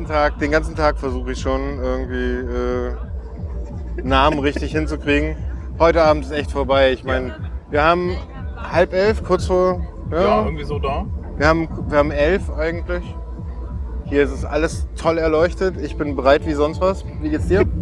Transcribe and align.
ganzen 0.00 0.12
Tag, 0.14 0.38
den 0.38 0.50
ganzen 0.50 0.76
Tag 0.76 0.98
versuche 0.98 1.32
ich 1.32 1.40
schon 1.40 1.78
irgendwie 1.78 2.54
äh, 2.54 4.02
Namen 4.02 4.38
richtig 4.38 4.72
hinzukriegen. 4.72 5.36
Heute 5.78 6.02
Abend 6.02 6.24
ist 6.24 6.30
echt 6.30 6.50
vorbei. 6.50 6.92
Ich 6.92 7.04
meine, 7.04 7.34
wir 7.70 7.82
haben 7.84 8.16
halb 8.56 8.92
elf, 8.94 9.22
kurz 9.24 9.46
vor. 9.46 9.82
Ja, 10.10 10.22
Ja, 10.22 10.44
irgendwie 10.44 10.64
so 10.64 10.78
da. 10.78 11.04
wir, 11.36 11.46
haben, 11.46 11.68
wir 11.88 11.98
haben 11.98 12.10
elf 12.12 12.50
eigentlich. 12.50 13.04
Hier 14.06 14.22
ist 14.22 14.30
es 14.32 14.44
alles 14.44 14.88
toll 14.96 15.18
erleuchtet. 15.18 15.76
Ich 15.80 15.96
bin 15.96 16.16
bereit 16.16 16.46
wie 16.46 16.54
sonst 16.54 16.80
was. 16.80 17.04
Wie 17.20 17.28
geht's 17.30 17.48
dir? 17.48 17.64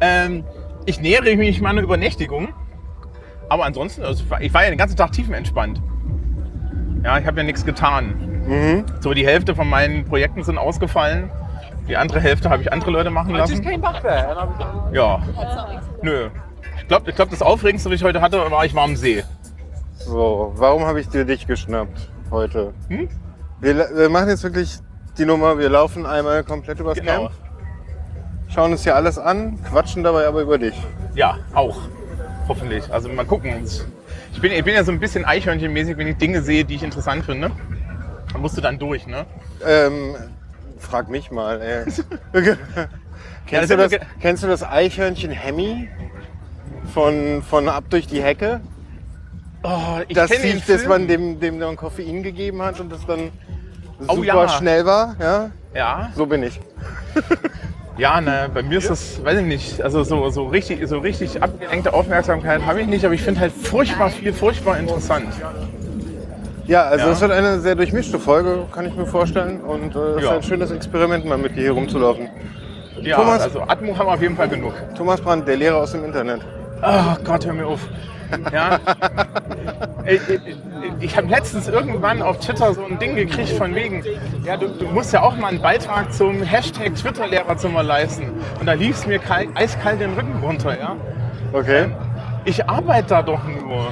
Ähm, 0.00 0.44
ich 0.86 1.00
nähere 1.00 1.36
mich 1.36 1.60
meiner 1.62 1.80
Übernächtigung. 1.82 2.48
Aber 3.48 3.64
ansonsten, 3.64 4.02
also 4.02 4.22
ich 4.24 4.30
war- 4.30 4.40
ich 4.42 4.52
war 4.52 4.64
ja 4.64 4.68
den 4.70 4.78
ganzen 4.78 4.96
Tag 4.96 5.12
tiefenentspannt. 5.12 5.80
Ja, 7.04 7.18
ich 7.18 7.26
habe 7.26 7.38
ja 7.38 7.44
nichts 7.44 7.64
getan. 7.64 8.35
Mhm. 8.46 8.84
So, 9.00 9.14
die 9.14 9.26
Hälfte 9.26 9.54
von 9.54 9.68
meinen 9.68 10.04
Projekten 10.04 10.44
sind 10.44 10.58
ausgefallen. 10.58 11.30
Die 11.88 11.96
andere 11.96 12.20
Hälfte 12.20 12.50
habe 12.50 12.62
ich 12.62 12.72
andere 12.72 12.90
Leute 12.90 13.10
machen 13.10 13.34
lassen. 13.34 13.62
Ja. 14.92 15.20
Nö. 16.02 16.28
Ich 16.80 16.88
glaube, 16.88 17.10
ich 17.10 17.16
glaub, 17.16 17.30
das 17.30 17.42
Aufregendste, 17.42 17.90
was 17.90 17.96
ich 17.96 18.04
heute 18.04 18.20
hatte, 18.20 18.50
war, 18.50 18.64
ich 18.64 18.74
war 18.74 18.84
am 18.84 18.96
See. 18.96 19.24
So, 19.94 20.52
warum 20.56 20.84
habe 20.84 21.00
ich 21.00 21.08
dir 21.08 21.24
dich 21.24 21.46
geschnappt 21.46 22.10
heute? 22.30 22.72
Hm? 22.88 23.08
Wir, 23.60 23.76
wir 23.94 24.08
machen 24.08 24.28
jetzt 24.28 24.42
wirklich 24.44 24.78
die 25.18 25.24
Nummer. 25.24 25.58
Wir 25.58 25.68
laufen 25.68 26.06
einmal 26.06 26.44
komplett 26.44 26.78
übers 26.78 26.98
Genau. 26.98 27.12
Camp, 27.12 27.30
schauen 28.48 28.72
uns 28.72 28.82
hier 28.82 28.94
alles 28.94 29.18
an, 29.18 29.58
quatschen 29.68 30.02
dabei 30.02 30.26
aber 30.26 30.42
über 30.42 30.58
dich. 30.58 30.74
Ja, 31.14 31.38
auch. 31.54 31.78
Hoffentlich. 32.48 32.92
Also 32.92 33.08
mal 33.08 33.24
gucken. 33.24 33.64
Ich 34.32 34.40
bin, 34.40 34.52
ich 34.52 34.62
bin 34.62 34.74
ja 34.74 34.84
so 34.84 34.92
ein 34.92 35.00
bisschen 35.00 35.24
Eichhörnchenmäßig, 35.24 35.96
wenn 35.96 36.06
ich 36.08 36.16
Dinge 36.18 36.42
sehe, 36.42 36.64
die 36.64 36.74
ich 36.74 36.82
interessant 36.82 37.24
finde. 37.24 37.50
Dann 38.32 38.42
musst 38.42 38.56
du 38.56 38.60
dann 38.60 38.78
durch, 38.78 39.06
ne? 39.06 39.24
Ähm, 39.64 40.14
frag 40.78 41.08
mich 41.08 41.30
mal. 41.30 41.60
Ey. 41.60 41.84
kennst, 43.46 43.70
du 43.70 43.76
das 43.76 43.92
kennst 44.20 44.42
du 44.42 44.46
das 44.46 44.62
Eichhörnchen 44.62 45.30
Hemmy 45.30 45.88
von, 46.92 47.42
von 47.42 47.68
Ab 47.68 47.84
durch 47.90 48.06
die 48.06 48.22
Hecke? 48.22 48.60
Oh, 49.62 50.00
ich 50.06 50.14
Das 50.14 50.30
kenn 50.30 50.42
den 50.42 50.52
Viech, 50.52 50.66
das 50.66 50.76
Film. 50.82 50.88
man 50.88 51.08
dem, 51.08 51.40
dem 51.40 51.58
dann 51.58 51.76
Koffein 51.76 52.22
gegeben 52.22 52.62
hat 52.62 52.78
und 52.80 52.90
das 52.92 53.04
dann 53.06 53.30
Oh 54.08 54.16
super 54.16 54.24
ja. 54.24 54.48
schnell 54.48 54.84
war. 54.84 55.16
Ja? 55.18 55.50
Ja, 55.74 56.10
So 56.14 56.26
bin 56.26 56.42
ich. 56.42 56.60
ja, 57.98 58.20
ne, 58.20 58.50
bei 58.52 58.62
mir 58.62 58.78
ist 58.78 58.90
das, 58.90 59.24
weiß 59.24 59.40
ich 59.40 59.46
nicht, 59.46 59.80
also 59.80 60.04
so, 60.04 60.28
so 60.30 60.46
richtig, 60.46 60.86
so 60.86 60.98
richtig 60.98 61.42
abgelenkte 61.42 61.92
Aufmerksamkeit 61.94 62.64
habe 62.64 62.82
ich 62.82 62.86
nicht, 62.86 63.04
aber 63.04 63.14
ich 63.14 63.22
finde 63.22 63.40
halt 63.40 63.52
furchtbar 63.52 64.10
viel, 64.10 64.32
furchtbar 64.32 64.78
interessant. 64.78 65.28
Ja, 66.66 66.82
also 66.82 67.06
Ja. 67.06 67.12
es 67.12 67.20
wird 67.20 67.30
eine 67.32 67.60
sehr 67.60 67.74
durchmischte 67.74 68.18
Folge, 68.18 68.64
kann 68.72 68.86
ich 68.86 68.94
mir 68.94 69.06
vorstellen. 69.06 69.60
Und 69.60 69.94
äh, 69.94 69.98
es 69.98 70.16
ist 70.16 70.22
Ja. 70.24 70.30
ein 70.36 70.42
schönes 70.42 70.70
Experiment, 70.70 71.24
mal 71.24 71.38
mit 71.38 71.56
dir 71.56 71.62
hier 71.62 71.72
rumzulaufen. 71.72 72.28
Ja, 73.02 73.16
Thomas- 73.16 73.42
also 73.42 73.60
Atmo 73.62 73.96
haben 73.96 74.06
wir 74.08 74.14
auf 74.14 74.22
jeden 74.22 74.36
Fall 74.36 74.48
genug. 74.48 74.72
Thomas 74.96 75.20
Brandt, 75.20 75.46
der 75.46 75.56
Lehrer 75.56 75.76
aus 75.76 75.92
dem 75.92 76.04
Internet. 76.04 76.40
Oh 76.82 77.14
Gott, 77.24 77.44
hör 77.46 77.52
mir 77.52 77.66
auf. 77.66 77.80
Ja. 78.52 78.78
Ich, 80.08 80.20
ich, 80.28 80.40
ich 81.00 81.16
habe 81.16 81.26
letztens 81.26 81.66
irgendwann 81.66 82.22
auf 82.22 82.38
Twitter 82.38 82.72
so 82.72 82.84
ein 82.84 82.96
Ding 83.00 83.16
gekriegt 83.16 83.48
von 83.50 83.74
wegen, 83.74 84.04
ja, 84.44 84.56
du, 84.56 84.68
du 84.68 84.86
musst 84.86 85.12
ja 85.12 85.20
auch 85.20 85.36
mal 85.36 85.48
einen 85.48 85.60
Beitrag 85.60 86.12
zum 86.14 86.42
Hashtag 86.42 86.94
Twitter-Lehrerzimmer 86.94 87.82
leisten. 87.82 88.30
Und 88.60 88.66
da 88.66 88.74
lief 88.74 88.96
es 88.98 89.04
mir 89.08 89.18
kalt, 89.18 89.48
eiskalt 89.56 90.00
den 90.00 90.12
Rücken 90.14 90.36
runter, 90.40 90.78
ja. 90.78 90.94
Okay. 91.52 91.86
Ich 92.44 92.68
arbeite 92.68 93.08
da 93.08 93.22
doch 93.22 93.40
nur. 93.48 93.88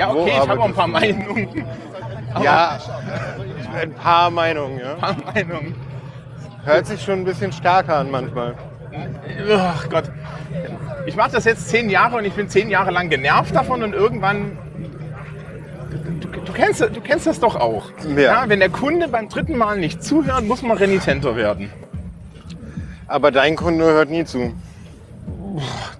Ja, 0.00 0.10
okay, 0.12 0.30
ich 0.30 0.48
habe 0.48 0.60
auch 0.60 0.64
ein 0.64 0.74
paar? 0.74 0.88
Meinungen. 0.88 1.66
Ja, 2.44 2.78
ein 3.74 3.92
paar 3.92 4.30
Meinungen. 4.30 4.78
Ja. 4.78 4.92
Ein 4.92 4.98
paar 5.00 5.34
Meinungen. 5.34 5.74
Hört 6.64 6.86
sich 6.86 7.02
schon 7.02 7.18
ein 7.18 7.24
bisschen 7.24 7.52
stärker 7.52 7.96
an 7.96 8.10
manchmal. 8.10 8.54
Ach 9.52 9.88
Gott. 9.90 10.04
Ich 11.06 11.16
mache 11.16 11.32
das 11.32 11.44
jetzt 11.44 11.68
zehn 11.68 11.90
Jahre 11.90 12.16
und 12.16 12.24
ich 12.24 12.32
bin 12.34 12.48
zehn 12.48 12.70
Jahre 12.70 12.92
lang 12.92 13.10
genervt 13.10 13.52
davon 13.54 13.82
und 13.82 13.94
irgendwann. 13.94 14.56
Du, 16.20 16.28
du, 16.28 16.52
kennst, 16.52 16.80
du 16.80 17.00
kennst 17.00 17.26
das 17.26 17.40
doch 17.40 17.56
auch. 17.56 17.90
Ja. 18.16 18.44
wenn 18.46 18.60
der 18.60 18.70
Kunde 18.70 19.08
beim 19.08 19.28
dritten 19.28 19.58
Mal 19.58 19.78
nicht 19.78 20.04
zuhört, 20.04 20.44
muss 20.44 20.62
man 20.62 20.76
renitenter 20.76 21.34
werden. 21.34 21.68
Aber 23.08 23.32
dein 23.32 23.56
Kunde 23.56 23.84
hört 23.86 24.08
nie 24.08 24.24
zu. 24.24 24.54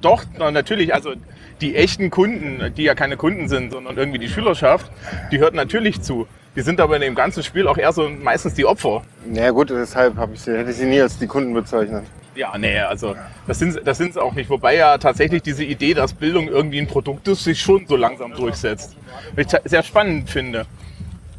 Doch, 0.01 0.23
na, 0.39 0.53
natürlich, 0.53 0.95
also 0.95 1.15
die 1.61 1.77
echten 1.77 2.11
Kunden, 2.11 2.73
die 2.77 2.85
ja 2.85 2.95
keine 2.95 3.17
Kunden 3.17 3.49
sind, 3.49 3.73
sondern 3.73 3.97
irgendwie 3.97 4.19
die 4.19 4.29
Schülerschaft, 4.29 4.91
die 5.31 5.39
hört 5.39 5.55
natürlich 5.55 6.01
zu. 6.03 6.27
Die 6.57 6.63
sind 6.63 6.81
aber 6.81 6.97
in 6.97 7.03
dem 7.03 7.15
ganzen 7.15 7.43
Spiel 7.43 7.69
auch 7.69 7.77
eher 7.77 7.93
so 7.93 8.09
meistens 8.09 8.55
die 8.55 8.67
Opfer. 8.67 9.03
Na 9.27 9.43
ja, 9.43 9.51
gut, 9.51 9.71
deshalb 9.71 10.15
ich 10.35 10.41
sie, 10.41 10.57
hätte 10.57 10.71
ich 10.71 10.77
sie 10.77 10.87
nie 10.87 11.01
als 11.01 11.19
die 11.19 11.27
Kunden 11.27 11.55
bezeichnet. 11.55 12.05
Ja, 12.35 12.57
nee, 12.59 12.79
also 12.79 13.17
das 13.47 13.59
sind 13.59 13.81
das 13.85 13.99
sind 13.99 14.15
sie 14.15 14.23
auch 14.23 14.35
nicht. 14.35 14.49
Wobei 14.51 14.77
ja 14.77 14.99
tatsächlich 14.99 15.43
diese 15.43 15.65
Idee, 15.65 15.95
dass 15.95 16.13
Bildung 16.13 16.49
irgendwie 16.49 16.81
ein 16.81 16.87
Produkt 16.87 17.29
ist, 17.29 17.45
sich 17.45 17.61
schon 17.61 17.87
so 17.87 17.97
langsam 17.97 18.33
durchsetzt. 18.33 18.97
Was 19.35 19.53
ich 19.53 19.71
sehr 19.71 19.83
spannend 19.83 20.31
finde. 20.31 20.67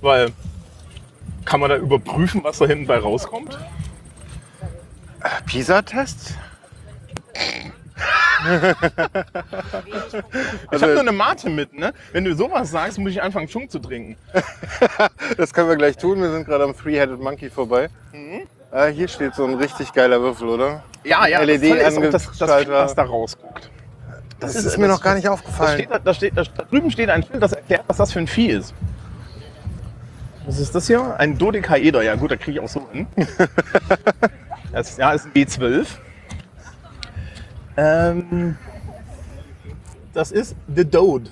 Weil 0.01 0.31
kann 1.45 1.59
man 1.59 1.69
da 1.69 1.77
überprüfen, 1.77 2.43
was 2.43 2.59
da 2.59 2.67
hinten 2.67 2.87
bei 2.87 2.97
rauskommt? 2.97 3.57
PISA-Tests? 5.45 6.35
Ich 8.43 10.13
Also- 10.71 10.83
habe 10.85 10.93
nur 10.93 10.99
eine 11.01 11.11
Mate 11.11 11.49
mit, 11.49 11.77
ne? 11.77 11.93
Wenn 12.11 12.23
du 12.25 12.35
sowas 12.35 12.71
sagst, 12.71 12.97
muss 12.97 13.11
ich 13.11 13.21
anfangen, 13.21 13.47
Schunk 13.47 13.71
zu 13.71 13.79
trinken. 13.79 14.15
Das 15.37 15.53
können 15.53 15.69
wir 15.69 15.75
gleich 15.75 15.97
tun. 15.97 16.21
Wir 16.21 16.31
sind 16.31 16.45
gerade 16.45 16.63
am 16.63 16.75
Three-Headed 16.75 17.19
Monkey 17.19 17.49
vorbei. 17.49 17.89
Mhm. 18.13 18.41
Äh, 18.71 18.91
hier 18.91 19.07
steht 19.07 19.35
so 19.35 19.45
ein 19.45 19.53
richtig 19.55 19.93
geiler 19.93 20.21
Würfel, 20.21 20.47
oder? 20.49 20.83
Ja, 21.03 21.25
ja, 21.27 21.41
LED 21.41 21.61
das 21.81 21.93
Tolle 21.95 22.07
ist 22.07 22.13
das, 22.13 22.37
das 22.37 22.67
was 22.67 22.95
da 22.95 23.03
rausguckt. 23.03 23.69
Das, 24.39 24.55
ist- 24.55 24.65
ist, 24.65 24.77
mir 24.77 24.87
das- 24.87 24.97
noch 24.97 25.03
gar 25.03 25.15
nicht 25.15 25.27
aufgefallen. 25.27 25.83
steht, 25.83 25.89
da, 26.03 26.13
steht, 26.13 26.37
da 26.37 26.43
drüben 26.43 26.89
steht 26.91 27.09
ein 27.09 27.23
Schild, 27.23 27.41
das 27.41 27.53
erklärt, 27.53 27.83
was 27.87 27.97
das 27.97 28.11
für 28.11 28.19
ein 28.19 28.27
Vieh 28.27 28.47
ist. 28.49 28.73
Was 30.45 30.57
ist 30.59 30.73
das 30.73 30.87
hier? 30.87 31.15
Ein 31.19 31.37
Dodekaeder. 31.37 32.01
Ja 32.01 32.15
gut, 32.15 32.31
da 32.31 32.35
kriege 32.35 32.53
ich 32.53 32.59
auch 32.59 32.69
so 32.69 32.87
hin. 32.91 33.07
Das 34.73 34.95
ja, 34.95 35.11
ist 35.11 35.25
ein 35.25 35.33
B12. 35.33 35.85
Ähm, 37.77 38.57
das 40.13 40.31
ist 40.31 40.55
The 40.73 40.85
Dode. 40.85 41.29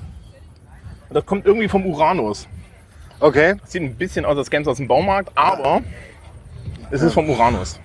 Und 1.09 1.16
Das 1.16 1.25
kommt 1.25 1.45
irgendwie 1.45 1.67
vom 1.67 1.85
Uranus. 1.85 2.47
Okay, 3.19 3.55
Sieht 3.66 3.81
ein 3.81 3.95
bisschen 3.95 4.23
aus, 4.25 4.38
als 4.38 4.50
käme 4.50 4.61
es 4.61 4.67
aus 4.67 4.77
dem 4.77 4.88
Baumarkt, 4.88 5.31
aber 5.35 5.81
es 6.89 7.01
ist 7.01 7.13
vom 7.13 7.29
Uranus. 7.29 7.79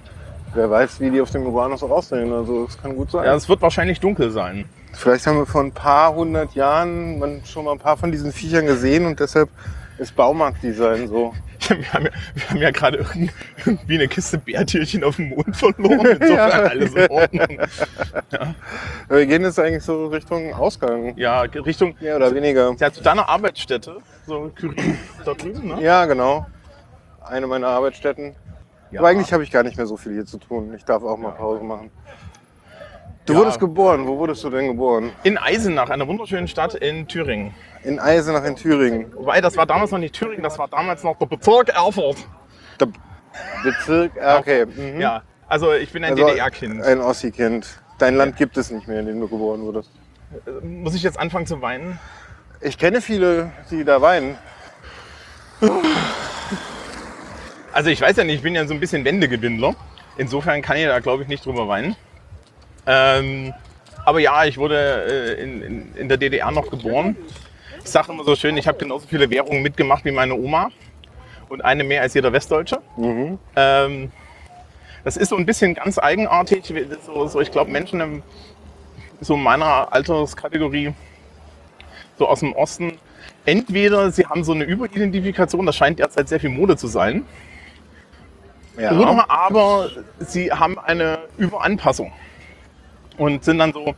wer 0.54 0.70
weiß, 0.70 1.00
wie 1.00 1.10
die 1.10 1.20
auf 1.20 1.31
dem 1.31 1.44
Uranus 1.47 1.82
auch 1.82 1.91
aussehen. 1.91 2.32
Also, 2.32 2.66
das 2.66 2.81
kann 2.81 2.94
gut 2.94 3.10
sein. 3.10 3.25
Ja, 3.25 3.34
es 3.34 3.48
wird 3.48 3.60
wahrscheinlich 3.60 3.98
dunkel 3.98 4.31
sein. 4.31 4.66
Vielleicht 4.92 5.26
haben 5.26 5.38
wir 5.38 5.47
vor 5.47 5.62
ein 5.62 5.72
paar 5.72 6.15
hundert 6.15 6.54
Jahren 6.54 7.42
schon 7.45 7.65
mal 7.65 7.72
ein 7.72 7.80
paar 7.80 7.97
von 7.97 8.12
diesen 8.12 8.33
Viechern 8.33 8.66
gesehen 8.66 9.06
und 9.06 9.18
deshalb 9.18 9.48
ist 9.98 10.15
Baumarktdesign 10.15 11.09
so. 11.09 11.34
Wir 11.69 11.93
haben 11.93 12.05
ja, 12.07 12.11
wir 12.34 12.51
haben 12.51 12.57
ja 12.59 12.71
gerade 12.71 12.99
irgend- 12.99 13.33
irgendwie 13.65 13.95
eine 13.95 14.09
Kiste 14.09 14.39
Bärtierchen 14.39 15.03
auf 15.05 15.16
dem 15.16 15.31
Mond 15.31 15.57
verloren. 15.57 16.07
Insofern 16.21 16.31
Ja. 16.37 16.49
alles 16.49 16.95
in 16.95 17.11
Ordnung. 17.11 17.49
Wir 19.09 19.27
gehen 19.27 19.43
jetzt 19.43 19.59
eigentlich 19.59 19.83
so 19.83 20.07
Richtung 20.07 20.53
Ausgang. 20.55 21.16
Ja, 21.16 21.41
Richtung. 21.43 21.95
Mehr 22.01 22.16
oder 22.16 22.34
weniger. 22.34 22.75
Ja, 22.78 22.93
zu 22.93 23.03
deiner 23.03 23.28
Arbeitsstätte, 23.28 23.99
so 24.27 24.51
Kyrin, 24.55 24.99
da 25.25 25.34
drüben, 25.34 25.69
ne? 25.69 25.83
Ja, 25.83 26.05
genau. 26.07 26.47
Eine 27.22 27.47
meiner 27.47 27.69
Arbeitsstätten. 27.69 28.34
Ja. 28.91 29.01
Aber 29.01 29.09
eigentlich 29.09 29.33
habe 29.33 29.43
ich 29.43 29.51
gar 29.51 29.63
nicht 29.63 29.77
mehr 29.77 29.87
so 29.87 29.97
viel 29.97 30.13
hier 30.13 30.27
zu 30.27 30.39
tun. 30.39 30.72
Ich 30.77 30.84
darf 30.84 31.03
auch 31.03 31.16
mal 31.16 31.33
Pause 31.33 31.65
machen. 31.65 31.91
Du 33.26 33.32
Ja. 33.32 33.38
wurdest 33.38 33.59
geboren. 33.59 34.06
Wo 34.06 34.18
wurdest 34.18 34.44
du 34.44 34.50
denn 34.50 34.66
geboren? 34.68 35.12
In 35.22 35.38
Eisenach, 35.38 35.88
einer 35.91 36.06
wunderschönen 36.06 36.47
Stadt 36.47 36.74
in 36.74 37.09
Thüringen. 37.09 37.54
In 37.82 37.98
Eisenach 37.98 38.44
in 38.44 38.54
Thüringen. 38.56 39.12
Wobei, 39.15 39.41
das 39.41 39.56
war 39.56 39.65
damals 39.66 39.91
noch 39.91 39.98
nicht 39.98 40.15
Thüringen, 40.15 40.42
das 40.42 40.59
war 40.59 40.68
damals 40.68 41.03
noch 41.03 41.16
der 41.18 41.26
Bezirk 41.26 41.71
Erfurt. 41.71 42.18
Der 42.78 42.88
Bezirk. 43.62 44.12
Ah, 44.21 44.38
okay. 44.38 44.66
Mhm. 44.76 45.00
Ja, 45.00 45.22
also 45.48 45.72
ich 45.72 45.91
bin 45.92 46.04
ein 46.04 46.12
Also 46.12 46.26
DDR-Kind. 46.26 46.82
Ein 46.82 47.00
Ossi-Kind. 47.00 47.80
Dein 47.98 48.16
Land 48.16 48.36
gibt 48.36 48.56
es 48.59 48.71
nicht 48.71 48.88
mehr, 48.88 49.00
in 49.00 49.06
dem 49.06 49.21
du 49.21 49.28
geboren 49.28 49.62
wurdest. 49.62 49.91
Muss 50.62 50.94
ich 50.94 51.03
jetzt 51.03 51.18
anfangen 51.18 51.47
zu 51.47 51.62
weinen? 51.62 51.98
Ich 52.60 52.77
kenne 52.77 53.00
viele, 53.00 53.53
die 53.70 53.84
da 53.84 54.03
weinen. 54.03 54.36
Also 57.72 57.91
ich 57.91 58.00
weiß 58.00 58.16
ja 58.16 58.24
nicht, 58.24 58.36
ich 58.36 58.42
bin 58.42 58.54
ja 58.54 58.66
so 58.66 58.74
ein 58.74 58.80
bisschen 58.80 59.04
Wendegewinnler. 59.04 59.74
Insofern 60.16 60.60
kann 60.62 60.77
ich 60.77 60.84
da, 60.86 60.98
glaube 61.00 61.22
ich, 61.22 61.28
nicht 61.28 61.44
drüber 61.47 61.68
weinen. 61.68 61.97
Ähm, 62.86 63.53
Aber 64.04 64.21
ja, 64.21 64.45
ich 64.45 64.59
wurde 64.59 65.36
äh, 65.39 65.42
in, 65.42 65.63
in, 65.63 65.95
in 65.97 66.09
der 66.09 66.19
DDR 66.19 66.51
noch 66.51 66.71
geboren. 66.71 67.16
Ich 67.83 67.91
sage 67.91 68.13
immer 68.13 68.25
so 68.25 68.36
schön, 68.36 68.57
ich 68.57 68.66
habe 68.69 68.78
genauso 68.78 69.07
viele 69.07 69.28
Währungen 69.31 69.63
mitgemacht 69.63 70.04
wie 70.04 70.10
meine 70.10 70.34
Oma 70.34 70.71
und 71.48 71.63
eine 71.65 71.84
mehr 71.84 72.03
als 72.03 72.15
jeder 72.15 72.33
Westdeutsche. 72.33 72.78
Ähm, 73.57 74.10
das 75.04 75.16
ist 75.16 75.28
so 75.31 75.36
ein 75.36 75.47
bisschen 75.47 75.75
ganz 75.75 75.98
eigenartig. 75.98 76.72
So, 77.07 77.27
so 77.28 77.41
ich 77.41 77.51
glaube, 77.51 77.71
Menschen 77.71 78.01
im, 78.01 78.22
so 79.21 79.37
meiner 79.37 79.92
Alterskategorie, 79.92 80.92
so 82.19 82.27
aus 82.28 82.41
dem 82.41 82.53
Osten, 82.54 82.98
entweder 83.47 84.10
sie 84.10 84.27
haben 84.27 84.45
so 84.45 84.53
eine 84.53 84.65
Überidentifikation, 84.65 85.66
das 85.66 85.77
scheint 85.77 85.98
derzeit 85.98 86.28
sehr 86.28 86.41
viel 86.41 86.51
Mode 86.51 86.77
zu 86.77 86.87
sein, 86.89 87.25
Ja. 88.78 88.92
oder 88.98 89.30
aber 89.30 89.91
sie 90.21 90.51
haben 90.53 90.78
eine 90.78 91.19
Überanpassung 91.39 92.13
und 93.16 93.45
sind 93.45 93.59
dann 93.59 93.72
so, 93.72 93.95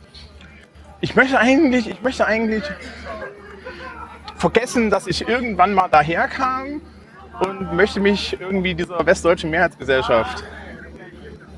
ich 1.01 1.15
möchte 1.15 1.39
eigentlich, 1.39 1.89
ich 1.89 2.01
möchte 2.01 2.25
eigentlich 2.25 2.63
vergessen, 4.35 4.89
dass 4.89 5.07
ich 5.07 5.27
irgendwann 5.27 5.73
mal 5.73 5.87
daherkam 5.87 6.81
und 7.39 7.73
möchte 7.73 7.99
mich 7.99 8.39
irgendwie 8.39 8.73
dieser 8.75 9.05
westdeutschen 9.05 9.49
Mehrheitsgesellschaft 9.49 10.43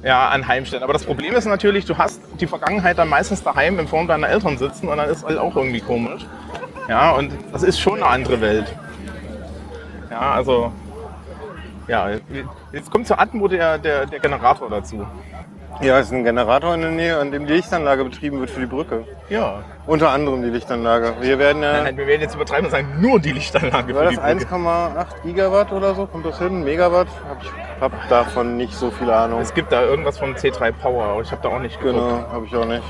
ja, 0.04 0.30
anheimstellen. 0.30 0.84
Aber 0.84 0.94
das 0.94 1.06
Problem 1.06 1.36
ist 1.36 1.46
natürlich, 1.46 1.86
du 1.86 1.98
hast 1.98 2.22
die 2.40 2.48
Vergangenheit 2.48 2.98
dann 2.98 3.10
meistens 3.10 3.44
daheim 3.44 3.80
in 3.80 3.88
Form 3.88 4.08
deiner 4.08 4.30
Eltern 4.30 4.58
sitzen 4.58 4.88
und 4.88 4.98
dann 4.98 5.10
ist 5.10 5.26
halt 5.26 5.38
auch 5.38 5.56
irgendwie 5.56 5.82
komisch. 5.82 6.26
Ja, 6.88 7.12
und 7.12 7.32
das 7.52 7.64
ist 7.64 7.80
schon 7.80 7.96
eine 7.96 8.08
andere 8.08 8.42
Welt. 8.42 8.74
Ja, 10.10 10.32
also, 10.34 10.72
ja, 11.88 12.10
jetzt 12.72 12.90
kommt 12.90 13.08
zur 13.08 13.20
Atmo 13.20 13.48
der, 13.48 13.78
der, 13.78 14.06
der 14.06 14.20
Generator 14.20 14.70
dazu. 14.70 15.06
Ja, 15.82 16.00
es 16.00 16.08
ist 16.08 16.14
ein 16.14 16.24
Generator 16.24 16.74
in 16.74 16.82
der 16.82 16.92
Nähe, 16.92 17.18
an 17.18 17.32
dem 17.32 17.46
die 17.46 17.54
Lichtanlage 17.54 18.04
betrieben 18.04 18.40
wird 18.40 18.50
für 18.50 18.60
die 18.60 18.66
Brücke. 18.66 19.06
Ja. 19.30 19.64
Unter 19.86 20.10
anderem 20.10 20.42
die 20.42 20.50
Lichtanlage. 20.50 21.16
Wir 21.22 21.40
werden 21.40 21.64
ja. 21.64 21.84
Nein, 21.84 21.98
wir 21.98 22.06
werden 22.06 22.22
jetzt 22.22 22.36
übertreiben 22.36 22.66
und 22.66 22.72
sagen, 22.72 23.00
nur 23.00 23.20
die 23.20 23.32
Lichtanlage 23.32 23.96
War 23.96 24.10
für 24.10 24.16
das 24.16 24.38
die 24.38 24.46
Brücke. 24.46 24.56
1,8 24.56 25.06
Gigawatt 25.24 25.72
oder 25.72 25.96
so? 25.96 26.06
Kommt 26.06 26.26
das 26.26 26.38
hin? 26.38 26.64
Megawatt? 26.64 27.08
Hab 27.30 27.42
ich 27.42 27.52
hab 27.80 28.10
davon 28.10 28.58
nicht 28.58 28.74
so 28.74 28.92
viel 28.92 29.10
Ahnung. 29.10 29.40
Es 29.40 29.54
gibt 29.54 29.72
da 29.72 29.82
irgendwas 29.84 30.18
vom 30.18 30.34
C3 30.34 30.74
Power, 30.74 31.06
aber 31.06 31.22
ich 31.22 31.32
habe 31.32 31.42
da 31.42 31.50
auch 31.50 31.60
nicht 31.60 31.80
geguckt. 31.80 31.98
Genau, 31.98 32.32
habe 32.32 32.46
ich 32.46 32.56
auch 32.56 32.66
nicht. 32.66 32.84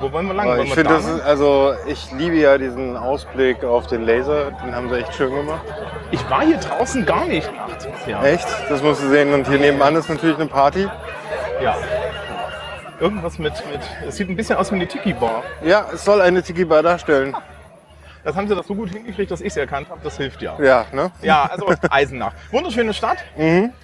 Wo 0.00 0.12
wollen 0.12 0.26
wir 0.26 0.34
lang? 0.34 0.48
Wollen 0.48 0.62
ich 0.64 0.74
finde, 0.74 0.90
da 0.90 0.96
das 0.96 1.06
ist, 1.06 1.22
also 1.22 1.72
ich 1.86 2.12
liebe 2.12 2.36
ja 2.36 2.58
diesen 2.58 2.96
Ausblick 2.96 3.64
auf 3.64 3.86
den 3.86 4.04
Laser. 4.04 4.50
Den 4.50 4.74
haben 4.74 4.90
sie 4.90 4.98
echt 4.98 5.14
schön 5.14 5.34
gemacht. 5.34 5.62
Ich 6.10 6.28
war 6.28 6.42
hier 6.42 6.58
draußen 6.58 7.06
gar 7.06 7.24
nicht 7.24 7.50
nachts 7.56 7.86
bisher. 7.86 8.22
Echt? 8.22 8.46
Das 8.68 8.82
musst 8.82 9.02
du 9.02 9.08
sehen. 9.08 9.32
Und 9.32 9.48
hier 9.48 9.58
nebenan 9.58 9.96
ist 9.96 10.10
natürlich 10.10 10.36
eine 10.36 10.46
Party. 10.46 10.88
Ja. 11.62 11.76
Irgendwas 13.00 13.38
mit, 13.38 13.52
mit. 13.70 13.80
Es 14.06 14.16
sieht 14.16 14.28
ein 14.28 14.36
bisschen 14.36 14.56
aus 14.56 14.70
wie 14.70 14.76
eine 14.76 14.86
Tiki-Bar. 14.86 15.42
Ja, 15.62 15.86
es 15.92 16.04
soll 16.04 16.20
eine 16.20 16.42
Tiki-Bar 16.42 16.82
darstellen. 16.82 17.36
Das 18.22 18.36
haben 18.36 18.48
sie 18.48 18.54
das 18.54 18.66
so 18.66 18.74
gut 18.74 18.90
hingekriegt, 18.90 19.30
dass 19.30 19.40
ich 19.40 19.48
es 19.48 19.56
erkannt 19.56 19.90
habe. 19.90 20.00
Das 20.02 20.16
hilft 20.16 20.40
ja. 20.40 20.56
Ja, 20.60 20.86
ne? 20.92 21.10
Ja, 21.20 21.44
also 21.44 21.68
Eisenach. 21.90 22.32
Wunderschöne 22.50 22.94
Stadt. 22.94 23.18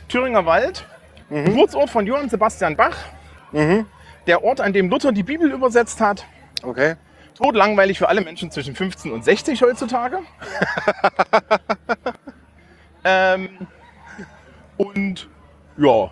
Thüringer 0.08 0.46
Wald. 0.46 0.86
Geburtsort 1.28 1.90
von 1.90 2.06
Johann 2.06 2.28
Sebastian 2.28 2.76
Bach. 2.76 2.96
Der 4.26 4.44
Ort, 4.44 4.60
an 4.60 4.72
dem 4.72 4.88
Luther 4.88 5.12
die 5.12 5.22
Bibel 5.22 5.50
übersetzt 5.50 6.00
hat. 6.00 6.24
Okay. 6.62 6.94
Totlangweilig 7.36 7.98
für 7.98 8.08
alle 8.08 8.20
Menschen 8.20 8.50
zwischen 8.50 8.74
15 8.74 9.12
und 9.12 9.24
60 9.24 9.62
heutzutage. 9.62 10.18
ähm, 13.04 13.66
und 14.76 15.28
ja, 15.76 16.10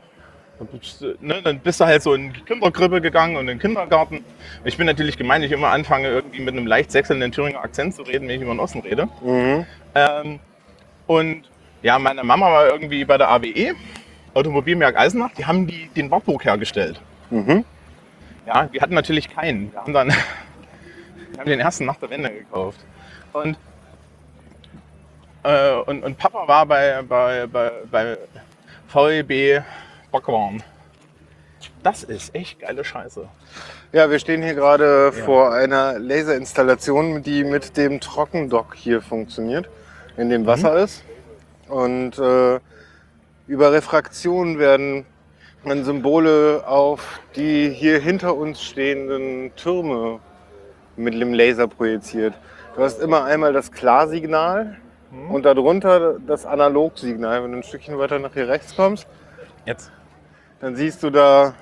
ne, 1.21 1.43
dann 1.43 1.61
bist 1.61 1.81
du 1.81 1.85
halt 1.85 2.03
so 2.03 2.15
in 2.15 2.33
die 2.33 2.41
Kinderkrippe 2.41 3.01
gegangen 3.01 3.37
und 3.37 3.43
in 3.43 3.47
den 3.49 3.59
Kindergarten. 3.59 4.25
Ich 4.65 4.77
bin 4.77 4.87
natürlich 4.87 5.17
gemein, 5.17 5.43
ich 5.43 5.53
immer 5.53 5.69
anfange, 5.69 6.09
irgendwie 6.09 6.41
mit 6.41 6.55
einem 6.55 6.67
leicht 6.67 6.91
sechselnden 6.91 7.33
Thüringer 7.33 7.61
Akzent 7.61 7.95
zu 7.95 8.03
reden, 8.03 8.29
wenn 8.29 8.37
ich 8.37 8.43
über 8.43 8.55
den 8.55 8.61
Osten 8.61 8.81
rede. 8.81 9.09
Ähm, 9.95 10.41
und 11.07 11.43
ja, 11.83 11.99
meine 11.99 12.25
Mama 12.25 12.47
war 12.51 12.67
irgendwie 12.69 13.05
bei 13.05 13.19
der 13.19 13.31
AWE, 13.31 13.75
Automobilwerk 14.35 14.97
Eisenach, 14.97 15.31
die 15.37 15.47
haben 15.47 15.67
die, 15.67 15.89
den 15.97 16.11
Wartburg 16.11 16.45
hergestellt. 16.45 17.01
Ja, 18.47 18.69
wir 18.73 18.81
hatten 18.81 18.95
natürlich 18.95 19.29
keinen. 19.29 19.73
Wir 19.73 19.81
haben 19.81 19.93
dann 19.93 20.09
wir 21.33 21.39
haben 21.41 21.49
den 21.51 21.61
ersten 21.61 21.85
nach 21.87 21.97
der 21.97 22.11
Wende 22.11 22.31
gekauft. 22.31 22.81
Und, 23.33 23.57
äh, 25.45 25.75
und, 25.87 26.03
und 26.03 26.19
Papa 26.19 26.49
war 26.49 26.67
bei, 26.67 27.03
bei, 27.03 27.47
bei, 27.47 27.71
bei 27.91 28.19
VEB 28.93 29.63
Backwaren. 30.11 30.63
Das 31.83 32.03
ist 32.05 32.35
echt 32.35 32.61
geile 32.61 32.85
Scheiße. 32.85 33.29
Ja, 33.93 34.11
wir 34.11 34.19
stehen 34.19 34.43
hier 34.43 34.55
gerade 34.55 35.13
vor 35.13 35.53
einer 35.53 35.99
Laserinstallation, 35.99 37.23
die 37.23 37.45
mit 37.45 37.77
dem 37.77 38.01
Trockendock 38.01 38.75
hier 38.75 39.01
funktioniert, 39.01 39.69
in 40.17 40.29
dem 40.29 40.47
Wasser 40.47 40.77
ist. 40.79 41.03
Und 41.69 42.19
äh, 42.19 42.61
über 43.47 43.73
Refraktion 43.73 44.59
werden 44.59 45.05
dann 45.65 45.85
Symbole 45.85 46.63
auf 46.67 47.21
die 47.35 47.71
hier 47.71 47.99
hinter 47.99 48.37
uns 48.37 48.63
stehenden 48.63 49.55
Türme 49.57 50.21
mit 50.97 51.15
dem 51.15 51.35
Laser 51.35 51.67
projiziert. 51.69 52.35
Du 52.77 52.83
hast 52.83 53.01
immer 53.01 53.25
einmal 53.25 53.53
das 53.53 53.73
Klarsignal 53.73 54.77
und 55.29 55.45
darunter 55.45 56.19
das 56.21 56.47
Analogsignal. 56.47 57.43
Wenn 57.43 57.53
du 57.53 57.59
ein 57.59 57.63
Stückchen 57.63 57.99
weiter 57.99 58.19
nach 58.19 58.35
hier 58.35 58.49
rechts 58.49 58.77
kommst, 58.77 59.07
Jetzt. 59.69 59.91
Dann 60.61 60.77
siehst 60.77 61.03
du 61.03 61.11
da 61.11 61.55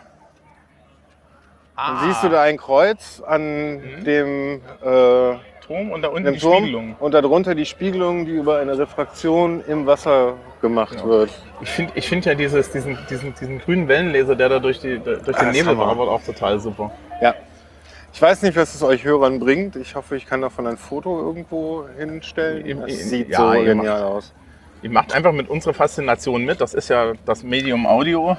Ah, 1.78 2.00
dann 2.00 2.08
siehst 2.08 2.24
du 2.24 2.28
da 2.30 2.40
ein 2.42 2.56
Kreuz 2.56 3.22
an 3.26 3.80
dem, 4.06 4.62
äh, 4.82 5.34
Turm 5.66 5.90
und 5.90 6.00
da 6.00 6.08
unten 6.08 6.32
die 6.32 6.38
Turm 6.38 6.62
Spiegelung. 6.62 6.96
und 7.00 7.12
darunter 7.12 7.54
die 7.54 7.66
Spiegelung, 7.66 8.24
die 8.24 8.32
über 8.32 8.60
eine 8.60 8.78
Refraktion 8.78 9.62
im 9.66 9.84
Wasser 9.84 10.34
gemacht 10.62 10.94
Ja. 11.00 11.04
wird. 11.06 11.30
Ich 11.60 11.68
finde 11.70 11.92
ich 11.96 12.08
find 12.08 12.24
ja 12.24 12.34
dieses, 12.34 12.70
diesen, 12.70 12.96
diesen, 13.10 13.34
diesen 13.34 13.58
grünen 13.58 13.88
Wellenlaser, 13.88 14.36
der 14.36 14.48
da 14.48 14.58
durch, 14.58 14.78
die, 14.80 14.98
durch 15.00 15.20
den 15.22 15.34
Ah, 15.34 15.42
das 15.44 15.52
Nebel 15.52 15.76
wabert, 15.76 16.08
auch 16.08 16.22
total 16.22 16.58
super. 16.60 16.92
Ja. 17.20 17.34
Ich 18.12 18.22
weiß 18.22 18.40
nicht, 18.42 18.56
was 18.56 18.74
es 18.74 18.82
euch 18.82 19.04
Hörern 19.04 19.38
bringt. 19.40 19.76
Ich 19.76 19.94
hoffe, 19.96 20.16
ich 20.16 20.24
kann 20.24 20.40
davon 20.40 20.66
ein 20.66 20.78
Foto 20.78 21.18
irgendwo 21.20 21.84
hinstellen. 21.98 22.64
Im- 22.64 22.88
sieht 22.88 23.28
ja, 23.28 23.38
so 23.38 23.50
genial 23.50 23.74
macht- 24.00 24.02
aus. 24.02 24.34
Ihr 24.80 24.90
macht 24.90 25.12
einfach 25.14 25.32
mit 25.32 25.50
unserer 25.50 25.74
Faszination 25.74 26.44
mit. 26.44 26.60
Das 26.62 26.72
ist 26.74 26.88
ja 26.88 27.12
das 27.26 27.42
Medium 27.42 27.86
Audio. 27.86 28.36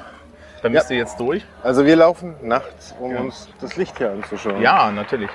Da 0.62 0.70
müsst 0.70 0.90
Ja. 0.90 0.96
ihr 0.96 1.02
jetzt 1.02 1.20
durch. 1.20 1.46
Also 1.64 1.86
wir 1.86 1.96
laufen 1.96 2.36
nachts, 2.42 2.96
um 3.00 3.12
Ja. 3.12 3.20
uns 3.20 3.50
das 3.62 3.76
Licht 3.78 3.98
hier 3.98 4.12
anzuschauen. 4.12 4.62
Ja, 4.62 4.92
natürlich. 4.92 5.30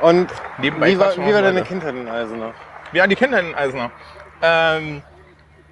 Und 0.00 0.28
Nebenbei 0.58 0.90
wie 0.92 0.98
war, 0.98 1.16
wie 1.16 1.34
war 1.34 1.42
deine. 1.42 1.62
Kindheit 1.62 1.94
in 1.94 2.08
Eisenach? 2.08 2.54
Ja, 2.92 3.06
die 3.06 3.14
Kinder 3.16 3.40
in 3.40 3.54
Eisenach. 3.54 3.90
Ähm, 4.42 5.02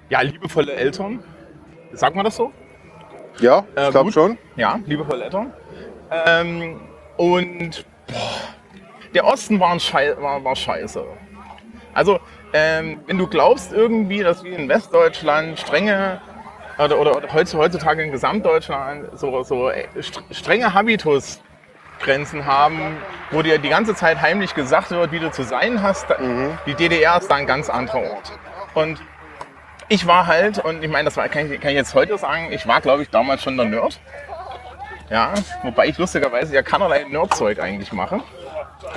ja, 0.09 0.21
liebevolle 0.21 0.73
Eltern. 0.73 1.23
Sagt 1.93 2.15
man 2.15 2.25
das 2.25 2.35
so? 2.35 2.51
Ja, 3.39 3.63
ich 3.75 3.81
Äh, 3.81 3.91
glaube 3.91 4.11
schon. 4.11 4.37
Ja, 4.55 4.79
liebevolle 4.85 5.25
Eltern. 5.25 5.53
Ähm, 6.11 6.81
und 7.17 7.85
boah, 8.07 8.39
der 9.13 9.25
Osten 9.25 9.59
war, 9.59 9.71
ein 9.71 9.79
Schei 9.79 10.15
war, 10.19 10.43
war 10.43 10.55
scheiße. 10.55 11.03
Also, 11.93 12.19
ähm, 12.53 13.01
wenn 13.07 13.17
du 13.17 13.27
glaubst 13.27 13.71
irgendwie, 13.73 14.23
dass 14.23 14.43
wir 14.43 14.57
in 14.57 14.67
Westdeutschland 14.69 15.59
strenge 15.59 16.21
oder, 16.77 16.97
oder, 16.99 17.15
oder 17.15 17.27
heutz- 17.33 17.53
heutzutage 17.55 18.03
in 18.03 18.11
Gesamtdeutschland 18.11 19.17
so, 19.17 19.43
so 19.43 19.69
äh, 19.69 19.87
st- 19.97 20.21
strenge 20.31 20.73
Habitusgrenzen 20.73 22.45
haben, 22.45 22.97
wo 23.31 23.41
dir 23.41 23.57
die 23.59 23.69
ganze 23.69 23.95
Zeit 23.95 24.21
heimlich 24.21 24.53
gesagt 24.55 24.91
wird, 24.91 25.11
wie 25.11 25.19
du 25.19 25.31
zu 25.31 25.43
sein 25.43 25.81
hast, 25.81 26.09
da, 26.09 26.15
die 26.65 26.73
DDR 26.75 27.17
ist 27.17 27.29
da 27.29 27.35
ein 27.35 27.47
ganz 27.47 27.69
anderer 27.69 28.01
Ort. 28.11 28.31
Und 28.73 29.01
ich 29.89 30.07
war 30.07 30.27
halt, 30.27 30.59
und 30.59 30.83
ich 30.83 30.89
meine, 30.89 31.05
das 31.05 31.17
war, 31.17 31.27
kann, 31.29 31.51
ich, 31.51 31.59
kann 31.61 31.71
ich 31.71 31.75
jetzt 31.77 31.93
heute 31.93 32.17
sagen, 32.17 32.51
ich 32.51 32.67
war, 32.67 32.81
glaube 32.81 33.03
ich, 33.03 33.09
damals 33.09 33.43
schon 33.43 33.57
der 33.57 33.65
Nerd. 33.67 33.99
Ja, 35.09 35.33
wobei 35.61 35.87
ich 35.87 35.97
lustigerweise 35.97 36.55
ja 36.55 36.63
keinerlei 36.63 37.03
Nerdzeug 37.03 37.59
eigentlich 37.59 37.91
mache. 37.91 38.21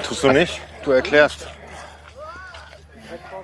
Tust 0.02 0.22
du 0.24 0.32
nicht? 0.32 0.60
Du 0.84 0.92
erklärst. 0.92 1.48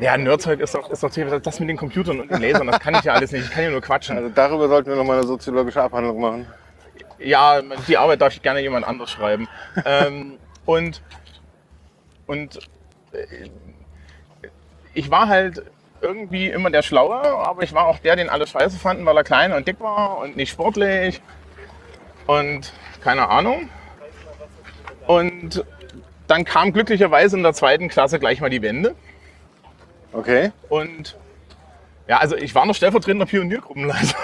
Ja, 0.02 0.16
Nerdzeug 0.16 0.58
ist 0.58 0.74
doch, 0.74 0.90
ist 0.90 1.04
doch 1.04 1.10
das 1.40 1.60
mit 1.60 1.68
den 1.68 1.76
Computern 1.76 2.18
und 2.18 2.28
den 2.28 2.42
Lasern, 2.42 2.66
das 2.66 2.80
kann 2.80 2.96
ich 2.96 3.04
ja 3.04 3.12
alles 3.12 3.30
nicht. 3.30 3.44
Ich 3.44 3.50
kann 3.52 3.62
ja 3.62 3.70
nur 3.70 3.80
quatschen. 3.80 4.16
Also 4.16 4.30
darüber 4.34 4.66
sollten 4.66 4.90
wir 4.90 4.96
noch 4.96 5.04
mal 5.04 5.18
eine 5.18 5.26
soziologische 5.26 5.80
Abhandlung 5.80 6.20
machen. 6.20 6.46
Ja, 7.20 7.62
die 7.86 7.96
Arbeit 7.96 8.20
darf 8.20 8.34
ich 8.34 8.42
gerne 8.42 8.58
jemand 8.58 8.84
anders 8.84 9.12
schreiben. 9.12 9.46
ähm, 9.84 10.38
und 10.66 11.02
und 12.26 12.58
äh, 13.12 13.48
ich 14.92 15.08
war 15.08 15.28
halt 15.28 15.62
irgendwie 16.00 16.48
immer 16.48 16.70
der 16.70 16.82
Schlaue, 16.82 17.22
aber 17.22 17.62
ich 17.62 17.72
war 17.72 17.86
auch 17.86 18.00
der, 18.00 18.16
den 18.16 18.28
alle 18.28 18.48
scheiße 18.48 18.80
fanden, 18.80 19.06
weil 19.06 19.16
er 19.16 19.22
klein 19.22 19.52
und 19.52 19.68
dick 19.68 19.78
war 19.78 20.18
und 20.18 20.34
nicht 20.34 20.50
sportlich 20.50 21.22
und 22.26 22.72
keine 23.04 23.28
Ahnung. 23.28 23.68
Und 25.06 25.64
dann 26.26 26.44
kam 26.44 26.72
glücklicherweise 26.72 27.36
in 27.36 27.44
der 27.44 27.52
zweiten 27.52 27.88
Klasse 27.88 28.18
gleich 28.18 28.40
mal 28.40 28.50
die 28.50 28.62
Wende. 28.62 28.96
Okay. 30.12 30.52
Und 30.68 31.16
ja, 32.08 32.18
also 32.18 32.36
ich 32.36 32.54
war 32.54 32.66
noch 32.66 32.74
stellvertretender 32.74 33.26
Pioniergruppenleiter. 33.26 34.16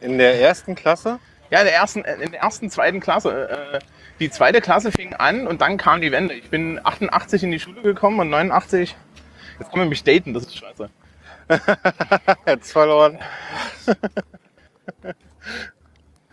In 0.00 0.18
der 0.18 0.40
ersten 0.40 0.74
Klasse? 0.74 1.18
Ja, 1.50 1.60
in 1.60 1.66
der 1.66 1.74
ersten, 1.74 2.04
in 2.04 2.30
der 2.30 2.40
ersten, 2.40 2.70
zweiten 2.70 3.00
Klasse. 3.00 3.48
Äh, 3.50 3.78
die 4.20 4.30
zweite 4.30 4.60
Klasse 4.60 4.92
fing 4.92 5.14
an 5.14 5.46
und 5.46 5.60
dann 5.60 5.76
kam 5.76 6.00
die 6.00 6.12
Wende. 6.12 6.34
Ich 6.34 6.50
bin 6.50 6.80
88 6.82 7.42
in 7.42 7.50
die 7.50 7.58
Schule 7.58 7.82
gekommen 7.82 8.20
und 8.20 8.30
89, 8.30 8.96
jetzt 9.58 9.70
kann 9.70 9.78
man 9.80 9.88
mich 9.88 10.04
daten, 10.04 10.34
das 10.34 10.44
ist 10.44 10.56
scheiße. 10.56 10.90
Jetzt 12.46 12.72
verloren. 12.72 13.18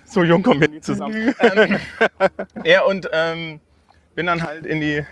So 0.09 0.23
jung 0.23 0.41
kommen 0.41 0.61
wir 0.61 0.69
nie 0.69 0.79
zusammen. 0.79 1.35
ähm, 1.39 1.79
ja, 2.63 2.83
und 2.83 3.09
ähm, 3.11 3.59
bin 4.15 4.25
dann 4.25 4.41
halt 4.41 4.65
in 4.65 4.79
die, 4.79 5.05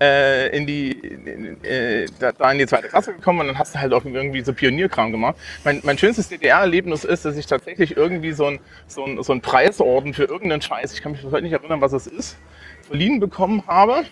äh, 0.00 0.56
in 0.56 0.66
die, 0.66 0.92
in, 0.92 1.62
äh, 1.64 2.06
da, 2.18 2.50
in 2.50 2.58
die 2.58 2.66
zweite 2.66 2.88
Klasse 2.88 3.12
gekommen 3.12 3.40
und 3.40 3.46
dann 3.48 3.58
hast 3.58 3.74
du 3.74 3.80
halt 3.80 3.92
auch 3.92 4.04
irgendwie 4.04 4.40
so 4.40 4.52
Pionierkram 4.52 5.12
gemacht. 5.12 5.36
Mein, 5.64 5.80
mein 5.84 5.98
schönstes 5.98 6.28
DDR-Erlebnis 6.28 7.04
ist, 7.04 7.24
dass 7.24 7.36
ich 7.36 7.46
tatsächlich 7.46 7.96
irgendwie 7.96 8.32
so 8.32 8.46
ein, 8.46 8.60
so, 8.86 9.04
ein, 9.04 9.22
so 9.22 9.32
ein 9.32 9.40
Preisorden 9.40 10.14
für 10.14 10.24
irgendeinen 10.24 10.62
Scheiß, 10.62 10.94
ich 10.94 11.02
kann 11.02 11.12
mich 11.12 11.22
heute 11.22 11.42
nicht 11.42 11.52
erinnern, 11.52 11.80
was 11.80 11.92
es 11.92 12.06
ist, 12.06 12.38
verliehen 12.86 13.20
bekommen 13.20 13.62
habe 13.66 14.04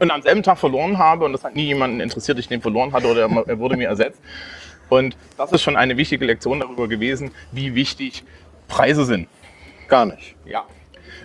und 0.00 0.10
am 0.10 0.22
selben 0.22 0.42
Tag 0.42 0.58
verloren 0.58 0.98
habe 0.98 1.24
und 1.24 1.32
das 1.32 1.44
hat 1.44 1.54
nie 1.54 1.66
jemanden 1.66 2.00
interessiert, 2.00 2.38
ich 2.38 2.48
den 2.48 2.60
verloren 2.60 2.92
hatte 2.92 3.06
oder 3.06 3.22
er 3.22 3.48
er 3.48 3.58
wurde 3.58 3.76
mir 3.76 3.88
ersetzt. 3.88 4.20
Und 4.88 5.16
das 5.38 5.52
ist 5.52 5.62
schon 5.62 5.76
eine 5.76 5.96
wichtige 5.96 6.24
Lektion 6.24 6.60
darüber 6.60 6.88
gewesen, 6.88 7.30
wie 7.52 7.74
wichtig 7.74 8.24
Preise 8.68 9.04
sind. 9.04 9.28
Gar 9.88 10.06
nicht. 10.06 10.36
Ja. 10.44 10.64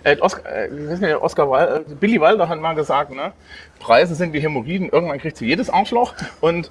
Äh, 0.04 0.16
Oscar, 0.20 0.42
äh, 0.46 1.14
Oscar 1.14 1.50
Wilde, 1.50 1.84
äh, 1.90 1.94
Billy 1.94 2.20
Wilder 2.20 2.48
hat 2.48 2.60
mal 2.60 2.74
gesagt, 2.74 3.10
ne? 3.10 3.32
Preise 3.78 4.14
sind 4.14 4.32
wie 4.32 4.40
Hämorrhoiden, 4.40 4.88
irgendwann 4.90 5.18
kriegt 5.18 5.36
sie 5.36 5.46
jedes 5.46 5.70
Arschloch 5.70 6.14
und 6.40 6.70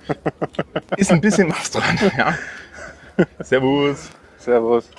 ist 0.97 1.11
ein 1.11 1.21
bisschen 1.21 1.49
was 1.51 1.71
dran. 1.71 1.97
Ja. 2.17 2.37
Servus. 3.39 4.09
Servus. 4.37 4.89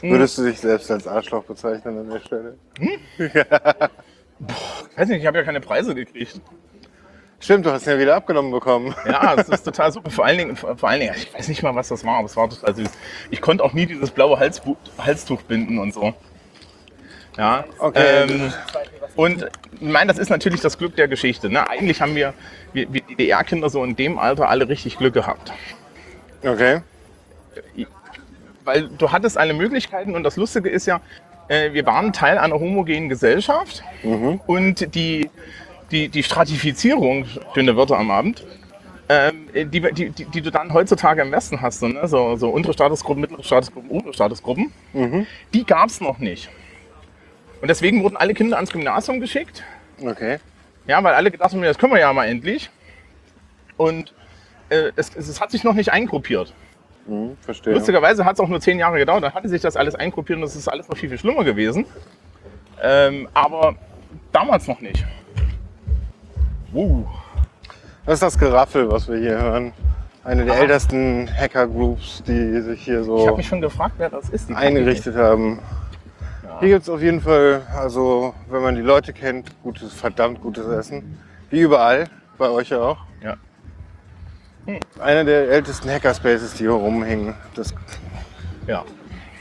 Würdest 0.00 0.38
du 0.38 0.44
dich 0.44 0.60
selbst 0.60 0.90
als 0.90 1.06
Arschloch 1.08 1.44
bezeichnen 1.44 1.98
an 1.98 2.10
der 2.10 2.20
Stelle? 2.20 2.56
Ich 4.90 4.98
weiß 4.98 5.08
nicht, 5.08 5.20
ich 5.20 5.26
habe 5.26 5.38
ja 5.38 5.44
keine 5.44 5.60
Preise 5.60 5.94
gekriegt. 5.94 6.40
Stimmt, 7.38 7.64
du 7.66 7.72
hast 7.72 7.86
ihn 7.86 7.92
ja 7.92 7.98
wieder 7.98 8.16
abgenommen 8.16 8.50
bekommen. 8.50 8.94
Ja, 9.06 9.36
das 9.36 9.48
ist 9.48 9.62
total 9.64 9.90
super. 9.92 10.10
Vor 10.10 10.24
allen 10.24 10.38
Dingen, 10.38 10.56
vor 10.56 10.76
allen 10.82 11.00
Dingen, 11.00 11.14
ich 11.16 11.32
weiß 11.32 11.48
nicht 11.48 11.62
mal, 11.62 11.74
was 11.74 11.88
das 11.88 12.04
war, 12.04 12.16
aber 12.18 12.26
es 12.26 12.36
war 12.36 12.48
total 12.50 12.74
süß. 12.74 12.90
Ich 13.30 13.40
konnte 13.40 13.64
auch 13.64 13.72
nie 13.72 13.86
dieses 13.86 14.10
blaue 14.10 14.38
Halsbu 14.38 14.76
Halstuch 14.98 15.42
binden 15.42 15.78
und 15.78 15.94
so. 15.94 16.14
Ja. 17.36 17.64
Okay. 17.78 18.24
Ähm, 18.28 18.52
und 19.16 19.46
ich 19.74 19.80
meine, 19.80 20.08
das 20.08 20.18
ist 20.18 20.28
natürlich 20.28 20.60
das 20.60 20.78
Glück 20.78 20.96
der 20.96 21.08
Geschichte. 21.08 21.48
Ne? 21.50 21.68
Eigentlich 21.68 22.00
haben 22.00 22.14
wir, 22.14 22.34
wir, 22.72 22.92
wir 22.92 23.02
DDR-Kinder 23.02 23.68
so 23.70 23.82
in 23.84 23.96
dem 23.96 24.18
Alter 24.18 24.48
alle 24.48 24.68
richtig 24.68 24.98
Glück 24.98 25.14
gehabt. 25.14 25.52
Okay. 26.44 26.80
Weil 28.64 28.88
du 28.88 29.10
hattest 29.10 29.38
alle 29.38 29.54
Möglichkeiten 29.54 30.14
und 30.14 30.22
das 30.22 30.36
Lustige 30.36 30.68
ist 30.68 30.86
ja, 30.86 31.00
äh, 31.48 31.72
wir 31.72 31.84
waren 31.86 32.12
Teil 32.12 32.38
einer 32.38 32.54
homogenen 32.54 33.08
Gesellschaft 33.08 33.82
und 34.46 34.94
die, 34.94 35.30
die, 35.90 36.08
die 36.08 36.22
Stratifizierung, 36.22 37.26
schöne 37.54 37.76
Wörter 37.76 37.98
am 37.98 38.10
Abend, 38.10 38.46
ähm, 39.08 39.48
die, 39.52 39.80
die, 39.80 40.10
die, 40.10 40.24
die 40.24 40.40
du 40.40 40.50
dann 40.50 40.72
heutzutage 40.72 41.22
im 41.22 41.32
Westen 41.32 41.60
hast, 41.60 41.80
so, 41.80 41.88
ne? 41.88 42.06
so, 42.06 42.36
so 42.36 42.50
untere 42.50 42.72
Statusgruppen, 42.72 43.20
mittlere 43.20 43.42
Statusgruppen, 43.42 43.90
obere 43.90 44.14
Statusgruppen, 44.14 44.72
die 45.52 45.64
gab 45.64 45.88
es 45.88 46.00
noch 46.00 46.18
nicht. 46.18 46.48
Und 47.62 47.68
deswegen 47.68 48.02
wurden 48.02 48.16
alle 48.16 48.34
Kinder 48.34 48.56
ans 48.56 48.72
Gymnasium 48.72 49.20
geschickt, 49.20 49.62
Okay. 50.02 50.40
ja, 50.88 51.02
weil 51.04 51.14
alle 51.14 51.30
gedacht 51.30 51.52
haben, 51.52 51.62
das 51.62 51.78
können 51.78 51.92
wir 51.92 52.00
ja 52.00 52.12
mal 52.12 52.26
endlich. 52.26 52.70
Und 53.76 54.12
äh, 54.68 54.90
es, 54.96 55.14
es, 55.14 55.40
hat 55.40 55.52
sich 55.52 55.62
noch 55.62 55.74
nicht 55.74 55.92
eingruppiert. 55.92 56.52
Hm, 57.06 57.36
verstehe. 57.40 57.72
Lustigerweise 57.72 58.24
hat 58.24 58.34
es 58.34 58.40
auch 58.40 58.48
nur 58.48 58.60
zehn 58.60 58.80
Jahre 58.80 58.98
gedauert, 58.98 59.22
dann 59.22 59.32
hatte 59.32 59.48
sich 59.48 59.62
das 59.62 59.76
alles 59.76 59.94
eingruppiert 59.94 60.40
und 60.40 60.44
es 60.44 60.56
ist 60.56 60.66
alles 60.66 60.88
noch 60.88 60.96
viel, 60.96 61.08
viel 61.08 61.18
schlimmer 61.18 61.44
gewesen. 61.44 61.86
Ähm, 62.82 63.28
aber 63.32 63.76
damals 64.32 64.66
noch 64.66 64.80
nicht. 64.80 65.04
Wow. 66.72 67.06
Das 68.04 68.14
ist 68.14 68.22
das 68.24 68.38
Geraffel, 68.40 68.90
was 68.90 69.08
wir 69.08 69.18
hier 69.18 69.40
hören. 69.40 69.72
Eine 70.24 70.44
der 70.44 70.56
ältesten 70.56 71.28
Hacker-Groups, 71.32 72.24
die 72.26 72.60
sich 72.60 72.82
hier 72.82 73.00
Ich 73.00 73.06
so 73.06 73.24
habe 73.24 73.36
mich 73.36 73.46
schon 73.46 73.60
gefragt, 73.60 73.94
wer 73.98 74.10
das 74.10 74.30
ist. 74.30 74.52
Eingerichtet 74.52 75.14
haben. 75.14 75.60
Hier 76.62 76.68
gibt 76.74 76.82
es 76.84 76.88
auf 76.88 77.02
jeden 77.02 77.20
Fall, 77.20 77.62
also 77.76 78.34
wenn 78.48 78.62
man 78.62 78.76
die 78.76 78.82
Leute 78.82 79.12
kennt, 79.12 79.50
gutes, 79.64 79.92
verdammt 79.92 80.40
gutes 80.40 80.64
Essen. 80.68 81.18
Wie 81.50 81.58
überall, 81.58 82.06
bei 82.38 82.48
euch 82.50 82.68
ja 82.68 82.80
auch. 82.80 82.98
Ja. 83.20 83.34
Einer 85.00 85.24
der 85.24 85.50
ältesten 85.50 85.90
Hackerspaces, 85.90 86.52
die 86.52 86.58
hier 86.58 86.70
rumhängen. 86.70 87.34
Das, 87.56 87.74
Ja. 88.68 88.84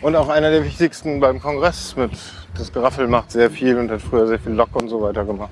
und 0.02 0.16
auch 0.16 0.30
einer 0.30 0.50
der 0.50 0.66
wichtigsten 0.66 1.20
beim 1.20 1.40
Kongress 1.40 1.96
mit. 1.96 2.10
Das 2.58 2.74
Geraffel 2.74 3.08
macht 3.08 3.30
sehr 3.32 3.52
viel 3.52 3.78
und 3.78 3.92
hat 3.92 4.02
früher 4.02 4.26
sehr 4.26 4.40
viel 4.40 4.54
Lok 4.54 4.76
und 4.76 4.90
so 4.90 5.00
weiter 5.04 5.24
gemacht. 5.24 5.52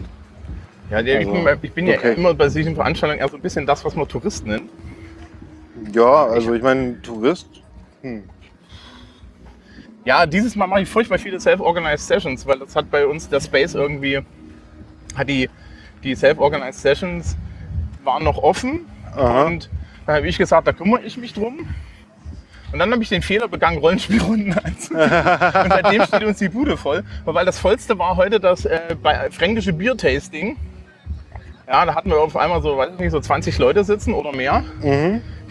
Ja, 0.90 1.04
der, 1.04 1.20
Also, 1.20 1.36
ich 1.36 1.44
bin, 1.46 1.58
ich 1.62 1.74
bin 1.74 1.86
ja 1.86 1.98
okay. 2.00 2.14
immer 2.16 2.34
bei 2.34 2.50
solchen 2.50 2.74
Veranstaltungen 2.74 3.20
eher 3.22 3.30
so 3.30 3.36
ein 3.36 3.44
bisschen 3.44 3.68
das, 3.68 3.86
was 3.86 3.96
man 3.96 4.08
Tourist 4.08 4.44
nennt. 4.44 4.72
Ja, 5.94 6.26
also 6.26 6.52
ich 6.56 6.64
meine, 6.64 7.00
Tourist. 7.04 7.48
Ja, 10.06 10.26
dieses 10.26 10.56
Mal 10.56 10.68
mache 10.68 10.82
ich 10.82 10.90
furchtbar 10.90 11.18
viele 11.18 11.40
Self-Organized 11.40 12.08
Sessions, 12.08 12.48
weil 12.48 12.60
das 12.60 12.76
hat 12.76 12.90
bei 12.90 13.06
uns 13.06 13.30
der 13.30 13.42
Space 13.42 13.76
irgendwie, 13.76 14.20
hat 15.16 15.28
die, 15.28 15.50
die 16.04 16.16
Self-Organized 16.16 16.82
Sessions 16.82 17.36
waren 18.04 18.24
noch 18.24 18.38
offen 18.38 18.86
Aha. 19.16 19.44
und 19.44 19.70
da 20.06 20.16
habe 20.16 20.28
ich 20.28 20.38
gesagt, 20.38 20.68
da 20.68 20.72
kümmere 20.74 21.02
ich 21.04 21.18
mich 21.18 21.34
drum. 21.34 21.68
Und 22.72 22.78
dann 22.78 22.92
habe 22.92 23.02
ich 23.02 23.10
den 23.10 23.22
Fehler 23.24 23.48
begangen, 23.48 23.80
Rollenspielrunden 23.80 24.54
einzuführen. 24.64 25.12
und 25.12 25.70
seitdem 25.70 26.04
steht 26.06 26.24
uns 26.24 26.38
die 26.38 26.50
Bude 26.50 26.78
voll. 26.78 27.04
Weil 27.26 27.46
das 27.46 27.60
Vollste 27.60 27.98
war 27.98 28.16
heute 28.16 28.40
das 28.40 28.66
äh, 28.66 28.96
bei, 29.02 29.30
fränkische 29.32 29.74
Biertasting. 29.74 30.56
Ja, 31.68 31.86
da 31.86 31.96
hatten 31.96 32.10
wir 32.10 32.20
auf 32.20 32.36
einmal 32.36 32.62
so, 32.62 32.78
weiß 32.78 32.92
ich 32.94 33.00
nicht, 33.00 33.12
so 33.12 33.20
20 33.20 33.58
Leute 33.60 33.84
sitzen 33.84 34.14
oder 34.14 34.32
mehr, 34.36 34.64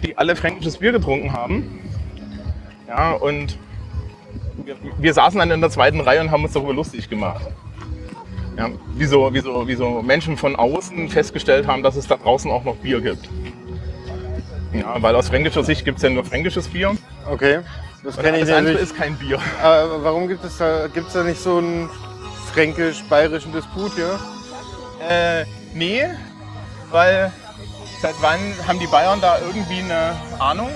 die 0.02 0.18
alle 0.18 0.34
fränkisches 0.34 0.78
Bier 0.78 0.90
getrunken 0.90 1.32
haben. 1.32 1.80
Ja, 2.88 3.12
und 3.12 3.56
wir, 4.64 4.76
wir 4.98 5.14
saßen 5.14 5.38
dann 5.38 5.50
in 5.50 5.60
der 5.60 5.70
zweiten 5.70 6.00
Reihe 6.00 6.20
und 6.20 6.30
haben 6.30 6.44
uns 6.44 6.52
darüber 6.52 6.74
lustig 6.74 7.08
gemacht. 7.08 7.46
Ja, 8.56 8.70
wie, 8.96 9.06
so, 9.06 9.32
wie, 9.32 9.40
so, 9.40 9.68
wie 9.68 9.74
so 9.74 10.02
Menschen 10.02 10.36
von 10.36 10.56
außen 10.56 11.08
festgestellt 11.08 11.66
haben, 11.66 11.82
dass 11.82 11.96
es 11.96 12.08
da 12.08 12.16
draußen 12.16 12.50
auch 12.50 12.64
noch 12.64 12.76
Bier 12.76 13.00
gibt. 13.00 13.28
Ja, 14.72 15.00
weil 15.00 15.14
aus 15.14 15.28
fränkischer 15.28 15.64
Sicht 15.64 15.84
gibt 15.84 15.98
es 15.98 16.02
ja 16.02 16.10
nur 16.10 16.24
fränkisches 16.24 16.68
Bier. 16.68 16.96
Okay. 17.30 17.60
Das 18.02 18.16
kenne 18.16 18.38
ich 18.38 18.44
alles 18.44 18.54
andere 18.54 18.74
ist 18.74 18.96
kein 18.96 19.16
Bier. 19.16 19.38
Aber 19.62 20.04
warum 20.04 20.28
gibt 20.28 20.44
es 20.44 20.58
da, 20.58 20.88
gibt's 20.88 21.12
da 21.12 21.22
nicht 21.22 21.40
so 21.40 21.58
einen 21.58 21.88
fränkisch-bayerischen 22.52 23.52
Disput 23.52 23.92
hier? 23.94 24.18
Äh, 25.08 25.44
nee, 25.74 26.04
weil 26.90 27.32
seit 28.02 28.14
wann 28.20 28.38
haben 28.66 28.78
die 28.78 28.86
Bayern 28.86 29.20
da 29.20 29.38
irgendwie 29.38 29.80
eine 29.80 30.16
Ahnung? 30.38 30.70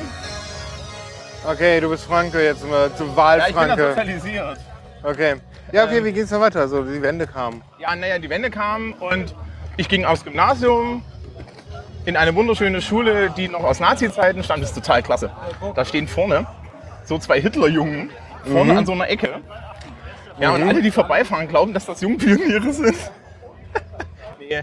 Okay, 1.45 1.81
du 1.81 1.89
bist 1.89 2.05
Franke 2.05 2.43
jetzt 2.45 2.63
immer 2.63 2.95
zu 2.95 3.05
Ja, 3.05 3.09
ich 3.09 3.15
bin 3.15 3.17
Wahlfranke. 3.17 3.89
sozialisiert. 3.89 4.59
Okay. 5.03 5.35
Ja, 5.73 5.85
okay, 5.85 5.99
Ähm. 5.99 6.05
wie 6.05 6.13
geht's 6.13 6.31
dann 6.31 6.41
weiter? 6.41 6.69
So, 6.69 6.83
die 6.85 7.03
Wende 7.03 7.27
kam. 7.27 7.63
Ja, 7.79 7.95
naja, 7.97 8.19
die 8.19 8.31
Wende 8.31 8.51
kam 8.51 8.93
und 8.95 9.35
ich 9.77 9.89
ging 9.89 10.05
aufs 10.05 10.23
Gymnasium 10.25 11.03
in 12.05 12.17
eine 12.17 12.35
wunderschöne 12.35 12.81
Schule, 12.81 13.31
die 13.31 13.49
noch 13.49 13.65
aus 13.65 13.81
Nazi-Zeiten 13.81 14.45
stammt. 14.45 14.63
Das 14.63 14.71
ist 14.71 14.77
total 14.77 15.03
klasse. 15.03 15.31
Da 15.75 15.85
stehen 15.85 16.07
vorne 16.07 16.47
so 17.05 17.19
zwei 17.19 17.41
Hitlerjungen 17.41 18.11
vorne 18.45 18.79
an 18.79 18.87
so 18.87 18.93
einer 18.93 19.09
Ecke. 19.09 19.41
Ja, 20.39 20.51
und 20.51 20.63
alle, 20.69 20.83
die 20.83 20.91
vorbeifahren, 20.91 21.49
glauben, 21.49 21.75
dass 21.75 21.87
das 21.87 22.01
Jungpioniere 22.01 22.73
sind. 22.73 22.97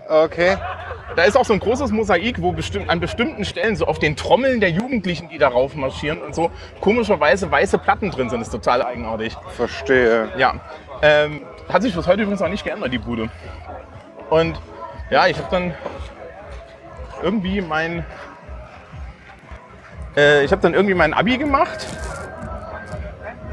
Okay. 0.08 0.58
Da 1.16 1.24
ist 1.24 1.36
auch 1.36 1.46
so 1.46 1.54
ein 1.54 1.60
großes 1.60 1.92
Mosaik, 1.92 2.42
wo 2.42 2.52
bestimmt, 2.52 2.90
an 2.90 3.00
bestimmten 3.00 3.44
Stellen 3.44 3.76
so 3.76 3.86
auf 3.86 4.00
den 4.00 4.16
Trommeln 4.16 4.60
der 4.60 4.70
Jugendlichen, 4.70 5.30
die 5.30 5.38
darauf 5.38 5.76
marschieren 5.76 6.22
und 6.22 6.36
so 6.36 6.52
komischerweise 6.82 7.50
weiße 7.50 7.78
Platten 7.80 8.12
drin 8.12 8.30
sind. 8.30 8.40
Das 8.40 8.50
ist 8.50 8.54
total 8.54 8.82
eigenartig. 8.84 9.36
Verstehe. 9.56 10.30
Ja, 10.38 10.56
ähm, 11.02 11.42
hat 11.68 11.82
sich 11.82 11.96
bis 11.96 12.08
heute 12.08 12.22
übrigens 12.22 12.42
auch 12.42 12.50
nicht 12.50 12.64
geändert, 12.64 12.94
die 12.94 13.00
Bude. 13.00 13.30
Und 14.30 14.60
ja, 15.10 15.28
ich 15.28 15.38
habe 15.38 15.48
dann 15.50 15.74
irgendwie 17.24 17.62
mein, 17.62 18.06
äh, 20.16 20.44
ich 20.44 20.52
habe 20.52 20.62
dann 20.62 20.74
irgendwie 20.74 20.94
mein 20.94 21.14
Abi 21.14 21.38
gemacht 21.38 21.88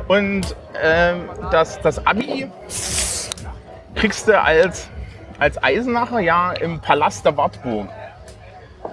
und 0.09 0.55
ähm, 0.83 1.29
das, 1.51 1.81
das 1.81 2.07
Abi 2.07 2.51
kriegst 3.95 4.29
du 4.29 4.41
als, 4.41 4.89
als 5.39 5.63
Eisenacher 5.63 6.21
ja 6.21 6.53
im 6.53 6.81
Palast 6.81 7.25
der 7.25 7.37
Wartburg. 7.37 7.89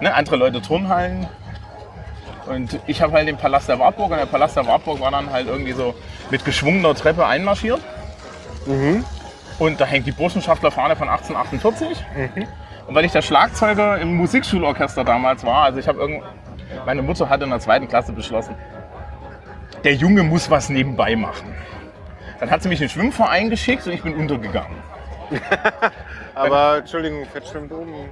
Ne, 0.00 0.12
andere 0.14 0.36
Leute 0.36 0.60
Turnhallen. 0.60 1.26
Und 2.46 2.78
ich 2.86 3.00
habe 3.00 3.12
halt 3.12 3.26
den 3.26 3.36
Palast 3.36 3.68
der 3.68 3.78
Wartburg 3.78 4.10
und 4.10 4.18
der 4.18 4.26
Palast 4.26 4.56
der 4.56 4.66
Wartburg 4.66 5.00
war 5.00 5.10
dann 5.10 5.30
halt 5.30 5.46
irgendwie 5.46 5.72
so 5.72 5.94
mit 6.30 6.44
geschwungener 6.44 6.94
Treppe 6.94 7.24
einmarschiert. 7.24 7.80
Und 9.58 9.80
da 9.80 9.84
hängt 9.86 10.06
die 10.06 10.12
Burschenschaftlerfahne 10.12 10.96
von 10.96 11.08
1848. 11.08 12.04
Und 12.86 12.94
weil 12.94 13.04
ich 13.04 13.12
der 13.12 13.22
Schlagzeuger 13.22 13.98
im 13.98 14.16
Musikschulorchester 14.16 15.04
damals 15.04 15.44
war, 15.44 15.64
also 15.64 15.78
ich 15.78 15.88
habe 15.88 15.98
irgend, 16.00 16.22
meine 16.84 17.00
Mutter 17.02 17.28
hat 17.30 17.40
in 17.42 17.48
der 17.50 17.60
zweiten 17.60 17.88
Klasse 17.88 18.12
beschlossen, 18.12 18.54
der 19.84 19.94
Junge 19.94 20.22
muss 20.22 20.50
was 20.50 20.68
nebenbei 20.68 21.16
machen. 21.16 21.54
Dann 22.40 22.50
hat 22.50 22.62
sie 22.62 22.68
mich 22.68 22.80
in 22.80 22.88
den 22.88 22.90
Schwimmverein 22.90 23.48
geschickt 23.48 23.86
und 23.86 23.92
ich 23.92 24.02
bin 24.02 24.14
untergegangen. 24.14 24.76
Aber 26.34 26.78
Entschuldigung, 26.78 27.24
Fett 27.26 27.46
schwimmt 27.46 27.72
oben. 27.72 28.08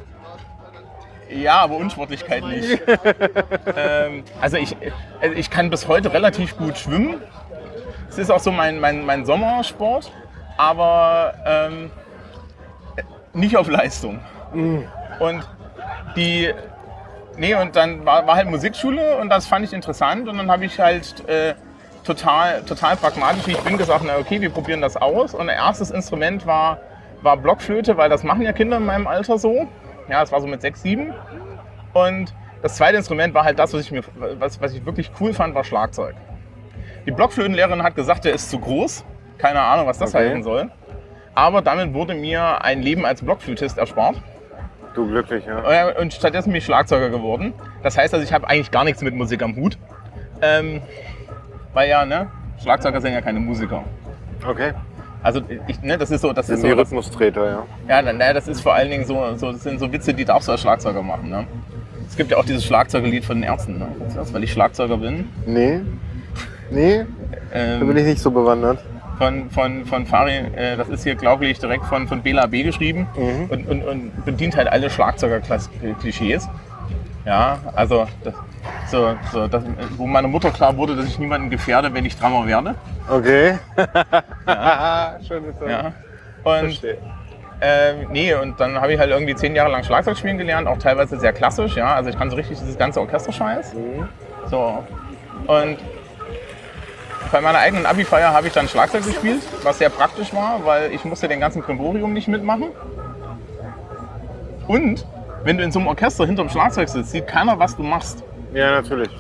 Ja, 1.28 1.60
aber 1.60 1.76
Unsportlichkeit 1.76 2.44
nicht. 2.44 2.80
ähm, 3.76 4.24
also, 4.40 4.56
ich, 4.58 4.76
also 5.20 5.34
ich 5.34 5.50
kann 5.50 5.70
bis 5.70 5.88
heute 5.88 6.12
relativ 6.12 6.56
gut 6.56 6.76
schwimmen. 6.78 7.20
Es 8.08 8.18
ist 8.18 8.30
auch 8.30 8.40
so 8.40 8.52
mein, 8.52 8.78
mein, 8.78 9.06
mein 9.06 9.24
Sommersport, 9.24 10.12
aber 10.58 11.34
ähm, 11.46 11.90
nicht 13.32 13.56
auf 13.56 13.68
Leistung. 13.68 14.20
Und 15.18 15.48
die, 16.16 16.52
nee, 17.38 17.54
und 17.54 17.74
dann 17.74 18.04
war, 18.04 18.26
war 18.26 18.36
halt 18.36 18.50
Musikschule 18.50 19.16
und 19.16 19.30
das 19.30 19.46
fand 19.46 19.64
ich 19.64 19.72
interessant 19.72 20.28
und 20.28 20.36
dann 20.36 20.50
habe 20.50 20.66
ich 20.66 20.78
halt 20.78 21.26
äh, 21.26 21.54
total, 22.04 22.62
total 22.64 22.96
pragmatisch, 22.96 23.46
wie 23.46 23.52
ich 23.52 23.60
bin, 23.60 23.78
gesagt, 23.78 24.02
na 24.06 24.18
okay, 24.18 24.40
wir 24.42 24.50
probieren 24.50 24.82
das 24.82 24.96
aus. 24.96 25.32
Und 25.32 25.48
erstes 25.48 25.90
Instrument 25.90 26.46
war, 26.46 26.78
war 27.22 27.36
Blockflöte, 27.36 27.96
weil 27.96 28.08
das 28.10 28.22
machen 28.24 28.42
ja 28.42 28.52
Kinder 28.52 28.76
in 28.78 28.86
meinem 28.86 29.06
Alter 29.06 29.38
so. 29.38 29.66
Ja, 30.08 30.20
das 30.20 30.32
war 30.32 30.40
so 30.40 30.46
mit 30.46 30.60
sechs, 30.60 30.82
sieben. 30.82 31.12
Und 31.92 32.34
das 32.62 32.76
zweite 32.76 32.96
Instrument 32.96 33.34
war 33.34 33.44
halt 33.44 33.58
das, 33.58 33.72
was 33.74 33.82
ich, 33.82 33.92
mir, 33.92 34.02
was, 34.38 34.60
was 34.60 34.74
ich 34.74 34.84
wirklich 34.84 35.10
cool 35.20 35.32
fand, 35.34 35.54
war 35.54 35.64
Schlagzeug. 35.64 36.14
Die 37.06 37.10
Blockflötenlehrerin 37.10 37.82
hat 37.82 37.94
gesagt, 37.96 38.24
der 38.24 38.34
ist 38.34 38.50
zu 38.50 38.58
groß. 38.58 39.04
Keine 39.38 39.60
Ahnung, 39.60 39.86
was 39.86 39.98
das 39.98 40.14
Okay. 40.14 40.28
heißen 40.28 40.42
soll. 40.42 40.70
Aber 41.34 41.62
damit 41.62 41.94
wurde 41.94 42.14
mir 42.14 42.62
ein 42.62 42.82
Leben 42.82 43.04
als 43.06 43.22
Blockflötist 43.22 43.78
erspart. 43.78 44.20
Du 44.94 45.06
glücklich, 45.08 45.44
ja. 45.46 45.88
Äh, 45.88 46.00
Und 46.00 46.12
stattdessen 46.12 46.50
bin 46.50 46.58
ich 46.58 46.64
Schlagzeuger 46.64 47.08
geworden. 47.08 47.54
Das 47.82 47.96
heißt 47.96 48.12
also, 48.12 48.24
ich 48.24 48.32
habe 48.32 48.46
eigentlich 48.48 48.70
gar 48.70 48.84
nichts 48.84 49.02
mit 49.02 49.14
Musik 49.14 49.42
am 49.42 49.56
Hut. 49.56 49.78
Ähm, 50.42 50.82
weil 51.72 51.88
ja, 51.88 52.04
ne? 52.04 52.30
Schlagzeuger 52.62 53.00
sind 53.00 53.12
ja 53.14 53.22
keine 53.22 53.40
Musiker. 53.40 53.82
Okay. 54.46 54.72
Also 55.22 55.40
ich, 55.68 55.80
ne, 55.82 55.96
das 55.98 56.10
ist 56.10 56.20
so, 56.22 56.32
das 56.32 56.46
Sind 56.48 56.56
ist 56.56 56.62
so, 56.62 56.68
Rhythmustreter, 56.68 57.46
ja. 57.46 57.66
ja, 57.88 58.02
na, 58.02 58.12
na, 58.12 58.32
das 58.32 58.48
ist 58.48 58.60
vor 58.60 58.74
allen 58.74 58.90
Dingen 58.90 59.04
so, 59.04 59.34
so, 59.36 59.52
das 59.52 59.62
sind 59.62 59.78
so 59.78 59.92
Witze, 59.92 60.12
die 60.12 60.24
darfst 60.24 60.48
du 60.48 60.52
als 60.52 60.60
Schlagzeuger 60.62 61.02
machen. 61.02 61.30
Ne? 61.30 61.46
Es 62.08 62.16
gibt 62.16 62.30
ja 62.32 62.36
auch 62.38 62.44
dieses 62.44 62.64
Schlagzeugerlied 62.64 63.24
von 63.24 63.36
den 63.36 63.44
Ärzten. 63.44 63.78
Ne? 63.78 63.86
Das? 64.14 64.32
Weil 64.34 64.42
ich 64.44 64.52
Schlagzeuger 64.52 64.96
bin. 64.96 65.28
Nee. 65.46 65.80
Nee, 66.70 67.04
da 67.52 67.78
bin 67.78 67.90
Ähm, 67.90 67.96
ich 67.98 68.04
nicht 68.04 68.18
so 68.20 68.30
bewandert. 68.30 68.78
von, 69.18 69.50
von, 69.50 69.84
von 69.84 70.06
Fari, 70.06 70.38
äh, 70.56 70.76
das 70.76 70.88
ist 70.88 71.04
hier, 71.04 71.14
glaube 71.14 71.46
ich, 71.46 71.58
direkt 71.58 71.84
von, 71.84 72.08
von 72.08 72.22
Bela 72.22 72.46
B. 72.46 72.62
geschrieben 72.64 73.06
Mhm. 73.16 73.44
und, 73.50 73.68
und, 73.68 73.82
und 73.84 74.24
bedient 74.24 74.56
halt 74.56 74.68
alle 74.68 74.88
Schlagzeuger-Klischees. 74.90 76.48
Ja, 77.24 77.58
also 77.76 78.06
das, 78.24 78.34
so, 78.90 79.14
so, 79.33 79.49
das, 79.49 79.62
wo 79.97 80.07
meiner 80.07 80.28
Mutter 80.28 80.50
klar 80.50 80.76
wurde, 80.76 80.97
dass 80.97 81.07
ich 81.07 81.19
niemanden 81.19 81.50
gefährde, 81.50 81.92
wenn 81.95 82.04
ich 82.04 82.16
Drummer 82.16 82.47
werde. 82.47 82.75
Okay. 83.09 83.59
Schön 85.26 85.45
ist 85.45 85.61
das. 85.61 85.71
Ja. 85.71 85.92
Und 86.45 86.59
Verstehe. 86.59 86.99
ähm, 87.61 88.09
nee, 88.11 88.35
und 88.35 88.59
dann 88.61 88.81
habe 88.81 88.92
ich 88.92 88.99
halt 88.99 89.11
irgendwie 89.11 89.35
zehn 89.35 89.54
Jahre 89.54 89.71
lang 89.71 89.85
Schlagzeug 89.85 90.16
spielen 90.16 90.38
gelernt, 90.38 90.69
auch 90.69 90.78
teilweise 90.78 91.19
sehr 91.19 91.33
klassisch, 91.33 91.76
ja. 91.76 91.95
Also 91.95 92.11
ich 92.11 92.19
kann 92.19 92.31
so 92.31 92.37
richtig 92.37 92.59
dieses 92.59 92.78
ganze 92.78 93.00
Orchesterscheiß. 93.00 93.75
Mhm. 93.75 94.09
So. 94.49 94.85
Und 95.47 95.78
bei 97.33 97.40
meiner 97.40 97.59
eigenen 97.59 97.87
Abi-Feier 97.87 98.33
habe 98.33 98.47
ich 98.49 98.52
dann 98.52 98.69
Schlagzeug 98.69 99.04
gespielt, 99.04 99.42
was 99.62 99.78
sehr 99.78 99.88
praktisch 99.88 100.35
war, 100.35 100.64
weil 100.64 100.92
ich 100.92 101.04
musste 101.04 101.28
den 101.28 101.40
ganzen 101.40 101.62
Brimborium 101.62 102.12
nicht 102.12 102.28
mitmachen. 102.28 102.69
Und 104.69 105.07
wenn 105.45 105.57
du 105.57 105.64
in 105.64 105.73
so 105.73 105.78
einem 105.78 105.88
Orchester 105.88 106.26
hinterm 106.26 106.49
Schlagzeug 106.49 106.88
sitzt, 106.88 107.11
sieht 107.11 107.27
keiner, 107.27 107.59
was 107.59 107.77
du 107.77 107.83
machst. 107.83 108.22
Ja, 108.54 108.70
natürlich. 108.72 109.10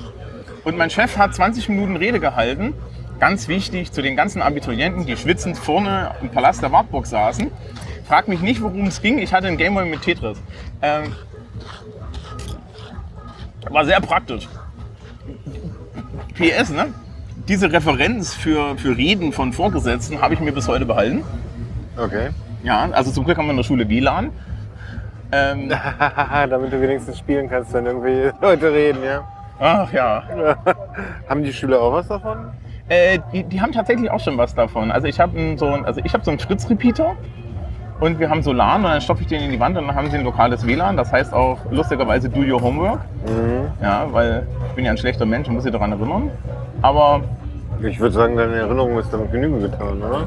Und 0.64 0.76
mein 0.76 0.90
Chef 0.90 1.16
hat 1.16 1.34
20 1.34 1.68
Minuten 1.68 1.96
Rede 1.96 2.20
gehalten. 2.20 2.74
Ganz 3.18 3.48
wichtig 3.48 3.92
zu 3.92 4.02
den 4.02 4.16
ganzen 4.16 4.42
Abiturienten, 4.42 5.06
die 5.06 5.16
schwitzend 5.16 5.56
vorne 5.56 6.12
im 6.20 6.30
Palast 6.30 6.62
der 6.62 6.72
Wartburg 6.72 7.06
saßen. 7.06 7.50
Frag 8.06 8.28
mich 8.28 8.40
nicht, 8.40 8.60
worum 8.60 8.86
es 8.86 9.00
ging. 9.00 9.18
Ich 9.18 9.32
hatte 9.32 9.46
einen 9.46 9.56
Gameboy 9.56 9.84
mit 9.84 10.02
Tetris. 10.02 10.38
Ähm, 10.82 11.14
war 13.70 13.84
sehr 13.84 14.00
praktisch. 14.00 14.48
PS, 16.34 16.70
ne? 16.70 16.92
Diese 17.48 17.72
Referenz 17.72 18.34
für, 18.34 18.76
für 18.76 18.96
Reden 18.96 19.32
von 19.32 19.52
Vorgesetzten 19.52 20.20
habe 20.20 20.34
ich 20.34 20.40
mir 20.40 20.52
bis 20.52 20.68
heute 20.68 20.84
behalten. 20.84 21.24
Okay. 21.96 22.30
Ja, 22.62 22.88
also 22.90 23.10
zum 23.10 23.24
Glück 23.24 23.38
haben 23.38 23.46
wir 23.46 23.50
in 23.50 23.56
der 23.56 23.64
Schule 23.64 23.88
WLAN. 23.88 24.30
Ähm, 25.32 25.70
Damit 26.50 26.72
du 26.72 26.80
wenigstens 26.80 27.18
spielen 27.18 27.48
kannst, 27.48 27.72
wenn 27.72 27.86
irgendwie 27.86 28.30
Leute 28.42 28.70
reden, 28.72 29.02
ja. 29.04 29.22
ach 29.58 29.92
ja, 29.92 30.22
Haben 31.28 31.42
die 31.42 31.52
Schüler 31.52 31.80
auch 31.80 31.92
was 31.92 32.08
davon? 32.08 32.36
Äh, 32.88 33.18
die, 33.32 33.44
die 33.44 33.60
haben 33.60 33.72
tatsächlich 33.72 34.10
auch 34.10 34.20
schon 34.20 34.36
was 34.36 34.54
davon. 34.54 34.90
Also 34.90 35.06
ich 35.06 35.18
habe 35.20 35.32
so, 35.56 35.66
ein- 35.68 35.84
also 35.86 36.00
ich 36.04 36.12
hab 36.12 36.24
so 36.24 36.30
einen 36.30 36.40
Fritz-Repeater 36.40 37.12
und 38.00 38.18
wir 38.18 38.28
haben 38.28 38.42
Solan 38.42 38.84
und 38.84 38.90
dann 38.90 39.00
stopfe 39.00 39.22
ich 39.22 39.28
den 39.28 39.42
in 39.42 39.50
die 39.52 39.60
Wand 39.60 39.78
und 39.78 39.86
dann 39.86 39.96
haben 39.96 40.10
sie 40.10 40.18
ein 40.18 40.24
lokales 40.24 40.66
WLAN. 40.66 40.96
Das 40.96 41.10
heißt 41.12 41.32
auch 41.32 41.58
lustigerweise 41.70 42.28
Do 42.28 42.40
Your 42.40 42.60
Homework. 42.60 43.00
Mhm. 43.26 43.68
Ja, 43.80 44.06
weil 44.10 44.46
ich 44.68 44.72
bin 44.74 44.84
ja 44.84 44.90
ein 44.90 44.98
schlechter 44.98 45.24
Mensch 45.24 45.48
und 45.48 45.54
muss 45.54 45.64
sie 45.64 45.70
daran 45.70 45.92
erinnern. 45.92 46.30
Aber 46.82 47.22
Ich 47.80 47.98
würde 48.00 48.14
sagen, 48.14 48.36
deine 48.36 48.56
Erinnerung 48.56 48.98
ist 48.98 49.12
damit 49.12 49.30
Genüge 49.32 49.60
getan, 49.70 50.02
oder? 50.02 50.24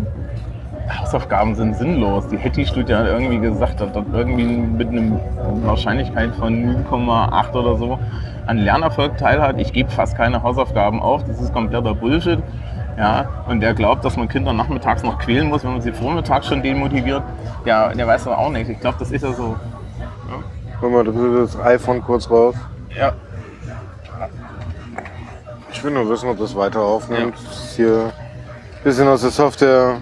Hausaufgaben 0.89 1.55
sind 1.55 1.75
sinnlos. 1.75 2.27
Die 2.27 2.37
Hetty-Studie 2.37 2.93
hat 2.95 3.07
irgendwie 3.07 3.39
gesagt, 3.39 3.81
dass 3.81 3.91
dort 3.91 4.05
irgendwie 4.13 4.45
mit 4.45 4.89
einer 4.89 5.19
Wahrscheinlichkeit 5.63 6.35
von 6.35 6.85
0,8 6.85 7.53
oder 7.53 7.75
so 7.75 7.99
an 8.45 8.57
Lernerfolg 8.59 9.17
teilhat. 9.17 9.59
Ich 9.59 9.73
gebe 9.73 9.89
fast 9.89 10.15
keine 10.15 10.43
Hausaufgaben 10.43 11.01
auf. 11.01 11.23
Das 11.25 11.41
ist 11.41 11.53
kompletter 11.53 11.95
Bullshit. 11.95 12.39
Ja, 12.97 13.25
und 13.47 13.59
der 13.59 13.73
glaubt, 13.73 14.05
dass 14.05 14.15
man 14.15 14.29
Kinder 14.29 14.53
nachmittags 14.53 15.03
noch 15.03 15.19
quälen 15.19 15.49
muss, 15.49 15.63
wenn 15.63 15.71
man 15.71 15.81
sie 15.81 15.91
vormittags 15.91 16.47
schon 16.47 16.63
demotiviert, 16.63 17.23
der, 17.65 17.93
der 17.93 18.07
weiß 18.07 18.23
das 18.23 18.33
auch 18.37 18.49
nicht. 18.51 18.69
Ich 18.69 18.79
glaube, 18.79 18.95
das 18.99 19.11
ist 19.11 19.21
ja 19.23 19.33
so. 19.33 19.57
Guck 20.79 20.91
mal, 20.91 21.03
das 21.03 21.15
das 21.55 21.61
iPhone 21.65 22.01
kurz 22.01 22.29
raus. 22.29 22.55
Ja, 22.97 23.13
Ich 25.71 25.83
will 25.83 25.91
nur 25.91 26.09
wissen, 26.09 26.29
ob 26.29 26.37
das 26.39 26.55
weiter 26.55 26.79
aufnimmt. 26.79 27.35
Das 27.35 27.65
ist 27.65 27.75
hier 27.75 28.05
ein 28.05 28.83
bisschen 28.83 29.07
aus 29.09 29.21
der 29.21 29.31
Software 29.31 29.97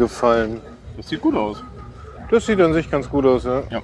gefallen. 0.00 0.60
das 0.96 1.08
sieht 1.08 1.20
gut 1.20 1.34
aus. 1.36 1.62
Das 2.30 2.46
sieht 2.46 2.60
an 2.60 2.72
sich 2.72 2.90
ganz 2.90 3.08
gut 3.08 3.24
aus, 3.26 3.44
ja. 3.44 3.62
Ja. 3.70 3.80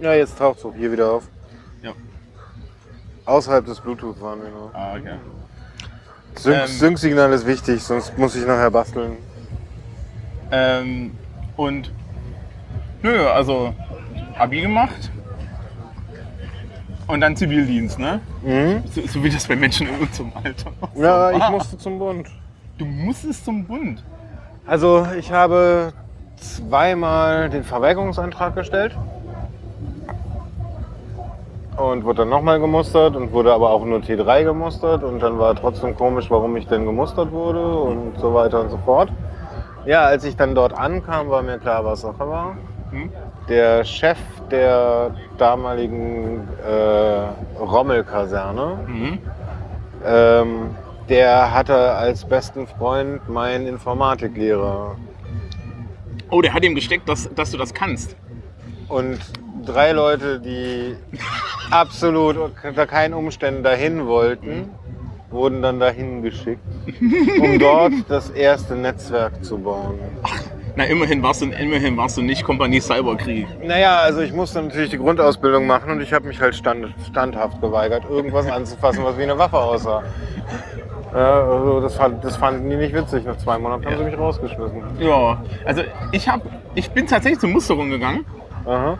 Ja, 0.00 0.12
jetzt 0.14 0.36
taucht 0.38 0.58
es 0.58 0.64
auch 0.64 0.74
hier 0.74 0.92
wieder 0.92 1.10
auf. 1.10 1.24
Ja. 1.82 1.92
Außerhalb 3.24 3.64
des 3.64 3.80
Bluetooth 3.80 4.20
waren 4.20 4.42
wir 4.42 4.50
noch. 4.50 4.70
Ah, 4.74 4.94
okay. 4.96 5.14
Sync- 6.36 6.60
Ähm. 6.62 6.66
Sync-Signal 6.66 7.32
ist 7.32 7.46
wichtig, 7.46 7.82
sonst 7.82 8.16
muss 8.18 8.34
ich 8.36 8.44
nachher 8.46 8.70
basteln. 8.70 9.16
Ähm, 10.50 11.12
und 11.56 11.90
nö, 13.02 13.26
also 13.28 13.72
Abi 14.38 14.60
gemacht. 14.60 15.10
Und 17.06 17.20
dann 17.20 17.36
Zivildienst, 17.36 17.98
ne? 17.98 18.20
Mhm. 18.42 18.82
So, 18.92 19.06
so 19.06 19.22
wie 19.22 19.30
das 19.30 19.46
bei 19.46 19.56
Menschen 19.56 19.86
in 19.88 19.94
unserem 20.00 20.32
Alter. 20.42 20.72
Ja, 20.96 21.30
ich 21.32 21.38
war. 21.40 21.50
musste 21.50 21.78
zum 21.78 21.98
Bund. 21.98 22.26
Du 22.78 22.84
musstest 22.86 23.44
zum 23.44 23.64
Bund. 23.64 24.02
Also 24.66 25.06
ich 25.18 25.30
habe 25.32 25.92
zweimal 26.36 27.50
den 27.50 27.64
Verweigerungsantrag 27.64 28.54
gestellt 28.54 28.92
und 31.76 32.04
wurde 32.04 32.18
dann 32.18 32.28
nochmal 32.30 32.60
gemustert 32.60 33.16
und 33.16 33.32
wurde 33.32 33.52
aber 33.52 33.70
auch 33.70 33.84
nur 33.84 33.98
T3 33.98 34.44
gemustert 34.44 35.02
und 35.02 35.20
dann 35.22 35.38
war 35.38 35.54
trotzdem 35.54 35.96
komisch, 35.96 36.30
warum 36.30 36.56
ich 36.56 36.66
denn 36.66 36.86
gemustert 36.86 37.30
wurde 37.32 37.66
und 37.78 38.18
so 38.18 38.32
weiter 38.32 38.60
und 38.60 38.70
so 38.70 38.78
fort. 38.78 39.10
Ja, 39.84 40.04
als 40.04 40.24
ich 40.24 40.36
dann 40.36 40.54
dort 40.54 40.72
ankam, 40.72 41.28
war 41.28 41.42
mir 41.42 41.58
klar, 41.58 41.84
was 41.84 42.00
Sache 42.00 42.20
war. 42.26 42.56
Hm? 42.90 43.10
Der 43.48 43.84
Chef 43.84 44.18
der 44.50 45.10
damaligen 45.36 46.48
äh, 46.66 47.60
Rommel-Kaserne, 47.62 48.78
Mhm. 48.86 49.18
ähm, 50.06 50.70
der 51.08 51.52
hatte 51.52 51.92
als 51.92 52.24
besten 52.24 52.66
Freund 52.66 53.28
meinen 53.28 53.66
Informatiklehrer. 53.66 54.96
Oh, 56.30 56.40
der 56.40 56.54
hat 56.54 56.64
ihm 56.64 56.74
gesteckt, 56.74 57.08
dass, 57.08 57.32
dass 57.34 57.50
du 57.50 57.58
das 57.58 57.74
kannst. 57.74 58.16
Und 58.88 59.18
drei 59.64 59.92
Leute, 59.92 60.40
die 60.40 60.96
absolut 61.70 62.36
unter 62.36 62.86
keinen 62.86 63.14
Umständen 63.14 63.62
dahin 63.62 64.06
wollten, 64.06 64.70
wurden 65.30 65.62
dann 65.62 65.80
dahin 65.80 66.22
geschickt, 66.22 66.62
um 67.40 67.58
dort 67.58 67.92
das 68.08 68.30
erste 68.30 68.74
Netzwerk 68.74 69.44
zu 69.44 69.58
bauen. 69.58 69.98
Na, 70.76 70.84
immerhin 70.84 71.22
warst 71.22 71.42
du, 71.42 71.46
immerhin 71.46 71.96
warst 71.96 72.16
du 72.16 72.22
nicht 72.22 72.42
Kompanie 72.42 72.80
Cyberkrieg. 72.80 73.46
Naja, 73.64 73.98
also 73.98 74.20
ich 74.22 74.32
musste 74.32 74.60
natürlich 74.60 74.90
die 74.90 74.98
Grundausbildung 74.98 75.66
machen 75.66 75.90
und 75.92 76.00
ich 76.00 76.12
habe 76.12 76.26
mich 76.26 76.40
halt 76.40 76.54
stand, 76.56 76.92
standhaft 77.08 77.60
geweigert, 77.60 78.04
irgendwas 78.08 78.48
anzufassen, 78.48 79.04
was 79.04 79.16
wie 79.16 79.22
eine 79.22 79.38
Waffe 79.38 79.58
aussah. 79.58 80.02
Ja, 81.14 81.44
also 81.44 81.80
das, 81.80 81.94
fand, 81.94 82.24
das 82.24 82.36
fanden 82.36 82.68
die 82.68 82.76
nicht 82.76 82.92
witzig. 82.92 83.24
Nach 83.24 83.38
zwei 83.38 83.56
Monaten 83.58 83.86
haben 83.86 83.98
sie 83.98 84.04
mich 84.04 84.18
rausgeschmissen. 84.18 84.82
Ja, 84.98 85.42
also 85.64 85.82
ich, 86.10 86.28
hab, 86.28 86.42
ich 86.74 86.90
bin 86.90 87.06
tatsächlich 87.06 87.38
zur 87.38 87.50
Musterung 87.50 87.88
gegangen. 87.88 88.24
Aha. 88.66 88.98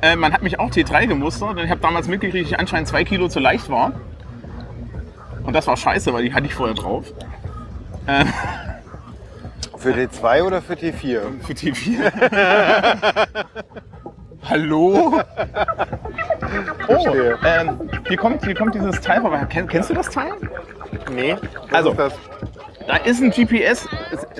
Äh, 0.00 0.14
man 0.14 0.32
hat 0.32 0.42
mich 0.42 0.60
auch 0.60 0.70
T3 0.70 1.08
gemustert 1.08 1.50
und 1.50 1.58
ich 1.58 1.70
habe 1.70 1.80
damals 1.80 2.06
mitgekriegt, 2.06 2.44
dass 2.44 2.52
ich 2.52 2.58
anscheinend 2.60 2.86
zwei 2.86 3.02
Kilo 3.02 3.28
zu 3.28 3.40
leicht 3.40 3.68
war. 3.68 3.92
Und 5.44 5.54
das 5.54 5.66
war 5.66 5.76
scheiße, 5.76 6.12
weil 6.12 6.22
die 6.22 6.32
hatte 6.32 6.46
ich 6.46 6.54
vorher 6.54 6.76
drauf. 6.76 7.12
Für 9.78 9.90
T2 9.90 10.42
oder 10.42 10.60
für 10.60 10.74
T4? 10.74 11.20
Für 11.40 11.54
TV. 11.54 12.02
Hallo? 14.48 15.20
Oh, 16.88 17.04
ähm, 17.44 17.90
hier, 18.08 18.16
kommt, 18.16 18.42
hier 18.44 18.54
kommt 18.54 18.74
dieses 18.74 18.98
Teil 19.02 19.20
vorbei. 19.20 19.44
Ken, 19.50 19.68
kennst 19.68 19.90
du 19.90 19.94
das 19.94 20.08
Teil? 20.08 20.32
Nee. 21.06 21.36
Also- 21.70 21.92
das? 21.94 22.12
Da 22.88 22.96
ist 22.96 23.22
ein 23.22 23.30
GPS, 23.30 23.86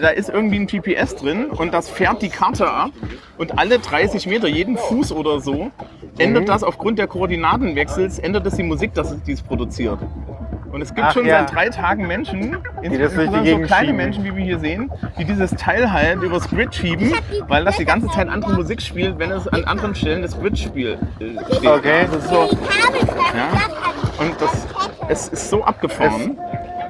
da 0.00 0.08
ist 0.08 0.30
irgendwie 0.30 0.58
ein 0.58 0.66
GPS 0.66 1.14
drin 1.16 1.50
und 1.50 1.74
das 1.74 1.90
fährt 1.90 2.22
die 2.22 2.30
Karte 2.30 2.66
ab 2.66 2.92
und 3.36 3.58
alle 3.58 3.78
30 3.78 4.26
Meter, 4.26 4.48
jeden 4.48 4.78
Fuß 4.78 5.12
oder 5.12 5.38
so, 5.40 5.70
ändert 6.16 6.44
Mhm. 6.44 6.46
das 6.46 6.62
aufgrund 6.62 6.98
der 6.98 7.08
Koordinatenwechsels, 7.08 8.18
ändert 8.18 8.46
das 8.46 8.56
die 8.56 8.62
Musik, 8.62 8.94
dass 8.94 9.10
es 9.10 9.22
dies 9.22 9.42
produziert. 9.42 9.98
Und 10.72 10.80
es 10.80 10.94
gibt 10.94 11.08
Ach 11.08 11.12
schon 11.12 11.26
ja. 11.26 11.40
seit 11.40 11.54
drei 11.54 11.68
Tagen 11.68 12.06
Menschen, 12.06 12.52
das 12.52 12.60
durch 12.72 12.88
die 12.88 12.94
insbesondere 12.94 13.46
so 13.46 13.58
kleine 13.58 13.84
schieben. 13.88 13.96
Menschen, 13.96 14.24
wie 14.24 14.34
wir 14.36 14.44
hier 14.44 14.58
sehen, 14.58 14.90
die 15.18 15.24
dieses 15.26 15.50
Teil 15.50 15.92
halt 15.92 16.22
übers 16.22 16.48
Grid 16.48 16.74
schieben, 16.74 17.12
weil 17.48 17.64
das 17.66 17.76
die 17.76 17.84
ganze 17.84 18.08
Zeit 18.08 18.28
andere 18.30 18.54
Musik 18.54 18.80
spielt, 18.80 19.18
wenn 19.18 19.30
es 19.30 19.46
an 19.48 19.64
anderen 19.64 19.94
Stellen 19.94 20.22
das 20.22 20.38
Grid 20.40 20.58
spiel, 20.58 20.98
äh, 21.20 21.54
steht. 21.54 21.68
Okay. 21.70 22.06
Das 22.10 22.24
ist 22.24 22.28
so, 22.30 22.48
ja. 23.34 24.24
Und 24.24 24.40
das, 24.40 24.66
es 25.08 25.28
ist 25.28 25.50
so 25.50 25.64
abgefahren. 25.64 26.38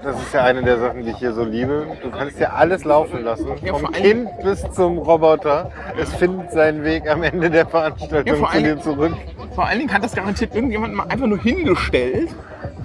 Das 0.02 0.20
ist 0.22 0.32
ja 0.32 0.44
eine 0.44 0.62
der 0.62 0.78
Sachen, 0.78 1.04
die 1.04 1.10
ich 1.10 1.18
hier 1.18 1.32
so 1.32 1.44
liebe. 1.44 1.86
Du 2.02 2.10
kannst 2.10 2.38
ja 2.38 2.50
alles 2.50 2.84
laufen 2.84 3.24
lassen. 3.24 3.46
Ja, 3.62 3.74
Vom 3.74 3.90
Kind 3.92 4.28
bis 4.42 4.62
zum 4.72 4.98
Roboter. 4.98 5.70
Es 6.00 6.12
findet 6.14 6.52
seinen 6.52 6.84
Weg 6.84 7.08
am 7.08 7.22
Ende 7.22 7.50
der 7.50 7.64
Ja, 7.64 7.68
Veranstaltung 7.68 8.36
vor 8.36 8.50
zu 8.52 8.62
dir 8.62 8.80
zurück. 8.80 9.12
Vor 9.54 9.66
allen 9.66 9.78
Dingen 9.80 9.92
hat 9.92 10.04
das 10.04 10.14
garantiert 10.14 10.54
irgendjemand 10.54 10.94
mal 10.94 11.04
einfach 11.08 11.26
nur 11.26 11.38
hingestellt. 11.38 12.30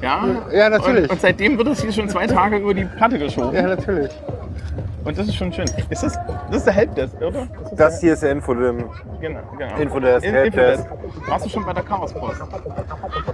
Ja, 0.04 0.26
Ja, 0.52 0.70
natürlich. 0.70 1.04
Und, 1.06 1.12
und 1.12 1.22
seitdem 1.22 1.58
wird 1.58 1.68
es 1.70 1.82
hier 1.82 1.92
schon 1.94 2.10
zwei 2.10 2.28
Tage 2.28 2.58
über 2.58 2.74
die 2.74 2.86
Platte 2.86 3.18
geschoben. 3.18 3.54
Ja, 3.56 3.62
natürlich. 3.64 4.12
Und 5.06 5.18
das 5.18 5.28
ist 5.28 5.36
schon 5.36 5.52
schön. 5.52 5.66
Ist 5.90 6.04
das, 6.04 6.14
das 6.48 6.58
ist 6.58 6.66
der 6.66 6.74
Helpdesk, 6.74 7.16
oder? 7.22 7.32
Das 7.32 7.72
ist 7.72 7.80
Das 7.80 8.00
hier 8.02 8.14
ist 8.14 8.24
der 8.24 8.32
Infodem. 8.32 8.78
der, 8.78 8.88
genau, 9.30 9.40
genau. 9.58 9.76
Infodesk, 9.78 10.26
In- 10.26 10.34
Helpdesk. 10.34 10.86
Warst 11.28 11.46
du 11.46 11.50
schon 11.50 11.66
bei 11.66 11.74
der 11.74 11.84
Chaospost? 11.84 12.42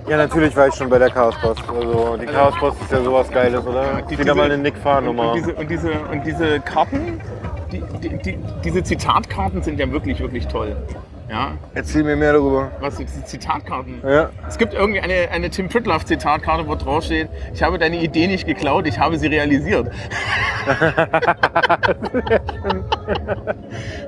Ja, 0.07 0.17
natürlich 0.17 0.55
war 0.55 0.67
ich 0.67 0.73
schon 0.75 0.89
bei 0.89 0.97
der 0.99 1.09
Chaospost. 1.11 1.63
Also 1.69 2.17
die 2.17 2.25
Chaospost 2.25 2.81
ist 2.81 2.91
ja 2.91 3.01
sowas 3.03 3.29
Geiles, 3.29 3.65
oder? 3.67 4.01
Die- 4.09 4.17
Wieder 4.17 4.33
mal 4.35 4.43
diese- 4.43 4.53
eine 4.55 4.63
Nick-Fahrnummer. 4.63 5.31
Und 5.33 5.37
diese, 5.37 5.53
und, 5.53 5.69
diese, 5.69 5.91
und 6.11 6.25
diese 6.25 6.59
Karten, 6.61 7.21
die, 7.71 7.83
die, 8.01 8.17
die, 8.17 8.39
diese 8.63 8.83
Zitatkarten 8.83 9.61
sind 9.61 9.79
ja 9.79 9.91
wirklich, 9.91 10.19
wirklich 10.19 10.47
toll. 10.47 10.75
Ja, 11.29 11.51
Erzähl 11.75 12.03
mir 12.03 12.15
mehr 12.15 12.33
darüber. 12.33 12.71
was 12.79 12.97
sind 12.97 13.07
diese 13.07 13.23
Zitatkarten? 13.23 14.01
Ja. 14.03 14.29
Es 14.47 14.57
gibt 14.57 14.73
irgendwie 14.73 14.99
eine, 14.99 15.29
eine 15.31 15.51
Tim 15.51 15.69
Pritloff 15.69 16.05
Zitatkarte, 16.05 16.67
wo 16.67 16.73
drauf 16.75 17.03
steht, 17.03 17.29
ich 17.53 17.61
habe 17.61 17.77
deine 17.77 18.01
Idee 18.01 18.25
nicht 18.27 18.47
geklaut, 18.47 18.87
ich 18.87 18.97
habe 18.97 19.19
sie 19.19 19.27
realisiert. 19.27 19.91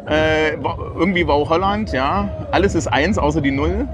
äh, 0.08 0.54
irgendwie 0.54 1.28
Wow 1.28 1.48
Holland, 1.48 1.92
ja. 1.92 2.48
Alles 2.52 2.74
ist 2.74 2.88
eins 2.88 3.20
außer 3.20 3.42
die 3.42 3.52
Null. 3.52 3.88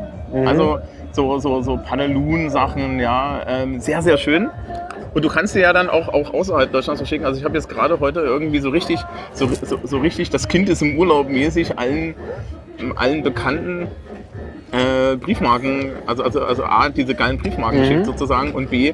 Also 0.46 0.80
so, 1.12 1.40
so, 1.40 1.62
so 1.62 1.78
Panelun-Sachen, 1.78 3.00
ja. 3.00 3.42
Ähm, 3.48 3.80
sehr, 3.80 4.02
sehr 4.02 4.18
schön. 4.18 4.50
Und 5.14 5.26
du 5.26 5.30
kannst 5.30 5.54
sie 5.54 5.62
ja 5.62 5.74
dann 5.74 5.90
auch, 5.90 6.10
auch 6.10 6.34
außerhalb 6.34 6.72
Deutschlands 6.72 7.02
verschicken. 7.02 7.26
Also 7.26 7.40
ich 7.40 7.46
habe 7.46 7.56
jetzt 7.56 7.70
gerade 7.70 8.00
heute 8.00 8.20
irgendwie 8.20 8.60
so 8.60 8.70
richtig, 8.70 9.00
so, 9.34 9.48
so, 9.48 9.80
so 9.84 9.98
richtig, 9.98 10.30
das 10.30 10.48
Kind 10.48 10.70
ist 10.70 10.82
im 10.82 10.98
Urlaub 10.98 11.30
mäßig 11.30 11.80
allen, 11.80 12.14
allen 12.96 13.24
Bekannten 13.24 13.88
äh, 14.72 15.16
Briefmarken, 15.16 15.92
also, 16.06 16.24
also, 16.24 16.44
also 16.44 16.64
A, 16.64 16.90
diese 16.90 17.16
geilen 17.16 17.38
Briefmarken 17.38 17.80
Mhm. 17.80 17.84
geschickt 17.84 18.06
sozusagen 18.06 18.52
und 18.52 18.70
B, 18.70 18.94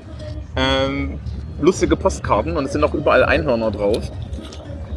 ähm, 0.56 1.20
lustige 1.62 1.96
Postkarten 1.96 2.56
und 2.58 2.66
es 2.66 2.74
sind 2.74 2.84
auch 2.84 2.94
überall 2.94 3.24
Einhörner 3.26 3.72
drauf 3.72 4.12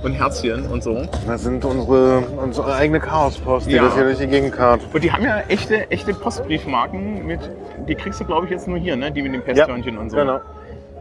und 0.02 0.12
Herzchen 0.12 0.66
und 0.66 0.82
so. 0.82 1.02
Das 1.26 1.42
sind 1.42 1.64
unsere, 1.64 2.18
unsere 2.42 2.74
eigene 2.74 3.00
Chaospost, 3.00 3.66
die 3.66 3.72
Ja. 3.72 3.84
das 3.84 3.94
hier 3.94 4.04
durch 4.04 4.18
die 4.18 4.26
Gegend 4.26 4.52
karrt. 4.52 4.80
Und 4.92 5.02
die 5.02 5.10
haben 5.10 5.24
ja 5.24 5.40
echte, 5.48 5.90
echte 5.90 6.12
Postbriefmarken 6.14 7.26
mit, 7.26 7.40
die 7.88 7.94
kriegst 7.94 8.20
du 8.20 8.24
glaube 8.24 8.44
ich 8.46 8.52
jetzt 8.52 8.68
nur 8.68 8.78
hier, 8.78 8.96
ne? 8.96 9.10
die 9.10 9.22
mit 9.22 9.32
dem 9.34 9.42
Pesthörnchen 9.42 9.96
und 9.98 10.10
so. 10.10 10.16
genau. 10.16 10.40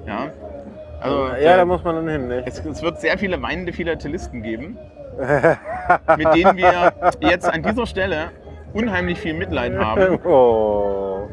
Ja, 0.07 0.27
also, 1.05 1.35
ja, 1.43 1.57
da 1.57 1.65
muss 1.65 1.83
man 1.83 1.95
dann 1.95 2.07
hin, 2.09 2.27
nicht? 2.27 2.47
es, 2.47 2.59
es 2.65 2.81
wird 2.81 2.99
sehr 3.01 3.17
viele 3.17 3.41
weinende 3.41 3.73
Philatelisten 3.73 4.43
geben, 4.43 4.77
mit 6.17 6.33
denen 6.35 6.57
wir 6.57 6.93
jetzt 7.21 7.45
an 7.47 7.63
dieser 7.63 7.85
Stelle 7.87 8.31
unheimlich 8.73 9.19
viel 9.19 9.33
Mitleid 9.33 9.77
haben. 9.77 10.19
Oh. 10.25 11.27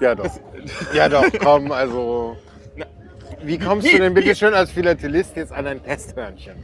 Ja 0.00 0.14
doch. 0.14 0.26
Ja 0.94 1.08
doch, 1.08 1.24
komm, 1.42 1.70
also. 1.72 2.36
Na, 2.76 2.86
Wie 3.42 3.58
kommst 3.58 3.86
wie- 3.86 3.92
du 3.92 3.98
denn 4.02 4.14
bitte 4.14 4.30
wie- 4.30 4.34
schön 4.36 4.54
als 4.54 4.70
Philatelist 4.72 5.36
jetzt 5.36 5.52
an 5.52 5.66
ein 5.66 5.80
Pesthörnchen? 5.80 6.56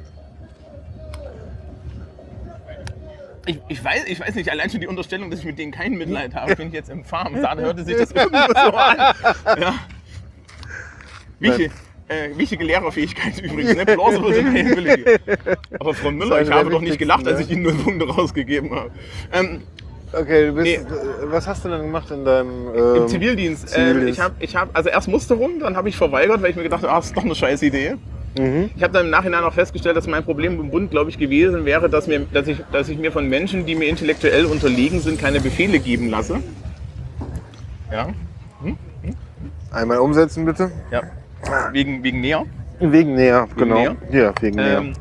Ich, 3.46 3.58
ich, 3.68 3.82
weiß, 3.82 4.04
ich 4.06 4.20
weiß 4.20 4.34
nicht, 4.34 4.50
allein 4.50 4.68
schon 4.68 4.80
die 4.80 4.86
Unterstellung, 4.86 5.30
dass 5.30 5.40
ich 5.40 5.46
mit 5.46 5.58
denen 5.58 5.72
kein 5.72 5.92
Mitleid 5.94 6.34
habe, 6.34 6.54
bin 6.54 6.68
ich 6.68 6.74
jetzt 6.74 6.90
im 6.90 7.02
Farm. 7.04 7.40
Da 7.40 7.56
hörte 7.56 7.82
sich 7.82 7.96
das 7.96 8.10
irgendwo 8.12 8.36
so 8.52 8.76
an. 8.76 8.96
Ja. 9.58 9.74
Wichtig, 11.40 11.70
äh, 12.08 12.36
wichtige 12.36 12.64
Lehrerfähigkeit 12.64 13.40
übrigens, 13.40 13.76
ne? 13.76 13.84
Plausible 13.86 14.32
Deniability. 14.32 15.04
Aber 15.78 15.94
Frau 15.94 16.10
Müller, 16.10 16.40
ich 16.42 16.50
habe 16.50 16.70
doch 16.70 16.80
nicht 16.80 16.98
gelacht, 16.98 17.26
als 17.26 17.40
ich 17.40 17.50
Ihnen 17.50 17.62
null 17.62 17.74
Punkte 17.74 18.08
rausgegeben 18.08 18.70
habe. 18.74 18.90
Ähm, 19.32 19.62
Okay, 20.12 20.46
du 20.46 20.52
bist. 20.54 20.64
Nee. 20.64 20.74
äh, 20.76 21.30
Was 21.30 21.46
hast 21.46 21.64
du 21.64 21.68
denn 21.68 21.82
gemacht 21.82 22.10
in 22.10 22.24
deinem. 22.24 22.74
Im 22.74 23.02
ähm, 23.02 23.08
Zivildienst. 23.08 23.68
Zivildienst. 23.68 24.02
Ähm, 24.02 24.08
ich 24.08 24.20
habe 24.20 24.34
ich 24.38 24.56
hab, 24.56 24.76
also 24.76 24.88
erst 24.88 25.08
Musterung, 25.08 25.60
dann 25.60 25.76
habe 25.76 25.88
ich 25.88 25.96
verweigert, 25.96 26.40
weil 26.42 26.50
ich 26.50 26.56
mir 26.56 26.62
gedacht 26.62 26.82
habe, 26.82 26.92
ah, 26.92 26.96
das 26.96 27.06
ist 27.06 27.16
doch 27.16 27.24
eine 27.24 27.34
scheiß 27.34 27.62
Idee. 27.62 27.96
Mhm. 28.38 28.70
Ich 28.76 28.82
habe 28.82 28.92
dann 28.92 29.06
im 29.06 29.10
Nachhinein 29.10 29.44
auch 29.44 29.52
festgestellt, 29.52 29.96
dass 29.96 30.06
mein 30.06 30.24
Problem 30.24 30.58
im 30.60 30.70
Bund, 30.70 30.90
glaube 30.90 31.10
ich, 31.10 31.18
gewesen 31.18 31.64
wäre, 31.64 31.90
dass, 31.90 32.06
mir, 32.06 32.20
dass, 32.32 32.46
ich, 32.46 32.58
dass 32.72 32.88
ich 32.88 32.98
mir 32.98 33.12
von 33.12 33.28
Menschen, 33.28 33.66
die 33.66 33.74
mir 33.74 33.86
intellektuell 33.88 34.46
unterlegen 34.46 35.00
sind, 35.00 35.20
keine 35.20 35.40
Befehle 35.40 35.78
geben 35.78 36.08
lasse. 36.08 36.40
Ja, 37.92 38.08
Einmal 39.70 39.98
umsetzen, 39.98 40.46
bitte. 40.46 40.70
ja. 40.90 41.02
Wegen, 41.72 42.02
wegen 42.02 42.20
näher. 42.20 42.44
Wegen 42.80 43.14
näher, 43.14 43.48
genau. 43.56 43.76
näher? 43.76 43.96
Ja, 44.10 44.32
wegen 44.40 44.56
näher. 44.56 44.78
Ähm, 44.78 44.92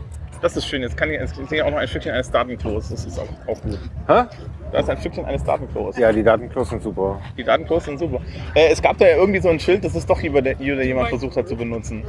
das 0.42 0.56
ist 0.56 0.68
schön. 0.68 0.82
Jetzt 0.82 0.96
kann 0.98 1.10
ich, 1.10 1.20
jetzt 1.20 1.36
sehe 1.36 1.46
ich 1.60 1.62
auch 1.64 1.72
noch 1.72 1.78
ein 1.78 1.88
Stückchen 1.88 2.12
eines 2.12 2.30
Datenklos. 2.30 2.90
Das 2.90 3.06
ist 3.06 3.20
auch, 3.20 3.28
auch 3.48 3.62
gut. 3.62 3.80
Hä? 4.08 4.24
Da 4.72 4.80
ist 4.80 4.90
ein 4.90 4.98
Stückchen 4.98 5.26
eines 5.26 5.44
Datenklos. 5.44 5.98
Ja, 5.98 6.12
die 6.12 6.24
Datenklos 6.24 6.70
sind 6.70 6.84
super. 6.84 7.20
Die 7.38 7.44
Datenklos 7.44 7.86
sind 7.86 8.00
super. 8.00 8.20
Äh, 8.54 8.70
es 8.72 8.82
gab 8.82 8.98
da 8.98 9.08
ja 9.08 9.18
irgendwie 9.18 9.40
so 9.40 9.50
ein 9.50 9.60
Schild, 9.60 9.84
das 9.84 9.96
ist 9.96 10.10
doch 10.10 10.20
hier, 10.20 10.32
der, 10.42 10.56
der 10.56 10.86
jemand 10.86 11.10
versucht 11.10 11.38
hat 11.38 11.48
zu 11.48 11.56
benutzen. 11.56 12.04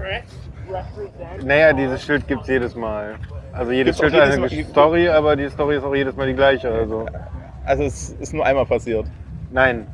Naja, 1.44 1.72
dieses 1.72 2.02
Schild 2.02 2.26
gibt 2.26 2.42
es 2.42 2.48
jedes 2.48 2.74
Mal. 2.74 3.14
Also 3.52 3.72
jedes 3.72 3.96
Gibt's 3.98 4.12
Schild 4.12 4.22
hat 4.22 4.32
eine 4.32 4.40
Mal- 4.40 4.64
Story, 4.64 5.08
aber 5.08 5.36
die 5.36 5.48
Story 5.48 5.76
ist 5.76 5.84
auch 5.84 5.94
jedes 5.94 6.16
Mal 6.16 6.26
die 6.26 6.34
gleiche. 6.34 6.70
Also. 6.70 7.06
Also 7.64 7.82
es 7.84 8.10
ist 8.10 8.34
nur 8.34 8.44
einmal 8.44 8.66
passiert. 8.66 9.06
Nein. 9.50 9.86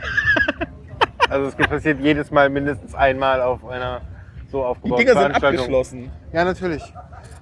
Also 1.28 1.46
es 1.48 1.54
passiert 1.68 2.00
jedes 2.00 2.30
Mal 2.30 2.48
mindestens 2.48 2.94
einmal 2.94 3.40
auf 3.42 3.64
einer 3.66 4.00
so 4.50 4.58
Die 4.60 4.64
aufgebauten 4.64 4.96
Dinger 5.04 5.12
sind 5.12 5.22
Veranstaltung. 5.22 5.60
abgeschlossen. 5.60 6.10
Ja, 6.32 6.44
natürlich. 6.44 6.82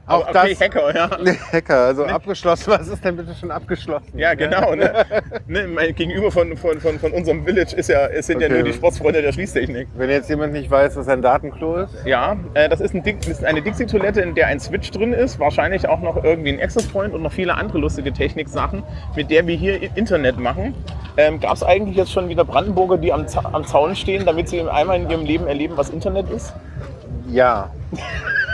Auch 0.07 0.29
okay, 0.29 0.51
das. 0.51 0.61
Hacker, 0.61 0.95
ja. 0.95 1.11
Hacker, 1.53 1.79
also 1.87 2.05
abgeschlossen. 2.05 2.71
Was 2.71 2.89
ist 2.89 3.05
denn 3.05 3.17
bitte 3.17 3.35
schon 3.35 3.51
abgeschlossen? 3.51 4.17
Ja, 4.17 4.35
genau. 4.35 4.75
Ne? 4.75 5.05
ne, 5.47 5.67
mein 5.67 5.95
Gegenüber 5.95 6.31
von, 6.31 6.57
von, 6.57 6.81
von, 6.81 6.99
von 6.99 7.13
unserem 7.13 7.45
Village 7.45 7.75
ist 7.75 7.89
ja, 7.89 8.07
es 8.07 8.27
sind 8.27 8.41
ja 8.41 8.47
Okay. 8.47 8.55
nur 8.55 8.63
die 8.63 8.73
Sportsfreunde 8.73 9.23
der 9.23 9.33
Schließtechnik. 9.33 9.89
Wenn 9.97 10.09
jetzt 10.09 10.31
jemand 10.31 10.53
nicht 10.53 10.71
weiß, 10.71 10.97
was 10.97 11.09
ein 11.09 11.21
Datenklo 11.21 11.79
ist. 11.79 11.95
Ja, 12.05 12.37
äh, 12.55 12.69
das, 12.69 12.81
ist 12.81 12.95
ein 12.95 13.03
Dick, 13.03 13.27
ist 13.27 13.45
eine 13.45 13.61
Dixie-Toilette, 13.61 14.21
in 14.21 14.37
der 14.37 14.47
ein 14.47 14.61
Switch 14.61 14.91
drin 14.93 15.13
ist, 15.13 15.41
wahrscheinlich 15.41 15.89
auch 15.89 16.01
noch 16.01 16.23
irgendwie 16.23 16.53
ein 16.53 16.61
Access 16.61 16.87
Point 16.87 17.13
und 17.13 17.23
noch 17.23 17.33
viele 17.33 17.55
andere 17.57 17.79
lustige 17.79 18.13
Techniksachen, 18.13 18.85
mit 19.17 19.31
der 19.31 19.47
wir 19.49 19.57
hier 19.57 19.83
Internet 19.97 20.39
machen. 20.39 20.75
Ähm, 21.17 21.41
Gab 21.41 21.55
es 21.55 21.65
eigentlich 21.65 21.97
jetzt 21.97 22.13
schon 22.13 22.29
wieder 22.29 22.45
Brandenburger, 22.45 22.99
die 22.99 23.13
am, 23.13 23.27
am 23.53 23.65
Zaun 23.67 23.97
stehen, 23.97 24.25
damit 24.25 24.49
sie 24.49 24.61
einmal 24.61 25.01
in 25.01 25.11
ihrem 25.11 25.25
Leben 25.25 25.49
erleben, 25.49 25.77
was 25.77 25.91
Internet 25.91 26.31
ist? 26.31 26.53
Ja. 27.29 27.71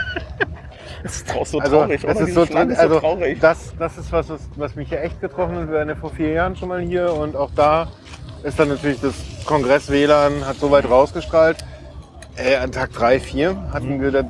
Das 1.03 1.17
ist 1.17 1.35
auch 1.35 1.45
so 1.45 1.59
Also, 1.59 1.77
traurig, 1.81 2.01
das 2.01 2.15
oder? 2.15 2.27
ist 2.27 2.33
so, 2.33 2.45
Land 2.45 2.71
ist 2.71 2.79
also 2.79 2.93
so 2.95 2.99
traurig. 3.01 3.39
Das, 3.41 3.73
das 3.77 3.97
ist 3.97 4.11
was, 4.11 4.29
was, 4.29 4.39
was 4.55 4.75
mich 4.75 4.89
hier 4.89 5.01
echt 5.01 5.19
getroffen 5.19 5.55
hat. 5.57 5.67
Wir 5.69 5.79
waren 5.79 5.89
ja 5.89 5.95
vor 5.95 6.09
vier 6.11 6.29
Jahren 6.31 6.55
schon 6.55 6.69
mal 6.69 6.79
hier 6.79 7.13
und 7.13 7.35
auch 7.35 7.51
da 7.55 7.89
ist 8.43 8.59
dann 8.59 8.69
natürlich 8.69 9.01
das 9.01 9.13
Kongress-WLAN 9.45 10.45
hat 10.45 10.57
so 10.57 10.71
weit 10.71 10.89
rausgestrahlt. 10.89 11.57
Äh, 12.35 12.55
an 12.55 12.71
Tag 12.71 12.93
3, 12.93 13.19
4 13.19 13.69
hatten 13.71 14.01
wir, 14.01 14.11
da 14.11 14.23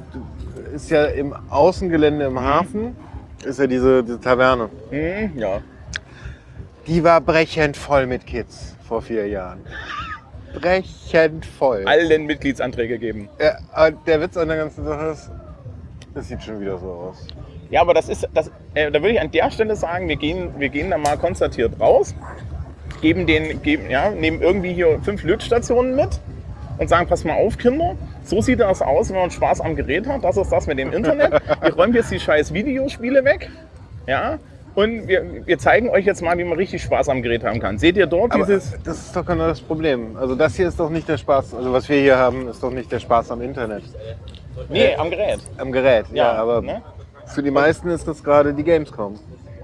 ist 0.74 0.90
ja 0.90 1.06
im 1.06 1.34
Außengelände 1.50 2.26
im 2.26 2.40
Hafen, 2.40 2.96
ist 3.46 3.60
ja 3.60 3.68
diese, 3.68 4.04
diese 4.04 4.20
Taverne. 4.20 4.70
Hm, 4.90 5.38
ja. 5.38 5.62
Die 6.88 7.04
war 7.04 7.22
brechend 7.22 7.78
voll 7.78 8.08
mit 8.08 8.26
Kids 8.26 8.76
vor 8.88 9.02
vier 9.02 9.28
Jahren. 9.28 9.62
Brechend 10.54 11.46
voll. 11.46 11.84
Allen 11.86 12.26
Mitgliedsanträge 12.26 13.00
geben. 13.00 13.30
Ja, 13.40 13.90
der 13.92 14.22
Witz 14.22 14.38
an 14.38 14.50
der 14.50 14.58
ganzen 14.58 14.84
Sache 14.84 15.06
ist, 15.08 15.32
das 16.14 16.28
sieht 16.28 16.44
schon 16.44 16.60
wieder 16.60 16.78
so 16.78 16.88
aus. 16.88 17.28
Ja, 17.70 17.82
aber 17.82 17.94
das 17.94 18.10
ist, 18.10 18.28
das, 18.34 18.52
äh, 18.74 18.92
da 18.92 19.02
würde 19.02 19.14
ich 19.14 19.22
an 19.22 19.32
der 19.32 19.50
Stelle 19.52 19.76
sagen, 19.76 20.08
wir 20.08 20.16
gehen, 20.16 20.52
wir 20.58 20.70
gehen 20.70 20.92
da 20.92 20.98
mal 20.98 21.18
konstatiert 21.18 21.80
raus, 21.80 22.14
geben 23.02 23.26
den, 23.26 23.62
geben, 23.62 23.90
ja, 23.90 24.12
nehmen 24.12 24.42
irgendwie 24.42 24.74
hier 24.74 25.00
fünf 25.02 25.24
Lötstationen 25.24 25.96
mit 25.96 26.20
und 26.78 26.88
sagen, 26.88 27.08
pass 27.08 27.24
mal 27.24 27.34
auf, 27.34 27.58
Kinder, 27.58 27.96
so 28.24 28.42
sieht 28.42 28.60
das 28.60 28.82
aus, 28.82 29.10
wenn 29.10 29.18
man 29.18 29.32
Spaß 29.32 29.62
am 29.62 29.76
Gerät 29.76 30.08
hat. 30.08 30.24
Das 30.24 30.38
ist 30.38 30.52
das 30.52 30.68
mit 30.68 30.80
dem 30.80 30.92
Internet. 30.94 31.34
Wir 31.62 31.74
räumen 31.74 31.94
jetzt 31.94 32.12
die 32.12 32.20
scheiß 32.20 32.54
Videospiele 32.54 33.24
weg. 33.24 33.50
Ja. 34.08 34.38
Und 34.76 35.08
wir, 35.08 35.46
wir 35.46 35.58
zeigen 35.60 35.90
euch 35.90 36.06
jetzt 36.06 36.24
mal, 36.24 36.36
wie 36.38 36.44
man 36.44 36.58
richtig 36.58 36.82
Spaß 36.82 37.10
am 37.10 37.22
Gerät 37.22 37.44
haben 37.44 37.60
kann. 37.60 37.78
Seht 37.78 37.96
ihr 37.96 38.08
dort 38.08 38.32
Aber 38.32 38.46
dieses. 38.46 38.76
das 38.84 38.98
ist 39.06 39.16
doch 39.16 39.26
genau 39.26 39.48
das 39.48 39.62
Problem. 39.62 40.18
Also 40.18 40.34
das 40.34 40.56
hier 40.56 40.68
ist 40.68 40.80
doch 40.80 40.90
nicht 40.90 41.08
der 41.08 41.18
Spaß, 41.18 41.54
also 41.54 41.72
was 41.72 41.88
wir 41.90 42.00
hier 42.00 42.18
haben, 42.18 42.48
ist 42.48 42.64
doch 42.64 42.72
nicht 42.72 42.92
der 42.92 43.00
Spaß 43.00 43.32
am 43.32 43.42
Internet. 43.42 43.84
Nee, 44.70 44.96
am 44.96 45.10
Gerät. 45.10 45.40
Am 45.58 45.72
Gerät, 45.72 46.06
ja, 46.14 46.34
aber 46.34 46.62
ne? 46.62 46.82
für 47.26 47.42
die 47.44 47.52
meisten 47.52 47.90
ist 47.90 48.08
das 48.08 48.24
gerade 48.24 48.54
die 48.54 48.64
Gamescom. 48.64 49.20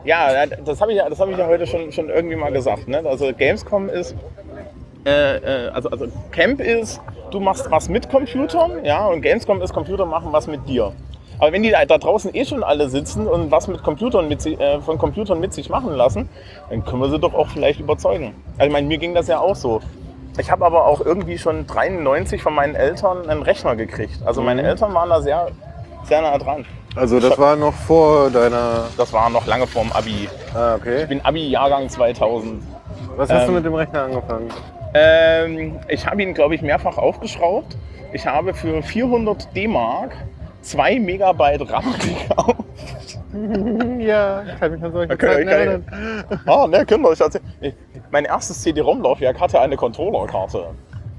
Ja, 0.05 0.45
das 0.45 0.79
habe 0.81 0.91
ich, 0.91 0.97
ja- 0.97 1.09
das 1.09 1.19
hab 1.19 1.29
ich 1.29 1.37
ja 1.37 1.45
heute 1.47 1.67
schon, 1.67 1.91
schon 1.91 2.09
irgendwie 2.09 2.35
mal 2.35 2.51
gesagt. 2.51 2.87
Ne? 2.87 3.01
Also 3.05 3.31
Gamescom 3.33 3.89
ist, 3.89 4.15
äh, 5.05 5.37
äh, 5.37 5.69
also, 5.69 5.89
also 5.89 6.07
Camp 6.31 6.61
ist, 6.61 7.01
du 7.31 7.39
machst 7.39 7.69
was 7.69 7.89
mit 7.89 8.09
Computern, 8.09 8.83
ja, 8.83 9.05
und 9.07 9.21
Gamescom 9.21 9.61
ist, 9.61 9.73
Computer 9.73 10.05
machen 10.05 10.29
was 10.31 10.47
mit 10.47 10.67
dir. 10.67 10.93
Aber 11.37 11.53
wenn 11.53 11.63
die 11.63 11.69
da, 11.69 11.85
da 11.85 11.97
draußen 11.97 12.33
eh 12.35 12.43
schon 12.43 12.63
alle 12.63 12.89
sitzen 12.89 13.25
und 13.27 13.49
was 13.51 13.67
mit 13.67 13.81
Computern 13.83 14.27
mit, 14.27 14.45
äh, 14.45 14.79
von 14.81 14.97
Computern 14.97 15.39
mit 15.39 15.53
sich 15.53 15.69
machen 15.69 15.95
lassen, 15.95 16.27
dann 16.69 16.83
können 16.83 17.01
wir 17.01 17.09
sie 17.09 17.19
doch 17.19 17.33
auch 17.33 17.47
vielleicht 17.47 17.79
überzeugen. 17.79 18.33
Also 18.57 18.67
ich 18.67 18.73
meine, 18.73 18.87
mir 18.87 18.97
ging 18.97 19.13
das 19.13 19.27
ja 19.27 19.39
auch 19.39 19.55
so. 19.55 19.79
Ich 20.39 20.49
habe 20.49 20.65
aber 20.65 20.85
auch 20.85 21.01
irgendwie 21.01 21.37
schon 21.37 21.67
93 21.67 22.41
von 22.41 22.53
meinen 22.53 22.73
Eltern 22.75 23.29
einen 23.29 23.41
Rechner 23.41 23.75
gekriegt. 23.75 24.19
Also 24.25 24.41
meine 24.41 24.61
Mhm. 24.61 24.67
Eltern 24.69 24.93
waren 24.93 25.09
da 25.09 25.21
sehr, 25.21 25.47
sehr 26.05 26.21
nah 26.21 26.37
dran. 26.37 26.65
Also 26.95 27.19
das 27.19 27.37
war 27.37 27.55
noch 27.55 27.73
vor 27.73 28.29
deiner. 28.31 28.85
Das 28.97 29.11
war 29.13 29.29
noch 29.29 29.45
lange 29.45 29.67
vorm 29.67 29.91
Abi. 29.91 30.29
Ah, 30.55 30.75
okay. 30.75 31.03
Ich 31.03 31.09
bin 31.09 31.21
Abi-Jahrgang 31.23 31.89
2000. 31.89 32.63
Was 33.17 33.29
hast 33.29 33.43
du 33.43 33.49
ähm, 33.49 33.55
mit 33.55 33.65
dem 33.65 33.73
Rechner 33.75 34.03
angefangen? 34.03 34.49
Ähm, 34.93 35.79
ich 35.89 36.07
habe 36.07 36.23
ihn, 36.23 36.33
glaube 36.33 36.55
ich, 36.55 36.61
mehrfach 36.61 36.97
aufgeschraubt. 36.97 37.77
Ich 38.13 38.25
habe 38.25 38.53
für 38.53 38.81
400 38.81 39.55
D-Mark 39.55 40.11
2 40.69 40.99
Megabyte 40.99 41.69
RAM 41.69 41.83
gekauft. 41.99 42.55
Ja, 43.99 44.41
ich 44.43 44.59
kann 44.59 44.71
mich 44.71 44.83
an 44.83 44.91
solche 44.91 45.13
Okay, 45.13 45.27
Zeiten 45.27 45.47
okay. 45.47 45.51
erinnern. 45.57 45.85
Ah, 46.47 46.65
ne, 46.67 46.83
Kinder, 46.85 47.11
ich 47.11 47.21
erzähl, 47.21 47.41
ich, 47.61 47.75
mein 48.09 48.25
erstes 48.25 48.59
CD-ROM-Laufwerk 48.63 49.39
hatte 49.39 49.59
eine 49.61 49.77
Controller-Karte. 49.77 50.65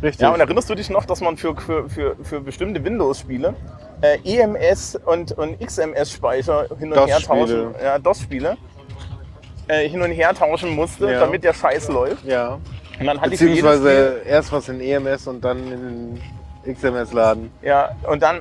Richtig. 0.03 0.21
Ja, 0.21 0.31
und 0.35 0.41
erinnerst 0.41 0.69
du 0.71 0.75
dich 0.75 0.91
noch, 0.91 1.05
dass 1.05 1.21
man 1.21 1.37
für, 1.37 1.55
für, 1.57 1.89
für, 1.89 2.17
für 2.21 2.41
bestimmte 2.41 2.83
Windows-Spiele 2.85 3.55
äh, 4.01 4.19
EMS 4.25 4.99
und, 5.07 5.31
und 5.33 5.61
XMS-Speicher 5.61 6.67
hin 6.81 6.93
und 6.93 6.99
her 7.07 7.19
DOS-Spiele. 7.21 7.39
tauschen, 7.39 7.75
ja, 7.85 7.99
DOS-Spiele, 8.01 8.57
äh, 9.69 9.89
hin 9.89 10.03
und 10.03 10.11
her 10.11 10.35
tauschen 10.35 10.71
musste, 10.75 11.13
Ja. 11.13 11.21
damit 11.21 11.45
der 11.45 11.55
Scheiß 11.55 11.89
läuft? 11.91 12.25
ja. 12.25 12.59
Und 12.99 13.07
dann 13.07 13.21
hatte 13.21 13.35
ich 13.35 13.41
Beziehungsweise 13.41 14.23
erst 14.27 14.53
was 14.53 14.69
in 14.69 14.81
EMS 14.81 15.27
und 15.29 15.43
dann 15.45 15.59
in 15.73 16.21
den 16.65 16.75
XMS-Laden. 16.75 17.51
Ja, 17.63 17.91
und 18.07 18.21
dann, 18.23 18.41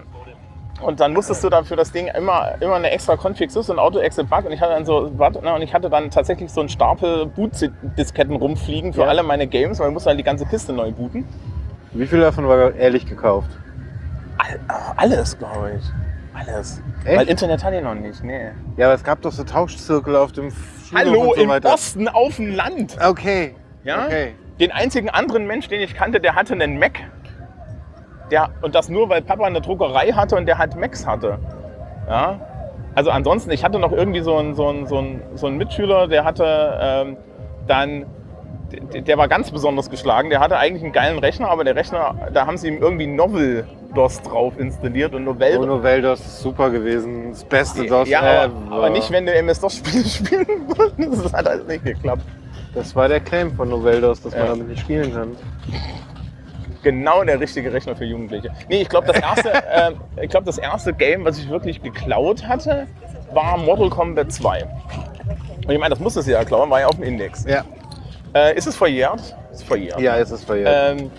und 0.82 1.00
dann 1.00 1.14
musstest 1.14 1.44
du 1.44 1.50
dann 1.50 1.66
für 1.66 1.76
das 1.76 1.92
Ding 1.92 2.08
immer, 2.08 2.54
immer 2.62 2.76
eine 2.76 2.92
extra 2.92 3.16
Config 3.16 3.52
Sys 3.52 3.70
und 3.70 3.80
Auto-Exit-Bug 3.80 4.46
und 4.46 4.52
ich 4.52 4.62
hatte 4.62 4.74
dann 4.74 4.86
so, 4.86 5.12
warte, 5.18 5.42
ne, 5.44 5.54
und 5.54 5.62
ich 5.62 5.74
hatte 5.74 5.90
dann 5.90 6.10
tatsächlich 6.12 6.52
so 6.52 6.60
einen 6.62 6.70
Stapel 6.70 7.26
Boot-Disketten 7.28 8.36
rumfliegen 8.36 8.94
für 8.94 9.02
Ja. 9.02 9.08
alle 9.08 9.24
meine 9.24 9.48
Games, 9.48 9.80
weil 9.80 9.88
ich 9.88 9.94
musste 9.94 10.10
halt 10.10 10.20
die 10.20 10.24
ganze 10.24 10.46
Kiste 10.46 10.74
neu 10.74 10.92
booten. 10.92 11.26
Wie 11.92 12.06
viel 12.06 12.20
davon 12.20 12.48
war 12.48 12.74
ehrlich 12.76 13.06
gekauft? 13.06 13.50
All, 14.38 14.60
ach, 14.68 14.94
alles, 14.98 15.38
glaube 15.38 15.74
ich. 15.80 15.84
Alles. 16.34 16.82
Echt? 17.04 17.18
Weil 17.18 17.28
Internet 17.28 17.64
hatte 17.64 17.78
ich 17.78 17.84
noch 17.84 17.96
nicht, 17.96 18.24
nee. 18.24 18.50
Ja, 18.78 18.86
aber 18.88 18.94
es 18.96 19.04
gab 19.04 19.22
doch 19.22 19.32
so 19.32 19.44
Tauschzirkel 19.44 20.16
auf 20.16 20.32
dem 20.32 20.52
Schulhof 20.52 20.94
Hallo, 20.94 21.34
so 21.36 21.42
im 21.42 21.50
weiter. 21.50 21.74
Osten 21.74 22.08
auf 22.08 22.36
dem 22.38 22.56
Land. 22.56 22.98
Okay. 23.06 23.56
Ja? 23.84 24.06
Okay. 24.06 24.34
Den 24.60 24.72
einzigen 24.72 25.10
anderen 25.10 25.48
Mensch, 25.48 25.68
den 25.68 25.82
ich 25.82 25.94
kannte, 25.96 26.20
der 26.20 26.36
hatte 26.36 26.54
einen 26.54 26.78
Mac. 26.80 27.00
Der, 28.32 28.50
und 28.62 28.76
das 28.76 28.90
nur, 28.90 29.10
weil 29.10 29.22
Papa 29.22 29.46
eine 29.46 29.62
Druckerei 29.62 30.12
hatte 30.12 30.36
und 30.36 30.46
der 30.46 30.58
halt 30.58 30.76
Macs 30.76 31.06
hatte. 31.08 31.40
Ja? 32.08 32.40
Also 32.96 33.12
ansonsten, 33.12 33.52
ich 33.52 33.64
hatte 33.64 33.80
noch 33.80 33.92
irgendwie 33.92 34.22
so 34.22 34.36
einen, 34.38 34.56
so 34.56 34.68
einen, 34.68 34.88
so 34.88 34.98
einen, 34.98 35.22
so 35.36 35.48
einen 35.48 35.58
Mitschüler, 35.58 36.08
der 36.08 36.24
hatte 36.26 36.80
ähm, 36.82 37.18
dann, 37.68 38.06
der, 38.94 39.02
der 39.02 39.18
war 39.18 39.28
ganz 39.28 39.52
besonders 39.52 39.90
geschlagen. 39.90 40.30
Der 40.30 40.40
hatte 40.40 40.58
eigentlich 40.58 40.84
einen 40.84 40.94
geilen 40.94 41.20
Rechner, 41.20 41.50
aber 41.50 41.64
der 41.64 41.76
Rechner, 41.76 42.16
da 42.34 42.46
haben 42.46 42.58
sie 42.58 42.68
ihm 42.68 42.82
irgendwie 42.82 43.08
Novel 43.08 43.68
DOS 43.96 44.22
drauf 44.22 44.54
installiert 44.60 45.16
und 45.16 45.24
Novell 45.24 45.58
Oh, 45.58 45.66
Novell, 45.66 46.02
das 46.04 46.20
ist 46.20 46.42
super 46.42 46.70
gewesen. 46.70 47.32
Das 47.32 47.44
beste 47.44 47.86
DOS 47.88 48.08
ja, 48.10 48.44
ever. 48.44 48.52
aber, 48.68 48.76
aber 48.76 48.90
nicht, 48.92 49.10
wenn 49.12 49.26
du 49.26 49.34
MS-DOS-Spiele 49.34 50.04
spielen 50.06 50.48
wolltest. 50.68 51.26
Das 51.26 51.34
hat 51.34 51.48
halt 51.48 51.68
nicht 51.68 51.84
geklappt. 51.84 52.22
Das 52.76 52.96
war 52.96 53.08
der 53.08 53.20
Claim 53.20 53.52
von 53.56 53.70
Noveldos, 53.70 54.22
dass 54.22 54.34
man 54.34 54.42
Ja. 54.44 54.50
damit 54.50 54.68
nicht 54.68 54.82
spielen 54.82 55.12
kann. 55.14 55.36
Genau 56.84 57.24
der 57.24 57.40
richtige 57.40 57.74
Rechner 57.74 57.96
für 57.96 58.06
Jugendliche. 58.06 58.52
Nee, 58.70 58.82
ich 58.82 58.90
glaube, 58.90 59.08
das, 59.08 59.20
erste, 59.22 59.54
äh, 59.72 59.92
ich 60.22 60.30
glaub, 60.30 60.46
das 60.46 60.58
erste 60.58 60.94
Game, 60.94 61.26
was 61.26 61.38
ich 61.38 61.50
wirklich 61.50 61.82
geklaut 61.82 62.48
hatte, 62.48 62.88
war 63.34 63.58
Mortal 63.58 63.90
Kombat 63.90 64.32
2. 64.32 64.64
Und 65.66 65.72
ich 65.72 65.80
meine, 65.80 65.90
das 65.90 66.00
musste 66.00 66.22
sie 66.22 66.32
ja 66.32 66.44
klauen, 66.44 66.70
war 66.70 66.80
ja 66.80 66.88
auf 66.88 66.96
dem 66.96 67.04
Index. 67.04 67.46
Ja. 67.46 67.64
Äh, 68.34 68.56
ist 68.58 68.68
es 68.68 68.76
verjährt? 68.76 69.36
Ist 69.52 69.64
verjährt. 69.64 70.00
Ja, 70.00 70.18
es 70.18 70.32
ist 70.32 70.46
verjährt. 70.46 71.00
Ähm, 71.00 71.12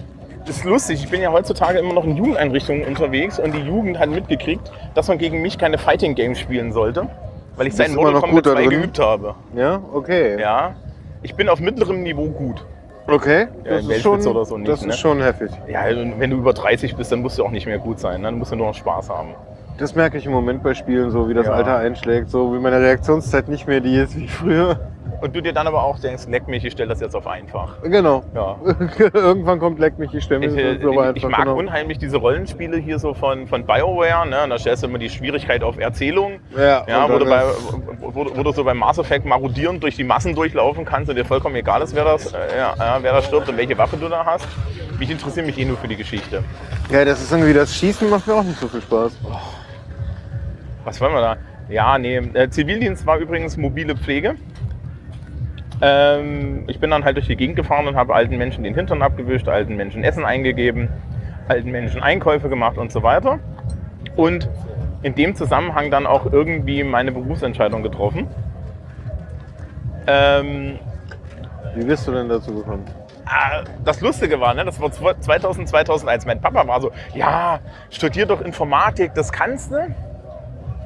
ist 0.46 0.64
lustig, 0.64 1.04
ich 1.04 1.10
bin 1.10 1.20
ja 1.20 1.30
heutzutage 1.30 1.78
immer 1.78 1.92
noch 1.92 2.04
in 2.04 2.16
Jugendeinrichtungen 2.16 2.84
unterwegs 2.84 3.38
und 3.38 3.54
die 3.54 3.60
Jugend 3.60 3.98
hat 3.98 4.10
mitgekriegt, 4.10 4.72
dass 4.94 5.06
man 5.08 5.18
gegen 5.18 5.42
mich 5.42 5.58
keine 5.58 5.78
Fighting 5.78 6.14
Games 6.14 6.40
spielen 6.40 6.72
sollte, 6.72 7.08
weil 7.56 7.68
ich 7.68 7.78
immer 7.78 8.02
Mortal 8.02 8.20
Kombat 8.20 8.30
gut 8.30 8.46
da 8.46 8.52
2 8.52 8.60
drin? 8.66 8.70
geübt 8.70 8.98
habe. 8.98 9.34
ja, 9.54 9.80
okay. 9.92 10.40
Ja. 10.40 10.74
Ich 11.22 11.34
bin 11.34 11.48
auf 11.48 11.60
mittlerem 11.60 12.02
Niveau 12.02 12.30
gut. 12.30 12.64
Okay. 13.10 13.48
Ja, 13.64 13.76
Das, 13.76 13.86
ist 13.88 14.00
schon, 14.02 14.20
so 14.20 14.56
nicht, 14.56 14.68
das 14.70 14.82
ne? 14.82 14.88
ist 14.88 14.98
schon 14.98 15.20
heftig. 15.20 15.50
Ja, 15.68 15.86
und 15.88 16.20
wenn 16.20 16.30
du 16.30 16.36
über 16.36 16.52
30 16.52 16.94
bist, 16.96 17.10
dann 17.10 17.20
musst 17.22 17.38
du 17.38 17.44
auch 17.44 17.50
nicht 17.50 17.66
mehr 17.66 17.78
gut 17.78 17.98
sein. 17.98 18.20
ne? 18.20 18.28
Dann 18.28 18.38
musst 18.38 18.52
du 18.52 18.56
nur 18.56 18.68
noch 18.68 18.74
Spaß 18.74 19.10
haben. 19.10 19.30
Das 19.78 19.94
merke 19.94 20.18
ich 20.18 20.26
im 20.26 20.32
Moment 20.32 20.62
bei 20.62 20.74
Spielen, 20.74 21.10
so 21.10 21.28
wie 21.28 21.34
das 21.34 21.46
Ja. 21.46 21.52
Alter 21.52 21.76
einschlägt, 21.78 22.30
so 22.30 22.52
wie 22.54 22.58
meine 22.58 22.80
Reaktionszeit 22.80 23.48
nicht 23.48 23.66
mehr 23.66 23.80
die 23.80 23.96
ist 23.96 24.16
wie 24.16 24.28
früher. 24.28 24.78
Und 25.20 25.36
du 25.36 25.42
dir 25.42 25.52
dann 25.52 25.66
aber 25.66 25.82
auch 25.82 25.98
denkst, 25.98 26.24
leck 26.28 26.48
mich, 26.48 26.64
ich 26.64 26.72
stelle 26.72 26.88
das 26.88 27.00
jetzt 27.00 27.14
auf 27.14 27.26
einfach. 27.26 27.82
Genau. 27.82 28.24
Ja. 28.34 28.56
Irgendwann 29.14 29.58
kommt 29.58 29.78
Leck 29.78 29.98
mich 29.98 30.10
die 30.10 30.20
Stimme. 30.20 30.46
Ich, 30.46 30.52
das 30.52 30.62
äh, 30.62 30.74
ist 30.76 30.84
aber 30.84 31.14
ich 31.14 31.24
einfach, 31.24 31.38
mag 31.38 31.46
genau. 31.46 31.56
unheimlich 31.56 31.98
diese 31.98 32.16
Rollenspiele 32.16 32.78
hier 32.78 32.98
so 32.98 33.12
von, 33.12 33.46
von 33.46 33.66
BioWare. 33.66 34.26
Ne? 34.28 34.44
Und 34.44 34.50
da 34.50 34.58
stellst 34.58 34.82
du 34.82 34.86
immer 34.86 34.98
die 34.98 35.10
Schwierigkeit 35.10 35.62
auf 35.62 35.78
Erzählung. 35.78 36.40
Ja, 36.56 36.84
Ja, 36.88 37.08
wo, 37.10 37.18
du 37.18 37.26
bei, 37.26 37.42
wo, 38.00 38.26
wo 38.34 38.42
du 38.42 38.52
so 38.52 38.64
beim 38.64 38.78
Mass 38.78 38.98
Effect 38.98 39.26
marodierend 39.26 39.82
durch 39.82 39.96
die 39.96 40.04
Massen 40.04 40.34
durchlaufen 40.34 40.84
kannst 40.84 41.10
und 41.10 41.16
dir 41.16 41.24
vollkommen 41.24 41.56
egal 41.56 41.82
ist, 41.82 41.94
wer 41.94 42.04
das, 42.04 42.32
äh, 42.32 42.38
ja, 42.56 42.98
wer 43.00 43.12
da 43.12 43.22
stirbt 43.22 43.48
und 43.48 43.56
welche 43.56 43.76
Waffe 43.76 43.96
du 43.96 44.08
da 44.08 44.24
hast. 44.24 44.48
Mich 44.98 45.10
interessiert 45.10 45.46
mich 45.46 45.58
eh 45.58 45.64
nur 45.64 45.76
für 45.76 45.88
die 45.88 45.96
Geschichte. 45.96 46.42
ja, 46.90 47.04
das 47.04 47.22
ist 47.22 47.32
irgendwie 47.32 47.52
das 47.52 47.74
Schießen 47.74 48.08
macht 48.08 48.26
mir 48.26 48.34
auch 48.34 48.42
nicht 48.42 48.58
so 48.58 48.68
viel 48.68 48.82
Spaß. 48.82 49.12
Was 50.84 51.00
wollen 51.00 51.12
wir 51.12 51.20
da? 51.20 51.36
Ja, 51.68 51.98
nee. 51.98 52.16
Äh, 52.16 52.50
Zivildienst 52.50 53.06
war 53.06 53.18
übrigens 53.18 53.56
mobile 53.56 53.96
Pflege. 53.96 54.34
Ähm, 55.82 56.64
ich 56.66 56.78
bin 56.78 56.90
dann 56.90 57.04
halt 57.04 57.16
durch 57.16 57.26
die 57.26 57.36
Gegend 57.36 57.56
gefahren 57.56 57.86
und 57.86 57.96
habe 57.96 58.14
alten 58.14 58.36
Menschen 58.36 58.64
den 58.64 58.74
Hintern 58.74 59.02
abgewischt, 59.02 59.48
alten 59.48 59.76
Menschen 59.76 60.04
Essen 60.04 60.24
eingegeben, 60.24 60.88
alten 61.48 61.70
Menschen 61.70 62.02
Einkäufe 62.02 62.48
gemacht 62.48 62.76
und 62.76 62.92
so 62.92 63.02
weiter. 63.02 63.38
Und 64.16 64.48
in 65.02 65.14
dem 65.14 65.34
Zusammenhang 65.34 65.90
dann 65.90 66.06
auch 66.06 66.26
irgendwie 66.26 66.84
meine 66.84 67.12
Berufsentscheidung 67.12 67.82
getroffen. 67.82 68.26
Ähm, 70.06 70.78
Wie 71.74 71.84
bist 71.84 72.06
du 72.06 72.12
denn 72.12 72.28
dazu 72.28 72.54
gekommen? 72.54 72.84
Ah, 73.24 73.62
das 73.84 74.00
Lustige 74.00 74.40
war, 74.40 74.54
ne, 74.54 74.64
das 74.64 74.80
war 74.80 74.90
2000, 74.90 75.68
2001. 75.68 76.26
Mein 76.26 76.40
Papa 76.40 76.66
war 76.66 76.80
so, 76.80 76.90
ja, 77.14 77.60
studier 77.90 78.26
doch 78.26 78.40
Informatik, 78.40 79.14
das 79.14 79.30
kannst 79.30 79.70
du. 79.70 79.94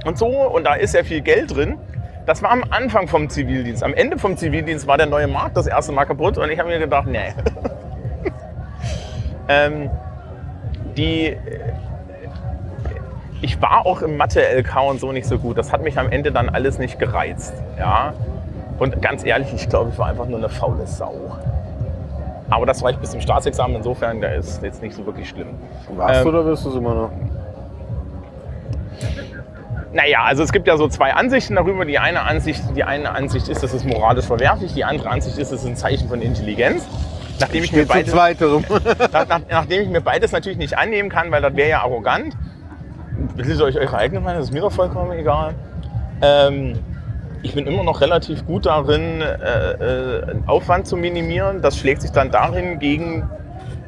Und 0.04 0.18
so, 0.18 0.26
und 0.26 0.64
da 0.64 0.74
ist 0.74 0.94
ja 0.94 1.02
viel 1.02 1.22
Geld 1.22 1.56
drin. 1.56 1.78
Das 2.26 2.42
war 2.42 2.50
am 2.50 2.64
Anfang 2.70 3.06
vom 3.06 3.28
Zivildienst. 3.28 3.82
Am 3.82 3.92
Ende 3.92 4.18
vom 4.18 4.36
Zivildienst 4.36 4.86
war 4.86 4.96
der 4.96 5.06
neue 5.06 5.28
Markt 5.28 5.56
das 5.56 5.66
erste 5.66 5.92
Mal 5.92 6.06
kaputt 6.06 6.38
und 6.38 6.50
ich 6.50 6.58
habe 6.58 6.70
mir 6.70 6.78
gedacht, 6.78 7.06
nee. 7.06 7.18
ähm, 9.48 9.90
die, 10.96 11.26
äh, 11.26 11.36
ich 13.42 13.60
war 13.60 13.84
auch 13.84 14.00
im 14.00 14.16
Mathe-LK 14.16 14.74
und 14.88 15.00
so 15.00 15.12
nicht 15.12 15.26
so 15.26 15.38
gut. 15.38 15.58
Das 15.58 15.70
hat 15.70 15.82
mich 15.82 15.98
am 15.98 16.10
Ende 16.10 16.32
dann 16.32 16.48
alles 16.48 16.78
nicht 16.78 16.98
gereizt. 16.98 17.52
Ja? 17.78 18.14
Und 18.78 19.02
ganz 19.02 19.24
ehrlich, 19.24 19.52
ich 19.54 19.68
glaube, 19.68 19.90
ich 19.92 19.98
war 19.98 20.06
einfach 20.06 20.26
nur 20.26 20.38
eine 20.38 20.48
faule 20.48 20.86
Sau. 20.86 21.36
Aber 22.48 22.64
das 22.64 22.82
war 22.82 22.90
ich 22.90 22.96
bis 22.98 23.10
zum 23.10 23.20
Staatsexamen, 23.20 23.76
insofern, 23.76 24.20
da 24.20 24.28
ist 24.28 24.62
jetzt 24.62 24.82
nicht 24.82 24.94
so 24.94 25.04
wirklich 25.04 25.28
schlimm. 25.28 25.48
Warst 25.96 26.20
Ähm, 26.20 26.24
du 26.24 26.28
oder 26.30 26.42
bist 26.44 26.64
du 26.64 26.70
es 26.70 26.76
immer 26.76 26.94
noch? 26.94 27.10
Naja, 29.94 30.24
also 30.24 30.42
es 30.42 30.52
gibt 30.52 30.66
ja 30.66 30.76
so 30.76 30.88
zwei 30.88 31.14
Ansichten 31.14 31.54
darüber. 31.54 31.84
Die 31.84 31.98
eine 31.98 32.22
Ansicht, 32.22 32.62
die 32.76 32.84
eine 32.84 33.12
Ansicht 33.12 33.48
ist, 33.48 33.62
das 33.62 33.72
ist 33.72 33.86
moralisch 33.86 34.26
verwerflich. 34.26 34.74
Die 34.74 34.84
andere 34.84 35.08
Ansicht 35.08 35.38
ist, 35.38 35.52
es 35.52 35.60
ist 35.60 35.66
ein 35.66 35.76
Zeichen 35.76 36.08
von 36.08 36.20
Intelligenz. 36.20 36.84
Nachdem 37.40 37.64
ich, 37.64 37.72
mir 37.72 37.86
beides, 37.86 38.12
nach, 39.12 39.28
nach, 39.28 39.40
nachdem 39.48 39.82
ich 39.82 39.88
mir 39.88 40.00
beides 40.00 40.32
natürlich 40.32 40.58
nicht 40.58 40.76
annehmen 40.76 41.08
kann, 41.08 41.30
weil 41.30 41.42
das 41.42 41.56
wäre 41.56 41.70
ja 41.70 41.82
arrogant. 41.82 42.36
Bildet 43.36 43.60
euch 43.60 43.78
eure 43.78 43.96
eigene 43.96 44.20
Meinung, 44.20 44.40
das 44.40 44.48
ist 44.48 44.54
mir 44.54 44.60
doch 44.60 44.72
vollkommen 44.72 45.12
egal. 45.12 45.54
Ähm, 46.22 46.78
ich 47.42 47.54
bin 47.54 47.66
immer 47.66 47.84
noch 47.84 48.00
relativ 48.00 48.46
gut 48.46 48.66
darin, 48.66 49.20
äh, 49.20 49.72
äh, 49.72 50.36
Aufwand 50.46 50.86
zu 50.86 50.96
minimieren. 50.96 51.62
Das 51.62 51.76
schlägt 51.78 52.02
sich 52.02 52.10
dann 52.10 52.30
darin 52.30 52.78
gegen 52.78 53.28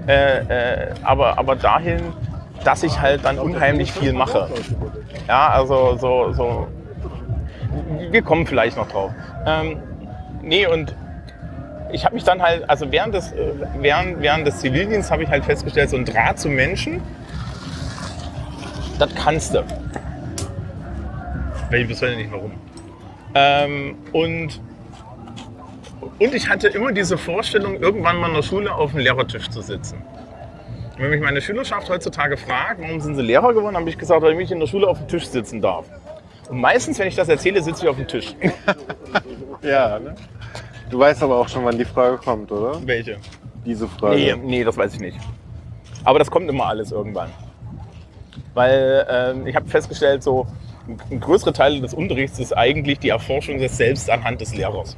Äh, 0.07 0.39
äh, 0.39 0.95
aber, 1.03 1.37
aber 1.39 1.57
dahin, 1.57 2.01
dass 2.65 2.83
ich 2.83 3.01
halt 3.01 3.25
dann 3.25 3.39
unheimlich 3.39 3.93
viel 3.93 4.13
mache. 4.13 4.49
Ja, 5.29 5.49
also 5.49 5.97
so, 5.97 6.33
so 6.33 6.69
wir 8.11 8.23
kommen 8.23 8.47
vielleicht 8.47 8.77
noch 8.77 8.89
drauf. 8.89 9.13
Ähm, 9.47 9.79
nee, 10.43 10.67
und 10.67 10.95
ich 11.93 12.05
habe 12.05 12.15
mich 12.15 12.25
dann 12.25 12.43
halt, 12.43 12.69
also 12.69 12.91
während 12.91 13.15
des, 13.15 13.33
äh, 13.33 13.53
während, 13.79 14.21
während 14.21 14.47
des 14.47 14.59
Zivildienstes 14.59 15.11
habe 15.11 15.23
ich 15.23 15.29
halt 15.29 15.45
festgestellt, 15.45 15.91
so 15.91 15.97
ein 15.97 16.05
Draht 16.05 16.39
zu 16.39 16.49
Menschen, 16.49 17.01
das 18.99 19.15
kannst 19.15 19.55
du. 19.55 19.65
Weil 21.71 21.83
ich 21.83 21.91
weiß 21.91 22.17
nicht 22.17 22.33
warum. 22.33 22.53
Ähm, 23.35 23.97
und, 24.13 24.61
und 26.19 26.35
ich 26.35 26.49
hatte 26.49 26.69
immer 26.69 26.93
diese 26.93 27.19
Vorstellung, 27.19 27.77
irgendwann 27.77 28.17
mal 28.17 28.29
in 28.29 28.35
der 28.35 28.43
Schule 28.43 28.75
auf 28.75 28.93
dem 28.93 29.01
Lehrertisch 29.01 29.49
zu 29.51 29.61
sitzen. 29.61 30.03
Wenn 30.99 31.11
mich 31.11 31.21
meine 31.21 31.43
Schülerschaft 31.43 31.91
heutzutage 31.91 32.37
fragt, 32.37 32.81
warum 32.81 33.01
sind 33.01 33.17
sie 33.17 33.23
Lehrer 33.23 33.53
geworden, 33.53 33.77
habe 33.77 33.89
ich 33.89 33.99
gesagt, 33.99 34.23
weil 34.23 34.41
ich 34.41 34.51
in 34.51 34.61
der 34.61 34.67
Schule 34.67 34.89
auf 34.89 34.99
dem 34.99 35.09
Tisch 35.09 35.27
sitzen 35.27 35.61
darf. 35.61 35.87
Und 36.49 36.61
meistens, 36.61 36.99
wenn 36.99 37.09
ich 37.09 37.15
das 37.15 37.29
erzähle, 37.29 37.63
sitze 37.63 37.85
ich 37.85 37.89
auf 37.89 37.97
dem 37.97 38.09
Tisch. 38.09 38.35
Ja, 39.63 39.99
ne? 39.99 40.15
Du 40.91 40.99
weißt 40.99 41.23
aber 41.23 41.39
auch 41.39 41.49
schon, 41.49 41.65
wann 41.65 41.77
die 41.77 41.85
Frage 41.85 42.19
kommt, 42.19 42.53
oder? 42.53 42.79
Welche? 42.87 43.17
Diese 43.65 43.89
Frage. 43.89 44.15
Nee, 44.15 44.37
nee, 44.37 44.65
das 44.65 44.77
weiß 44.77 44.95
ich 44.95 45.01
nicht. 45.01 45.19
Aber 46.05 46.21
das 46.21 46.31
kommt 46.31 46.49
immer 46.49 46.67
alles 46.67 46.93
irgendwann. 46.93 47.31
Weil 48.55 49.07
ähm, 49.11 49.47
ich 49.47 49.57
habe 49.57 49.67
festgestellt, 49.67 50.23
so 50.23 50.47
ein 51.11 51.19
größerer 51.19 51.53
Teil 51.53 51.81
des 51.81 51.95
Unterrichts 51.95 52.39
ist 52.39 52.57
eigentlich 52.57 53.01
die 53.01 53.09
Erforschung 53.09 53.59
des 53.59 53.77
Selbst 53.77 54.09
anhand 54.09 54.41
des 54.41 54.55
Lehrers. 54.55 54.97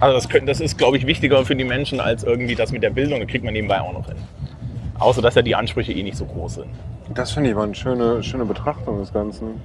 Also 0.00 0.14
das, 0.16 0.28
können, 0.28 0.46
das 0.46 0.60
ist, 0.60 0.76
glaube 0.76 0.96
ich, 0.96 1.06
wichtiger 1.06 1.44
für 1.44 1.54
die 1.54 1.64
Menschen 1.64 2.00
als 2.00 2.24
irgendwie 2.24 2.56
das 2.56 2.72
mit 2.72 2.82
der 2.82 2.90
Bildung. 2.90 3.20
Da 3.20 3.26
kriegt 3.26 3.44
man 3.44 3.52
nebenbei 3.52 3.80
auch 3.80 3.92
noch 3.92 4.06
hin. 4.06 4.16
Außer, 5.00 5.22
dass 5.22 5.34
ja 5.34 5.42
die 5.42 5.56
Ansprüche 5.56 5.92
eh 5.92 6.02
nicht 6.02 6.16
so 6.16 6.26
groß 6.26 6.54
sind. 6.56 6.68
Das 7.14 7.32
finde 7.32 7.50
ich 7.50 7.56
mal 7.56 7.64
eine 7.64 7.74
schöne, 7.74 8.22
schöne 8.22 8.44
Betrachtung 8.44 9.00
des 9.00 9.12
Ganzen. 9.12 9.60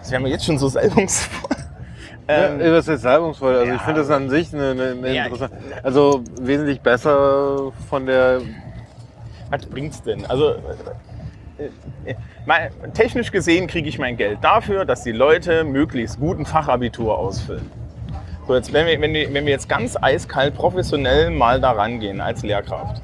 Das 0.00 0.10
wäre 0.10 0.22
mir 0.22 0.30
jetzt 0.30 0.44
schon 0.44 0.58
so 0.58 0.68
salbungsvoll. 0.68 1.56
Ähm, 2.26 2.60
ja, 2.60 2.70
das 2.70 2.88
ist 2.88 3.02
salbungsvoll. 3.02 3.54
Also 3.54 3.66
ja. 3.70 3.74
ich 3.76 3.82
finde 3.82 4.00
das 4.00 4.10
an 4.10 4.30
sich 4.30 4.54
eine, 4.54 4.70
eine, 4.70 4.90
eine 4.90 5.14
Ja. 5.14 5.24
interessante. 5.24 5.56
Also 5.82 6.22
wesentlich 6.40 6.80
besser 6.80 7.72
von 7.88 8.06
der. 8.06 8.40
Was 9.50 9.66
bringt's 9.66 10.02
denn? 10.02 10.24
Also 10.26 10.54
äh, 11.58 12.10
äh, 12.10 12.14
mal, 12.46 12.70
technisch 12.94 13.32
gesehen 13.32 13.66
kriege 13.66 13.88
ich 13.88 13.98
mein 13.98 14.16
Geld 14.16 14.38
dafür, 14.42 14.84
dass 14.84 15.02
die 15.02 15.12
Leute 15.12 15.64
möglichst 15.64 16.20
guten 16.20 16.46
Fachabitur 16.46 17.18
ausfüllen. 17.18 17.70
So, 18.46 18.54
jetzt, 18.54 18.72
wenn, 18.72 18.86
wir, 18.86 19.00
wenn, 19.00 19.12
wir, 19.12 19.32
wenn 19.34 19.44
wir 19.44 19.52
jetzt 19.52 19.68
ganz 19.68 19.96
eiskalt 20.00 20.54
professionell 20.54 21.30
mal 21.30 21.60
da 21.60 21.72
rangehen 21.72 22.20
als 22.20 22.42
Lehrkraft, 22.42 23.02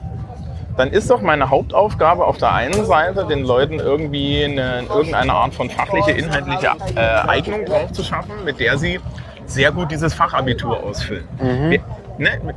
dann 0.76 0.90
ist 0.90 1.10
doch 1.10 1.22
meine 1.22 1.50
Hauptaufgabe 1.50 2.24
auf 2.24 2.38
der 2.38 2.52
einen 2.52 2.84
Seite, 2.84 3.26
den 3.26 3.44
Leuten 3.44 3.78
irgendwie 3.78 4.44
eine, 4.44 4.84
irgendeine 4.88 5.32
Art 5.32 5.54
von 5.54 5.70
fachliche, 5.70 6.10
inhaltliche 6.12 6.70
äh, 6.94 7.00
Eignung 7.00 7.64
drauf 7.64 7.92
zu 7.92 8.02
schaffen, 8.02 8.44
mit 8.44 8.60
der 8.60 8.76
sie 8.78 9.00
sehr 9.46 9.72
gut 9.72 9.90
dieses 9.90 10.12
Fachabitur 10.12 10.82
ausfüllen. 10.82 11.24
Wir, 11.70 11.80
ne, 12.18 12.54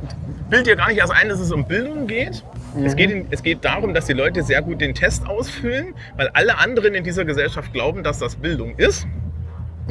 bild 0.50 0.66
dir 0.66 0.76
gar 0.76 0.88
nicht 0.88 0.98
erst 0.98 1.12
ein, 1.12 1.28
dass 1.28 1.40
es 1.40 1.52
um 1.52 1.64
Bildung 1.64 2.06
geht. 2.06 2.44
Es, 2.84 2.94
geht 2.94 3.10
in, 3.10 3.26
es 3.30 3.42
geht 3.42 3.64
darum, 3.64 3.94
dass 3.94 4.06
die 4.06 4.12
Leute 4.12 4.42
sehr 4.42 4.62
gut 4.62 4.80
den 4.80 4.94
Test 4.94 5.26
ausfüllen, 5.26 5.94
weil 6.16 6.28
alle 6.34 6.58
anderen 6.58 6.94
in 6.94 7.04
dieser 7.04 7.24
Gesellschaft 7.24 7.72
glauben, 7.72 8.02
dass 8.02 8.18
das 8.18 8.36
Bildung 8.36 8.74
ist. 8.76 9.06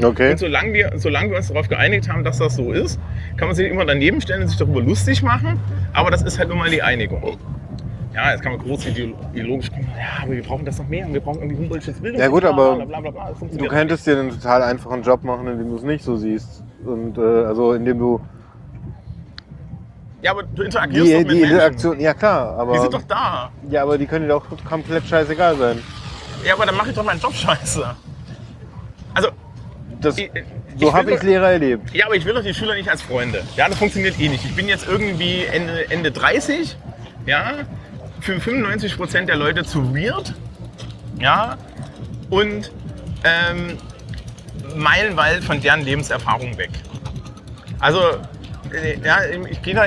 Okay. 0.01 0.31
Und 0.31 0.39
solange 0.39 0.73
wir, 0.73 0.93
solange 0.95 1.31
wir 1.31 1.37
uns 1.37 1.49
darauf 1.49 1.67
geeinigt 1.67 2.09
haben, 2.09 2.23
dass 2.23 2.37
das 2.37 2.55
so 2.55 2.71
ist, 2.71 2.99
kann 3.35 3.47
man 3.47 3.55
sich 3.55 3.69
immer 3.69 3.85
daneben 3.85 4.21
stellen 4.21 4.43
und 4.43 4.47
sich 4.47 4.57
darüber 4.57 4.81
lustig 4.81 5.23
machen. 5.23 5.59
Aber 5.93 6.09
das 6.09 6.21
ist 6.21 6.39
halt 6.39 6.49
nun 6.49 6.57
mal 6.57 6.69
die 6.69 6.81
Einigung. 6.81 7.37
Ja, 8.21 8.31
jetzt 8.31 8.41
kann 8.41 8.51
man 8.51 8.61
groß 8.61 8.85
ideolo- 8.85 9.15
ideologisch 9.33 9.69
kommen. 9.71 9.87
Ja, 9.97 10.23
aber 10.23 10.31
wir 10.33 10.43
brauchen 10.43 10.65
das 10.65 10.77
noch 10.77 10.87
mehr. 10.89 11.07
Wir 11.11 11.21
brauchen 11.21 11.39
irgendwie 11.39 11.57
Humboldts 11.57 11.85
Bildung. 12.01 12.19
Ja, 12.19 12.27
gut, 12.27 12.43
aber 12.43 12.75
bla, 12.75 12.85
bla, 12.85 12.99
bla, 12.99 13.11
bla. 13.11 13.29
Das 13.29 13.57
Du 13.57 13.65
könntest 13.67 14.05
dir 14.05 14.19
einen 14.19 14.29
total 14.31 14.61
einfachen 14.63 15.03
Job 15.03 15.23
machen, 15.23 15.47
indem 15.47 15.69
du 15.69 15.77
es 15.77 15.83
nicht 15.83 16.03
so 16.03 16.17
siehst. 16.17 16.61
Und 16.85 17.17
äh, 17.17 17.21
also 17.21 17.73
indem 17.73 17.97
du. 17.97 18.19
Ja, 20.21 20.31
aber 20.31 20.43
du 20.43 20.63
interagierst 20.63 21.07
die, 21.07 21.11
doch 21.13 21.19
mit 21.19 21.29
die 21.31 21.35
Menschen. 21.35 21.51
Interaktion. 21.53 21.99
Ja 22.01 22.13
klar, 22.13 22.57
aber. 22.59 22.73
Die 22.73 22.79
sind 22.79 22.93
doch 22.93 23.03
da. 23.03 23.51
ja, 23.69 23.83
aber 23.83 23.97
die 23.97 24.05
können 24.05 24.27
dir 24.27 24.35
auch 24.35 24.45
komplett 24.67 25.05
scheißegal 25.05 25.55
sein. 25.55 25.81
Ja, 26.45 26.55
aber 26.55 26.65
dann 26.65 26.75
mache 26.75 26.89
ich 26.89 26.95
doch 26.95 27.03
meinen 27.05 27.21
Job 27.21 27.33
scheiße. 27.33 27.85
Also, 29.13 29.29
Das, 30.01 30.17
ich, 30.17 30.29
so 30.77 30.93
habe 30.93 31.11
ich 31.11 31.17
doch- 31.17 31.23
Lehrer 31.23 31.51
erlebt. 31.51 31.93
Ja, 31.93 32.05
aber 32.07 32.15
ich 32.15 32.25
will 32.25 32.33
doch 32.33 32.43
die 32.43 32.53
Schüler 32.53 32.75
nicht 32.75 32.89
als 32.89 33.01
Freunde. 33.01 33.43
Ja, 33.55 33.69
das 33.69 33.77
funktioniert 33.77 34.19
eh 34.19 34.27
nicht. 34.27 34.43
Ich 34.43 34.55
bin 34.55 34.67
jetzt 34.67 34.87
irgendwie 34.89 35.45
Ende, 35.45 35.89
Ende 35.89 36.11
30, 36.11 36.75
ja, 37.25 37.51
für 38.21 38.39
95 38.39 38.97
Prozent 38.97 39.29
der 39.29 39.35
Leute 39.35 39.63
zu 39.63 39.95
weird, 39.95 40.33
ja, 41.19 41.57
und 42.29 42.71
ähm, 43.23 43.77
meilenweit 44.75 45.43
von 45.43 45.61
deren 45.61 45.81
Lebenserfahrung 45.81 46.57
weg. 46.57 46.71
Also, 47.79 47.99
äh, 48.73 48.99
ja, 49.03 49.19
ich 49.49 49.61
gehe 49.61 49.73
da, 49.73 49.85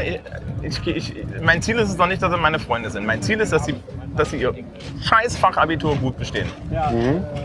ich, 0.63 0.87
ich, 0.87 1.15
mein 1.43 1.63
Ziel 1.63 1.77
ist 1.79 1.91
es 1.91 1.97
doch 1.97 2.07
nicht, 2.07 2.23
dass 2.23 2.33
sie 2.33 2.39
meine 2.39 2.59
Freunde 2.59 2.91
sind. 2.91 3.07
Mein 3.07 3.23
Ziel 3.23 3.41
ist, 3.41 3.53
dass 3.53 3.65
sie, 3.65 3.75
dass 4.17 4.31
sie 4.31 4.39
ihr 4.39 4.55
scheiß 5.03 5.37
Fachabitur 5.37 5.97
gut 5.97 6.19
bestehen. 6.19 6.49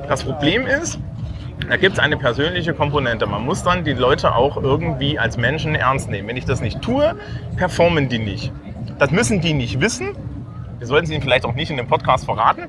Das 0.08 0.24
Problem 0.24 0.66
ist, 0.66 1.00
da 1.70 1.76
gibt 1.76 1.94
es 1.94 2.00
eine 2.00 2.18
persönliche 2.18 2.74
Komponente. 2.74 3.26
Man 3.26 3.44
muss 3.44 3.64
dann 3.64 3.84
die 3.84 3.94
Leute 3.94 4.34
auch 4.34 4.58
irgendwie 4.58 5.20
als 5.20 5.38
Menschen 5.38 5.76
ernst 5.76 6.10
nehmen. 6.10 6.28
Wenn 6.28 6.38
ich 6.38 6.46
das 6.46 6.62
nicht 6.62 6.82
tue, 6.82 7.16
performen 7.58 8.10
die 8.10 8.20
nicht. 8.20 8.52
Das 9.00 9.12
müssen 9.12 9.42
die 9.42 9.54
nicht 9.54 9.82
wissen. 9.82 10.16
Wir 10.80 10.88
sollten 10.88 11.08
sie 11.08 11.14
ihnen 11.14 11.24
vielleicht 11.24 11.46
auch 11.46 11.54
nicht 11.54 11.72
in 11.72 11.78
dem 11.78 11.88
Podcast 11.88 12.26
verraten. 12.26 12.64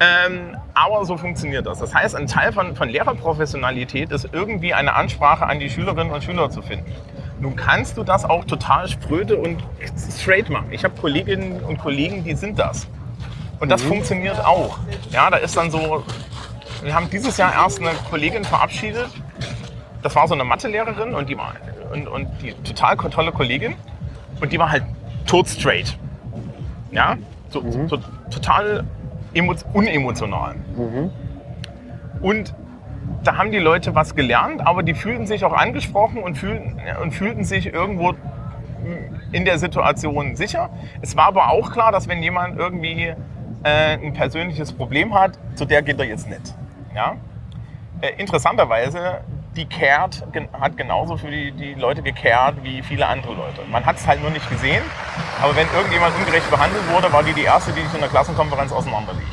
Ähm, 0.00 0.56
aber 0.74 1.04
so 1.04 1.16
funktioniert 1.16 1.66
das. 1.66 1.80
Das 1.80 1.94
heißt, 1.94 2.14
ein 2.14 2.26
Teil 2.26 2.52
von, 2.52 2.76
von 2.76 2.88
Lehrerprofessionalität 2.88 4.12
ist 4.12 4.28
irgendwie 4.32 4.72
eine 4.72 4.94
Ansprache 4.94 5.46
an 5.46 5.58
die 5.58 5.68
Schülerinnen 5.68 6.12
und 6.12 6.22
Schüler 6.22 6.50
zu 6.50 6.62
finden. 6.62 6.92
Nun 7.40 7.56
kannst 7.56 7.96
du 7.96 8.04
das 8.04 8.24
auch 8.24 8.44
total 8.44 8.88
spröde 8.88 9.36
und 9.36 9.62
straight 10.10 10.50
machen. 10.50 10.68
Ich 10.70 10.84
habe 10.84 10.94
Kolleginnen 11.00 11.60
und 11.64 11.78
Kollegen, 11.78 12.24
die 12.24 12.34
sind 12.34 12.58
das. 12.58 12.86
Und 13.60 13.70
das 13.70 13.82
funktioniert 13.82 14.44
auch. 14.44 14.78
Ja, 15.10 15.30
da 15.30 15.38
ist 15.38 15.56
dann 15.56 15.70
so, 15.70 16.04
wir 16.82 16.94
haben 16.94 17.10
dieses 17.10 17.36
Jahr 17.36 17.52
erst 17.52 17.80
eine 17.80 17.90
Kollegin 18.08 18.44
verabschiedet. 18.44 19.08
Das 20.02 20.14
war 20.14 20.28
so 20.28 20.34
eine 20.34 20.44
Mathelehrerin 20.44 21.14
und 21.14 21.28
die 21.28 21.36
war 21.36 21.54
und, 21.92 22.06
und 22.06 22.28
die 22.40 22.52
total 22.62 22.96
tolle 22.96 23.32
Kollegin. 23.32 23.74
Und 24.40 24.52
die 24.52 24.58
war 24.58 24.70
halt 24.70 24.84
tot 25.26 25.48
straight. 25.48 25.98
Ja, 26.92 27.16
so, 27.48 27.62
so 27.86 27.98
total 28.30 28.84
emo 29.34 29.54
unemotional. 29.72 30.56
Und 32.20 32.54
da 33.24 33.36
haben 33.36 33.50
die 33.50 33.58
Leute 33.58 33.94
was 33.94 34.14
gelernt, 34.14 34.66
aber 34.66 34.82
die 34.82 34.94
fühlten 34.94 35.26
sich 35.26 35.44
auch 35.44 35.52
angesprochen 35.52 36.22
und 36.22 36.36
fühlten, 36.36 36.76
und 37.02 37.12
fühlten 37.12 37.44
sich 37.44 37.72
irgendwo 37.72 38.14
in 39.32 39.44
der 39.44 39.58
Situation 39.58 40.36
sicher. 40.36 40.70
Es 41.02 41.16
war 41.16 41.26
aber 41.26 41.50
auch 41.50 41.72
klar, 41.72 41.92
dass 41.92 42.08
wenn 42.08 42.22
jemand 42.22 42.58
irgendwie 42.58 43.12
äh, 43.62 43.98
ein 43.98 44.12
persönliches 44.12 44.72
Problem 44.72 45.14
hat, 45.14 45.38
zu 45.54 45.64
der 45.64 45.82
geht 45.82 45.98
er 45.98 46.06
jetzt 46.06 46.28
nicht. 46.28 46.54
Ja? 46.94 47.16
Äh, 48.00 48.12
interessanterweise, 48.18 49.20
die 49.58 49.68
gen- 50.32 50.48
hat 50.52 50.76
genauso 50.76 51.16
für 51.16 51.30
die, 51.30 51.52
die 51.52 51.74
Leute 51.74 52.02
gekehrt 52.02 52.56
wie 52.62 52.82
viele 52.82 53.06
andere 53.06 53.34
Leute. 53.34 53.62
Man 53.70 53.84
hat 53.84 53.96
es 53.96 54.06
halt 54.06 54.22
nur 54.22 54.30
nicht 54.30 54.48
gesehen, 54.48 54.82
aber 55.42 55.54
wenn 55.56 55.66
irgendjemand 55.76 56.14
ungerecht 56.16 56.50
behandelt 56.50 56.82
wurde, 56.92 57.12
war 57.12 57.22
die 57.22 57.32
die 57.32 57.44
Erste, 57.44 57.72
die 57.72 57.82
sich 57.82 57.94
in 57.94 58.00
der 58.00 58.08
Klassenkonferenz 58.08 58.72
auseinanderlegt. 58.72 59.26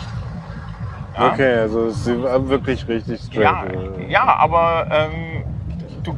Ja? 1.17 1.32
Okay, 1.32 1.53
also 1.59 1.86
es 1.88 2.07
war 2.21 2.49
wirklich 2.49 2.88
richtig 2.88 3.21
straight. 3.21 3.43
Ja, 3.43 3.63
äh. 3.65 4.11
ja 4.11 4.23
aber 4.38 4.88
ähm, 4.91 5.43
du, 6.03 6.15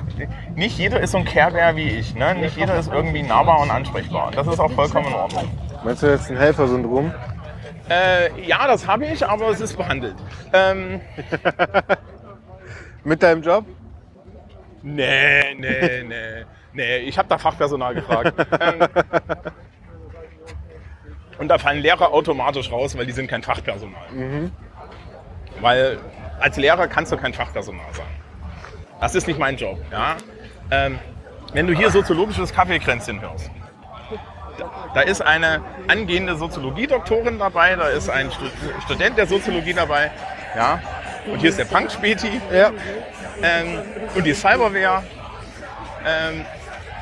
nicht 0.55 0.77
jeder 0.77 0.99
ist 0.99 1.11
so 1.11 1.19
ein 1.19 1.25
Care-Bär 1.25 1.75
wie 1.75 1.89
ich. 1.89 2.15
Ne? 2.15 2.35
Nicht 2.35 2.57
jeder 2.57 2.75
ist 2.75 2.91
irgendwie 2.91 3.23
nahbar 3.23 3.59
und 3.59 3.69
ansprechbar. 3.69 4.31
Das 4.35 4.47
ist 4.47 4.59
auch 4.59 4.71
vollkommen 4.71 5.07
in 5.07 5.13
Ordnung. 5.13 5.47
Meinst 5.83 6.01
du 6.01 6.07
jetzt 6.07 6.31
ein 6.31 6.37
Helfersyndrom? 6.37 7.13
Äh, 7.89 8.41
ja, 8.41 8.67
das 8.67 8.87
habe 8.87 9.05
ich, 9.05 9.25
aber 9.25 9.49
es 9.49 9.61
ist 9.61 9.77
behandelt. 9.77 10.15
Ähm, 10.51 10.99
Mit 13.03 13.23
deinem 13.23 13.41
Job? 13.41 13.63
Nee, 14.83 15.53
nee, 15.55 16.03
nee. 16.03 16.45
Nee, 16.73 16.97
ich 16.97 17.17
habe 17.17 17.27
da 17.27 17.37
Fachpersonal 17.37 17.95
gefragt. 17.95 18.33
ähm, 18.59 18.87
und 21.39 21.47
da 21.47 21.57
fallen 21.57 21.81
Lehrer 21.81 22.13
automatisch 22.13 22.71
raus, 22.71 22.97
weil 22.97 23.05
die 23.05 23.11
sind 23.11 23.27
kein 23.27 23.41
Fachpersonal. 23.41 24.51
Weil 25.59 25.97
als 26.39 26.57
Lehrer 26.57 26.87
kannst 26.87 27.11
du 27.11 27.17
kein 27.17 27.33
Fachpersonal 27.33 27.93
sein. 27.93 28.05
Das 28.99 29.15
ist 29.15 29.27
nicht 29.27 29.39
mein 29.39 29.57
Job. 29.57 29.79
Ja? 29.91 30.17
Ähm, 30.71 30.99
wenn 31.53 31.67
du 31.67 31.73
hier 31.73 31.89
soziologisches 31.89 32.53
Kaffeekränzchen 32.53 33.21
hörst, 33.21 33.49
da, 34.57 34.71
da 34.93 35.01
ist 35.01 35.21
eine 35.21 35.61
angehende 35.87 36.35
Soziologiedoktorin 36.35 37.39
dabei, 37.39 37.75
da 37.75 37.87
ist 37.87 38.09
ein 38.09 38.31
Stu 38.31 38.45
Student 38.85 39.17
der 39.17 39.27
Soziologie 39.27 39.73
dabei, 39.73 40.11
ja? 40.55 40.79
und 41.31 41.39
hier 41.39 41.49
ist 41.49 41.59
der 41.59 41.65
Punk-Späti 41.65 42.41
Ja. 42.51 42.71
Ähm, 43.41 43.79
und 44.15 44.23
die 44.25 44.33
Cyberware. 44.33 45.03
Ähm, 46.05 46.45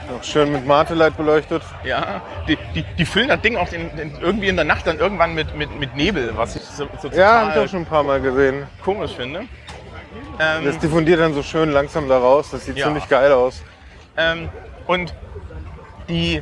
Noch 0.10 0.24
schön 0.24 0.52
mit 0.52 0.66
Mateleit 0.66 1.16
beleuchtet. 1.18 1.64
Ja, 1.84 2.22
die, 2.48 2.58
die, 2.76 2.84
die 2.98 3.06
füllen 3.06 3.28
das 3.28 3.42
Ding 3.42 3.58
auch 3.58 3.70
den, 3.70 3.96
den, 3.96 4.18
irgendwie 4.22 4.48
in 4.50 4.56
der 4.56 4.66
Nacht 4.66 4.86
dann 4.88 5.00
irgendwann 5.00 5.34
mit, 5.34 5.56
mit, 5.56 5.80
mit 5.80 5.96
Nebel, 5.96 6.32
was 6.36 6.56
ich 6.56 6.62
so, 6.64 6.88
so 7.02 7.08
Ja, 7.10 7.42
habe 7.42 7.52
ich 7.52 7.66
auch 7.66 7.70
schon 7.70 7.82
ein 7.82 7.86
paar 7.86 8.04
Mal 8.04 8.22
gesehen. 8.22 8.68
komisch 8.84 9.12
finde. 9.16 9.42
Ähm, 10.40 10.66
Das 10.66 10.78
diffundiert 10.80 11.20
dann 11.20 11.34
so 11.34 11.42
schön 11.44 11.72
langsam 11.72 12.08
da 12.10 12.18
raus. 12.18 12.50
Das 12.52 12.66
sieht 12.66 12.78
Ja. 12.78 12.86
ziemlich 12.86 13.08
geil 13.10 13.32
aus. 13.32 13.62
ähm, 14.18 14.50
und 14.88 15.14
die. 16.08 16.38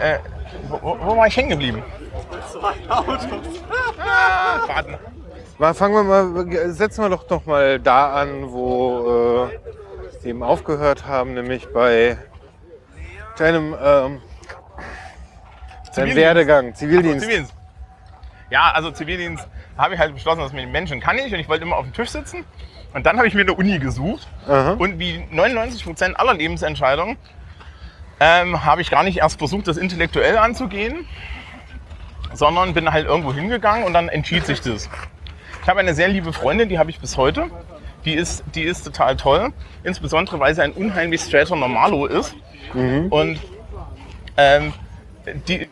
Äh, 0.00 0.18
wo, 0.68 0.80
wo- 0.82 1.16
war 1.16 1.26
ich 1.26 1.36
hängen 1.36 1.50
geblieben? 1.50 1.82
Ah, 2.88 4.60
warten. 4.68 4.96
Mal, 5.60 5.74
fangen 5.74 5.94
wir 5.94 6.04
mal, 6.04 6.72
setzen 6.72 7.04
wir 7.04 7.10
doch 7.10 7.28
noch 7.28 7.44
mal 7.44 7.78
da 7.78 8.14
an, 8.14 8.50
wo 8.50 9.50
äh, 9.50 10.22
wir 10.22 10.30
eben 10.30 10.42
aufgehört 10.42 11.04
haben, 11.04 11.34
nämlich 11.34 11.70
bei 11.70 12.16
deinem, 13.36 13.76
ähm, 13.78 14.22
deinem. 15.94 16.16
Werdegang, 16.16 16.74
Zivildienst. 16.74 17.20
Zivildienst. 17.20 17.54
Ja, 18.48 18.72
also 18.72 18.90
Zivildienst 18.90 19.46
habe 19.76 19.92
ich 19.92 20.00
halt 20.00 20.14
beschlossen, 20.14 20.40
dass 20.40 20.54
mit 20.54 20.62
den 20.62 20.72
Menschen 20.72 20.98
kann 20.98 21.18
ich 21.18 21.30
und 21.30 21.38
ich 21.38 21.48
wollte 21.50 21.64
immer 21.64 21.76
auf 21.76 21.84
dem 21.84 21.92
Tisch 21.92 22.08
sitzen. 22.08 22.46
Und 22.94 23.04
dann 23.04 23.18
habe 23.18 23.28
ich 23.28 23.34
mir 23.34 23.42
eine 23.42 23.52
Uni 23.52 23.78
gesucht. 23.78 24.26
Aha. 24.48 24.76
Und 24.78 24.98
wie 24.98 25.18
99% 25.30 26.14
aller 26.14 26.32
Lebensentscheidungen 26.32 27.18
ähm, 28.18 28.64
habe 28.64 28.80
ich 28.80 28.90
gar 28.90 29.02
nicht 29.02 29.18
erst 29.18 29.38
versucht, 29.38 29.68
das 29.68 29.76
intellektuell 29.76 30.38
anzugehen, 30.38 31.06
sondern 32.32 32.72
bin 32.72 32.90
halt 32.90 33.04
irgendwo 33.04 33.34
hingegangen 33.34 33.84
und 33.84 33.92
dann 33.92 34.08
entschied 34.08 34.46
sich 34.46 34.62
das. 34.62 34.88
Ich 35.62 35.68
habe 35.68 35.80
eine 35.80 35.94
sehr 35.94 36.08
liebe 36.08 36.32
Freundin, 36.32 36.68
die 36.68 36.78
habe 36.78 36.90
ich 36.90 37.00
bis 37.00 37.16
heute. 37.16 37.50
Die 38.04 38.14
ist, 38.14 38.44
die 38.54 38.62
ist 38.62 38.84
total 38.84 39.16
toll, 39.16 39.52
insbesondere 39.84 40.40
weil 40.40 40.54
sie 40.54 40.62
ein 40.62 40.72
unheimlich 40.72 41.20
straighter 41.20 41.54
Normalo 41.56 42.06
ist. 42.06 42.34
Und 43.10 43.38
ähm, 44.38 44.72
die, 45.48 45.68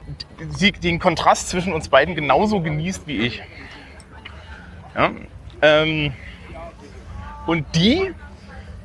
die, 0.60 0.72
den 0.72 0.98
Kontrast 0.98 1.48
zwischen 1.48 1.72
uns 1.72 1.88
beiden 1.88 2.14
genauso 2.14 2.60
genießt 2.60 3.06
wie 3.06 3.18
ich. 3.18 3.42
Ja? 4.94 5.10
Ähm, 5.62 6.12
und 7.46 7.64
die 7.74 8.12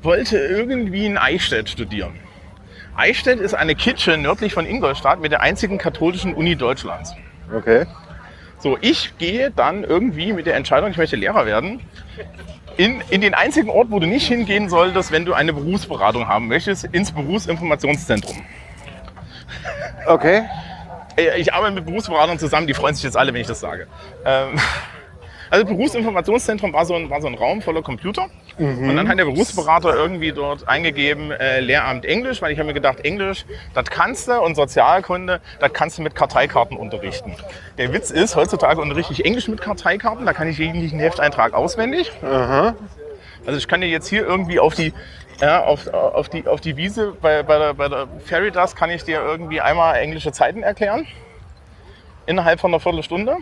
wollte 0.01 0.37
irgendwie 0.37 1.05
in 1.05 1.17
Eichstätt 1.17 1.69
studieren. 1.69 2.13
Eichstätt 2.95 3.39
ist 3.39 3.53
eine 3.53 3.75
Kitsche 3.75 4.17
nördlich 4.17 4.53
von 4.53 4.65
Ingolstadt 4.65 5.19
mit 5.19 5.31
der 5.31 5.41
einzigen 5.41 5.77
katholischen 5.77 6.33
Uni 6.33 6.55
Deutschlands. 6.55 7.13
Okay. 7.53 7.85
So, 8.63 8.77
ich 8.79 9.17
gehe 9.17 9.51
dann 9.51 9.83
irgendwie 9.83 10.31
mit 10.31 10.45
der 10.45 10.55
Entscheidung, 10.55 10.89
ich 10.89 10.95
möchte 10.95 11.17
Lehrer 11.17 11.45
werden, 11.45 11.81
in, 12.77 13.01
in 13.09 13.19
den 13.19 13.33
einzigen 13.33 13.69
Ort, 13.69 13.91
wo 13.91 13.99
du 13.99 14.07
nicht 14.07 14.25
hingehen 14.25 14.69
solltest, 14.69 15.11
wenn 15.11 15.25
du 15.25 15.33
eine 15.33 15.51
Berufsberatung 15.51 16.29
haben 16.29 16.47
möchtest, 16.47 16.85
ins 16.85 17.11
Berufsinformationszentrum. 17.11 18.41
Okay. 20.07 20.43
Äh, 21.17 21.41
Ich 21.41 21.53
arbeite 21.53 21.75
mit 21.75 21.85
Berufsberatern 21.85 22.39
zusammen, 22.39 22.65
die 22.65 22.73
freuen 22.73 22.95
sich 22.95 23.03
jetzt 23.03 23.17
alle, 23.17 23.33
wenn 23.33 23.41
ich 23.41 23.47
das 23.47 23.59
sage. 23.59 23.87
Ähm, 24.25 24.57
Also 25.49 25.65
Berufsinformationszentrum 25.65 26.71
war 26.71 26.85
so 26.85 26.95
ein, 26.95 27.09
war 27.09 27.19
so 27.19 27.27
ein 27.27 27.35
Raum 27.35 27.61
voller 27.61 27.81
Computer. 27.81 28.29
Und 28.57 28.95
dann 28.95 29.07
hat 29.07 29.17
der 29.17 29.25
Berufsberater 29.25 29.95
irgendwie 29.95 30.31
dort 30.31 30.67
eingegeben, 30.67 31.31
äh, 31.31 31.59
Lehramt 31.59 32.05
Englisch, 32.05 32.41
weil 32.41 32.51
ich 32.51 32.59
habe 32.59 32.67
mir 32.67 32.73
gedacht, 32.73 32.99
Englisch, 33.03 33.45
das 33.73 33.85
kannst 33.85 34.27
du 34.27 34.39
und 34.39 34.55
Sozialkunde, 34.55 35.41
das 35.59 35.73
kannst 35.73 35.97
du 35.97 36.03
mit 36.03 36.13
Karteikarten 36.13 36.77
unterrichten. 36.77 37.35
Der 37.77 37.93
Witz 37.93 38.11
ist, 38.11 38.35
heutzutage 38.35 38.79
unterrichte 38.79 39.13
ich 39.13 39.25
Englisch 39.25 39.47
mit 39.47 39.59
Karteikarten, 39.59 40.25
da 40.25 40.33
kann 40.33 40.47
ich 40.47 40.59
jeglichen 40.59 40.99
Hefteintrag 40.99 41.53
auswendig. 41.53 42.11
Aha. 42.21 42.75
Also 43.45 43.57
ich 43.57 43.67
kann 43.67 43.81
dir 43.81 43.87
jetzt 43.87 44.07
hier 44.07 44.25
irgendwie 44.25 44.59
auf 44.59 44.75
die, 44.75 44.93
ja, 45.41 45.63
auf, 45.63 45.87
auf 45.87 46.29
die, 46.29 46.47
auf 46.47 46.61
die 46.61 46.77
Wiese 46.77 47.13
bei, 47.21 47.43
bei 47.43 47.57
der, 47.57 47.73
bei 47.73 47.89
der 47.89 48.07
Fairy 48.23 48.51
Dust 48.51 48.75
kann 48.75 48.89
ich 48.91 49.03
dir 49.03 49.21
irgendwie 49.21 49.61
einmal 49.61 49.95
englische 49.97 50.31
Zeiten 50.31 50.63
erklären. 50.63 51.07
Innerhalb 52.25 52.59
von 52.59 52.71
einer 52.71 52.79
Viertelstunde. 52.79 53.37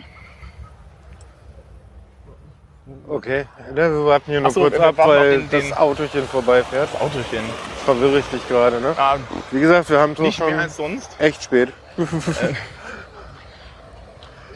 Okay. 3.08 3.46
Ne, 3.74 3.76
wir 3.92 4.06
warten 4.06 4.30
hier 4.30 4.40
nur 4.40 4.48
Ach 4.50 4.54
so, 4.54 4.60
kurz 4.62 4.72
wir 4.74 4.82
ab, 4.86 4.96
warten 4.96 5.10
weil 5.10 5.30
den- 5.38 5.50
den- 5.50 5.70
das 5.70 5.78
Autochen 5.78 6.24
vorbeifährt. 6.26 6.88
Autochen. 6.96 7.44
Verwirre 7.84 8.18
ich 8.18 8.24
dich 8.26 8.46
gerade, 8.48 8.80
ne? 8.80 8.94
Ja, 8.96 9.16
Wie 9.52 9.60
gesagt, 9.60 9.88
wir 9.90 10.00
haben 10.00 10.14
doch 10.14 10.22
nicht 10.24 10.36
schon 10.38 10.50
mehr 10.50 10.60
als 10.62 10.76
sonst. 10.76 11.10
echt 11.20 11.44
spät. 11.44 11.72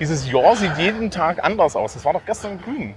Dieses 0.00 0.30
Jahr 0.30 0.54
sieht 0.56 0.76
jeden 0.76 1.10
Tag 1.10 1.42
anders 1.42 1.74
aus. 1.76 1.94
Das 1.94 2.04
war 2.04 2.12
doch 2.12 2.24
gestern 2.26 2.60
grün. 2.60 2.94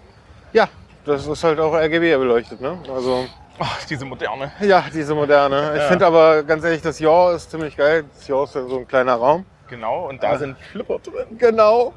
Ja, 0.51 0.67
das 1.05 1.25
ist 1.27 1.43
halt 1.43 1.59
auch 1.59 1.73
RGB 1.73 2.17
beleuchtet, 2.17 2.59
ne? 2.59 2.77
Also, 2.93 3.25
Ach, 3.59 3.84
diese 3.86 4.05
moderne. 4.05 4.51
ja, 4.61 4.84
diese 4.93 5.13
moderne. 5.15 5.71
Ich 5.75 5.82
Ja. 5.82 5.88
finde 5.88 6.05
aber 6.07 6.43
ganz 6.43 6.63
ehrlich, 6.63 6.82
das 6.82 6.99
Jahr 6.99 7.34
ist 7.36 7.51
ziemlich 7.51 7.77
geil. 7.77 8.05
Das 8.15 8.27
Jahr 8.27 8.43
ist 8.43 8.55
ja 8.55 8.65
so 8.67 8.80
ein 8.80 8.88
kleiner 8.88 9.15
Raum. 9.15 9.45
Genau, 9.69 10.09
und 10.09 10.21
da 10.23 10.38
sind 10.38 10.57
Flipper 10.71 10.99
drin. 10.99 11.38
Genau. 11.38 11.93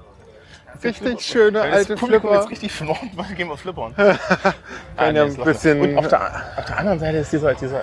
Richtig 0.83 1.21
schöne 1.21 1.61
Weil 1.61 1.73
alte 1.73 1.95
Publikum 1.97 2.31
Flipper. 2.31 2.45
ist 2.45 2.51
richtig 2.51 2.73
verloren, 2.73 3.11
weil 3.15 3.35
gehen 3.35 3.49
wir 3.49 3.57
flippern. 3.57 3.95
Kann 3.97 4.17
Ah, 4.97 5.07
ja 5.07 5.13
nee, 5.13 5.21
ein 5.21 5.37
bisschen- 5.37 5.81
Und 5.81 5.99
auf 5.99 6.09
der, 6.09 6.43
auf 6.57 6.65
der 6.65 6.79
anderen 6.79 6.99
Seite 6.99 7.19
ist 7.19 7.33
dieser, 7.33 7.55
dieser, 7.55 7.81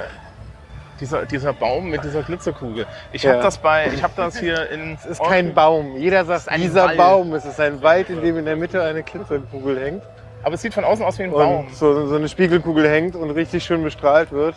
dieser, 1.00 1.26
dieser 1.26 1.54
Baum 1.54 1.90
mit 1.90 2.04
dieser 2.04 2.24
Glitzerkugel. 2.24 2.86
Ich 3.14 3.24
Ja. 3.24 3.34
habe 3.34 3.44
das 3.44 3.58
bei, 3.58 3.88
ich 3.94 4.04
habe 4.04 4.14
das 4.18 4.38
hier 4.38 4.70
in. 4.70 4.94
Es 5.00 5.06
ist 5.06 5.24
kein 5.24 5.54
Baum. 5.54 5.96
Jeder 5.98 6.26
sagt, 6.26 6.50
ein 6.50 6.62
dieser 6.62 6.86
Wald. 6.86 6.98
Baum. 6.98 7.34
Es 7.34 7.46
ist 7.46 7.60
ein 7.60 7.82
Wald, 7.82 8.10
in 8.10 8.22
dem 8.22 8.38
in 8.38 8.46
der 8.46 8.56
Mitte 8.58 8.84
eine 8.84 9.04
Glitzerkugel 9.04 9.80
hängt. 9.80 10.04
Aber 10.44 10.56
es 10.56 10.62
sieht 10.62 10.74
von 10.74 10.84
außen 10.84 11.04
aus 11.06 11.18
wie 11.20 11.24
ein 11.24 11.32
Baum. 11.32 11.68
So, 11.74 12.06
so 12.08 12.16
eine 12.16 12.28
Spiegelkugel 12.30 12.88
hängt 12.90 13.16
und 13.16 13.30
richtig 13.32 13.64
schön 13.64 13.84
bestrahlt 13.84 14.32
wird. 14.32 14.56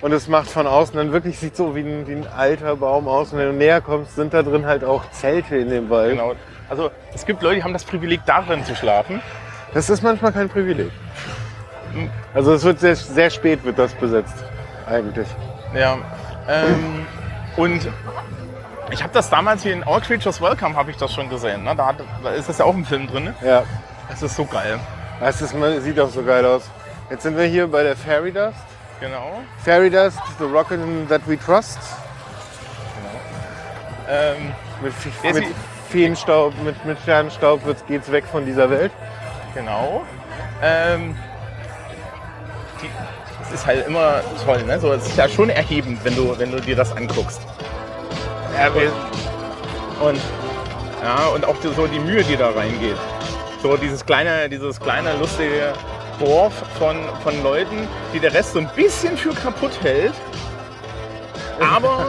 Und 0.00 0.12
es 0.12 0.28
macht 0.28 0.48
von 0.48 0.66
außen 0.66 0.96
dann 0.96 1.12
wirklich, 1.12 1.38
sieht 1.38 1.56
so 1.56 1.74
wie 1.76 1.80
ein, 1.80 2.06
wie 2.08 2.12
ein 2.12 2.26
alter 2.36 2.74
Baum 2.76 3.06
aus. 3.06 3.32
Und 3.32 3.38
wenn 3.38 3.46
du 3.48 3.52
näher 3.52 3.80
kommst, 3.80 4.14
sind 4.16 4.32
da 4.32 4.42
drin 4.42 4.66
halt 4.66 4.82
auch 4.82 5.10
Zelte 5.10 5.56
in 5.56 5.68
dem 5.70 5.90
Wald. 5.90 6.12
Genau. 6.12 6.32
Also 6.70 6.90
es 7.12 7.26
gibt 7.26 7.42
Leute, 7.42 7.56
die 7.56 7.64
haben 7.64 7.72
das 7.72 7.84
Privileg, 7.84 8.20
darin 8.26 8.64
zu 8.64 8.74
schlafen. 8.76 9.20
Das 9.74 9.90
ist 9.90 10.02
manchmal 10.02 10.32
kein 10.32 10.48
Privileg. 10.48 10.90
Also 12.32 12.54
es 12.54 12.62
wird 12.64 12.78
sehr, 12.80 12.94
sehr 12.96 13.28
spät 13.30 13.64
wird 13.64 13.78
das 13.78 13.92
besetzt, 13.94 14.34
eigentlich. 14.86 15.26
Ja. 15.74 15.98
Ähm, 16.48 17.06
und 17.56 17.88
ich 18.90 19.02
habe 19.02 19.12
das 19.12 19.28
damals 19.28 19.62
hier 19.64 19.72
in 19.72 19.82
All 19.84 20.00
Creatures 20.00 20.40
Welcome 20.40 20.76
habe 20.76 20.90
ich 20.92 20.96
das 20.96 21.12
schon 21.12 21.28
gesehen. 21.28 21.64
Ne? 21.64 21.74
Da, 21.76 21.86
hat, 21.86 21.96
da 22.22 22.30
ist 22.30 22.48
das 22.48 22.58
ja 22.58 22.64
auch 22.64 22.74
im 22.74 22.84
Film 22.84 23.08
drin. 23.08 23.24
Ne? 23.24 23.34
Ja, 23.44 23.64
Das 24.08 24.22
ist 24.22 24.36
so 24.36 24.44
geil. 24.44 24.78
das 25.20 25.42
ist, 25.42 25.54
sieht 25.82 25.98
auch 25.98 26.10
so 26.10 26.22
geil 26.22 26.44
aus. 26.46 26.62
Jetzt 27.10 27.24
sind 27.24 27.36
wir 27.36 27.44
hier 27.44 27.66
bei 27.66 27.82
der 27.82 27.96
Fairy 27.96 28.30
Dust. 28.32 28.56
Genau. 29.00 29.40
Fairy 29.64 29.90
Dust, 29.90 30.18
the 30.38 30.44
rocket 30.44 30.78
that 31.08 31.22
we 31.26 31.36
trust. 31.38 31.78
Ähm, 34.08 34.52
Mit, 34.82 34.92
mit 35.34 35.44
Feenstaub, 35.90 36.52
mit, 36.64 36.82
mit 36.84 36.98
Sternenstaub 37.02 37.64
wird's- 37.64 37.84
geht's 37.86 38.10
weg 38.12 38.24
von 38.30 38.44
dieser 38.46 38.70
Welt. 38.70 38.92
genau. 39.54 40.02
Ähm, 40.62 41.16
die, 42.82 42.88
das 43.40 43.52
ist 43.60 43.66
halt 43.66 43.86
immer 43.86 44.20
toll. 44.44 44.62
Ne? 44.64 44.78
So, 44.78 44.92
es 44.92 45.06
ist 45.06 45.16
ja 45.16 45.28
schon 45.28 45.50
erhebend, 45.50 46.04
wenn 46.04 46.14
du, 46.14 46.38
wenn 46.38 46.50
du 46.52 46.60
dir 46.60 46.76
das 46.76 46.94
anguckst. 46.96 47.40
Ja, 48.56 48.72
wir- 48.74 48.92
und, 50.06 50.20
ja, 51.02 51.26
und 51.34 51.44
auch 51.46 51.56
die, 51.62 51.68
so 51.74 51.86
die 51.86 51.98
Mühe, 51.98 52.22
die 52.24 52.36
da 52.36 52.50
reingeht. 52.50 52.96
So 53.62 53.76
dieses 53.76 54.04
kleine, 54.06 54.48
dieses 54.48 54.78
kleine 54.80 55.14
lustige 55.16 55.72
Dorf 56.18 56.52
von, 56.78 56.96
von 57.22 57.42
Leuten, 57.42 57.88
die 58.14 58.20
der 58.20 58.32
Rest 58.32 58.52
so 58.52 58.58
ein 58.60 58.70
bisschen 58.76 59.16
für 59.16 59.34
kaputt 59.34 59.72
hält. 59.82 60.14
Aber, 61.60 62.06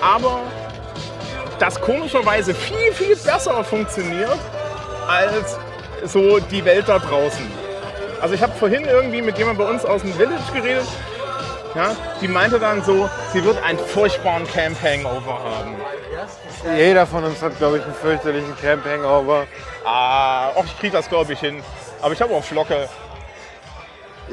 aber 0.00 0.40
das 1.60 1.80
komischerweise 1.80 2.54
viel, 2.54 2.92
viel 2.92 3.14
besser 3.14 3.62
funktioniert 3.62 4.38
als 5.06 5.56
so 6.04 6.40
die 6.40 6.64
Welt 6.64 6.88
da 6.88 6.98
draußen. 6.98 7.46
Also 8.20 8.34
ich 8.34 8.42
habe 8.42 8.52
vorhin 8.54 8.84
irgendwie 8.84 9.22
mit 9.22 9.38
jemandem 9.38 9.66
bei 9.66 9.72
uns 9.72 9.84
aus 9.84 10.00
dem 10.02 10.12
Village 10.14 10.52
geredet. 10.52 10.86
Ja, 11.74 11.94
die 12.20 12.28
meinte 12.28 12.58
dann 12.58 12.82
so, 12.82 13.08
sie 13.32 13.44
wird 13.44 13.62
einen 13.62 13.78
furchtbaren 13.78 14.46
Camp 14.46 14.76
Hangover 14.82 15.38
haben. 15.38 15.76
Jeder 16.76 17.06
von 17.06 17.24
uns 17.24 17.40
hat, 17.40 17.56
glaube 17.58 17.78
ich, 17.78 17.84
einen 17.84 17.94
fürchterlichen 17.94 18.56
Camp 18.60 18.84
Hangover. 18.84 19.46
Ah, 19.84 20.48
och, 20.56 20.64
ich 20.64 20.78
krieg 20.78 20.92
das 20.92 21.08
glaube 21.08 21.32
ich 21.32 21.40
hin. 21.40 21.62
Aber 22.02 22.12
ich 22.12 22.20
habe 22.20 22.34
auch 22.34 22.42
Flocke. 22.42 22.88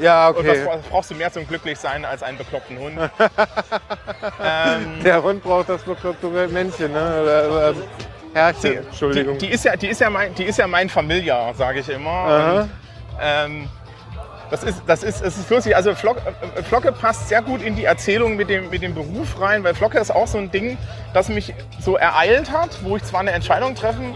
Ja, 0.00 0.28
Und 0.28 0.46
das 0.46 0.56
okay. 0.58 0.64
bra- 0.66 0.78
brauchst 0.90 1.10
du 1.10 1.14
mehr 1.14 1.32
zum 1.32 1.46
Glücklichsein 1.46 2.04
als 2.04 2.22
einen 2.22 2.38
bekloppten 2.38 2.78
Hund. 2.78 2.98
ähm, 4.44 5.02
Der 5.04 5.22
Hund 5.22 5.42
braucht 5.42 5.68
das 5.68 5.82
bekloppte 5.82 6.26
Männchen, 6.48 6.92
ne? 6.92 7.20
Oder, 7.22 7.68
ähm, 7.70 7.82
Herrchen, 8.34 8.78
Entschuldigung. 8.86 9.38
Die, 9.38 9.46
die, 9.46 9.52
ist 9.52 9.64
ja, 9.64 9.74
die, 9.76 9.88
ist 9.88 10.00
ja 10.00 10.10
mein, 10.10 10.34
die 10.34 10.44
ist 10.44 10.58
ja 10.58 10.66
mein 10.66 10.88
Familiar, 10.88 11.54
sage 11.54 11.80
ich 11.80 11.88
immer. 11.88 12.60
Und, 12.62 12.70
ähm, 13.20 13.68
das 14.50 14.62
ist, 14.62 14.82
das 14.86 15.02
ist, 15.02 15.20
es 15.22 15.36
ist 15.36 15.50
lustig. 15.50 15.76
Also 15.76 15.94
Flocke, 15.94 16.20
äh, 16.56 16.62
Flocke 16.62 16.92
passt 16.92 17.28
sehr 17.28 17.42
gut 17.42 17.60
in 17.62 17.74
die 17.76 17.84
Erzählung 17.84 18.36
mit 18.36 18.48
dem, 18.48 18.70
mit 18.70 18.82
dem 18.82 18.94
Beruf 18.94 19.40
rein, 19.40 19.64
weil 19.64 19.74
Flocke 19.74 19.98
ist 19.98 20.10
auch 20.10 20.26
so 20.26 20.38
ein 20.38 20.50
Ding, 20.50 20.78
das 21.12 21.28
mich 21.28 21.54
so 21.80 21.96
ereilt 21.96 22.52
hat, 22.52 22.78
wo 22.82 22.96
ich 22.96 23.04
zwar 23.04 23.20
eine 23.20 23.32
Entscheidung 23.32 23.74
treffen 23.74 24.14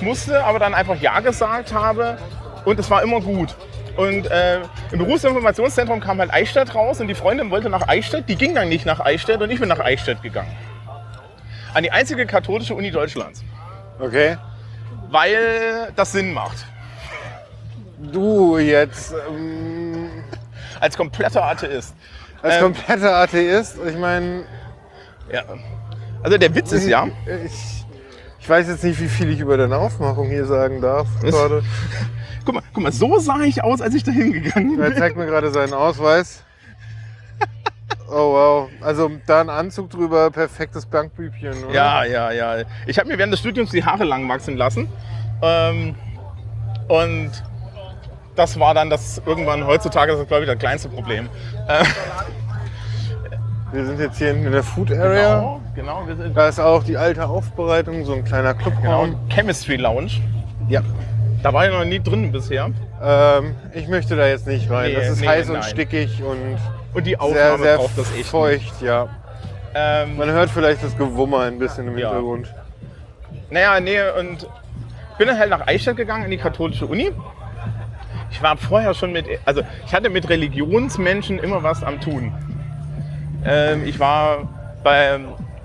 musste, 0.00 0.44
aber 0.44 0.58
dann 0.58 0.74
einfach 0.74 0.96
Ja 1.00 1.20
gesagt 1.20 1.72
habe 1.72 2.18
und 2.64 2.78
es 2.78 2.90
war 2.90 3.02
immer 3.02 3.20
gut. 3.20 3.54
Und 3.98 4.30
äh, 4.30 4.60
im 4.92 5.00
Berufsinformationszentrum 5.00 5.98
kam 5.98 6.20
halt 6.20 6.32
Eichstätt 6.32 6.72
raus 6.72 7.00
und 7.00 7.08
die 7.08 7.16
Freundin 7.16 7.50
wollte 7.50 7.68
nach 7.68 7.88
Eichstätt. 7.88 8.28
Die 8.28 8.36
ging 8.36 8.54
dann 8.54 8.68
nicht 8.68 8.86
nach 8.86 9.00
Eichstätt 9.00 9.42
und 9.42 9.50
ich 9.50 9.58
bin 9.58 9.68
nach 9.68 9.80
Eichstätt 9.80 10.22
gegangen. 10.22 10.56
An 11.74 11.82
die 11.82 11.90
einzige 11.90 12.24
katholische 12.24 12.76
Uni 12.76 12.92
Deutschlands. 12.92 13.42
Okay. 13.98 14.36
Weil 15.10 15.92
das 15.96 16.12
Sinn 16.12 16.32
macht. 16.32 16.64
Du 18.12 18.56
jetzt 18.58 19.12
ähm, 19.28 20.22
Als 20.78 20.96
kompletter 20.96 21.42
Atheist. 21.42 21.92
als 22.40 22.54
Ähm, 22.54 22.62
kompletter 22.62 23.16
Atheist, 23.16 23.78
ich 23.84 23.96
meine, 23.98 24.44
Ja. 25.32 25.42
Also 26.22 26.38
der 26.38 26.54
Witz 26.54 26.70
ist 26.70 26.86
ja, 26.86 27.08
ich, 27.44 27.84
ich 28.38 28.48
weiß 28.48 28.68
jetzt 28.68 28.84
nicht, 28.84 29.00
wie 29.00 29.08
viel 29.08 29.28
ich 29.30 29.40
über 29.40 29.56
deine 29.56 29.76
Aufmachung 29.76 30.28
hier 30.28 30.46
sagen 30.46 30.80
darf. 30.80 31.08
Gerade. 31.20 31.64
Guck 32.48 32.54
mal, 32.54 32.62
guck 32.72 32.82
mal, 32.82 32.92
so 32.92 33.18
sah 33.18 33.40
ich 33.42 33.62
aus, 33.62 33.82
als 33.82 33.94
ich 33.94 34.02
da 34.04 34.10
hingegangen 34.10 34.80
Er 34.80 34.88
bin. 34.90 34.98
zeigt 34.98 35.16
mir 35.18 35.26
gerade 35.26 35.50
seinen 35.50 35.74
Ausweis. 35.74 36.42
Oh 38.10 38.32
wow. 38.32 38.70
Also 38.80 39.10
da 39.26 39.42
ein 39.42 39.50
Anzug 39.50 39.90
drüber, 39.90 40.30
perfektes 40.30 40.86
Bankbübchen, 40.86 41.64
oder? 41.64 41.74
Ja, 41.74 42.04
ja, 42.04 42.30
ja. 42.32 42.64
Ich 42.86 42.98
habe 42.98 43.06
mir 43.08 43.18
während 43.18 43.34
des 43.34 43.40
Studiums 43.40 43.70
die 43.70 43.84
Haare 43.84 44.04
lang 44.04 44.26
wachsen 44.30 44.56
lassen. 44.56 44.88
Ähm, 45.42 45.94
und 46.88 47.30
das 48.34 48.58
war 48.58 48.72
dann 48.72 48.88
das 48.88 49.20
irgendwann, 49.26 49.66
heutzutage 49.66 50.12
ist 50.12 50.18
das 50.20 50.26
glaube 50.28 50.44
ich 50.44 50.48
das 50.50 50.58
kleinste 50.58 50.88
Problem. 50.88 51.28
Äh, 51.68 51.84
Wir 53.72 53.84
sind 53.84 54.00
jetzt 54.00 54.16
hier 54.16 54.30
in 54.30 54.50
der 54.50 54.62
Food 54.62 54.90
Area. 54.90 55.40
genau, 55.40 55.60
genau, 55.74 56.06
wir 56.06 56.16
sind 56.16 56.34
Da 56.34 56.48
ist 56.48 56.58
auch 56.58 56.82
die 56.82 56.96
alte 56.96 57.26
Aufbereitung, 57.28 58.06
so 58.06 58.14
ein 58.14 58.24
kleiner 58.24 58.54
genau, 58.54 58.70
Clubraum. 58.70 59.16
Chemistry 59.28 59.76
Lounge. 59.76 60.12
Ja. 60.70 60.80
Da 61.42 61.52
war 61.52 61.66
ich 61.66 61.72
noch 61.72 61.84
nie 61.84 62.00
drin 62.00 62.32
bisher. 62.32 62.70
Ähm, 63.02 63.54
ich 63.72 63.86
möchte 63.88 64.16
da 64.16 64.26
jetzt 64.26 64.46
nicht 64.46 64.68
rein. 64.70 64.90
Nee, 64.90 64.96
das 64.96 65.08
ist 65.10 65.20
nee, 65.20 65.28
heiß 65.28 65.48
und 65.48 65.54
nein. 65.54 65.62
stickig 65.62 66.22
und 66.22 66.58
Und 66.94 67.06
die 67.06 67.10
sehr, 67.10 67.20
Aufnahme 67.22 67.62
sehr 67.62 67.76
braucht 67.76 67.96
das 67.96 68.08
echt. 68.08 68.16
nicht. 68.18 68.28
feucht, 68.30 68.82
ja. 68.82 69.08
Ähm, 69.74 70.16
Man 70.16 70.30
hört 70.30 70.50
vielleicht 70.50 70.82
das 70.82 70.96
Gewummer 70.96 71.40
ein 71.42 71.58
bisschen 71.58 71.86
im. 71.86 71.94
Hintergrund. 71.94 72.52
Naja, 73.50 73.78
nee, 73.80 73.98
und 74.18 74.46
bin 75.16 75.28
dann 75.28 75.38
halt 75.38 75.50
nach 75.50 75.66
Eichstätt 75.66 75.96
gegangen 75.96 76.24
in 76.24 76.30
die 76.30 76.38
katholische 76.38 76.86
Uni. 76.86 77.12
Ich 78.30 78.42
war 78.42 78.56
vorher 78.56 78.92
schon 78.94 79.12
mit, 79.12 79.26
also 79.44 79.62
ich 79.86 79.92
hatte 79.94 80.10
mit 80.10 80.28
Religionsmenschen 80.28 81.38
immer 81.38 81.62
was 81.62 81.82
am 81.82 82.00
Tun. 82.00 82.32
Ähm, 83.44 83.86
ich 83.86 83.98
war 84.00 84.48
bei, 84.82 85.18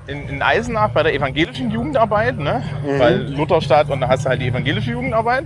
in, 0.08 0.28
in 0.30 0.42
Eisenach 0.42 0.90
bei 0.90 1.04
der 1.04 1.14
evangelischen 1.14 1.72
Jugendarbeit, 1.72 2.38
ne? 2.38 2.64
weil 2.98 3.22
Lutherstadt 3.34 3.90
und 3.90 4.02
da 4.02 4.10
hast 4.10 4.26
du 4.26 4.30
halt 4.30 4.42
die 4.42 4.48
evangelische 4.48 4.92
Jugendarbeit. 4.92 5.46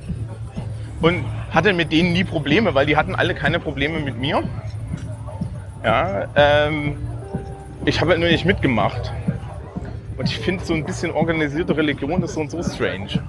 Und 1.02 1.24
hatte 1.52 1.74
mit 1.74 1.92
denen 1.92 2.12
nie 2.14 2.24
Probleme, 2.24 2.74
weil 2.74 2.86
die 2.88 2.98
hatten 2.98 3.14
alle 3.16 3.36
keine 3.36 3.60
Probleme 3.60 4.00
mit 4.00 4.18
mir. 4.20 4.44
Ja, 5.84 6.26
ähm, 6.36 6.98
ich 7.86 8.02
habe 8.02 8.12
halt 8.12 8.20
nur 8.20 8.30
nicht 8.30 8.46
mitgemacht. 8.46 9.14
Und 10.18 10.26
ich 10.28 10.40
finde 10.40 10.66
so 10.66 10.74
ein 10.74 10.84
bisschen 10.84 11.12
organisierte 11.12 11.78
Religion 11.78 12.24
ist 12.24 12.34
so 12.34 12.42
und 12.42 12.50
so 12.50 12.62
strange. 12.64 13.22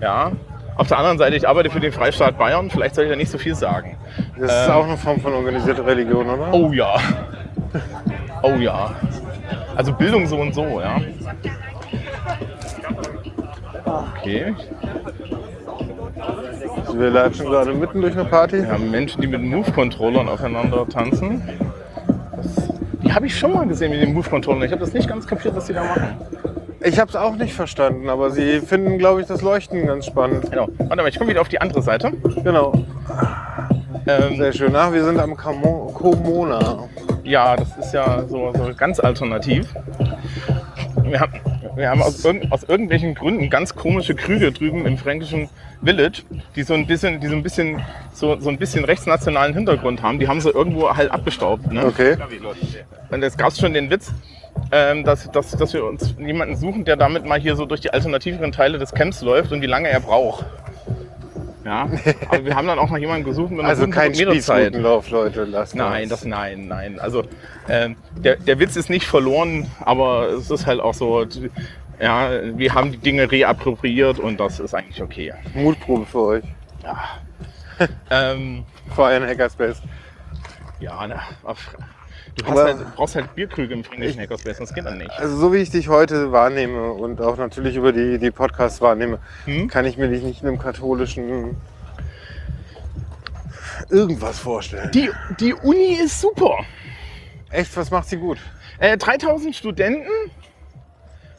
Ja. 0.00 0.30
Auf 0.76 0.86
der 0.88 0.98
anderen 0.98 1.18
Seite, 1.18 1.36
ich 1.36 1.46
arbeite 1.48 1.68
für 1.68 1.80
den 1.80 1.92
Freistaat 1.92 2.38
Bayern, 2.38 2.70
vielleicht 2.70 2.94
soll 2.94 3.04
ich 3.04 3.10
da 3.10 3.16
nicht 3.16 3.30
so 3.30 3.36
viel 3.36 3.54
sagen. 3.54 3.96
Das 4.38 4.50
ist 4.50 4.68
Ähm. 4.68 4.72
auch 4.72 4.84
eine 4.84 4.96
Form 4.96 5.20
von 5.20 5.32
organisierter 5.34 5.84
Religion, 5.84 6.30
oder? 6.30 6.54
Oh 6.54 6.72
ja. 6.72 6.94
Oh 8.42 8.54
ja. 8.54 8.94
Also 9.80 9.94
Bildung 9.94 10.26
so 10.26 10.36
und 10.36 10.54
so, 10.54 10.78
ja. 10.78 11.00
Okay. 14.18 14.54
Wir 16.92 17.08
latschen 17.08 17.46
gerade 17.46 17.72
mitten 17.72 18.02
durch 18.02 18.12
eine 18.12 18.26
Party. 18.26 18.58
Wir 18.58 18.72
haben 18.72 18.90
Menschen, 18.90 19.22
die 19.22 19.26
mit 19.26 19.40
Move-Controllern 19.40 20.28
aufeinander 20.28 20.86
tanzen. 20.86 21.40
Das, 22.36 22.68
die 23.02 23.10
habe 23.10 23.24
ich 23.24 23.38
schon 23.38 23.54
mal 23.54 23.66
gesehen 23.66 23.92
mit 23.92 24.02
den 24.02 24.12
Move-Controllern. 24.12 24.64
Ich 24.64 24.72
habe 24.72 24.82
das 24.82 24.92
nicht 24.92 25.08
ganz 25.08 25.26
kapiert, 25.26 25.56
was 25.56 25.64
die 25.64 25.72
da 25.72 25.82
machen. 25.82 26.18
Ich 26.84 27.00
habe 27.00 27.08
es 27.08 27.16
auch 27.16 27.36
nicht 27.36 27.54
verstanden, 27.54 28.10
aber 28.10 28.30
sie 28.30 28.60
finden, 28.60 28.98
glaube 28.98 29.22
ich, 29.22 29.28
das 29.28 29.40
Leuchten 29.40 29.86
ganz 29.86 30.04
spannend. 30.04 30.50
Genau. 30.50 30.68
Warte 30.76 30.96
mal, 30.96 31.08
ich 31.08 31.16
komme 31.16 31.30
wieder 31.30 31.40
auf 31.40 31.48
die 31.48 31.62
andere 31.62 31.80
Seite. 31.80 32.12
Genau. 32.44 32.84
Ähm, 34.10 34.36
Sehr 34.36 34.52
schön. 34.52 34.74
Ach, 34.74 34.92
wir 34.92 35.04
sind 35.04 35.18
am 35.18 35.36
Komona. 35.36 36.88
Ja, 37.22 37.56
das 37.56 37.76
ist 37.76 37.94
ja 37.94 38.24
so, 38.26 38.52
so 38.56 38.72
ganz 38.76 38.98
alternativ. 38.98 39.68
Wir 41.04 41.20
haben, 41.20 41.32
wir 41.76 41.90
haben 41.90 42.02
aus, 42.02 42.24
irgend, 42.24 42.50
aus 42.52 42.64
irgendwelchen 42.64 43.14
Gründen 43.14 43.50
ganz 43.50 43.74
komische 43.74 44.14
Krüge 44.14 44.50
drüben 44.52 44.86
im 44.86 44.98
fränkischen 44.98 45.48
Village, 45.82 46.22
die 46.56 46.62
so 46.62 46.74
ein 46.74 46.86
bisschen, 46.86 47.20
die 47.20 47.28
so 47.28 47.34
ein 47.36 47.42
bisschen, 47.42 47.82
so, 48.12 48.38
so 48.40 48.48
ein 48.48 48.58
bisschen 48.58 48.84
rechtsnationalen 48.84 49.54
Hintergrund 49.54 50.02
haben. 50.02 50.18
Die 50.18 50.28
haben 50.28 50.40
sie 50.40 50.50
irgendwo 50.50 50.94
halt 50.96 51.10
abgestaubt. 51.10 51.72
Ne? 51.72 51.86
Okay. 51.86 52.16
Und 53.10 53.22
jetzt 53.22 53.38
gab 53.38 53.48
es 53.48 53.60
schon 53.60 53.74
den 53.74 53.90
Witz, 53.90 54.12
ähm, 54.72 55.04
dass, 55.04 55.30
dass, 55.30 55.52
dass 55.52 55.72
wir 55.72 55.84
uns 55.84 56.14
jemanden 56.18 56.56
suchen, 56.56 56.84
der 56.84 56.96
damit 56.96 57.24
mal 57.26 57.40
hier 57.40 57.54
so 57.54 57.64
durch 57.66 57.80
die 57.80 57.92
alternativeren 57.92 58.50
Teile 58.52 58.78
des 58.78 58.92
Camps 58.92 59.22
läuft 59.22 59.52
und 59.52 59.62
wie 59.62 59.66
lange 59.66 59.88
er 59.88 60.00
braucht. 60.00 60.44
Ja, 61.64 61.88
aber 62.28 62.44
wir 62.44 62.54
haben 62.56 62.66
dann 62.66 62.78
auch 62.78 62.90
noch 62.90 62.96
jemanden 62.96 63.24
gesucht 63.24 63.50
mit 63.50 63.64
Also 63.64 63.86
kein. 63.88 64.14
Spießrutenlauf, 64.14 65.10
Leute. 65.10 65.44
Lasst 65.44 65.74
Nein, 65.74 66.08
das 66.08 66.24
nein, 66.24 66.68
nein. 66.68 66.98
Also 66.98 67.24
ähm, 67.68 67.96
der, 68.16 68.36
der 68.36 68.58
Witz 68.58 68.76
ist 68.76 68.88
nicht 68.88 69.06
verloren, 69.06 69.70
aber 69.80 70.28
es 70.30 70.50
ist 70.50 70.66
halt 70.66 70.80
auch 70.80 70.94
so, 70.94 71.26
ja, 72.00 72.30
wir 72.56 72.74
haben 72.74 72.92
die 72.92 72.98
Dinge 72.98 73.30
reappropriiert 73.30 74.18
und 74.18 74.40
das 74.40 74.58
ist 74.58 74.74
eigentlich 74.74 75.02
okay. 75.02 75.34
Mutprobe 75.54 76.06
für 76.06 76.20
euch. 76.20 76.44
Ähm, 78.10 78.64
Vor 78.94 79.06
euren 79.06 79.26
Hackerspace. 79.28 79.82
ja, 80.80 80.98
auf, 81.42 81.76
du 82.36 82.46
halt, 82.46 82.80
du 82.80 82.84
brauchst 82.96 83.16
halt 83.16 83.34
Bierkrüge 83.34 83.74
im 83.74 83.84
fränkischen 83.84 84.20
Hackerspace, 84.20 84.58
das 84.58 84.74
geht 84.74 84.84
dann 84.84 84.98
nicht. 84.98 85.10
Also 85.10 85.36
so 85.36 85.52
wie 85.52 85.58
ich 85.58 85.70
dich 85.70 85.88
heute 85.88 86.32
wahrnehme 86.32 86.92
und 86.92 87.20
auch 87.20 87.36
natürlich 87.36 87.76
über 87.76 87.92
die, 87.92 88.18
die 88.18 88.30
Podcasts 88.30 88.80
wahrnehme, 88.80 89.18
Hm? 89.44 89.68
kann 89.68 89.84
ich 89.84 89.96
mir 89.98 90.08
dich 90.08 90.22
nicht 90.22 90.42
in 90.42 90.48
einem 90.48 90.58
katholischen 90.58 91.56
irgendwas 93.88 94.38
vorstellen. 94.38 94.90
Die, 94.92 95.10
die 95.38 95.54
Uni 95.54 95.98
ist 96.02 96.20
super. 96.20 96.58
Echt, 97.50 97.76
was 97.76 97.90
macht 97.90 98.08
sie 98.08 98.16
gut? 98.16 98.38
Äh, 98.78 98.96
3000 98.96 99.54
Studenten, 99.56 100.06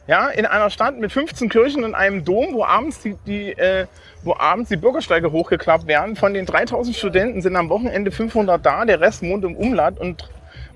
ja, 0.06 0.28
in 0.28 0.46
einer 0.46 0.68
Stadt 0.68 0.98
mit 0.98 1.12
15 1.12 1.48
Kirchen 1.48 1.84
und 1.84 1.94
einem 1.94 2.24
Dom, 2.24 2.54
wo 2.54 2.64
abends 2.64 3.00
die, 3.00 3.16
die, 3.26 3.52
äh, 3.52 3.86
wo 4.22 4.34
abends 4.36 4.68
die 4.68 4.76
Bürgersteige 4.76 5.32
hochgeklappt 5.32 5.86
werden. 5.86 6.16
Von 6.16 6.34
den 6.34 6.44
3000 6.44 6.94
Studenten 6.94 7.40
sind 7.40 7.56
am 7.56 7.68
Wochenende 7.68 8.10
500 8.10 8.64
da, 8.64 8.84
der 8.84 9.00
Rest 9.00 9.22
wohnt 9.22 9.44
im 9.44 9.56
Umland 9.56 9.98
und, 9.98 10.28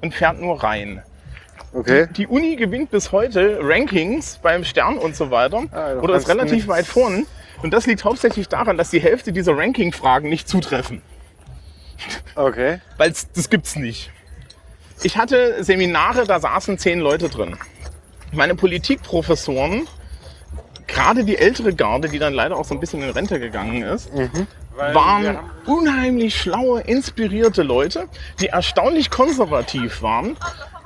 und 0.03 0.15
fährt 0.15 0.41
nur 0.41 0.63
rein. 0.63 1.03
Okay. 1.73 2.09
Die 2.17 2.27
Uni 2.27 2.57
gewinnt 2.57 2.91
bis 2.91 3.13
heute 3.13 3.59
Rankings 3.63 4.39
beim 4.43 4.65
Stern 4.65 4.97
und 4.99 5.15
so 5.15 5.31
weiter. 5.31 5.65
Ah, 5.73 5.95
oder 6.01 6.15
ist 6.17 6.29
relativ 6.29 6.53
nichts- 6.53 6.69
weit 6.69 6.87
vorn. 6.87 7.27
Und 7.63 7.73
das 7.73 7.87
liegt 7.87 8.05
hauptsächlich 8.05 8.49
daran, 8.49 8.77
dass 8.79 8.91
die 8.91 9.01
Hälfte 9.01 9.33
dieser 9.33 9.57
Ranking-Fragen 9.57 10.29
nicht 10.29 10.49
zutreffen. 10.49 11.03
Okay. 12.35 12.81
Weil 12.99 13.11
das 13.35 13.51
gibt's 13.51 13.77
nicht. 13.77 14.11
Ich 15.03 15.17
hatte 15.17 15.63
Seminare, 15.65 16.25
da 16.27 16.41
saßen 16.41 16.79
zehn 16.79 17.01
Leute 17.01 17.29
drin. 17.29 17.57
Meine 18.33 18.55
Politikprofessoren, 18.55 19.87
gerade 20.87 21.25
die 21.25 21.37
ältere 21.37 21.75
Garde, 21.75 22.09
die 22.09 22.19
dann 22.19 22.33
leider 22.35 22.57
auch 22.57 22.65
so 22.65 22.75
ein 22.75 22.81
bisschen 22.81 23.03
in 23.03 23.11
Rente 23.11 23.39
gegangen 23.41 23.83
ist, 23.83 24.11
waren 24.77 25.39
unheimlich 25.67 26.41
schlaue, 26.41 26.81
inspirierte 26.81 27.63
Leute, 27.63 28.09
die 28.41 28.47
erstaunlich 28.49 29.11
konservativ 29.11 30.03
waren, 30.03 30.37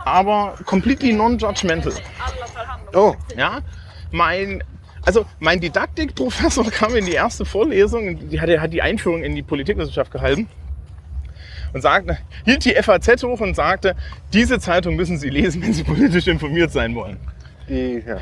aber 0.04 0.54
completely 0.64 1.12
non-judgmental. 1.12 1.92
Oh, 2.94 3.14
Ja, 3.36 3.60
mein, 4.10 4.62
also 5.04 5.24
mein 5.38 5.60
Didaktikprofessor 5.60 6.64
kam 6.70 6.96
in 6.96 7.06
die 7.06 7.12
erste 7.12 7.44
Vorlesung, 7.44 8.28
die 8.28 8.40
hat, 8.40 8.48
er 8.48 8.60
hat 8.60 8.72
die 8.72 8.82
Einführung 8.82 9.22
in 9.22 9.34
die 9.34 9.42
Politikwissenschaft 9.42 10.10
gehalten 10.10 10.48
und 11.72 11.82
sagte, 11.82 12.18
hielt 12.44 12.64
die 12.64 12.74
FAZ 12.74 13.22
hoch 13.22 13.40
und 13.40 13.54
sagte, 13.54 13.94
diese 14.32 14.58
Zeitung 14.58 14.96
müssen 14.96 15.18
Sie 15.18 15.30
lesen, 15.30 15.62
wenn 15.62 15.72
Sie 15.72 15.84
politisch 15.84 16.26
informiert 16.26 16.72
sein 16.72 16.94
wollen. 16.94 17.18
Die, 17.70 18.02
ja. 18.06 18.18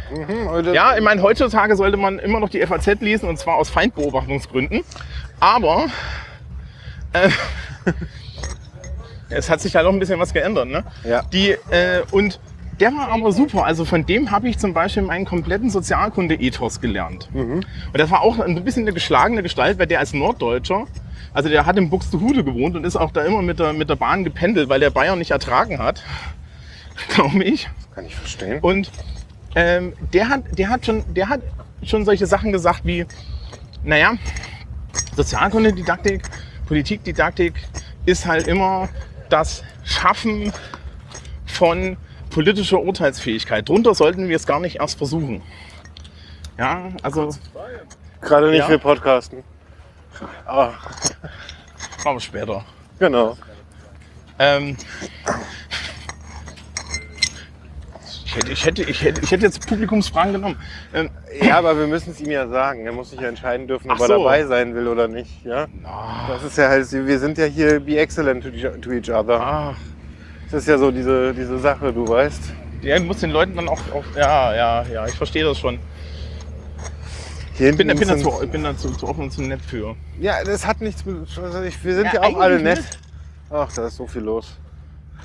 Mhm, 0.65 0.75
Ja, 0.75 0.97
ich 0.97 1.03
meine, 1.03 1.23
heutzutage 1.23 1.75
sollte 1.77 1.97
man 1.97 2.19
immer 2.19 2.41
noch 2.41 2.49
die 2.49 2.65
FAZ 2.65 3.01
lesen 3.01 3.29
und 3.29 3.39
zwar 3.39 3.57
aus 3.57 3.71
Feindbeobachtungsgründen. 3.71 4.83
Aber 5.41 5.87
äh, 7.13 7.31
es 9.31 9.51
hat 9.51 9.61
sich 9.61 9.75
halt 9.77 9.87
auch 9.87 9.93
ein 9.93 9.99
bisschen 9.99 10.21
was 10.21 10.33
geändert. 10.33 10.69
Ne? 10.69 10.85
Ja. 11.05 11.23
Die, 11.33 11.51
äh, 11.51 12.03
und 12.11 12.39
der 12.81 12.93
war 12.93 13.09
aber 13.09 13.33
super. 13.33 13.65
Also 13.65 13.85
von 13.85 14.07
dem 14.07 14.31
habe 14.31 14.49
ich 14.49 14.59
zum 14.59 14.73
Beispiel 14.73 15.03
meinen 15.03 15.25
kompletten 15.25 15.71
Sozialkunde-Ethos 15.71 16.81
gelernt. 16.81 17.29
Und 17.33 17.65
das 17.95 18.11
war 18.11 18.23
auch 18.23 18.39
ein 18.39 18.63
bisschen 18.65 18.85
eine 18.85 18.93
geschlagene 18.93 19.43
Gestalt, 19.43 19.79
weil 19.79 19.87
der 19.89 19.99
als 19.99 20.13
Norddeutscher, 20.13 20.87
also 21.35 21.49
der 21.49 21.67
hat 21.67 21.77
in 21.77 21.91
Buxtehude 21.91 22.45
gewohnt 22.45 22.77
und 22.77 22.85
ist 22.85 22.97
auch 22.97 23.11
da 23.11 23.23
immer 23.25 23.43
mit 23.43 23.59
der, 23.59 23.73
mit 23.73 23.91
der 23.91 23.97
Bahn 23.97 24.23
gependelt, 24.23 24.69
weil 24.69 24.79
der 24.81 24.91
Bayern 24.91 25.19
nicht 25.19 25.33
ertragen 25.33 25.79
hat. 25.79 26.05
Glaube 27.09 27.43
ich. 27.43 27.69
Kann 27.95 28.07
ich 28.07 28.15
verstehen. 28.15 28.61
Und 28.61 28.91
ähm, 29.59 29.93
der, 30.13 30.29
hat, 30.29 30.43
der, 30.57 30.69
hat 30.69 30.87
schon, 30.87 31.03
der 31.13 31.29
hat 31.29 31.41
schon 31.83 32.05
solche 32.05 32.27
Sachen 32.27 32.53
gesagt 32.53 32.83
wie, 32.85 33.05
naja, 33.83 34.13
Sozialkunde-Didaktik 35.17 36.23
Politikdidaktik 36.67 37.55
ist 38.07 38.27
halt 38.27 38.47
immer 38.47 38.89
das 39.31 39.65
Schaffen 39.85 40.53
von 41.47 41.97
politischer 42.31 42.81
Urteilsfähigkeit. 42.81 43.69
Drunter 43.69 43.95
sollten 43.95 44.29
wir 44.29 44.37
es 44.37 44.47
gar 44.47 44.61
nicht 44.61 44.77
erst 44.77 44.99
versuchen. 44.99 45.43
Ja, 46.59 46.91
also 47.03 47.31
Gerade 48.21 48.51
nicht 48.51 48.59
Ja. 48.59 48.67
für 48.67 48.79
Podcasten. 48.79 49.43
Ah, 50.47 50.73
machen 52.05 52.17
wir 52.17 52.21
später. 52.21 52.65
genau. 52.99 53.37
Ähm, 54.39 54.77
hätte, 58.39 58.53
ich, 58.53 58.65
hätte, 58.65 58.83
ich, 58.83 59.03
hätte, 59.03 59.21
ich 59.23 59.31
hätte 59.31 59.45
jetzt 59.47 59.67
Publikumsfragen 59.69 60.33
genommen. 60.33 60.57
Ähm, 60.95 61.11
Ja, 61.43 61.59
aber 61.59 61.79
wir 61.79 61.87
müssen 61.87 62.11
es 62.13 62.21
ihm 62.21 62.31
ja 62.31 62.49
sagen. 62.49 62.87
Er 62.87 62.93
muss 62.93 63.11
sich 63.11 63.21
ja 63.21 63.29
entscheiden 63.29 63.67
dürfen, 63.67 63.91
ob 63.91 63.97
Ach 63.99 64.01
er 64.03 64.07
so. 64.07 64.19
dabei 64.19 64.45
sein 64.45 64.75
will 64.75 64.89
oder 64.89 65.09
nicht. 65.09 65.45
Ja? 65.45 65.67
Das 66.29 66.43
ist 66.45 66.57
ja 66.59 66.69
halt, 66.69 66.91
wir 66.91 67.19
sind 67.19 67.37
ja 67.39 67.45
hier 67.45 67.81
be 67.81 67.99
excellent 67.99 68.43
to, 68.45 68.49
each- 68.51 68.81
to 68.81 68.91
each 68.93 69.11
other. 69.11 69.75
Das 70.51 70.63
ist 70.63 70.69
ja 70.69 70.79
so 70.79 70.91
diese, 70.91 71.35
diese 71.35 71.59
Sache, 71.59 71.93
du 71.93 72.09
weißt. 72.09 72.41
du 72.83 73.01
musst 73.01 73.23
den 73.23 73.31
Leuten 73.31 73.55
dann 73.57 73.69
auch, 73.69 73.81
auch 73.95 74.05
ja, 74.17 74.55
ja, 74.55 74.83
ja, 74.91 75.07
ich 75.07 75.15
verstehe 75.15 75.45
das 75.45 75.59
schon. 75.59 75.79
Hier 77.55 77.71
Ich 77.71 77.77
bin, 77.77 77.89
hinten 77.89 78.07
bin, 78.07 78.09
da, 78.09 78.17
zu, 78.31 78.43
ich 78.43 78.51
bin 78.51 78.63
da 78.63 78.77
zu, 78.77 78.91
zu 78.93 79.07
offen 79.09 79.25
und 79.25 79.31
zu 79.33 79.43
nett 79.43 79.61
für. 79.61 79.97
Ja, 80.21 80.43
das 80.45 80.65
hat 80.65 80.81
nichts 80.81 81.05
mit. 81.05 81.17
Also 81.43 81.63
ich, 81.63 81.83
wir 81.85 81.95
sind 81.97 82.07
Ja, 82.07 82.15
ja, 82.15 82.23
auch 82.23 82.41
alle 82.41 82.55
eigentlich 82.57 82.77
nett. 82.77 82.99
Ach, 83.51 83.71
da 83.73 83.87
ist 83.89 83.97
so 83.97 84.07
viel 84.07 84.23
los. 84.23 84.57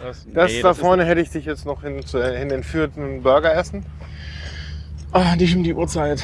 Das, 0.01 0.25
Das 0.33 0.51
nee, 0.51 0.61
da 0.61 0.71
ist- 0.71 0.79
vorne 0.79 1.05
hätte 1.05 1.21
ich 1.21 1.29
dich 1.29 1.45
jetzt 1.45 1.65
noch 1.65 1.81
hin, 1.83 2.05
zu, 2.05 2.23
hin 2.23 2.51
entführt, 2.51 2.97
einen 2.97 3.21
Burger 3.23 3.53
essen. 3.55 3.85
Ah, 5.11 5.35
nicht 5.35 5.55
um 5.55 5.63
die 5.63 5.73
Uhrzeit. 5.73 6.23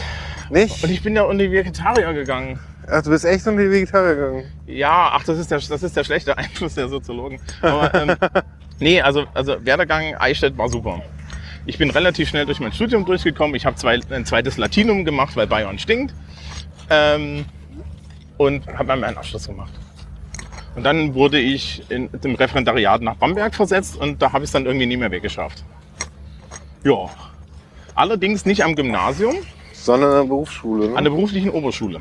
Nicht? 0.50 0.84
Und 0.84 0.90
ich 0.90 1.04
bin 1.04 1.16
ja 1.16 1.22
unter 1.24 1.44
die 1.44 1.52
Vegetarier 1.52 2.12
gegangen. 2.14 2.60
Ach, 2.92 3.04
du 3.04 3.12
bist 3.12 3.24
echt 3.24 3.46
unter 3.46 3.62
die 3.62 3.70
Vegetarier 3.70 4.16
gegangen. 4.16 4.44
Ja, 4.66 5.12
ach, 5.14 5.24
das 5.24 5.38
ist 5.38 5.52
der, 5.52 5.60
das 5.60 5.84
ist 5.84 5.96
der 5.96 6.04
schlechte 6.04 6.38
Einfluss 6.38 6.74
der 6.74 6.90
Soziologen. 6.90 7.40
Aber, 7.62 7.94
ähm, 7.94 8.16
nee, 8.80 9.00
also, 9.00 9.26
also 9.36 9.64
Werdegang 9.64 10.16
Eichstätt 10.16 10.58
war 10.58 10.68
super. 10.70 11.02
Ich 11.68 11.78
bin 11.78 11.92
relativ 11.92 12.30
schnell 12.30 12.48
durch 12.48 12.60
mein 12.60 12.72
Studium 12.74 13.06
durchgekommen. 13.06 13.56
Ich 13.56 13.68
habe 13.68 13.76
zwei, 13.76 14.00
ein 14.10 14.26
zweites 14.26 14.58
Latinum 14.58 15.06
gemacht, 15.06 15.36
weil 15.36 15.46
Bayern 15.46 15.78
stinkt. 15.78 16.16
Ähm, 16.90 17.46
und 18.38 18.66
habe 18.68 18.86
dann 18.86 19.02
meinen 19.02 19.18
Abschluss 19.18 19.46
gemacht. 19.48 19.72
Und 20.76 20.84
dann 20.84 21.14
wurde 21.14 21.40
ich 21.40 21.84
in 21.90 22.10
dem 22.24 22.36
Referendariat 22.36 23.02
nach 23.02 23.16
Bamberg 23.16 23.56
versetzt 23.56 23.98
und 23.98 24.22
da 24.22 24.32
habe 24.32 24.44
ich 24.44 24.50
es 24.50 24.52
dann 24.52 24.66
irgendwie 24.66 24.86
nie 24.86 24.98
mehr 24.98 25.12
weggeschafft. 25.12 25.64
Ja. 26.84 27.10
Allerdings 27.96 28.46
nicht 28.46 28.64
am 28.64 28.76
Gymnasium, 28.76 29.36
Sondern 29.74 30.12
an 30.12 30.18
der 30.18 30.28
Berufsschule. 30.30 30.90
Ne? 30.90 30.98
an 30.98 31.04
der 31.04 31.12
beruflichen 31.12 31.50
Oberschule. 31.50 32.00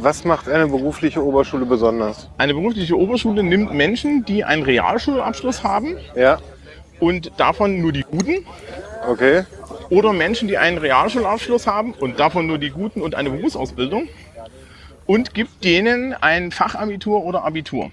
Was 0.00 0.24
macht 0.24 0.48
eine 0.48 0.66
berufliche 0.66 1.24
Oberschule 1.24 1.64
besonders? 1.64 2.28
Eine 2.38 2.54
berufliche 2.54 2.98
Oberschule 2.98 3.42
nimmt 3.42 3.72
Menschen, 3.72 4.24
die 4.24 4.44
einen 4.44 4.62
Realschulabschluss 4.62 5.62
haben 5.62 5.96
Ja, 6.14 6.38
und 7.00 7.32
davon 7.38 7.80
nur 7.80 7.92
die 7.92 8.02
Guten 8.02 8.44
okay. 9.08 9.44
oder 9.90 10.12
Menschen, 10.12 10.48
die 10.48 10.58
einen 10.58 10.78
Realschulabschluss 10.78 11.66
haben 11.66 11.92
und 11.92 12.18
davon 12.20 12.46
nur 12.46 12.58
die 12.58 12.70
Guten 12.70 13.00
und 13.00 13.14
eine 13.14 13.30
Berufsausbildung 13.30 14.08
und 15.06 15.34
gibt 15.34 15.64
denen 15.64 16.14
ein 16.14 16.50
Fachabitur 16.52 17.24
oder 17.24 17.44
Abitur. 17.44 17.90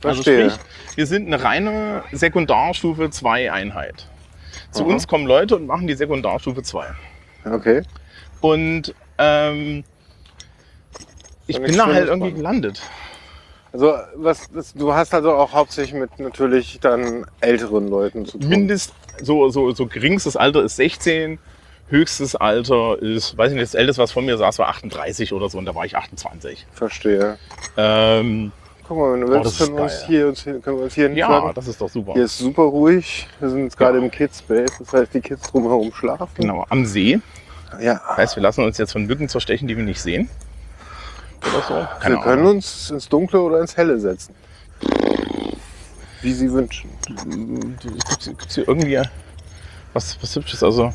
Verstehe. 0.00 0.44
Also 0.44 0.56
sprich, 0.56 0.96
wir 0.96 1.06
sind 1.06 1.26
eine 1.26 1.42
reine 1.42 2.04
Sekundarstufe 2.12 3.10
2 3.10 3.52
Einheit. 3.52 4.08
Zu 4.70 4.84
Aha. 4.84 4.92
uns 4.92 5.06
kommen 5.06 5.26
Leute 5.26 5.56
und 5.56 5.66
machen 5.66 5.86
die 5.86 5.94
Sekundarstufe 5.94 6.62
2. 6.62 6.86
Okay. 7.44 7.82
Und 8.40 8.94
ähm, 9.18 9.84
ich 11.46 11.60
bin 11.60 11.76
da 11.76 11.86
halt 11.86 12.08
irgendwie 12.08 12.32
gelandet. 12.32 12.82
Also 13.72 13.94
was, 14.16 14.50
das, 14.52 14.74
du 14.74 14.92
hast 14.92 15.14
also 15.14 15.32
auch 15.32 15.52
hauptsächlich 15.52 15.98
mit 15.98 16.18
natürlich 16.18 16.78
dann 16.80 17.24
älteren 17.40 17.88
Leuten 17.88 18.26
zu 18.26 18.38
tun. 18.38 18.48
Mindest, 18.48 18.92
so, 19.22 19.48
so, 19.48 19.72
so 19.72 19.86
geringstes 19.86 20.36
Alter 20.36 20.62
ist 20.62 20.76
16, 20.76 21.38
höchstes 21.92 22.34
Alter 22.34 23.00
ist, 23.00 23.36
weiß 23.38 23.50
ich 23.52 23.54
nicht, 23.54 23.64
das 23.68 23.74
älteste, 23.74 24.02
was 24.02 24.10
von 24.12 24.24
mir 24.24 24.36
saß, 24.38 24.58
war 24.58 24.68
38 24.68 25.32
oder 25.32 25.48
so 25.48 25.58
und 25.58 25.66
da 25.66 25.74
war 25.74 25.84
ich 25.84 25.96
28. 25.96 26.66
Verstehe. 26.72 27.38
Ähm, 27.76 28.50
Guck 28.88 28.98
mal, 28.98 29.12
wenn 29.12 29.20
du 29.20 29.26
Oh, 29.28 29.30
willst, 29.30 29.46
das 29.46 29.52
ist 29.52 29.58
können 29.66 29.76
wir 29.76 29.82
uns 29.84 30.02
hier, 30.06 30.28
uns, 30.28 30.44
können 30.44 30.62
wir 30.64 30.74
uns 30.84 30.94
hier 30.94 31.12
ja, 31.12 31.52
das 31.52 31.68
ist 31.68 31.80
doch 31.80 31.88
super. 31.88 32.14
Hier 32.14 32.24
ist 32.24 32.38
super 32.38 32.62
ruhig. 32.62 33.28
Wir 33.38 33.48
sind 33.50 33.62
jetzt 33.64 33.76
gerade 33.78 33.98
im 33.98 34.10
Kids 34.10 34.40
Space. 34.40 34.72
Das 34.78 34.92
heißt, 34.92 35.14
die 35.14 35.20
Kids 35.20 35.50
drumherum 35.50 35.92
schlafen. 35.92 36.28
Genau, 36.34 36.66
am 36.68 36.84
See. 36.84 37.20
Ja. 37.80 38.00
Heißt, 38.16 38.36
wir 38.36 38.42
lassen 38.42 38.64
uns 38.64 38.78
jetzt 38.78 38.92
von 38.92 39.04
Mücken 39.06 39.28
zerstechen, 39.28 39.68
die 39.68 39.76
wir 39.76 39.84
nicht 39.84 40.00
sehen. 40.02 40.28
Oder 41.42 41.62
so. 41.62 41.86
Keine 42.00 42.16
wir 42.16 42.22
können 42.22 42.42
Ahnung. 42.42 42.56
uns 42.56 42.90
ins 42.90 43.08
Dunkle 43.08 43.40
oder 43.40 43.60
ins 43.60 43.76
Helle 43.76 43.98
setzen. 43.98 44.34
Wie 46.20 46.32
sie 46.32 46.52
wünschen. 46.52 46.90
Gibt's, 47.80 48.26
gibt's 48.26 48.54
hier 48.54 48.68
irgendwie 48.68 49.00
was, 49.92 50.16
was 50.22 50.36
Hübsches? 50.36 50.62
Also, 50.62 50.92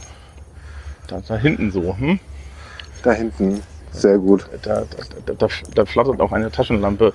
da, 1.08 1.22
da 1.28 1.36
hinten 1.38 1.72
so. 1.72 1.98
Hm? 1.98 2.20
Da 3.04 3.12
hinten. 3.12 3.64
Sehr 3.92 4.18
gut. 4.18 4.48
Da, 4.62 4.84
da, 5.26 5.34
da, 5.34 5.48
da 5.74 5.86
flattert 5.86 6.20
auch 6.20 6.32
eine 6.32 6.52
Taschenlampe 6.52 7.14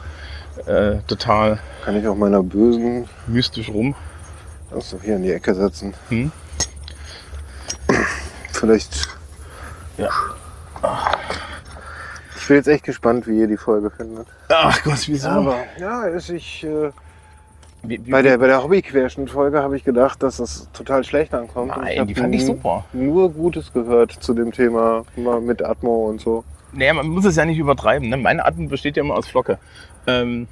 äh, 0.67 0.97
total 1.07 1.59
Kann 1.85 1.97
ich 1.97 2.07
auch 2.07 2.17
meiner 2.17 2.43
bösen 2.43 3.09
mystisch 3.27 3.69
rum. 3.69 3.95
also 4.71 5.01
hier 5.03 5.17
in 5.17 5.23
die 5.23 5.33
Ecke 5.33 5.55
setzen. 5.55 5.95
Hm? 6.09 6.31
Vielleicht. 8.53 9.09
Ja. 9.99 10.09
Ich 12.37 12.47
bin 12.49 12.57
jetzt 12.57 12.69
echt 12.69 12.85
gespannt, 12.85 13.27
wie 13.27 13.39
ihr 13.39 13.47
die 13.47 13.57
Folge 13.57 13.91
findet. 13.91 14.27
Ach 14.49 14.83
Gott, 14.83 15.07
wieso? 15.07 15.29
Aber 15.29 15.57
ja, 15.79 16.05
ist 16.05 16.29
ich. 16.31 16.65
Äh, 16.65 16.91
wie, 17.83 18.05
wie, 18.07 18.11
bei 18.11 18.23
der, 18.23 18.39
bei 18.39 18.47
der 18.47 18.63
Hobby-Querschnitt-Folge 18.63 19.63
habe 19.63 19.77
ich 19.77 19.85
gedacht, 19.85 20.23
dass 20.23 20.37
das 20.39 20.69
total 20.73 21.05
schlecht 21.05 21.35
ankommt. 21.35 21.73
Nein, 21.77 22.07
die 22.07 22.15
fand 22.15 22.35
ich 22.35 22.45
super. 22.45 22.85
Nur 22.93 23.31
Gutes 23.33 23.73
gehört 23.73 24.13
zu 24.13 24.35
dem 24.35 24.53
Thema 24.53 25.05
mit 25.41 25.63
Atmo 25.65 26.09
und 26.09 26.21
so. 26.21 26.45
Naja, 26.73 26.95
man 26.95 27.09
muss 27.09 27.25
es 27.25 27.37
ja 27.37 27.45
nicht 27.45 27.59
übertreiben. 27.59 28.09
Ne? 28.09 28.17
Meine 28.17 28.45
Atmung 28.45 28.69
besteht 28.69 28.97
ja 28.97 29.03
immer 29.03 29.17
aus 29.17 29.27
Flocke. 29.29 29.59
Ähm, 30.07 30.47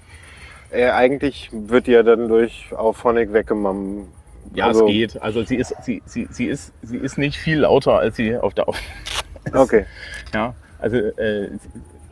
Äh, 0.73 0.91
eigentlich 0.91 1.51
wird 1.53 1.89
die 1.89 1.93
ja 1.93 2.05
dann 2.05 2.29
durch 2.29 2.73
Auphonic 2.77 3.33
weggemammt. 3.33 4.07
ja, 4.55 4.67
Also- 4.67 4.87
es 4.87 4.93
geht. 4.93 5.21
Also 5.23 5.43
sie 5.43 5.57
ist, 5.57 5.75
sie, 5.83 6.01
sie, 6.07 6.29
sie, 6.31 6.47
ist, 6.47 6.73
sie 6.83 6.97
ist 6.97 7.19
nicht 7.19 7.37
viel 7.37 7.61
lauter, 7.61 7.99
als 7.99 8.15
sie 8.17 8.37
auf 8.37 8.55
der 8.55 8.69
Auf. 8.69 8.79
Okay. 9.55 9.87
Ja, 10.35 10.55
also 10.79 10.97
äh, 10.99 11.51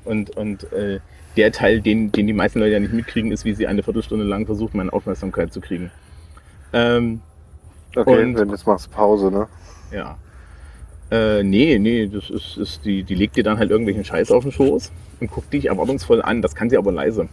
und, 0.05 0.31
und 0.37 0.73
äh, 0.73 0.99
der 1.39 1.53
Teil, 1.53 1.81
den, 1.81 2.13
den 2.13 2.27
die 2.27 2.33
meisten 2.33 2.59
Leute 2.59 2.73
ja 2.73 2.81
nicht 2.81 2.93
mitkriegen, 2.93 3.33
ist, 3.33 3.45
wie 3.45 3.55
sie 3.55 3.67
eine 3.67 3.83
Viertelstunde 3.83 4.25
lang 4.25 4.45
versucht, 4.47 4.75
meine 4.75 4.93
Aufmerksamkeit 4.93 5.53
zu 5.53 5.61
kriegen. 5.61 5.91
Ähm, 6.73 7.21
Okay, 7.97 8.23
Und- 8.23 8.37
wenn 8.37 8.51
jetzt 8.51 8.67
machst 8.67 8.87
du 8.87 8.91
Pause, 8.91 9.31
ne? 9.31 9.49
ja. 9.91 10.19
Äh, 11.11 11.43
nee, 11.43 11.79
nee, 11.79 12.07
das 12.07 12.29
ist, 12.29 12.59
ist 12.59 12.85
die, 12.85 13.03
die 13.03 13.15
legt 13.15 13.37
dir 13.37 13.43
dann 13.43 13.57
halt 13.59 13.71
irgendwelchen 13.71 14.05
Scheiß 14.05 14.31
auf 14.31 14.43
den 14.43 14.53
Schoß 14.53 14.93
und 15.21 15.31
guckt 15.31 15.51
dich 15.55 15.67
erwartungsvoll 15.67 16.21
an. 16.21 16.43
Das 16.43 16.55
kann 16.55 16.69
sie 16.69 16.77
aber 16.77 16.93
leise. 16.93 17.29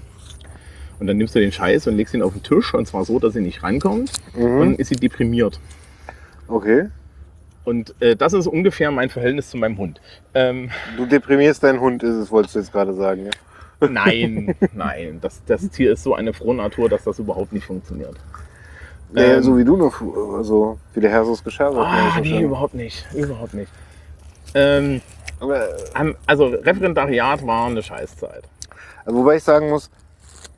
Und 0.98 1.08
dann 1.08 1.18
nimmst 1.18 1.36
du 1.36 1.40
den 1.42 1.52
Scheiß 1.52 1.88
und 1.88 1.98
legst 1.98 2.14
ihn 2.14 2.22
auf 2.22 2.32
den 2.32 2.42
Tisch 2.42 2.74
und 2.74 2.88
zwar 2.88 3.04
so, 3.04 3.20
dass 3.20 3.34
sie 3.34 3.42
nicht 3.42 3.64
rankommt. 3.64 4.12
Und 4.34 4.60
dann 4.60 4.70
Mhm. 4.70 4.76
ist 4.76 4.88
sie 4.88 4.96
deprimiert. 4.96 5.60
Okay. 6.48 6.86
Und 7.66 7.94
äh, 8.00 8.16
das 8.16 8.32
ist 8.32 8.48
ungefähr 8.48 8.92
mein 8.92 9.10
Verhältnis 9.10 9.50
zu 9.50 9.58
meinem 9.58 9.78
Hund. 9.78 10.00
Ähm, 10.34 10.70
Du 10.96 11.06
deprimierst 11.06 11.62
deinen 11.62 11.82
Hund, 11.82 12.02
ist 12.02 12.16
es, 12.16 12.32
wolltest 12.32 12.56
du 12.56 12.60
jetzt 12.60 12.72
gerade 12.72 12.94
sagen, 12.94 13.26
ja? 13.26 13.32
Nein, 13.92 14.56
nein. 14.74 15.20
Das, 15.22 15.42
das 15.46 15.70
Tier 15.70 15.94
ist 15.94 16.04
so 16.04 16.14
eine 16.16 16.34
Frohnatur, 16.34 16.90
dass 16.90 17.04
das 17.04 17.20
überhaupt 17.20 17.54
nicht 17.54 17.66
funktioniert. 17.66 18.16
Nee, 19.12 19.22
Ähm, 19.22 19.44
so 19.44 19.58
wie 19.58 19.64
du 19.64 19.78
noch, 19.78 20.02
also 20.36 20.78
wie 20.94 21.00
der 21.00 21.12
Herr 21.12 21.26
so 21.26 21.36
gescherzt 21.44 21.78
hat. 21.78 21.86
Ah, 21.86 22.20
nee, 22.22 22.30
schön. 22.30 22.42
überhaupt 22.44 22.74
nicht. 22.74 23.06
Überhaupt 23.14 23.54
nicht. 23.54 23.72
Ähm, 24.54 25.02
Aber, 25.40 25.68
am- 25.94 26.16
also 26.26 26.48
Referendariat 26.48 27.46
war 27.46 27.68
eine 27.68 27.84
Scheißzeit. 27.84 28.44
also, 29.06 29.20
wobei 29.20 29.36
ich 29.38 29.44
sagen 29.44 29.70
muss, 29.70 29.90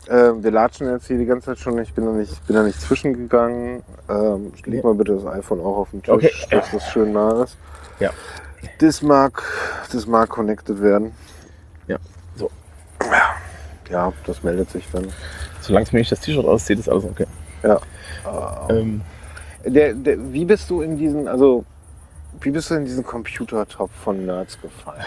äh, 0.07 0.31
wir 0.41 0.51
latschen 0.51 0.89
jetzt 0.89 1.07
hier 1.07 1.17
die 1.17 1.25
ganze 1.25 1.47
Zeit 1.47 1.59
schon. 1.59 1.77
Ich 1.79 1.93
bin 1.93 2.05
da 2.05 2.11
nicht, 2.11 2.45
bin 2.47 2.55
da 2.55 2.63
nicht 2.63 2.79
zwischengegangen. 2.79 3.83
Ähm, 4.09 4.53
leg 4.65 4.83
mal 4.83 4.93
bitte 4.95 5.15
das 5.15 5.25
iPhone 5.25 5.59
auch 5.59 5.77
auf 5.77 5.89
den 5.91 6.01
Tisch, 6.01 6.13
Okay. 6.13 6.31
dass 6.51 6.71
das 6.71 6.89
schön 6.89 7.11
nah 7.11 7.43
ist. 7.43 7.57
Ja. 7.99 8.11
Das 8.79 9.01
mag, 9.01 9.43
das 9.91 10.07
mag 10.07 10.29
connected 10.29 10.81
werden. 10.81 11.11
Ja, 11.87 11.97
so. 13.09 13.93
Ja, 13.93 14.13
das 14.25 14.43
meldet 14.43 14.69
sich 14.69 14.85
dann. 14.91 15.07
Solange 15.61 15.85
es 15.85 15.91
mir 15.93 15.99
nicht 15.99 16.11
das 16.11 16.19
T-Shirt 16.19 16.45
auszieht, 16.45 16.79
ist 16.79 16.89
alles 16.89 17.03
okay. 17.05 17.25
Ja. 17.63 17.79
Ähm, 18.69 19.01
Der, 19.65 19.93
der, 19.93 20.31
wie 20.33 20.45
bist 20.45 20.69
du 20.69 20.81
in 20.81 20.97
diesen, 20.97 21.27
also 21.27 21.65
wie 22.41 22.51
bist 22.51 22.69
du 22.69 22.75
in 22.75 22.85
diesen 22.85 23.03
Computertop 23.03 23.89
von 24.03 24.25
Nerds 24.25 24.59
gefallen? 24.61 25.01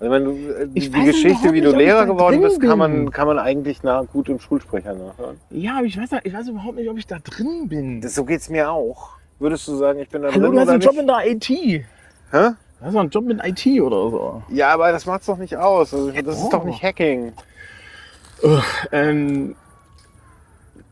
Also 0.00 0.12
wenn 0.12 0.24
du 0.24 0.30
äh, 0.32 0.68
Ich 0.74 0.90
die 0.90 0.96
weiß 0.96 1.06
Geschichte, 1.06 1.48
wie 1.52 1.60
nicht, 1.60 1.64
du 1.66 1.70
ich 1.70 1.76
Lehrer 1.76 2.06
geworden 2.06 2.40
bist, 2.40 2.60
kann 2.60 2.78
man, 2.78 3.10
kann 3.10 3.26
man 3.26 3.38
eigentlich 3.38 3.82
nach, 3.82 4.04
gut 4.06 4.28
im 4.28 4.38
Schulsprecher 4.38 4.94
nachhören. 4.94 5.40
ja, 5.50 5.78
aber 5.78 5.86
ich 5.86 5.96
weiß, 5.98 6.20
ich 6.22 6.32
weiß 6.32 6.48
überhaupt 6.48 6.76
nicht, 6.76 6.88
ob 6.88 6.98
ich 6.98 7.06
da 7.06 7.18
drin 7.18 7.68
bin. 7.68 8.00
Das, 8.00 8.14
so 8.14 8.24
geht's 8.24 8.48
mir 8.48 8.70
auch. 8.70 9.10
Würdest 9.40 9.66
du 9.66 9.76
sagen, 9.76 9.98
ich 10.00 10.08
bin 10.08 10.22
da 10.22 10.28
Hallo, 10.32 10.40
drin 10.42 10.52
du 10.52 10.58
hast 10.60 10.64
oder 10.64 10.72
einen 10.74 10.82
Job 10.82 10.92
nicht? 10.92 11.00
in 11.00 11.06
der 11.06 11.26
IT. 11.26 11.84
Hä? 12.32 12.50
Du 12.80 12.84
hast 12.86 12.94
doch 12.94 13.00
einen 13.00 13.10
Job 13.10 13.24
mit 13.24 13.40
IT 13.44 13.80
oder 13.80 14.10
so. 14.10 14.42
Ja, 14.50 14.70
aber 14.70 14.92
das 14.92 15.04
macht's 15.06 15.26
doch 15.26 15.36
nicht 15.38 15.56
aus. 15.56 15.92
Also, 15.92 16.10
das 16.12 16.36
ist 16.36 16.44
doch. 16.44 16.60
doch 16.60 16.64
nicht 16.64 16.82
Hacking. 16.82 17.32
Ähm, 18.92 19.56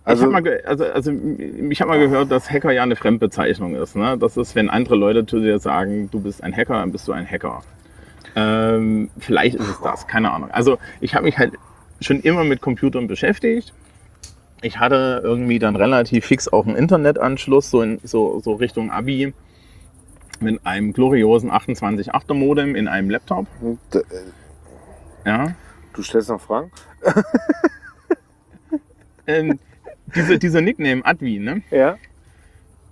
Also- 0.05 0.29
ich 0.29 0.35
habe 0.35 0.43
mal, 0.45 0.61
also, 0.67 0.85
also, 0.85 1.13
ich 1.13 1.81
hab 1.81 1.89
mal 1.89 1.99
gehört, 1.99 2.31
dass 2.31 2.51
Hacker 2.51 2.73
ja 2.73 2.83
eine 2.83 2.97
Fremdbezeichnung 2.97 3.75
ist. 3.77 3.95
Ne? 3.97 4.17
Das 4.19 4.37
ist, 4.37 4.55
wenn 4.55 4.69
andere 4.71 4.97
Leute 4.97 5.27
zu 5.27 5.41
dir 5.41 5.59
sagen, 5.59 6.09
du 6.11 6.21
bist 6.21 6.43
ein 6.43 6.55
Hacker, 6.57 6.75
dann 6.75 6.93
bist 6.93 7.07
du 7.09 7.13
ein 7.13 7.29
Hacker. 7.29 7.63
Ähm, 8.35 9.11
vielleicht 9.19 9.57
ist 9.57 9.69
es 9.69 9.81
das, 9.81 10.07
keine 10.07 10.31
Ahnung. 10.33 10.51
Also 10.51 10.79
ich 11.01 11.15
habe 11.15 11.25
mich 11.25 11.39
halt 11.39 11.55
schon 12.01 12.21
immer 12.21 12.45
mit 12.45 12.61
Computern 12.61 13.07
beschäftigt. 13.07 13.73
Ich 14.63 14.79
hatte 14.79 15.21
irgendwie 15.25 15.59
dann 15.59 15.77
relativ 15.77 16.27
fix 16.27 16.49
auch 16.49 16.67
einen 16.67 16.77
Internetanschluss, 16.77 17.71
so, 17.71 17.83
in, 17.83 17.99
so, 18.05 18.41
so 18.41 18.55
Richtung 18.55 18.91
Abi, 18.91 19.33
mit 20.41 20.65
einem 20.67 20.93
gloriosen 20.93 21.51
28.8er 21.51 22.35
Modem 22.35 22.75
in 22.75 22.89
einem 22.89 23.11
Laptop. 23.11 23.47
Und, 23.61 23.79
äh, 23.95 24.03
Ja. 25.25 25.55
du 25.95 26.03
stellst 26.03 26.29
noch 26.29 26.41
Fragen? 26.41 26.71
Ähm, 29.27 29.59
diese, 30.15 30.39
dieser 30.39 30.61
Nickname 30.61 31.05
Advi, 31.05 31.39
ne? 31.39 31.63
Ja. 31.71 31.97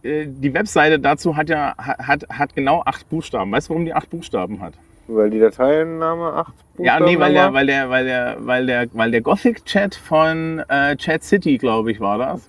Äh, 0.03 0.27
die 0.27 0.53
Webseite 0.53 0.99
dazu 0.99 1.37
hat 1.37 1.49
ja 1.49 1.75
hat, 1.79 2.27
hat 2.29 2.55
genau 2.55 2.83
acht 2.85 3.09
Buchstaben. 3.09 3.53
Weißt 3.53 3.69
du, 3.69 3.71
warum 3.71 3.85
die 3.85 3.95
acht 3.95 4.11
Buchstaben 4.11 4.61
hat? 4.61 4.75
Weil 5.07 5.31
die 5.31 5.39
Dateienname 5.39 6.33
acht 6.33 6.55
ja, 6.79 6.99
Buchstaben 6.99 7.05
nee, 7.05 7.19
weil 7.19 7.33
der, 7.35 7.53
weil 7.53 7.67
der, 7.67 7.91
weil 7.91 8.05
der, 8.05 8.37
weil 8.41 8.67
der, 8.67 8.89
weil 8.93 9.11
der 9.11 9.21
Gothic-Chat 9.21 9.95
von 9.95 10.61
äh, 10.69 10.97
Chat 10.97 11.23
City, 11.23 11.59
glaube 11.59 11.93
ich, 11.93 12.01
war 12.01 12.19
das, 12.19 12.49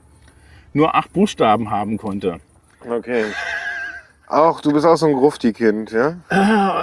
nur 0.74 0.96
acht 0.96 1.14
Buchstaben 1.14 1.70
haben 1.70 1.98
konnte. 1.98 2.40
Okay. 2.90 3.26
Auch, 4.28 4.60
du 4.62 4.72
bist 4.74 4.86
auch 4.88 4.96
so 4.96 5.06
ein 5.06 5.14
Grufti-Kind, 5.14 5.92
ja? 5.92 6.16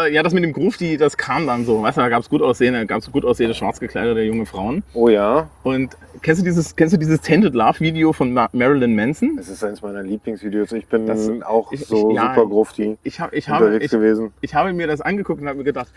Ja, 0.09 0.22
das 0.22 0.32
mit 0.32 0.45
dem 0.45 0.53
Grufti, 0.53 0.97
das 0.97 1.16
kam 1.16 1.47
dann 1.49 1.64
so. 1.64 1.82
Weißt 1.82 1.97
du, 1.97 2.01
da 2.01 2.09
gab 2.09 2.22
es 2.22 2.28
gut 2.28 2.40
aussehende, 2.40 2.86
gab's 2.86 3.11
gut 3.11 3.24
aussehende 3.24 3.55
schwarz 3.55 3.80
gekleidete 3.80 4.20
junge 4.22 4.47
Frauen. 4.47 4.84
Oh 4.95 5.09
ja. 5.09 5.49
Und 5.64 5.97
kennst 6.22 6.40
du 6.40 6.45
dieses, 6.45 6.76
kennst 6.76 6.95
du 6.95 6.99
dieses 6.99 7.20
Tended 7.20 7.55
Love 7.55 7.80
Video 7.80 8.12
von 8.12 8.32
Ma 8.32 8.49
Marilyn 8.53 8.95
Manson? 8.95 9.36
Das 9.36 9.49
ist 9.49 9.64
eines 9.64 9.82
meiner 9.82 10.05
Lieblingsvideos. 10.05 10.70
Ich 10.72 10.86
bin 10.86 11.07
Das- 11.07 11.28
auch 11.43 11.72
ich- 11.72 11.84
so 11.86 12.11
ich- 12.11 12.16
ja, 12.16 12.32
super 12.34 12.47
Grufti 12.49 12.97
Ich 13.03 13.18
habe, 13.18 13.34
ich 13.34 13.49
habe, 13.49 13.64
unterwegs 13.64 13.86
ich, 13.86 13.90
gewesen. 13.90 14.32
ich 14.40 14.55
habe 14.55 14.72
mir 14.72 14.86
das 14.86 15.01
angeguckt 15.01 15.40
und 15.40 15.49
habe 15.49 15.59
mir 15.59 15.64
gedacht, 15.64 15.88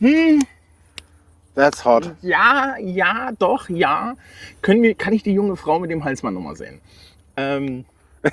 hm, 0.00 0.42
That's 1.54 1.84
hot. 1.84 2.14
Ja, 2.22 2.76
ja, 2.80 3.32
doch, 3.36 3.68
ja. 3.68 4.14
Können 4.62 4.80
wir, 4.82 4.94
kann 4.94 5.12
ich 5.12 5.24
die 5.24 5.32
junge 5.32 5.56
Frau 5.56 5.80
mit 5.80 5.90
dem 5.90 6.04
Halsmann 6.04 6.32
nochmal 6.34 6.54
sehen? 6.54 6.80
Ähm, 7.36 7.84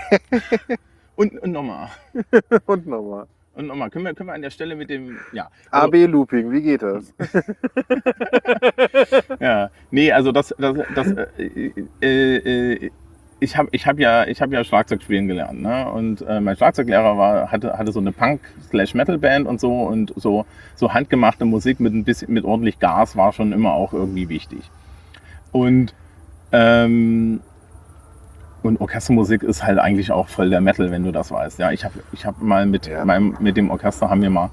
und, 1.15 1.39
und 1.39 1.51
nochmal. 1.51 1.89
Und 2.65 2.87
nochmal. 2.87 3.27
Und 3.55 3.67
nochmal. 3.67 3.89
Können 3.89 4.05
wir, 4.05 4.13
können 4.13 4.29
wir 4.29 4.33
an 4.33 4.41
der 4.41 4.49
Stelle 4.49 4.75
mit 4.75 4.89
dem. 4.89 5.17
Ja. 5.31 5.49
AB-Looping, 5.71 6.51
wie 6.51 6.61
geht 6.61 6.81
das? 6.81 7.13
ja. 9.39 9.69
Nee, 9.91 10.11
also 10.11 10.31
das. 10.31 10.53
das, 10.57 10.77
das 10.93 11.07
äh, 11.37 11.71
äh, 12.01 12.75
äh, 12.75 12.91
ich 13.39 13.57
habe 13.57 13.69
ich 13.71 13.85
hab 13.85 13.99
ja, 13.99 14.25
ich 14.25 14.41
hab 14.41 14.51
ja 14.51 14.63
Schlagzeug 14.63 15.03
spielen 15.03 15.27
gelernt. 15.27 15.61
Ne? 15.61 15.89
Und 15.89 16.21
äh, 16.21 16.39
mein 16.39 16.55
Schlagzeuglehrer 16.55 17.17
war, 17.17 17.51
hatte, 17.51 17.77
hatte 17.77 17.91
so 17.91 17.99
eine 17.99 18.11
Punk-Metal-Band 18.11 19.47
und 19.47 19.59
so. 19.59 19.83
Und 19.83 20.13
so, 20.15 20.45
so 20.75 20.93
handgemachte 20.93 21.45
Musik 21.45 21.79
mit 21.79 21.93
ein 21.93 22.03
bisschen 22.03 22.33
mit 22.33 22.45
ordentlich 22.45 22.79
Gas 22.79 23.15
war 23.15 23.33
schon 23.33 23.51
immer 23.51 23.73
auch 23.73 23.93
irgendwie 23.93 24.29
wichtig. 24.29 24.69
Und 25.51 25.93
ähm, 26.51 27.41
und 28.65 28.81
Orchestermusik 28.81 29.43
ist 29.43 29.63
halt 29.63 29.77
eigentlich 29.79 30.11
auch 30.11 30.27
voll 30.27 30.49
der 30.49 30.59
Metal, 30.61 30.89
wenn 30.91 31.03
du 31.03 31.11
das 31.11 31.31
weißt. 31.31 31.59
Ja, 31.59 31.71
ich 31.71 31.85
habe 31.85 31.99
ich 32.11 32.25
hab 32.25 32.41
mal 32.41 32.65
mit 32.65 32.87
Ja. 32.87 33.05
meinem 33.05 33.37
mit 33.39 33.57
dem 33.57 33.69
Orchester 33.69 34.09
haben 34.09 34.21
wir 34.21 34.29
mal 34.29 34.49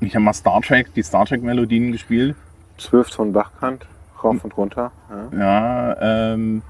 ich 0.00 0.14
habe 0.14 0.24
mal 0.24 0.32
Star 0.34 0.60
Trek, 0.60 0.92
die 0.94 1.02
Star 1.02 1.24
Trek 1.24 1.42
Melodien 1.42 1.92
gespielt. 1.92 2.34
Zwölf 2.78 3.08
von 3.08 3.32
Bachkant, 3.32 3.86
rauf 4.22 4.44
und 4.44 4.56
runter. 4.56 4.90
Ja. 5.32 5.38
Ja, 5.38 6.32
ähm, 6.34 6.62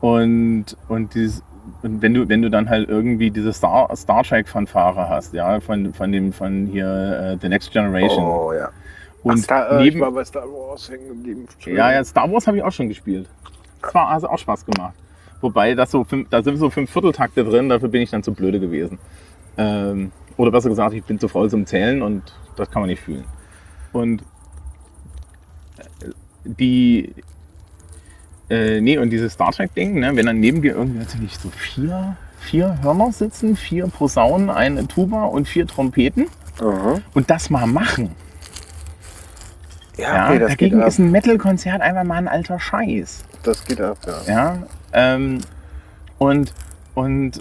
und 0.00 0.66
und 0.88 1.14
dieses 1.14 1.42
und 1.82 2.02
wenn 2.02 2.14
du 2.14 2.28
wenn 2.28 2.42
du 2.42 2.50
dann 2.50 2.68
halt 2.68 2.88
irgendwie 2.88 3.30
diese 3.30 3.52
Star 3.52 3.88
Star 3.96 4.22
Trek 4.24 4.48
Fanfare 4.48 5.08
hast, 5.08 5.32
ja, 5.34 5.60
von 5.60 5.94
von 5.94 6.10
dem 6.12 6.32
von 6.32 6.66
hier 6.66 6.86
äh, 7.34 7.38
The 7.40 7.48
Next 7.48 7.70
Generation 7.72 8.24
Oh 8.24 8.52
ja. 8.52 8.70
und 9.22 9.38
Star, 9.38 9.70
äh, 9.70 9.86
ich 9.86 9.94
neben 9.94 10.00
war 10.00 10.10
bei 10.12 10.24
Star 10.24 10.42
Wars 10.44 10.90
hängen 10.90 11.08
geblieben. 11.08 11.46
Ja, 11.64 11.92
ja, 11.92 12.04
Star 12.04 12.30
Wars 12.30 12.46
habe 12.46 12.56
ich 12.58 12.62
auch 12.62 12.72
schon 12.72 12.88
gespielt. 12.88 13.28
Das 13.82 13.94
war 13.94 14.08
also 14.08 14.28
auch 14.28 14.38
Spaß 14.38 14.66
gemacht. 14.66 14.94
Wobei, 15.40 15.74
das 15.74 15.90
so 15.90 16.04
fünf, 16.04 16.28
da 16.30 16.42
sind 16.42 16.56
so 16.56 16.70
fünf 16.70 16.90
Vierteltakte 16.90 17.44
drin, 17.44 17.68
dafür 17.68 17.88
bin 17.88 18.02
ich 18.02 18.10
dann 18.10 18.22
zu 18.22 18.32
blöde 18.32 18.58
gewesen. 18.60 18.98
Ähm, 19.58 20.12
oder 20.36 20.50
besser 20.50 20.68
gesagt, 20.68 20.94
ich 20.94 21.04
bin 21.04 21.18
zu 21.18 21.28
faul 21.28 21.50
zum 21.50 21.66
Zählen 21.66 22.02
und 22.02 22.22
das 22.56 22.70
kann 22.70 22.82
man 22.82 22.88
nicht 22.88 23.02
fühlen. 23.02 23.24
Und 23.92 24.22
äh, 25.78 26.10
die, 26.44 27.14
äh, 28.50 28.80
nee, 28.80 28.98
und 28.98 29.10
dieses 29.10 29.34
Star 29.34 29.52
Trek-Ding, 29.52 29.98
ne, 29.98 30.14
wenn 30.14 30.26
dann 30.26 30.40
neben 30.40 30.62
dir 30.62 30.74
irgendwie 30.74 30.98
natürlich 30.98 31.38
so 31.38 31.48
vier, 31.50 32.16
vier 32.38 32.82
Hörner 32.82 33.12
sitzen, 33.12 33.56
vier 33.56 33.86
Posaunen, 33.86 34.50
eine 34.50 34.86
Tuba 34.88 35.24
und 35.24 35.48
vier 35.48 35.66
Trompeten 35.66 36.26
Aha. 36.60 37.00
und 37.14 37.30
das 37.30 37.50
mal 37.50 37.66
machen. 37.66 38.10
Ja, 39.96 40.14
Ja, 40.14 40.28
okay, 40.28 40.38
das 40.38 40.48
geht 40.56 40.72
dagegen 40.72 40.82
ist 40.82 40.98
ein 40.98 41.10
Metal-Konzert 41.10 41.80
einfach 41.80 42.04
mal 42.04 42.16
ein 42.16 42.28
alter 42.28 42.60
Scheiß. 42.60 43.24
Das 43.42 43.64
geht 43.64 43.80
ab, 43.80 43.98
ja. 44.06 44.22
Ja, 44.26 44.62
ähm, 44.96 45.38
und, 46.18 46.52
und 46.94 47.40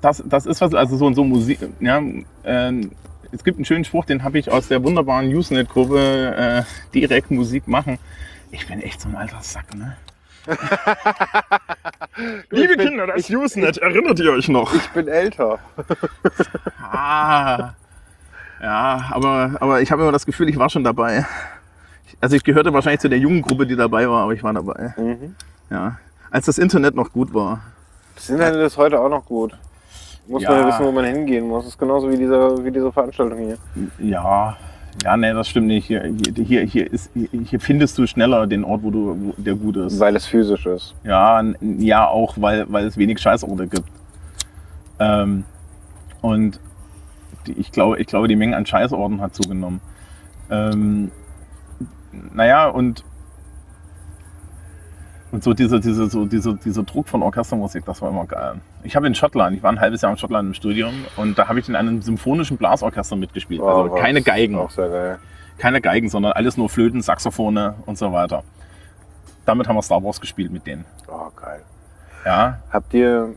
das, 0.00 0.22
das 0.26 0.46
ist 0.46 0.60
was, 0.60 0.74
also 0.74 0.96
so 0.96 1.12
so 1.12 1.24
Musik, 1.24 1.58
ja, 1.80 2.00
ähm, 2.44 2.92
es 3.32 3.42
gibt 3.42 3.58
einen 3.58 3.64
schönen 3.64 3.84
Spruch, 3.84 4.04
den 4.04 4.22
habe 4.22 4.38
ich 4.38 4.50
aus 4.50 4.68
der 4.68 4.82
wunderbaren 4.84 5.26
Usenet-Gruppe 5.34 6.36
äh, 6.36 6.62
direkt 6.94 7.30
Musik 7.32 7.66
machen. 7.66 7.98
Ich 8.52 8.66
bin 8.68 8.80
echt 8.80 9.00
so 9.00 9.08
ein 9.08 9.16
alter 9.16 9.40
Sack, 9.42 9.74
ne? 9.74 9.96
Liebe 12.50 12.76
bin- 12.76 12.88
Kinder, 12.88 13.06
das 13.08 13.28
Usenet, 13.30 13.78
erinnert 13.78 14.18
ihr 14.20 14.30
euch 14.32 14.48
noch? 14.48 14.72
Ich 14.74 14.88
bin 14.90 15.08
älter. 15.08 15.58
Ah, 16.80 17.72
ja, 18.62 19.04
aber, 19.10 19.56
aber 19.60 19.80
ich 19.80 19.90
habe 19.90 20.02
immer 20.02 20.12
das 20.12 20.26
Gefühl, 20.26 20.48
ich 20.48 20.58
war 20.58 20.70
schon 20.70 20.84
dabei. 20.84 21.26
Also 22.20 22.36
ich 22.36 22.44
gehörte 22.44 22.72
wahrscheinlich 22.72 23.00
zu 23.00 23.08
der 23.08 23.18
jungen 23.18 23.42
Gruppe, 23.42 23.66
die 23.66 23.74
dabei 23.76 24.08
war, 24.08 24.22
aber 24.22 24.32
ich 24.32 24.42
war 24.42 24.52
dabei. 24.52 24.94
Mhm. 24.96 25.34
Ja, 25.70 25.98
als 26.34 26.46
das 26.46 26.58
Internet 26.58 26.96
noch 26.96 27.12
gut 27.12 27.32
war. 27.32 27.60
Das 28.16 28.28
Internet 28.28 28.60
ist 28.66 28.76
heute 28.76 29.00
auch 29.00 29.08
noch 29.08 29.24
gut. 29.24 29.56
Muss 30.26 30.42
Ja. 30.42 30.50
man 30.50 30.58
ja 30.60 30.66
wissen, 30.66 30.84
wo 30.84 30.90
man 30.90 31.04
hingehen 31.04 31.46
muss. 31.46 31.62
Das 31.64 31.74
ist 31.74 31.78
genauso 31.78 32.10
wie 32.10 32.16
diese, 32.16 32.64
wie 32.64 32.72
diese 32.72 32.90
Veranstaltung 32.90 33.38
hier. 33.38 33.56
Ja, 34.00 34.56
ja, 35.04 35.16
nee, 35.16 35.32
das 35.32 35.48
stimmt 35.48 35.68
nicht. 35.68 35.86
Hier, 35.86 36.12
hier, 36.34 36.62
hier, 36.62 36.92
ist, 36.92 37.10
hier, 37.14 37.60
findest 37.60 37.98
du 37.98 38.06
schneller 38.08 38.48
den 38.48 38.64
Ort, 38.64 38.82
wo 38.82 38.90
du, 38.90 39.16
wo 39.16 39.34
der 39.36 39.54
gut 39.54 39.76
ist. 39.76 40.00
Weil 40.00 40.16
es 40.16 40.26
physisch 40.26 40.66
ist. 40.66 40.94
Ja, 41.04 41.40
ja 41.60 42.08
auch, 42.08 42.34
weil, 42.36 42.66
weil 42.68 42.84
es 42.86 42.96
wenig 42.96 43.20
Scheißorte 43.20 43.68
gibt. 43.68 43.88
Ähm, 44.98 45.44
und 46.20 46.58
die, 47.46 47.52
ich, 47.52 47.70
glaube, 47.70 48.00
ich 48.00 48.08
glaube, 48.08 48.26
die 48.26 48.36
Menge 48.36 48.56
an 48.56 48.66
Scheißorten 48.66 49.20
hat 49.20 49.36
zugenommen. 49.36 49.80
Ähm, 50.50 51.12
naja, 52.32 52.68
und, 52.68 53.04
und 55.34 55.42
so 55.42 55.52
dieser, 55.52 55.80
dieser, 55.80 56.08
so 56.08 56.26
dieser, 56.26 56.52
dieser 56.54 56.84
Druck 56.84 57.08
von 57.08 57.20
Orchestermusik, 57.20 57.84
das 57.84 58.00
war 58.00 58.08
immer 58.10 58.24
geil. 58.24 58.60
Ich 58.84 58.94
habe 58.94 59.08
in 59.08 59.16
Schottland, 59.16 59.56
ich 59.56 59.64
war 59.64 59.72
ein 59.72 59.80
halbes 59.80 60.00
Jahr 60.00 60.12
in 60.12 60.16
Schottland 60.18 60.46
im 60.46 60.54
Studium 60.54 60.94
und 61.16 61.36
da 61.36 61.48
habe 61.48 61.58
ich 61.58 61.68
in 61.68 61.74
einem 61.74 62.02
symphonischen 62.02 62.56
Blasorchester 62.56 63.16
mitgespielt. 63.16 63.60
Also 63.60 63.90
Oh, 63.92 63.96
keine 63.96 64.20
was 64.20 64.26
Geigen 64.26 64.56
Auch 64.56 64.70
sehr 64.70 64.88
geil. 64.88 65.18
keine 65.58 65.80
Geigen, 65.80 66.08
sondern 66.08 66.32
alles 66.34 66.56
nur 66.56 66.68
Flöten, 66.68 67.02
Saxophone 67.02 67.74
und 67.84 67.98
so 67.98 68.12
weiter. 68.12 68.44
Damit 69.44 69.66
haben 69.66 69.74
wir 69.74 69.82
Star 69.82 70.02
Wars 70.04 70.20
gespielt 70.20 70.52
mit 70.52 70.66
denen. 70.68 70.84
Oh, 71.08 71.30
geil. 71.34 71.62
Ja, 72.24 72.60
Habt 72.70 72.94
ihr. 72.94 73.34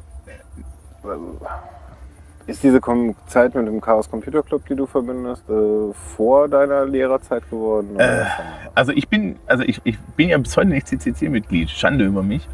Ist 2.48 2.64
diese 2.64 2.80
Zeit 3.28 3.56
mit 3.56 3.68
dem 3.68 3.82
Chaos 3.82 4.10
Computer 4.10 4.42
Club, 4.42 4.64
die 4.70 4.76
du 4.76 4.86
verbindest, 4.86 5.44
äh, 5.50 5.94
vor 6.16 6.48
deiner 6.48 6.86
Lehrerzeit 6.86 7.44
geworden? 7.50 7.90
oder? 7.96 8.28
also 8.74 8.94
ich 8.94 9.10
bin, 9.10 9.36
also 9.46 9.64
ich, 9.64 9.82
ich 9.84 10.00
bin 10.16 10.30
ja 10.30 10.38
bis 10.38 10.56
heute 10.56 10.70
nicht 10.70 10.88
CCC-Mitglied. 10.88 11.70
Schande 11.70 12.06
über 12.06 12.24
mich. 12.24 12.48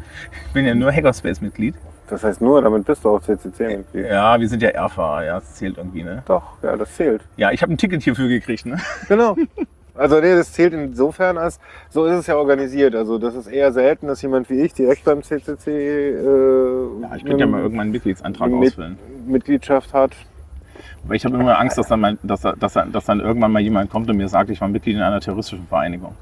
Ich 0.48 0.52
bin 0.52 0.66
ja 0.66 0.74
nur 0.74 0.90
Hackerspace-Mitglied. 0.90 1.76
Das 2.08 2.24
heißt 2.24 2.40
nur, 2.40 2.60
damit 2.60 2.84
bist 2.84 3.04
du 3.04 3.10
auch 3.10 3.22
CCC-Mitglied. 3.22 4.06
Ja, 4.06 4.38
wir 4.38 4.48
sind 4.48 4.62
ja 4.62 4.70
Erfahrer, 4.70 5.24
ja, 5.24 5.34
das 5.40 5.54
zählt 5.54 5.78
irgendwie, 5.78 6.02
ne? 6.02 6.22
Doch, 6.26 6.42
ja, 6.62 6.76
das 6.76 6.94
zählt. 6.96 7.22
Ja, 7.36 7.52
ich 7.52 7.62
habe 7.62 7.72
ein 7.72 7.78
Ticket 7.78 8.02
hierfür 8.02 8.28
gekriegt, 8.28 8.66
ne? 8.66 8.78
Genau. 9.08 9.36
Also 9.96 10.20
nee, 10.20 10.34
das 10.34 10.52
zählt 10.52 10.72
insofern 10.74 11.38
als, 11.38 11.60
so 11.90 12.04
ist 12.06 12.14
es 12.16 12.26
ja 12.26 12.36
organisiert. 12.36 12.94
Also 12.96 13.18
das 13.18 13.34
ist 13.36 13.46
eher 13.46 13.72
selten, 13.72 14.08
dass 14.08 14.20
jemand 14.22 14.50
wie 14.50 14.60
ich 14.60 14.74
direkt 14.74 15.04
beim 15.04 15.22
CCC 15.22 15.68
äh, 15.70 16.12
Ja, 17.02 17.16
ich 17.16 17.24
könnte 17.24 17.40
ja 17.40 17.46
mal 17.46 17.60
irgendwann 17.60 17.82
einen 17.82 17.92
Mitgliedsantrag 17.92 18.50
mit- 18.50 18.70
ausfüllen. 18.70 18.98
Mitgliedschaft 19.26 19.92
hat. 19.94 20.10
Aber 21.04 21.14
ich 21.14 21.24
habe 21.24 21.36
immer 21.38 21.58
Angst, 21.58 21.78
dass 21.78 21.88
dann, 21.88 22.00
mein, 22.00 22.18
dass, 22.22 22.40
dass, 22.42 22.72
dass 22.72 23.04
dann 23.04 23.20
irgendwann 23.20 23.52
mal 23.52 23.60
jemand 23.60 23.90
kommt 23.90 24.08
und 24.10 24.16
mir 24.16 24.28
sagt, 24.28 24.50
ich 24.50 24.60
war 24.60 24.68
Mitglied 24.68 24.96
in 24.96 25.02
einer 25.02 25.20
terroristischen 25.20 25.66
Vereinigung. 25.68 26.14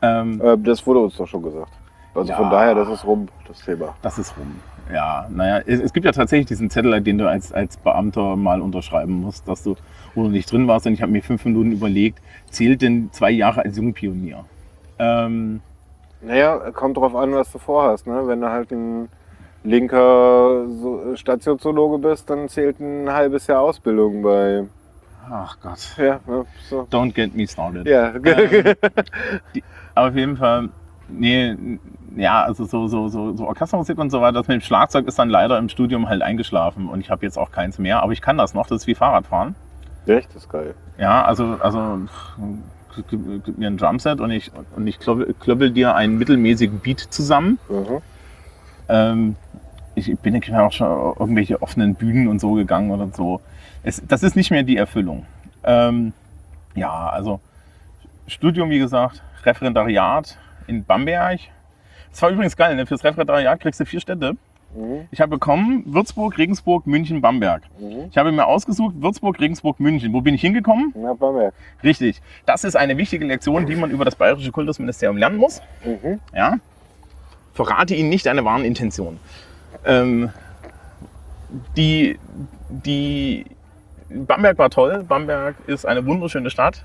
Ähm, 0.00 0.40
Äh, 0.40 0.56
das 0.58 0.86
wurde 0.86 1.00
uns 1.00 1.16
doch 1.16 1.26
schon 1.26 1.42
gesagt. 1.42 1.72
Also 2.14 2.30
Ja. 2.30 2.36
von 2.36 2.50
daher, 2.50 2.74
das 2.74 2.88
ist 2.88 3.04
rum, 3.04 3.28
das 3.46 3.60
Thema. 3.60 3.94
Das 4.02 4.18
ist 4.18 4.34
rum. 4.36 4.56
Ja, 4.92 5.26
naja, 5.28 5.60
es, 5.66 5.80
es 5.80 5.92
gibt 5.92 6.06
ja 6.06 6.12
tatsächlich 6.12 6.46
diesen 6.46 6.70
Zettel, 6.70 6.98
den 7.02 7.18
du 7.18 7.28
als, 7.28 7.52
als 7.52 7.76
Beamter 7.76 8.36
mal 8.36 8.62
unterschreiben 8.62 9.20
musst, 9.20 9.46
dass 9.46 9.62
du, 9.62 9.76
wo 10.18 10.24
du 10.24 10.28
nicht 10.30 10.50
drin 10.50 10.68
warst. 10.68 10.86
Und 10.86 10.92
ich 10.92 11.02
habe 11.02 11.12
mir 11.12 11.22
fünf 11.22 11.44
Minuten 11.44 11.72
überlegt, 11.72 12.20
zählt 12.50 12.82
denn 12.82 13.08
zwei 13.12 13.30
Jahre 13.30 13.62
als 13.64 13.76
Jungpionier? 13.76 14.44
Ähm, 14.98 15.60
Naja, 16.20 16.58
kommt 16.72 16.96
drauf 16.96 17.14
an, 17.14 17.32
was 17.32 17.50
du 17.52 17.58
vorhast. 17.58 18.06
Ne? 18.06 18.26
Wenn 18.26 18.40
du 18.40 18.50
halt 18.50 18.70
ein 18.72 19.08
linker 19.64 20.66
so 20.68 21.16
Stationszoologe 21.16 21.98
bist, 21.98 22.28
dann 22.30 22.48
zählt 22.48 22.80
ein 22.80 23.10
halbes 23.10 23.46
Jahr 23.46 23.60
Ausbildung 23.60 24.22
bei. 24.22 24.64
Ach 25.30 25.58
Gott. 25.60 25.94
Ja, 25.98 26.20
ne, 26.26 26.44
so. 26.70 26.86
Don't 26.90 27.12
get 27.12 27.34
me 27.34 27.46
started. 27.46 27.86
Ja, 27.86 28.12
Ähm, 28.14 28.74
die, 29.54 29.62
auf 29.94 30.14
jeden 30.14 30.36
Fall, 30.36 30.70
nee, 31.08 31.54
ja, 32.16 32.42
also 32.44 32.64
so, 32.64 32.88
so, 32.88 33.08
so, 33.08 33.36
so 33.36 33.46
Orchestermusik 33.46 33.98
und 33.98 34.10
so 34.10 34.20
weiter, 34.20 34.34
das 34.38 34.48
mit 34.48 34.62
dem 34.62 34.64
Schlagzeug 34.64 35.06
ist 35.06 35.18
dann 35.18 35.28
leider 35.28 35.58
im 35.58 35.68
Studium 35.68 36.08
halt 36.08 36.22
eingeschlafen 36.22 36.88
und 36.88 37.00
ich 37.00 37.10
habe 37.10 37.26
jetzt 37.26 37.38
auch 37.38 37.50
keins 37.52 37.78
mehr, 37.78 38.02
aber 38.02 38.12
ich 38.12 38.22
kann 38.22 38.38
das 38.38 38.54
noch, 38.54 38.66
das 38.66 38.82
ist 38.82 38.86
wie 38.86 38.94
Fahrradfahren. 38.94 39.54
Echt, 40.08 40.34
das 40.34 40.44
ist 40.44 40.48
geil. 40.48 40.74
Ja, 40.98 41.24
also, 41.24 41.58
also 41.60 42.00
gib, 43.08 43.44
gib 43.44 43.58
mir 43.58 43.68
ein 43.68 43.76
Drumset 43.76 44.20
und 44.20 44.30
ich, 44.30 44.50
und 44.74 44.86
ich 44.86 44.98
klöppel, 44.98 45.34
klöppel 45.38 45.70
dir 45.70 45.94
einen 45.94 46.18
mittelmäßigen 46.18 46.80
Beat 46.80 47.00
zusammen. 47.00 47.58
Mhm. 47.68 48.02
Ähm, 48.88 49.36
ich 49.94 50.16
bin 50.18 50.38
bin 50.40 50.54
auch 50.54 50.72
schon 50.72 50.86
auf 50.86 51.20
irgendwelche 51.20 51.60
offenen 51.60 51.94
Bühnen 51.94 52.28
und 52.28 52.40
so 52.40 52.52
gegangen 52.52 52.90
oder 52.90 53.08
so. 53.08 53.40
Es, 53.82 54.02
das 54.06 54.22
ist 54.22 54.36
nicht 54.36 54.50
mehr 54.50 54.62
die 54.62 54.76
Erfüllung. 54.76 55.26
Ähm, 55.64 56.12
ja, 56.74 57.08
also 57.08 57.40
Studium, 58.26 58.70
wie 58.70 58.78
gesagt, 58.78 59.22
Referendariat 59.44 60.38
in 60.66 60.84
Bamberg. 60.84 61.40
Das 62.10 62.22
war 62.22 62.30
übrigens 62.30 62.56
geil, 62.56 62.76
ne? 62.76 62.86
fürs 62.86 63.04
Referendariat 63.04 63.60
kriegst 63.60 63.80
du 63.80 63.86
vier 63.86 64.00
Städte. 64.00 64.36
Mhm. 64.74 65.08
Ich 65.10 65.20
habe 65.20 65.30
bekommen 65.30 65.82
Würzburg, 65.86 66.36
Regensburg, 66.38 66.86
München, 66.86 67.20
Bamberg. 67.20 67.62
Mhm. 67.78 68.06
Ich 68.10 68.18
habe 68.18 68.32
mir 68.32 68.46
ausgesucht 68.46 68.94
Würzburg, 69.00 69.40
Regensburg, 69.40 69.80
München. 69.80 70.12
Wo 70.12 70.20
bin 70.20 70.34
ich 70.34 70.40
hingekommen? 70.40 70.92
Na, 70.96 71.14
Bamberg. 71.14 71.54
Richtig. 71.82 72.20
Das 72.46 72.64
ist 72.64 72.76
eine 72.76 72.96
wichtige 72.98 73.24
Lektion, 73.26 73.66
die 73.66 73.76
man 73.76 73.90
über 73.90 74.04
das 74.04 74.14
Bayerische 74.16 74.52
Kultusministerium 74.52 75.16
lernen 75.16 75.38
muss. 75.38 75.62
Mhm. 75.84 76.20
Ja? 76.34 76.58
Verrate 77.54 77.94
ihnen 77.94 78.08
nicht 78.08 78.26
deine 78.26 78.44
wahren 78.44 78.64
Intentionen. 78.64 79.18
Ähm, 79.84 80.30
die, 81.76 82.18
die 82.68 83.46
Bamberg 84.10 84.58
war 84.58 84.70
toll. 84.70 85.04
Bamberg 85.08 85.56
ist 85.66 85.86
eine 85.86 86.04
wunderschöne 86.06 86.50
Stadt. 86.50 86.84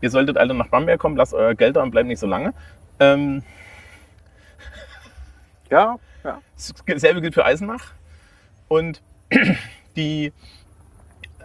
Ihr 0.00 0.10
solltet 0.10 0.38
alle 0.38 0.54
nach 0.54 0.68
Bamberg 0.68 0.98
kommen, 0.98 1.16
lasst 1.16 1.34
euer 1.34 1.54
Geld 1.54 1.76
da 1.76 1.82
und 1.82 1.90
bleibt 1.90 2.08
nicht 2.08 2.18
so 2.18 2.26
lange. 2.26 2.54
Ähm, 2.98 3.42
Ja, 5.70 5.96
ja. 6.24 6.40
Dasselbe 6.86 7.20
gilt 7.20 7.34
für 7.34 7.44
Eisenach. 7.44 7.92
Und 8.68 9.00
die, 9.96 10.32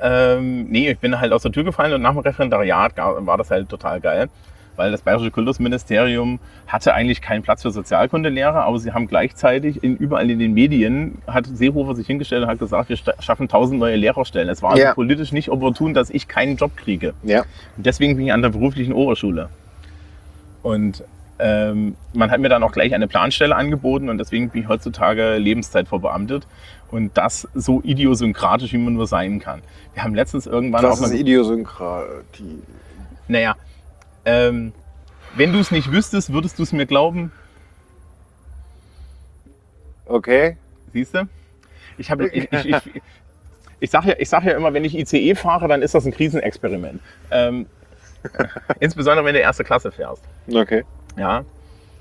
ähm, 0.02 0.66
nee, 0.70 0.92
ich 0.92 1.00
bin 1.00 1.20
halt 1.20 1.32
aus 1.32 1.44
der 1.44 1.52
Tür 1.52 1.64
gefallen 1.64 1.94
und 1.94 2.02
nach 2.02 2.12
dem 2.12 2.20
Referendariat 2.20 2.94
war 2.98 3.38
das 3.38 3.52
halt 3.52 3.70
total 3.70 4.00
geil. 4.00 4.30
Weil 4.78 4.92
das 4.92 5.02
Bayerische 5.04 5.32
Kultusministerium 5.32 6.38
hatte 6.68 6.94
eigentlich 6.94 7.22
keinen 7.22 7.44
Platz 7.44 7.62
für 7.62 7.72
Sozialkundelehrer, 7.72 8.66
aber 8.66 8.78
sie 8.78 8.92
haben 8.92 9.08
gleichzeitig 9.08 9.82
in, 9.86 9.96
überall 9.96 10.30
in 10.30 10.38
den 10.38 10.54
Medien, 10.54 11.20
hat 11.28 11.46
Seehofer 11.48 11.96
sich 11.96 12.06
hingestellt 12.08 12.44
und 12.44 12.50
hat 12.50 12.60
gesagt, 12.60 12.90
wir 12.90 12.98
schaffen 13.20 13.48
tausend 13.48 13.80
neue 13.80 13.96
Lehrerstellen. 13.96 14.50
Es 14.50 14.62
war 14.62 14.72
also 14.72 14.84
Ja. 14.84 14.94
politisch 14.94 15.32
nicht 15.32 15.48
opportun, 15.50 15.94
dass 15.94 16.10
ich 16.10 16.28
keinen 16.28 16.58
Job 16.58 16.76
kriege. 16.76 17.14
Ja. 17.24 17.44
Und 17.78 17.86
deswegen 17.86 18.18
bin 18.18 18.26
ich 18.26 18.34
an 18.34 18.42
der 18.42 18.50
beruflichen 18.50 18.92
Oberschule. 18.92 19.48
Und 20.62 21.06
ähm, 21.40 21.96
man 22.14 22.32
hat 22.32 22.40
mir 22.40 22.50
dann 22.50 22.64
auch 22.64 22.72
gleich 22.72 22.94
eine 22.94 23.08
Planstelle 23.08 23.56
angeboten 23.56 24.10
und 24.10 24.18
deswegen 24.18 24.50
bin 24.50 24.62
ich 24.64 24.68
heutzutage 24.68 25.38
Lebenszeit 25.38 25.88
verbeamtet. 25.88 26.48
Und 26.92 27.18
das 27.18 27.48
so 27.54 27.82
idiosynkratisch, 27.84 28.72
wie 28.72 28.78
man 28.78 28.94
nur 28.94 29.08
sein 29.08 29.40
kann. 29.40 29.62
Wir 29.94 30.04
haben 30.04 30.16
letztens 30.16 30.46
irgendwann 30.46 30.84
Das 30.84 31.00
auch 31.00 31.06
ist 31.06 31.12
mal, 31.12 31.20
Idiosynkratie. 31.20 32.62
naja, 33.28 33.56
ähm, 34.24 34.72
wenn 35.36 35.52
du 35.52 35.60
es 35.60 35.72
nicht 35.72 35.92
wüsstest, 35.92 36.32
würdest 36.32 36.58
du 36.60 36.64
es 36.64 36.72
mir 36.72 36.86
glauben, 36.86 37.32
Okay. 40.06 40.58
siehst 40.94 41.16
du? 41.16 41.28
Ich, 41.98 42.12
habe, 42.12 42.28
ich, 42.28 42.52
ich, 42.52 42.66
ich, 42.66 42.76
ich 43.80 43.90
sage 43.90 44.10
ja, 44.10 44.16
ich 44.20 44.30
sag 44.30 44.44
ja 44.44 44.56
immer, 44.56 44.74
wenn 44.74 44.84
ich 44.86 44.98
ICE 44.98 45.36
fahre, 45.36 45.68
dann 45.68 45.82
ist 45.82 45.96
das 45.96 46.06
ein 46.06 46.12
Krisenexperiment. 46.12 47.02
Ähm, 47.32 47.66
insbesondere, 48.80 49.26
wenn 49.26 49.34
du 49.34 49.40
erste 49.40 49.64
Klasse 49.64 49.92
fährst. 49.92 50.24
Okay. 50.52 50.84
Ja. 51.18 51.44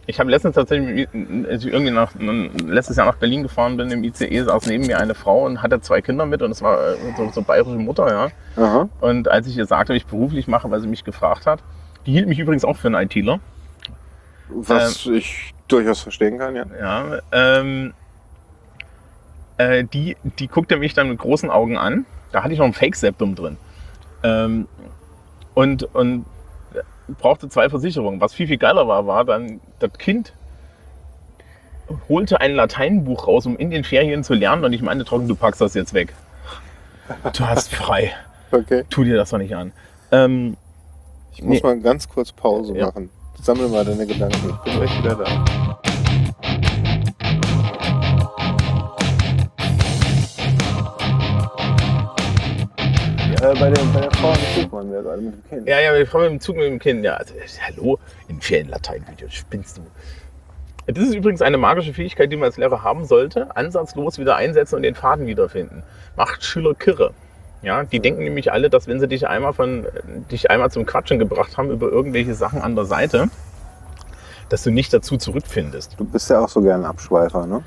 Ich 0.06 0.20
habe 0.20 0.30
letztens 0.30 0.54
tatsächlich, 0.54 1.08
als 1.48 1.64
ich 1.64 1.72
irgendwie 1.72 1.92
nach, 1.92 2.12
letztes 2.14 2.96
Jahr 2.96 3.06
nach 3.06 3.16
Berlin 3.16 3.42
gefahren 3.42 3.78
bin, 3.78 3.90
im 3.90 4.04
ICE 4.04 4.42
saß 4.42 4.66
neben 4.66 4.86
mir 4.86 4.98
eine 4.98 5.14
Frau 5.14 5.46
und 5.46 5.62
hatte 5.62 5.80
zwei 5.80 6.02
Kinder 6.02 6.26
mit 6.26 6.42
und 6.42 6.50
es 6.50 6.60
war 6.60 6.78
äh, 6.78 6.96
so, 7.16 7.30
so 7.30 7.42
bayerische 7.42 7.76
Mutter, 7.76 8.08
ja. 8.08 8.62
Aha. 8.62 8.88
Und 9.00 9.28
als 9.28 9.46
ich 9.46 9.56
ihr 9.56 9.64
sagte, 9.64 9.94
was 9.94 9.96
ich 9.96 10.06
beruflich 10.06 10.46
mache, 10.46 10.70
weil 10.70 10.80
sie 10.80 10.88
mich 10.88 11.04
gefragt 11.04 11.46
hat, 11.46 11.60
die 12.04 12.12
hielt 12.12 12.28
mich 12.28 12.38
übrigens 12.38 12.66
auch 12.66 12.76
für 12.76 12.88
einen 12.88 13.02
ITler. 13.02 13.40
Was 14.50 15.06
ich 15.06 15.54
durchaus 15.68 16.00
verstehen 16.00 16.38
kann, 16.38 16.54
ja. 16.54 16.66
Ja, 16.78 17.20
ähm, 17.32 17.94
äh, 19.56 19.84
die, 19.84 20.16
die 20.38 20.48
guckte 20.48 20.76
mich 20.76 20.92
dann 20.92 21.08
mit 21.08 21.18
großen 21.18 21.48
Augen 21.50 21.78
an. 21.78 22.04
Da 22.32 22.42
hatte 22.42 22.52
ich 22.52 22.58
noch 22.58 22.66
ein 22.66 22.74
Fake-Septum 22.74 23.34
drin. 23.34 23.56
Ähm, 24.22 24.68
und, 25.54 25.84
und 25.94 26.26
brauchte 27.08 27.48
zwei 27.48 27.68
Versicherungen. 27.68 28.20
Was 28.20 28.32
viel, 28.34 28.46
viel 28.46 28.56
geiler 28.58 28.88
war, 28.88 29.06
war 29.06 29.24
dann, 29.24 29.60
das 29.78 29.92
Kind 29.98 30.32
holte 32.08 32.40
ein 32.40 32.54
Lateinbuch 32.54 33.26
raus, 33.28 33.44
um 33.46 33.56
in 33.56 33.70
den 33.70 33.84
Ferien 33.84 34.24
zu 34.24 34.34
lernen. 34.34 34.64
Und 34.64 34.72
ich 34.72 34.80
meinte 34.82 35.04
trocken, 35.04 35.28
du 35.28 35.34
packst 35.36 35.60
das 35.60 35.74
jetzt 35.74 35.92
weg. 35.94 36.14
Du 37.36 37.44
hast 37.46 37.74
frei. 37.74 38.12
Okay. 38.50 38.84
Tu 38.88 39.04
dir 39.04 39.16
das 39.16 39.30
doch 39.30 39.38
nicht 39.38 39.54
an. 39.54 39.72
Ähm, 40.10 40.56
Ich 41.36 41.42
muss 41.42 41.56
Nee. 41.56 41.60
mal 41.62 41.80
ganz 41.80 42.08
kurz 42.08 42.30
Pause 42.32 42.76
Ja. 42.78 42.86
machen. 42.86 43.10
Sammle 43.42 43.66
mal 43.68 43.84
deine 43.84 44.06
Gedanken. 44.06 44.36
Ich 44.50 44.72
bin 44.72 44.74
gleich 44.80 44.98
wieder 44.98 45.16
da. 45.16 45.78
Äh, 53.44 53.54
bei, 53.60 53.70
der, 53.70 53.84
bei 53.92 54.00
der 54.00 54.10
Frau 54.12 54.32
im 54.32 54.62
Zug 54.62 54.72
waren 54.72 54.90
wir 54.90 55.02
gerade 55.02 55.20
mit 55.20 55.34
dem 55.34 55.48
Kind. 55.50 55.68
Ja, 55.68 55.78
ja, 55.78 55.92
wir 55.92 56.06
fahren 56.06 56.22
mit 56.22 56.30
dem 56.30 56.40
Zug 56.40 56.56
mit 56.56 56.64
dem 56.64 56.78
Kind. 56.78 57.04
Ja, 57.04 57.16
also, 57.16 57.34
hallo, 57.60 57.98
in 58.28 58.40
Ferienlateinvideo, 58.40 59.28
spinnst 59.28 59.76
du? 59.76 59.82
Das 60.86 61.04
ist 61.04 61.14
übrigens 61.14 61.42
eine 61.42 61.58
magische 61.58 61.92
Fähigkeit, 61.92 62.32
die 62.32 62.36
man 62.36 62.46
als 62.46 62.56
Lehrer 62.56 62.82
haben 62.82 63.04
sollte. 63.04 63.54
Ansatzlos 63.54 64.18
wieder 64.18 64.36
einsetzen 64.36 64.76
und 64.76 64.82
den 64.82 64.94
Faden 64.94 65.26
wiederfinden. 65.26 65.82
Macht 66.16 66.42
Schüler 66.42 66.74
kirre. 66.74 67.12
Ja, 67.60 67.84
die 67.84 68.00
denken 68.00 68.24
nämlich 68.24 68.50
alle, 68.50 68.70
dass 68.70 68.86
wenn 68.86 68.98
sie 68.98 69.08
dich 69.08 69.26
einmal 69.28 69.52
von 69.52 69.86
dich 70.30 70.50
einmal 70.50 70.70
zum 70.70 70.86
Quatschen 70.86 71.18
gebracht 71.18 71.58
haben 71.58 71.70
über 71.70 71.88
irgendwelche 71.88 72.34
Sachen 72.34 72.62
an 72.62 72.74
der 72.76 72.86
Seite, 72.86 73.28
dass 74.48 74.62
du 74.62 74.70
nicht 74.70 74.92
dazu 74.92 75.18
zurückfindest. 75.18 75.96
Du 75.98 76.04
bist 76.04 76.30
ja 76.30 76.40
auch 76.40 76.48
so 76.48 76.62
gern 76.62 76.84
Abschweifer, 76.84 77.46
ne? 77.46 77.62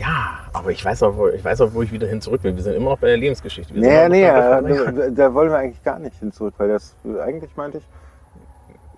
Ja, 0.00 0.38
aber 0.54 0.70
ich 0.70 0.82
weiß 0.82 1.02
auch, 1.02 1.14
wo, 1.16 1.28
ich 1.28 1.44
weiß 1.44 1.60
auch, 1.60 1.74
wo 1.74 1.82
ich 1.82 1.92
wieder 1.92 2.06
hin 2.08 2.22
zurück 2.22 2.42
will. 2.42 2.56
Wir 2.56 2.62
sind 2.62 2.74
immer 2.74 2.90
noch 2.90 2.98
bei 2.98 3.08
der 3.08 3.18
Lebensgeschichte. 3.18 3.74
Wir 3.74 3.82
Nee, 3.82 4.08
nee, 4.08 4.20
der- 4.22 4.62
da, 4.62 5.10
da 5.10 5.34
wollen 5.34 5.50
wir 5.50 5.58
eigentlich 5.58 5.82
gar 5.84 5.98
nicht 5.98 6.16
hin 6.18 6.32
zurück, 6.32 6.54
weil 6.56 6.68
das 6.70 6.94
eigentlich 7.22 7.54
meinte 7.54 7.78
ich, 7.78 7.84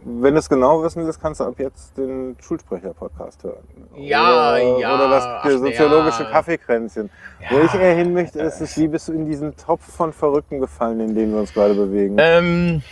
wenn 0.05 0.35
du 0.35 0.39
es 0.41 0.49
genau 0.49 0.83
wissen 0.83 1.05
willst, 1.05 1.21
kannst 1.21 1.41
du 1.41 1.45
ab 1.45 1.55
jetzt 1.59 1.97
den 1.97 2.37
Schulsprecher-Podcast 2.41 3.43
hören. 3.45 3.63
Ja, 3.97 4.51
oder, 4.55 4.79
ja, 4.79 4.95
Oder 4.95 5.09
das 5.11 5.25
ach, 5.27 5.51
soziologische 5.51 6.23
ja. 6.25 6.31
Kaffeekränzchen. 6.31 7.11
Wo 7.51 7.57
Ja. 7.59 7.65
ich 7.65 7.75
eher 7.75 7.95
hin 7.95 8.13
möchte, 8.13 8.41
ist 8.41 8.61
es, 8.61 8.77
wie 8.79 8.87
bist 8.89 9.09
du 9.09 9.13
in 9.13 9.27
diesen 9.27 9.57
Topf 9.57 9.85
von 9.93 10.13
Verrückten 10.13 10.61
gefallen, 10.61 11.01
in 11.01 11.15
dem 11.15 11.33
wir 11.33 11.41
uns 11.41 11.53
gerade 11.53 11.75
bewegen? 11.75 12.17
Ähm, 12.19 12.83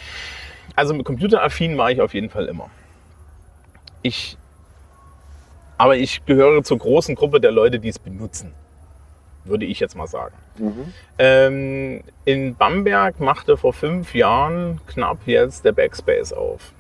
also 0.77 0.95
mit 0.95 1.05
computeraffin 1.05 1.77
war 1.79 1.91
ich 1.91 2.01
auf 2.01 2.15
jeden 2.15 2.31
Fall 2.31 2.47
immer. 2.47 2.71
Ich, 4.03 4.37
aber 5.81 5.97
ich 5.97 6.27
gehöre 6.27 6.63
zur 6.63 6.77
großen 6.77 7.15
Gruppe 7.15 7.41
der 7.41 7.53
Leute, 7.53 7.79
die 7.79 7.89
es 7.89 7.99
benutzen, 7.99 8.53
würde 9.45 9.65
ich 9.65 9.81
jetzt 9.81 9.97
mal 9.97 10.07
sagen. 10.07 10.35
Mhm. 10.59 10.93
Ähm, 11.19 12.03
in 12.27 12.55
Bamberg 12.55 13.19
machte 13.19 13.57
vor 13.57 13.73
fünf 13.73 14.15
Jahren 14.15 14.83
knapp 14.87 15.21
jetzt 15.25 15.65
der 15.65 15.73
Backspace 15.73 16.35
auf. 16.35 16.75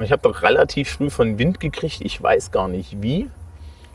Ich 0.00 0.12
habe 0.12 0.22
doch 0.22 0.42
relativ 0.42 0.88
früh 0.90 1.10
von 1.10 1.36
Wind 1.40 1.58
gekriegt, 1.58 2.00
ich 2.00 2.22
weiß 2.22 2.52
gar 2.52 2.68
nicht 2.68 3.02
wie. 3.02 3.28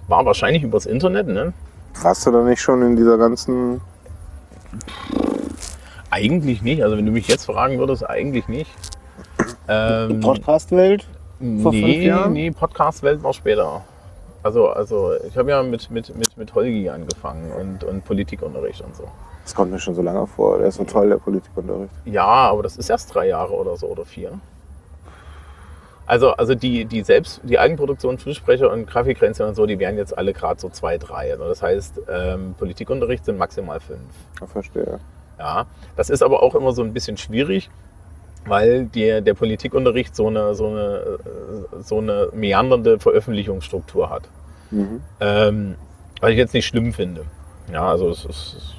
War 0.09 0.25
wahrscheinlich 0.25 0.61
übers 0.61 0.87
Internet, 0.87 1.27
ne? 1.27 1.53
Warst 2.01 2.27
du 2.27 2.31
da 2.31 2.43
nicht 2.43 2.59
schon 2.59 2.81
in 2.81 2.97
dieser 2.97 3.17
ganzen. 3.17 3.79
Eigentlich 6.09 6.61
nicht. 6.61 6.83
Also 6.83 6.97
wenn 6.97 7.05
du 7.05 7.13
mich 7.13 7.29
jetzt 7.29 7.45
fragen 7.45 7.79
würdest, 7.79 8.05
eigentlich 8.05 8.49
nicht. 8.49 8.71
Ähm, 9.69 10.19
Podcast-Welt? 10.19 11.07
vor 11.61 11.71
nee, 11.71 11.81
fünf 11.81 12.03
Jahren? 12.03 12.33
Nee, 12.33 12.51
Podcast-Welt 12.51 13.23
war 13.23 13.31
später. 13.31 13.85
Also, 14.47 14.69
also 14.69 15.11
ich 15.27 15.37
habe 15.37 15.49
ja 15.49 15.61
mit, 15.61 15.91
mit, 15.91 16.15
mit, 16.15 16.37
mit 16.37 16.55
Holgi 16.55 16.87
angefangen 16.87 17.51
und, 17.51 17.83
und 17.83 18.05
Politikunterricht 18.05 18.79
und 18.79 18.95
so. 18.95 19.03
Das 19.43 19.53
kommt 19.53 19.71
mir 19.71 19.79
schon 19.79 19.93
so 19.93 20.01
lange 20.01 20.25
vor. 20.25 20.57
Der 20.57 20.67
ist 20.67 20.75
so 20.75 20.85
toll, 20.85 21.09
der 21.09 21.17
Politikunterricht. 21.17 21.91
Ja, 22.05 22.23
aber 22.23 22.63
das 22.63 22.77
ist 22.77 22.89
erst 22.89 23.13
drei 23.13 23.27
Jahre 23.27 23.53
oder 23.53 23.75
so 23.75 23.87
oder 23.87 24.05
vier. 24.05 24.39
Also, 26.05 26.31
also 26.31 26.55
die, 26.55 26.85
die 26.85 27.03
selbst, 27.03 27.41
die 27.43 27.59
Eigenproduktion, 27.59 28.17
Frühsprecher 28.19 28.71
und 28.71 28.87
Grafikgrenze 28.87 29.45
und 29.45 29.55
so, 29.55 29.65
die 29.65 29.79
wären 29.79 29.97
jetzt 29.97 30.17
alle 30.17 30.31
gerade 30.31 30.61
so 30.61 30.69
zwei, 30.69 30.97
drei. 30.97 31.33
Also 31.33 31.43
das 31.43 31.61
heißt, 31.61 32.01
ähm, 32.09 32.55
Politikunterricht 32.57 33.25
sind 33.25 33.37
maximal 33.37 33.81
fünf. 33.81 33.99
Ich 34.41 34.49
verstehe. 34.49 35.01
Ja, 35.37 35.65
das 35.97 36.09
ist 36.09 36.23
aber 36.23 36.41
auch 36.41 36.55
immer 36.55 36.71
so 36.71 36.83
ein 36.83 36.93
bisschen 36.93 37.17
schwierig, 37.17 37.69
weil 38.45 38.85
der, 38.85 39.19
der 39.19 39.33
Politikunterricht 39.33 40.15
so 40.15 40.27
eine, 40.27 40.55
so, 40.55 40.67
eine, 40.67 41.19
äh, 41.75 41.81
so 41.81 41.97
eine 41.97 42.29
meandernde 42.31 42.97
Veröffentlichungsstruktur 42.99 44.09
hat. 44.09 44.29
Mhm. 44.71 45.01
Ähm, 45.19 45.75
was 46.19 46.31
ich 46.31 46.37
jetzt 46.37 46.53
nicht 46.53 46.65
schlimm 46.65 46.93
finde. 46.93 47.25
Ja, 47.71 47.89
also 47.89 48.09
es 48.09 48.25
ist, 48.25 48.75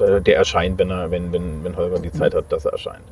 äh, 0.00 0.20
der 0.20 0.36
erscheint, 0.36 0.78
wenn, 0.78 0.90
er, 0.90 1.10
wenn, 1.10 1.32
wenn, 1.32 1.64
wenn 1.64 1.76
Holger 1.76 1.98
die 1.98 2.12
Zeit 2.12 2.34
hat, 2.34 2.50
dass 2.50 2.64
er 2.64 2.72
erscheint. 2.72 3.04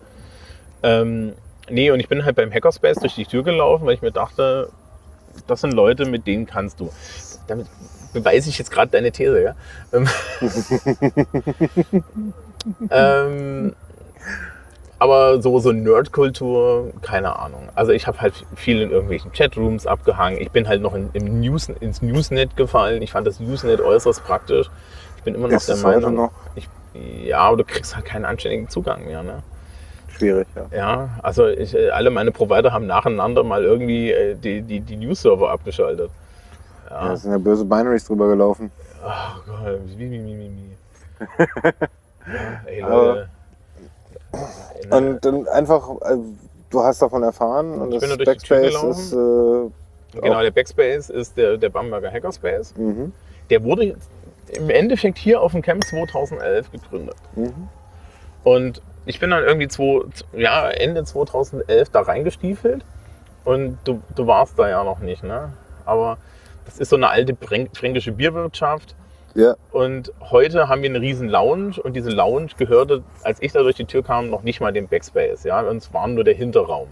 Ähm, 0.83 1.35
nee, 1.69 1.91
und 1.91 2.01
ich 2.01 2.09
bin 2.09 2.25
halt 2.25 2.37
beim 2.37 2.53
Hackerspace 2.53 2.99
durch 2.99 3.15
die 3.15 3.27
Tür 3.27 3.43
gelaufen, 3.43 3.87
weil 3.87 3.95
ich 3.95 4.03
mir 4.03 4.13
dachte, 4.13 4.71
das 5.47 5.61
sind 5.61 5.73
Leute, 5.73 6.07
mit 6.07 6.27
denen 6.27 6.47
kannst 6.47 6.81
du. 6.81 6.91
Damit 7.47 7.67
beweise 8.13 8.49
ich 8.49 8.59
jetzt 8.59 8.71
gerade 8.71 8.91
deine 8.91 9.13
These, 9.13 9.43
ja? 9.43 9.55
Ähm, 12.81 12.85
ähm, 12.91 13.77
aber 14.99 15.43
so, 15.43 15.59
so 15.59 15.73
Nerdkultur, 15.73 16.93
keine 17.03 17.39
Ahnung. 17.39 17.69
Also 17.75 17.93
ich 17.93 18.07
habe 18.07 18.21
halt 18.21 18.35
viel 18.55 18.81
in 18.81 18.91
irgendwelchen 18.91 19.33
Chatrooms 19.33 19.87
abgehangen. 19.87 20.41
Ich 20.41 20.51
bin 20.51 20.69
halt 20.69 20.81
noch 20.83 20.95
in, 20.95 21.11
im 21.13 21.41
News, 21.41 21.69
ins 21.69 22.01
Newsnet 22.03 22.57
gefallen. 22.57 23.03
Ich 23.03 23.13
fand 23.13 23.27
das 23.27 23.41
Newsnet 23.41 23.81
äußerst 23.81 24.25
praktisch. 24.25 24.71
Ich 25.17 25.23
bin 25.25 25.35
immer 25.35 25.49
noch 25.49 25.57
Ist 25.57 25.69
der 25.69 25.77
Meinung. 25.77 26.15
noch 26.15 26.31
Ich, 26.55 26.69
ja, 27.25 27.39
aber 27.41 27.57
du 27.59 27.65
kriegst 27.65 27.95
halt 27.97 28.05
keinen 28.05 28.25
anständigen 28.25 28.69
Zugang 28.69 29.05
mehr. 29.07 29.23
Ne? 29.23 29.43
schwierig, 30.17 30.47
ja. 30.55 30.67
Ja, 30.79 31.09
also 31.25 31.49
ich, 31.49 31.75
äh, 31.75 31.91
alle 31.91 32.09
meine 32.11 32.31
Provider 32.31 32.73
haben 32.73 32.87
nacheinander 32.87 33.43
mal 33.43 33.65
irgendwie 33.65 34.13
äh, 34.13 34.37
die, 34.37 34.63
die, 34.63 34.79
die 34.79 34.97
News-Server 34.97 35.51
abgeschaltet. 35.51 36.09
Ja, 36.89 37.09
Ja. 37.09 37.17
sind 37.17 37.33
ja 37.33 37.39
böse 37.39 37.65
Binaries 37.65 38.05
drüber 38.05 38.29
gelaufen. 38.29 38.71
Ach 39.05 39.41
Gott, 39.45 39.81
wie, 39.97 39.99
wie, 40.09 40.25
wie, 40.25 40.39
wie, 40.39 40.51
wie. 40.51 40.77
ja, 42.33 42.61
ey, 42.67 42.83
Aber- 42.83 42.95
Leute. 43.07 43.21
Ne, 43.21 43.29
Und 44.91 45.25
dann 45.25 45.49
einfach, 45.49 45.89
äh, 46.03 46.17
du 46.71 46.81
hast 46.81 47.01
davon 47.03 47.23
erfahren 47.23 47.81
und 47.81 47.93
Ich 47.93 48.01
das 48.01 48.17
Backspace 48.19 48.69
gelaufen. 48.69 48.91
ist. 48.91 49.13
Äh, 49.13 50.21
genau, 50.21 50.43
der 50.43 50.51
Backspace 50.51 51.11
ist 51.11 51.37
der, 51.37 51.57
der 51.57 51.69
Bamberger 51.71 52.11
Hackerspace. 52.11 52.75
mhm. 52.77 53.13
Der 53.51 53.63
wurde 53.63 53.97
im 54.53 54.71
Endeffekt 54.71 55.19
hier 55.19 55.41
auf 55.41 55.53
dem 55.53 55.63
Camp 55.63 55.85
2011 55.85 56.71
gegründet. 56.73 57.17
Mhm. 57.35 57.69
Und 58.43 58.83
ich 59.07 59.21
bin 59.21 59.31
dann 59.31 59.45
irgendwie 59.45 59.69
zwei, 59.69 60.03
ja, 60.33 60.69
Ende 60.71 61.05
2011 61.05 61.91
da 61.91 62.01
reingestiefelt 62.01 62.85
und 63.45 63.79
du, 63.85 64.01
du 64.15 64.27
warst 64.27 64.59
da 64.59 64.69
ja 64.69 64.85
noch 64.85 65.01
nicht, 65.01 65.23
ne? 65.23 65.53
Aber 65.85 66.17
das 66.65 66.79
ist 66.79 66.89
so 66.89 66.97
eine 66.97 67.09
alte 67.09 67.37
fränkische 67.37 68.13
Bierwirtschaft 68.13 68.95
Ja, 69.35 69.57
und 69.73 70.13
heute 70.21 70.69
haben 70.69 70.83
wir 70.83 70.91
eine 70.91 71.01
riesen 71.01 71.29
Lounge 71.29 71.81
und 71.83 71.95
diese 71.95 72.11
Lounge 72.11 72.51
gehörte, 72.57 73.03
als 73.25 73.43
ich 73.43 73.53
da 73.53 73.63
durch 73.63 73.75
die 73.75 73.85
Tür 73.85 74.05
kam, 74.05 74.31
noch 74.31 74.43
nicht 74.43 74.61
mal 74.61 74.73
dem 74.73 74.87
Backspace, 74.87 75.43
ja? 75.43 75.61
Und 75.61 75.79
es 75.79 75.93
war 75.93 76.07
nur 76.07 76.23
der 76.23 76.35
Hinterraum. 76.35 76.89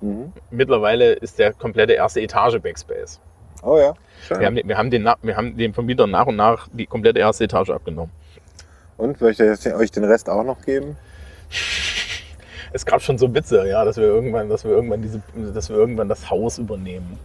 mhm. 0.00 0.32
Mittlerweile 0.50 1.12
ist 1.12 1.38
der 1.38 1.52
komplette 1.52 1.92
erste 1.92 2.20
Etage 2.20 2.58
Backspace. 2.60 3.20
Oh 3.62 3.78
ja. 3.78 3.94
Schön. 4.26 4.40
Wir 4.40 4.46
haben, 4.46 4.56
wir, 4.64 4.76
haben 4.76 4.90
den, 4.90 5.08
wir 5.22 5.36
haben 5.36 5.56
den 5.56 5.72
Vermieter 5.72 6.06
nach 6.06 6.26
und 6.26 6.36
nach 6.36 6.68
die 6.72 6.86
komplette 6.86 7.20
erste 7.20 7.44
Etage 7.44 7.70
abgenommen. 7.70 8.12
Und 8.96 9.18
soll 9.18 9.30
ich 9.30 9.40
euch 9.40 9.90
den 9.92 10.04
Rest 10.04 10.28
auch 10.28 10.44
noch 10.44 10.62
geben? 10.62 10.96
es 12.72 12.84
gab 12.84 13.00
schon 13.02 13.18
so 13.18 13.32
Witze, 13.32 13.66
ja, 13.68 13.84
dass 13.84 13.96
wir 13.96 14.04
irgendwann, 14.04 14.48
dass 14.48 14.64
wir 14.64 14.72
irgendwann 14.72 15.00
diese, 15.00 15.22
dass 15.54 15.70
wir 15.70 15.76
irgendwann 15.76 16.08
das 16.08 16.28
Haus 16.28 16.58
übernehmen. 16.58 17.18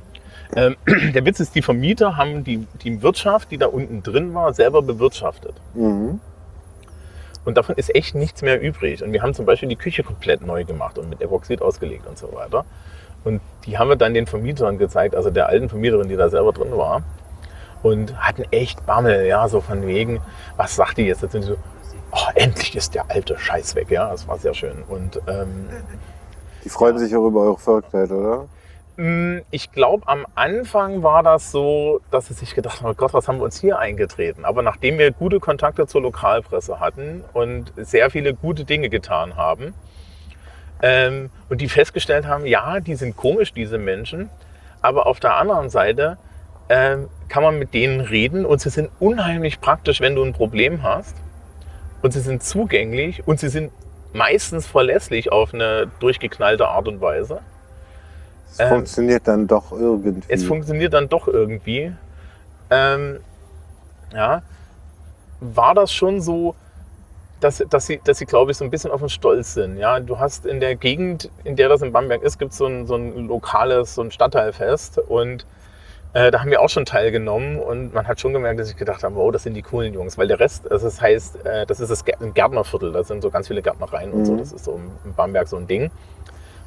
Ähm, 0.56 0.76
der 1.14 1.26
Witz 1.26 1.39
ist, 1.39 1.56
die 1.56 1.62
Vermieter 1.62 2.18
haben 2.18 2.43
die, 2.43 2.68
die 2.84 3.02
Wirtschaft, 3.02 3.52
die 3.52 3.58
da 3.58 3.68
unten 3.68 4.04
drin 4.04 4.34
war, 4.34 4.54
selber 4.54 4.82
bewirtschaftet. 4.82 5.54
Mhm. 5.74 6.20
Und 7.45 7.58
davon 7.58 7.76
ist 7.76 7.93
echt 7.95 8.16
nichts 8.16 8.41
mehr 8.41 8.62
übrig. 8.62 9.04
Und 9.04 9.14
wir 9.14 9.22
haben 9.22 9.34
zum 9.34 9.45
Beispiel 9.45 9.70
die 9.70 9.76
Küche 9.76 10.04
komplett 10.04 10.45
neu 10.45 10.66
gemacht 10.66 10.97
und 10.97 11.10
mit 11.10 11.22
Epoxid 11.22 11.62
ausgelegt 11.62 12.06
und 12.08 12.18
so 12.18 12.34
weiter. 12.34 12.66
Und 13.24 13.41
die 13.66 13.78
haben 13.78 13.89
wir 13.89 13.95
dann 13.95 14.14
den 14.14 14.28
Vermietern 14.28 14.78
gezeigt, 14.78 15.16
also 15.16 15.30
der 15.30 15.47
alten 15.47 15.70
Vermieterin, 15.70 16.08
die 16.10 16.16
da 16.16 16.30
selber 16.30 16.54
drin 16.54 16.72
war. 16.76 17.02
Und 17.82 18.18
hatten 18.18 18.43
echt 18.52 18.86
Bammel, 18.86 19.26
ja, 19.26 19.47
so 19.47 19.62
von 19.62 19.88
wegen, 19.88 20.22
was 20.58 20.76
sagt 20.76 20.97
die 20.97 21.04
jetzt? 21.04 21.22
Jetzt 21.22 21.32
sind 21.32 21.43
die 21.45 21.47
so, 21.50 21.58
oh, 22.12 22.30
endlich 22.36 22.76
ist 22.76 22.93
der 22.93 23.10
alte 23.10 23.38
Scheiß 23.38 23.76
weg, 23.76 23.89
ja, 23.89 24.10
das 24.12 24.28
war 24.28 24.38
sehr 24.38 24.54
schön. 24.54 24.84
Und 24.88 25.22
ähm, 25.28 25.70
Die 26.64 26.70
freuen 26.70 26.97
sich 26.97 27.16
auch 27.16 27.26
über 27.26 27.41
eure 27.41 27.58
Verrücktheit, 27.58 28.12
oder? 28.12 28.47
Mm, 29.00 29.43
Ich 29.52 29.72
glaube, 29.72 30.06
am 30.10 30.26
Anfang 30.36 31.04
war 31.04 31.24
das 31.24 31.52
so, 31.52 32.02
dass 32.12 32.28
sie 32.28 32.34
sich 32.34 32.54
gedacht 32.54 32.82
haben, 32.82 32.89
oh 32.91 32.93
Gott, 32.93 33.14
was 33.14 33.30
haben 33.30 33.38
wir 33.38 33.45
uns 33.45 33.58
hier 33.62 33.80
eingetreten? 33.80 34.43
Aber 34.43 34.62
nachdem 34.62 34.97
wir 34.97 35.12
gute 35.12 35.39
Kontakte 35.39 35.88
zur 35.88 36.02
Lokalpresse 36.02 36.82
hatten 36.82 37.24
und 37.32 37.72
sehr 37.78 38.10
viele 38.10 38.34
gute 38.34 38.66
Dinge 38.66 38.89
getan 38.89 39.38
haben 39.38 39.74
ähm, 40.82 41.30
und 41.47 41.62
die 41.62 41.70
festgestellt 41.70 42.28
haben, 42.28 42.45
ja, 42.45 42.82
die 42.82 42.95
sind 42.95 43.16
komisch, 43.16 43.54
diese 43.54 43.78
Menschen, 43.78 44.30
aber 44.82 45.08
auf 45.08 45.22
der 45.22 45.36
anderen 45.38 45.70
Seite 45.70 46.18
ähm, 46.68 47.08
kann 47.30 47.43
man 47.43 47.58
mit 47.58 47.74
denen 47.74 48.02
reden 48.02 48.45
und 48.45 48.60
sie 48.60 48.70
sind 48.70 48.89
unheimlich 49.00 49.62
praktisch, 49.62 50.02
wenn 50.02 50.16
du 50.16 50.24
ein 50.26 50.34
Problem 50.34 50.84
hast 50.84 51.16
und 52.02 52.12
sie 52.12 52.20
sind 52.20 52.43
zugänglich 52.43 53.26
und 53.26 53.39
sie 53.39 53.50
sind 53.50 53.72
meistens 54.12 54.68
verlässlich 54.68 55.32
auf 55.32 55.54
eine 55.54 55.88
durchgeknallte 56.02 56.68
Art 56.68 56.89
und 56.89 57.00
Weise. 57.00 57.39
Es 58.52 58.60
Ähm, 58.60 58.70
funktioniert 58.70 59.28
dann 59.28 59.47
doch 59.47 59.72
irgendwie. 59.72 60.22
Es 60.28 60.43
funktioniert 60.43 60.93
dann 60.93 61.08
doch 61.10 61.28
irgendwie. 61.28 61.93
Ähm, 62.70 63.20
ja, 64.14 64.41
war 65.39 65.74
das 65.76 65.91
schon 65.93 66.22
so, 66.22 66.56
dass, 67.39 67.64
dass 67.70 67.86
sie, 67.88 68.00
dass 68.04 68.18
sie 68.18 68.26
glaube 68.26 68.52
ich, 68.52 68.58
so 68.58 68.66
ein 68.66 68.70
bisschen 68.72 68.91
auf 68.91 69.02
uns 69.02 69.14
stolz 69.14 69.54
sind. 69.54 69.78
Ja, 69.78 70.00
du 70.00 70.20
hast 70.20 70.45
in 70.45 70.60
der 70.60 70.76
Gegend, 70.76 71.30
in 71.43 71.56
der 71.56 71.70
das 71.70 71.82
in 71.82 71.91
Bamberg 71.93 72.22
ist, 72.22 72.38
gibt 72.38 72.54
so 72.54 72.66
ein, 72.66 72.86
so 72.86 72.95
ein 72.95 73.28
lokales, 73.28 73.95
so 73.95 74.02
ein 74.02 74.12
Stadtteilfest 74.12 74.97
und 75.00 75.45
äh, 76.14 76.32
da 76.32 76.39
haben 76.41 76.50
wir 76.50 76.60
auch 76.60 76.70
schon 76.70 76.86
teilgenommen 76.86 77.60
und 77.60 77.93
man 77.93 78.08
hat 78.08 78.20
schon 78.20 78.34
gemerkt, 78.34 78.60
dass 78.60 78.70
ich 78.70 78.76
gedacht 78.76 79.04
habe, 79.04 79.16
wow, 79.16 79.32
das 79.32 79.43
sind 79.43 79.54
die 79.54 79.62
coolen 79.62 79.93
Jungs, 79.93 80.18
weil 80.18 80.28
der 80.28 80.39
Rest, 80.39 80.70
also 80.70 80.88
das 80.88 81.00
heißt, 81.00 81.45
äh, 81.45 81.66
das 81.68 81.80
ist 81.80 81.89
das 81.89 82.04
Gärtnerviertel, 82.04 82.91
da 82.91 83.04
sind 83.04 83.22
so 83.22 83.30
ganz 83.30 83.47
viele 83.47 83.62
Gärtnereien 83.62 84.12
und 84.12 84.26
so, 84.26 84.34
Mhm. 84.34 84.38
das 84.39 84.52
ist 84.52 84.66
so 84.66 84.80
in 85.06 85.14
Bamberg 85.14 85.47
so 85.47 85.56
ein 85.58 85.68
Ding. 85.68 85.91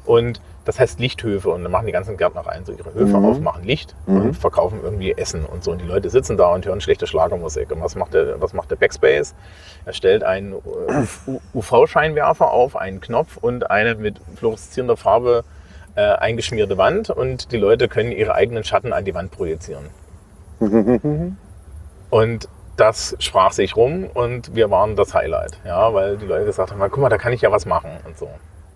Und 0.05 0.41
das 0.65 0.79
heißt 0.79 0.99
Lichthöfe 0.99 1.49
und 1.49 1.63
dann 1.63 1.71
machen 1.71 1.85
die 1.87 1.91
ganzen 1.91 2.15
Gärtnereien 2.15 2.63
so 2.65 2.71
ihre 2.71 2.93
Höfe 2.93 3.17
Mhm. 3.17 3.25
auf, 3.25 3.39
machen 3.39 3.63
Licht 3.63 3.95
Mhm. 4.05 4.21
und 4.21 4.33
verkaufen 4.37 4.79
irgendwie 4.81 5.11
Essen 5.11 5.45
und 5.45 5.63
so. 5.63 5.71
Und 5.71 5.81
die 5.81 5.85
Leute 5.85 6.09
sitzen 6.09 6.37
da 6.37 6.53
und 6.53 6.65
hören 6.65 6.79
schlechte 6.81 7.05
Schlagermusik. 7.07 7.71
Und 7.71 7.81
was 7.81 7.95
macht 7.95 8.13
der, 8.13 8.39
was 8.41 8.53
macht 8.53 8.71
der 8.71 8.77
Backspace? 8.77 9.35
Er 9.85 9.93
stellt 9.93 10.23
einen 10.23 10.53
äh, 10.53 11.31
UV-Scheinwerfer 11.53 12.49
auf, 12.51 12.75
einen 12.77 13.01
Knopf 13.01 13.37
und 13.37 13.69
eine 13.69 13.95
mit 13.95 14.21
fluoreszierender 14.37 14.95
Farbe 14.95 15.43
äh, 15.95 16.01
eingeschmierte 16.01 16.77
Wand 16.77 17.09
und 17.09 17.51
die 17.51 17.57
Leute 17.57 17.87
können 17.87 18.11
ihre 18.11 18.33
eigenen 18.33 18.63
Schatten 18.63 18.93
an 18.93 19.05
die 19.05 19.13
Wand 19.13 19.31
projizieren. 19.31 19.85
Und 22.09 22.47
das 22.77 23.15
sprach 23.19 23.51
sich 23.51 23.75
rum 23.75 24.05
und 24.13 24.55
wir 24.55 24.71
waren 24.71 24.95
das 24.95 25.13
Highlight, 25.13 25.57
ja, 25.65 25.93
weil 25.93 26.17
die 26.17 26.25
Leute 26.25 26.45
gesagt 26.45 26.71
haben, 26.71 26.79
guck 26.79 26.97
mal, 26.97 27.09
da 27.09 27.17
kann 27.17 27.33
ich 27.33 27.41
ja 27.41 27.51
was 27.51 27.65
machen 27.65 27.91
und 28.05 28.17
so. 28.17 28.29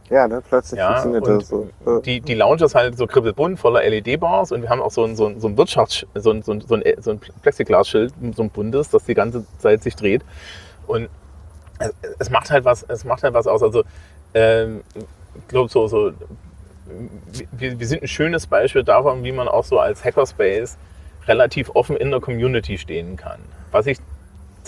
Ja, 0.10 0.28
ne? 0.28 0.42
plötzlich 0.48 0.80
Ja, 0.80 1.02
funktioniert 1.02 1.42
das 1.42 1.50
so. 1.50 2.00
Die, 2.02 2.22
die 2.22 2.34
Lounge 2.34 2.64
ist 2.64 2.76
halt 2.76 2.98
so 2.98 3.08
kribbelbunt, 3.08 3.60
voller 3.60 3.82
LED-Bars 3.88 4.52
und 4.52 4.62
wir 4.62 4.70
haben 4.70 4.82
auch 4.82 4.92
so 4.92 5.04
ein, 5.04 5.16
so 5.16 5.28
ein, 5.28 5.40
so 5.40 5.48
ein 5.48 5.58
Wirtschafts-, 5.58 6.06
so 6.16 6.32
ein, 6.32 6.42
so 6.44 6.54
ein, 6.54 6.62
so 6.62 6.76
ein, 6.76 6.84
so 7.00 7.12
ein 7.12 7.20
Plexiglasschild, 7.20 8.14
so 8.36 8.44
ein 8.44 8.50
buntes, 8.50 8.90
das 8.90 9.04
die 9.06 9.14
ganze 9.14 9.46
Zeit 9.58 9.84
sich 9.84 9.96
dreht. 9.96 10.24
Und 10.88 11.10
es, 11.80 11.94
es 12.20 12.30
macht 12.30 12.52
halt 12.52 12.66
was, 12.66 12.84
es 12.84 13.04
macht 13.04 13.24
halt 13.24 13.34
was 13.34 13.48
aus. 13.48 13.62
Also, 13.62 13.84
ähm, 14.34 14.82
ich 15.36 15.48
glaube, 15.48 15.70
so, 15.70 15.88
so, 15.88 16.12
wir, 17.52 17.80
wir 17.80 17.88
sind 17.88 18.02
ein 18.02 18.08
schönes 18.08 18.48
Beispiel 18.48 18.84
davon, 18.84 19.24
wie 19.24 19.32
man 19.32 19.48
auch 19.48 19.64
so 19.64 19.80
als 19.80 20.04
Hackerspace 20.04 20.78
relativ 21.28 21.70
offen 21.76 21.98
in 21.98 22.12
der 22.12 22.22
Community 22.22 22.78
stehen 22.78 23.18
kann. 23.18 23.40
Was 23.72 23.88
ich 23.88 23.98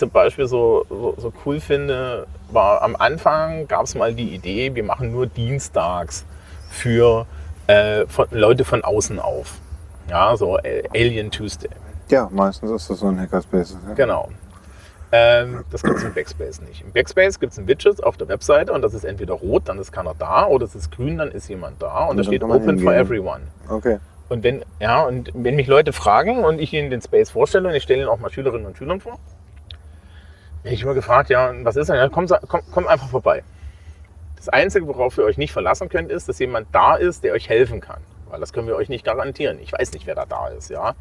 zum 0.00 0.10
Beispiel 0.10 0.46
so, 0.48 0.84
so, 0.88 1.14
so 1.16 1.32
cool 1.44 1.60
finde, 1.60 2.26
war 2.50 2.82
am 2.82 2.96
Anfang 2.96 3.68
gab 3.68 3.84
es 3.84 3.94
mal 3.94 4.12
die 4.14 4.34
Idee, 4.34 4.74
wir 4.74 4.82
machen 4.82 5.12
nur 5.12 5.26
dienstags 5.26 6.24
für 6.68 7.26
äh, 7.68 8.06
von, 8.06 8.26
Leute 8.30 8.64
von 8.64 8.82
außen 8.82 9.20
auf. 9.20 9.58
Ja, 10.08 10.36
so 10.36 10.58
äh, 10.58 10.82
Alien 10.92 11.30
Tuesday. 11.30 11.70
ja, 12.08 12.28
meistens 12.32 12.70
ist 12.70 12.90
das 12.90 12.98
so 12.98 13.06
ein 13.06 13.20
Hackerspace. 13.20 13.76
Ja. 13.86 13.94
Genau. 13.94 14.28
Ähm, 15.12 15.64
das 15.70 15.82
gibt 15.82 15.96
es 15.96 16.04
im 16.04 16.14
Backspace 16.14 16.62
nicht. 16.62 16.82
Im 16.82 16.92
Backspace 16.92 17.38
gibt 17.40 17.52
es 17.52 17.58
ein 17.58 17.66
Widget 17.66 18.02
auf 18.02 18.16
der 18.16 18.28
Webseite 18.28 18.72
und 18.72 18.82
das 18.82 18.94
ist 18.94 19.04
entweder 19.04 19.34
rot, 19.34 19.64
dann 19.66 19.78
ist 19.78 19.92
keiner 19.92 20.14
da, 20.18 20.46
oder 20.46 20.64
es 20.64 20.74
ist 20.74 20.92
grün, 20.92 21.18
dann 21.18 21.30
ist 21.30 21.48
jemand 21.48 21.82
da 21.82 22.04
und, 22.04 22.10
Und 22.10 22.16
da 22.18 22.24
steht 22.24 22.42
Open 22.42 22.78
for 22.78 22.92
hingehen. 22.92 22.94
Everyone. 22.94 23.40
Okay. 23.68 23.98
Und 24.28 24.44
wenn, 24.44 24.64
ja, 24.78 25.02
und 25.02 25.30
wenn 25.34 25.56
mich 25.56 25.66
Leute 25.66 25.92
fragen 25.92 26.44
und 26.44 26.60
ich 26.60 26.72
ihnen 26.72 26.90
den 26.90 27.02
Space 27.02 27.30
vorstelle 27.30 27.68
und 27.68 27.74
ich 27.74 27.82
stelle 27.82 28.02
ihnen 28.02 28.08
auch 28.08 28.20
mal 28.20 28.30
Schülerinnen 28.30 28.66
und 28.66 28.78
Schülern 28.78 29.00
vor, 29.00 29.18
ich 30.64 30.82
immer 30.82 30.94
gefragt, 30.94 31.30
ja, 31.30 31.52
was 31.62 31.76
ist 31.76 31.88
denn? 31.88 31.96
Ja, 31.96 32.08
komm, 32.08 32.26
sa- 32.28 32.40
komm, 32.46 32.60
komm 32.72 32.86
einfach 32.86 33.08
vorbei. 33.08 33.42
Das 34.36 34.48
Einzige, 34.48 34.86
worauf 34.86 35.18
ihr 35.18 35.24
euch 35.24 35.38
nicht 35.38 35.52
verlassen 35.52 35.88
könnt, 35.88 36.10
ist, 36.10 36.28
dass 36.28 36.38
jemand 36.38 36.68
da 36.72 36.94
ist, 36.96 37.24
der 37.24 37.32
euch 37.34 37.48
helfen 37.48 37.80
kann. 37.80 38.00
Weil 38.30 38.40
das 38.40 38.52
können 38.52 38.66
wir 38.68 38.76
euch 38.76 38.88
nicht 38.88 39.04
garantieren. 39.04 39.58
Ich 39.60 39.72
weiß 39.72 39.92
nicht, 39.92 40.06
wer 40.06 40.14
da 40.14 40.24
da 40.26 40.48
ist, 40.48 40.70
ja. 40.70 40.94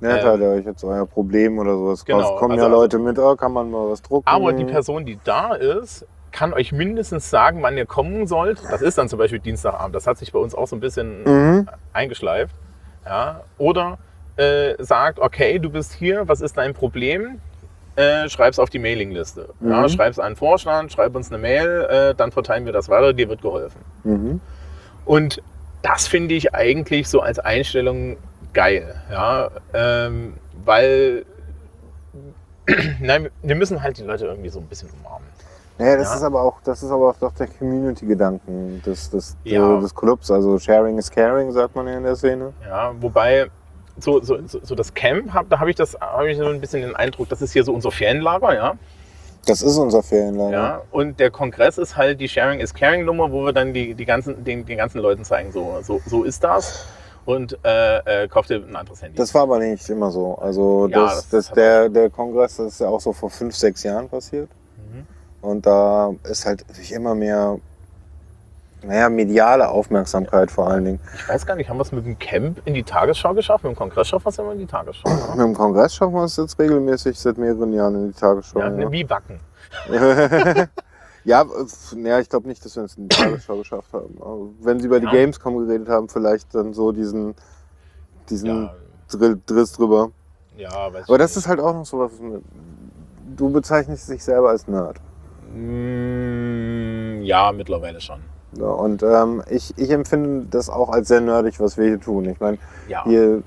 Ja, 0.00 0.16
Ähm, 0.16 0.20
teilt 0.22 0.40
ihr 0.40 0.48
euch 0.48 0.64
jetzt 0.64 0.82
euer 0.84 1.06
Problem 1.06 1.58
oder 1.58 1.72
sowas. 1.76 2.04
genau, 2.04 2.18
Genau, 2.18 2.36
kommen 2.36 2.52
also- 2.52 2.64
ja 2.66 2.70
Leute 2.70 2.98
mit, 2.98 3.18
oh, 3.18 3.36
kann 3.36 3.52
man 3.52 3.70
mal 3.70 3.90
was 3.90 4.02
drucken. 4.02 4.26
Aber 4.26 4.52
die 4.52 4.64
Person, 4.64 5.04
die 5.06 5.18
da 5.24 5.54
ist, 5.54 6.06
kann 6.32 6.52
euch 6.54 6.72
mindestens 6.72 7.28
sagen, 7.28 7.62
wann 7.62 7.76
ihr 7.76 7.86
kommen 7.86 8.26
sollt. 8.26 8.62
Das 8.70 8.82
ist 8.82 8.96
dann 8.98 9.08
zum 9.08 9.18
Beispiel 9.18 9.40
Dienstagabend. 9.40 9.94
Das 9.94 10.06
hat 10.06 10.16
sich 10.18 10.32
bei 10.32 10.38
uns 10.38 10.54
auch 10.54 10.66
so 10.66 10.76
ein 10.76 10.80
bisschen 10.80 11.22
Mhm. 11.24 11.68
eingeschleift. 11.92 12.54
Ja? 13.04 13.40
Oder 13.58 13.98
äh, 14.36 14.74
sagt, 14.82 15.18
okay, 15.18 15.58
du 15.58 15.70
bist 15.70 15.92
hier, 15.92 16.26
was 16.28 16.40
ist 16.40 16.56
dein 16.56 16.72
Problem? 16.72 17.40
Äh, 17.96 18.28
schreib's 18.28 18.58
auf 18.58 18.70
die 18.70 18.78
Mailingliste. 18.78 19.48
Ja, 19.60 19.82
Mhm. 19.82 19.88
schreib's 19.88 20.18
an 20.18 20.32
den 20.32 20.36
Vorstand, 20.36 20.92
schreib 20.92 21.14
uns 21.16 21.28
eine 21.30 21.38
Mail, 21.38 21.86
äh, 21.90 22.14
dann 22.14 22.30
verteilen 22.32 22.64
wir 22.64 22.72
das 22.72 22.88
weiter, 22.88 23.12
dir 23.12 23.28
wird 23.28 23.42
geholfen. 23.42 23.80
Mhm. 24.04 24.40
Und 25.04 25.42
das 25.82 26.06
finde 26.06 26.34
ich 26.34 26.54
eigentlich 26.54 27.08
so 27.08 27.20
als 27.20 27.38
Einstellung 27.38 28.16
geil, 28.52 28.94
ja, 29.10 29.50
ähm, 29.74 30.34
weil 30.64 31.24
nein, 33.00 33.28
wir 33.42 33.54
müssen 33.56 33.82
halt 33.82 33.98
die 33.98 34.02
Leute 34.04 34.26
irgendwie 34.26 34.48
so 34.48 34.60
ein 34.60 34.66
bisschen 34.66 34.88
umarmen. 35.00 35.26
Naja, 35.78 35.96
das 35.96 36.10
Ja. 36.10 36.16
ist 36.16 36.22
aber 36.22 36.42
auch, 36.42 36.60
das 36.62 36.82
ist 36.82 36.90
aber 36.90 37.08
auch 37.08 37.16
doch 37.16 37.32
der 37.32 37.46
Community-Gedanken 37.48 38.82
des, 38.84 39.08
des, 39.10 39.36
Ja. 39.44 39.80
des 39.80 39.94
Clubs. 39.94 40.30
Also 40.30 40.58
Sharing 40.58 40.98
is 40.98 41.10
Caring, 41.10 41.50
sagt 41.52 41.74
man 41.74 41.86
ja 41.88 41.96
in 41.96 42.04
der 42.04 42.16
Szene. 42.16 42.52
Ja, 42.68 42.92
wobei 43.00 43.50
so, 44.00 44.20
so, 44.22 44.38
so, 44.46 44.74
das 44.74 44.94
Camp, 44.94 45.32
hab, 45.32 45.48
da 45.50 45.60
habe 45.60 45.70
ich 45.70 45.76
das, 45.76 45.98
habe 46.00 46.30
ich 46.30 46.38
so 46.38 46.46
ein 46.46 46.60
bisschen 46.60 46.82
den 46.82 46.96
Eindruck, 46.96 47.28
das 47.28 47.42
ist 47.42 47.52
hier 47.52 47.64
so 47.64 47.72
unser 47.72 47.90
Ferienlager, 47.90 48.54
ja. 48.54 48.74
Das 49.46 49.62
ist 49.62 49.76
unser 49.78 50.02
Ferienlager. 50.02 50.52
ja. 50.52 50.82
Und 50.90 51.18
der 51.18 51.30
Kongress 51.30 51.78
ist 51.78 51.96
halt 51.96 52.20
die 52.20 52.28
Sharing 52.28 52.60
is 52.60 52.74
Caring 52.74 53.04
Nummer, 53.04 53.32
wo 53.32 53.44
wir 53.44 53.52
dann 53.52 53.72
die, 53.72 53.94
die 53.94 54.04
ganzen, 54.04 54.44
den, 54.44 54.66
den 54.66 54.78
ganzen 54.78 55.00
Leuten 55.00 55.24
zeigen, 55.24 55.50
so, 55.52 55.78
so, 55.82 56.00
so 56.06 56.24
ist 56.24 56.44
das. 56.44 56.84
Und 57.26 57.58
äh, 57.64 58.24
äh, 58.24 58.28
kauft 58.28 58.50
dir 58.50 58.56
ein 58.56 58.74
anderes 58.74 59.02
Handy. 59.02 59.16
Das 59.16 59.32
war 59.34 59.42
aber 59.42 59.58
nicht 59.58 59.88
immer 59.88 60.10
so. 60.10 60.36
Also 60.36 60.88
Ja, 60.88 61.04
das, 61.04 61.28
das 61.28 61.50
der, 61.52 61.88
der 61.88 62.10
Kongress 62.10 62.56
das 62.56 62.72
ist 62.74 62.80
ja 62.80 62.88
auch 62.88 63.00
so 63.00 63.12
vor 63.12 63.30
fünf, 63.30 63.54
sechs 63.54 63.82
Jahren 63.82 64.08
passiert. 64.08 64.48
Mhm. 64.76 65.06
Und 65.42 65.66
da 65.66 66.12
ist 66.24 66.46
halt 66.46 66.64
sich 66.74 66.92
immer 66.92 67.14
mehr, 67.14 67.58
naja, 68.82 69.08
mediale 69.08 69.68
Aufmerksamkeit 69.68 70.50
vor 70.50 70.68
allen 70.68 70.84
Dingen. 70.84 71.00
Ich 71.14 71.28
weiß 71.28 71.44
gar 71.46 71.54
nicht, 71.56 71.68
haben 71.68 71.76
wir 71.78 71.82
es 71.82 71.92
mit 71.92 72.06
dem 72.06 72.18
Camp 72.18 72.60
in 72.64 72.74
die 72.74 72.82
Tagesschau 72.82 73.34
geschafft? 73.34 73.64
Mit 73.64 73.72
dem 73.74 73.76
Kongress 73.78 74.08
schaffen 74.08 74.24
wir 74.26 74.30
es 74.30 74.38
immer 74.38 74.52
in 74.52 74.58
die 74.58 74.66
Tagesschau. 74.66 75.08
Mit 75.10 75.36
Ne? 75.36 75.42
dem 75.44 75.54
Kongress 75.54 75.94
schaffen 75.94 76.14
wir 76.14 76.24
es 76.24 76.36
jetzt 76.36 76.58
regelmäßig 76.58 77.18
seit 77.18 77.36
mehreren 77.38 77.72
Jahren 77.72 77.94
in 77.94 78.12
die 78.12 78.18
Tagesschau. 78.18 78.58
Ja, 78.60 78.68
Ja, 78.76 78.90
Wie 78.90 79.08
Wacken. 79.08 79.40
ja, 81.24 81.42
f- 81.42 81.94
ja 81.96 82.18
ich 82.18 82.28
glaube 82.28 82.48
nicht, 82.48 82.64
dass 82.64 82.74
wir 82.76 82.84
es 82.84 82.96
in 82.96 83.08
die 83.08 83.16
Tagesschau 83.16 83.56
geschafft 83.58 83.92
haben. 83.92 84.16
Aber 84.20 84.38
wenn 84.60 84.80
sie 84.80 84.86
über 84.86 84.98
die 85.00 85.06
Ja. 85.06 85.12
Gamescom 85.12 85.58
geredet 85.58 85.88
haben, 85.88 86.08
vielleicht 86.08 86.54
dann 86.54 86.72
so 86.72 86.92
diesen, 86.92 87.34
diesen 88.28 88.46
Ja, 88.64 88.74
Drill, 89.10 89.38
Driss 89.46 89.72
drüber. 89.72 90.10
ja, 90.56 90.92
weiß 90.92 91.08
Aber 91.08 91.18
das 91.18 91.30
nicht. 91.36 91.44
ist 91.44 91.48
halt 91.48 91.60
auch 91.60 91.74
noch 91.74 91.84
sowas. 91.86 92.12
Du 93.36 93.50
bezeichnest 93.50 94.08
dich 94.08 94.24
selber 94.24 94.50
als 94.50 94.66
Nerd. 94.66 94.96
Mm, 95.54 97.22
ja, 97.22 97.52
mittlerweile 97.52 98.00
schon. 98.00 98.20
Ja, 98.52 98.66
und 98.66 99.02
ähm, 99.02 99.42
ich, 99.48 99.72
ich 99.78 99.90
empfinde 99.90 100.46
das 100.50 100.68
auch 100.68 100.88
als 100.88 101.08
sehr 101.08 101.20
nerdig, 101.20 101.60
was 101.60 101.76
wir 101.78 101.86
hier 101.86 102.00
tun. 102.00 102.24
Ich 102.24 102.40
meine, 102.40 102.58
Ja, 102.88 103.04
hier, 103.04 103.42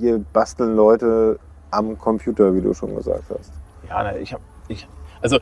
hier 0.00 0.18
basteln 0.32 0.74
Leute 0.76 1.38
am 1.70 1.98
Computer, 1.98 2.54
wie 2.54 2.62
du 2.62 2.72
schon 2.72 2.94
gesagt 2.96 3.24
hast. 3.30 3.52
ja 3.88 4.16
ich 4.16 4.32
habe. 4.32 4.42
Ich, 4.68 4.88
also 5.20 5.38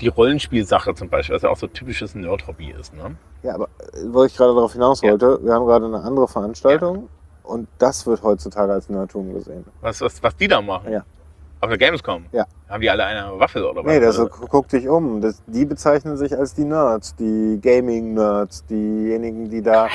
die 0.00 0.08
Rollenspielsache 0.08 0.94
zum 0.94 1.08
Beispiel, 1.08 1.34
was 1.36 1.42
ja 1.42 1.50
auch 1.50 1.56
so 1.56 1.66
typisches 1.66 2.14
Nerd-Hobby 2.14 2.70
ist. 2.78 2.94
Ne? 2.94 3.16
Ja, 3.42 3.54
aber 3.54 3.64
äh, 3.92 3.98
wo 4.08 4.24
ich 4.24 4.36
gerade 4.36 4.54
darauf 4.54 4.72
hinaus 4.72 5.02
Ja. 5.02 5.10
wollte, 5.12 5.38
wir 5.44 5.52
haben 5.52 5.66
gerade 5.66 5.84
eine 5.86 6.00
andere 6.02 6.26
Veranstaltung 6.26 7.08
und 7.42 7.68
das 7.78 8.06
wird 8.06 8.22
heutzutage 8.22 8.72
als 8.72 8.88
Nerdtum 8.88 9.32
gesehen. 9.34 9.64
Was, 9.82 10.00
was, 10.00 10.22
was 10.22 10.34
die 10.36 10.48
da 10.48 10.60
machen? 10.60 10.90
Ja. 10.90 11.04
Auf 11.60 11.68
der 11.68 11.78
Gamescom? 11.78 12.26
Ja. 12.32 12.46
Haben 12.68 12.80
die 12.80 12.88
alle 12.88 13.04
eine 13.04 13.38
Waffel 13.38 13.62
oder 13.62 13.84
was? 13.84 13.92
Nee, 13.92 14.00
das, 14.00 14.18
Also, 14.18 14.26
guck 14.28 14.68
dich 14.68 14.88
um. 14.88 15.20
Das, 15.20 15.42
die 15.46 15.66
bezeichnen 15.66 16.16
sich 16.16 16.34
als 16.36 16.54
die 16.54 16.64
Nerds, 16.64 17.14
die 17.14 17.60
Gaming-Nerds, 17.62 18.64
diejenigen, 18.66 19.50
die 19.50 19.62
da, 19.62 19.88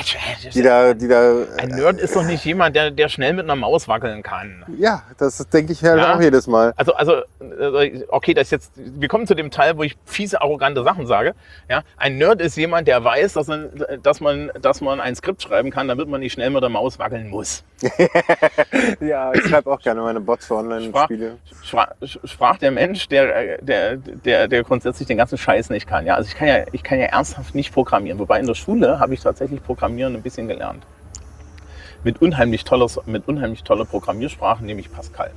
die 0.54 0.62
da, 0.62 0.94
die 0.94 1.08
da. 1.08 1.34
Ein 1.58 1.70
Nerd 1.70 2.00
ist 2.00 2.16
doch 2.16 2.24
nicht 2.24 2.46
jemand, 2.46 2.76
der, 2.76 2.92
der 2.92 3.10
schnell 3.10 3.34
mit 3.34 3.46
einer 3.46 3.56
Maus 3.56 3.88
wackeln 3.88 4.22
kann. 4.22 4.64
Ja, 4.78 5.02
das 5.18 5.38
denke 5.50 5.74
ich 5.74 5.84
halt 5.84 5.98
Ja. 6.00 6.16
auch 6.16 6.22
jedes 6.22 6.46
Mal. 6.46 6.74
Also, 6.78 6.94
also, 6.94 7.14
äh, 7.42 8.04
okay, 8.10 8.36
das 8.36 8.44
ist 8.44 8.52
jetzt, 8.52 8.72
wir 8.76 9.08
kommen 9.08 9.26
zu 9.26 9.34
dem 9.34 9.50
Teil, 9.50 9.76
wo 9.78 9.82
ich 9.84 9.98
fiese, 10.06 10.40
arrogante 10.42 10.84
Sachen 10.84 11.08
sage. 11.08 11.34
Ja, 11.70 11.82
ein 11.98 12.18
Nerd 12.20 12.40
ist 12.40 12.56
jemand, 12.56 12.88
der 12.88 13.04
weiß, 13.04 13.34
dass 13.34 13.48
man, 13.48 13.70
dass 14.04 14.22
man, 14.22 14.52
dass 14.62 14.80
man 14.80 15.00
ein 15.00 15.16
Skript 15.16 15.42
schreiben 15.42 15.72
kann, 15.72 15.88
damit 15.88 16.08
man 16.08 16.20
nicht 16.22 16.34
schnell 16.34 16.52
mit 16.52 16.62
der 16.62 16.70
Maus 16.70 17.00
wackeln 17.00 17.30
muss. 17.30 17.64
Ja, 19.00 19.34
ich 19.34 19.44
schreibe 19.48 19.72
auch 19.72 19.80
gerne 19.80 20.02
meine 20.02 20.20
Bots 20.20 20.46
für 20.48 20.56
Online-Spiele. 20.56 21.38
Sprach, 21.64 21.92
sprach 22.26 22.58
der 22.62 22.72
Mensch, 22.72 23.08
der, 23.08 23.36
äh, 23.36 23.64
der, 23.64 23.98
der, 23.98 24.48
der 24.48 24.64
grundsätzlich 24.64 25.08
den 25.08 25.18
ganzen 25.18 25.38
Scheiß 25.38 25.70
nicht 25.70 25.88
kann. 25.88 26.06
Ja, 26.06 26.16
also 26.16 26.28
ich 26.28 26.36
kann 26.36 26.48
ja, 26.48 26.66
ich 26.72 26.84
kann 26.84 27.00
ja 27.00 27.06
ernsthaft 27.06 27.56
nicht 27.56 27.74
programmieren. 27.74 28.20
Wobei 28.20 28.40
in 28.40 28.48
der 28.48 28.56
Schule 28.56 29.00
habe 29.00 29.14
ich 29.14 29.22
tatsächlich 29.22 29.64
Programmieren 29.64 30.16
ein 30.16 30.22
bisschen 30.22 30.48
gelernt. 30.48 30.86
Mit 32.04 32.22
unheimlich 32.22 32.64
toller, 32.64 32.88
mit 33.06 33.28
unheimlich 33.28 33.64
toller 33.64 33.86
Programmiersprache, 33.86 34.64
nämlich 34.64 34.92
Pascal. 34.92 35.32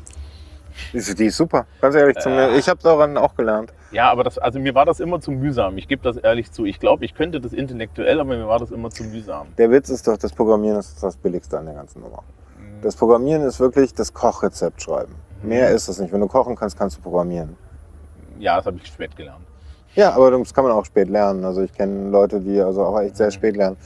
Die 0.92 0.96
ist, 0.98 1.18
die 1.18 1.26
ist 1.26 1.36
super. 1.36 1.66
Ganz 1.80 1.94
ehrlich, 1.94 2.18
zum, 2.18 2.32
Äh. 2.32 2.56
ich 2.56 2.68
habe 2.68 2.80
daran 2.82 3.16
auch 3.16 3.34
gelernt. 3.34 3.72
Ja, 3.90 4.10
aber 4.10 4.24
das, 4.24 4.38
also 4.38 4.58
mir 4.58 4.74
war 4.74 4.86
das 4.86 5.00
immer 5.00 5.20
zu 5.20 5.30
mühsam. 5.30 5.76
Ich 5.76 5.86
gebe 5.86 6.02
das 6.02 6.16
ehrlich 6.16 6.50
zu. 6.50 6.64
Ich 6.64 6.80
glaube, 6.80 7.04
ich 7.04 7.14
könnte 7.14 7.40
das 7.40 7.52
intellektuell, 7.52 8.20
aber 8.20 8.36
mir 8.36 8.48
war 8.48 8.58
das 8.58 8.70
immer 8.70 8.90
zu 8.90 9.04
mühsam. 9.04 9.48
Der 9.58 9.70
Witz 9.70 9.90
ist 9.90 10.08
doch, 10.08 10.16
das 10.16 10.32
Programmieren 10.32 10.78
ist 10.78 11.02
das 11.02 11.16
Billigste 11.16 11.58
an 11.58 11.66
der 11.66 11.74
ganzen 11.74 12.00
Nummer. 12.00 12.22
Mhm. 12.58 12.80
Das 12.80 12.96
Programmieren 12.96 13.42
ist 13.42 13.60
wirklich 13.60 13.92
das 13.92 14.14
Kochrezept 14.14 14.82
schreiben. 14.82 15.14
Mehr 15.42 15.70
ist 15.70 15.88
es 15.88 15.98
nicht. 15.98 16.12
Wenn 16.12 16.20
du 16.20 16.28
kochen 16.28 16.54
kannst, 16.56 16.78
kannst 16.78 16.96
du 16.96 17.00
programmieren. 17.00 17.56
Ja, 18.38 18.56
das 18.56 18.66
habe 18.66 18.76
ich 18.78 18.86
spät 18.86 19.16
gelernt. 19.16 19.44
Ja, 19.94 20.12
aber 20.14 20.30
das 20.30 20.54
kann 20.54 20.64
man 20.64 20.72
auch 20.72 20.84
spät 20.84 21.08
lernen. 21.08 21.44
Also 21.44 21.62
ich 21.62 21.72
kenne 21.72 22.08
Leute, 22.10 22.40
die 22.40 22.60
also 22.60 22.84
auch 22.84 22.98
echt 23.00 23.16
sehr 23.16 23.26
Mhm. 23.26 23.30
spät 23.32 23.56
lernen. 23.56 23.76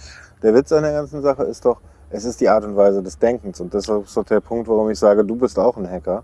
Der 0.42 0.54
Witz 0.54 0.70
an 0.72 0.82
der 0.82 0.92
ganzen 0.92 1.22
Sache 1.22 1.42
ist 1.44 1.64
doch, 1.64 1.80
es 2.10 2.24
ist 2.24 2.40
die 2.40 2.48
Art 2.48 2.64
und 2.64 2.76
Weise 2.76 3.02
des 3.02 3.18
Denkens. 3.18 3.60
Und 3.60 3.74
das 3.74 3.88
ist 3.88 4.16
doch 4.16 4.24
der 4.24 4.40
Punkt, 4.40 4.68
warum 4.68 4.88
ich 4.90 4.98
sage, 4.98 5.24
du 5.24 5.34
bist 5.34 5.58
auch 5.58 5.76
ein 5.76 5.90
Hacker. 5.90 6.22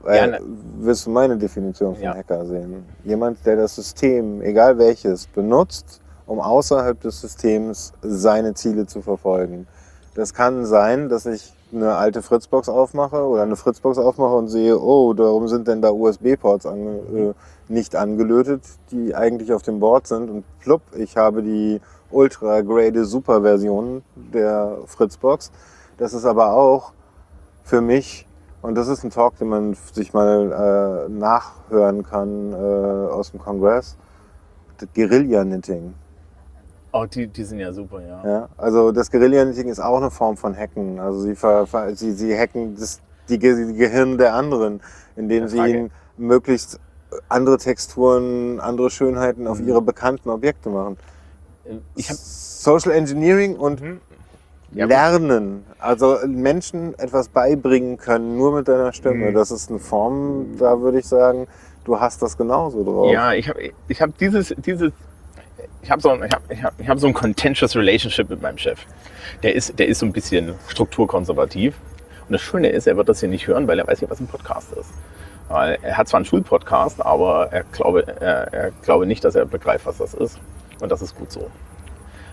Weil, 0.00 0.16
Ja, 0.16 0.26
ne- 0.26 0.40
willst 0.80 1.06
du 1.06 1.10
meine 1.10 1.36
Definition 1.36 1.94
von 1.94 2.02
Ja. 2.02 2.14
Hacker 2.14 2.44
sehen? 2.44 2.84
Jemand, 3.04 3.44
der 3.46 3.54
das 3.56 3.76
System, 3.76 4.42
egal 4.42 4.76
welches, 4.78 5.28
benutzt, 5.28 6.00
um 6.26 6.40
außerhalb 6.40 6.98
des 7.00 7.20
Systems 7.20 7.92
seine 8.02 8.54
Ziele 8.54 8.86
zu 8.86 9.00
verfolgen. 9.00 9.68
Das 10.16 10.34
kann 10.34 10.66
sein, 10.66 11.08
dass 11.08 11.26
ich 11.26 11.52
eine 11.72 11.94
alte 11.94 12.22
Fritzbox 12.22 12.68
aufmache 12.68 13.26
oder 13.26 13.42
eine 13.42 13.56
Fritzbox 13.56 13.98
aufmache 13.98 14.34
und 14.34 14.48
sehe, 14.48 14.78
oh, 14.78 15.14
darum 15.14 15.48
sind 15.48 15.68
denn 15.68 15.80
da 15.80 15.90
USB-Ports 15.90 16.66
ange, 16.66 16.96
äh, 17.14 17.34
nicht 17.68 17.96
angelötet, 17.96 18.62
die 18.90 19.14
eigentlich 19.14 19.52
auf 19.52 19.62
dem 19.62 19.80
Board 19.80 20.06
sind. 20.06 20.30
Und 20.30 20.44
plupp, 20.60 20.82
ich 20.96 21.16
habe 21.16 21.42
die 21.42 21.80
ultra-grade 22.10 23.04
Super-Version 23.04 24.02
der 24.14 24.78
Fritzbox. 24.86 25.50
Das 25.96 26.14
ist 26.14 26.24
aber 26.24 26.52
auch 26.52 26.92
für 27.62 27.80
mich, 27.80 28.26
und 28.60 28.74
das 28.74 28.88
ist 28.88 29.04
ein 29.04 29.10
Talk, 29.10 29.38
den 29.38 29.48
man 29.48 29.74
sich 29.92 30.12
mal 30.12 31.06
äh, 31.08 31.08
nachhören 31.10 32.02
kann 32.02 32.52
äh, 32.52 32.56
aus 32.56 33.30
dem 33.30 33.40
Kongress, 33.40 33.96
Guerilla-Knitting. 34.94 35.94
Oh, 36.92 37.06
die, 37.06 37.26
die 37.26 37.44
sind 37.44 37.58
ja 37.58 37.72
super, 37.72 38.00
ja. 38.06 38.22
Ja, 38.24 38.48
also 38.58 38.92
das 38.92 39.10
Guerilla-Knitting 39.10 39.68
ist 39.68 39.80
auch 39.80 39.96
eine 39.96 40.10
Form 40.10 40.36
von 40.36 40.54
Hacken. 40.56 41.00
Also 41.00 41.20
sie, 41.20 41.34
ver, 41.34 41.66
ver, 41.66 41.96
sie, 41.96 42.12
sie 42.12 42.36
hacken 42.38 42.74
das, 42.78 43.00
die, 43.28 43.38
die 43.38 43.74
Gehirne 43.74 44.18
der 44.18 44.34
anderen, 44.34 44.80
indem 45.16 45.48
sie 45.48 45.56
ihnen 45.58 45.90
möglichst 46.18 46.78
andere 47.28 47.56
Texturen, 47.56 48.60
andere 48.60 48.90
Schönheiten 48.90 49.46
auf 49.46 49.58
Mhm. 49.60 49.68
ihre 49.68 49.82
bekannten 49.82 50.28
Objekte 50.28 50.68
machen. 50.68 50.98
Ich 51.94 52.08
habe 52.10 52.18
Social 52.20 52.92
Engineering 52.92 53.56
und 53.56 53.80
Mhm. 53.80 54.00
Ja. 54.74 54.86
Lernen, 54.86 55.64
also 55.78 56.16
Menschen 56.26 56.98
etwas 56.98 57.28
beibringen 57.28 57.98
können, 57.98 58.38
nur 58.38 58.54
mit 58.54 58.68
deiner 58.68 58.94
Stimme. 58.94 59.30
Mhm. 59.30 59.34
Das 59.34 59.50
ist 59.50 59.68
eine 59.68 59.78
Form, 59.78 60.56
da 60.58 60.80
würde 60.80 60.98
ich 60.98 61.06
sagen, 61.06 61.46
du 61.84 62.00
hast 62.00 62.22
das 62.22 62.38
genauso 62.38 62.82
drauf. 62.82 63.12
Ja, 63.12 63.34
ich 63.34 63.50
habe 63.50 63.60
ich 63.88 64.00
hab 64.00 64.16
dieses, 64.16 64.54
dieses, 64.56 64.92
ich 65.82 65.90
habe 65.90 66.00
so, 66.00 66.10
ein- 66.10 66.22
ich 66.24 66.32
hab, 66.32 66.50
ich 66.50 66.62
hab, 66.62 66.80
ich 66.80 66.88
hab 66.88 66.98
so 66.98 67.06
ein 67.06 67.14
contentious 67.14 67.74
relationship 67.76 68.28
mit 68.30 68.40
meinem 68.42 68.58
Chef. 68.58 68.80
Der 69.42 69.54
ist, 69.54 69.78
der 69.78 69.88
ist 69.88 69.98
so 69.98 70.06
ein 70.06 70.12
bisschen 70.12 70.54
strukturkonservativ. 70.68 71.74
Und 72.28 72.32
das 72.32 72.40
Schöne 72.40 72.68
ist, 72.68 72.86
er 72.86 72.96
wird 72.96 73.08
das 73.08 73.20
hier 73.20 73.28
nicht 73.28 73.46
hören, 73.46 73.66
weil 73.66 73.78
er 73.78 73.86
weiß 73.86 74.00
nicht, 74.00 74.10
was 74.10 74.20
ein 74.20 74.26
Podcast 74.28 74.72
ist. 74.72 74.90
Weil 75.48 75.78
er 75.82 75.96
hat 75.98 76.08
zwar 76.08 76.18
einen 76.18 76.24
Schulpodcast, 76.24 77.04
aber 77.04 77.48
er 77.52 77.64
glaube, 77.64 78.06
er, 78.20 78.52
er 78.52 78.70
glaube 78.82 79.06
nicht, 79.06 79.24
dass 79.24 79.34
er 79.34 79.44
begreift, 79.44 79.86
was 79.86 79.98
das 79.98 80.14
ist. 80.14 80.38
Und 80.80 80.90
das 80.90 81.02
ist 81.02 81.14
gut 81.16 81.30
so. 81.32 81.50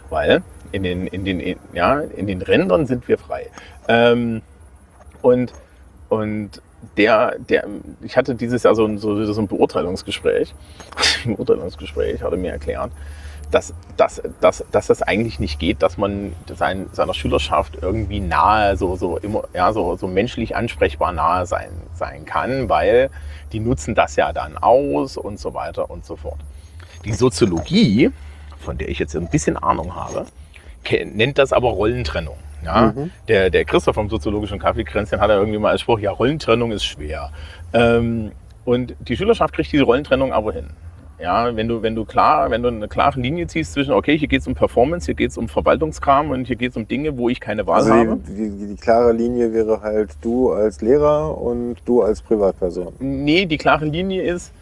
Weil 0.09 0.41
in 0.71 0.83
den, 0.83 1.07
in 1.07 1.25
den, 1.25 1.39
in, 1.39 1.57
ja, 1.73 1.99
in 1.99 2.27
den 2.27 2.41
Rändern 2.41 2.85
sind 2.85 3.07
wir 3.07 3.17
frei. 3.17 3.47
Ähm, 3.87 4.41
und, 5.21 5.53
und 6.09 6.61
der, 6.97 7.35
der, 7.39 7.65
ich 8.01 8.15
hatte 8.15 8.35
dieses 8.35 8.63
Jahr 8.63 8.75
so 8.75 8.85
ein, 8.85 8.97
so, 8.99 9.25
so 9.25 9.41
ein 9.41 9.47
Beurteilungsgespräch. 9.47 10.53
Beurteilungsgespräch 11.25 12.21
hat 12.21 12.31
er 12.31 12.37
mir 12.37 12.51
erklärt, 12.51 12.91
dass, 13.51 13.73
dass, 13.97 14.21
dass, 14.41 14.63
dass 14.71 14.87
das 14.87 15.01
eigentlich 15.01 15.39
nicht 15.39 15.59
geht, 15.59 15.81
dass 15.81 15.97
man 15.97 16.33
sein, 16.53 16.87
seiner 16.91 17.13
Schülerschaft 17.13 17.77
irgendwie 17.81 18.19
nahe, 18.19 18.77
so, 18.77 18.95
so, 18.95 19.17
immer, 19.17 19.43
ja, 19.53 19.73
so, 19.73 19.95
so 19.95 20.07
menschlich 20.07 20.55
ansprechbar 20.55 21.11
nahe 21.11 21.45
sein, 21.45 21.71
sein 21.93 22.25
kann, 22.25 22.69
weil 22.69 23.09
die 23.51 23.59
nutzen 23.59 23.95
das 23.95 24.15
ja 24.15 24.33
dann 24.33 24.57
aus 24.57 25.17
und 25.17 25.39
so 25.39 25.53
weiter 25.53 25.89
und 25.89 26.05
so 26.05 26.15
fort. 26.15 26.39
Die 27.05 27.13
Soziologie, 27.13 28.11
von 28.59 28.77
der 28.77 28.89
ich 28.89 28.99
jetzt 28.99 29.15
ein 29.15 29.29
bisschen 29.29 29.57
Ahnung 29.57 29.95
habe, 29.95 30.25
nennt 31.05 31.37
das 31.37 31.53
aber 31.53 31.69
Rollentrennung. 31.69 32.37
Ja? 32.63 32.93
Der, 33.27 33.49
der 33.49 33.65
Christoph 33.65 33.95
vom 33.95 34.09
soziologischen 34.09 34.59
Kaffeekränzchen 34.59 35.19
hat 35.21 35.29
ja 35.29 35.37
irgendwie 35.37 35.59
mal 35.59 35.71
als 35.71 35.81
Spruch, 35.81 35.99
ja, 35.99 36.11
Rollentrennung 36.11 36.71
ist 36.71 36.83
schwer. 36.83 37.31
Ähm, 37.73 38.33
und 38.65 38.95
die 38.99 39.17
Schülerschaft 39.17 39.53
kriegt 39.53 39.71
diese 39.71 39.83
Rollentrennung 39.83 40.33
aber 40.33 40.53
hin. 40.53 40.69
Ja, 41.21 41.53
wenn 41.55 41.67
du, 41.67 41.81
wenn 41.81 41.95
du 41.95 42.05
klar, 42.05 42.49
wenn 42.49 42.61
du 42.61 42.69
eine 42.69 42.87
klare 42.87 43.19
Linie 43.19 43.45
ziehst 43.47 43.73
zwischen, 43.73 43.91
okay, 43.91 44.17
hier 44.17 44.29
geht 44.29 44.41
es 44.41 44.47
um 44.47 44.55
Performance, 44.55 45.05
hier 45.05 45.15
geht 45.15 45.31
es 45.31 45.37
um 45.37 45.49
Verwaltungskram 45.49 46.29
und 46.31 46.45
hier 46.47 46.55
geht 46.55 46.71
es 46.71 46.77
um 46.77 46.87
Dinge, 46.87 47.17
wo 47.17 47.27
ich 47.27 47.41
keine 47.41 47.67
Wahl 47.67 47.81
Also 47.81 47.93
habe. 47.93 48.19
die, 48.27 48.49
die, 48.51 48.67
die 48.67 48.75
klare 48.75 49.11
Linie 49.11 49.51
wäre 49.53 49.81
halt 49.81 50.11
du 50.21 50.51
als 50.51 50.81
Lehrer 50.81 51.37
und 51.37 51.75
du 51.85 52.01
als 52.03 52.21
Privatperson. 52.21 52.93
Nee, 52.99 53.45
die 53.45 53.57
klare 53.57 53.85
Linie 53.85 54.21
ist, 54.23 54.53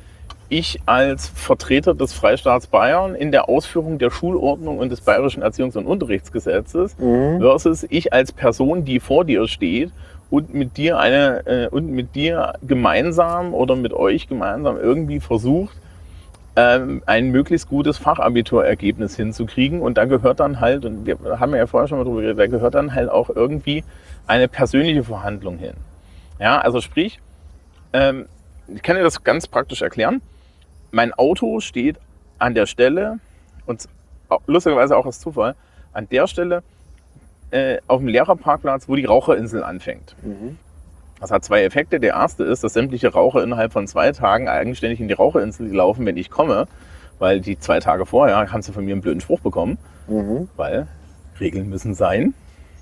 ich 0.50 0.80
als 0.88 1.28
Vertreter 1.28 1.94
des 1.94 2.14
Freistaats 2.14 2.66
Bayern 2.68 3.14
in 3.14 3.32
der 3.32 3.50
Ausführung 3.50 4.00
der 4.00 4.10
Schulordnung 4.10 4.80
und 4.80 4.92
des 4.92 5.02
Bayerischen 5.02 5.44
Erziehungs- 5.44 5.78
und 5.78 5.86
Unterrichtsgesetzes 5.86 6.98
Mhm. 6.98 7.40
versus 7.40 7.86
ich 7.90 8.14
als 8.14 8.32
Person, 8.32 8.84
die 8.84 9.00
vor 9.00 9.26
dir 9.26 9.48
steht 9.48 9.92
und 10.32 10.54
mit 10.56 10.78
dir 10.78 10.98
eine 10.98 11.46
äh, 11.46 11.68
und 11.68 11.92
mit 11.92 12.16
dir 12.16 12.54
gemeinsam 12.66 13.54
oder 13.54 13.76
mit 13.76 13.94
euch 13.94 14.28
gemeinsam 14.28 14.78
irgendwie 14.78 15.20
versucht, 15.20 15.76
ähm, 16.58 17.04
ein 17.06 17.30
möglichst 17.30 17.70
gutes 17.70 18.00
Fachabiturergebnis 18.00 19.16
hinzukriegen. 19.16 19.80
Und 19.80 19.98
da 19.98 20.06
gehört 20.06 20.40
dann 20.40 20.60
halt, 20.60 20.86
und 20.86 21.06
wir 21.06 21.18
haben 21.40 21.56
ja 21.56 21.68
vorher 21.68 21.88
schon 21.88 22.00
mal 22.00 22.04
drüber 22.04 22.22
geredet, 22.22 22.40
da 22.40 22.48
gehört 22.48 22.74
dann 22.74 22.94
halt 22.96 23.10
auch 23.10 23.30
irgendwie 23.30 23.84
eine 24.26 24.48
persönliche 24.48 25.04
Verhandlung 25.04 25.60
hin. 25.60 25.76
Ja, 26.40 26.60
also 26.60 26.82
sprich, 26.82 27.20
ähm, 27.94 28.26
ich 28.68 28.82
kann 28.82 28.96
dir 28.96 29.04
das 29.04 29.24
ganz 29.24 29.48
praktisch 29.48 29.84
erklären. 29.84 30.22
Mein 30.92 31.14
Auto 31.14 31.60
steht 31.60 31.98
an 32.40 32.56
der 32.56 32.66
Stelle, 32.66 33.20
und 33.68 33.88
lustigerweise 34.48 34.98
auch 34.98 35.06
als 35.06 35.20
Zufall, 35.20 35.56
an 35.94 36.10
der 36.10 36.26
Stelle 36.26 36.64
äh, 37.52 37.78
auf 37.88 38.00
dem 38.00 38.08
Lehrerparkplatz, 38.08 38.90
wo 38.90 38.96
die 38.96 39.06
Raucherinsel 39.06 39.64
anfängt. 39.64 40.16
Mhm. 40.24 40.58
Das 41.20 41.32
hat 41.32 41.44
zwei 41.44 41.64
Effekte. 41.64 42.00
Der 42.00 42.14
erste 42.14 42.44
ist, 42.44 42.64
dass 42.64 42.74
sämtliche 42.74 43.10
Raucher 43.12 43.44
innerhalb 43.44 43.74
von 43.74 43.88
zwei 43.88 44.12
Tagen 44.12 44.48
eigenständig 44.48 45.00
in 45.00 45.08
die 45.08 45.14
Raucherinsel 45.14 45.74
laufen, 45.74 46.06
wenn 46.06 46.18
ich 46.18 46.30
komme, 46.30 46.68
weil 47.20 47.42
die 47.42 47.58
zwei 47.58 47.80
Tage 47.80 48.06
vorher 48.06 48.52
haben 48.52 48.62
sie 48.62 48.72
von 48.72 48.86
mir 48.86 48.94
einen 48.94 49.02
blöden 49.02 49.22
Spruch 49.22 49.40
bekommen, 49.40 49.78
Mhm. 50.08 50.48
weil 50.56 50.88
Regeln 51.40 51.70
müssen 51.70 51.94
sein. 51.96 52.34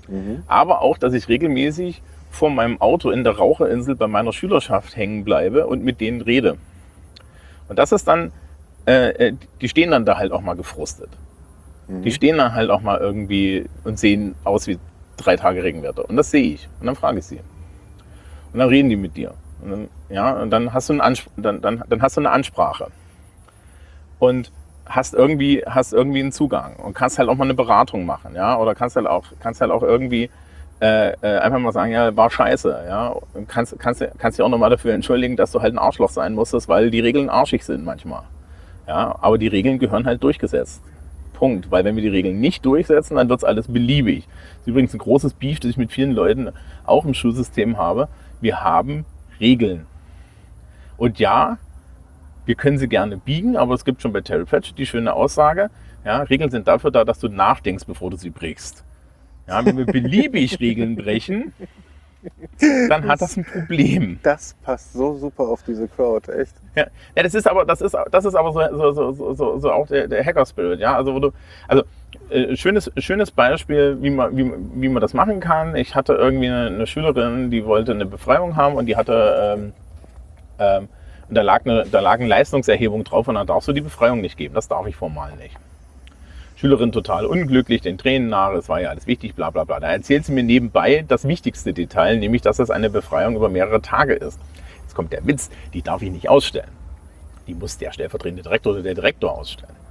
Mhm. 0.08 0.42
Aber 0.46 0.82
auch, 0.82 0.98
dass 0.98 1.14
ich 1.14 1.28
regelmäßig 1.28 2.02
vor 2.30 2.50
meinem 2.50 2.80
Auto 2.80 3.10
in 3.10 3.24
der 3.24 3.36
Raucherinsel 3.38 3.96
bei 3.96 4.06
meiner 4.06 4.32
Schülerschaft 4.32 4.96
hängen 4.96 5.24
bleibe 5.24 5.66
und 5.66 5.82
mit 5.82 6.00
denen 6.00 6.20
rede. 6.20 6.56
Und 7.68 7.78
das 7.78 7.92
ist 7.92 8.06
dann, 8.06 8.32
äh, 8.86 9.28
äh, 9.28 9.32
die 9.60 9.68
stehen 9.68 9.90
dann 9.90 10.04
da 10.04 10.18
halt 10.18 10.32
auch 10.32 10.42
mal 10.42 10.54
gefrustet. 10.54 11.08
Mhm. 11.88 12.02
Die 12.02 12.12
stehen 12.12 12.36
dann 12.36 12.54
halt 12.54 12.68
auch 12.70 12.82
mal 12.82 12.98
irgendwie 12.98 13.64
und 13.84 13.98
sehen 13.98 14.34
aus 14.44 14.66
wie 14.66 14.78
drei 15.16 15.36
Tage 15.36 15.64
Regenwetter. 15.64 16.08
Und 16.08 16.16
das 16.16 16.30
sehe 16.30 16.52
ich. 16.54 16.68
Und 16.80 16.86
dann 16.86 16.94
frage 16.96 17.18
ich 17.18 17.24
sie. 17.24 17.40
Und 18.56 18.60
dann 18.60 18.70
reden 18.70 18.88
die 18.88 18.96
mit 18.96 19.18
dir. 19.18 19.34
Und 19.62 19.70
dann, 19.70 19.88
ja, 20.08 20.32
und 20.32 20.48
dann 20.48 20.72
hast 20.72 20.88
du, 20.88 20.98
einen 20.98 21.18
dann, 21.36 21.60
dann, 21.60 21.84
dann 21.86 22.00
hast 22.00 22.16
du 22.16 22.22
eine 22.22 22.30
Ansprache. 22.30 22.86
Und 24.18 24.50
hast 24.86 25.12
irgendwie, 25.12 25.62
hast 25.66 25.92
irgendwie 25.92 26.20
einen 26.20 26.32
Zugang 26.32 26.76
und 26.76 26.94
kannst 26.94 27.18
halt 27.18 27.28
auch 27.28 27.34
mal 27.34 27.44
eine 27.44 27.52
Beratung 27.52 28.06
machen, 28.06 28.34
ja, 28.34 28.56
oder 28.56 28.74
kannst 28.74 28.96
halt 28.96 29.06
auch, 29.06 29.24
kannst 29.40 29.60
halt 29.60 29.70
auch 29.70 29.82
irgendwie 29.82 30.30
äh, 30.80 31.10
äh, 31.20 31.38
einfach 31.38 31.58
mal 31.58 31.72
sagen, 31.72 31.92
ja, 31.92 32.16
war 32.16 32.30
scheiße, 32.30 32.84
ja, 32.88 33.08
und 33.34 33.46
kannst, 33.46 33.78
kannst, 33.78 34.02
kannst 34.16 34.38
dich 34.38 34.44
auch 34.44 34.48
nochmal 34.48 34.70
dafür 34.70 34.94
entschuldigen, 34.94 35.36
dass 35.36 35.52
du 35.52 35.60
halt 35.60 35.74
ein 35.74 35.78
Arschloch 35.78 36.10
sein 36.10 36.32
musstest, 36.32 36.66
weil 36.66 36.90
die 36.90 37.00
Regeln 37.00 37.28
arschig 37.28 37.62
sind 37.62 37.84
manchmal, 37.84 38.22
ja, 38.88 39.18
aber 39.20 39.36
die 39.36 39.48
Regeln 39.48 39.78
gehören 39.78 40.06
halt 40.06 40.22
durchgesetzt. 40.22 40.82
Punkt. 41.36 41.70
Weil 41.70 41.84
wenn 41.84 41.94
wir 41.94 42.02
die 42.02 42.08
Regeln 42.08 42.40
nicht 42.40 42.64
durchsetzen, 42.64 43.16
dann 43.16 43.28
wird 43.28 43.40
es 43.40 43.44
alles 43.44 43.68
beliebig. 43.68 44.26
Das 44.26 44.62
ist 44.62 44.66
übrigens 44.68 44.94
ein 44.94 44.98
großes 44.98 45.34
Beef, 45.34 45.60
das 45.60 45.70
ich 45.70 45.76
mit 45.76 45.92
vielen 45.92 46.12
Leuten 46.12 46.50
auch 46.84 47.04
im 47.04 47.14
Schulsystem 47.14 47.76
habe. 47.76 48.08
Wir 48.40 48.62
haben 48.62 49.04
Regeln. 49.40 49.86
Und 50.96 51.18
ja, 51.18 51.58
wir 52.46 52.54
können 52.54 52.78
sie 52.78 52.88
gerne 52.88 53.16
biegen, 53.16 53.56
aber 53.56 53.74
es 53.74 53.84
gibt 53.84 54.02
schon 54.02 54.12
bei 54.12 54.20
Terry 54.20 54.44
Pratchett 54.44 54.78
die 54.78 54.86
schöne 54.86 55.12
Aussage, 55.12 55.70
ja, 56.04 56.22
Regeln 56.22 56.50
sind 56.52 56.68
dafür 56.68 56.92
da, 56.92 57.04
dass 57.04 57.18
du 57.18 57.28
nachdenkst, 57.28 57.84
bevor 57.84 58.10
du 58.10 58.16
sie 58.16 58.30
brichst. 58.30 58.84
Ja, 59.48 59.64
wenn 59.66 59.76
wir 59.76 59.86
beliebig 59.86 60.60
Regeln 60.60 60.94
brechen, 60.94 61.52
dann 62.88 63.06
hat 63.08 63.20
das 63.20 63.36
ein 63.36 63.44
Problem. 63.44 64.20
Das 64.22 64.54
passt 64.62 64.92
so 64.92 65.16
super 65.16 65.48
auf 65.48 65.64
diese 65.64 65.88
Crowd, 65.88 66.30
echt. 66.30 66.54
Ja, 66.76 66.86
ja 67.16 67.22
das 67.24 67.34
ist 67.34 67.48
aber, 67.48 67.64
das 67.64 67.80
ist, 67.80 67.96
das 68.12 68.24
ist 68.24 68.36
aber 68.36 68.52
so, 68.52 68.92
so, 68.92 69.12
so, 69.12 69.34
so, 69.34 69.58
so 69.58 69.72
auch 69.72 69.88
der, 69.88 70.06
der 70.06 70.24
Hacker-Spirit, 70.24 70.78
ja. 70.78 70.94
Also 70.94 71.12
wo 71.12 71.18
du, 71.18 71.32
also 71.66 71.82
äh, 72.30 72.56
schönes, 72.56 72.90
schönes 72.98 73.30
Beispiel, 73.30 73.98
wie 74.00 74.10
man, 74.10 74.36
wie, 74.36 74.52
wie 74.74 74.88
man 74.88 75.00
das 75.00 75.14
machen 75.14 75.40
kann. 75.40 75.76
Ich 75.76 75.94
hatte 75.94 76.14
irgendwie 76.14 76.48
eine, 76.48 76.66
eine 76.66 76.86
Schülerin, 76.86 77.50
die 77.50 77.64
wollte 77.64 77.92
eine 77.92 78.06
Befreiung 78.06 78.56
haben 78.56 78.74
und 78.74 78.86
die 78.86 78.96
hatte, 78.96 79.56
ähm, 79.58 79.72
ähm, 80.58 80.88
und 81.28 81.34
da 81.34 81.42
lag, 81.42 81.64
eine, 81.64 81.84
da 81.90 82.00
lag 82.00 82.14
eine 82.14 82.26
Leistungserhebung 82.26 83.04
drauf 83.04 83.28
und 83.28 83.34
dann 83.34 83.46
darfst 83.46 83.68
du 83.68 83.72
die 83.72 83.80
Befreiung 83.80 84.20
nicht 84.20 84.36
geben. 84.36 84.54
Das 84.54 84.68
darf 84.68 84.86
ich 84.86 84.96
formal 84.96 85.34
nicht. 85.36 85.56
Schülerin 86.56 86.90
total 86.90 87.26
unglücklich, 87.26 87.82
den 87.82 87.98
Tränen 87.98 88.28
nahe, 88.28 88.56
es 88.56 88.68
war 88.68 88.80
ja 88.80 88.88
alles 88.88 89.06
wichtig, 89.06 89.34
bla 89.34 89.50
bla 89.50 89.64
bla. 89.64 89.78
Da 89.78 89.88
erzählt 89.88 90.24
sie 90.24 90.32
mir 90.32 90.42
nebenbei 90.42 91.04
das 91.06 91.28
wichtigste 91.28 91.74
Detail, 91.74 92.16
nämlich, 92.16 92.42
dass 92.42 92.56
das 92.56 92.70
eine 92.70 92.88
Befreiung 92.88 93.36
über 93.36 93.50
mehrere 93.50 93.82
Tage 93.82 94.14
ist. 94.14 94.40
Jetzt 94.82 94.94
kommt 94.94 95.12
der 95.12 95.26
Witz, 95.26 95.50
die 95.74 95.82
darf 95.82 96.00
ich 96.00 96.10
nicht 96.10 96.28
ausstellen. 96.28 96.70
Die 97.46 97.54
muss 97.54 97.76
der 97.76 97.92
stellvertretende 97.92 98.42
Direktor 98.42 98.72
oder 98.72 98.82
der 98.82 98.94
Direktor 98.94 99.36
ausstellen. 99.36 99.85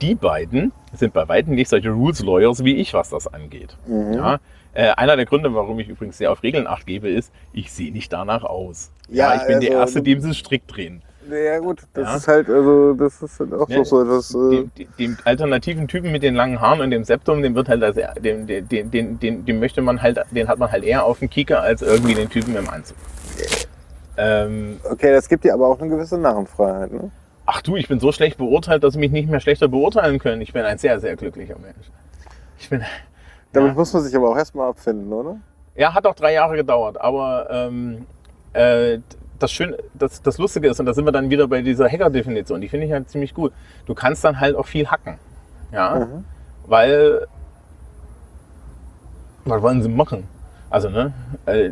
Die 0.00 0.14
beiden 0.14 0.72
sind 0.92 1.12
bei 1.12 1.28
weitem 1.28 1.54
nicht 1.54 1.68
solche 1.68 1.90
Rules 1.90 2.20
Lawyers 2.22 2.64
wie 2.64 2.76
ich, 2.76 2.92
was 2.94 3.10
das 3.10 3.26
angeht. 3.32 3.76
Mhm. 3.86 4.12
Ja, 4.14 4.38
äh, 4.74 4.90
einer 4.90 5.16
der 5.16 5.24
Gründe, 5.26 5.54
warum 5.54 5.78
ich 5.80 5.88
übrigens 5.88 6.18
sehr 6.18 6.30
auf 6.32 6.42
Regeln 6.42 6.66
acht 6.66 6.86
gebe, 6.86 7.08
ist, 7.08 7.32
ich 7.52 7.72
sehe 7.72 7.92
nicht 7.92 8.12
danach 8.12 8.44
aus. 8.44 8.90
Ja, 9.08 9.34
Ja, 9.34 9.40
ich 9.40 9.46
bin 9.46 9.60
der 9.60 9.70
also, 9.70 9.80
Erste, 9.80 9.98
du- 10.00 10.04
dem 10.04 10.20
sie 10.20 10.34
strikt 10.34 10.74
drehen. 10.76 11.02
Ja 11.28 11.58
gut, 11.58 11.82
das 11.94 12.04
Ja. 12.08 12.16
ist 12.16 12.28
halt, 12.28 12.48
also 12.48 12.94
das 12.94 13.20
ist 13.20 13.40
halt 13.40 13.52
auch 13.54 13.68
Ja, 13.68 13.84
so 13.84 14.00
etwas. 14.02 14.32
Äh, 14.32 14.50
Dem, 14.50 14.70
dem, 14.78 14.88
dem 14.98 15.16
alternativen 15.24 15.88
Typen 15.88 16.12
mit 16.12 16.22
den 16.22 16.36
langen 16.36 16.60
Haaren 16.60 16.80
und 16.80 16.90
dem 16.92 17.02
Septum, 17.02 17.42
dem 17.42 17.54
wird 17.56 17.68
halt 17.68 17.82
als, 17.82 17.96
dem, 18.20 18.46
dem, 18.46 18.68
dem, 18.68 18.90
dem, 18.92 19.18
dem, 19.18 19.44
dem 19.44 19.58
möchte 19.58 19.82
man 19.82 20.00
halt, 20.02 20.20
den 20.30 20.46
hat 20.46 20.58
man 20.60 20.70
halt 20.70 20.84
eher 20.84 21.04
auf 21.04 21.18
dem 21.18 21.28
Kieker 21.28 21.62
als 21.62 21.82
irgendwie 21.82 22.14
den 22.14 22.28
Typen 22.30 22.54
im 22.54 22.68
Anzug. 22.70 22.96
Ähm, 24.18 24.80
okay, 24.90 25.12
das 25.12 25.28
gibt 25.28 25.44
dir 25.44 25.52
aber 25.54 25.66
auch 25.68 25.80
eine 25.80 25.90
gewisse 25.90 26.16
Narrenfreiheit, 26.16 26.92
ne? 26.92 27.10
Ach 27.46 27.62
du, 27.62 27.76
ich 27.76 27.88
bin 27.88 28.00
so 28.00 28.12
schlecht 28.12 28.38
beurteilt, 28.38 28.82
dass 28.84 28.94
sie 28.94 28.98
mich 29.00 29.12
nicht 29.12 29.28
mehr 29.30 29.40
schlechter 29.40 29.68
beurteilen 29.68 30.18
können. 30.18 30.42
Ich 30.42 30.52
bin 30.52 30.64
ein 30.64 30.78
sehr, 30.78 31.00
sehr 31.00 31.16
glücklicher 31.16 31.56
Mensch. 31.58 31.90
Ich 32.58 32.68
bin, 32.68 32.82
Damit 33.52 33.70
Ja. 33.70 33.74
muss 33.74 33.92
man 33.92 34.02
sich 34.02 34.14
aber 34.16 34.30
auch 34.30 34.36
erstmal 34.36 34.68
abfinden, 34.68 35.12
oder? 35.12 35.36
Ja, 35.76 35.94
hat 35.94 36.06
auch 36.06 36.14
drei 36.14 36.32
Jahre 36.34 36.56
gedauert, 36.56 37.00
aber 37.00 37.48
ähm, 37.50 38.06
äh, 38.52 38.98
das, 39.38 39.52
Schöne, 39.52 39.76
das, 39.94 40.22
das 40.22 40.38
Lustige 40.38 40.68
ist, 40.68 40.80
und 40.80 40.86
da 40.86 40.94
sind 40.94 41.04
wir 41.04 41.12
dann 41.12 41.28
wieder 41.30 41.46
bei 41.48 41.62
dieser 41.62 41.88
Hacker-Definition, 41.88 42.60
die 42.60 42.68
finde 42.68 42.86
ich 42.86 42.92
halt 42.92 43.08
ziemlich 43.10 43.34
gut. 43.34 43.52
Du 43.86 43.94
kannst 43.94 44.24
dann 44.24 44.40
halt 44.40 44.56
auch 44.56 44.66
viel 44.66 44.86
hacken. 44.90 45.18
Ja, 45.72 46.06
Mhm. 46.06 46.24
weil. 46.66 47.26
Was 49.44 49.62
wollen 49.62 49.82
sie 49.82 49.88
machen? 49.88 50.26
Also, 50.76 50.90
ne, 50.90 51.14
äh, 51.46 51.70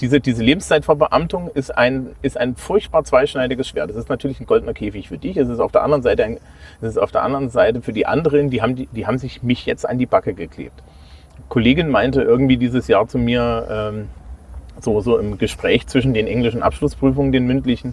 diese, 0.00 0.20
diese 0.20 0.44
Lebenszeitverbeamtung 0.44 1.50
ist 1.54 1.76
ein, 1.76 2.10
ist 2.22 2.38
ein 2.38 2.54
furchtbar 2.54 3.02
zweischneidiges 3.02 3.66
Schwert. 3.66 3.90
Das 3.90 3.96
ist 3.96 4.08
natürlich 4.08 4.38
ein 4.38 4.46
goldener 4.46 4.74
Käfig 4.74 5.08
für 5.08 5.18
dich. 5.18 5.36
Es 5.36 5.48
ist 5.48 5.58
auf 5.58 5.72
der 5.72 5.82
anderen 5.82 6.04
Seite, 6.04 6.24
ein, 6.24 6.38
es 6.80 6.90
ist 6.90 6.98
auf 6.98 7.10
der 7.10 7.24
anderen 7.24 7.50
Seite 7.50 7.82
für 7.82 7.92
die 7.92 8.06
anderen, 8.06 8.50
die 8.50 8.62
haben, 8.62 8.76
die, 8.76 8.86
die 8.86 9.08
haben 9.08 9.18
sich 9.18 9.42
mich 9.42 9.66
jetzt 9.66 9.88
an 9.88 9.98
die 9.98 10.06
Backe 10.06 10.34
geklebt. 10.34 10.84
Kollegin 11.48 11.88
meinte 11.88 12.22
irgendwie 12.22 12.56
dieses 12.56 12.86
Jahr 12.86 13.08
zu 13.08 13.18
mir, 13.18 13.66
ähm, 13.68 14.08
so, 14.80 15.00
so 15.00 15.18
im 15.18 15.36
Gespräch 15.36 15.88
zwischen 15.88 16.14
den 16.14 16.28
englischen 16.28 16.62
Abschlussprüfungen, 16.62 17.32
den 17.32 17.48
mündlichen, 17.48 17.92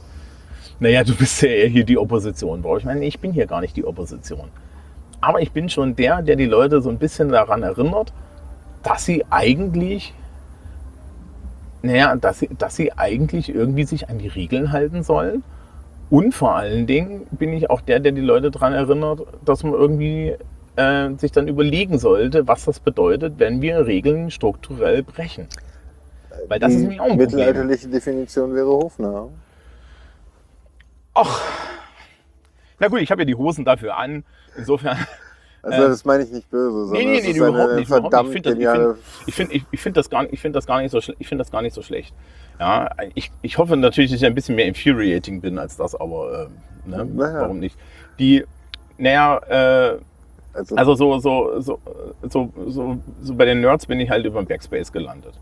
naja, 0.79 1.03
du 1.03 1.15
bist 1.15 1.41
ja 1.41 1.49
eher 1.49 1.69
hier 1.69 1.85
die 1.85 1.97
Opposition. 1.97 2.61
Boah, 2.61 2.77
ich 2.77 2.85
meine, 2.85 3.03
ich 3.03 3.19
bin 3.19 3.33
hier 3.33 3.47
gar 3.47 3.61
nicht 3.61 3.75
die 3.75 3.85
Opposition. 3.85 4.49
Aber 5.21 5.41
ich 5.41 5.53
bin 5.53 5.69
schon 5.69 5.95
der, 5.95 6.21
der 6.21 6.35
die 6.35 6.45
Leute 6.45 6.83
so 6.83 6.91
ein 6.91 6.99
bisschen 6.99 7.29
daran 7.29 7.63
erinnert, 7.63 8.13
dass 8.83 9.05
sie 9.05 9.25
eigentlich, 9.31 10.13
naja, 11.81 12.15
dass 12.15 12.39
sie, 12.39 12.49
dass 12.57 12.75
sie 12.75 12.93
eigentlich 12.93 13.53
irgendwie 13.53 13.83
sich 13.85 14.09
an 14.09 14.19
die 14.19 14.27
Regeln 14.27 14.71
halten 14.71 15.03
sollen. 15.03 15.43
Und 16.09 16.33
vor 16.33 16.55
allen 16.55 16.87
Dingen 16.87 17.25
bin 17.31 17.53
ich 17.53 17.69
auch 17.69 17.81
der, 17.81 17.99
der 17.99 18.11
die 18.11 18.21
Leute 18.21 18.51
daran 18.51 18.73
erinnert, 18.73 19.21
dass 19.45 19.63
man 19.63 19.73
irgendwie 19.73 20.35
äh, 20.75 21.09
sich 21.17 21.31
dann 21.31 21.47
überlegen 21.47 21.99
sollte, 21.99 22.47
was 22.47 22.65
das 22.65 22.79
bedeutet, 22.79 23.35
wenn 23.37 23.61
wir 23.61 23.85
Regeln 23.85 24.29
strukturell 24.29 25.03
brechen. 25.03 25.47
Weil 26.47 26.59
das 26.59 26.71
die 26.71 26.75
ist 26.75 26.81
nämlich 26.81 26.99
auch 26.99 27.05
ein 27.05 27.09
Problem. 27.11 27.27
mittelalterliche 27.27 27.87
Definition 27.87 28.53
wäre 28.53 28.67
hofnah. 28.67 29.29
Ach, 31.13 31.41
na 32.79 32.87
gut, 32.87 32.99
ich 32.99 33.11
habe 33.11 33.21
ja 33.21 33.25
die 33.25 33.35
Hosen 33.35 33.63
dafür 33.63 33.95
an. 33.97 34.23
Insofern. 34.57 34.97
Also 35.63 35.83
Äh, 35.83 35.89
das 35.89 36.05
meine 36.05 36.23
ich 36.23 36.31
nicht 36.31 36.49
böse, 36.49 36.85
sondern 36.87 36.91
Nee, 37.05 37.05
nee, 37.05 37.21
nee, 37.21 37.29
ist 37.29 37.37
überhaupt 37.37 37.69
eine 37.69 37.79
nicht. 37.79 37.87
Überhaupt 37.89 38.11
verdammt 38.13 38.29
nicht. 38.33 38.45
Ich 38.47 38.53
finde 38.67 38.87
das, 38.87 38.97
ich 39.27 39.33
find, 39.35 39.51
ich, 39.53 39.63
ich 39.71 39.79
find 39.81 39.97
das, 39.97 40.09
gar- 40.09 40.33
ich 40.33 40.39
find 40.39 40.55
das, 40.55 40.65
gar 40.65 40.81
nicht 40.81 40.91
so 40.91 40.99
ich 41.19 41.27
find 41.27 41.39
das 41.39 41.51
gar 41.51 41.61
nicht 41.61 41.73
so 41.73 41.81
schlecht. 41.81 42.13
Ja, 42.59 42.89
ich, 43.15 43.31
ich 43.41 43.57
hoffe 43.57 43.77
natürlich, 43.77 44.11
dass 44.11 44.21
ich 44.21 44.25
ein 44.25 44.35
bisschen 44.35 44.55
mehr 44.55 44.65
infuriating 44.65 45.41
bin 45.41 45.57
als 45.59 45.77
das, 45.77 45.93
aber 45.95 46.47
ähm, 46.85 46.91
ne, 46.91 47.05
Naja. 47.05 47.41
warum 47.41 47.59
nicht? 47.59 47.75
Die, 48.19 48.43
Naja, 48.97 49.37
äh, 49.93 49.97
Also, 50.53 50.75
Also 50.75 50.95
so, 50.95 51.19
so, 51.19 51.61
so, 51.61 51.79
so, 52.23 52.53
so, 52.67 52.97
so 53.21 53.35
bei 53.35 53.45
den 53.45 53.61
Nerds 53.61 53.85
bin 53.85 53.99
ich 53.99 54.09
halt 54.09 54.25
über 54.25 54.41
den 54.41 54.47
Backspace 54.47 54.91
gelandet. 54.91 55.33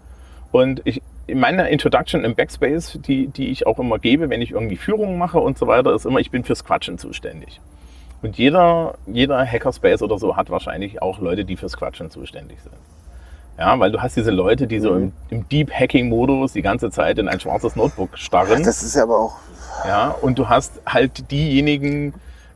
Und 0.52 0.82
ich, 0.86 1.02
in 1.28 1.40
meiner 1.40 1.68
Introduction 1.70 2.24
im 2.24 2.36
Backspace, 2.36 3.00
die, 3.06 3.28
die 3.28 3.50
ich 3.50 3.66
auch 3.68 3.80
immer 3.80 4.00
gebe, 4.00 4.30
wenn 4.30 4.42
ich 4.42 4.52
irgendwie 4.52 4.78
Führungen 4.78 5.18
mache 5.18 5.40
und 5.40 5.58
so 5.58 5.68
weiter, 5.68 5.94
ist 5.94 6.06
immer, 6.06 6.20
ich 6.20 6.32
bin 6.32 6.44
fürs 6.44 6.64
Quatschen 6.64 6.98
zuständig. 6.98 7.60
Und 8.22 8.38
jeder, 8.38 8.96
jeder 9.08 9.46
Hackerspace 9.46 10.02
oder 10.02 10.18
so 10.18 10.36
hat 10.36 10.50
wahrscheinlich 10.50 11.02
auch 11.02 11.20
Leute, 11.20 11.46
die 11.46 11.56
fürs 11.56 11.78
Quatschen 11.78 12.10
zuständig 12.12 12.58
sind. 12.62 12.76
Ja, 13.58 13.78
weil 13.78 13.92
du 13.92 14.02
hast 14.02 14.16
diese 14.16 14.32
Leute, 14.32 14.68
die 14.68 14.80
so 14.80 14.96
im, 14.96 15.12
im 15.30 15.48
Deep 15.50 15.72
Hacking-Modus 15.72 16.54
die 16.54 16.62
ganze 16.62 16.92
Zeit 16.92 17.18
in 17.18 17.28
ein 17.28 17.40
schwarzes 17.40 17.76
Notebook 17.76 18.18
starren. 18.18 18.64
das 18.64 18.84
ist 18.84 18.96
ja 18.96 19.04
aber 19.04 19.20
auch. 19.20 19.36
Ja, 19.86 20.16
und 20.22 20.40
du 20.40 20.48
hast 20.48 20.82
halt 20.86 21.30
diejenigen, 21.32 22.14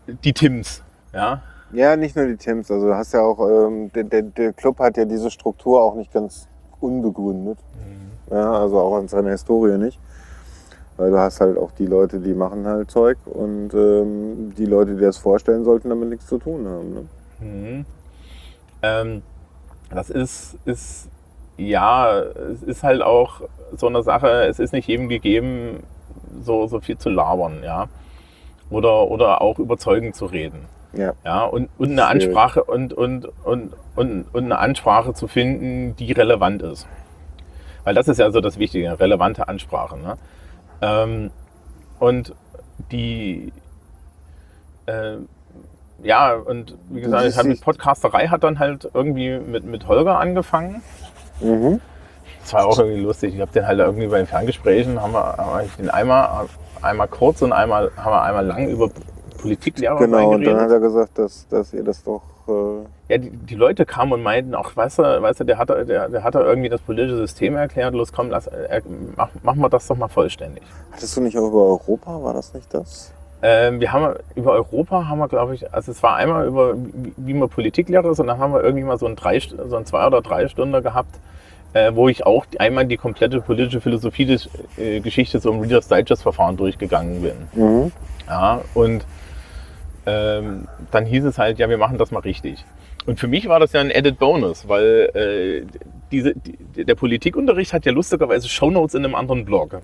die 0.08 0.34
Tims. 0.34 0.82
Ja, 1.14 1.42
Ja, 1.74 1.96
nicht 1.96 2.16
nur 2.16 2.28
die 2.28 2.38
Teams. 2.38 2.70
Also 2.72 2.88
du 2.88 2.96
hast 2.96 3.14
ja 3.14 3.22
auch, 3.22 3.40
ähm, 3.40 3.92
der, 3.94 4.04
der, 4.04 4.22
der 4.22 4.54
Club 4.54 4.80
hat 4.80 4.96
ja 4.98 5.06
diese 5.06 5.30
Struktur 5.30 5.82
auch 5.82 5.96
nicht 5.96 6.14
ganz 6.14 6.48
unbegründet. 6.80 7.58
Ja, 8.32 8.52
also 8.54 8.80
auch 8.80 9.00
in 9.00 9.08
seiner 9.08 9.32
Historie 9.32 9.78
nicht. 9.78 10.00
Weil 10.98 11.12
du 11.12 11.18
hast 11.18 11.42
halt 11.42 11.58
auch 11.58 11.72
die 11.72 11.88
Leute, 11.88 12.20
die 12.20 12.34
machen 12.34 12.68
halt 12.68 12.92
Zeug 12.92 13.18
und 13.26 13.74
ähm, 13.74 14.54
die 14.56 14.66
Leute, 14.66 14.96
die 14.96 15.02
das 15.02 15.18
vorstellen, 15.18 15.64
sollten 15.64 15.90
damit 15.90 16.10
nichts 16.10 16.28
zu 16.28 16.38
tun 16.38 16.68
haben. 16.68 16.94
Ne? 16.94 17.06
Mhm. 17.40 17.86
Ähm, 18.84 19.22
das 19.90 20.10
ist, 20.10 20.58
ist, 20.66 21.10
ja, 21.58 22.20
es 22.20 22.62
ist 22.64 22.84
halt 22.84 23.02
auch 23.02 23.42
so 23.76 23.88
eine 23.88 24.04
Sache, 24.04 24.46
es 24.46 24.60
ist 24.60 24.74
nicht 24.74 24.88
jedem 24.88 25.10
gegeben, 25.10 25.84
so, 26.42 26.68
so 26.68 26.80
viel 26.80 26.98
zu 26.98 27.10
labern, 27.10 27.62
ja. 27.64 27.88
Oder, 28.70 29.10
oder 29.10 29.42
auch 29.42 29.60
überzeugend 29.60 30.16
zu 30.16 30.26
reden. 30.26 30.66
Ja. 30.94 31.14
Ja, 31.26 31.46
und, 31.46 31.70
und 31.78 31.92
eine. 31.92 32.06
Ansprache 32.06 32.64
und, 32.64 32.94
und, 32.94 33.28
und, 33.44 33.74
und, 33.96 34.26
und 34.32 34.44
eine 34.44 34.60
Ansprache 34.60 35.14
zu 35.14 35.28
finden, 35.28 35.96
die 35.96 36.12
relevant 36.12 36.62
ist. 36.62 36.88
Weil 37.84 37.96
das 37.96 38.08
ist 38.08 38.20
ja 38.20 38.32
so 38.32 38.42
das 38.42 38.58
Wichtige, 38.58 39.00
relevante 39.00 39.48
Ansprache. 39.48 39.98
Ne? 39.98 40.18
Ähm, 40.84 41.32
und 42.00 42.34
die, 42.92 43.54
äh, 44.86 45.18
ja, 46.04 46.34
und 46.34 46.76
wie 46.90 47.02
gesagt, 47.02 47.26
ich 47.26 47.38
hab 47.38 47.46
mit 47.46 47.62
Podcasterei 47.62 48.28
hat 48.28 48.44
dann 48.44 48.60
halt 48.60 48.90
irgendwie 48.94 49.40
mit, 49.40 49.64
mit 49.64 49.88
Holger 49.88 50.20
angefangen. 50.20 50.82
Mhm. 51.40 51.80
Das 52.42 52.54
war 52.54 52.66
auch 52.66 52.78
irgendwie 52.78 53.02
lustig. 53.02 53.36
Ich 53.36 53.42
habe 53.42 53.52
den 53.54 53.66
halt 53.66 53.80
irgendwie 53.80 54.08
bei 54.08 54.18
den 54.18 54.28
Ferngesprächen, 54.28 55.02
haben 55.02 55.14
wir, 55.14 55.38
haben 55.38 55.60
wir 55.60 55.70
den 55.78 55.90
einmal, 55.90 56.48
einmal 56.82 57.08
kurz 57.08 57.42
und 57.42 57.54
einmal, 57.54 57.92
haben 57.96 58.12
wir 58.12 58.22
einmal 58.22 58.46
lang 58.46 58.68
über 58.68 58.90
Politiklehrer 59.38 59.98
Genau, 59.98 60.32
und 60.32 60.44
dann 60.44 60.60
hat 60.60 60.72
er 60.72 60.80
gesagt, 60.80 61.18
dass, 61.18 61.48
dass 61.48 61.74
ihr 61.74 61.84
das 61.84 62.04
doch. 62.04 62.22
Äh, 62.48 62.52
Ja, 63.10 63.18
die, 63.18 63.30
die 63.30 63.56
Leute 63.56 63.86
kamen 63.86 64.14
und 64.14 64.24
meinten, 64.24 64.56
ach, 64.56 64.76
weißt 64.76 65.00
du, 65.00 65.22
weißt 65.22 65.42
du 65.42 65.44
der, 65.44 65.58
hat, 65.58 65.70
der, 65.70 66.10
der 66.10 66.24
hat 66.24 66.36
da 66.36 66.42
irgendwie 66.42 66.70
das 66.70 66.82
politische 66.82 67.18
System 67.18 67.56
erklärt, 67.56 67.94
los 67.94 68.12
komm, 68.12 68.30
lass, 68.30 68.48
äh, 68.48 68.82
mach, 69.16 69.30
machen 69.44 69.60
wir 69.62 69.70
das 69.70 69.88
doch 69.88 69.98
mal 69.98 70.08
vollständig. 70.08 70.64
hattest 70.92 71.16
du 71.18 71.22
nicht 71.22 71.38
auch 71.38 71.48
über 71.48 71.64
Europa? 71.64 72.24
War 72.24 72.34
das 72.34 72.54
nicht 72.54 72.74
das? 72.74 73.12
Ähm, 73.46 73.82
wir 73.82 73.92
haben 73.92 74.16
über 74.36 74.54
Europa 74.54 75.06
haben 75.08 75.20
wir, 75.20 75.28
glaube 75.28 75.54
ich, 75.56 75.74
also 75.74 75.92
es 75.92 76.02
war 76.02 76.16
einmal 76.16 76.48
über, 76.48 76.76
wie, 76.76 77.14
wie 77.18 77.34
man 77.34 77.50
Politiklehrer 77.50 78.10
ist 78.12 78.20
und 78.22 78.28
dann 78.28 78.40
haben 78.40 78.54
wir 78.54 78.64
irgendwie 78.64 78.86
mal 78.86 78.98
so 78.98 79.06
ein, 79.06 79.18
drei, 79.18 79.40
so 79.40 79.76
ein 79.76 79.86
zwei 79.86 80.08
oder 80.08 80.22
drei 80.22 80.48
Stunden 80.48 80.82
gehabt, 80.82 81.14
äh, 81.74 81.92
wo 81.94 82.08
ich 82.08 82.26
auch 82.26 82.46
einmal 82.60 82.86
die 82.86 82.96
komplette 82.96 83.42
politische 83.42 83.82
Philosophie 83.82 84.26
des, 84.26 84.50
äh, 84.78 85.02
Geschichte 85.02 85.40
so 85.40 85.52
im 85.52 85.60
Reader's 85.60 85.90
Digest 85.90 86.24
Verfahren 86.24 86.56
durchgegangen 86.56 87.22
bin. 87.22 87.34
Mhm. 87.54 87.92
Ja, 88.30 88.62
und 88.76 89.06
ähm, 90.06 90.68
dann 90.92 91.06
hieß 91.06 91.24
es 91.26 91.38
halt, 91.38 91.60
ja, 91.60 91.70
wir 91.70 91.78
machen 91.78 91.98
das 91.98 92.12
mal 92.12 92.20
richtig. 92.20 92.64
Und 93.06 93.20
für 93.20 93.28
mich 93.28 93.48
war 93.48 93.60
das 93.60 93.74
ja 93.74 93.82
ein 93.82 93.92
Added 93.92 94.18
Bonus, 94.18 94.68
weil 94.68 95.10
äh, 95.14 95.66
diese, 96.12 96.34
die, 96.36 96.86
der 96.86 96.96
Politikunterricht 96.96 97.74
hat 97.74 97.86
ja 97.86 97.92
lustigerweise 97.92 98.48
Shownotes 98.48 98.96
in 98.96 99.04
einem 99.04 99.16
anderen 99.16 99.46
Blog. 99.46 99.82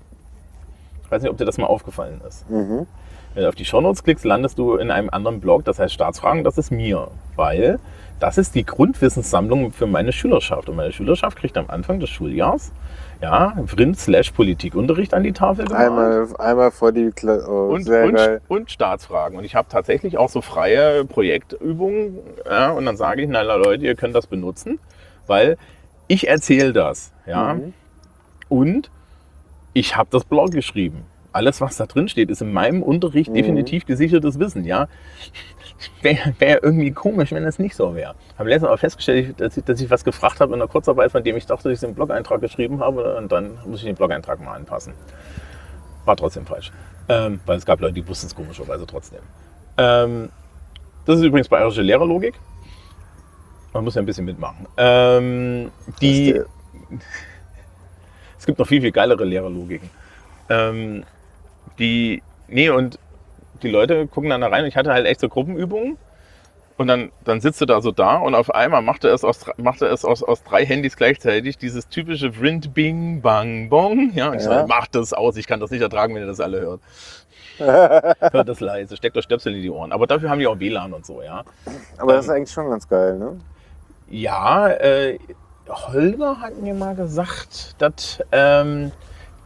Ich 1.04 1.10
weiß 1.10 1.22
nicht, 1.22 1.30
ob 1.30 1.36
dir 1.36 1.44
das 1.44 1.58
mal 1.58 1.66
aufgefallen 1.66 2.20
ist. 2.26 2.48
Mhm. 2.48 2.86
Wenn 3.34 3.42
du 3.42 3.48
auf 3.48 3.54
die 3.54 3.64
Shownotes 3.64 4.02
klickst, 4.02 4.24
landest 4.24 4.58
du 4.58 4.76
in 4.76 4.90
einem 4.90 5.10
anderen 5.10 5.40
Blog, 5.40 5.64
das 5.64 5.78
heißt 5.78 5.92
Staatsfragen, 5.92 6.44
das 6.44 6.58
ist 6.58 6.70
mir. 6.70 7.08
Weil 7.36 7.78
das 8.18 8.38
ist 8.38 8.54
die 8.54 8.64
Grundwissenssammlung 8.64 9.72
für 9.72 9.86
meine 9.86 10.12
Schülerschaft. 10.12 10.68
Und 10.68 10.76
meine 10.76 10.92
Schülerschaft 10.92 11.38
kriegt 11.38 11.56
am 11.56 11.66
Anfang 11.68 12.00
des 12.00 12.10
Schuljahres 12.10 12.72
ja, 13.20 13.54
Vrind 13.66 13.98
slash 13.98 14.30
Politikunterricht 14.32 15.12
an 15.14 15.22
die 15.22 15.32
Tafel 15.32 15.66
gemalt. 15.66 15.86
Einmal, 15.88 16.28
einmal 16.38 16.70
vor 16.70 16.92
die 16.92 17.10
Kla 17.10 17.46
oh, 17.46 17.68
und, 17.74 17.88
und, 17.88 18.40
und 18.48 18.70
Staatsfragen. 18.70 19.36
Und 19.36 19.44
ich 19.44 19.54
habe 19.54 19.68
tatsächlich 19.68 20.16
auch 20.18 20.28
so 20.28 20.40
freie 20.40 21.04
Projektübungen. 21.04 22.18
Ja, 22.46 22.70
und 22.70 22.86
dann 22.86 22.96
sage 22.96 23.22
ich, 23.22 23.28
na 23.28 23.42
Leute, 23.42 23.84
ihr 23.84 23.94
könnt 23.94 24.14
das 24.14 24.26
benutzen, 24.26 24.78
weil 25.26 25.56
ich 26.08 26.28
erzähle 26.28 26.72
das. 26.72 27.12
Ja, 27.26 27.54
Mhm. 27.54 27.74
und 28.48 28.90
ich 29.72 29.96
habe 29.96 30.08
das 30.10 30.24
Blog 30.24 30.50
geschrieben. 30.50 31.04
Alles, 31.32 31.60
was 31.60 31.76
da 31.76 31.86
drin 31.86 32.08
steht, 32.08 32.28
ist 32.30 32.42
in 32.42 32.52
meinem 32.52 32.82
Unterricht 32.82 33.30
Mhm. 33.30 33.34
definitiv 33.34 33.86
gesichertes 33.86 34.38
Wissen. 34.40 34.64
Ja, 34.64 34.88
wäre 36.02 36.34
wär 36.38 36.62
irgendwie 36.62 36.90
komisch, 36.90 37.32
wenn 37.32 37.44
es 37.44 37.58
nicht 37.58 37.74
so 37.74 37.94
wäre. 37.94 38.14
Habe 38.38 38.48
letztens 38.48 38.68
aber 38.68 38.78
festgestellt, 38.78 39.40
dass 39.40 39.56
ich, 39.56 39.64
dass 39.64 39.80
ich 39.80 39.90
was 39.90 40.04
gefragt 40.04 40.40
habe 40.40 40.52
in 40.52 40.58
der 40.58 40.68
Kurzarbeit, 40.68 41.12
von 41.12 41.24
dem 41.24 41.36
ich 41.36 41.46
dachte, 41.46 41.68
dass 41.68 41.74
ich 41.74 41.80
den 41.80 41.94
Blog-Eintrag 41.94 42.40
geschrieben 42.40 42.80
habe. 42.80 43.16
Und 43.16 43.32
dann 43.32 43.58
muss 43.66 43.80
ich 43.80 43.86
den 43.86 43.96
Blog-Eintrag 43.96 44.40
mal 44.40 44.54
anpassen. 44.54 44.94
War 46.04 46.16
trotzdem 46.16 46.46
falsch. 46.46 46.72
Ähm, 47.08 47.40
weil 47.46 47.58
es 47.58 47.66
gab 47.66 47.80
Leute, 47.80 47.94
die 47.94 48.06
wussten 48.06 48.26
es 48.26 48.34
komischerweise 48.34 48.86
trotzdem. 48.86 49.20
Ähm, 49.78 50.30
das 51.06 51.18
ist 51.18 51.24
übrigens 51.24 51.48
bayerische 51.48 51.82
Lehrerlogik. 51.82 52.34
Man 53.72 53.84
muss 53.84 53.94
ja 53.94 54.02
ein 54.02 54.06
bisschen 54.06 54.24
mitmachen. 54.24 54.66
Ähm, 54.76 55.70
die, 56.00 56.40
es 58.38 58.46
gibt 58.46 58.58
noch 58.58 58.66
viel, 58.66 58.80
viel 58.80 58.92
geilere 58.92 59.24
Lehrerlogiken. 59.24 59.88
Ähm, 60.48 61.04
die, 61.78 62.22
nee, 62.48 62.68
und 62.68 62.98
die 63.62 63.70
Leute 63.70 64.06
gucken 64.06 64.30
dann 64.30 64.40
da 64.40 64.48
rein. 64.48 64.64
Ich 64.64 64.76
hatte 64.76 64.92
halt 64.92 65.06
echt 65.06 65.20
so 65.20 65.28
Gruppenübungen. 65.28 65.96
Und 66.76 66.86
dann, 66.86 67.12
dann 67.24 67.42
sitzt 67.42 67.60
du 67.60 67.66
da 67.66 67.82
so 67.82 67.90
da 67.92 68.16
und 68.16 68.34
auf 68.34 68.54
einmal 68.54 68.80
macht 68.80 69.04
er 69.04 69.12
es 69.12 69.22
aus, 69.22 69.44
macht 69.58 69.82
er 69.82 69.92
es 69.92 70.02
aus, 70.02 70.22
aus 70.22 70.42
drei 70.42 70.64
Handys 70.64 70.96
gleichzeitig, 70.96 71.58
dieses 71.58 71.88
typische 71.88 72.32
Vrind 72.32 72.72
Bing 72.72 73.20
Bang 73.20 73.68
Bong. 73.68 74.12
Ja, 74.14 74.28
und 74.30 74.36
ich 74.38 74.44
Ja. 74.46 74.62
so, 74.62 74.66
macht 74.66 74.94
das 74.94 75.12
aus, 75.12 75.36
ich 75.36 75.46
kann 75.46 75.60
das 75.60 75.70
nicht 75.70 75.82
ertragen, 75.82 76.14
wenn 76.14 76.22
ihr 76.22 76.26
das 76.26 76.40
alle 76.40 76.58
hört. 76.60 76.80
Hört 77.58 78.48
das 78.48 78.60
leise, 78.60 78.96
steckt 78.96 79.14
euch 79.18 79.24
Stöpsel 79.24 79.54
in 79.54 79.60
die 79.60 79.68
Ohren. 79.68 79.92
Aber 79.92 80.06
dafür 80.06 80.30
haben 80.30 80.38
die 80.38 80.46
auch 80.46 80.58
WLAN 80.58 80.94
und 80.94 81.04
so, 81.04 81.20
ja. 81.20 81.44
Aber 81.98 82.14
das 82.14 82.24
ist 82.24 82.30
eigentlich 82.30 82.50
schon 82.50 82.70
ganz 82.70 82.88
geil, 82.88 83.18
ne? 83.18 83.38
Ja, 84.08 84.68
äh, 84.68 85.18
Holger 85.68 86.40
hat 86.40 86.56
mir 86.62 86.72
mal 86.72 86.94
gesagt, 86.94 87.74
dass 87.76 88.20
ähm, 88.32 88.90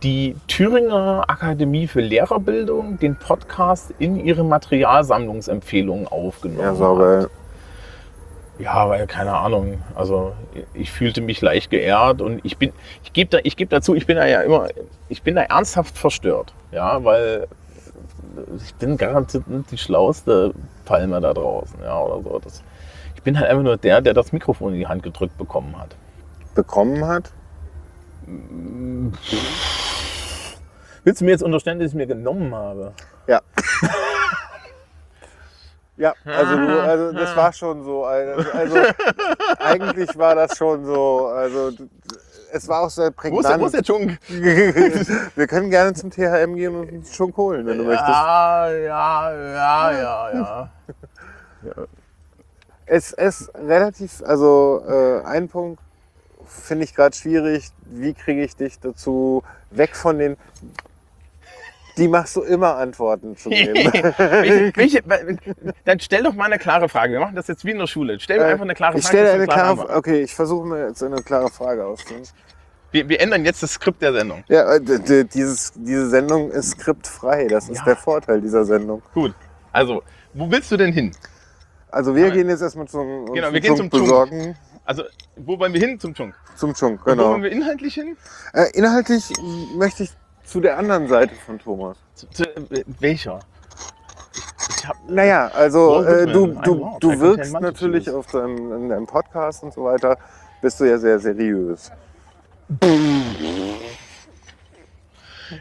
die 0.05 0.37
Thüringer 0.47 1.25
Akademie 1.29 1.87
für 1.89 2.01
Lehrerbildung 2.01 2.99
den 2.99 3.17
Podcast 3.17 3.93
in 3.99 4.17
ihre 4.25 4.45
Materialsammlungsempfehlungen 4.45 6.07
aufgenommen 6.07 6.61
Ja, 6.63 6.71
hat. 6.71 6.77
sauber. 6.77 7.29
Ja, 8.59 8.89
weil 8.89 9.07
keine 9.09 9.33
Ahnung. 9.33 9.83
Also 9.97 10.33
ich 10.75 10.93
fühlte 10.93 11.21
mich 11.21 11.41
leicht 11.41 11.71
geehrt 11.71 12.21
und 12.23 12.41
ich 12.45 12.57
bin, 12.57 12.73
ich 13.03 13.13
gebe 13.13 13.31
da, 13.31 13.39
ich 13.43 13.57
gebe 13.57 13.71
dazu, 13.71 13.95
ich 13.97 14.07
bin 14.07 14.17
da 14.17 14.27
ja 14.27 14.43
immer, 14.43 14.69
ich 15.09 15.23
bin 15.23 15.35
da 15.35 15.43
ernsthaft 15.43 15.99
verstört, 15.99 16.53
ja, 16.71 17.03
weil 17.03 17.49
ich 18.65 18.75
bin 18.77 18.97
garantiert 18.97 19.49
nicht 19.49 19.71
die 19.73 19.79
schlauste 19.79 20.55
Palme 20.85 21.21
da 21.21 21.33
draußen, 21.35 21.81
ja, 21.83 21.99
oder 22.01 22.23
so. 22.23 22.39
Das, 22.39 22.63
ich 23.17 23.23
bin 23.23 23.39
halt 23.41 23.49
einfach 23.49 23.65
nur 23.65 23.77
der, 23.77 24.01
der 24.03 24.15
das 24.15 24.33
Mikrofon 24.33 24.75
in 24.75 24.79
die 24.79 24.87
Hand 24.87 25.03
gedrückt 25.03 25.37
bekommen 25.39 25.77
hat. 25.79 25.97
Bekommen 26.55 27.05
hat. 27.07 27.33
Willst 31.05 31.21
du 31.21 31.25
mir 31.27 31.33
jetzt 31.33 31.43
unterstellen, 31.43 31.79
dass 31.79 31.87
ich 31.87 31.93
es 31.93 31.97
mir 31.97 32.07
genommen 32.07 32.55
habe? 32.55 32.93
Ja. 33.27 33.41
Ja, 35.97 36.13
also, 36.25 36.57
du, 36.57 36.83
also 36.83 37.13
das 37.13 37.37
war 37.37 37.53
schon 37.53 37.85
so. 37.85 38.05
Also, 38.05 38.51
also 38.51 38.77
eigentlich 39.61 40.19
war 40.19 40.35
das 40.35 40.57
schon 40.57 40.85
so. 40.85 41.29
Also 41.29 41.71
es 42.51 42.67
war 42.67 42.83
auch 42.83 42.91
sehr 42.91 43.13
Wo 43.17 43.39
ist, 43.39 43.49
der, 43.49 43.61
wo 43.61 43.67
ist 43.67 43.73
prägnant. 43.73 43.75
der 43.75 43.83
Dschungel? 43.83 44.19
Wir 45.37 45.47
können 45.47 45.71
gerne 45.71 45.93
zum 45.95 46.11
THM 46.11 46.57
gehen 46.57 46.75
und 46.75 46.91
uns 46.91 47.15
schon 47.15 47.37
holen, 47.37 47.65
wenn 47.67 47.79
du 47.79 47.85
möchtest. 47.85 48.09
Ja, 48.09 48.73
ja, 48.73 49.33
ja, 49.33 49.93
ja, 49.93 50.31
ja. 50.35 50.71
Es 52.87 53.13
ist 53.13 53.53
relativ, 53.55 54.21
also 54.27 54.83
äh, 54.89 55.23
ein 55.25 55.49
Punkt 55.49 55.81
finde 56.45 56.85
ich 56.85 56.95
gerade 56.95 57.15
schwierig. 57.15 57.71
Wie 57.87 58.15
kriege 58.15 58.43
ich 58.43 58.57
dich 58.57 58.81
dazu 58.81 59.43
weg 59.71 59.97
von 59.97 60.19
den. 60.19 60.37
Die 61.97 62.09
machst 62.09 62.35
du 62.37 62.43
immer 62.43 62.77
Antworten 62.77 63.37
zu 63.37 63.51
geben. 63.51 63.75
welche, 64.75 65.03
welche, 65.05 65.39
dann 65.85 66.01
stell 66.01 66.25
doch 66.25 66.35
mal 66.35 66.47
eine 66.47 66.59
klare 66.59 66.89
Frage. 66.89 67.13
Wir 67.13 67.21
machen 67.21 67.37
das 67.37 67.47
jetzt 67.47 67.65
wie 67.65 67.71
in 67.71 67.79
der 67.79 67.87
Schule. 67.87 68.19
Stell 68.19 68.39
mir 68.39 68.47
Äh, 68.47 68.53
einfach 68.53 68.65
eine 68.65 68.75
klare 68.75 68.93
Frage. 68.95 69.01
ich 69.01 69.07
stelle 69.07 69.31
eine 69.33 69.47
klare 69.47 69.75
klare. 69.77 69.97
Okay, 69.97 70.23
ich 70.23 70.35
versuche 70.35 70.67
mir 70.67 70.89
jetzt 70.89 71.03
eine 71.03 71.17
klare 71.23 71.51
Frage 71.51 71.85
auszudenken. 71.87 72.29
Wir, 72.91 73.09
wir 73.09 73.21
ändern 73.21 73.45
jetzt 73.45 73.63
das 73.63 73.73
Skript 73.73 74.03
der 74.03 74.13
Sendung. 74.13 74.45
Ja, 74.49 74.75
äh, 74.75 75.25
dieses, 75.25 75.73
diese 75.77 76.09
Sendung 76.11 76.51
ist 76.51 76.71
skriptfrei. 76.71 77.47
Das 77.49 77.69
ist 77.69 77.79
Ja. 77.79 77.85
der 77.85 77.97
Vorteil 77.97 78.41
dieser 78.41 78.65
Sendung. 78.65 79.03
Gut. 79.15 79.35
Also, 79.73 80.03
wo 80.33 80.51
willst 80.51 80.71
du 80.73 80.77
denn 80.77 80.93
hin? 80.93 81.13
Also 81.91 82.15
wir 82.17 82.27
Aber- 82.27 82.35
gehen 82.35 82.49
jetzt 82.49 82.61
erstmal 82.63 82.87
zum, 82.89 83.27
Genau, 83.27 83.47
zum 83.47 83.55
wir 83.55 83.61
gehen 83.61 83.77
zum 83.77 83.91
Chunk. 83.91 84.03
besorgen. 84.03 84.57
Also, 84.85 85.05
wo 85.37 85.59
wollen 85.59 85.73
wir 85.73 85.81
hin 85.81 85.99
zum 85.99 86.13
Chunk? 86.15 86.35
Zum 86.57 86.75
Chunk, 86.75 87.01
Wo 87.05 87.11
genau. 87.11 87.31
wollen 87.31 87.43
wir 87.43 87.51
inhaltlich 87.51 87.95
hin? 87.95 88.17
Äh, 88.53 88.67
inhaltlich 88.75 89.25
möchte 89.77 90.03
ich 90.05 90.11
zu 90.45 90.61
der 90.61 90.79
anderen 90.79 91.09
Seite 91.09 91.35
von 91.35 91.59
Thomas. 91.59 91.97
Zu, 92.15 92.29
zu, 92.31 92.45
äh, 92.45 92.85
welcher? 93.01 93.41
Hab, 94.87 94.97
Naja, 95.09 95.51
also 95.55 96.03
äh, 96.03 96.27
du, 96.27 96.49
du, 96.63 96.97
du 97.01 97.21
wirkst 97.21 97.59
natürlich 97.61 98.11
auf 98.11 98.27
deinem, 98.27 98.73
in 98.73 98.89
deinem 98.89 99.07
Podcast 99.07 99.63
und 99.63 99.73
so 99.73 99.85
weiter, 99.85 100.19
bist 100.61 100.79
du 100.81 100.85
ja 100.85 100.99
sehr 100.99 101.19
seriös. 101.19 101.91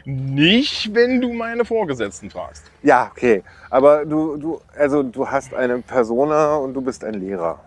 nicht, 0.04 0.94
wenn 0.94 1.20
du 1.20 1.32
meine 1.32 1.64
Vorgesetzten 1.64 2.30
fragst. 2.30 2.64
Ja, 2.82 3.10
okay. 3.10 3.42
Aber 3.70 4.04
du, 4.04 4.36
du, 4.36 4.60
also 4.76 5.02
du 5.02 5.28
hast 5.28 5.54
eine 5.54 5.78
Persona 5.80 6.56
und 6.56 6.74
du 6.74 6.80
bist 6.80 7.04
ein 7.04 7.14
Lehrer. 7.14 7.60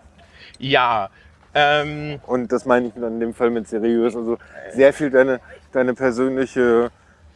Ja, 0.58 1.10
ähm, 1.54 2.20
Und 2.26 2.52
das 2.52 2.66
meine 2.66 2.88
ich 2.88 2.94
dann 2.94 3.14
in 3.14 3.20
dem 3.20 3.34
Fall 3.34 3.50
mit 3.50 3.68
seriös. 3.68 4.14
Also 4.14 4.38
sehr 4.72 4.92
viel 4.92 5.10
deine, 5.10 5.40
deine 5.72 5.94
persönliche 5.94 6.90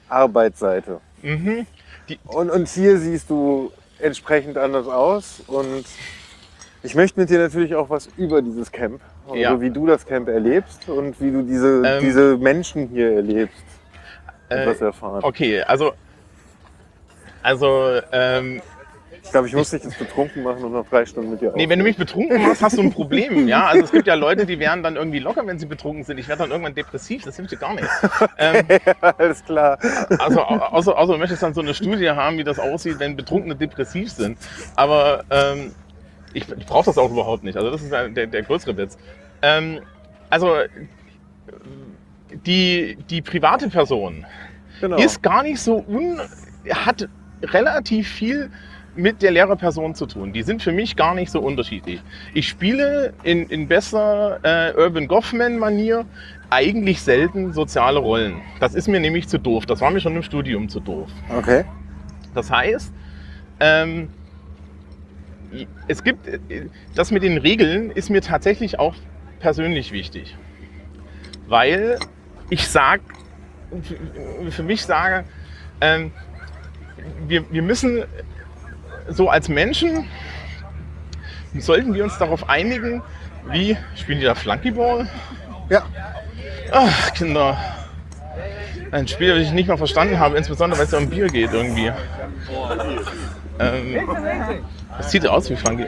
Arbeitsseite. 0.08 1.00
mhm. 1.22 1.66
Und, 2.26 2.50
und 2.50 2.68
hier 2.68 2.98
siehst 2.98 3.30
du 3.30 3.70
entsprechend 3.98 4.58
anders 4.58 4.86
aus. 4.86 5.42
Und 5.46 5.84
ich 6.82 6.94
möchte 6.94 7.18
mit 7.20 7.30
dir 7.30 7.38
natürlich 7.38 7.74
auch 7.74 7.88
was 7.88 8.08
über 8.16 8.42
dieses 8.42 8.70
Camp, 8.70 9.00
also 9.24 9.36
Ja. 9.36 9.58
wie 9.60 9.70
du 9.70 9.86
das 9.86 10.04
Camp 10.04 10.28
erlebst 10.28 10.88
und 10.88 11.18
wie 11.20 11.30
du 11.30 11.42
diese, 11.42 11.82
Ähm, 11.86 12.00
diese 12.02 12.36
Menschen 12.36 12.88
hier 12.88 13.12
erlebst, 13.12 13.62
äh, 14.48 14.56
etwas 14.62 14.80
erfahren. 14.80 15.20
okay, 15.22 15.62
also, 15.62 15.92
also, 17.42 18.00
ähm, 18.12 18.60
Ich 19.24 19.30
glaube, 19.30 19.46
ich 19.46 19.54
muss 19.54 19.70
dich 19.70 19.84
jetzt 19.84 19.98
betrunken 19.98 20.42
machen 20.42 20.64
und 20.64 20.72
noch 20.72 20.86
drei 20.88 21.06
Stunden 21.06 21.30
mit 21.30 21.40
dir 21.40 21.52
nee, 21.54 21.68
wenn 21.68 21.78
du 21.78 21.84
mich 21.84 21.96
betrunken 21.96 22.42
machst, 22.42 22.60
hast 22.60 22.76
du 22.76 22.82
ein 22.82 22.90
Problem, 22.92 23.46
ja. 23.48 23.66
Also 23.66 23.84
es 23.84 23.92
gibt 23.92 24.06
ja 24.08 24.14
Leute, 24.14 24.46
die 24.46 24.58
werden 24.58 24.82
dann 24.82 24.96
irgendwie 24.96 25.20
locker, 25.20 25.46
wenn 25.46 25.58
sie 25.58 25.66
betrunken 25.66 26.02
sind. 26.04 26.18
Ich 26.18 26.28
werde 26.28 26.42
dann 26.42 26.50
irgendwann 26.50 26.74
depressiv, 26.74 27.22
das 27.22 27.36
hilft 27.36 27.52
dir 27.52 27.56
gar 27.58 27.74
nicht. 27.74 27.88
Ähm, 28.38 28.66
Alles 29.00 29.44
klar. 29.44 29.78
Also 30.18 30.40
au- 30.42 30.58
außer, 30.58 30.98
außer 30.98 31.12
du 31.12 31.18
möchtest 31.18 31.42
dann 31.42 31.54
so 31.54 31.60
eine 31.60 31.72
Studie 31.72 32.10
haben, 32.10 32.36
wie 32.38 32.44
das 32.44 32.58
aussieht, 32.58 32.98
wenn 32.98 33.16
Betrunkene 33.16 33.54
depressiv 33.54 34.10
sind. 34.10 34.38
Aber 34.76 35.24
ähm, 35.30 35.72
ich, 36.34 36.46
brauche 36.46 36.86
das 36.86 36.98
auch 36.98 37.10
überhaupt 37.10 37.44
nicht. 37.44 37.56
Also 37.56 37.70
das 37.70 37.80
ist 37.82 37.92
ja 37.92 38.08
der, 38.08 38.26
der 38.26 38.42
größere 38.42 38.76
Witz. 38.76 38.98
Ähm, 39.40 39.80
also 40.30 40.56
die, 42.46 42.96
die 43.08 43.22
private 43.22 43.68
Person 43.68 44.26
Genau. 44.80 44.96
ist 44.96 45.22
gar 45.22 45.42
nicht 45.44 45.60
so 45.60 45.84
un... 45.86 46.20
hat 46.70 47.08
relativ 47.44 48.08
viel 48.08 48.50
mit 48.94 49.22
der 49.22 49.30
Lehrerperson 49.30 49.94
zu 49.94 50.06
tun. 50.06 50.32
Die 50.32 50.42
sind 50.42 50.62
für 50.62 50.72
mich 50.72 50.96
gar 50.96 51.14
nicht 51.14 51.30
so 51.30 51.40
unterschiedlich. 51.40 52.02
Ich 52.34 52.48
spiele 52.48 53.14
in, 53.22 53.46
in 53.48 53.68
besser 53.68 54.38
äh, 54.42 54.74
Urban 54.76 55.08
Goffman-Manier 55.08 56.04
eigentlich 56.50 57.00
selten 57.00 57.52
soziale 57.52 57.98
Rollen. 57.98 58.42
Das 58.60 58.74
ist 58.74 58.88
mir 58.88 59.00
nämlich 59.00 59.28
zu 59.28 59.38
doof. 59.38 59.64
Das 59.66 59.80
war 59.80 59.90
mir 59.90 60.00
schon 60.00 60.14
im 60.14 60.22
Studium 60.22 60.68
zu 60.68 60.80
doof. 60.80 61.08
Okay. 61.34 61.64
Das 62.34 62.50
heißt, 62.50 62.92
ähm, 63.60 64.08
es 65.88 66.02
gibt, 66.02 66.28
das 66.94 67.10
mit 67.10 67.22
den 67.22 67.38
Regeln 67.38 67.90
ist 67.90 68.10
mir 68.10 68.20
tatsächlich 68.20 68.78
auch 68.78 68.94
persönlich 69.40 69.92
wichtig. 69.92 70.36
Weil 71.46 71.98
ich 72.50 72.68
sage, 72.68 73.02
für 74.50 74.62
mich 74.62 74.82
sage, 74.84 75.24
ähm, 75.80 76.12
wir, 77.26 77.50
wir 77.50 77.62
müssen 77.62 78.04
so 79.08 79.28
als 79.28 79.48
Menschen, 79.48 80.06
sollten 81.58 81.94
wir 81.94 82.04
uns 82.04 82.18
darauf 82.18 82.48
einigen, 82.48 83.02
wie, 83.50 83.76
spielen 83.96 84.20
die 84.20 84.24
da 84.24 84.34
Flunkyball? 84.34 85.08
Ja. 85.68 85.82
Ach, 86.70 87.12
Kinder. 87.12 87.56
Ein 88.90 89.08
Spiel, 89.08 89.34
das 89.34 89.46
ich 89.46 89.52
nicht 89.52 89.68
mal 89.68 89.76
verstanden 89.76 90.18
habe, 90.18 90.36
insbesondere 90.36 90.78
weil 90.78 90.86
es 90.86 90.92
ja 90.92 90.98
um 90.98 91.08
Bier 91.08 91.26
geht 91.28 91.52
irgendwie. 91.52 91.90
Ähm, 93.58 94.08
das 94.96 95.10
sieht 95.10 95.26
aus 95.26 95.48
wie 95.50 95.56
Funky. 95.56 95.86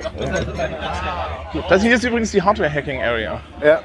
Das 1.68 1.82
hier 1.82 1.94
ist 1.94 2.04
übrigens 2.04 2.30
die 2.30 2.42
Hardware-Hacking-Area. 2.42 3.40
Ja. 3.62 3.80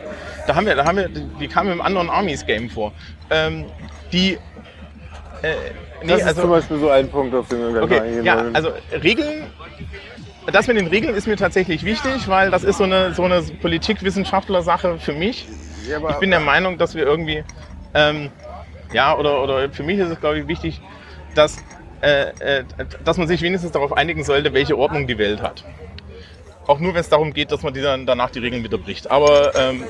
Da 0.47 0.55
haben 0.55 0.65
wir, 0.65 0.75
da 0.75 0.85
haben 0.85 0.97
wir, 0.97 1.09
die 1.09 1.47
kam 1.47 1.69
im 1.69 1.81
anderen 1.81 2.09
Armies-Game 2.09 2.69
vor. 2.69 2.93
Ähm, 3.29 3.65
die. 4.11 4.37
Äh, 5.41 5.53
nee, 6.01 6.07
Das 6.07 6.21
ist 6.21 6.27
also, 6.27 6.41
zum 6.41 6.49
Beispiel 6.51 6.79
so 6.79 6.89
ein 6.89 7.09
Punkt, 7.09 7.33
auf 7.35 7.47
den 7.47 7.59
wir 7.59 7.71
gleich 7.71 7.83
Okay, 7.83 7.99
eingehen 7.99 8.25
ja, 8.25 8.45
also 8.53 8.71
Regeln. 9.03 9.43
Das 10.51 10.67
mit 10.67 10.77
den 10.77 10.87
Regeln 10.87 11.13
ist 11.15 11.27
mir 11.27 11.35
tatsächlich 11.35 11.83
wichtig, 11.83 12.27
weil 12.27 12.49
das 12.49 12.63
ist 12.63 12.77
so 12.77 12.83
eine, 12.83 13.13
so 13.13 13.23
eine 13.23 13.41
Politikwissenschaftler-Sache 13.41 14.97
für 14.97 15.13
mich. 15.13 15.47
Ja, 15.87 15.97
aber- 15.97 16.11
Ich 16.11 16.17
bin 16.17 16.31
der 16.31 16.39
Meinung, 16.39 16.77
dass 16.77 16.95
wir 16.95 17.03
irgendwie, 17.05 17.43
ähm, 17.93 18.29
ja, 18.91 19.15
oder, 19.15 19.43
oder 19.43 19.69
für 19.69 19.83
mich 19.83 19.99
ist 19.99 20.09
es, 20.09 20.19
glaube 20.19 20.39
ich, 20.39 20.47
wichtig, 20.47 20.81
dass, 21.35 21.57
äh, 22.01 22.29
äh, 22.39 22.63
dass 23.05 23.17
man 23.17 23.27
sich 23.27 23.41
wenigstens 23.43 23.71
darauf 23.73 23.93
einigen 23.95 24.23
sollte, 24.23 24.51
welche 24.53 24.75
Ordnung 24.77 25.05
die 25.05 25.17
Welt 25.19 25.41
hat. 25.41 25.63
Auch 26.65 26.79
nur, 26.79 26.93
wenn 26.93 27.01
es 27.01 27.09
darum 27.09 27.33
geht, 27.33 27.51
dass 27.51 27.61
man 27.61 27.73
die 27.73 27.81
dann 27.81 28.05
danach 28.07 28.31
die 28.31 28.39
Regeln 28.39 28.63
wieder 28.63 28.77
bricht. 28.79 29.11
Aber 29.11 29.53
ähm, 29.55 29.83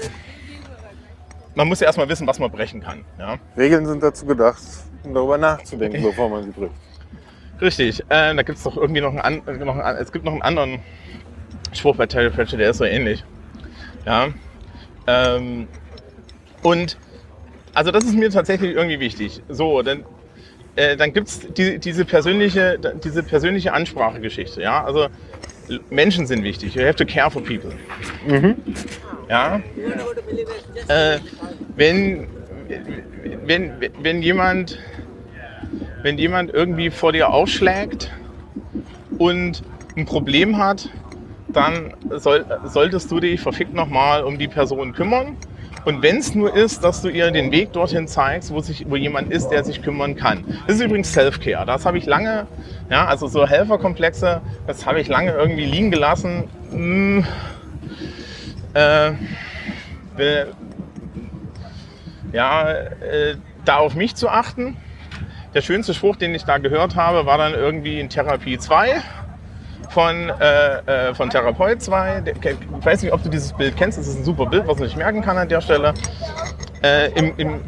man 1.55 1.67
muss 1.67 1.79
ja 1.79 1.87
erstmal 1.87 2.09
wissen, 2.09 2.27
was 2.27 2.39
man 2.39 2.51
brechen 2.51 2.81
kann. 2.81 3.05
Ja? 3.17 3.37
Regeln 3.57 3.85
sind 3.85 4.01
dazu 4.03 4.25
gedacht, 4.25 4.61
darüber 5.03 5.37
nachzudenken, 5.37 6.03
bevor 6.03 6.29
man 6.29 6.43
sie 6.43 6.51
bricht. 6.51 6.73
Richtig, 7.61 8.01
äh, 8.09 8.33
da 8.35 8.41
gibt 8.41 8.57
es 8.57 8.63
doch 8.63 8.77
irgendwie 8.77 9.01
noch 9.01 9.15
einen, 9.15 9.43
noch 9.65 9.77
einen, 9.77 9.97
es 9.97 10.11
gibt 10.11 10.25
noch 10.25 10.31
einen 10.31 10.41
anderen 10.41 10.79
Spruch 11.73 11.95
bei 11.95 12.05
Terry 12.05 12.29
Pratchett, 12.29 12.59
der 12.59 12.69
ist 12.69 12.77
so 12.77 12.85
ähnlich. 12.85 13.23
Ja. 14.05 14.29
Ähm, 15.07 15.67
und 16.63 16.97
also 17.73 17.91
das 17.91 18.05
ist 18.05 18.15
mir 18.15 18.29
tatsächlich 18.29 18.75
irgendwie 18.75 18.99
wichtig. 18.99 19.41
So, 19.49 19.81
dann, 19.81 20.03
äh, 20.75 20.95
dann 20.95 21.13
gibt 21.13 21.27
es 21.27 21.39
die, 21.53 21.79
diese, 21.79 22.05
persönliche, 22.05 22.79
diese 23.03 23.23
persönliche 23.23 23.73
Ansprachegeschichte. 23.73 24.61
Ja? 24.61 24.83
Also 24.83 25.07
Menschen 25.89 26.25
sind 26.25 26.43
wichtig. 26.43 26.75
You 26.75 26.83
have 26.83 26.95
to 26.95 27.05
care 27.05 27.29
for 27.29 27.43
people. 27.43 27.71
Ja. 29.29 29.61
Äh, 30.87 31.19
wenn, 31.75 32.27
wenn, 33.45 33.71
wenn 34.01 34.21
jemand 34.21 34.79
wenn 36.01 36.17
jemand 36.17 36.53
irgendwie 36.53 36.89
vor 36.89 37.11
dir 37.11 37.29
aufschlägt 37.29 38.11
und 39.17 39.63
ein 39.95 40.05
Problem 40.05 40.57
hat, 40.57 40.89
dann 41.49 41.93
soll, 42.09 42.45
solltest 42.65 43.11
du 43.11 43.19
dich 43.19 43.41
verfickt 43.41 43.73
nochmal 43.73 44.23
um 44.23 44.37
die 44.37 44.47
Person 44.47 44.93
kümmern. 44.93 45.35
Und 45.85 46.01
wenn 46.01 46.17
es 46.17 46.35
nur 46.35 46.55
ist, 46.55 46.83
dass 46.83 47.01
du 47.01 47.09
ihr 47.09 47.31
den 47.31 47.51
Weg 47.51 47.73
dorthin 47.73 48.07
zeigst, 48.07 48.51
wo, 48.51 48.59
sich, 48.59 48.85
wo 48.89 48.95
jemand 48.95 49.31
ist, 49.31 49.49
der 49.49 49.63
sich 49.63 49.81
kümmern 49.81 50.15
kann. 50.15 50.43
Das 50.67 50.75
ist 50.75 50.81
übrigens 50.81 51.11
Self-Care. 51.13 51.65
Das 51.65 51.85
habe 51.85 51.97
ich 51.97 52.05
lange, 52.05 52.47
ja, 52.89 53.05
also 53.05 53.27
so 53.27 53.47
Helferkomplexe, 53.47 54.41
das 54.67 54.85
habe 54.85 54.99
ich 54.99 55.07
lange 55.07 55.31
irgendwie 55.31 55.65
liegen 55.65 55.89
gelassen. 55.89 56.43
Hm, 56.71 57.25
äh, 58.73 59.11
ja, 62.31 62.69
äh, 62.71 63.35
da 63.65 63.77
auf 63.77 63.95
mich 63.95 64.15
zu 64.15 64.29
achten. 64.29 64.77
Der 65.53 65.61
schönste 65.61 65.93
Spruch, 65.93 66.15
den 66.15 66.33
ich 66.35 66.45
da 66.45 66.57
gehört 66.59 66.95
habe, 66.95 67.25
war 67.25 67.37
dann 67.37 67.53
irgendwie 67.53 67.99
in 67.99 68.09
Therapie 68.09 68.57
2 68.59 69.01
von, 69.89 70.29
äh, 70.29 71.09
äh, 71.09 71.15
von 71.15 71.29
Therapeut 71.31 71.81
2. 71.81 72.21
Der- 72.21 72.35
Ich 72.35 72.85
weiß 72.85 73.01
nicht, 73.01 73.11
ob 73.11 73.23
du 73.23 73.29
dieses 73.29 73.53
Bild 73.53 73.75
kennst. 73.75 73.97
Das 73.97 74.07
ist 74.07 74.17
ein 74.19 74.23
super 74.23 74.45
Bild, 74.45 74.67
was 74.67 74.77
man 74.77 74.87
sich 74.87 74.95
merken 74.97 75.21
kann 75.21 75.37
an 75.37 75.49
der 75.49 75.61
Stelle. 75.61 75.93
Äh, 76.83 77.11
im, 77.13 77.33
im, 77.37 77.61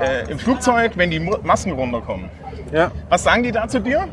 äh, 0.00 0.30
Im 0.30 0.38
Flugzeug, 0.38 0.92
wenn 0.96 1.10
die 1.10 1.18
Masken 1.20 1.72
runterkommen. 1.72 2.30
Ja. 2.72 2.90
Was 3.08 3.24
sagen 3.24 3.42
die 3.42 3.50
da 3.52 3.66
zu 3.66 3.80
dir? 3.80 4.06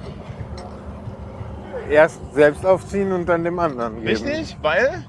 Erst 1.89 2.19
selbst 2.33 2.65
aufziehen 2.65 3.11
und 3.11 3.29
dann 3.29 3.43
dem 3.43 3.59
anderen 3.59 3.95
geben. 3.97 4.07
Richtig? 4.07 4.57
Weil? 4.61 5.03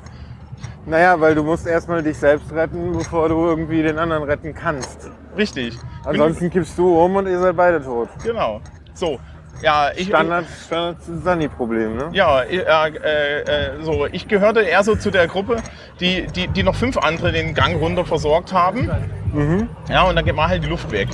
Naja, 0.87 1.21
weil 1.21 1.35
du 1.35 1.43
musst 1.43 1.67
erstmal 1.67 2.03
dich 2.03 2.17
selbst 2.17 2.53
retten, 2.53 2.93
bevor 2.93 3.29
du 3.29 3.45
irgendwie 3.47 3.83
den 3.83 3.99
anderen 3.99 4.23
retten 4.23 4.55
kannst. 4.55 5.11
Richtig. 5.37 5.77
Ansonsten 6.05 6.49
kippst 6.49 6.79
du 6.79 6.99
um 7.03 7.17
und 7.17 7.27
ihr 7.27 7.39
seid 7.41 7.57
beide 7.57 7.83
tot. 7.83 8.09
Genau. 8.23 8.61
So. 8.95 9.19
Ja, 9.63 9.91
ich, 9.97 10.09
Standard, 10.09 10.45
Standard 10.67 10.97
Sunny-Problem, 11.25 11.97
ne? 11.97 12.09
Ja, 12.13 12.43
äh, 12.43 12.59
äh, 12.59 13.41
äh, 13.41 13.83
so, 13.83 14.07
ich 14.07 14.29
gehörte 14.29 14.61
eher 14.61 14.85
so 14.85 14.95
zu 14.97 15.11
der 15.11 15.27
Gruppe, 15.29 15.57
die, 15.99 16.27
die, 16.27 16.47
die 16.49 16.63
noch 16.63 16.75
fünf 16.75 16.99
andere 16.99 17.33
den 17.33 17.55
Gang 17.55 17.81
runter 17.81 18.05
versorgt 18.05 18.53
haben. 18.53 18.91
Mhm. 19.33 19.69
Ja, 19.89 20.03
und 20.05 20.15
dann 20.17 20.37
war 20.37 20.49
halt 20.49 20.63
die 20.63 20.69
Luft 20.69 20.93
weg. 20.93 21.09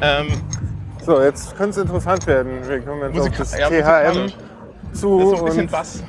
Ähm, 0.00 0.28
So, 1.04 1.20
jetzt 1.20 1.56
könnte 1.56 1.70
es 1.70 1.76
interessant 1.78 2.26
werden. 2.26 2.66
Wir 2.66 2.80
kommen 2.80 3.02
jetzt 3.02 3.14
Musik- 3.16 3.32
auf 3.32 3.38
das 3.38 3.58
ja, 3.58 3.68
THM 3.68 4.28
zu. 4.92 5.20
ist 5.20 5.28
so 5.30 5.36
ein 5.36 5.44
bisschen 5.44 5.60
und, 5.62 5.70
Bass. 5.72 6.02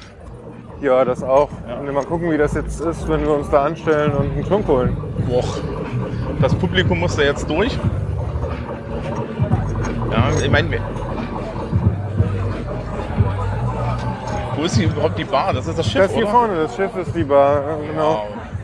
Ja, 0.81 1.03
das 1.05 1.23
auch. 1.23 1.49
Und 1.79 1.91
mal 1.93 2.03
gucken, 2.05 2.31
wie 2.31 2.37
das 2.37 2.53
jetzt 2.53 2.79
ist, 2.81 3.07
wenn 3.09 3.21
wir 3.21 3.31
uns 3.31 3.49
da 3.49 3.63
anstellen 3.65 4.11
und 4.13 4.31
einen 4.33 4.45
Trunk 4.45 4.67
holen. 4.67 4.95
Boah. 5.27 5.43
Das 6.41 6.53
Publikum 6.55 6.99
musste 6.99 7.23
jetzt 7.23 7.49
durch. 7.49 7.77
Ja, 10.11 10.29
ich 10.43 10.51
meine, 10.51 10.69
wir- 10.71 10.81
Wo 14.55 14.63
ist 14.63 14.75
hier 14.75 14.87
überhaupt 14.87 15.17
die 15.19 15.23
Bar? 15.23 15.53
Das 15.53 15.67
ist 15.67 15.77
das 15.77 15.85
Schiff, 15.87 16.01
Das 16.03 16.13
hier 16.13 16.23
oder? 16.23 16.31
vorne, 16.31 16.55
das 16.63 16.75
Schiff 16.75 16.95
ist 16.95 17.15
die 17.15 17.23
Bar. 17.23 17.55
ja, 17.61 17.75
Genau. 17.91 18.09
Wow. 18.09 18.19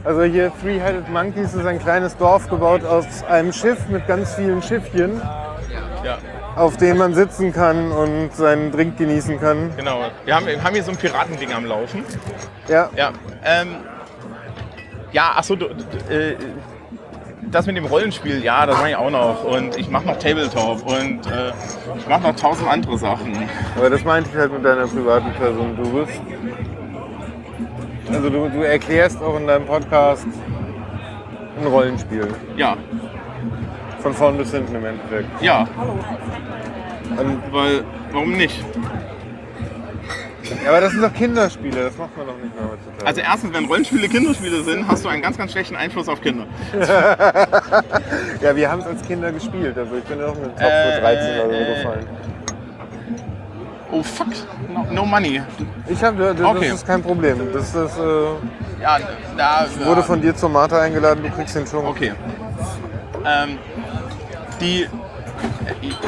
Also 0.05 0.23
hier 0.23 0.51
Three-Headed 0.61 1.09
Monkeys 1.09 1.53
ist 1.53 1.65
ein 1.65 1.79
kleines 1.79 2.17
Dorf 2.17 2.49
gebaut 2.49 2.83
aus 2.83 3.05
einem 3.29 3.53
Schiff 3.53 3.87
mit 3.89 4.05
ganz 4.07 4.33
vielen 4.35 4.61
Schiffchen, 4.61 5.21
Ja, 6.03 6.17
auf 6.55 6.77
denen 6.77 6.97
man 6.97 7.13
sitzen 7.13 7.51
kann 7.51 7.91
und 7.91 8.33
seinen 8.35 8.71
Drink 8.71 8.97
genießen 8.97 9.39
kann. 9.39 9.71
genau. 9.75 10.05
Wir 10.25 10.35
haben, 10.35 10.45
haben 10.63 10.73
hier 10.73 10.83
so 10.83 10.91
ein 10.91 10.97
Piratending 10.97 11.51
am 11.53 11.65
Laufen. 11.65 12.03
Ja, 12.67 12.89
Ja, 12.95 13.11
ähm, 13.43 13.77
ja, 15.11 15.33
achso, 15.35 15.55
du, 15.55 15.67
du, 15.67 16.13
äh, 16.13 16.35
das 17.51 17.67
mit 17.67 17.77
dem 17.77 17.85
Rollenspiel, 17.85 18.43
ja, 18.43 18.65
das 18.65 18.77
mache 18.77 18.89
ich 18.89 18.95
auch 18.95 19.11
noch. 19.11 19.43
Und 19.43 19.77
ich 19.77 19.89
mache 19.89 20.07
noch 20.07 20.17
Tabletop 20.17 20.85
und 20.85 21.25
äh, 21.27 21.51
ich 21.97 22.07
mache 22.07 22.23
noch 22.23 22.35
tausend 22.35 22.67
andere 22.67 22.97
Sachen. 22.97 23.47
aber 23.77 23.89
das 23.89 24.03
meinte 24.03 24.29
ich 24.31 24.35
halt 24.35 24.51
mit 24.51 24.65
deiner 24.65 24.87
privaten 24.87 25.31
Person. 25.33 25.75
Du 25.75 25.89
bist. 25.91 26.19
Also 28.11 28.29
du, 28.29 28.49
du 28.49 28.61
erklärst 28.61 29.21
auch 29.21 29.37
in 29.37 29.47
deinem 29.47 29.65
Podcast 29.65 30.25
ein 31.59 31.67
Rollenspiel. 31.67 32.27
Ja, 32.57 32.75
Von 34.03 34.13
vorn 34.13 34.37
bis 34.37 34.51
hinten 34.51 34.75
im 34.75 34.85
Endeffekt. 34.85 35.41
ja, 35.41 35.65
Und, 37.17 37.41
weil, 37.53 37.83
warum 38.11 38.33
nicht? 38.33 38.63
ja, 40.63 40.69
aber 40.69 40.81
das 40.81 40.91
sind 40.91 41.01
doch 41.01 41.13
Kinderspiele, 41.13 41.83
das 41.85 41.97
macht 41.97 42.15
man 42.17 42.27
doch 42.27 42.35
nicht 42.35 42.53
mehr 42.53 42.65
heutzutage. 42.69 43.05
Also 43.07 43.21
erstens, 43.21 43.53
wenn 43.53 43.65
Rollenspiele 43.65 44.09
Kinderspiele 44.09 44.61
sind, 44.63 44.85
hast 44.87 45.05
du 45.05 45.09
einen 45.09 45.21
ganz, 45.21 45.37
ganz 45.37 45.53
schlechten 45.53 45.77
Einfluss 45.77 46.09
auf 46.09 46.19
Kinder. 46.21 46.45
ja, 48.41 48.55
wir 48.55 48.69
haben 48.69 48.81
es 48.81 48.87
als 48.87 49.01
Kinder 49.07 49.31
gespielt. 49.31 49.77
Also 49.77 49.95
ich 49.95 50.03
bin 50.03 50.19
ja 50.19 50.25
auch 50.27 50.35
mit 50.35 50.51
Top 50.57 50.61
Äh, 50.69 50.93
für 50.95 51.01
13 51.01 51.39
oder 51.39 51.49
so 51.49 51.55
äh, 51.63 51.75
gefallen. 51.75 52.07
Oh 53.91 54.03
fuck, 54.03 54.27
no, 54.73 54.85
no 54.91 55.05
money. 55.05 55.41
Ich 55.87 56.03
habe, 56.03 56.33
das 56.37 56.45
Okay. 56.45 56.69
ist 56.73 56.85
kein 56.85 57.01
Problem. 57.01 57.37
Das 57.53 57.73
ist, 57.73 57.97
äh, 57.97 58.81
Ja, 58.81 58.97
da 59.37 59.65
ich 59.67 59.85
wurde 59.85 60.03
von 60.03 60.19
dir 60.19 60.35
zur 60.35 60.49
Martha 60.49 60.79
eingeladen, 60.81 61.23
du 61.23 61.29
kriegst 61.29 61.55
den 61.55 61.65
schon. 61.67 61.85
Okay. 61.85 62.11
Ähm, 63.25 63.57
die, 64.59 64.83
äh, 64.83 64.87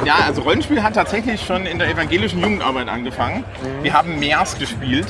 ja, 0.06 0.16
also 0.26 0.42
Rollenspiel 0.42 0.82
hat 0.84 0.96
tatsächlich 0.96 1.42
schon 1.42 1.66
in 1.66 1.80
der 1.80 1.90
evangelischen 1.90 2.42
Jugendarbeit 2.42 2.88
angefangen. 2.88 3.44
Mhm. 3.62 3.84
Wir 3.84 3.94
haben 3.94 4.20
MERS 4.20 4.58
gespielt. 4.58 5.08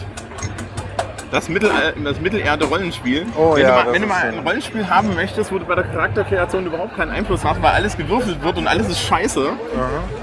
Das, 1.31 1.49
Mittel, 1.49 1.71
das 2.03 2.21
Mittelerde-Rollenspiel. 2.21 3.25
Oh 3.35 3.55
wenn 3.55 3.63
ja, 3.63 3.67
du 3.67 3.85
mal, 3.85 3.93
wenn 3.93 4.01
du 4.03 4.07
mal 4.07 4.21
ein 4.21 4.39
Rollenspiel 4.39 4.87
haben 4.89 5.15
möchtest, 5.15 5.51
wo 5.51 5.57
du 5.57 5.65
bei 5.65 5.75
der 5.75 5.83
Charakterkreation 5.85 6.65
überhaupt 6.67 6.95
keinen 6.95 7.11
Einfluss 7.11 7.43
hast, 7.43 7.61
weil 7.61 7.71
alles 7.71 7.97
gewürfelt 7.97 8.41
wird 8.41 8.57
und 8.57 8.67
alles 8.67 8.87
ist 8.87 9.01
scheiße, 9.01 9.49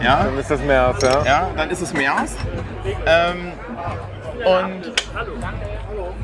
ja, 0.02 0.24
Dann 0.24 0.38
ist 0.38 0.50
das 0.50 0.60
mehr, 0.60 0.94
ja. 1.02 1.24
ja, 1.24 1.50
dann 1.56 1.70
ist 1.70 1.82
es 1.82 1.92
MERS. 1.92 2.36
Ähm, 3.04 3.52
und 4.44 4.92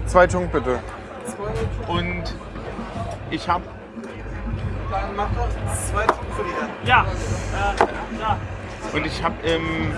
Zwei 0.06 0.26
Chunk 0.26 0.50
bitte. 0.52 0.78
Und 1.86 2.22
ich 3.30 3.46
habe 3.46 3.64
Ja, 6.84 7.04
und 8.92 9.06
ich 9.06 9.22
habe 9.22 9.34
im, 9.46 9.92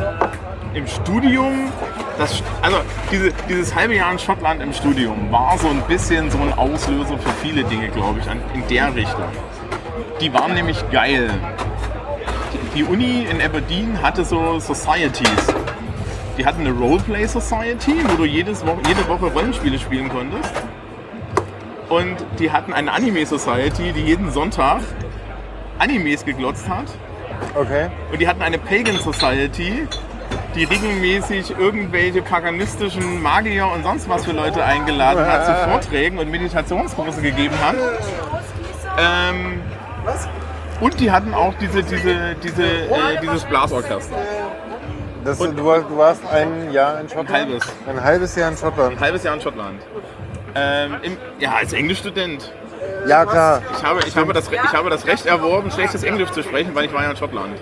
im 0.74 0.86
Studium, 0.86 1.70
das, 2.18 2.42
also 2.62 2.78
diese, 3.10 3.32
dieses 3.48 3.74
halbe 3.74 3.94
Jahr 3.94 4.10
in 4.12 4.18
Schottland 4.18 4.60
im 4.62 4.72
Studium 4.72 5.30
war 5.30 5.56
so 5.58 5.68
ein 5.68 5.80
bisschen 5.82 6.30
so 6.30 6.38
ein 6.38 6.52
Auslöser 6.52 7.16
für 7.18 7.30
viele 7.42 7.62
Dinge, 7.64 7.88
glaube 7.88 8.18
ich, 8.20 8.28
an- 8.28 8.40
in 8.54 8.66
der 8.68 8.94
Richtung. 8.94 9.24
Die 10.20 10.32
waren 10.34 10.54
nämlich 10.54 10.82
geil. 10.90 11.30
Die- 12.52 12.78
Die 12.80 12.84
Uni 12.84 13.26
in 13.30 13.40
Aberdeen 13.40 14.00
hatte 14.02 14.24
so 14.24 14.58
Societies. 14.58 15.46
Die 16.38 16.46
hatten 16.46 16.60
eine 16.60 16.70
Roleplay 16.72 17.26
Society, 17.26 17.96
wo 18.08 18.16
du 18.16 18.24
jedes 18.24 18.64
Woche, 18.66 18.78
jede 18.88 19.06
Woche 19.08 19.26
Rollenspiele 19.26 19.78
spielen 19.78 20.08
konntest. 20.08 20.52
Und 21.90 22.24
die 22.38 22.52
hatten 22.52 22.72
eine 22.72 22.92
Anime 22.92 23.26
Society, 23.26 23.92
die 23.92 24.02
jeden 24.02 24.30
Sonntag 24.30 24.80
Animes 25.78 26.24
geglotzt 26.24 26.68
hat. 26.68 26.86
Okay. 27.54 27.90
Und 28.12 28.20
die 28.20 28.28
hatten 28.28 28.42
eine 28.42 28.58
Pagan 28.58 28.96
Society, 28.96 29.88
die 30.54 30.64
regelmäßig 30.64 31.50
irgendwelche 31.58 32.22
paganistischen 32.22 33.20
Magier 33.20 33.66
und 33.66 33.82
sonst 33.82 34.08
was 34.08 34.24
für 34.24 34.32
Leute 34.32 34.62
eingeladen 34.64 35.26
hat 35.26 35.46
zu 35.46 35.54
Vorträgen 35.70 36.18
und 36.18 36.30
Meditationskurse 36.30 37.22
gegeben 37.22 37.56
hat. 37.60 37.76
Ähm, 38.96 39.60
und 40.80 41.00
die 41.00 41.10
hatten 41.10 41.34
auch 41.34 41.54
diese, 41.60 41.82
diese, 41.82 42.36
diese, 42.42 42.62
äh, 42.62 43.20
dieses 43.20 43.44
Blasorchester. 43.46 44.16
Das, 45.24 45.38
du 45.38 45.66
warst 45.98 46.22
ein 46.32 46.72
Jahr 46.72 47.00
in 47.00 47.08
Schottland? 47.08 47.30
Ein 47.30 47.50
halbes. 47.50 47.72
Ein 47.86 48.04
halbes 48.04 48.36
Jahr 48.36 48.50
in 48.50 48.56
Schottland. 48.56 48.92
Ein 48.92 49.00
halbes 49.00 49.22
Jahr 49.24 49.34
in 49.34 49.40
Schottland. 49.40 49.82
Ähm, 50.54 50.96
im, 51.02 51.16
ja, 51.38 51.54
als 51.54 51.72
Englischstudent. 51.72 52.52
Ja, 53.06 53.24
klar. 53.24 53.62
Ich 53.76 53.84
habe, 53.84 54.00
ich, 54.06 54.16
habe 54.16 54.32
das, 54.32 54.50
ich 54.50 54.72
habe 54.72 54.90
das 54.90 55.06
Recht 55.06 55.26
erworben, 55.26 55.70
schlechtes 55.70 56.02
Englisch 56.02 56.30
zu 56.30 56.42
sprechen, 56.42 56.74
weil 56.74 56.86
ich 56.86 56.92
war 56.92 57.02
ja 57.02 57.10
in 57.10 57.16
Schottland. 57.16 57.58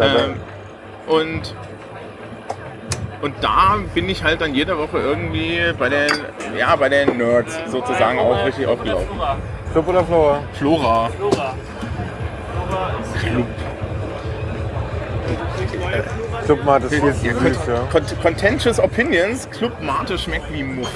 Ähm, 0.00 0.36
und, 1.06 1.54
und 3.20 3.34
da 3.40 3.78
bin 3.94 4.08
ich 4.08 4.24
halt 4.24 4.40
dann 4.40 4.54
jede 4.54 4.78
Woche 4.78 4.98
irgendwie 4.98 5.60
bei 5.78 5.88
den, 5.88 6.10
ja, 6.58 6.74
bei 6.76 6.88
den 6.88 7.16
Nerds 7.18 7.58
sozusagen 7.66 8.18
auch 8.18 8.44
richtig 8.44 8.66
aufgelaufen. 8.66 9.06
Flora. 9.06 9.36
Club 9.72 9.88
oder 9.88 10.04
Flora? 10.04 10.42
Flora. 10.54 11.08
Flora. 11.10 11.54
Flora 12.68 12.90
ist 13.02 13.14
Club. 13.22 13.46
Club 16.44 16.64
Mart 16.64 16.84
ist 16.84 16.94
viel 16.94 17.04
Ja, 17.06 17.12
süß, 17.12 17.58
ja. 17.66 17.74
Cont- 17.92 18.20
Contentious 18.22 18.78
Opinions, 18.80 19.48
Club 19.50 19.72
Mate 19.82 20.18
schmeckt 20.18 20.52
wie 20.52 20.62
Muff. 20.62 20.90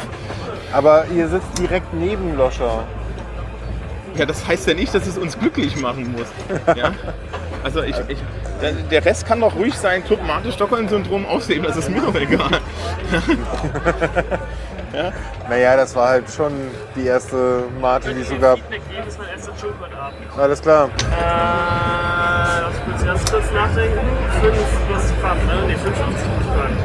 Aber 0.72 1.06
ihr 1.14 1.28
sitzt 1.28 1.58
direkt 1.58 1.92
neben 1.94 2.36
Loscher. 2.36 2.84
Ja, 4.16 4.24
das 4.26 4.46
heißt 4.46 4.66
ja 4.68 4.74
nicht, 4.74 4.94
dass 4.94 5.06
es 5.06 5.18
uns 5.18 5.38
glücklich 5.38 5.76
machen 5.80 6.12
muss. 6.12 6.76
Ja? 6.76 6.92
Also 7.64 7.82
ich, 7.82 7.96
ich, 8.06 8.18
der- 8.90 9.04
Rest 9.04 9.26
kann 9.26 9.40
doch 9.40 9.56
ruhig 9.56 9.74
sein 9.74 10.04
Club 10.04 10.20
Mate 10.24 10.52
Stockholm-Syndrom 10.52 11.26
ausleben, 11.26 11.64
das 11.66 11.76
ist 11.76 11.90
mir 11.90 12.00
doch 12.00 12.14
egal. 12.14 12.48
Naja, 15.48 15.76
das 15.76 15.94
war 15.94 16.08
halt 16.08 16.30
schon 16.30 16.52
die 16.94 17.06
erste 17.06 17.64
Mate, 17.80 18.14
die 18.14 18.20
es 18.22 18.28
so 18.28 18.38
gab. 18.38 18.58
Feedback 18.58 18.82
jedes 18.90 19.18
Mal 19.18 19.26
erst 19.28 19.46
schon 19.60 19.70
heute 19.80 19.96
Abend. 19.96 20.18
Alles 20.38 20.60
klar. 20.62 20.88
Äh, 20.88 22.60
lass 22.62 22.86
mich 22.86 23.06
ganz 23.06 23.30
kurz 23.30 23.52
nachdenken. 23.52 23.98
5 24.40 24.54
plus 24.88 25.12
Pfand, 25.20 25.46
ne? 25.46 25.66
Ne, 25.66 25.76
55 25.76 26.28
plus 26.38 26.56
Pfand. 26.56 26.76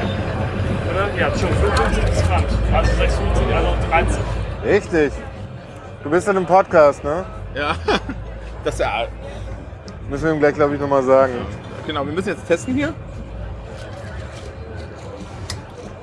Oder? 0.91 1.19
Ja, 1.19 1.29
schon 1.29 1.49
55 1.49 2.03
plus 2.05 2.21
Pfand. 2.23 2.47
Also 2.73 2.91
56, 2.97 3.55
also 3.55 3.75
13. 3.89 4.23
Richtig. 4.63 5.13
Du 6.03 6.09
bist 6.09 6.27
in 6.27 6.37
einem 6.37 6.45
Podcast, 6.45 7.03
ne? 7.03 7.25
Ja, 7.53 7.75
das 8.63 8.77
ja, 8.79 9.05
Müssen 10.09 10.25
wir 10.25 10.33
ihm 10.33 10.39
gleich, 10.39 10.55
glaube 10.55 10.75
ich, 10.75 10.81
nochmal 10.81 11.03
sagen. 11.03 11.33
genau. 11.87 12.05
Wir 12.05 12.11
müssen 12.13 12.29
jetzt 12.29 12.45
testen 12.47 12.73
hier. 12.75 12.93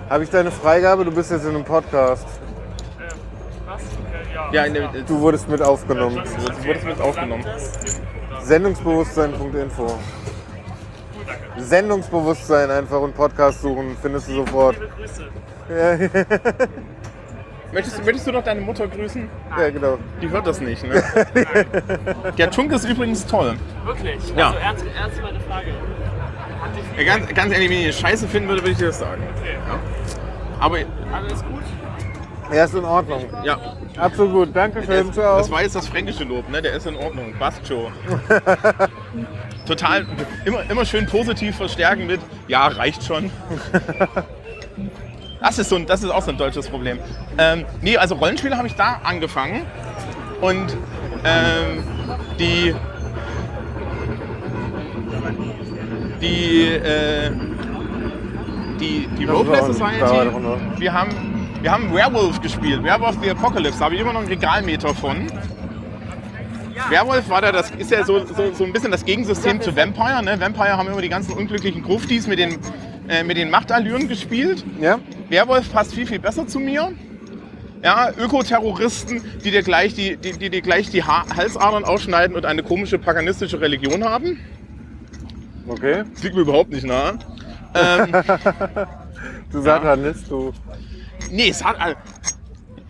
Habe 0.09 0.25
ich 0.25 0.31
deine 0.31 0.51
Freigabe? 0.51 1.05
Du 1.05 1.11
bist 1.13 1.31
jetzt 1.31 1.45
in 1.45 1.51
einem 1.55 1.65
Podcast. 1.65 2.27
Äh, 2.99 3.13
was? 3.67 3.83
Okay, 3.83 4.35
ja. 4.35 4.53
Ja, 4.53 4.65
in 4.65 4.75
der, 4.75 4.89
Du 5.07 5.21
wurdest 5.21 5.49
mit 5.49 5.61
aufgenommen. 5.63 6.17
du 6.25 6.67
wurdest 6.67 6.87
mit 6.87 7.01
aufgenommen. 7.01 7.45
Sendungsbewusstsein.info. 8.43 9.99
Sendungsbewusstsein 11.59 12.71
einfach 12.71 13.01
und 13.01 13.15
Podcast 13.15 13.61
suchen, 13.61 13.97
findest 14.01 14.29
du 14.29 14.35
sofort. 14.37 14.77
Liebe 14.77 14.89
Grüße. 14.97 15.29
Möchtest, 17.71 18.03
möchtest 18.03 18.27
du 18.27 18.33
doch 18.33 18.43
deine 18.43 18.63
Mutter 18.63 18.87
grüßen? 18.89 19.29
Ja, 19.59 19.69
genau. 19.69 19.99
Die 20.23 20.31
hört 20.31 20.47
das 20.47 20.59
nicht, 20.59 20.83
ne? 20.85 21.03
Der 22.39 22.51
Chunk 22.51 22.73
ist 22.73 22.89
übrigens 22.89 23.27
toll. 23.27 23.57
Wirklich? 23.85 24.33
Ja. 24.35 24.47
Also 24.47 24.59
ernst, 24.59 24.85
ernst 24.99 25.21
meine 25.23 25.41
Frage. 25.41 25.67
Ja, 26.97 27.05
ganz, 27.05 27.35
ganz 27.35 27.53
ehrlich, 27.53 27.71
wenn 27.71 27.79
ich 27.79 27.87
ihn 27.87 27.93
scheiße 27.93 28.29
finden 28.29 28.49
würde, 28.49 28.63
würde 28.63 28.73
ich 28.73 28.79
dir 28.79 28.87
das 28.87 28.99
sagen. 28.99 29.23
Okay. 29.39 29.57
Aber 30.61 30.77
Alles 31.13 31.45
gut? 31.45 31.63
Er 32.51 32.65
ist 32.65 32.75
in 32.75 32.85
Ordnung. 32.85 33.27
ja, 33.45 33.59
Absolut 33.99 34.33
gut. 34.33 34.57
Dankeschön. 34.57 35.13
Ciao. 35.13 35.39
das 35.39 35.51
war 35.51 35.63
jetzt 35.63 35.77
das 35.77 35.87
fränkische 35.87 36.25
Lob, 36.25 36.49
ne? 36.49 36.63
Der 36.63 36.73
ist 36.73 36.87
in 36.87 36.97
Ordnung. 36.97 37.35
Schon. 37.67 37.93
Total, 39.67 40.07
immer, 40.47 40.63
immer 40.71 40.85
schön 40.87 41.07
positiv 41.07 41.57
verstärken 41.57 42.07
mit, 42.07 42.21
ja, 42.47 42.67
reicht 42.69 43.05
schon. 43.05 43.31
Das 45.41 45.59
ist, 45.59 45.69
so 45.69 45.77
ein, 45.77 45.87
das 45.87 46.03
ist 46.03 46.11
auch 46.11 46.23
so 46.23 46.33
ein 46.33 46.37
deutsches 46.37 46.69
Problem. 46.69 46.99
Ähm, 47.39 47.65
nee, 47.81 47.97
also 47.97 48.17
Rollenspiele 48.17 48.57
habe 48.57 48.67
ich 48.67 48.75
da 48.75 49.01
angefangen. 49.05 49.65
Und 50.41 50.77
ähm, 51.25 51.85
die. 52.39 52.75
Die. 56.21 56.69
Äh, 56.69 57.31
die, 58.81 59.09
die 59.19 59.25
Roleplay 59.25 59.73
Society. 59.73 60.31
Wir 60.79 60.93
haben, 60.93 61.11
wir 61.63 61.73
haben 61.73 61.93
Werewolf 61.93 62.41
gespielt. 62.41 62.83
Werewolf 62.85 63.17
the 63.23 63.31
Apocalypse. 63.31 63.79
Da 63.79 63.87
habe 63.87 63.97
ich 63.97 64.01
immer 64.01 64.13
noch 64.13 64.21
einen 64.21 64.29
Regalmeter 64.29 64.95
von. 64.95 65.27
Werwolf 66.91 67.29
war 67.29 67.43
da, 67.43 67.51
das 67.51 67.73
ist 67.73 67.91
ja 67.91 68.05
so, 68.05 68.25
so, 68.25 68.53
so 68.53 68.65
ein 68.65 68.73
bisschen 68.73 68.93
das 68.93 69.05
Gegensystem 69.05 69.61
zu 69.61 69.75
Vampire. 69.75 70.23
Ne? 70.23 70.41
Vampire 70.41 70.77
haben 70.77 70.89
immer 70.89 71.03
die 71.03 71.09
ganzen 71.09 71.33
unglücklichen 71.33 71.83
Gruftis 71.83 72.29
mit 72.29 72.39
den 72.39 72.57
äh, 73.09 73.25
mit 73.25 73.37
den 73.37 73.51
Machtallüren 73.51 74.07
gespielt. 74.07 74.65
Ja? 74.81 74.99
Werwolf 75.29 75.73
passt 75.73 75.95
viel, 75.95 76.07
viel 76.07 76.19
besser 76.19 76.47
zu 76.47 76.61
mir. 76.61 76.93
Ja, 77.83 78.11
Ökoterroristen, 78.19 79.23
die 79.45 79.51
dir 79.51 79.63
gleich 79.63 79.95
die, 79.95 80.17
die, 80.17 80.33
die 80.33 80.51
dir 80.51 80.63
gleich 80.63 80.91
die 80.91 81.05
ha 81.05 81.25
Halsadern 81.37 81.85
ausschneiden 81.85 82.35
und 82.37 82.45
eine 82.45 82.63
komische 82.63 82.99
paganistische 82.99 83.61
Religion 83.61 84.05
haben. 84.05 84.41
Okay. 85.69 86.05
Das 86.15 86.23
liegt 86.23 86.35
mir 86.35 86.43
überhaupt 86.43 86.71
nicht 86.71 86.85
nahe. 86.87 87.19
Ähm, 87.75 88.13
Du 89.51 89.63
Satanist, 89.63 90.31
du. 90.31 90.53
nee, 91.31 91.51
Sat 91.53 91.77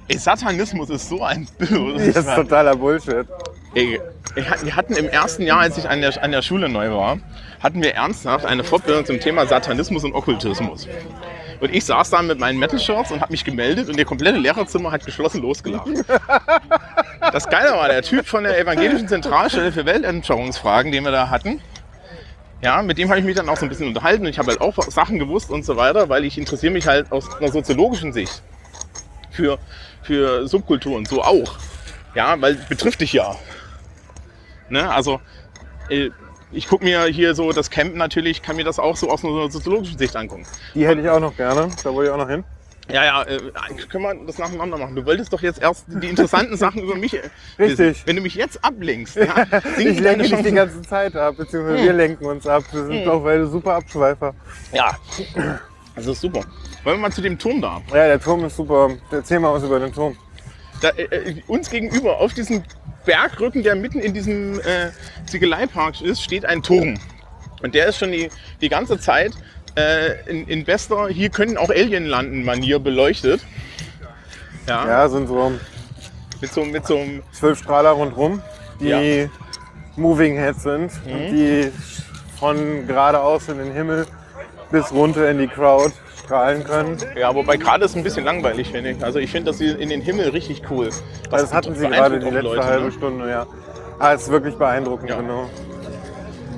Ey, 0.09 0.17
Satanismus 0.17 0.89
ist 0.91 1.09
so 1.09 1.23
ein 1.23 1.47
Bild. 1.59 2.17
Das 2.17 2.25
ist 2.25 2.35
totaler 2.35 2.75
Bullshit. 2.75 3.27
Ey, 3.75 4.01
wir 4.35 4.75
hatten 4.77 4.95
im 4.95 5.07
ersten 5.09 5.43
Jahr, 5.43 5.61
als 5.61 5.77
ich 5.77 5.89
an 5.89 6.01
der, 6.01 6.23
an 6.23 6.33
der 6.33 6.41
Schule 6.41 6.69
neu 6.71 6.91
war, 6.91 7.19
hatten 7.63 7.83
wir 7.83 7.95
ernsthaft 7.95 8.47
eine 8.47 8.65
Fortbildung 8.65 9.05
zum 9.05 9.21
Thema 9.21 9.47
Satanismus 9.47 10.05
und 10.05 10.15
Okkultismus. 10.15 10.89
Und 11.61 11.75
ich 11.75 11.85
saß 11.85 12.09
da 12.11 12.23
mit 12.23 12.39
meinen 12.39 12.59
Metal-Shirts 12.59 13.13
und 13.13 13.21
habe 13.21 13.33
mich 13.33 13.45
gemeldet 13.45 13.89
und 13.91 13.97
der 13.97 14.05
komplette 14.07 14.39
Lehrerzimmer 14.39 14.93
hat 14.93 15.05
geschlossen 15.05 15.43
losgelacht. 15.43 15.89
Das 17.33 17.49
Geile 17.49 17.73
war, 17.73 17.89
der 17.89 18.01
Typ 18.03 18.27
von 18.27 18.45
der 18.45 18.59
Evangelischen 18.59 19.07
Zentralstelle 19.09 19.73
für 19.73 19.85
Weltanschauungsfragen, 19.85 20.93
den 20.93 21.05
wir 21.05 21.11
da 21.11 21.29
hatten, 21.29 21.61
ja, 22.61 22.83
mit 22.83 22.99
dem 22.99 23.09
habe 23.09 23.21
ich 23.21 23.27
mich 23.27 23.37
dann 23.37 23.49
auch 23.49 23.57
so 23.57 23.67
ein 23.67 23.69
bisschen 23.69 23.89
unterhalten 23.89 24.25
und 24.25 24.31
ich 24.31 24.39
habe 24.39 24.49
halt 24.49 24.61
auch 24.61 24.77
Sachen 24.91 25.19
gewusst 25.19 25.51
und 25.51 25.65
so 25.65 25.77
weiter, 25.77 26.09
weil 26.09 26.25
ich 26.25 26.39
interessiere 26.39 26.73
mich 26.73 26.87
halt 26.87 27.13
aus 27.13 27.37
einer 27.37 27.53
soziologischen 27.53 28.13
Sicht 28.13 28.43
für, 29.31 29.59
für 30.03 30.49
Subkultur 30.49 30.97
und 30.97 31.09
so 31.09 31.23
auch. 31.23 31.59
Ja, 32.15 32.41
weil 32.41 32.55
betrifft 32.69 33.01
dich 33.01 33.13
ja. 33.13 33.37
Ne? 34.69 34.91
Also 34.91 35.21
äh, 35.89 36.11
ich 36.51 36.67
gucke 36.67 36.85
mir 36.85 37.05
hier 37.05 37.35
so 37.35 37.53
das 37.53 37.71
Camp 37.71 37.95
natürlich, 37.95 38.43
kann 38.43 38.57
mir 38.57 38.65
das 38.65 38.79
auch 38.79 38.97
so 38.97 39.11
aus 39.11 39.25
einer 39.25 39.51
soziologischen 39.51 39.99
Sicht 39.99 40.17
angucken. 40.17 40.47
Die 40.75 40.87
hätte 40.87 41.01
ich 41.01 41.09
auch 41.09 41.21
noch 41.21 41.37
gerne. 41.37 41.71
Da 41.85 41.95
wollte 41.95 42.11
ich 42.11 42.15
auch 42.15 42.19
noch 42.19 42.29
hin. 42.29 42.45
Ja, 42.91 43.05
ja, 43.05 43.23
äh, 43.25 43.39
können 43.91 44.05
wir 44.05 44.27
das 44.27 44.39
nacheinander 44.39 44.79
machen. 44.79 44.97
Du 44.97 45.05
wolltest 45.05 45.33
doch 45.33 45.43
jetzt 45.43 45.61
erst 45.61 45.85
die 45.89 46.09
interessanten 46.09 46.57
Sachen 46.65 46.83
über 46.83 46.95
mich. 46.97 47.13
Richtig. 47.59 47.79
wissen. 47.79 48.03
Wenn 48.07 48.17
du 48.17 48.23
mich 48.23 48.35
jetzt 48.35 48.65
ablenkst, 48.65 49.17
ja, 49.17 49.47
Ich 49.77 50.01
lenke 50.01 50.23
dich 50.29 50.43
die 50.43 50.53
ganze 50.53 50.81
Zeit 50.83 51.15
ab, 51.15 51.37
beziehungsweise 51.37 51.83
wir 51.85 51.93
lenken 51.93 52.25
uns 52.25 52.47
ab. 52.47 52.65
Wir 52.73 52.87
sind 52.87 53.05
doch 53.05 53.23
beide 53.23 53.47
super 53.47 53.75
Abschweifer. 53.75 54.35
Ja, 54.73 54.97
das 55.95 56.07
ist 56.07 56.21
super. 56.21 56.41
Wollen 56.85 56.97
wir 56.97 57.03
mal 57.03 57.13
zu 57.13 57.21
dem 57.21 57.39
Turm 57.39 57.61
da? 57.61 57.83
Ja, 57.89 58.07
der 58.07 58.21
Turm 58.21 58.45
ist 58.45 58.57
super. 58.57 58.91
Erzähl 59.11 59.41
mal 59.41 59.53
was 59.53 59.65
über 59.65 59.79
den 59.81 59.93
Turm. 59.93 60.17
da 60.81 60.89
äh, 60.91 61.03
äh, 61.05 61.43
uns 61.47 61.69
gegenüber 61.69 62.19
auf 62.19 62.33
diesem 62.33 62.63
Bergrücken, 63.05 63.63
der 63.63 63.75
mitten 63.75 64.01
in 64.01 64.15
diesem 64.15 64.61
äh, 64.61 64.91
Ziegeleipark 65.27 66.01
ist, 66.01 66.23
steht 66.23 66.45
ein 66.47 66.63
Turm. 66.63 66.95
Und 67.63 67.75
der 67.75 67.89
ist 67.89 67.99
schon 67.99 68.13
die, 68.13 68.31
die 68.61 68.69
ganze 68.69 68.99
Zeit 68.99 69.33
äh, 69.79 70.31
in, 70.31 70.47
in 70.49 70.65
bester, 70.65 71.09
hier 71.09 71.31
können 71.31 71.57
auch 71.57 71.71
Alien 71.71 72.07
landen 72.07 72.45
Manier 72.45 72.79
beleuchtet. 72.79 73.41
Ja, 74.67 74.87
Ja, 74.87 75.09
sind 75.09 75.29
so 75.29 75.53
mit 76.41 76.53
so, 76.53 76.65
mit 76.65 76.87
so 76.87 76.97
einem, 76.99 77.23
zwölf 77.33 77.59
Strahler 77.59 77.91
rundherum, 77.91 78.43
die 78.81 78.89
Ja. 78.89 78.99
Mhm. 79.01 79.31
Moving 79.97 80.37
Heads 80.37 80.63
sind 80.63 80.93
und 81.07 81.31
die 81.33 81.73
von 82.39 82.87
geradeaus 82.87 83.49
in 83.49 83.59
den 83.59 83.73
Himmel 83.73 84.07
bis 84.71 84.93
runter 84.93 85.29
in 85.29 85.39
die 85.39 85.49
Crowd 85.49 85.93
strahlen 86.25 86.63
können. 86.63 86.99
ja, 87.19 87.35
wobei 87.35 87.57
gerade 87.57 87.85
ist 87.85 87.97
ein 87.97 88.05
bisschen 88.05 88.25
langweilig, 88.25 88.71
finde 88.71 88.91
ich. 88.91 89.03
Also 89.03 89.19
ich 89.19 89.31
finde 89.33 89.51
das 89.51 89.59
hier 89.59 89.77
in 89.79 89.89
den 89.89 90.01
Himmel 90.01 90.29
richtig 90.29 90.63
cool. 90.71 90.91
Das, 91.31 91.43
das 91.43 91.53
hatten 91.55 91.75
sie 91.75 91.89
gerade 91.89 92.21
die 92.21 92.27
letzte 92.27 92.41
Leute, 92.43 92.65
halbe 92.65 92.85
ne? 92.85 92.93
Stunde, 92.93 93.29
ja. 93.29 93.47
Ah, 93.99 94.13
ist 94.13 94.31
wirklich 94.31 94.55
beeindruckend, 94.55 95.11
Ja. 95.11 95.17
genau. 95.17 95.51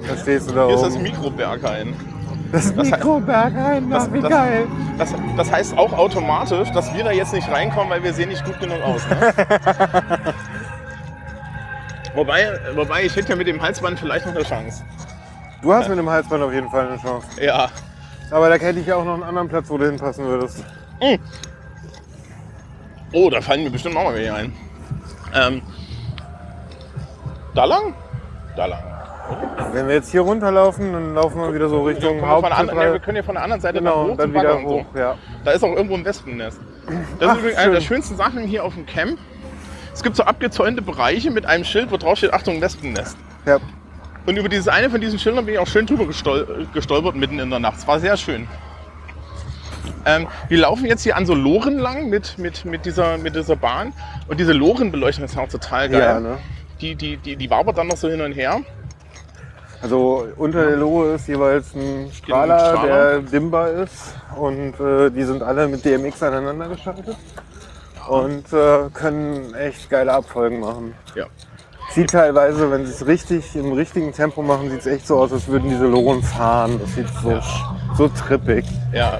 Da 0.07 0.17
stehst 0.19 0.51
du 0.51 0.55
da 0.55 0.67
Hier 0.67 0.75
ist 0.75 0.83
das 0.83 0.95
oben. 0.95 1.03
Mikroberghain. 1.05 1.95
Das 2.53 2.75
Das- 2.75 4.09
ach, 4.09 4.13
wie 4.13 4.21
das- 4.21 4.31
geil. 4.31 4.67
Das, 4.99 5.15
das 5.37 5.53
heißt 5.53 5.79
auch 5.79 5.93
automatisch, 5.93 6.71
dass 6.73 6.93
wir 6.93 7.05
da 7.05 7.13
jetzt 7.13 7.33
nicht 7.33 7.51
reinkommen, 7.51 7.91
weil 7.91 8.03
wir 8.03 8.13
sehen 8.13 8.29
nicht 8.29 8.45
gut 8.45 8.59
genug 8.61 8.83
aus. 8.83 9.03
Ne? 9.09 9.33
wobei, 12.15 12.49
wobei, 12.75 13.05
ich 13.05 13.15
hätte 13.17 13.31
ja 13.31 13.37
mit 13.37 13.47
dem 13.47 13.63
Halsband 13.63 13.99
vielleicht 13.99 14.27
noch 14.27 14.35
eine 14.35 14.45
Chance. 14.45 14.83
Du 15.63 15.73
hast 15.73 15.89
mit 15.89 15.99
dem 15.99 16.09
Halsband 16.09 16.43
auf 16.43 16.53
jeden 16.53 16.71
Fall 16.71 16.89
eine 16.89 16.99
Chance. 16.99 17.27
Ja. 17.41 17.69
Aber 18.31 18.49
da 18.49 18.55
hätte 18.57 18.79
ich 18.81 18.87
ja 18.87 18.97
auch 18.97 19.05
noch 19.05 19.15
einen 19.15 19.23
anderen 19.25 19.49
Platz, 19.49 19.69
wo 19.69 19.79
du 19.79 19.87
hinpassen 19.87 20.25
würdest. 20.25 20.65
Oh, 23.13 23.29
da 23.31 23.41
fallen 23.41 23.65
mir 23.65 23.71
bestimmt 23.71 23.97
auch 23.97 24.05
mal 24.05 24.15
welche 24.15 24.35
ein. 24.35 24.53
Ähm, 25.35 25.63
da 27.55 27.65
lang? 27.65 27.95
Da 28.57 28.67
lang. 28.67 28.83
Wenn 29.73 29.87
wir 29.87 29.95
jetzt 29.95 30.11
hier 30.11 30.23
runterlaufen, 30.23 30.93
dann 30.93 31.15
laufen 31.15 31.41
wir 31.41 31.55
wieder 31.55 31.69
so 31.69 31.83
Richtung 31.85 32.21
wir, 32.21 32.25
anderen, 32.25 32.43
ja, 32.43 32.43
wir 32.43 32.57
Hauptzentrale. 32.57 33.01
können 33.01 33.17
ja 33.17 33.23
von 33.23 33.35
der 33.35 33.45
anderen 33.45 33.61
Seite 33.61 33.79
Genau, 33.79 34.03
nach 34.03 34.13
hoch 34.13 34.17
dann 34.17 34.35
wieder 34.35 34.63
hoch, 34.63 34.85
ja. 34.95 35.17
Da 35.45 35.51
ist 35.53 35.63
auch 35.63 35.75
irgendwo 35.75 35.95
ein 35.95 36.05
Wespennest. 36.05 36.61
Das 37.19 37.29
Ach, 37.29 37.35
ist 37.35 37.41
übrigens 37.41 37.59
eine 37.59 37.73
der 37.73 37.81
schön. 37.81 37.89
schönsten 37.97 38.17
Sachen 38.17 38.43
hier 38.45 38.65
auf 38.65 38.75
dem 38.75 38.87
Camp. 38.87 39.19
Es 39.93 40.03
gibt 40.03 40.17
so 40.17 40.25
abgezäunte 40.25 40.83
Bereiche 40.83 41.31
mit 41.31 41.47
einem 41.47 41.65
Schild, 41.65 41.91
wo 41.93 41.97
drauf 41.97 42.19
steht, 42.19 42.33
Achtung, 42.33 42.61
Wespennest. 42.61 43.17
ja. 43.47 43.59
Und 44.27 44.37
über 44.37 44.51
dieses 44.51 44.69
eine 44.69 44.91
von 44.91 45.01
diesen 45.01 45.19
Schildern 45.19 45.47
bin 45.47 45.55
ich 45.55 45.61
auch 45.61 45.67
schön 45.67 45.87
drüber 45.87 46.07
gestol 46.07 46.67
gestolpert 46.75 47.17
mitten 47.17 47.39
in 47.39 47.49
der 47.49 47.59
Nacht. 47.59 47.79
Es 47.79 47.89
war 47.89 47.99
sehr 47.99 48.17
schön. 48.19 48.47
Ähm, 50.05 50.29
wir 50.49 50.59
laufen 50.59 50.85
jetzt 50.87 51.03
hier 51.03 51.17
an 51.17 51.25
so 51.25 51.35
Loren 51.35 51.79
lang 51.79 52.11
mit, 52.11 52.39
mit, 52.39 52.65
mit, 52.67 52.85
dieser, 52.85 53.17
mit 53.17 53.35
dieser 53.35 53.57
Bahn. 53.57 53.93
Und 54.29 54.39
diese 54.39 54.53
Lorenbeleuchtung 54.53 55.25
ist 55.25 55.39
auch 55.39 55.49
total 55.49 55.89
geil. 55.89 56.01
Ja, 56.01 56.21
ne? 56.21 56.39
die, 56.81 56.95
die, 56.95 57.17
die, 57.17 57.37
die 57.37 57.51
wabert 57.51 57.79
dann 57.79 57.87
noch 57.89 57.97
so 57.97 58.09
hin 58.09 58.21
und 58.21 58.33
her. 58.33 58.61
Also 59.83 60.29
unter 60.37 60.67
der 60.67 60.77
Lohe 60.77 61.15
ist 61.15 61.27
jeweils 61.29 61.75
ein 61.75 62.11
Strahler, 62.13 62.59
Strahler. 62.59 62.87
der 62.87 63.19
dimmbar 63.21 63.71
ist. 63.71 64.15
Und 64.37 64.79
äh, 64.79 65.11
die 65.11 65.25
sind 65.25 65.43
alle 65.43 65.69
mit 65.69 65.85
DMX 65.85 66.23
aneinander 66.23 66.69
geschaltet. 66.69 67.17
Und 68.09 68.53
äh, 68.53 68.91
können 68.93 69.55
echt 69.55 69.89
geile 69.89 70.13
Abfolgen 70.13 70.61
machen. 70.61 70.95
Ja. 71.15 71.27
Sieht 71.91 72.11
teilweise, 72.11 72.71
wenn 72.71 72.87
sie 72.87 72.93
es 72.93 73.05
richtig 73.05 73.57
im 73.57 73.73
richtigen 73.73 74.13
Tempo 74.13 74.43
machen, 74.43 74.71
sieht 74.71 74.81
es 74.81 74.87
echt 74.87 75.07
so 75.09 75.19
aus, 75.19 75.33
als 75.33 75.49
würden 75.49 75.69
diese 75.69 75.87
Loren 75.87 76.23
fahren. 76.23 76.79
Das 76.81 76.95
sieht 76.95 77.09
so, 77.21 77.41
so 77.97 78.09
trippig. 78.09 78.65
Ja. 78.93 79.19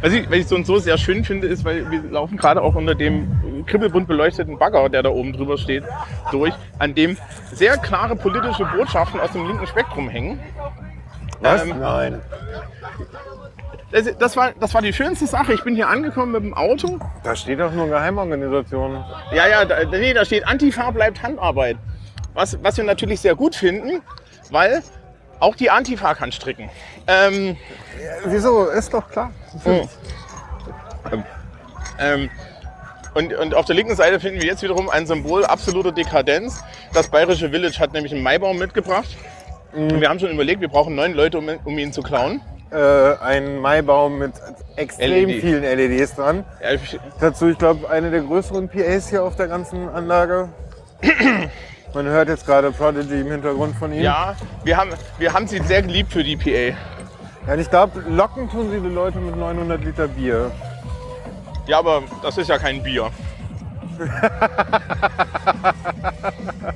Was 0.00 0.14
ich, 0.14 0.28
was 0.30 0.38
ich 0.38 0.46
so 0.46 0.56
und 0.56 0.64
so 0.64 0.78
sehr 0.78 0.96
schön 0.96 1.24
finde, 1.24 1.46
ist, 1.46 1.64
weil 1.64 1.90
wir 1.90 2.02
laufen 2.10 2.38
gerade 2.38 2.62
auch 2.62 2.74
unter 2.74 2.94
dem 2.94 3.64
kribbelbunt 3.66 4.08
beleuchteten 4.08 4.58
Bagger, 4.58 4.88
der 4.88 5.02
da 5.02 5.10
oben 5.10 5.34
drüber 5.34 5.58
steht, 5.58 5.84
durch, 6.30 6.54
an 6.78 6.94
dem 6.94 7.18
sehr 7.52 7.76
klare 7.76 8.16
politische 8.16 8.64
Botschaften 8.64 9.20
aus 9.20 9.32
dem 9.32 9.46
linken 9.46 9.66
Spektrum 9.66 10.08
hängen. 10.08 10.40
Was? 11.40 11.64
Ähm, 11.64 11.78
Nein. 11.78 12.20
Das, 13.92 14.16
das, 14.18 14.36
war, 14.36 14.52
das 14.58 14.72
war 14.74 14.82
die 14.82 14.92
schönste 14.92 15.26
Sache. 15.26 15.52
Ich 15.52 15.62
bin 15.64 15.74
hier 15.74 15.88
angekommen 15.88 16.32
mit 16.32 16.42
dem 16.42 16.54
Auto. 16.54 16.98
Da 17.22 17.36
steht 17.36 17.60
doch 17.60 17.72
nur 17.72 17.88
Geheimorganisation. 17.88 19.04
Ja, 19.32 19.46
ja, 19.46 19.64
da, 19.64 19.84
nee, 19.84 20.14
da 20.14 20.24
steht 20.24 20.46
Antifa 20.46 20.90
bleibt 20.90 21.22
Handarbeit. 21.22 21.76
Was, 22.36 22.56
was 22.62 22.76
wir 22.76 22.84
natürlich 22.84 23.20
sehr 23.20 23.34
gut 23.34 23.56
finden, 23.56 24.02
weil 24.50 24.82
auch 25.40 25.56
die 25.56 25.70
Antifa 25.70 26.14
kann 26.14 26.30
stricken. 26.32 26.70
Ähm, 27.08 27.56
Wieso? 28.26 28.66
Ist 28.66 28.92
doch 28.94 29.10
klar. 29.10 29.32
ähm, 31.98 32.30
und, 33.14 33.32
und 33.34 33.54
auf 33.54 33.64
der 33.64 33.74
linken 33.74 33.96
Seite 33.96 34.20
finden 34.20 34.40
wir 34.42 34.48
jetzt 34.48 34.62
wiederum 34.62 34.90
ein 34.90 35.06
Symbol 35.06 35.44
absoluter 35.44 35.92
Dekadenz. 35.92 36.62
Das 36.92 37.08
bayerische 37.08 37.50
Village 37.50 37.78
hat 37.80 37.92
nämlich 37.92 38.12
einen 38.12 38.22
Maibaum 38.22 38.58
mitgebracht. 38.58 39.08
Und 39.72 40.00
wir 40.00 40.08
haben 40.08 40.18
schon 40.20 40.30
überlegt, 40.30 40.60
wir 40.60 40.68
brauchen 40.68 40.94
neun 40.94 41.14
Leute, 41.14 41.38
um, 41.38 41.48
um 41.64 41.78
ihn 41.78 41.92
zu 41.92 42.02
klauen. 42.02 42.40
Äh, 42.70 42.76
ein 43.22 43.58
Maibaum 43.60 44.18
mit 44.18 44.32
extrem 44.76 45.28
LED. 45.28 45.40
vielen 45.40 45.62
LEDs 45.62 46.14
dran. 46.16 46.44
Ja, 46.62 46.72
ich- 46.72 46.98
Dazu, 47.20 47.48
ich 47.48 47.58
glaube, 47.58 47.88
eine 47.88 48.10
der 48.10 48.20
größeren 48.20 48.68
PAs 48.68 49.08
hier 49.08 49.22
auf 49.22 49.36
der 49.36 49.48
ganzen 49.48 49.88
Anlage. 49.88 50.50
Man 51.96 52.04
hört 52.04 52.28
jetzt 52.28 52.44
gerade 52.44 52.70
Prodigy 52.72 53.22
im 53.22 53.30
Hintergrund 53.30 53.74
von 53.74 53.90
ihm. 53.90 54.02
ja 54.02 54.36
wir, 54.64 54.76
haben, 54.76 54.90
wir 55.16 55.32
haben 55.32 55.46
sie 55.46 55.60
sehr 55.60 55.80
geliebt 55.80 56.12
für 56.12 56.22
die 56.22 56.36
PA. 56.36 56.76
Ja, 57.46 57.54
und 57.54 57.58
ich 57.58 57.70
glaube, 57.70 58.00
locken 58.06 58.50
tun 58.50 58.70
sie 58.70 58.80
die 58.80 58.94
Leute 58.94 59.18
mit 59.18 59.34
900 59.34 59.82
Liter 59.82 60.06
Bier. 60.06 60.52
Ja, 61.66 61.78
aber 61.78 62.02
das 62.22 62.36
ist 62.36 62.50
ja 62.50 62.58
kein 62.58 62.82
Bier. 62.82 63.08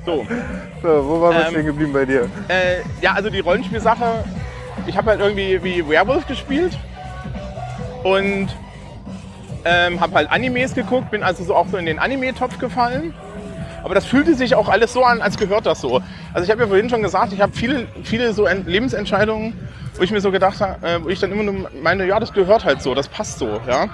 so. 0.07 0.25
So, 0.81 1.07
wo 1.07 1.21
waren 1.21 1.35
wir 1.35 1.45
Ähm, 1.45 1.51
stehen 1.51 1.65
geblieben 1.67 1.93
bei 1.93 2.05
dir? 2.05 2.27
Äh, 2.47 2.77
ja, 2.99 3.13
also 3.13 3.29
die 3.29 3.41
Rollenspielsache, 3.41 4.23
ich 4.87 4.97
habe 4.97 5.11
halt 5.11 5.19
irgendwie 5.19 5.63
wie 5.63 5.87
Werewolf 5.87 6.25
gespielt 6.25 6.75
und 8.03 8.47
ähm, 9.65 10.01
habe 10.01 10.15
halt 10.15 10.31
Animes 10.31 10.73
geguckt, 10.73 11.11
bin 11.11 11.21
also 11.21 11.43
so 11.43 11.53
auch 11.53 11.67
so 11.67 11.77
in 11.77 11.85
den 11.85 11.99
Anime-Topf 11.99 12.57
gefallen. 12.57 13.13
Aber 13.83 13.95
das 13.95 14.05
fühlte 14.05 14.35
sich 14.35 14.55
auch 14.55 14.69
alles 14.69 14.93
so 14.93 15.03
an, 15.03 15.21
als 15.21 15.37
gehört 15.37 15.65
das 15.65 15.81
so. 15.81 16.01
Also 16.33 16.45
ich 16.45 16.51
habe 16.51 16.61
ja 16.61 16.67
vorhin 16.67 16.89
schon 16.89 17.01
gesagt, 17.01 17.33
ich 17.33 17.41
habe 17.41 17.51
viele, 17.53 17.87
viele 18.03 18.33
so 18.33 18.45
Ent- 18.45 18.67
Lebensentscheidungen, 18.67 19.53
wo 19.95 20.03
ich 20.03 20.11
mir 20.11 20.21
so 20.21 20.31
gedacht 20.31 20.61
habe, 20.61 20.85
äh, 20.87 21.03
wo 21.03 21.09
ich 21.09 21.19
dann 21.19 21.31
immer 21.31 21.43
nur 21.43 21.69
meine, 21.81 22.05
ja, 22.05 22.19
das 22.19 22.31
gehört 22.33 22.63
halt 22.63 22.81
so, 22.81 22.93
das 22.93 23.07
passt 23.07 23.39
so, 23.39 23.59
ja. 23.67 23.87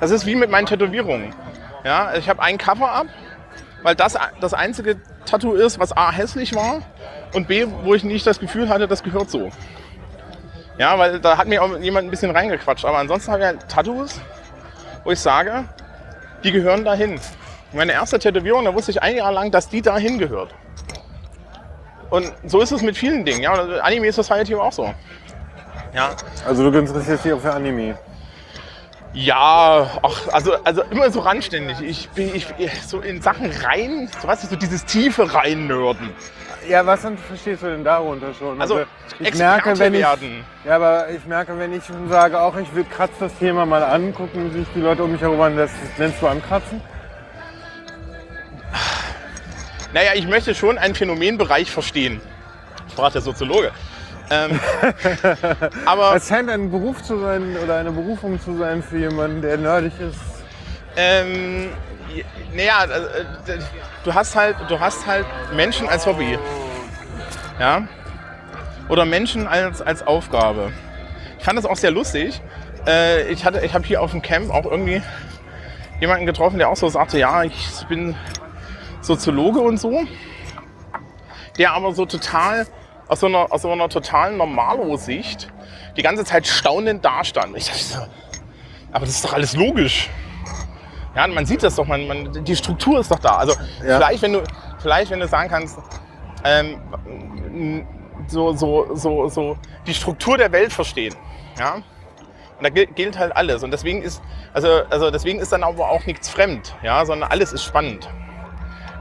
Das 0.00 0.10
ist 0.10 0.26
wie 0.26 0.36
mit 0.36 0.50
meinen 0.50 0.66
Tätowierungen. 0.66 1.34
Ja, 1.84 2.14
ich 2.16 2.28
habe 2.28 2.42
ein 2.42 2.58
Cover-Up, 2.58 3.06
weil 3.82 3.94
das 3.94 4.16
das 4.40 4.52
einzige 4.54 4.96
Tattoo 5.24 5.54
ist, 5.54 5.78
was 5.78 5.96
A 5.96 6.10
hässlich 6.12 6.54
war 6.54 6.80
und 7.32 7.48
B, 7.48 7.66
wo 7.84 7.94
ich 7.94 8.04
nicht 8.04 8.26
das 8.26 8.38
Gefühl 8.38 8.68
hatte, 8.68 8.86
das 8.88 9.02
gehört 9.02 9.30
so. 9.30 9.50
Ja, 10.78 10.98
weil 10.98 11.20
da 11.20 11.38
hat 11.38 11.48
mir 11.48 11.62
auch 11.62 11.78
jemand 11.78 12.06
ein 12.06 12.10
bisschen 12.10 12.30
reingequatscht. 12.30 12.84
Aber 12.84 12.98
ansonsten 12.98 13.32
habe 13.32 13.40
ich 13.42 13.46
halt 13.46 13.68
Tattoos, 13.68 14.20
wo 15.04 15.10
ich 15.12 15.20
sage, 15.20 15.64
die 16.44 16.52
gehören 16.52 16.84
dahin. 16.84 17.18
Meine 17.76 17.92
erste 17.92 18.18
Tätowierung, 18.18 18.64
da 18.64 18.74
wusste 18.74 18.90
ich 18.90 19.02
ein 19.02 19.16
Jahr 19.16 19.30
lang, 19.32 19.50
dass 19.50 19.68
die 19.68 19.82
dahin 19.82 20.18
gehört. 20.18 20.54
Und 22.08 22.32
so 22.46 22.60
ist 22.62 22.72
es 22.72 22.80
mit 22.80 22.96
vielen 22.96 23.24
Dingen. 23.24 23.42
Ja, 23.42 23.60
Und 23.60 23.80
Anime 23.80 24.10
Society 24.12 24.54
auch 24.54 24.72
so. 24.72 24.94
Ja, 25.94 26.10
Also 26.46 26.70
du 26.70 26.78
interessierst 26.78 27.24
dich 27.26 27.32
auch 27.34 27.40
für 27.40 27.52
Anime. 27.52 27.98
ja, 29.12 29.90
ach, 30.02 30.28
also, 30.32 30.54
also 30.64 30.82
immer 30.90 31.10
so 31.10 31.20
randständig. 31.20 31.80
Ich 31.82 32.08
bin 32.10 32.34
ich, 32.34 32.46
so 32.86 33.00
in 33.00 33.20
Sachen 33.20 33.50
rein, 33.50 34.08
so 34.22 34.28
weißt 34.28 34.44
du, 34.44 34.48
so 34.48 34.56
dieses 34.56 34.84
tiefe 34.86 35.34
Reinnörden. 35.34 36.10
Ja, 36.68 36.84
was 36.84 37.02
denn 37.02 37.18
verstehst 37.18 37.62
du 37.62 37.66
denn 37.66 37.84
darunter 37.84 38.32
schon? 38.34 38.60
Also, 38.60 38.80
ich 39.20 39.28
Experte 39.28 39.68
merke, 39.68 39.78
wenn 39.78 39.94
ich, 39.94 40.00
werden. 40.00 40.44
ja, 40.64 40.76
aber 40.76 41.10
ich 41.10 41.24
merke, 41.26 41.58
wenn 41.58 41.72
ich 41.72 41.84
schon 41.84 42.08
sage, 42.08 42.40
auch 42.40 42.56
ich 42.56 42.74
will 42.74 42.84
kratz 42.84 43.12
das 43.20 43.34
Thema 43.38 43.64
mal 43.66 43.82
an, 43.84 44.14
gucken 44.14 44.50
sich 44.52 44.66
die 44.74 44.80
Leute 44.80 45.04
um 45.04 45.12
mich 45.12 45.20
herum 45.20 45.40
an, 45.42 45.56
das 45.56 45.70
nennst 45.98 46.20
du 46.20 46.26
ankratzen? 46.26 46.80
Naja, 49.92 50.10
ich 50.14 50.26
möchte 50.26 50.54
schon 50.54 50.78
einen 50.78 50.94
Phänomenbereich 50.94 51.70
verstehen. 51.70 52.20
Sprach 52.90 53.12
der 53.12 53.22
Soziologe. 53.22 53.72
Ähm, 54.30 54.58
aber 55.86 56.16
Es 56.16 56.28
scheint 56.28 56.50
ein 56.50 56.70
Beruf 56.70 57.02
zu 57.02 57.18
sein 57.20 57.56
oder 57.62 57.76
eine 57.76 57.92
Berufung 57.92 58.40
zu 58.40 58.56
sein 58.56 58.82
für 58.82 58.98
jemanden, 58.98 59.40
der 59.40 59.56
nerdig 59.56 59.92
ist. 60.00 60.18
ähm, 60.96 61.70
naja, 62.54 62.84
äh, 62.84 63.58
du 64.04 64.14
hast 64.14 64.34
halt, 64.34 64.56
du 64.68 64.80
hast 64.80 65.06
halt 65.06 65.26
Menschen 65.54 65.88
als 65.88 66.06
Hobby, 66.06 66.38
ja, 67.60 67.86
oder 68.88 69.04
Menschen 69.04 69.46
als 69.46 69.82
als 69.82 70.06
Aufgabe. 70.06 70.72
Ich 71.38 71.44
fand 71.44 71.58
das 71.58 71.66
auch 71.66 71.76
sehr 71.76 71.90
lustig. 71.90 72.40
Äh, 72.86 73.28
ich 73.28 73.44
hatte, 73.44 73.60
ich 73.64 73.74
habe 73.74 73.84
hier 73.86 74.00
auf 74.00 74.12
dem 74.12 74.22
Camp 74.22 74.50
auch 74.50 74.64
irgendwie 74.64 75.02
jemanden 76.00 76.26
getroffen, 76.26 76.58
der 76.58 76.68
auch 76.68 76.76
so 76.76 76.88
sagte, 76.88 77.18
ja, 77.18 77.42
ich 77.44 77.86
bin 77.88 78.14
Soziologe 79.06 79.60
und 79.60 79.78
so, 79.78 80.00
der 81.58 81.72
aber 81.72 81.92
so 81.94 82.04
total 82.06 82.66
aus 83.08 83.20
so 83.20 83.26
einer, 83.26 83.50
aus 83.52 83.62
so 83.62 83.70
einer 83.70 83.88
totalen 83.88 84.36
Normalo-Sicht 84.36 85.48
die 85.96 86.02
ganze 86.02 86.24
Zeit 86.24 86.46
staunend 86.46 87.04
dastand. 87.04 87.56
Ich 87.56 87.66
dachte 87.66 87.78
so, 87.78 87.98
aber 88.92 89.06
das 89.06 89.10
ist 89.14 89.24
doch 89.24 89.32
alles 89.32 89.54
logisch. 89.54 90.10
Ja, 91.14 91.26
man 91.28 91.46
sieht 91.46 91.62
das 91.62 91.76
doch, 91.76 91.86
man, 91.86 92.06
man, 92.06 92.44
die 92.44 92.56
Struktur 92.56 93.00
ist 93.00 93.10
doch 93.10 93.18
da. 93.20 93.36
Also 93.36 93.54
Ja. 93.86 93.96
vielleicht, 93.98 94.22
wenn 94.22 94.34
du, 94.34 94.42
vielleicht, 94.80 95.10
wenn 95.10 95.20
du 95.20 95.28
sagen 95.28 95.48
kannst, 95.48 95.78
ähm, 96.44 97.86
so, 98.26 98.52
so, 98.52 98.94
so, 98.94 99.28
so 99.28 99.56
die 99.86 99.94
Struktur 99.94 100.36
der 100.36 100.52
Welt 100.52 100.72
verstehen. 100.72 101.14
Ja? 101.58 101.74
Und 101.76 102.64
da 102.64 102.68
gil- 102.68 102.86
gilt 102.94 103.18
halt 103.18 103.34
alles. 103.36 103.62
Und 103.62 103.70
deswegen 103.70 104.02
ist, 104.02 104.20
also, 104.52 104.68
also 104.90 105.10
deswegen 105.10 105.38
ist 105.38 105.52
dann 105.52 105.62
aber 105.62 105.88
auch 105.90 106.04
nichts 106.06 106.28
fremd, 106.28 106.74
ja, 106.82 107.04
sondern 107.06 107.30
alles 107.30 107.52
ist 107.52 107.62
spannend. 107.64 108.08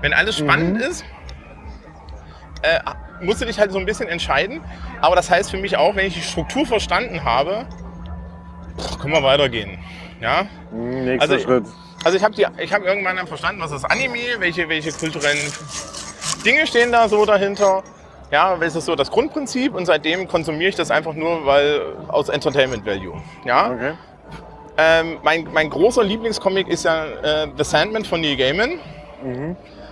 Wenn 0.06 0.14
alles 0.14 0.38
spannend 0.38 0.80
ist, 0.80 1.04
äh, 2.62 2.80
musst 3.22 3.42
du 3.42 3.46
dich 3.46 3.60
halt 3.60 3.72
so 3.72 3.80
ein 3.80 3.88
bisschen 3.88 4.08
entscheiden. 4.08 4.62
Aber 5.02 5.16
das 5.16 5.32
heißt 5.32 5.50
für 5.50 5.58
mich 5.58 5.78
auch, 5.78 5.96
wenn 5.96 6.06
ich 6.06 6.14
die 6.14 6.22
Struktur 6.22 6.64
verstanden 6.68 7.24
habe, 7.24 7.66
können 9.02 9.14
wir 9.16 9.24
weitergehen. 9.24 9.80
Ja? 10.22 10.46
Hm, 10.70 11.06
Nächster 11.06 11.22
Also 11.24 11.36
ich- 11.38 11.42
Schritt. 11.42 11.66
Also 12.04 12.18
ich 12.20 12.24
habe 12.24 12.36
hab 12.72 12.84
irgendwann 12.84 13.16
dann 13.16 13.26
verstanden, 13.26 13.60
was 13.64 13.72
ist 13.72 13.84
Anime, 13.86 14.20
welche, 14.38 14.70
welche 14.70 14.92
kulturellen 14.92 15.40
Dinge 16.46 16.68
stehen 16.68 16.92
da 16.92 17.10
so 17.10 17.26
dahinter. 17.26 17.82
Ja, 18.30 18.60
was 18.62 18.76
ist 18.76 18.86
so 18.86 18.94
das 18.96 19.10
Grundprinzip 19.10 19.74
und 19.74 19.88
seitdem 19.88 20.28
konsumiere 20.28 20.70
ich 20.70 20.76
das 20.76 20.92
einfach 20.92 21.16
nur, 21.16 21.48
weil 21.48 21.82
aus 22.10 22.30
Entertainment 22.30 22.86
Value. 22.86 23.20
Ja, 23.44 23.72
Okay. 23.72 23.94
ähm, 24.78 25.18
mein, 25.24 25.48
mein 25.52 25.72
großer 25.72 26.04
Lieblingscomic 26.04 26.68
ist 26.68 26.86
ja 26.86 27.06
äh, 27.06 27.48
The 27.58 27.64
Sandman 27.64 28.06
von 28.06 28.22
Neil 28.22 28.36
Gaiman. 28.38 28.78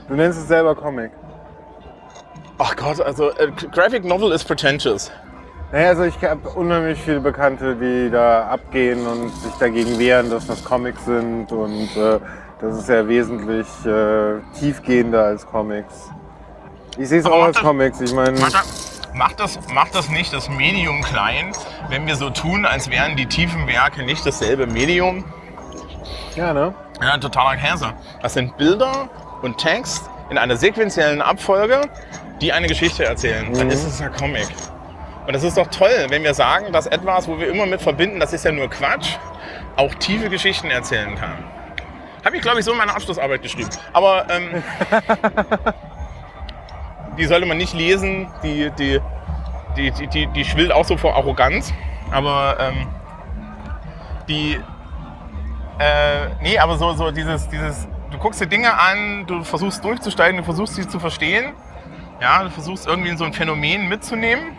Du 0.07 0.15
nennst 0.15 0.39
es 0.39 0.47
selber 0.47 0.75
Comic. 0.75 1.11
Ach 2.59 2.75
Gott, 2.75 3.01
also 3.01 3.29
äh, 3.31 3.51
Graphic 3.71 4.03
Novel 4.05 4.31
ist 4.31 4.45
pretentious. 4.45 5.11
Naja, 5.71 5.89
also 5.89 6.03
ich 6.03 6.21
habe 6.23 6.47
unheimlich 6.49 6.99
viele 6.99 7.19
Bekannte, 7.19 7.75
die 7.75 8.11
da 8.11 8.47
abgehen 8.47 9.07
und 9.07 9.29
sich 9.37 9.53
dagegen 9.55 9.97
wehren, 9.97 10.29
dass 10.29 10.45
das 10.45 10.63
Comics 10.63 11.03
sind 11.05 11.51
und 11.51 11.89
äh, 11.97 12.19
das 12.61 12.77
ist 12.77 12.89
ja 12.89 13.07
wesentlich 13.07 13.67
äh, 13.85 14.35
tiefgehender 14.59 15.23
als 15.25 15.45
Comics. 15.47 16.09
Ich 16.97 17.09
sehe 17.09 17.19
es 17.19 17.25
auch 17.25 17.43
als 17.43 17.55
das- 17.57 17.65
Comics. 17.65 17.99
Ich 18.01 18.13
meine, 18.13 18.39
Macht 19.15 19.39
das, 19.39 19.59
macht 19.71 19.93
das 19.95 20.09
nicht 20.09 20.33
das 20.33 20.49
Medium 20.49 21.01
klein, 21.03 21.51
wenn 21.89 22.07
wir 22.07 22.15
so 22.15 22.31
tun, 22.31 22.65
als 22.65 22.89
wären 22.89 23.15
die 23.15 23.27
tiefen 23.27 23.67
Werke 23.67 24.03
nicht 24.03 24.25
dasselbe 24.25 24.65
Medium? 24.65 25.23
ja, 26.35 26.51
ne? 26.51 26.73
Ja, 27.01 27.17
totaler 27.17 27.57
Käse. 27.57 27.93
Das 28.23 28.33
sind 28.33 28.57
Bilder 28.57 29.09
und 29.43 29.57
Text 29.57 30.09
in 30.29 30.37
einer 30.37 30.55
sequenziellen 30.55 31.21
Abfolge, 31.21 31.81
die 32.41 32.51
eine 32.51 32.67
Geschichte 32.67 33.05
erzählen. 33.05 33.53
Dann 33.53 33.69
ist 33.69 33.85
es 33.85 33.99
ja 33.99 34.09
Comic. 34.09 34.47
Und 35.27 35.33
das 35.33 35.43
ist 35.43 35.57
doch 35.57 35.67
toll, 35.67 36.07
wenn 36.09 36.23
wir 36.23 36.33
sagen, 36.33 36.73
dass 36.73 36.87
etwas, 36.87 37.27
wo 37.27 37.39
wir 37.39 37.49
immer 37.49 37.65
mit 37.65 37.81
verbinden, 37.81 38.19
das 38.19 38.33
ist 38.33 38.43
ja 38.43 38.51
nur 38.51 38.69
Quatsch, 38.69 39.17
auch 39.75 39.93
tiefe 39.95 40.29
Geschichten 40.29 40.69
erzählen 40.69 41.15
kann. 41.15 41.37
Habe 42.25 42.37
ich, 42.37 42.41
glaube 42.41 42.59
ich, 42.59 42.65
so 42.65 42.71
in 42.71 42.77
meiner 42.77 42.95
Abschlussarbeit 42.95 43.41
geschrieben. 43.41 43.69
Aber 43.91 44.25
ähm, 44.29 44.63
die 47.17 47.25
sollte 47.25 47.45
man 47.45 47.57
nicht 47.57 47.73
lesen. 47.73 48.27
Die, 48.43 48.71
die, 48.71 48.99
die, 49.75 49.91
die, 49.91 50.07
die, 50.07 50.27
die 50.27 50.45
schwillt 50.45 50.71
auch 50.71 50.85
so 50.85 50.95
vor 50.95 51.15
Arroganz. 51.15 51.73
Aber 52.11 52.57
ähm, 52.59 52.87
die, 54.29 54.59
äh, 55.79 56.27
nee, 56.41 56.57
aber 56.57 56.77
so, 56.77 56.93
so 56.93 57.11
dieses, 57.11 57.49
dieses, 57.49 57.87
du 58.13 58.19
guckst 58.19 58.39
dir 58.39 58.47
Dinge 58.47 58.79
an, 58.79 59.25
du 59.25 59.43
versuchst 59.43 59.83
durchzusteigen, 59.83 60.37
du 60.37 60.43
versuchst 60.43 60.75
sie 60.75 60.87
zu 60.87 60.99
verstehen. 60.99 61.53
Ja, 62.21 62.43
du 62.43 62.51
versuchst 62.51 62.87
irgendwie 62.87 63.17
so 63.17 63.25
ein 63.25 63.33
Phänomen 63.33 63.89
mitzunehmen. 63.89 64.55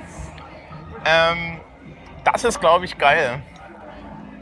Ähm, 1.07 1.61
das 2.25 2.45
ist, 2.45 2.61
glaube 2.61 2.85
ich, 2.85 2.99
geil. 2.99 3.43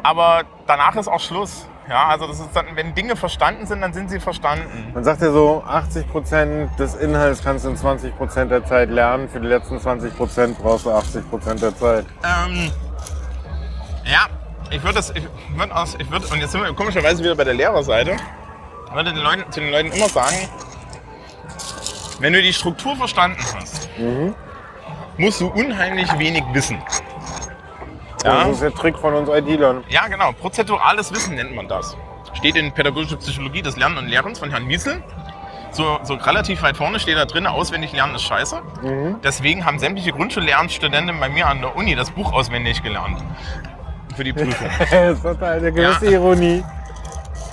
Aber 0.03 0.43
danach 0.67 0.97
ist 0.97 1.09
auch 1.09 1.21
Schluss. 1.21 1.69
Ja, 1.89 2.09
also 2.09 2.27
das 2.27 2.41
ist 2.41 2.51
dann, 2.55 2.67
wenn 2.75 2.95
Dinge 2.95 3.17
verstanden 3.17 3.67
sind, 3.67 3.81
dann 3.81 3.93
sind 3.93 4.09
sie 4.09 4.19
verstanden. 4.19 4.93
Man 4.95 5.05
sagt 5.05 5.21
ja 5.21 5.31
so, 5.31 5.63
80% 5.69 6.77
des 6.77 6.95
Inhalts 6.95 7.43
kannst 7.45 7.65
du 7.65 7.71
in 7.71 7.77
20% 7.77 8.47
der 8.47 8.65
Zeit 8.65 8.89
lernen. 8.89 9.29
Für 9.29 9.41
die 9.41 9.49
letzten 9.49 9.77
20% 9.77 10.55
brauchst 10.55 10.87
du 10.87 10.91
80% 10.91 11.61
der 11.61 11.77
Zeit. 11.77 12.07
Ähm, 12.25 12.71
ja, 14.05 14.27
ich 14.71 14.83
würde 14.83 14.95
das, 14.95 15.11
ich 15.11 15.29
würde 15.55 15.75
aus, 15.75 15.97
ich 15.99 16.11
würde, 16.11 16.27
und 16.29 16.39
jetzt 16.39 16.53
sind 16.53 16.63
wir 16.63 16.73
komischerweise 16.73 17.23
wieder 17.23 17.35
bei 17.35 17.45
der 17.45 17.55
Lehrerseite, 17.55 18.17
ich 18.93 18.97
würde 18.97 19.13
den 19.15 19.23
Leuten, 19.23 19.51
zu 19.51 19.61
den 19.61 19.71
Leuten 19.71 19.91
immer 19.93 20.09
sagen, 20.09 20.37
wenn 22.21 22.33
du 22.35 22.43
die 22.43 22.53
Struktur 22.53 22.95
verstanden 22.97 23.39
hast, 23.57 23.89
musst 25.17 25.41
du 25.41 25.49
unheimlich 25.49 26.07
wenig 26.19 26.43
wissen. 26.53 26.79
Ja, 28.25 28.45
Das 28.45 28.53
ist 28.55 28.63
der 28.63 28.75
Trick 28.75 28.97
von 28.99 29.15
uns 29.15 29.29
IT-Lern. 29.29 29.83
ja, 29.89 30.07
genau. 30.09 30.33
Prozedurales 30.33 31.13
Wissen 31.13 31.35
nennt 31.35 31.55
man 31.55 31.67
das. 31.69 31.97
Steht 32.35 32.55
in 32.57 32.71
Pädagogische 32.73 33.17
Psychologie 33.17 33.63
des 33.63 33.77
Lernen 33.77 33.99
und 33.99 34.09
Lehrens 34.09 34.39
von 34.39 34.51
Herrn 34.51 34.67
Miesel. 34.67 35.03
So, 35.73 35.99
so 36.03 36.15
relativ 36.15 36.63
weit 36.63 36.77
vorne 36.77 37.01
steht 37.01 37.17
da 37.17 37.25
drin, 37.25 37.47
auswendig 37.47 37.93
lernen 37.93 38.15
ist 38.15 38.23
scheiße. 38.25 38.61
Deswegen 39.25 39.65
haben 39.65 39.79
sämtliche 39.79 40.13
Grundschullernstudenten 40.13 41.19
bei 41.19 41.31
mir 41.31 41.47
an 41.47 41.63
der 41.63 41.75
Uni 41.75 41.95
das 41.95 42.11
Buch 42.11 42.31
auswendig 42.33 42.83
gelernt. 42.83 43.25
Für 44.15 44.23
die 44.25 44.35
Prüfung. 44.35 44.69
Das 44.91 45.25
ist 45.25 45.43
eine 45.43 45.73
gewisse 45.73 46.05
Ja. 46.05 46.11
Ironie. 46.13 46.63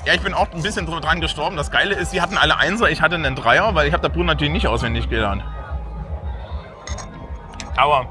Ja, 0.10 0.16
ich 0.16 0.22
bin 0.22 0.34
auch 0.34 0.48
ein 0.52 0.64
bisschen 0.64 0.88
dran 0.88 1.22
gestorben. 1.22 1.56
Das 1.56 1.70
Geile 1.70 1.94
ist, 1.94 2.10
sie 2.10 2.20
hatten 2.20 2.36
alle 2.36 2.58
Einser, 2.58 2.90
ich 2.90 3.00
hatte 3.00 3.14
einen 3.14 3.36
Dreier, 3.36 3.76
weil 3.76 3.86
ich 3.88 3.94
habe 3.94 4.02
das 4.02 4.12
Buch 4.12 4.24
natürlich 4.24 4.52
nicht 4.52 4.68
auswendig 4.68 5.08
gelernt. 5.08 5.44
Aber 7.78 8.08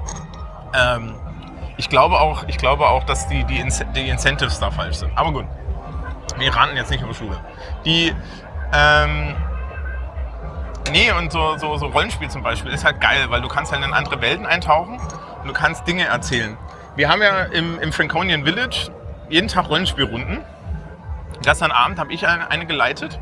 ähm, 0.79 1.17
ich, 1.77 1.89
glaube 1.89 2.21
auch, 2.21 2.45
ich 2.47 2.57
glaube 2.57 2.87
auch, 2.87 3.03
dass 3.03 3.27
die, 3.27 3.43
die, 3.43 3.61
Ince- 3.61 3.91
die 3.95 4.09
Incentives 4.09 4.61
da 4.61 4.71
falsch 4.71 4.99
sind. 4.99 5.11
Aber 5.19 5.33
gut, 5.33 5.47
wir 6.39 6.55
ranten 6.55 6.77
jetzt 6.77 6.93
nicht 6.93 7.03
über 7.03 7.13
Schule. 7.15 7.37
Die, 7.85 8.15
ähm, 8.73 9.35
nee, 10.93 11.11
und 11.11 11.33
so, 11.33 11.57
so, 11.57 11.79
so 11.79 11.87
Rollenspiel 11.87 12.31
zum 12.31 12.45
Beispiel 12.45 12.71
ist 12.71 12.85
halt 12.85 13.01
geil, 13.01 13.25
weil 13.29 13.41
du 13.41 13.49
kannst 13.49 13.73
halt 13.73 13.85
in 13.85 13.93
andere 13.93 14.21
Welten 14.21 14.47
eintauchen 14.47 15.01
und 15.43 15.49
du 15.49 15.53
kannst 15.53 15.85
Dinge 15.89 16.05
erzählen. 16.05 16.57
Wir 16.95 17.09
haben 17.09 17.23
ja 17.23 17.43
im, 17.43 17.81
im 17.81 17.93
Franconian 17.93 18.45
Village 18.45 18.93
jeden 19.29 19.49
Tag 19.49 19.69
Rollenspielrunden. 19.69 20.45
Gestern 21.43 21.71
Abend 21.71 21.99
habe 21.99 22.13
ich 22.13 22.27
eine, 22.27 22.51
eine 22.51 22.67
geleitet. 22.67 23.19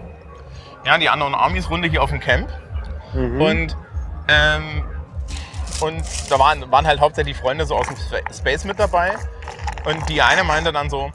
Ja, 0.84 0.98
die 0.98 1.08
anderen 1.08 1.34
Armies-Runde 1.34 1.88
hier 1.88 2.02
auf 2.02 2.10
dem 2.10 2.20
Camp. 2.20 2.48
Und, 3.40 3.76
ähm, 4.28 4.84
und 5.80 6.02
da 6.30 6.38
waren, 6.38 6.70
waren 6.70 6.86
halt 6.86 7.00
hauptsächlich 7.00 7.36
Freunde 7.36 7.66
so 7.66 7.76
aus 7.76 7.86
dem 7.86 7.96
Spa- 7.96 8.32
Space 8.32 8.64
mit 8.64 8.78
dabei. 8.78 9.12
Und 9.84 10.08
die 10.08 10.22
eine 10.22 10.44
meinte 10.44 10.72
dann 10.72 10.90
so, 10.90 11.10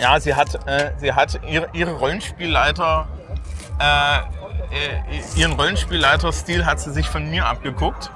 ja, 0.00 0.18
sie 0.20 0.34
hat, 0.34 0.66
äh, 0.66 0.92
sie 0.98 1.12
hat 1.12 1.40
ihre, 1.46 1.68
ihre 1.72 1.92
Rollenspielleiter, 1.92 3.08
äh, 3.78 4.18
ihren 5.38 5.52
Rollenspielleiter-Stil 5.54 6.66
hat 6.66 6.80
sie 6.80 6.92
sich 6.92 7.08
von 7.08 7.28
mir 7.30 7.46
abgeguckt. 7.46 8.10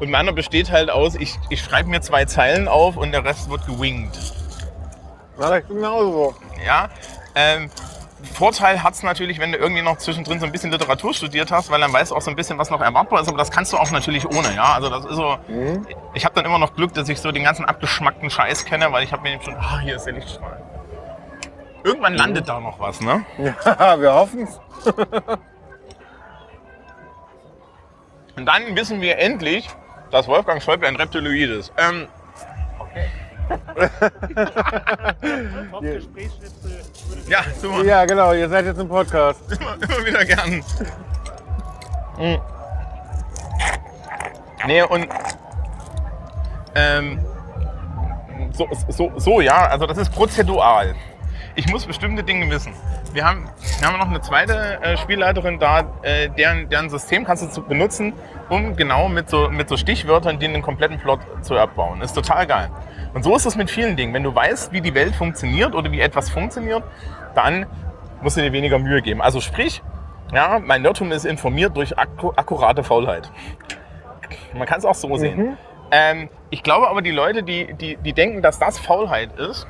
Und 0.00 0.10
meiner 0.10 0.32
besteht 0.32 0.70
halt 0.72 0.90
aus, 0.90 1.14
ich, 1.14 1.38
ich 1.50 1.62
schreibe 1.62 1.88
mir 1.88 2.00
zwei 2.00 2.24
Zeilen 2.24 2.66
auf 2.68 2.96
und 2.96 3.12
der 3.12 3.24
Rest 3.24 3.48
wird 3.50 3.66
gewinkt. 3.66 4.18
Na, 5.38 5.58
ich 5.58 5.64
bin 5.66 5.76
genauso. 5.76 6.34
Ja. 6.66 6.88
Ähm, 7.34 7.70
Vorteil 8.32 8.82
hat 8.82 8.94
es 8.94 9.02
natürlich, 9.02 9.38
wenn 9.38 9.52
du 9.52 9.58
irgendwie 9.58 9.82
noch 9.82 9.98
zwischendrin 9.98 10.40
so 10.40 10.46
ein 10.46 10.52
bisschen 10.52 10.70
Literatur 10.70 11.12
studiert 11.12 11.50
hast, 11.50 11.70
weil 11.70 11.80
dann 11.80 11.92
weißt 11.92 12.10
du 12.10 12.16
auch 12.16 12.22
so 12.22 12.30
ein 12.30 12.36
bisschen, 12.36 12.58
was 12.58 12.70
noch 12.70 12.80
erwartbar 12.80 13.20
ist. 13.20 13.28
Aber 13.28 13.36
das 13.38 13.50
kannst 13.50 13.72
du 13.72 13.76
auch 13.76 13.90
natürlich 13.90 14.26
ohne. 14.26 14.54
Ja, 14.54 14.74
also 14.74 14.88
das 14.88 15.04
ist 15.04 15.16
so. 15.16 15.38
Ich 16.14 16.24
habe 16.24 16.34
dann 16.34 16.44
immer 16.44 16.58
noch 16.58 16.74
Glück, 16.74 16.94
dass 16.94 17.08
ich 17.08 17.20
so 17.20 17.32
den 17.32 17.44
ganzen 17.44 17.64
abgeschmackten 17.64 18.30
Scheiß 18.30 18.64
kenne, 18.64 18.90
weil 18.92 19.04
ich 19.04 19.12
habe 19.12 19.22
mir 19.22 19.34
eben 19.34 19.42
schon, 19.42 19.54
ah, 19.56 19.80
hier 19.80 19.96
ist 19.96 20.04
der 20.04 20.14
Lichtstrahl. 20.14 20.62
Irgendwann 21.82 22.14
landet 22.14 22.48
da 22.48 22.60
noch 22.60 22.80
was, 22.80 23.00
ne? 23.00 23.26
Ja, 23.38 24.00
wir 24.00 24.14
hoffen's. 24.14 24.58
Und 28.36 28.46
dann 28.46 28.74
wissen 28.74 29.00
wir 29.00 29.18
endlich, 29.18 29.68
dass 30.10 30.26
Wolfgang 30.26 30.62
Schäuble 30.62 30.88
ein 30.88 30.96
Reptiloid 30.96 31.50
ist. 31.50 31.72
Ähm, 31.76 32.08
würde 32.88 33.23
ja, 37.28 37.44
super. 37.60 37.84
Ja, 37.84 38.04
genau, 38.04 38.32
ihr 38.32 38.48
seid 38.48 38.66
jetzt 38.66 38.80
im 38.80 38.88
Podcast. 38.88 39.40
immer, 39.50 39.74
immer 39.74 40.06
wieder 40.06 40.24
gern. 40.24 40.62
Mm. 42.18 42.40
Nee, 44.66 44.82
und 44.82 45.08
ähm, 46.74 47.18
so, 48.52 48.68
so, 48.88 49.12
so, 49.16 49.40
ja, 49.40 49.66
also 49.68 49.86
das 49.86 49.98
ist 49.98 50.12
prozedural. 50.12 50.94
Ich 51.56 51.70
muss 51.70 51.86
bestimmte 51.86 52.24
Dinge 52.24 52.50
wissen. 52.50 52.72
Wir 53.12 53.24
haben, 53.24 53.48
wir 53.78 53.86
haben 53.86 53.98
noch 53.98 54.08
eine 54.08 54.20
zweite 54.20 54.82
äh, 54.82 54.96
Spielleiterin 54.96 55.60
da, 55.60 55.84
äh, 56.02 56.28
deren, 56.30 56.68
deren 56.68 56.90
System 56.90 57.24
kannst 57.24 57.56
du 57.56 57.62
benutzen, 57.62 58.12
um 58.48 58.74
genau 58.74 59.08
mit 59.08 59.30
so, 59.30 59.48
mit 59.50 59.68
so 59.68 59.76
Stichwörtern 59.76 60.40
den 60.40 60.60
kompletten 60.62 60.98
Plot 60.98 61.20
zu 61.42 61.56
abbauen. 61.56 62.00
Ist 62.00 62.14
total 62.14 62.46
geil. 62.48 62.70
Und 63.14 63.22
so 63.22 63.36
ist 63.36 63.46
es 63.46 63.54
mit 63.54 63.70
vielen 63.70 63.96
Dingen. 63.96 64.12
Wenn 64.12 64.24
du 64.24 64.34
weißt, 64.34 64.72
wie 64.72 64.80
die 64.80 64.94
Welt 64.94 65.14
funktioniert 65.14 65.76
oder 65.76 65.92
wie 65.92 66.00
etwas 66.00 66.28
funktioniert, 66.28 66.82
dann 67.36 67.66
musst 68.20 68.36
du 68.36 68.40
dir 68.40 68.52
weniger 68.52 68.80
Mühe 68.80 69.00
geben. 69.00 69.22
Also 69.22 69.40
sprich, 69.40 69.80
ja, 70.32 70.58
mein 70.58 70.82
Nerdtum 70.82 71.12
ist 71.12 71.24
informiert 71.24 71.76
durch 71.76 71.96
akku 71.96 72.32
akkurate 72.34 72.82
Faulheit. 72.82 73.30
Man 74.54 74.66
kann 74.66 74.78
es 74.78 74.84
auch 74.84 74.94
so 74.94 75.16
sehen. 75.16 75.56
Ähm, 75.92 76.28
ich 76.50 76.64
glaube 76.64 76.88
aber, 76.88 77.02
die 77.02 77.12
Leute, 77.12 77.44
die, 77.44 77.74
die, 77.74 77.96
die 77.96 78.12
denken, 78.12 78.42
dass 78.42 78.58
das 78.58 78.80
Faulheit 78.80 79.38
ist, 79.38 79.68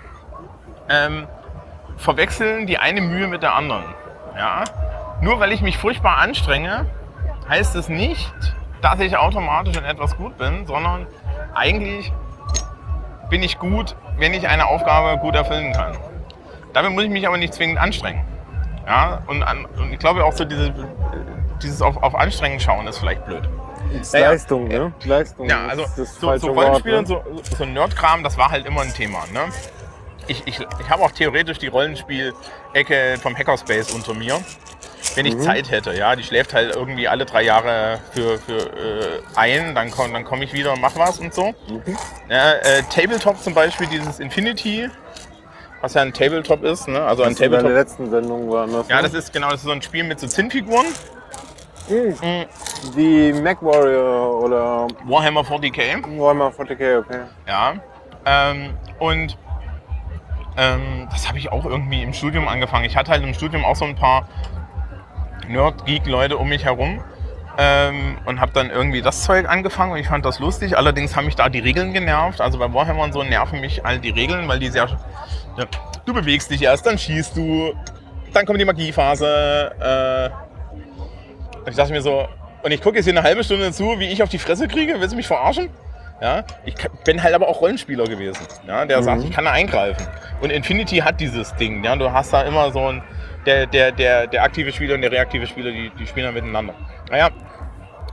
ähm, 0.89 1.27
verwechseln 1.97 2.67
die 2.67 2.79
eine 2.79 3.01
Mühe 3.01 3.27
mit 3.27 3.43
der 3.43 3.55
anderen. 3.55 3.85
Ja? 4.37 4.65
Nur 5.21 5.41
weil 5.41 5.53
ich 5.53 5.63
mich 5.63 5.79
furchtbar 5.79 6.19
anstrenge, 6.19 6.87
heißt 7.49 7.77
es 7.77 7.89
nicht, 7.89 8.33
dass 8.83 9.01
ich 9.01 9.17
automatisch 9.17 9.77
in 9.77 9.85
etwas 9.85 10.17
gut 10.17 10.37
bin, 10.37 10.67
sondern 10.67 11.07
eigentlich 11.55 12.13
bin 13.31 13.43
ich 13.43 13.59
gut, 13.59 13.97
wenn 14.19 14.35
ich 14.35 14.49
eine 14.49 14.67
Aufgabe 14.67 15.19
gut 15.21 15.35
erfüllen 15.35 15.73
kann. 15.73 15.97
Dabei 16.73 16.91
muss 16.91 17.05
ich 17.05 17.11
mich 17.11 17.27
aber 17.27 17.39
nicht 17.39 17.55
zwingend 17.55 17.79
anstrengen. 17.79 18.25
Ja? 18.87 19.23
Und, 19.27 19.43
an, 19.43 19.65
und 19.65 19.93
ich 19.93 19.99
glaube 19.99 20.25
auch 20.25 20.33
so 20.33 20.45
diese, 20.45 20.75
dieses 21.63 21.81
auf, 21.81 22.03
auf 22.03 22.15
Anstrengen 22.15 22.61
schauen 22.61 22.87
ist 22.87 22.99
vielleicht 22.99 23.25
blöd. 23.25 23.49
Das 23.93 24.09
ist 24.09 24.15
Ja, 24.15 24.21
ja. 24.21 24.31
Leistung, 24.31 24.69
ne? 24.69 24.93
Leistung. 25.05 25.49
Ja, 25.49 25.67
also 25.67 25.85
so, 25.95 26.05
so 26.05 26.27
Wort, 26.27 26.45
Rollenspiel 26.45 26.93
ne? 26.93 26.99
und 26.99 27.07
so, 27.07 27.23
so 27.57 27.65
Nerdkram, 27.65 28.23
das 28.25 28.37
war 28.37 28.51
halt 28.51 28.67
immer 28.67 28.83
ein 28.83 28.93
Thema. 28.93 29.21
Ne? 29.33 29.41
Ich, 30.27 30.43
ich, 30.47 30.59
ich 30.81 30.89
habe 30.91 31.03
auch 31.03 31.11
theoretisch 31.11 31.59
die 31.59 31.67
Rollenspiel-Ecke 31.69 33.19
vom 33.23 33.37
Hackerspace 33.37 33.93
unter 33.93 34.15
mir. 34.15 34.41
Wenn 35.17 35.27
Mhm. 35.27 35.33
ich 35.39 35.47
Zeit 35.47 35.71
hätte, 35.71 35.93
ja, 35.95 36.17
die 36.17 36.23
schläft 36.23 36.55
halt 36.55 36.75
irgendwie 36.75 37.07
alle 37.09 37.27
drei 37.27 37.43
Jahre 37.43 38.01
für, 38.13 38.39
für 38.39 38.59
äh, 38.59 39.21
ein, 39.37 39.75
dann 39.75 39.91
komme 39.91 40.15
dann 40.15 40.25
komm 40.25 40.41
ich 40.43 40.53
wieder 40.55 40.73
und 40.73 40.81
mach 40.81 40.97
was 40.97 41.19
und 41.21 41.33
so. 41.35 41.49
Mhm. 41.69 41.97
Ja, 42.31 42.53
äh, 42.55 42.83
Tabletop 42.91 43.39
zum 43.43 43.53
Beispiel, 43.55 43.87
dieses 43.87 44.19
Infinity, 44.19 44.89
was 45.83 45.93
ja 45.95 46.01
ein 46.03 46.13
Tabletop 46.15 46.65
ist, 46.65 46.89
ne? 46.89 47.03
also 47.05 47.23
ein 47.23 47.33
Das 47.33 47.41
in 47.41 47.51
der 47.51 47.61
Tabletop. 47.61 47.79
letzten 47.79 48.11
Sendung 48.11 48.51
waren 48.51 48.73
das. 48.73 48.89
Ja, 48.89 48.97
ne? 48.97 49.03
das 49.03 49.13
ist 49.15 49.33
genau, 49.33 49.51
das 49.51 49.61
ist 49.61 49.67
so 49.67 49.73
ein 49.73 49.83
Spiel 49.83 50.05
mit 50.05 50.19
so 50.19 50.27
Zinnfiguren. 50.27 50.87
Die 52.97 53.33
Mac 53.35 53.63
Warrior 53.63 54.41
oder 54.43 54.87
Warhammer 55.05 55.43
40k. 55.43 56.03
Warhammer 56.19 56.49
40k, 56.51 56.99
okay. 57.01 57.21
Ja. 57.47 57.75
Ähm, 58.25 58.71
und 58.99 59.37
ähm, 60.57 61.09
das 61.11 61.29
habe 61.29 61.39
ich 61.39 61.51
auch 61.53 61.65
irgendwie 61.65 62.03
im 62.03 62.13
Studium 62.13 62.49
angefangen. 62.49 62.85
Ich 62.85 62.97
hatte 62.97 63.11
halt 63.11 63.23
im 63.23 63.35
Studium 63.35 63.65
auch 63.65 63.77
so 63.77 63.85
ein 63.85 63.97
paar 63.97 64.29
Nerd-Geek-Leute 65.49 66.37
um 66.37 66.49
mich 66.49 66.65
herum. 66.65 67.03
Ähm, 67.57 68.19
und 68.25 68.41
habe 68.41 68.51
dann 68.53 68.69
irgendwie 68.71 69.01
das 69.01 69.23
Zeug 69.23 69.49
angefangen 69.49 69.93
und 69.93 69.99
ich 69.99 70.09
fand 70.09 70.25
das 70.25 70.41
lustig. 70.41 70.77
Allerdings 70.77 71.15
haben 71.15 71.27
mich 71.27 71.37
da 71.37 71.49
die 71.49 71.61
Regeln 71.61 71.93
genervt. 71.93 72.41
Also 72.41 72.59
bei 72.59 72.73
Warhammer 72.73 73.05
und 73.05 73.13
so 73.13 73.23
nerven 73.23 73.61
mich 73.61 73.85
halt 73.85 74.03
die 74.03 74.11
Regeln, 74.11 74.49
weil 74.49 74.59
die 74.59 74.69
sehr. 74.69 74.89
Ja, 75.57 75.65
du 76.05 76.13
bewegst 76.13 76.51
dich 76.51 76.63
erst, 76.63 76.85
dann 76.85 76.99
schießt 76.99 77.37
du, 77.37 77.73
dann 78.33 78.45
kommt 78.45 78.61
die 78.61 78.65
Magiephase. 78.65 79.71
Äh, 81.65 81.71
ich 81.71 81.77
dachte 81.77 81.93
mir 81.93 82.03
so, 82.03 82.27
und 82.65 82.73
ich 82.73 82.83
gucke 82.83 82.97
jetzt 82.97 83.05
hier 83.05 83.13
eine 83.13 83.23
halbe 83.23 83.45
Stunde 83.45 83.71
zu, 83.71 84.01
wie 84.01 84.09
ich 84.09 84.23
auf 84.23 84.31
die 84.31 84.39
Fresse 84.39 84.67
kriege. 84.67 84.95
Willst 84.99 85.13
du 85.13 85.17
mich 85.17 85.29
verarschen? 85.29 85.71
Ja, 86.21 86.45
ich 86.65 86.75
bin 87.05 87.23
halt 87.23 87.35
aber 87.35 87.49
auch 87.49 87.61
Rollenspieler 87.61 88.05
gewesen, 88.05 88.47
ja, 88.67 88.87
der 88.87 89.03
sagt, 89.03 89.25
ich 89.25 89.31
kann 89.33 89.45
da 89.45 89.51
eingreifen. 89.51 90.07
Und 90.41 90.51
Infinity 90.51 90.99
hat 90.99 91.21
dieses 91.21 91.55
Ding, 91.57 91.83
ja, 91.85 91.97
du 91.97 92.13
hast 92.13 92.33
da 92.33 92.43
immer 92.43 92.71
so 92.71 92.89
ein, 92.89 93.03
der, 93.47 93.67
der, 93.67 93.93
der, 93.93 94.27
der 94.27 94.43
aktive 94.43 94.73
Spieler 94.73 94.95
und 94.95 95.03
der 95.03 95.11
reaktive 95.13 95.47
Spieler, 95.47 95.71
die, 95.71 95.91
die 95.99 96.07
spielen 96.07 96.27
dann 96.27 96.35
miteinander. 96.35 96.75
Naja, 97.11 97.31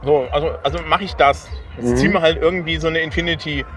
so, 0.04 0.28
also, 0.32 0.52
also 0.64 0.80
mache 0.84 1.04
ich 1.04 1.14
das. 1.14 1.48
Jetzt 1.78 1.98
ziehen 2.00 2.12
wir 2.12 2.22
halt 2.22 2.38
irgendwie 2.42 2.78
so 2.78 2.88
eine 2.88 3.00
Infinity-Gruppe 3.00 3.68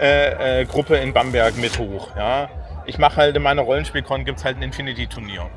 äh, 0.00 0.64
Gruppe 0.66 0.96
in 0.96 1.12
Bamberg 1.12 1.56
mit 1.56 1.78
hoch, 1.78 2.10
ja. 2.16 2.50
Ich 2.84 2.98
mache 2.98 3.16
halt 3.16 3.36
in 3.36 3.42
meiner 3.42 3.62
Rollenspielkon 3.62 4.24
gibt 4.24 4.38
es 4.38 4.44
halt 4.44 4.56
ein 4.56 4.62
Infinity-Turnier. 4.62 5.48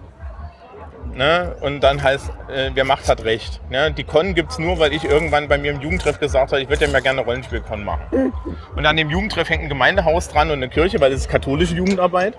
Ne? 1.16 1.56
Und 1.62 1.82
dann 1.82 2.02
heißt, 2.02 2.30
äh, 2.50 2.72
wer 2.74 2.86
macht, 2.86 3.10
hat 3.10 3.24
recht. 3.26 3.60
Ne? 3.70 3.92
Die 3.92 4.04
Con 4.04 4.34
gibt 4.34 4.52
es 4.52 4.60
nur, 4.60 4.80
weil 4.80 4.94
ich 4.94 5.04
irgendwann 5.04 5.48
bei 5.48 5.58
mir 5.58 5.72
im 5.72 5.82
Jugendtreff 5.82 6.20
gesagt 6.20 6.52
habe, 6.52 6.62
ich 6.62 6.70
würde 6.70 6.86
ja 6.86 6.92
mal 6.92 7.02
gerne 7.02 7.22
Rollenspiel-Con 7.22 7.84
machen. 7.84 8.34
Und 8.76 8.86
an 8.86 8.96
dem 8.96 9.10
Jugendtreff 9.10 9.50
hängt 9.50 9.64
ein 9.64 9.70
Gemeindehaus 9.70 10.30
dran 10.30 10.50
und 10.50 10.58
eine 10.58 10.70
Kirche, 10.70 11.02
weil 11.02 11.12
das 11.12 11.22
ist 11.22 11.30
katholische 11.30 11.76
Jugendarbeit. 11.76 12.36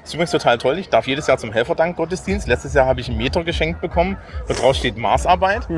Das 0.00 0.08
ist 0.08 0.14
übrigens 0.14 0.30
total 0.32 0.58
toll. 0.58 0.78
Ich 0.78 0.90
darf 0.90 1.06
jedes 1.06 1.26
Jahr 1.26 1.38
zum 1.38 1.52
Helferdank-Gottesdienst. 1.52 2.46
Letztes 2.46 2.74
Jahr 2.74 2.86
habe 2.86 3.00
ich 3.00 3.08
einen 3.08 3.16
Meter 3.18 3.42
geschenkt 3.42 3.80
bekommen, 3.80 4.18
wo 4.46 4.52
drauf 4.54 4.76
steht 4.76 4.98
Maßarbeit. 4.98 5.68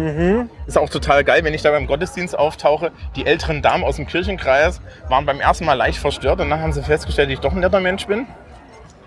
Ist 0.66 0.78
auch 0.78 0.90
total 0.90 1.22
geil, 1.24 1.44
wenn 1.44 1.54
ich 1.54 1.62
da 1.62 1.70
beim 1.70 1.86
Gottesdienst 1.86 2.36
auftauche. 2.36 2.90
Die 3.16 3.24
älteren 3.24 3.62
Damen 3.62 3.84
aus 3.84 3.96
dem 3.96 4.06
Kirchenkreis 4.06 4.80
waren 5.08 5.26
beim 5.26 5.40
ersten 5.40 5.64
Mal 5.64 5.74
leicht 5.74 5.98
verstört 5.98 6.40
und 6.40 6.50
dann 6.50 6.60
haben 6.60 6.72
sie 6.72 6.82
festgestellt, 6.82 7.28
dass 7.28 7.34
ich 7.34 7.40
doch 7.40 7.52
ein 7.52 7.60
netter 7.60 7.80
Mensch 7.80 8.06
bin. 8.06 8.26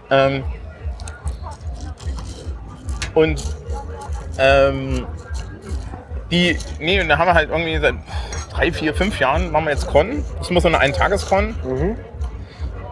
Ähm, 0.09 0.43
und 3.15 3.43
ähm, 4.37 5.05
die, 6.31 6.57
nee, 6.79 7.01
und 7.01 7.09
da 7.09 7.17
haben 7.17 7.27
wir 7.27 7.33
halt 7.33 7.49
irgendwie 7.49 7.77
seit 7.77 7.95
drei, 8.53 8.71
vier, 8.71 8.93
fünf 8.93 9.19
Jahren 9.19 9.51
machen 9.51 9.65
wir 9.65 9.71
jetzt 9.71 9.87
Con. 9.87 10.23
Das 10.39 10.49
immer 10.49 10.61
so 10.61 10.67
eine 10.67 10.79
Ein-Tages-Con. 10.79 11.55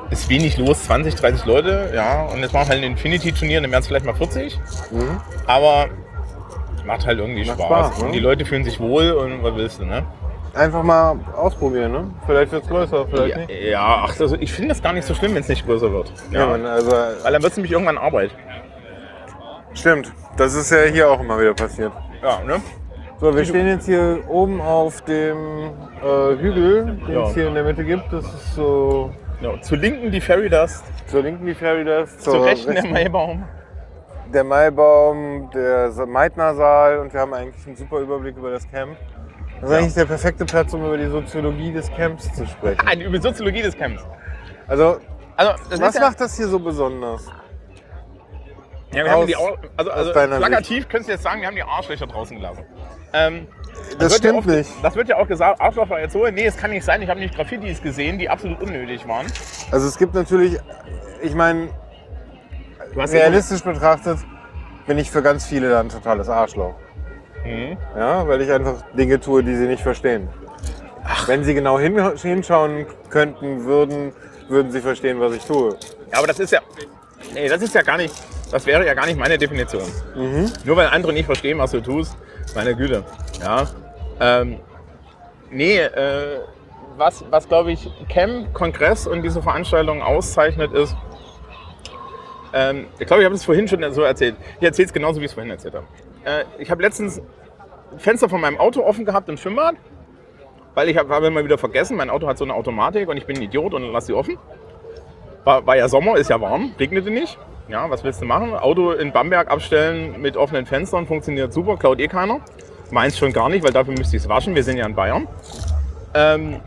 Ist 0.09 0.29
wenig 0.29 0.57
los, 0.57 0.83
20, 0.85 1.15
30 1.15 1.45
Leute, 1.45 1.91
ja. 1.95 2.23
Und 2.25 2.39
jetzt 2.39 2.53
machen 2.53 2.67
wir 2.67 2.69
halt 2.75 2.83
ein 2.83 2.91
Infinity-Turnier, 2.91 3.61
dann 3.61 3.71
wären 3.71 3.81
es 3.81 3.87
vielleicht 3.87 4.05
mal 4.05 4.13
40. 4.13 4.59
Aber 5.47 5.87
macht 6.85 7.05
halt 7.05 7.19
irgendwie 7.19 7.45
Macht 7.45 7.59
Spaß. 7.59 7.87
Spaß, 7.87 7.99
ne? 7.99 8.05
Und 8.07 8.11
die 8.11 8.19
Leute 8.19 8.45
fühlen 8.45 8.63
sich 8.63 8.79
wohl 8.79 9.11
und 9.11 9.41
was 9.43 9.55
willst 9.55 9.79
du, 9.79 9.85
ne? 9.85 10.03
Einfach 10.53 10.83
mal 10.83 11.15
ausprobieren, 11.35 11.91
ne? 11.93 12.11
Vielleicht 12.27 12.51
wird's 12.51 12.67
größer, 12.67 13.07
vielleicht 13.07 13.35
Ja, 13.35 13.37
nicht. 13.45 13.61
ja, 13.71 14.03
ach, 14.05 14.19
also 14.19 14.35
ich 14.39 14.51
finde 14.53 14.69
das 14.69 14.83
gar 14.83 14.93
nicht 14.93 15.07
so 15.07 15.15
schlimm, 15.15 15.33
wenn 15.33 15.41
es 15.41 15.47
nicht 15.47 15.65
größer 15.65 15.91
wird. 15.91 16.11
Ja, 16.31 16.45
man, 16.45 16.63
also 16.67 16.91
Weil 16.91 17.31
dann 17.33 17.41
wird 17.41 17.51
es 17.53 17.57
nämlich 17.57 17.71
irgendwann 17.71 17.97
Arbeit. 17.97 18.29
Stimmt. 19.73 20.11
Das 20.37 20.53
ist 20.55 20.71
ja 20.71 20.83
hier 20.83 21.09
auch 21.09 21.19
immer 21.19 21.39
wieder 21.39 21.53
passiert. 21.53 21.91
Ja, 22.21 22.39
ne? 22.43 22.61
So, 23.19 23.35
wir 23.35 23.45
stehen 23.45 23.67
jetzt 23.67 23.85
hier 23.85 24.23
oben 24.27 24.59
auf 24.59 25.01
dem 25.01 25.37
äh, 26.03 26.35
Hügel, 26.37 26.97
den 27.07 27.13
Ja. 27.13 27.27
es 27.27 27.33
hier 27.33 27.47
in 27.47 27.53
der 27.53 27.63
Mitte 27.63 27.83
gibt. 27.83 28.11
Das 28.11 28.25
ist 28.25 28.55
so 28.55 29.11
Ja, 29.41 29.61
zur 29.61 29.77
Linken 29.77 30.11
die 30.11 30.19
Fairy 30.21 30.49
Dust, 30.49 30.83
zur 31.07 31.21
linken 31.21 31.45
die 31.45 31.53
Fairy 31.53 31.85
Dust, 31.85 32.21
zur 32.21 32.43
Rechten 32.43 32.73
der 32.73 32.85
Maibaum. 32.85 33.43
der 34.33 34.43
Maibaum, 34.43 35.49
der 35.53 35.91
Sa- 35.91 36.05
Meitner-Saal 36.05 36.99
und 36.99 37.13
wir 37.13 37.19
haben 37.21 37.33
eigentlich 37.33 37.65
einen 37.67 37.75
super 37.75 37.99
Überblick 37.99 38.35
über 38.35 38.51
das 38.51 38.69
Camp. 38.69 38.97
Das 39.61 39.69
ist 39.69 39.71
Ja. 39.71 39.77
eigentlich 39.79 39.93
der 39.93 40.05
perfekte 40.05 40.45
Platz, 40.45 40.73
um 40.73 40.83
über 40.85 40.97
die 40.97 41.07
Soziologie 41.07 41.71
des 41.71 41.89
Camps 41.93 42.33
zu 42.33 42.45
sprechen. 42.47 42.85
Eine 42.87 43.03
über 43.05 43.21
Soziologie 43.21 43.61
des 43.61 43.77
Camps. 43.77 44.01
Also, 44.67 44.97
Also, 45.37 45.53
das 45.69 45.79
was 45.81 45.89
ist 45.89 45.95
ja, 45.95 46.01
macht 46.07 46.19
das 46.19 46.35
hier 46.35 46.47
so 46.47 46.59
besonders? 46.59 47.25
Ja, 48.93 49.03
wir 49.05 49.11
haben 49.11 49.19
aus- 49.21 49.27
die, 49.27 49.35
Ar- 49.35 49.57
also, 49.77 49.91
also 49.91 50.11
plakativ 50.11 50.87
könntest 50.89 51.09
du 51.09 51.13
jetzt 51.13 51.23
sagen, 51.23 51.41
wir 51.41 51.47
haben 51.47 51.55
die 51.55 51.63
Arschlöcher 51.63 52.07
draußen 52.07 52.37
gelassen. 52.37 52.65
Ähm, 53.13 53.47
Das 53.99 54.11
ja 54.13 54.17
stimmt 54.19 54.37
oft, 54.39 54.47
nicht. 54.47 54.69
Das 54.81 54.95
wird 54.95 55.09
ja 55.09 55.17
auch 55.17 55.27
gesagt, 55.27 55.59
Arschloch 55.61 55.89
war 55.89 55.99
jetzt 55.99 56.13
so. 56.13 56.25
Nee, 56.27 56.45
es 56.45 56.57
kann 56.57 56.71
nicht 56.71 56.83
sein. 56.85 57.01
Ich 57.01 57.09
habe 57.09 57.19
nicht 57.19 57.35
Graffitis 57.35 57.81
gesehen, 57.81 58.17
die 58.17 58.29
absolut 58.29 58.61
unnötig 58.61 59.07
waren. 59.07 59.27
Also 59.71 59.87
es 59.87 59.97
gibt 59.97 60.13
natürlich, 60.15 60.57
ich 61.21 61.35
meine, 61.35 61.69
realistisch 62.95 63.63
betrachtet 63.63 64.19
bin 64.87 64.97
ich 64.97 65.09
für 65.11 65.21
ganz 65.21 65.45
viele 65.45 65.69
dann 65.69 65.87
ein 65.87 65.89
totales 65.89 66.27
Arschloch. 66.29 66.75
Mhm. 67.45 67.77
Ja, 67.97 68.27
weil 68.27 68.41
ich 68.41 68.51
einfach 68.51 68.75
Dinge 68.93 69.19
tue, 69.19 69.43
die 69.43 69.55
sie 69.55 69.67
nicht 69.67 69.83
verstehen. 69.83 70.29
Wenn 71.25 71.43
Sie 71.43 71.53
genau 71.53 71.77
hin, 71.79 71.99
hinschauen 72.17 72.85
könnten, 73.09 73.65
würden, 73.65 74.13
würden 74.47 74.71
Sie 74.71 74.79
verstehen, 74.79 75.19
was 75.19 75.33
ich 75.33 75.43
tue. 75.43 75.75
Ja, 76.11 76.19
aber 76.19 76.27
das 76.27 76.39
ist 76.39 76.51
ja. 76.51 76.61
Nee, 77.33 77.49
das 77.49 77.61
ist 77.61 77.75
ja 77.75 77.81
gar 77.81 77.97
nicht. 77.97 78.13
Das 78.53 78.67
wäre 78.67 78.85
ja 78.85 78.93
gar 78.93 79.07
nicht 79.07 79.17
meine 79.17 79.39
Definition. 79.39 79.81
Nur 80.63 80.77
weil 80.77 80.85
andere 80.85 81.11
nicht 81.11 81.25
verstehen, 81.25 81.57
was 81.57 81.71
du 81.71 81.81
tust, 81.81 82.15
meine 82.53 82.75
Güte. 82.75 83.03
Ja. 83.41 83.67
Ähm, 84.19 84.59
nee, 85.49 85.79
äh, 85.79 86.39
was, 86.95 87.25
was 87.31 87.47
glaube 87.47 87.71
ich 87.71 87.89
Camp, 88.09 88.53
Kongress 88.53 89.07
und 89.07 89.23
diese 89.23 89.41
Veranstaltung 89.41 90.03
auszeichnet, 90.03 90.71
ist. 90.71 90.95
Ähm, 92.53 92.85
ich 92.99 93.07
glaube, 93.07 93.23
ich 93.23 93.25
habe 93.25 93.33
es 93.33 93.43
vorhin 93.43 93.67
schon 93.67 93.91
so 93.91 94.03
erzählt. 94.03 94.35
Ich 94.59 94.67
erzähle 94.67 94.85
es 94.85 94.93
genauso, 94.93 95.19
wie 95.19 95.25
ich 95.25 95.31
es 95.31 95.33
vorhin 95.33 95.49
erzählt 95.49 95.73
habe. 95.73 95.87
Äh, 96.23 96.43
ich 96.59 96.69
habe 96.69 96.83
letztens 96.83 97.23
Fenster 97.97 98.29
von 98.29 98.39
meinem 98.39 98.59
Auto 98.59 98.83
offen 98.83 99.03
gehabt 99.03 99.29
im 99.29 99.37
Schwimmbad, 99.37 99.77
weil 100.75 100.89
ich 100.89 100.97
habe 100.97 101.11
hab 101.11 101.23
immer 101.23 101.43
wieder 101.43 101.57
vergessen, 101.57 101.97
mein 101.97 102.11
Auto 102.11 102.27
hat 102.27 102.37
so 102.37 102.43
eine 102.43 102.53
Automatik 102.53 103.09
und 103.09 103.17
ich 103.17 103.25
bin 103.25 103.35
ein 103.35 103.41
Idiot 103.41 103.73
und 103.73 103.81
lasse 103.91 104.07
sie 104.07 104.13
offen. 104.13 104.37
War, 105.43 105.65
war 105.65 105.75
ja 105.75 105.89
Sommer, 105.89 106.17
ist 106.17 106.29
ja 106.29 106.39
warm, 106.39 106.75
regnete 106.79 107.09
nicht. 107.09 107.39
Ja, 107.73 107.89
was 107.89 108.03
willst 108.03 108.21
du 108.21 108.25
machen? 108.25 108.53
Auto 108.53 108.91
in 108.91 109.11
Bamberg 109.11 109.49
abstellen 109.49 110.21
mit 110.21 110.37
offenen 110.37 110.67
Fenstern, 110.67 111.07
funktioniert 111.07 111.51
super, 111.51 111.75
klaut 111.75 111.99
eh 111.99 112.07
keiner. 112.07 112.39
Meins 112.91 113.17
schon 113.17 113.33
gar 113.33 113.49
nicht, 113.49 113.63
weil 113.65 113.73
dafür 113.73 113.95
müsste 113.97 114.15
ich 114.15 114.21
es 114.21 114.29
waschen. 114.29 114.53
Wir 114.53 114.63
sind 114.63 114.77
ja 114.77 114.85
in 114.85 114.93
Bayern. 114.93 115.27
Ähm, 116.13 116.59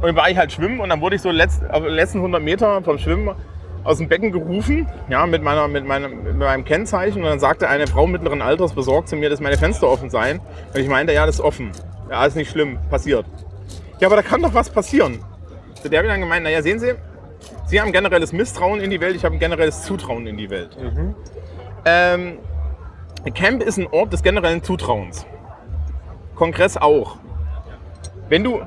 und 0.00 0.06
dann 0.06 0.16
war 0.16 0.30
ich 0.30 0.38
halt 0.38 0.50
schwimmen 0.50 0.80
und 0.80 0.88
dann 0.88 1.02
wurde 1.02 1.16
ich 1.16 1.20
so 1.20 1.30
letzt, 1.30 1.60
letzten 1.88 2.20
100 2.20 2.42
Meter 2.42 2.80
vom 2.80 2.96
Schwimmen 2.96 3.36
aus 3.84 3.98
dem 3.98 4.08
Becken 4.08 4.32
gerufen, 4.32 4.88
ja, 5.10 5.26
mit, 5.26 5.42
meiner, 5.42 5.68
mit, 5.68 5.86
meinem, 5.86 6.22
mit 6.22 6.38
meinem 6.38 6.64
Kennzeichen. 6.64 7.22
Und 7.22 7.28
dann 7.28 7.38
sagte 7.38 7.68
eine 7.68 7.86
Frau 7.86 8.06
mittleren 8.06 8.40
Alters 8.40 8.72
besorgt 8.72 9.10
zu 9.10 9.16
mir, 9.16 9.28
dass 9.28 9.40
meine 9.40 9.58
Fenster 9.58 9.90
offen 9.90 10.08
seien. 10.08 10.40
Und 10.72 10.80
ich 10.80 10.88
meinte, 10.88 11.12
ja, 11.12 11.26
das 11.26 11.34
ist 11.34 11.40
offen. 11.42 11.70
Ja, 12.08 12.24
ist 12.24 12.34
nicht 12.34 12.50
schlimm, 12.50 12.78
passiert. 12.88 13.26
Ja, 14.00 14.08
aber 14.08 14.16
da 14.16 14.22
kann 14.22 14.40
doch 14.40 14.54
was 14.54 14.70
passieren. 14.70 15.22
Zu 15.82 15.90
der 15.90 15.98
habe 15.98 16.06
ich 16.06 16.12
dann 16.14 16.22
gemeint, 16.22 16.44
naja, 16.44 16.62
sehen 16.62 16.78
Sie, 16.78 16.94
Sie 17.66 17.80
haben 17.80 17.92
generelles 17.92 18.32
Misstrauen 18.32 18.80
in 18.80 18.90
die 18.90 19.00
Welt, 19.00 19.16
ich 19.16 19.24
habe 19.24 19.34
ein 19.36 19.38
generelles 19.38 19.82
Zutrauen 19.82 20.26
in 20.26 20.36
die 20.36 20.50
Welt. 20.50 20.76
Ähm, 21.84 22.38
Camp 23.34 23.62
ist 23.62 23.78
ein 23.78 23.86
Ort 23.86 24.12
des 24.12 24.22
generellen 24.22 24.62
Zutrauens. 24.62 25.26
Kongress 26.34 26.76
auch. 26.76 27.16
Wenn 28.28 28.44
du, 28.44 28.60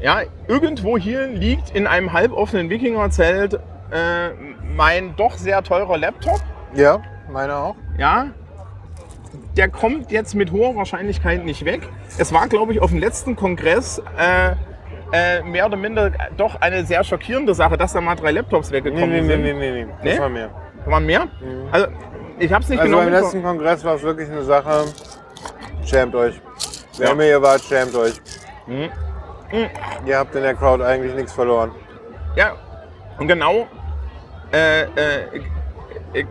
ja, 0.00 0.22
irgendwo 0.48 0.98
hier 0.98 1.26
liegt 1.26 1.74
in 1.74 1.86
einem 1.86 2.12
halboffenen 2.12 2.70
Wikingerzelt 2.70 3.54
äh, 3.54 4.30
mein 4.76 5.14
doch 5.16 5.34
sehr 5.36 5.62
teurer 5.62 5.96
Laptop, 5.98 6.40
Ja, 6.74 7.00
meine 7.30 7.54
auch. 7.56 7.76
ja, 7.98 8.26
der 9.56 9.68
kommt 9.68 10.10
jetzt 10.10 10.34
mit 10.34 10.50
hoher 10.52 10.74
Wahrscheinlichkeit 10.74 11.44
nicht 11.44 11.64
weg. 11.64 11.88
Es 12.18 12.32
war, 12.32 12.48
glaube 12.48 12.72
ich, 12.72 12.80
auf 12.82 12.90
dem 12.90 12.98
letzten 12.98 13.36
Kongress 13.36 14.02
äh, 14.18 14.54
äh, 15.14 15.42
mehr 15.42 15.66
oder 15.66 15.76
minder 15.76 16.10
doch 16.36 16.60
eine 16.60 16.84
sehr 16.84 17.04
schockierende 17.04 17.54
Sache, 17.54 17.76
dass 17.76 17.92
da 17.92 18.00
mal 18.00 18.16
drei 18.16 18.32
Laptops 18.32 18.70
Nee, 18.70 18.76
weggekommen 18.78 19.10
nee, 19.10 19.20
nee, 19.20 19.28
sind. 19.28 19.42
nee, 19.42 19.52
nee, 19.52 19.84
nee. 19.84 19.86
Das 20.02 20.14
Nee? 20.14 20.18
war 20.18 20.28
mehr. 20.28 20.50
Waren 20.86 21.06
mehr? 21.06 21.28
Also, 21.72 21.86
ich 22.38 22.52
habe 22.52 22.62
es 22.64 22.68
nicht 22.68 22.80
Also 22.80 22.90
genau 22.92 23.04
beim 23.04 23.12
letzten 23.12 23.42
Kongress 23.42 23.84
war 23.84 23.94
es 23.94 24.02
wirklich 24.02 24.28
eine 24.30 24.42
Sache. 24.42 24.84
Schämt 25.84 26.14
euch. 26.14 26.40
Wer 26.98 27.06
Ja. 27.06 27.12
immer 27.12 27.24
ihr 27.24 27.40
wart, 27.40 27.60
schämt 27.62 27.94
euch. 27.94 28.14
Mhm. 28.66 28.90
Ihr 30.06 30.18
habt 30.18 30.34
in 30.34 30.42
der 30.42 30.54
Crowd 30.54 30.82
eigentlich 30.82 31.14
nichts 31.14 31.32
verloren. 31.32 31.70
Ja, 32.36 32.52
und 33.18 33.28
genau, 33.28 33.66
äh, 34.52 34.82
äh, 34.82 34.86
äh, 36.14 36.22
g- 36.22 36.26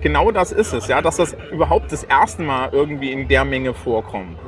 genau 0.00 0.30
das 0.30 0.52
ist 0.52 0.72
es, 0.72 0.88
ja, 0.88 1.00
dass 1.02 1.16
das 1.16 1.36
überhaupt 1.52 1.92
das 1.92 2.04
erste 2.04 2.42
Mal 2.42 2.70
irgendwie 2.72 3.12
in 3.12 3.28
der 3.28 3.44
Menge 3.44 3.74
vorkommt. 3.74 4.38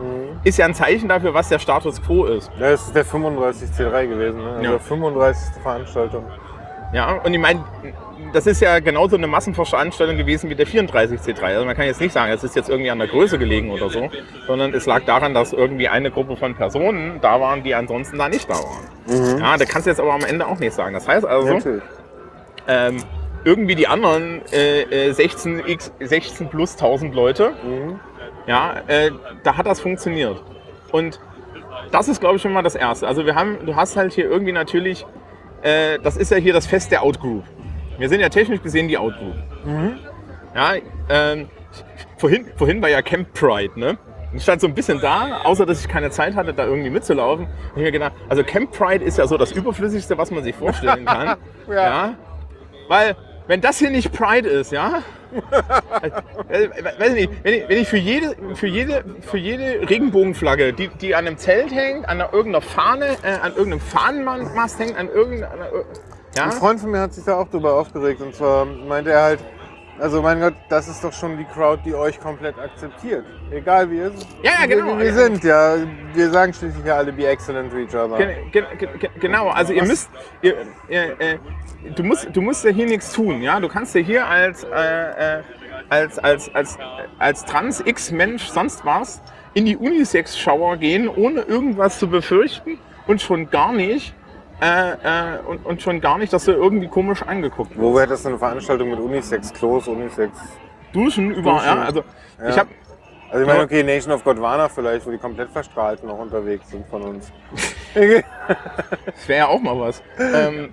Ist 0.45 0.59
ja 0.59 0.67
ein 0.67 0.75
Zeichen 0.75 1.09
dafür, 1.09 1.35
was 1.35 1.49
der 1.49 1.59
Status 1.59 2.01
quo 2.03 2.25
ist. 2.25 2.51
Das 2.59 2.87
ist 2.87 2.95
der 2.95 3.05
35 3.05 3.71
C3 3.71 4.07
gewesen, 4.07 4.43
ne? 4.43 4.51
Also 4.59 4.73
Ja. 4.73 4.79
35. 4.79 5.63
Veranstaltung. 5.63 6.25
Ja, 6.93 7.21
und 7.25 7.33
ich 7.33 7.39
meine, 7.41 7.63
das 8.33 8.47
ist 8.47 8.61
ja 8.61 8.81
genauso 8.81 9.17
eine 9.17 9.27
Massenveranstaltung 9.27 10.17
gewesen 10.17 10.51
wie 10.51 10.55
der 10.55 10.67
34C3. 10.67 11.43
Also 11.43 11.65
man 11.65 11.77
kann 11.77 11.87
jetzt 11.87 12.01
nicht 12.01 12.13
sagen, 12.13 12.33
es 12.33 12.43
ist 12.43 12.57
jetzt 12.57 12.69
irgendwie 12.69 12.91
an 12.91 12.99
der 12.99 13.09
Größe 13.09 13.39
gelegen 13.39 13.71
oder 13.71 13.91
so, 13.91 14.09
sondern 14.47 14.75
es 14.75 14.87
lag 14.87 15.03
daran, 15.05 15.33
dass 15.35 15.53
irgendwie 15.53 15.89
eine 15.89 16.11
Gruppe 16.11 16.37
von 16.37 16.55
Personen 16.55 17.21
da 17.21 17.41
waren, 17.41 17.63
die 17.63 17.75
ansonsten 17.75 18.19
da 18.19 18.29
nicht 18.29 18.49
da 18.49 18.55
waren. 18.55 19.39
Ja, 19.39 19.57
da 19.57 19.65
kannst 19.65 19.87
du 19.87 19.91
jetzt 19.91 20.01
aber 20.01 20.13
am 20.13 20.25
Ende 20.25 20.47
auch 20.47 20.59
nicht 20.59 20.73
sagen. 20.75 20.95
Das 20.95 21.07
heißt 21.09 21.25
also, 21.27 21.59
ähm, 22.69 22.97
irgendwie 23.45 23.75
die 23.75 23.89
anderen 23.89 24.43
äh, 24.53 24.83
äh, 25.09 25.13
16, 25.13 25.63
x, 25.67 25.93
16 26.01 26.49
plus 26.49 26.73
1000 26.73 27.15
Leute, 27.15 27.53
ja, 28.47 28.75
äh, 28.87 29.11
da 29.43 29.57
hat 29.57 29.67
das 29.67 29.81
funktioniert. 29.81 30.43
Und 30.93 31.21
das 31.91 32.09
ist, 32.09 32.21
glaube 32.21 32.37
ich, 32.37 32.43
schon 32.43 32.53
mal 32.53 32.63
das 32.63 32.75
Erste. 32.75 33.07
Also 33.07 33.27
wir 33.27 33.35
haben, 33.35 33.65
du 33.65 33.77
hast 33.77 33.97
halt 33.97 34.13
hier 34.13 34.25
irgendwie 34.31 34.53
natürlich, 34.53 35.07
äh, 35.63 35.99
das 36.03 36.17
ist 36.17 36.31
ja 36.31 36.37
hier 36.37 36.53
das 36.53 36.67
Fest 36.67 36.91
der 36.91 37.03
Outgroup. 37.03 37.45
Wir 37.99 38.09
sind 38.09 38.21
ja 38.21 38.29
technisch 38.29 38.63
gesehen 38.63 38.89
die 38.89 38.97
Outgroup. 38.99 39.35
Ja, 40.55 40.73
ähm, 41.09 41.49
vorhin, 42.17 42.47
vorhin 42.57 42.83
war 42.83 42.89
ja 42.89 43.03
Camp 43.03 43.33
Pride, 43.35 43.79
ne? 43.79 43.99
Ich 44.33 44.43
stand 44.45 44.61
so 44.61 44.69
ein 44.69 44.75
bisschen 44.75 45.01
da, 45.01 45.41
außer 45.43 45.67
dass 45.67 45.81
ich 45.81 45.89
keine 45.89 46.11
Zeit 46.11 46.37
hatte, 46.37 46.55
da 46.55 46.65
irgendwie 46.65 46.91
mitzulaufen. 46.91 47.47
Hab 47.47 47.77
ich 47.77 47.83
mir 47.83 47.91
gedacht, 47.93 48.13
also 48.29 48.45
Camp 48.45 48.71
Pride 48.71 49.05
ist 49.05 49.19
ja 49.19 49.27
so 49.27 49.37
das 49.37 49.51
Überflüssigste, 49.53 50.17
was 50.19 50.31
man 50.31 50.45
sich 50.45 50.55
vorstellen 50.55 51.05
kann. 51.05 51.37
Ja. 51.69 51.75
ja. 51.75 52.15
Weil, 52.89 53.17
wenn 53.51 53.61
das 53.61 53.79
hier 53.79 53.91
nicht 53.91 54.13
Pride 54.13 54.49
ist, 54.49 54.71
ja, 54.71 55.03
äh, 56.49 56.69
weiß 57.01 57.15
ich 57.15 57.29
nicht, 57.29 57.45
wenn 57.45 57.55
ich, 57.55 57.69
wenn 57.69 57.79
ich 57.79 57.89
für 57.89 57.97
jede, 57.97 58.37
für 58.55 58.69
jede, 58.69 59.05
für 59.23 59.39
jede 59.39 59.91
Regenbogenflagge, 59.91 60.73
die, 60.73 60.87
die 60.87 61.17
an 61.17 61.27
einem 61.27 61.37
Zelt 61.37 61.73
hängt, 61.73 62.09
an 62.09 62.21
einer, 62.21 62.33
irgendeiner 62.33 62.63
Fahne, 62.65 63.17
äh, 63.25 63.33
an 63.43 63.57
irgendeinem 63.57 63.81
Fahnenmast 63.81 64.79
hängt, 64.79 64.97
an 64.97 65.09
irgendeiner, 65.09 65.67
ja, 66.37 66.45
Ein 66.45 66.53
Freund 66.53 66.79
von 66.79 66.93
mir 66.93 67.01
hat 67.01 67.13
sich 67.13 67.25
da 67.25 67.39
auch 67.39 67.49
drüber 67.49 67.75
aufgeregt. 67.75 68.21
Und 68.21 68.37
zwar 68.37 68.65
meinte 68.65 69.11
er 69.11 69.23
halt, 69.23 69.41
also 70.01 70.23
mein 70.23 70.41
Gott, 70.41 70.55
das 70.69 70.89
ist 70.89 71.03
doch 71.05 71.13
schon 71.13 71.37
die 71.39 71.45
Crowd, 71.45 71.83
die 71.85 71.95
euch 71.95 72.19
komplett 72.21 72.59
akzeptiert. 72.59 73.25
Egal 73.51 73.91
wie 73.91 73.97
ihr, 73.99 74.13
Ja, 74.43 74.53
ja, 74.61 74.67
genau. 74.67 74.99
wir 74.99 75.13
sind. 75.13 75.45
Ja, 75.45 75.77
wir 76.15 76.31
sagen 76.31 76.53
schließlich 76.53 76.85
ja 76.85 76.97
alle, 76.97 77.13
be 77.13 77.27
excellent 77.27 77.71
to 77.71 77.79
each 77.79 77.95
other. 77.95 78.17
Ge 78.19 78.37
ge 78.51 78.65
ge 78.79 78.89
ge- 78.99 79.11
genau, 79.21 79.49
also 79.49 79.73
ihr 79.73 79.85
müsst, 79.85 80.11
ihr, 80.43 80.55
ihr, 80.89 81.21
äh, 81.21 81.39
du, 81.95 82.03
musst, 82.03 82.29
du 82.33 82.41
musst 82.41 82.65
ja 82.65 82.71
hier 82.71 82.87
nichts 82.87 83.13
tun, 83.13 83.43
ja. 83.43 83.61
Du 83.61 83.69
kannst 83.69 83.95
ja 83.95 84.01
hier 84.01 84.27
als, 84.27 84.65
äh, 84.65 85.39
äh, 85.39 85.43
als, 85.89 86.19
als, 86.19 86.55
als, 86.55 86.79
als 87.19 87.45
Trans-X-Mensch 87.45 88.45
sonst 88.49 88.85
was 88.85 89.21
in 89.55 89.65
die 89.65 89.77
Unisex-Shower 89.77 90.77
gehen, 90.77 91.09
ohne 91.09 91.41
irgendwas 91.43 91.99
zu 91.99 92.09
befürchten 92.09 92.79
und 93.07 93.21
schon 93.21 93.51
gar 93.51 93.73
nicht, 93.73 94.15
äh, 94.61 94.93
äh, 94.93 95.39
und, 95.47 95.65
und 95.65 95.83
schon 95.83 96.01
gar 96.01 96.19
nicht, 96.19 96.33
dass 96.33 96.45
du 96.45 96.53
irgendwie 96.53 96.89
komisch 96.89 97.23
angeguckt 97.23 97.71
wirst. 97.71 97.81
Wo 97.81 97.95
wäre 97.95 98.07
das 98.09 98.27
eine 98.27 98.39
Veranstaltung 98.39 98.91
mit 98.91 98.99
Unisex-Klos, 99.01 99.89
Unisex? 99.89 100.39
Duschen 100.93 101.33
überall, 101.33 101.65
ja. 101.65 101.83
Also 101.83 102.05
ich 102.47 102.55
Ja. 102.55 102.61
habe 102.63 102.71
Also 103.31 103.43
ich 103.43 103.47
meine, 103.49 103.63
okay, 103.63 103.83
Nation 103.85 104.13
of 104.13 104.25
Godwana 104.25 104.69
vielleicht, 104.69 105.07
wo 105.07 105.11
die 105.11 105.19
komplett 105.19 105.51
verstrahlt 105.51 106.03
noch 106.03 106.19
unterwegs 106.19 106.69
sind 106.71 106.87
von 106.89 107.03
uns. 107.03 107.33
Das 107.95 109.29
wäre 109.29 109.39
ja 109.41 109.47
auch 109.49 109.61
mal 109.61 109.79
was. 109.79 110.03
ähm, 110.19 110.73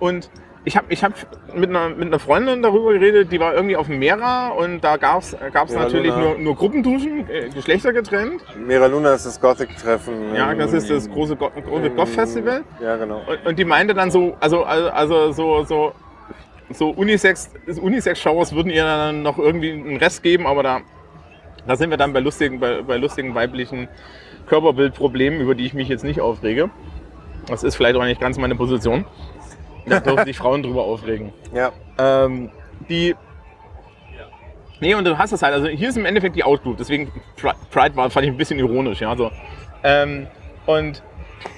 und 0.00 0.28
ich 0.68 0.76
habe 0.76 0.86
ich 0.90 1.02
hab 1.02 1.14
mit, 1.54 1.70
einer, 1.70 1.88
mit 1.88 2.08
einer 2.08 2.18
Freundin 2.18 2.62
darüber 2.62 2.92
geredet, 2.92 3.32
die 3.32 3.40
war 3.40 3.54
irgendwie 3.54 3.76
auf 3.76 3.86
dem 3.86 3.98
Mera 3.98 4.48
und 4.48 4.84
da 4.84 4.98
gab 4.98 5.22
es 5.22 5.34
natürlich 5.72 6.12
Luna. 6.12 6.20
nur, 6.20 6.38
nur 6.38 6.56
Gruppenduschen, 6.56 7.28
äh, 7.28 7.48
Geschlechter 7.48 7.94
getrennt. 7.94 8.42
Mera 8.54 8.84
Luna 8.84 9.14
ist 9.14 9.24
das 9.24 9.40
Gothic-Treffen. 9.40 10.34
Ja, 10.34 10.54
das 10.54 10.74
ist 10.74 10.90
das 10.90 11.08
große, 11.08 11.36
Go 11.36 11.50
große 11.50 11.88
Goth-Festival. 11.88 12.64
Ja, 12.82 12.96
genau. 12.96 13.22
Und, 13.26 13.46
und 13.46 13.58
die 13.58 13.64
meinte 13.64 13.94
dann 13.94 14.10
so, 14.10 14.36
also, 14.40 14.64
also, 14.64 14.90
also 14.90 15.32
so, 15.32 15.64
so, 15.64 15.92
so 16.70 16.90
Unisex, 16.90 17.50
Unisex-Showers 17.66 18.54
würden 18.54 18.70
ihr 18.70 18.84
dann 18.84 19.22
noch 19.22 19.38
irgendwie 19.38 19.72
einen 19.72 19.96
Rest 19.96 20.22
geben, 20.22 20.46
aber 20.46 20.62
da, 20.62 20.80
da 21.66 21.76
sind 21.76 21.88
wir 21.88 21.96
dann 21.96 22.12
bei 22.12 22.20
lustigen, 22.20 22.60
bei, 22.60 22.82
bei 22.82 22.98
lustigen 22.98 23.34
weiblichen 23.34 23.88
Körperbildproblemen, 24.48 25.40
über 25.40 25.54
die 25.54 25.64
ich 25.64 25.72
mich 25.72 25.88
jetzt 25.88 26.04
nicht 26.04 26.20
aufrege. 26.20 26.68
Das 27.46 27.64
ist 27.64 27.76
vielleicht 27.76 27.96
auch 27.96 28.04
nicht 28.04 28.20
ganz 28.20 28.36
meine 28.36 28.54
Position. 28.54 29.06
Da 29.88 30.00
dürfen 30.00 30.24
sich 30.24 30.36
Frauen 30.38 30.62
drüber 30.62 30.82
aufregen. 30.82 31.32
Ja. 31.54 31.72
Ähm, 31.98 32.50
die. 32.88 33.14
Nee, 34.80 34.94
und 34.94 35.04
du 35.04 35.18
hast 35.18 35.32
das 35.32 35.42
halt. 35.42 35.54
Also 35.54 35.66
hier 35.68 35.88
ist 35.88 35.96
im 35.96 36.04
Endeffekt 36.06 36.36
die 36.36 36.44
Outgroup. 36.44 36.76
Deswegen 36.76 37.10
Pri- 37.40 37.54
Pride 37.70 37.96
war, 37.96 38.08
fand 38.10 38.26
ich 38.26 38.32
ein 38.32 38.36
bisschen 38.38 38.58
ironisch. 38.58 39.00
Ja, 39.00 39.16
so. 39.16 39.30
ähm, 39.82 40.26
und. 40.66 41.02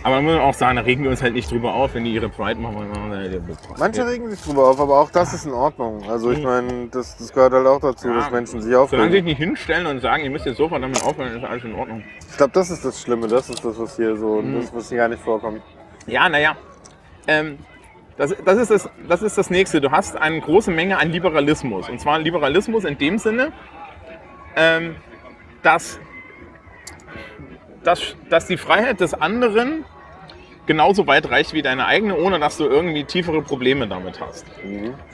Aber 0.05 0.17
man 0.17 0.25
muss 0.27 0.35
auch 0.37 0.53
sagen, 0.53 0.77
da 0.77 0.83
regen 0.83 1.05
wir 1.05 1.11
uns 1.11 1.23
halt 1.23 1.33
nicht 1.33 1.51
drüber 1.51 1.73
auf, 1.73 1.95
wenn 1.95 2.05
die 2.05 2.13
ihre 2.13 2.29
Pride 2.29 2.61
machen. 2.61 2.87
Manche 3.79 4.07
regen 4.07 4.31
sich 4.31 4.39
drüber 4.43 4.69
auf, 4.69 4.79
aber 4.79 5.01
auch 5.01 5.11
das 5.11 5.33
ist 5.33 5.47
in 5.47 5.53
Ordnung. 5.55 6.03
Also 6.09 6.31
ich 6.33 6.43
meine, 6.43 6.89
das, 6.91 7.17
das 7.17 7.33
gehört 7.33 7.55
halt 7.55 7.67
auch 7.67 7.81
dazu. 7.81 8.09
Ja. 8.09 8.17
dass 8.17 8.31
Menschen 8.31 8.61
sich 8.61 8.71
Solange 8.73 8.89
sie 8.89 8.91
sich 8.91 9.01
aufregen. 9.07 9.25
nicht 9.25 9.39
hinstellen 9.39 9.87
und 9.87 10.01
sagen, 10.01 10.23
ihr 10.23 10.29
müsst 10.31 10.45
jetzt 10.45 10.59
sofort 10.59 10.83
damit 10.83 11.03
aufhören, 11.03 11.35
ist 11.35 11.45
alles 11.45 11.65
in 11.65 11.75
Ordnung. 11.75 12.05
Ich 12.31 12.37
glaube, 12.37 12.53
das 12.53 12.71
ist 12.71 12.85
das 12.85 13.01
Schlimme. 13.01 13.27
Das 13.27 13.49
ist 13.49 13.65
das, 13.65 13.79
was 13.79 13.97
hier 13.97 14.17
so, 14.19 14.43
Mhm. 14.43 14.61
das, 14.61 14.75
was 14.75 14.89
hier 14.91 14.99
gar 14.99 15.09
nicht 15.09 15.23
vorkommt. 15.23 15.63
Ja, 16.07 16.29
naja. 16.29 16.57
Ähm, 17.27 17.59
das, 18.21 18.37
das, 18.45 18.59
ist 18.59 18.71
das, 18.71 18.91
das 19.09 19.23
ist 19.23 19.39
das 19.39 19.49
Nächste. 19.49 19.81
Du 19.81 19.91
hast 19.91 20.15
eine 20.15 20.41
große 20.41 20.71
Menge 20.71 20.99
an 20.99 21.11
Liberalismus. 21.11 21.89
Und 21.89 22.01
zwar 22.01 22.19
Liberalismus 22.19 22.85
in 22.85 22.99
dem 22.99 23.17
Sinne, 23.17 23.53
ähm, 24.57 24.97
dass 25.63 25.99
dass, 27.83 28.15
dass 28.29 28.47
die 28.47 28.59
Freiheit 28.59 29.01
des 29.01 29.15
anderen 29.15 29.87
genauso 30.67 31.07
weit 31.07 31.31
reicht 31.31 31.55
wie 31.55 31.63
deine 31.63 31.87
eigene, 31.87 32.15
ohne 32.15 32.39
dass 32.39 32.59
du 32.59 32.65
irgendwie 32.65 33.05
tiefere 33.05 33.41
Probleme 33.41 33.89
damit 33.89 34.21
hast. 34.21 34.45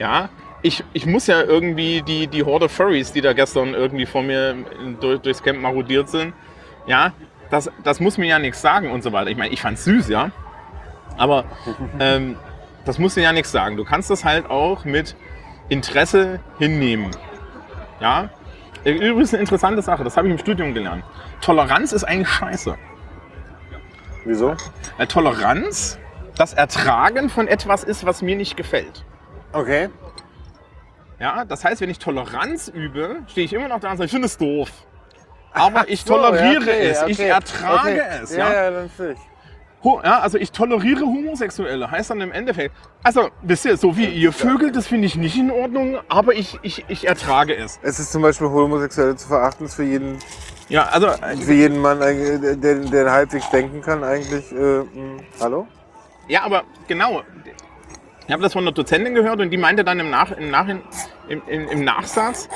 Ja, 0.01 0.31
ich, 0.62 0.83
ich 0.93 1.07
muss 1.07 1.28
ja 1.28 1.43
irgendwie 1.43 2.03
die, 2.03 2.27
die 2.27 2.43
Horde 2.43 2.69
Furries, 2.69 3.12
die 3.12 3.20
da 3.20 3.35
gestern 3.35 3.73
irgendwie 3.74 4.05
vor 4.05 4.24
mir 4.24 4.57
durch, 5.01 5.20
durchs 5.20 5.45
Camp 5.45 5.61
marodiert 5.61 6.09
sind, 6.09 6.35
ja, 6.89 7.12
das, 7.51 7.70
das 7.85 8.01
muss 8.01 8.19
mir 8.19 8.27
ja 8.27 8.41
nichts 8.41 8.61
sagen 8.61 8.91
und 8.91 9.05
so 9.05 9.12
weiter. 9.12 9.31
Ich 9.31 9.37
meine, 9.37 9.53
ich 9.53 9.61
fand's 9.61 9.85
süß, 9.85 10.09
ja, 10.09 10.33
aber 11.16 11.45
ähm, 12.01 12.37
das 12.87 12.99
muss 12.99 13.15
dir 13.15 13.23
ja 13.23 13.33
nichts 13.33 13.53
sagen. 13.53 13.77
Du 13.77 13.85
kannst 13.85 14.09
das 14.11 14.25
halt 14.25 14.49
auch 14.49 14.85
mit 14.85 15.15
Interesse 15.69 16.41
hinnehmen. 16.59 17.11
Ja, 18.01 18.31
übrigens 18.85 19.33
eine 19.35 19.41
interessante 19.41 19.83
Sache, 19.83 20.05
das 20.05 20.17
habe 20.17 20.29
ich 20.29 20.33
im 20.33 20.39
Studium 20.39 20.73
gelernt. 20.73 21.05
Toleranz 21.41 21.93
ist 21.93 22.05
eigentlich 22.05 22.29
scheiße. 22.29 22.77
Wieso? 24.25 24.55
Weil 24.97 25.07
Toleranz 25.07 25.99
das 26.37 26.53
Ertragen 26.55 27.29
von 27.31 27.49
etwas 27.49 27.85
ist, 27.85 28.05
was 28.07 28.23
mir 28.23 28.37
nicht 28.37 28.57
gefällt. 28.57 29.05
Okay. 29.53 29.89
Ja, 31.19 31.45
das 31.47 31.65
heißt, 31.65 31.81
wenn 31.81 31.89
ich 31.89 31.99
Toleranz 31.99 32.69
übe, 32.69 33.23
stehe 33.29 33.47
ich 33.47 33.53
immer 33.53 33.69
noch 33.69 33.81
da 33.81 33.91
und 33.91 33.97
sage, 33.97 34.07
ich 34.07 34.11
finde 34.13 34.27
es 34.27 34.37
doof. 34.37 34.71
Aber 35.53 35.89
ich 35.89 36.03
So, 36.03 36.15
toleriere 36.15 36.53
ja, 36.55 36.59
okay, 36.61 36.89
es, 36.89 37.03
ich 37.07 37.19
okay, 37.19 37.29
ertrage 37.29 37.93
okay. 37.93 38.21
es. 38.23 38.37
Ja, 38.37 38.53
Ja? 38.53 38.71
ja, 38.71 38.85
ich. 38.85 38.99
Ho- 38.99 39.15
ja, 40.05 40.21
also 40.21 40.39
ich 40.39 40.53
toleriere 40.53 41.03
Homosexuelle, 41.03 41.91
heißt 41.91 42.11
dann 42.11 42.21
im 42.21 42.33
Endeffekt. 42.33 42.75
Also, 43.03 43.29
wisst 43.43 43.65
ihr, 43.67 43.77
so 43.77 43.97
wie 43.97 44.07
ihr 44.07 44.33
Vögel, 44.33 44.73
das 44.73 44.87
finde 44.89 45.07
ich 45.07 45.17
nicht 45.17 45.37
in 45.37 45.51
Ordnung, 45.51 45.99
aber 46.09 46.35
ich, 46.35 46.59
ich, 46.63 46.85
ich 46.89 47.07
ertrage 47.07 47.55
es. 47.55 47.79
Es 47.83 48.01
ist 48.01 48.11
zum 48.11 48.23
Beispiel 48.23 48.49
Homosexuelle 48.49 49.17
zu 49.17 49.29
verachten, 49.29 49.67
ist 49.67 49.75
für 49.75 49.85
jeden, 49.85 50.19
Ja, 50.69 50.85
also, 50.85 51.09
für 51.41 51.53
jeden 51.53 51.79
Mann, 51.81 52.01
äh, 52.03 52.57
der, 52.57 52.75
der 52.77 53.13
halbwegs 53.13 53.49
denken 53.51 53.81
kann, 53.81 54.03
eigentlich. 54.03 54.51
Äh, 54.53 54.81
mh, 54.81 55.23
hallo? 55.41 55.67
ja, 56.29 56.43
aber 56.43 56.65
genau. 56.89 57.23
Ich 58.27 58.33
habe 58.33 58.43
das 58.43 58.53
von 58.55 58.65
einer 58.65 58.73
Dozentin 58.73 59.15
gehört 59.15 59.39
und 59.41 59.51
die 59.51 59.57
meinte 59.57 59.85
dann 59.85 60.01
im, 60.01 60.11
Nach, 60.11 60.33
im, 60.33 60.51
Nachhin, 60.51 60.83
im, 61.29 61.43
im, 61.47 61.69
im 61.69 61.85
Nachsatz, 61.85 62.49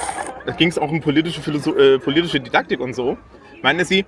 da 0.45 0.53
ging 0.53 0.69
es 0.69 0.79
auch 0.79 0.91
um 0.91 1.01
politische, 1.01 1.41
Philosoph 1.41 1.77
äh, 1.77 1.99
politische 2.01 2.41
Didaktik 2.41 2.81
und 2.81 2.95
so, 2.95 3.17
meinte 3.63 3.85
sie, 3.85 4.05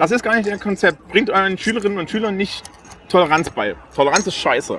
das 0.00 0.10
ist 0.10 0.22
gar 0.22 0.34
nicht 0.34 0.48
ihr 0.48 0.56
Konzept. 0.56 1.08
Bringt 1.08 1.28
euren 1.28 1.58
Schülerinnen 1.58 1.98
und 1.98 2.08
Schülern 2.08 2.34
nicht 2.34 2.70
Toleranz 3.10 3.50
bei. 3.50 3.76
Toleranz 3.94 4.26
ist 4.26 4.36
scheiße. 4.36 4.78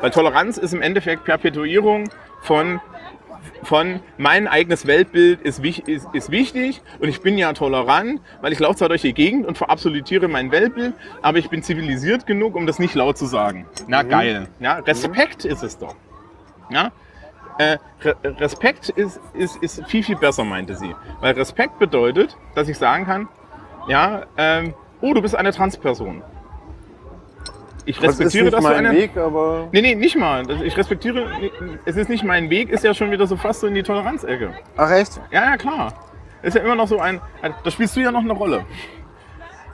Weil 0.00 0.10
Toleranz 0.10 0.58
ist 0.58 0.74
im 0.74 0.82
Endeffekt 0.82 1.24
Perpetuierung 1.24 2.10
von, 2.42 2.78
von 3.62 4.00
mein 4.18 4.46
eigenes 4.46 4.86
Weltbild 4.86 5.40
ist, 5.40 5.64
ist, 5.64 6.08
ist 6.12 6.30
wichtig 6.30 6.82
und 6.98 7.08
ich 7.08 7.22
bin 7.22 7.38
ja 7.38 7.54
tolerant, 7.54 8.20
weil 8.42 8.52
ich 8.52 8.58
laufe 8.58 8.76
zwar 8.76 8.90
durch 8.90 9.00
die 9.00 9.14
Gegend 9.14 9.46
und 9.46 9.56
verabsolutiere 9.56 10.28
mein 10.28 10.52
Weltbild, 10.52 10.92
aber 11.22 11.38
ich 11.38 11.48
bin 11.48 11.62
zivilisiert 11.62 12.26
genug, 12.26 12.54
um 12.54 12.66
das 12.66 12.78
nicht 12.78 12.94
laut 12.94 13.16
zu 13.16 13.24
sagen. 13.24 13.66
Na 13.86 14.02
geil. 14.02 14.48
Ja, 14.60 14.74
Respekt 14.80 15.46
ist 15.46 15.62
es 15.62 15.78
doch. 15.78 15.94
Ja? 16.68 16.92
Äh, 17.56 17.78
Re 18.02 18.16
Respekt 18.24 18.90
ist, 18.90 19.20
ist, 19.32 19.56
ist 19.62 19.86
viel, 19.86 20.02
viel 20.02 20.16
besser, 20.16 20.44
meinte 20.44 20.76
sie. 20.76 20.94
Weil 21.20 21.32
Respekt 21.34 21.78
bedeutet, 21.78 22.36
dass 22.54 22.68
ich 22.68 22.76
sagen 22.76 23.06
kann, 23.06 23.28
ja, 23.88 24.22
ähm, 24.36 24.74
oh, 25.00 25.14
du 25.14 25.22
bist 25.22 25.34
eine 25.36 25.52
Transperson. 25.52 26.22
Ich 27.86 27.96
Das 27.98 28.04
ist 28.14 28.20
respektiere, 28.20 28.44
nicht 28.44 28.54
dass 28.54 28.64
du 28.64 28.70
mein 28.70 28.86
eine... 28.86 28.96
Weg, 28.96 29.16
aber. 29.16 29.68
Nee, 29.72 29.82
nee, 29.82 29.94
nicht 29.94 30.16
mal. 30.16 30.44
Das- 30.46 30.62
Ich 30.62 30.76
respektiere, 30.76 31.26
es 31.84 31.96
ist 31.96 32.08
nicht 32.08 32.24
mein 32.24 32.48
Weg, 32.48 32.70
ist 32.70 32.82
ja 32.82 32.94
schon 32.94 33.10
wieder 33.10 33.26
so 33.26 33.36
fast 33.36 33.60
so 33.60 33.66
in 33.66 33.74
die 33.74 33.82
Toleranzecke. 33.82 34.54
Ach 34.76 34.90
echt? 34.90 35.20
Ja, 35.30 35.50
ja, 35.50 35.56
klar. 35.58 35.92
Ist 36.42 36.54
ja 36.56 36.62
immer 36.62 36.74
noch 36.76 36.88
so 36.88 36.98
ein, 36.98 37.20
da 37.62 37.70
spielst 37.70 37.94
du 37.96 38.00
ja 38.00 38.10
noch 38.10 38.22
eine 38.22 38.32
Rolle. 38.32 38.64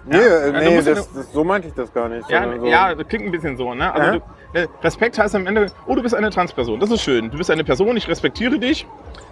Nee, 0.07 0.17
Ja, 0.17 0.23
äh, 0.47 0.53
da 0.53 0.59
nee 0.61 0.75
musst 0.75 0.89
du 0.89 0.95
das, 0.95 1.13
das, 1.13 1.33
so 1.33 1.45
meinte 1.45 1.69
ich 1.69 1.75
das 1.75 1.93
gar 1.93 2.09
nicht. 2.09 2.29
Ja, 2.31 2.59
so, 2.59 2.67
ja, 2.67 2.95
das 2.95 3.07
klingt 3.07 3.27
ein 3.27 3.31
bisschen 3.33 3.57
so, 3.57 3.75
ne? 3.75 3.93
Also 3.93 4.09
Aha. 4.09 4.19
du, 4.55 4.59
äh, 4.61 4.67
Respekt 4.83 5.19
heißt 5.19 5.35
am 5.37 5.47
Ende, 5.47 5.67
oh, 5.87 5.95
du 5.95 6.03
bist 6.03 6.15
eine 6.15 6.31
Transperson, 6.31 6.81
das 6.81 6.91
ist 6.91 7.03
schön. 7.03 7.31
Du 7.31 7.39
bist 7.39 7.51
eine 7.51 7.65
Person, 7.65 7.97
ich 7.97 8.09
respektiere 8.09 8.59
dich. 8.59 8.87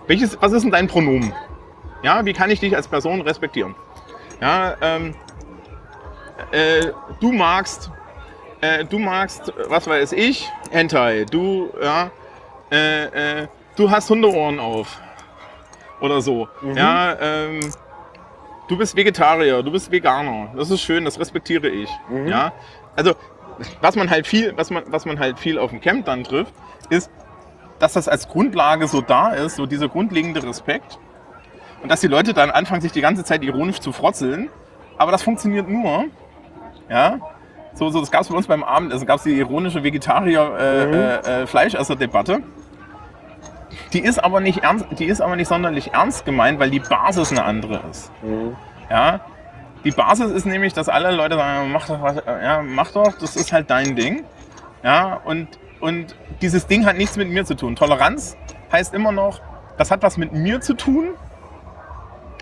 Welches, 0.06 0.40
was 0.40 0.52
ist 0.52 0.62
denn 0.62 0.70
dein 0.70 0.86
Pronomen? 0.86 1.32
Ja, 2.02 2.24
wie 2.24 2.32
kann 2.32 2.50
ich 2.50 2.60
dich 2.60 2.76
als 2.76 2.86
Person 2.86 3.20
respektieren? 3.22 3.74
Ja, 4.40 4.76
ähm, 4.80 5.14
äh, 6.52 6.86
du 7.20 7.32
magst, 7.32 7.90
äh, 8.60 8.84
du 8.84 8.98
magst, 8.98 9.52
was 9.68 9.86
weiß 9.86 10.12
ich, 10.12 10.48
Hentai. 10.70 11.24
Du, 11.24 11.70
ja, 11.82 12.10
äh, 12.70 13.42
äh, 13.42 13.48
du 13.76 13.90
hast 13.90 14.10
Hundeohren 14.10 14.60
auf. 14.60 15.00
Oder 16.00 16.20
so. 16.20 16.48
Ja, 16.76 17.16
ähm, 17.20 17.60
du 18.68 18.78
bist 18.78 18.94
Vegetarier, 18.94 19.62
du 19.62 19.72
bist 19.72 19.90
Veganer. 19.90 20.52
Das 20.56 20.70
ist 20.70 20.80
schön, 20.80 21.04
das 21.04 21.18
respektiere 21.18 21.68
ich. 21.68 21.90
Ja, 22.26 22.52
also 22.94 23.14
was 23.80 23.96
man 23.96 24.08
halt 24.08 24.26
viel, 24.26 24.56
was 24.56 24.70
man, 24.70 24.84
was 24.86 25.04
man 25.04 25.18
halt 25.18 25.38
viel 25.38 25.58
auf 25.58 25.70
dem 25.70 25.80
Camp 25.80 26.06
dann 26.06 26.22
trifft, 26.22 26.54
ist, 26.90 27.10
dass 27.78 27.94
das 27.94 28.08
als 28.08 28.28
Grundlage 28.28 28.86
so 28.86 29.00
da 29.00 29.32
ist, 29.32 29.56
so 29.56 29.66
dieser 29.66 29.88
grundlegende 29.88 30.42
Respekt. 30.42 30.98
Und 31.82 31.90
dass 31.90 32.00
die 32.00 32.06
Leute 32.08 32.34
dann 32.34 32.50
anfangen, 32.50 32.80
sich 32.80 32.90
die 32.92 33.00
ganze 33.00 33.24
Zeit 33.24 33.42
ironisch 33.42 33.80
zu 33.80 33.92
frotzeln. 33.92 34.48
Aber 34.96 35.10
das 35.12 35.22
funktioniert 35.22 35.68
nur, 35.68 36.06
ja. 36.88 37.18
So, 37.74 37.90
so 37.90 38.00
das 38.00 38.10
gab 38.10 38.22
es 38.22 38.28
bei 38.28 38.34
uns 38.34 38.46
beim 38.48 38.64
Abendessen, 38.64 39.06
gab 39.06 39.18
es 39.18 39.22
die 39.22 39.38
ironische 39.38 39.84
Vegetarier-Fleischesser-Debatte. 39.84 42.42
Die 43.92 44.00
ist 44.00 44.18
aber 44.22 44.40
nicht 44.40 44.64
ernst, 44.64 44.86
die 44.98 45.04
ist 45.04 45.20
aber 45.20 45.36
nicht 45.36 45.46
sonderlich 45.46 45.94
ernst 45.94 46.24
gemeint, 46.24 46.58
weil 46.58 46.70
die 46.70 46.80
Basis 46.80 47.30
eine 47.30 47.44
andere 47.44 47.80
ist. 47.90 48.10
Ja, 48.90 49.20
die 49.84 49.92
Basis 49.92 50.32
ist 50.32 50.46
nämlich, 50.46 50.72
dass 50.72 50.88
alle 50.88 51.12
Leute 51.12 51.36
sagen, 51.36 51.70
mach 51.70 51.86
doch, 51.86 52.02
was, 52.02 52.16
ja, 52.26 52.60
mach 52.62 52.90
doch, 52.90 53.16
das 53.18 53.36
ist 53.36 53.52
halt 53.52 53.70
dein 53.70 53.94
Ding. 53.94 54.24
Ja, 54.82 55.20
und, 55.24 55.46
und 55.80 56.16
dieses 56.42 56.66
Ding 56.66 56.84
hat 56.84 56.96
nichts 56.96 57.16
mit 57.16 57.28
mir 57.28 57.44
zu 57.44 57.54
tun. 57.54 57.76
Toleranz 57.76 58.36
heißt 58.72 58.92
immer 58.94 59.12
noch, 59.12 59.40
das 59.76 59.92
hat 59.92 60.02
was 60.02 60.16
mit 60.16 60.32
mir 60.32 60.60
zu 60.60 60.74
tun. 60.74 61.10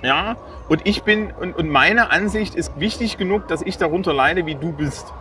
Ja, 0.02 0.36
und 0.68 0.86
ich 0.86 1.02
bin, 1.04 1.32
und, 1.40 1.56
und 1.56 1.70
meine 1.70 2.10
Ansicht 2.12 2.54
ist 2.54 2.78
wichtig 2.78 3.16
genug, 3.18 3.48
dass 3.48 3.62
ich 3.62 3.78
darunter 3.78 4.12
leide, 4.12 4.44
wie 4.46 4.54
du 4.54 4.72
bist. 4.72 5.12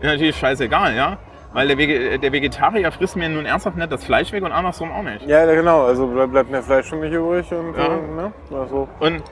Ist 0.00 0.04
natürlich 0.10 0.36
scheißegal, 0.36 0.94
ja. 0.94 1.18
Weil 1.52 1.68
der, 1.68 1.78
Wege, 1.78 2.18
der 2.18 2.32
Vegetarier 2.32 2.92
frisst 2.92 3.16
mir 3.16 3.28
nun 3.28 3.46
ernsthaft 3.46 3.76
nicht 3.78 3.90
das 3.90 4.04
Fleisch 4.04 4.30
weg 4.32 4.42
und 4.44 4.52
andersrum 4.52 4.90
auch 4.92 5.02
nicht. 5.02 5.26
Ja, 5.26 5.44
genau. 5.46 5.84
Also 5.86 6.06
bleib- 6.06 6.30
bleibt 6.32 6.50
mehr 6.50 6.62
Fleisch 6.62 6.86
für 6.86 6.96
mich 6.96 7.12
übrig 7.12 7.50
und 7.52 7.74
Ja. 7.76 7.84
äh, 7.86 7.88
ne? 8.14 8.32
Also, 8.52 8.88
Und, 9.00 9.22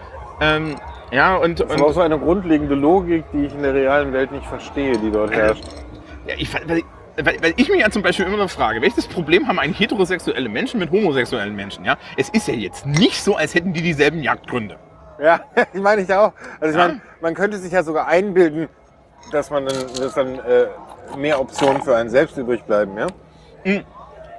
ähm, 0.40 0.74
ja, 1.11 1.36
und, 1.36 1.61
das 1.61 1.66
ist 1.69 1.73
aber 1.74 1.82
auch 1.85 1.89
und 1.89 1.94
so 1.94 2.01
eine 2.01 2.19
grundlegende 2.19 2.74
Logik, 2.74 3.24
die 3.32 3.47
ich 3.47 3.55
in 3.55 3.62
der 3.62 3.74
realen 3.74 4.12
Welt 4.12 4.32
nicht 4.32 4.47
verstehe, 4.47 4.97
die 4.97 5.11
dort 5.11 5.32
herrscht. 5.35 5.65
Ja, 6.27 6.35
ich, 6.39 6.51
weil, 7.16 7.43
weil, 7.43 7.55
ich 7.57 7.69
mich 7.69 7.81
ja 7.81 7.91
zum 7.91 8.03
Beispiel 8.03 8.27
immer 8.27 8.36
noch 8.36 8.51
frage, 8.51 8.81
welches 8.82 9.07
Problem 9.07 9.47
haben 9.49 9.59
eigentlich 9.59 9.81
heterosexuelle 9.81 10.49
Menschen 10.49 10.81
mit 10.81 10.91
homosexuellen 10.91 11.55
Menschen? 11.55 11.85
Ja? 11.85 11.97
Es 12.16 12.28
ist 12.31 12.49
ja 12.49 12.55
jetzt 12.55 12.86
nicht 12.86 13.23
so, 13.23 13.36
als 13.36 13.55
hätten 13.55 13.73
die 13.73 13.82
dieselben 13.82 14.23
Jagdgründe. 14.23 14.77
Ja, 15.23 15.41
ich 15.73 15.81
meine 15.81 16.03
ich 16.03 16.12
auch. 16.12 16.32
Also 16.61 16.74
ich 16.74 16.81
Ja. 16.81 16.89
meine, 16.89 17.01
man 17.20 17.35
könnte 17.35 17.59
sich 17.59 17.73
ja 17.73 17.82
sogar 17.82 18.07
einbilden, 18.09 18.69
dass 19.32 19.51
man 19.51 19.66
dann, 19.66 19.77
dass 19.99 20.15
dann 20.15 20.39
äh, 20.39 20.66
mehr 21.16 21.41
Optionen 21.41 21.82
für 21.82 21.97
einen 21.97 22.11
selbst 22.11 22.36
übrig 22.36 22.62
bleiben, 22.65 22.97
ja? 22.99 23.07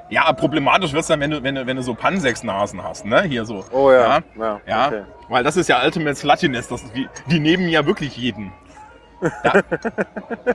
Ja, 0.10 0.32
problematisch 0.34 0.94
wird 0.94 1.02
es 1.02 1.08
dann, 1.08 1.20
wenn 1.20 1.32
du, 1.32 1.42
wenn, 1.42 1.56
du, 1.56 1.66
wenn 1.66 1.78
du 1.78 1.82
so 1.82 1.96
Pansexnasen 1.96 2.84
hast, 2.84 3.06
ne? 3.06 3.24
Hier 3.24 3.44
so. 3.46 3.66
Oh 3.72 3.92
ja. 3.92 4.20
Ja, 4.20 4.22
Ja, 4.38 4.62
ja 4.68 4.88
okay. 4.88 5.02
weil 5.30 5.44
das 5.44 5.58
ist 5.58 5.68
ja 5.68 5.84
Ultimate 5.84 6.16
Slutiness, 6.16 6.68
das, 6.68 6.84
die, 6.94 7.08
die 7.32 7.40
nehmen 7.40 7.68
ja 7.70 7.86
wirklich 7.88 8.16
jeden. 8.16 8.52
Da, 9.44 9.62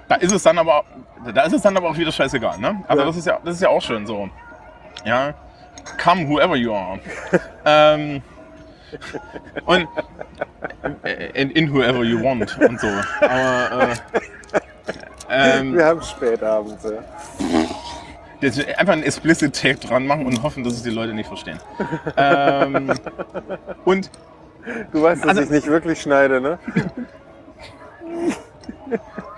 da 0.08 0.14
ist 0.16 0.32
es 0.32 0.42
dann 0.42 0.58
aber, 0.58 0.84
da 1.34 1.42
ist 1.42 1.52
es 1.54 1.62
dann 1.62 1.76
aber 1.76 1.88
auch 1.90 1.96
wieder 1.96 2.12
scheißegal, 2.12 2.58
ne? 2.58 2.82
Also 2.86 3.02
Ja. 3.02 3.06
das 3.08 3.16
ist 3.16 3.26
ja, 3.26 3.38
das 3.44 3.54
ist 3.56 3.62
ja 3.62 3.68
auch 3.68 3.80
schön 3.82 4.06
so. 4.06 4.28
Ja, 5.04 5.34
come 6.02 6.28
whoever 6.28 6.56
you 6.56 6.74
are. 6.74 6.98
ähm, 7.64 8.22
und 9.64 9.88
äh, 11.04 11.30
in, 11.40 11.50
in 11.50 11.72
whoever 11.72 12.02
you 12.02 12.22
want 12.22 12.58
und 12.58 12.80
so. 12.80 12.88
Aber 13.20 13.92
äh, 15.28 15.58
ähm, 15.58 15.74
Wir 15.76 15.86
haben 15.86 16.02
Spätabend. 16.02 16.78
Ja. 16.84 16.90
Jetzt 18.40 18.58
einfach 18.78 18.94
einen 18.94 19.02
explicit 19.02 19.54
Tag 19.60 19.80
dran 19.80 20.06
machen 20.06 20.26
und 20.26 20.42
hoffen, 20.42 20.64
dass 20.64 20.72
es 20.74 20.82
die 20.82 20.90
Leute 20.90 21.12
nicht 21.12 21.26
verstehen. 21.28 21.58
ähm, 22.16 22.92
und 23.84 24.10
Du 24.92 25.02
weißt, 25.02 25.22
dass 25.24 25.30
Also- 25.30 25.42
ich 25.42 25.50
nicht 25.50 25.66
wirklich 25.68 26.02
schneide, 26.02 26.40
ne? 26.40 26.58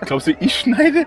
Glaubst 0.01 0.27
du, 0.27 0.31
ich 0.39 0.55
schneide? 0.55 1.05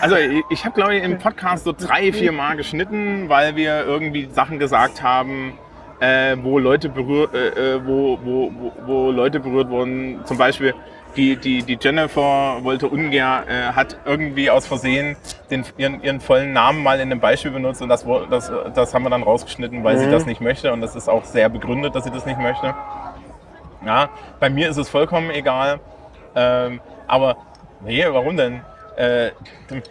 Also 0.00 0.16
ich, 0.16 0.42
ich 0.50 0.64
habe, 0.64 0.74
glaube 0.74 0.96
ich, 0.96 1.02
im 1.02 1.18
Podcast 1.18 1.64
so 1.64 1.72
drei, 1.72 2.12
vier 2.12 2.32
Mal 2.32 2.56
geschnitten, 2.56 3.28
weil 3.28 3.56
wir 3.56 3.84
irgendwie 3.86 4.28
Sachen 4.30 4.58
gesagt 4.58 5.02
haben, 5.02 5.58
äh, 6.00 6.36
wo, 6.42 6.58
Leute 6.58 6.88
berührt, 6.88 7.34
äh, 7.34 7.76
äh, 7.76 7.86
wo, 7.86 8.18
wo, 8.22 8.52
wo, 8.52 8.72
wo 8.86 9.10
Leute 9.10 9.40
berührt 9.40 9.70
wurden. 9.70 10.20
Zum 10.24 10.36
Beispiel 10.36 10.74
die, 11.16 11.36
die, 11.36 11.62
die 11.62 11.78
Jennifer 11.80 12.58
wollte 12.62 12.88
ungern, 12.88 13.48
äh, 13.48 13.72
hat 13.72 13.98
irgendwie 14.04 14.50
aus 14.50 14.66
Versehen 14.66 15.16
den, 15.50 15.64
ihren, 15.76 16.02
ihren 16.02 16.20
vollen 16.20 16.52
Namen 16.52 16.82
mal 16.82 17.00
in 17.00 17.10
einem 17.10 17.20
Beispiel 17.20 17.50
benutzt 17.50 17.82
und 17.82 17.88
das, 17.88 18.04
das, 18.30 18.52
das 18.74 18.94
haben 18.94 19.02
wir 19.02 19.10
dann 19.10 19.22
rausgeschnitten, 19.22 19.82
weil 19.84 19.98
sie 19.98 20.10
das 20.10 20.26
nicht 20.26 20.40
möchte 20.40 20.72
und 20.72 20.80
das 20.80 20.94
ist 20.94 21.08
auch 21.08 21.24
sehr 21.24 21.48
begründet, 21.48 21.94
dass 21.94 22.04
sie 22.04 22.10
das 22.10 22.26
nicht 22.26 22.38
möchte. 22.38 22.74
Ja, 23.84 24.10
bei 24.38 24.50
mir 24.50 24.68
ist 24.68 24.76
es 24.76 24.88
vollkommen 24.88 25.30
egal. 25.30 25.80
Ähm, 26.34 26.80
aber 27.06 27.36
nee, 27.84 28.04
warum 28.10 28.36
denn? 28.36 28.60
Äh, 28.96 29.30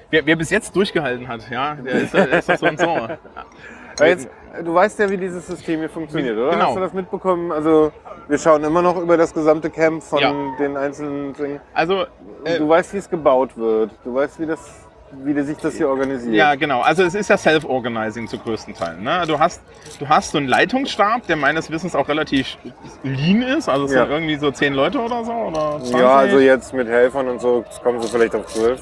wer, 0.09 0.25
wer 0.25 0.35
bis 0.35 0.49
jetzt 0.49 0.75
durchgehalten 0.75 1.27
hat, 1.27 1.49
ja, 1.49 1.75
der 1.75 1.93
ist, 1.93 2.13
der 2.13 2.39
ist 2.39 2.49
doch 2.49 2.57
so 2.57 2.67
und 2.67 2.79
so. 2.79 2.85
Aber 3.99 4.07
jetzt, 4.07 4.27
du 4.63 4.73
weißt 4.73 4.99
ja, 4.99 5.09
wie 5.09 5.17
dieses 5.17 5.47
System 5.47 5.79
hier 5.79 5.89
funktioniert, 5.89 6.37
oder? 6.37 6.51
Genau. 6.51 6.65
Hast 6.67 6.75
du 6.75 6.79
das 6.81 6.93
mitbekommen? 6.93 7.51
Also 7.51 7.91
wir 8.27 8.37
schauen 8.37 8.63
immer 8.63 8.81
noch 8.81 8.97
über 9.01 9.15
das 9.17 9.33
gesamte 9.33 9.69
Camp 9.69 10.03
von 10.03 10.19
Ja. 10.19 10.33
den 10.59 10.75
einzelnen 10.77 11.33
Dingen. 11.33 11.59
Also, 11.73 12.03
äh, 12.43 12.57
Du 12.59 12.67
weißt, 12.69 12.93
wie 12.93 12.97
es 12.97 13.09
gebaut 13.09 13.57
wird. 13.57 13.91
Du 14.03 14.13
weißt, 14.13 14.39
wie 14.39 14.45
das, 14.45 14.86
wie 15.11 15.41
sich 15.41 15.57
das 15.57 15.75
hier 15.75 15.89
organisiert. 15.89 16.35
Ja, 16.35 16.55
genau. 16.55 16.81
Also 16.81 17.03
es 17.03 17.15
ist 17.15 17.29
ja 17.29 17.37
Self-Organizing 17.37 18.27
zu 18.27 18.37
größten 18.37 18.73
Teilen. 18.73 19.03
Ne? 19.03 19.23
Du, 19.27 19.39
hast, 19.39 19.61
du 19.99 20.07
hast 20.07 20.31
so 20.31 20.37
einen 20.37 20.47
Leitungsstab, 20.47 21.25
der 21.27 21.35
meines 21.37 21.71
Wissens 21.71 21.95
auch 21.95 22.07
relativ 22.09 22.57
lean 23.03 23.41
ist. 23.41 23.69
Also 23.69 23.85
es 23.85 23.93
Ja. 23.93 24.01
sind 24.03 24.11
irgendwie 24.11 24.35
so 24.35 24.51
zehn 24.51 24.73
Leute 24.73 24.99
oder 24.99 25.23
so. 25.23 25.31
Oder 25.31 25.77
20. 25.79 25.95
Ja, 25.97 26.15
also 26.17 26.39
jetzt 26.39 26.73
mit 26.73 26.87
Helfern 26.87 27.27
und 27.29 27.39
so 27.41 27.63
kommen 27.83 28.01
sie 28.01 28.07
vielleicht 28.09 28.35
auf 28.35 28.45
zwölf. 28.47 28.81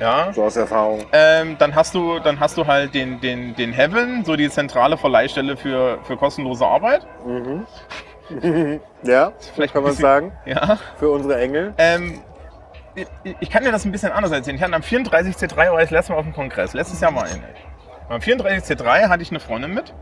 Ja. 0.00 0.32
So 0.32 0.42
aus 0.44 0.56
Erfahrung. 0.56 1.04
Ähm, 1.12 1.56
dann, 1.58 1.74
hast 1.74 1.94
du, 1.94 2.18
dann 2.18 2.38
hast 2.38 2.56
du 2.56 2.66
halt 2.66 2.94
den, 2.94 3.20
den, 3.20 3.54
den 3.54 3.72
Heaven, 3.72 4.24
so 4.24 4.36
die 4.36 4.50
zentrale 4.50 4.96
Verleihstelle 4.96 5.56
für, 5.56 5.98
für 6.04 6.16
kostenlose 6.16 6.66
Arbeit. 6.66 7.06
Ja, 9.02 9.32
Vielleicht 9.54 9.74
kann 9.74 9.82
man 9.82 9.90
bisschen- 9.92 10.02
sagen. 10.02 10.32
Ja. 10.46 10.78
Für 10.98 11.10
unsere 11.10 11.38
Engel. 11.40 11.74
Ähm, 11.76 12.20
ich, 13.40 13.50
kann 13.50 13.64
dir 13.64 13.72
das 13.72 13.84
ein 13.84 13.92
bisschen 13.92 14.12
anders 14.12 14.32
erzählen. 14.32 14.56
Ich 14.56 14.62
hatte 14.62 14.74
am 14.74 14.82
34C3 14.82 15.72
war 15.72 15.82
ich 15.82 15.90
letztes 15.90 16.10
Mal 16.10 16.16
auf 16.16 16.24
dem 16.24 16.34
Kongress. 16.34 16.74
Letztes 16.74 17.00
Jahr 17.00 17.14
war 17.14 17.26
ich 17.26 17.34
nicht. 17.34 17.44
Am 18.08 18.20
34C3 18.20 19.08
hatte 19.08 19.22
ich 19.22 19.30
eine 19.30 19.40
Freundin 19.40 19.74
mit. 19.74 19.92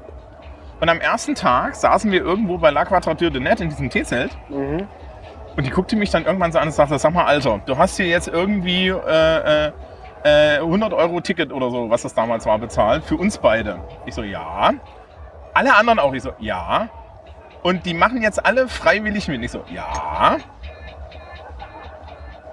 Und 0.81 0.89
am 0.89 1.01
ersten 1.01 1.35
Tag 1.35 1.77
saßen 1.77 2.11
wir 2.11 2.21
irgendwo 2.21 2.59
bei 2.59 2.71
La 2.71 2.85
Quadrature 2.85 3.31
de 3.31 3.41
Net 3.41 3.61
in 3.61 3.69
diesem 3.69 3.89
T-Zelt. 3.89 4.37
Mhm. 4.49 4.89
Und 5.57 5.67
die 5.67 5.71
guckte 5.71 5.97
mich 5.97 6.11
dann 6.11 6.25
irgendwann 6.25 6.51
so 6.51 6.59
an 6.59 6.69
und 6.69 6.75
sagte, 6.75 6.99
sag 6.99 7.13
mal, 7.13 7.25
Alter, 7.25 7.61
du 7.67 7.79
hast 7.79 7.97
hier 7.97 8.07
jetzt 8.07 8.29
irgendwie 8.29 8.89
äh, 8.89 9.69
äh, 9.69 9.73
äh, 10.25 10.59
100 10.59 10.93
Euro 10.93 11.21
Ticket 11.21 11.53
oder 11.53 11.71
so, 11.71 11.91
was 11.91 12.03
das 12.03 12.15
damals 12.15 12.47
war, 12.47 12.59
bezahlt, 12.59 13.05
für 13.05 13.17
uns 13.17 13.39
beide. 13.39 13.79
Ich 14.07 14.15
so, 14.15 14.23
ja. 14.23 14.73
Alle 15.55 15.75
anderen 15.75 15.99
auch. 15.99 16.13
Ich 16.15 16.23
so, 16.23 16.33
ja. 16.39 16.89
Und 17.63 17.87
die 17.87 17.95
machen 17.95 18.23
jetzt 18.23 18.45
alle 18.45 18.67
freiwillig 18.67 19.29
mit. 19.29 19.43
Ich 19.43 19.51
so, 19.51 19.63
ja. 19.73 20.39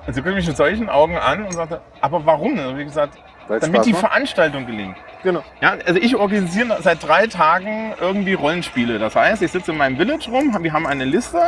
Und 0.10 0.14
sie 0.16 0.22
guckte 0.24 0.36
mich 0.38 0.48
mit 0.48 0.58
solchen 0.58 0.90
Augen 0.90 1.18
an 1.20 1.44
und 1.46 1.52
sagte, 1.52 1.82
aber 2.02 2.26
warum? 2.26 2.58
Und 2.58 2.80
wie 2.80 2.84
gesagt, 2.84 3.14
Weil's 3.48 3.62
damit 3.62 3.76
Spaß 3.76 3.86
die 3.86 3.92
macht. 3.92 4.00
Veranstaltung 4.08 4.66
gelingt. 4.66 4.96
Genau. 5.22 5.44
Ja, 5.62 5.76
also 5.86 6.00
ich 6.00 6.16
organisiere 6.16 6.82
seit 6.82 7.08
drei 7.08 7.28
Tagen 7.28 7.94
irgendwie 8.02 8.34
Rollenspiele. 8.34 8.98
Das 8.98 9.16
heißt, 9.16 9.44
ich 9.44 9.52
sitze 9.52 9.72
in 9.72 9.78
meinem 9.78 9.98
Village 9.98 10.32
rum, 10.32 10.58
wir 10.60 10.74
haben 10.74 10.88
eine 10.88 11.06
Liste, 11.06 11.40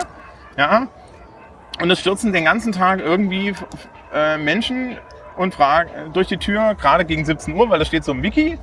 ja, 0.58 0.86
und 1.82 1.90
es 1.90 2.00
stürzen 2.02 2.34
den 2.34 2.46
ganzen 2.46 2.72
Tag 2.72 3.00
irgendwie 3.00 3.56
äh, 4.14 4.38
Menschen 4.38 5.00
und 5.38 5.56
fragen 5.56 5.90
durch 6.14 6.28
die 6.28 6.38
Tür, 6.38 6.76
gerade 6.76 7.04
gegen 7.04 7.26
17 7.26 7.56
Uhr, 7.56 7.68
weil 7.72 7.80
da 7.80 7.86
steht 7.86 8.04
so 8.04 8.12
ein 8.12 8.22
Wiki 8.22 8.60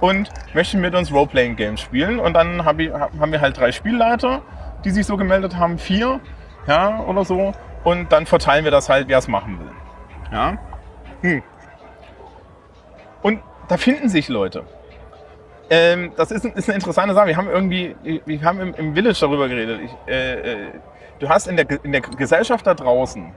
und 0.00 0.30
möchten 0.54 0.80
mit 0.80 0.94
uns 0.94 1.12
Role-Playing-Games 1.12 1.78
spielen. 1.82 2.20
Und 2.20 2.32
dann 2.32 2.64
hab 2.64 2.78
ich, 2.78 2.90
hab- 2.90 3.12
haben 3.20 3.32
wir 3.32 3.42
halt 3.42 3.58
drei 3.58 3.70
Spielleiter, 3.70 4.40
die 4.86 4.90
sich 4.92 5.04
so 5.04 5.18
gemeldet 5.18 5.56
haben, 5.58 5.76
vier, 5.78 6.20
ja, 6.66 7.00
oder 7.00 7.22
so. 7.26 7.52
Und 7.86 8.10
dann 8.10 8.26
verteilen 8.26 8.64
wir 8.64 8.72
das 8.72 8.88
halt, 8.88 9.06
wer 9.06 9.18
es 9.18 9.28
machen 9.28 9.60
will. 9.60 9.70
Ja. 10.32 10.58
Hm. 11.20 11.40
Und 13.22 13.40
da 13.68 13.76
finden 13.76 14.08
sich 14.08 14.28
Leute. 14.28 14.64
Ähm, 15.70 16.10
das 16.16 16.32
ist, 16.32 16.44
ist 16.44 16.68
eine 16.68 16.74
interessante 16.74 17.14
Sache. 17.14 17.28
Wir 17.28 17.36
haben 17.36 17.48
irgendwie, 17.48 17.94
wir 18.02 18.42
haben 18.42 18.60
im, 18.60 18.74
im 18.74 18.94
Village 18.94 19.18
darüber 19.20 19.48
geredet. 19.48 19.82
Ich, 19.84 19.92
äh, 20.08 20.32
äh, 20.32 20.56
du 21.20 21.28
hast 21.28 21.46
in 21.46 21.56
der, 21.56 21.66
in 21.84 21.92
der 21.92 22.00
Gesellschaft 22.00 22.66
da 22.66 22.74
draußen, 22.74 23.32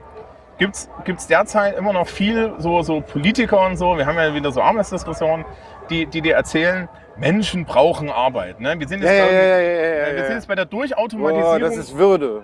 gibt 0.58 0.74
es 0.74 1.26
derzeit 1.28 1.78
immer 1.78 1.92
noch 1.92 2.08
viel 2.08 2.52
so, 2.58 2.82
so 2.82 3.00
Politiker 3.02 3.64
und 3.64 3.76
so, 3.76 3.96
wir 3.96 4.04
haben 4.04 4.16
ja 4.16 4.34
wieder 4.34 4.50
so 4.50 4.60
Arbeitsdiskussionen, 4.62 5.44
die, 5.90 6.06
die 6.06 6.22
dir 6.22 6.34
erzählen, 6.34 6.88
Menschen 7.16 7.64
brauchen 7.64 8.10
Arbeit. 8.10 8.58
Ne? 8.58 8.74
Wir 8.80 8.88
sind 8.88 9.00
jetzt, 9.02 9.16
ja, 9.16 9.26
bei- 9.26 9.32
ja, 9.32 10.08
ja, 10.08 10.16
wir 10.16 10.24
sind 10.26 10.34
jetzt 10.34 10.48
bei 10.48 10.56
der 10.56 10.64
Durchautomatisierung. 10.66 11.60
das 11.60 11.76
ist 11.76 11.96
Würde. 11.96 12.42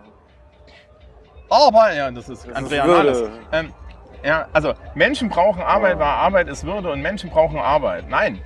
Aber, 1.49 1.93
ja, 1.95 2.11
das 2.11 2.29
ist 2.29 2.47
Das 2.47 2.55
Andrea. 2.57 2.87
Nahles. 2.87 3.23
Ähm, 3.53 3.73
ja, 4.25 4.47
also 4.53 4.75
Menschen 4.95 5.29
brauchen 5.29 5.63
Arbeit, 5.63 5.93
Ja. 5.95 5.99
weil 6.01 6.07
Arbeit 6.07 6.49
ist 6.49 6.65
Würde 6.65 6.91
und 6.91 7.01
Menschen 7.01 7.31
brauchen 7.31 7.59
Arbeit. 7.59 8.09
Nein. 8.09 8.41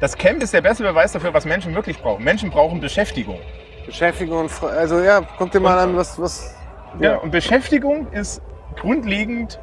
Das 0.00 0.16
Camp 0.16 0.42
ist 0.42 0.52
der 0.52 0.62
beste 0.62 0.82
Beweis 0.82 1.12
dafür, 1.12 1.32
was 1.34 1.44
Menschen 1.44 1.74
wirklich 1.74 2.00
brauchen. 2.00 2.24
Menschen 2.24 2.50
brauchen 2.50 2.80
Beschäftigung. 2.80 3.38
Beschäftigung 3.86 4.40
und 4.40 4.62
also 4.64 5.00
ja, 5.00 5.20
guck 5.38 5.50
dir 5.50 5.60
mal 5.60 5.78
an, 5.78 5.96
was, 5.96 6.20
was. 6.20 6.56
Ja. 6.98 7.16
und 7.16 7.30
Beschäftigung 7.30 8.10
ist 8.12 8.42
grundlegend 8.80 9.58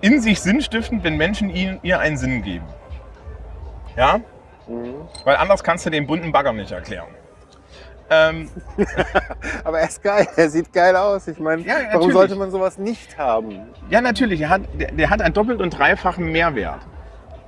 in 0.00 0.20
sich 0.20 0.40
sinnstiftend, 0.40 1.04
wenn 1.04 1.16
Menschen 1.16 1.50
ihnen, 1.50 1.78
ihr 1.82 1.98
einen 1.98 2.16
Sinn 2.16 2.42
geben. 2.42 2.66
Ja? 3.96 4.20
Mhm. 4.66 4.94
Weil 5.24 5.36
anders 5.36 5.62
kannst 5.64 5.86
du 5.86 5.90
den 5.90 6.06
bunten 6.06 6.32
Bagger 6.32 6.52
nicht 6.52 6.70
erklären. 6.72 7.08
Ähm, 8.08 8.48
Aber 9.64 9.80
er 9.80 9.88
ist 9.88 10.02
geil, 10.02 10.28
er 10.36 10.48
sieht 10.48 10.72
geil 10.72 10.94
aus. 10.96 11.26
Ich 11.28 11.38
meine, 11.38 11.62
Ja, 11.62 11.74
warum 11.74 11.84
natürlich. 11.92 12.12
sollte 12.14 12.36
man 12.36 12.50
sowas 12.50 12.78
nicht 12.78 13.18
haben? 13.18 13.62
Ja, 13.90 14.00
natürlich. 14.00 14.40
Er 14.40 14.50
hat, 14.50 14.62
der, 14.74 14.92
der 14.92 15.10
hat 15.10 15.20
einen 15.20 15.34
doppelt 15.34 15.60
und 15.60 15.70
dreifachen 15.70 16.30
Mehrwert. 16.30 16.80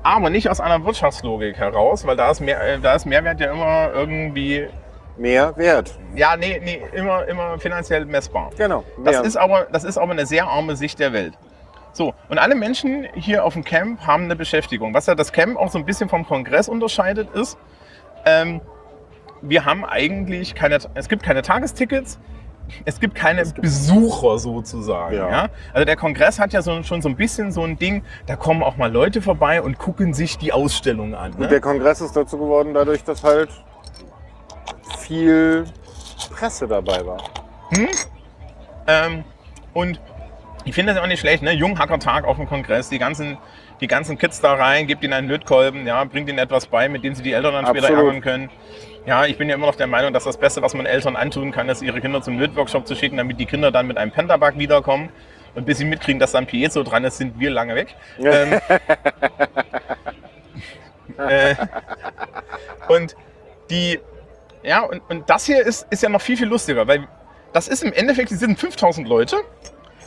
Aber 0.02 0.30
nicht 0.30 0.48
aus 0.48 0.60
einer 0.60 0.84
Wirtschaftslogik 0.84 1.56
heraus, 1.58 2.06
weil 2.06 2.16
da 2.16 2.30
ist, 2.30 2.40
mehr, 2.40 2.60
äh, 2.60 2.78
da 2.80 2.94
ist 2.94 3.04
Mehrwert 3.06 3.40
ja 3.40 3.52
immer 3.52 3.90
irgendwie, 3.92 4.68
Mehr 5.16 5.56
Wert. 5.56 5.98
ja, 6.14 6.36
nee, 6.36 6.60
nee, 6.64 6.80
immer, 6.92 7.26
immer 7.26 7.58
finanziell 7.58 8.04
messbar. 8.04 8.50
Genau. 8.56 8.84
Das 9.04 9.20
ist, 9.20 9.36
aber, 9.36 9.66
das 9.72 9.82
ist 9.84 9.98
aber 9.98 10.12
eine 10.12 10.26
sehr 10.26 10.46
arme 10.46 10.76
Sicht 10.76 11.00
der 11.00 11.12
Welt. 11.12 11.34
So, 11.92 12.14
und 12.28 12.38
alle 12.38 12.54
Menschen 12.54 13.08
hier 13.14 13.44
auf 13.44 13.54
dem 13.54 13.64
Camp 13.64 14.06
haben 14.06 14.24
eine 14.24 14.36
Beschäftigung. 14.36 14.94
Was 14.94 15.06
ja 15.06 15.16
das 15.16 15.32
Camp 15.32 15.56
auch 15.56 15.70
so 15.70 15.78
ein 15.78 15.84
bisschen 15.84 16.08
vom 16.08 16.24
Kongress 16.24 16.68
unterscheidet, 16.68 17.30
ist, 17.34 17.58
ähm, 18.24 18.60
wir 19.42 19.64
haben 19.64 19.84
eigentlich 19.84 20.54
keine, 20.54 20.78
es 20.94 21.08
gibt 21.08 21.22
keine 21.22 21.42
Tagestickets, 21.42 22.18
es 22.84 23.00
gibt 23.00 23.14
keine 23.14 23.44
Besucher 23.44 24.38
sozusagen. 24.38 25.14
Ja. 25.16 25.30
Ja. 25.30 25.48
Also 25.72 25.84
der 25.86 25.96
Kongress 25.96 26.38
hat 26.38 26.52
ja 26.52 26.60
so, 26.62 26.82
schon 26.82 27.00
so 27.00 27.08
ein 27.08 27.16
bisschen 27.16 27.50
so 27.50 27.62
ein 27.62 27.78
Ding, 27.78 28.02
da 28.26 28.36
kommen 28.36 28.62
auch 28.62 28.76
mal 28.76 28.92
Leute 28.92 29.22
vorbei 29.22 29.62
und 29.62 29.78
gucken 29.78 30.12
sich 30.12 30.36
die 30.38 30.52
Ausstellung 30.52 31.14
an. 31.14 31.32
Und 31.32 31.40
Ne? 31.40 31.48
der 31.48 31.60
Kongress 31.60 32.00
ist 32.00 32.14
dazu 32.14 32.36
geworden, 32.38 32.74
dadurch, 32.74 33.02
dass 33.04 33.24
halt 33.24 33.48
viel 34.98 35.64
Presse 36.30 36.68
dabei 36.68 37.04
war. 37.06 37.18
Ähm, 38.86 39.24
und 39.74 40.00
ich 40.64 40.74
finde 40.74 40.92
das 40.94 41.02
auch 41.02 41.06
nicht 41.06 41.20
schlecht, 41.20 41.42
ne? 41.42 41.52
Junghackertag 41.52 42.24
auf 42.24 42.36
dem 42.36 42.46
Kongress, 42.46 42.88
die 42.88 42.98
ganzen, 42.98 43.38
die 43.80 43.86
ganzen 43.86 44.18
Kids 44.18 44.40
da 44.40 44.54
rein, 44.54 44.86
gebt 44.86 45.02
ihnen 45.04 45.12
einen 45.14 45.28
Lötkolben, 45.28 45.86
ja, 45.86 46.02
bringt 46.04 46.28
ihnen 46.28 46.38
etwas 46.38 46.66
bei, 46.66 46.88
mit 46.88 47.04
dem 47.04 47.14
sie 47.14 47.22
die 47.22 47.32
Eltern 47.32 47.54
dann 47.54 47.66
später 47.66 47.86
Absolut. 47.88 48.04
ärgern 48.06 48.20
können. 48.20 48.50
Ja, 49.08 49.24
ich 49.24 49.38
bin 49.38 49.48
ja 49.48 49.54
immer 49.54 49.64
noch 49.66 49.74
der 49.76 49.86
Meinung, 49.86 50.12
dass 50.12 50.24
das 50.24 50.36
Beste, 50.36 50.60
was 50.60 50.74
man 50.74 50.84
Eltern 50.84 51.16
antun 51.16 51.50
kann, 51.50 51.66
ist, 51.70 51.80
ihre 51.80 51.98
Kinder 51.98 52.20
zum 52.20 52.38
Lötworkshop 52.38 52.86
zu 52.86 52.94
schicken, 52.94 53.16
damit 53.16 53.40
die 53.40 53.46
Kinder 53.46 53.70
dann 53.72 53.86
mit 53.86 53.96
einem 53.96 54.12
Pentabak 54.12 54.58
wiederkommen. 54.58 55.08
Und 55.54 55.64
bis 55.64 55.78
sie 55.78 55.86
mitkriegen, 55.86 56.20
dass 56.20 56.32
da 56.32 56.38
ein 56.40 56.46
Piezo 56.46 56.82
dran 56.82 57.04
ist, 57.04 57.16
sind 57.16 57.40
wir 57.40 57.48
lange 57.50 57.74
weg. 57.74 57.96
ähm, 58.18 58.60
äh, 61.26 61.54
und 62.88 63.16
die, 63.70 63.98
ja, 64.62 64.82
und, 64.82 65.00
und 65.08 65.30
das 65.30 65.46
hier 65.46 65.64
ist, 65.64 65.86
ist 65.88 66.02
ja 66.02 66.10
noch 66.10 66.20
viel, 66.20 66.36
viel 66.36 66.48
lustiger, 66.48 66.86
weil 66.86 67.08
das 67.54 67.66
ist 67.66 67.82
im 67.82 67.94
Endeffekt, 67.94 68.30
die 68.30 68.34
sind 68.34 68.60
5000 68.60 69.08
Leute, 69.08 69.38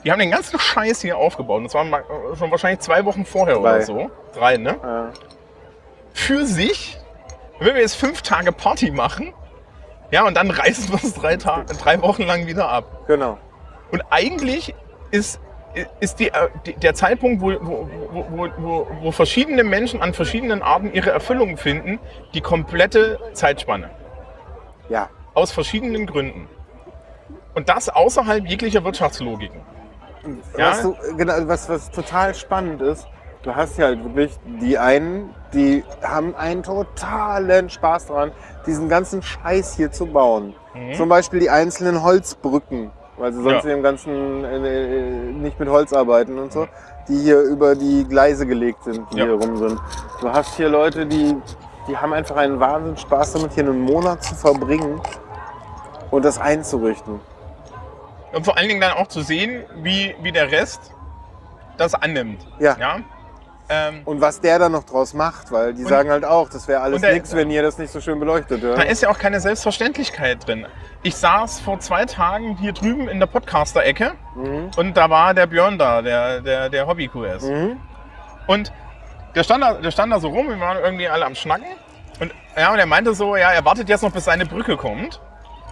die 0.04 0.12
haben 0.12 0.20
den 0.20 0.30
ganzen 0.30 0.60
Scheiß 0.60 1.02
hier 1.02 1.18
aufgebaut. 1.18 1.58
Und 1.58 1.64
das 1.64 1.74
waren 1.74 1.90
mal- 1.90 2.02
äh, 2.02 2.36
schon 2.38 2.52
wahrscheinlich 2.52 2.82
zwei 2.82 3.04
Wochen 3.06 3.26
vorher 3.26 3.56
Drei. 3.56 3.62
oder 3.78 3.82
so. 3.82 4.12
Drei, 4.36 4.58
ne? 4.58 4.78
Ja. 4.84 5.10
Für 6.14 6.46
sich, 6.46 7.00
wenn 7.62 7.76
wir 7.76 7.82
jetzt 7.82 7.96
fünf 7.96 8.22
Tage 8.24 8.52
Party 8.52 8.92
machen, 8.92 9.34
ja, 10.10 10.26
und 10.26 10.36
dann 10.36 10.50
reißen 10.50 10.90
wir 10.90 10.96
es 11.02 11.14
drei, 11.14 11.38
Tage, 11.38 11.74
drei 11.76 12.02
Wochen 12.02 12.24
lang 12.24 12.48
wieder 12.48 12.68
ab. 12.70 13.06
Genau. 13.08 13.38
Und 13.92 14.02
eigentlich 14.10 14.74
ist, 15.12 15.40
ist 16.00 16.20
die, 16.20 16.30
äh, 16.30 16.50
der 16.78 16.96
Zeitpunkt, 16.96 17.42
wo, 17.42 17.52
wo, 17.62 17.90
wo, 18.12 18.50
wo, 18.58 18.88
wo, 19.02 19.12
verschiedene 19.12 19.64
Menschen 19.64 20.02
an 20.02 20.14
verschiedenen 20.14 20.62
Arten 20.62 20.92
ihre 20.92 21.12
Erfüllung 21.12 21.56
finden, 21.56 22.00
die 22.34 22.42
komplette 22.42 23.20
Zeitspanne. 23.34 23.90
Ja. 24.90 25.10
Aus 25.34 25.52
verschiedenen 25.52 26.08
Gründen. 26.08 26.50
Und 27.54 27.70
das 27.70 27.90
außerhalb 27.90 28.46
jeglicher 28.48 28.84
Wirtschaftslogiken. 28.84 29.62
Ja. 30.58 30.72
Was, 30.72 30.82
du, 30.82 30.96
genau, 31.16 31.34
was, 31.48 31.70
was 31.70 31.92
total 31.92 32.34
spannend 32.34 32.82
ist, 32.82 33.08
du 33.44 33.56
hast 33.56 33.78
ja 33.78 33.86
halt 33.86 34.04
wirklich 34.04 34.38
die 34.62 34.78
einen, 34.78 35.34
die 35.54 35.84
haben 36.04 36.36
einen 36.36 36.64
totalen 36.64 37.70
Spaß 37.70 38.08
daran, 38.08 38.32
diesen 38.66 38.90
ganzen 38.90 39.22
Scheiß 39.22 39.76
hier 39.76 39.92
zu 39.92 40.06
bauen. 40.06 40.54
Zum 40.96 41.10
Beispiel 41.10 41.40
die 41.42 41.50
einzelnen 41.50 42.02
Holzbrücken, 42.02 42.92
weil 43.18 43.34
sie 43.34 43.42
sonst 43.44 43.64
Ja. 43.66 43.70
in 43.72 43.78
dem 43.78 43.84
ganzen 43.84 44.44
äh, 44.46 45.32
nicht 45.34 45.60
mit 45.60 45.68
Holz 45.68 45.92
arbeiten 45.92 46.40
und 46.40 46.54
so, 46.54 46.68
die 47.10 47.18
hier 47.18 47.42
über 47.42 47.76
die 47.76 48.06
Gleise 48.08 48.46
gelegt 48.48 48.84
sind, 48.86 49.06
die 49.12 49.18
Ja. 49.18 49.26
hier 49.26 49.34
rum 49.34 49.58
sind. 49.58 49.80
Du 50.22 50.30
hast 50.30 50.56
hier 50.56 50.70
Leute, 50.70 51.06
die, 51.06 51.36
die 51.88 51.98
haben 51.98 52.14
einfach 52.14 52.38
einen 52.38 52.60
Wahnsinn 52.60 52.96
Spaß 52.96 53.34
damit, 53.34 53.52
hier 53.54 53.66
einen 53.66 53.82
Monat 53.82 54.24
zu 54.24 54.34
verbringen 54.36 55.02
und 56.10 56.24
das 56.24 56.40
einzurichten. 56.40 57.20
Und 58.32 58.46
vor 58.46 58.58
allen 58.58 58.70
Dingen 58.70 58.80
dann 58.80 58.94
auch 58.94 59.08
zu 59.08 59.22
sehen, 59.24 59.66
wie, 59.82 60.16
wie 60.22 60.32
der 60.32 60.52
Rest 60.52 60.94
das 61.78 61.94
annimmt. 61.96 62.48
Ja. 62.60 62.78
ja? 62.80 63.00
Ähm, 63.74 64.02
Und 64.04 64.20
was 64.20 64.42
der 64.42 64.60
dann 64.60 64.74
noch 64.74 64.84
draus 64.84 65.14
macht, 65.14 65.50
weil 65.52 65.74
die 65.74 65.84
Und- 65.84 65.90
sagen 65.90 66.10
halt 66.10 66.26
auch, 66.26 66.50
das 66.50 66.68
wäre 66.68 66.82
alles 66.82 67.02
nichts, 67.02 67.34
wenn 67.34 67.50
ihr 67.50 67.62
das 67.64 67.78
nicht 67.78 67.90
so 67.92 68.02
schön 68.02 68.20
beleuchtet. 68.20 68.62
Ja? 68.62 68.76
Da 68.76 68.82
ist 68.82 69.02
ja 69.02 69.10
auch 69.10 69.18
keine 69.18 69.40
Selbstverständlichkeit 69.40 70.46
drin. 70.46 70.68
Ich 71.04 71.16
saß 71.16 71.62
vor 71.62 71.80
zwei 71.80 72.06
Tagen 72.06 72.58
hier 72.58 72.74
drüben 72.74 73.08
in 73.08 73.20
der 73.20 73.28
Podcaster-Ecke 73.28 74.12
Mhm. 74.36 74.72
und 74.76 74.98
da 74.98 75.10
war 75.10 75.34
der 75.34 75.48
Björn 75.48 75.78
da, 75.78 76.02
der, 76.02 76.42
der, 76.42 76.70
der 76.70 76.86
Hobby-QS. 76.86 77.44
Mhm. 77.44 77.78
Und 78.48 78.74
der 79.36 79.44
stand, 79.44 79.64
da, 79.64 79.74
der 79.76 79.92
stand 79.92 80.12
da 80.12 80.20
so 80.20 80.28
rum, 80.28 80.50
wir 80.50 80.60
waren 80.60 80.78
irgendwie 80.84 81.08
alle 81.08 81.26
am 81.26 81.36
Schnacken. 81.36 81.66
Und, 82.20 82.34
ja, 82.58 82.74
und 82.74 82.80
er 82.80 82.86
meinte 82.86 83.14
so, 83.14 83.38
ja, 83.38 83.52
er 83.52 83.64
wartet 83.64 83.88
jetzt 83.88 84.02
noch, 84.04 84.12
bis 84.12 84.26
seine 84.26 84.46
Brücke 84.46 84.76
kommt. 84.76 85.22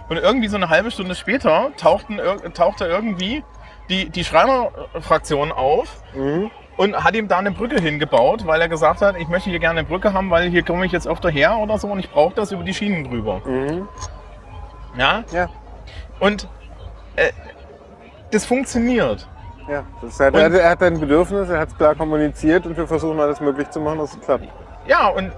Und 0.08 0.16
irgendwie 0.16 0.48
so 0.48 0.56
eine 0.56 0.70
halbe 0.70 0.90
Stunde 0.90 1.14
später 1.14 1.70
tauchten, 1.76 2.18
tauchte 2.54 2.86
irgendwie 2.86 3.44
die, 3.90 4.08
die 4.08 4.24
Schreiner-Fraktion 4.24 5.52
auf 5.52 6.02
Mhm. 6.14 6.50
Und 6.80 6.96
hat 7.04 7.14
ihm 7.14 7.28
da 7.28 7.36
eine 7.36 7.50
Brücke 7.50 7.78
hingebaut, 7.78 8.46
weil 8.46 8.58
er 8.62 8.68
gesagt 8.70 9.02
hat, 9.02 9.14
ich 9.18 9.28
möchte 9.28 9.50
hier 9.50 9.58
gerne 9.58 9.80
eine 9.80 9.86
Brücke 9.86 10.14
haben, 10.14 10.30
weil 10.30 10.48
hier 10.48 10.62
komme 10.62 10.86
ich 10.86 10.92
jetzt 10.92 11.06
öfter 11.06 11.28
her 11.28 11.58
oder 11.58 11.76
so 11.76 11.88
und 11.88 11.98
ich 11.98 12.10
brauche 12.10 12.34
das 12.34 12.52
über 12.52 12.62
die 12.64 12.72
Schienen 12.72 13.04
drüber. 13.04 13.42
Mhm. 13.44 13.86
Ja? 14.96 15.22
Ja. 15.30 15.50
Und 16.20 16.48
äh, 17.16 17.32
das 18.30 18.46
funktioniert. 18.46 19.28
Ja, 19.68 19.84
das 20.00 20.18
halt, 20.18 20.34
Und- 20.34 20.40
er, 20.54 20.70
hat, 20.70 20.82
ein 20.82 20.98
Bedürfnis, 20.98 21.50
er 21.50 21.60
hat 21.60 21.68
es 21.68 21.76
klar 21.76 21.94
kommuniziert 21.94 22.64
und 22.64 22.78
wir 22.78 22.86
versuchen 22.86 23.20
alles 23.20 23.42
möglich 23.42 23.68
zu 23.68 23.78
machen, 23.78 23.98
dass 23.98 24.14
es 24.14 24.20
klappt. 24.20 24.48
Ja, 24.86 25.08
und 25.08 25.32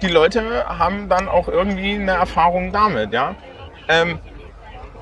die 0.00 0.08
Leute 0.08 0.64
haben 0.66 1.10
dann 1.10 1.28
auch 1.28 1.48
irgendwie 1.48 1.96
eine 1.96 2.12
Erfahrung 2.12 2.72
damit, 2.72 3.12
ja. 3.12 3.34
Ähm, 3.88 4.18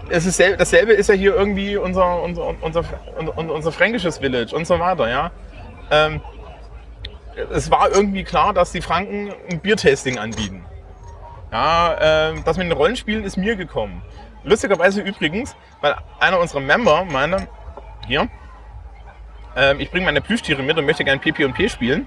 es 0.09 0.27
ist 0.27 0.39
sel 0.39 0.57
dasselbe 0.57 0.93
ist 0.93 1.09
ja 1.09 1.15
hier 1.15 1.37
irgendwie 1.37 1.77
unser, 1.77 2.21
unser, 2.21 2.53
unser, 2.61 2.83
unser, 3.17 3.39
unser 3.39 3.71
fränkisches 3.71 4.19
Village 4.19 4.57
und 4.57 4.67
so 4.67 4.81
weiter, 4.81 5.09
ja. 5.09 5.31
Ähm, 5.91 6.21
es 7.53 7.71
war 7.71 7.91
irgendwie 7.91 8.25
klar, 8.25 8.53
dass 8.53 8.73
die 8.73 8.81
Franken 8.81 9.33
ein 9.51 9.61
Biertasting 9.61 10.19
anbieten. 10.19 10.65
Ja, 11.53 11.97
ähm, 12.31 12.43
das 12.45 12.57
mit 12.57 12.67
den 12.67 12.73
Rollenspielen 12.73 13.25
ist 13.25 13.37
mir 13.37 13.57
gekommen. 13.57 14.03
Lustigerweise 14.45 15.01
übrigens, 15.01 15.57
weil 15.81 15.95
einer 16.21 16.39
unserer 16.41 16.61
Member 16.61 17.05
meinte, 17.05 17.49
hier, 18.07 18.29
ähm, 19.57 19.81
ich 19.81 19.91
bringe 19.91 20.05
meine 20.05 20.21
Plüschtiere 20.21 20.63
mit 20.63 20.77
und 20.77 20.85
möchte 20.87 21.05
gerne 21.05 21.21
PP&P 21.21 21.69
spielen. 21.69 22.07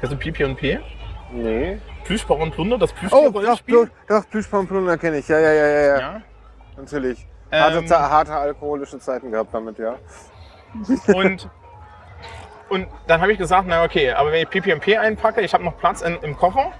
Kennst 0.00 0.12
du 0.12 0.18
PP&P? 0.18 0.78
Nee. 1.32 1.78
Plüschbauer 2.04 2.40
und 2.40 2.52
Plunder, 2.52 2.78
das 2.78 2.90
Oh, 2.92 2.94
doch, 2.94 3.00
Plüschtier-Rollenspiel. 3.32 3.76
Plü- 3.76 3.90
doch 4.08 4.30
Plüschpamplona 4.30 4.96
kenne 4.96 5.18
ich. 5.18 5.26
Ja, 5.28 5.38
ja, 5.40 5.52
ja, 5.52 5.66
ja, 5.66 5.98
ja. 5.98 6.20
Natürlich. 6.76 7.26
Harte, 7.50 7.78
Ähm, 7.78 7.86
Ze- 7.88 7.98
harte 7.98 8.34
alkoholische 8.36 8.98
Zeiten 9.00 9.30
gehabt 9.32 9.52
damit, 9.52 9.78
ja. 9.78 9.96
Und, 11.14 11.48
und 12.68 12.86
dann 13.06 13.20
habe 13.20 13.32
ich 13.32 13.38
gesagt, 13.38 13.66
na 13.68 13.84
okay, 13.84 14.12
aber 14.12 14.32
wenn 14.32 14.42
ich 14.42 14.50
PP&P 14.50 14.96
einpacke, 14.96 15.40
ich 15.40 15.54
habe 15.54 15.64
noch 15.64 15.76
Platz 15.78 16.02
in, 16.02 16.16
im 16.22 16.36
Koffer, 16.36 16.72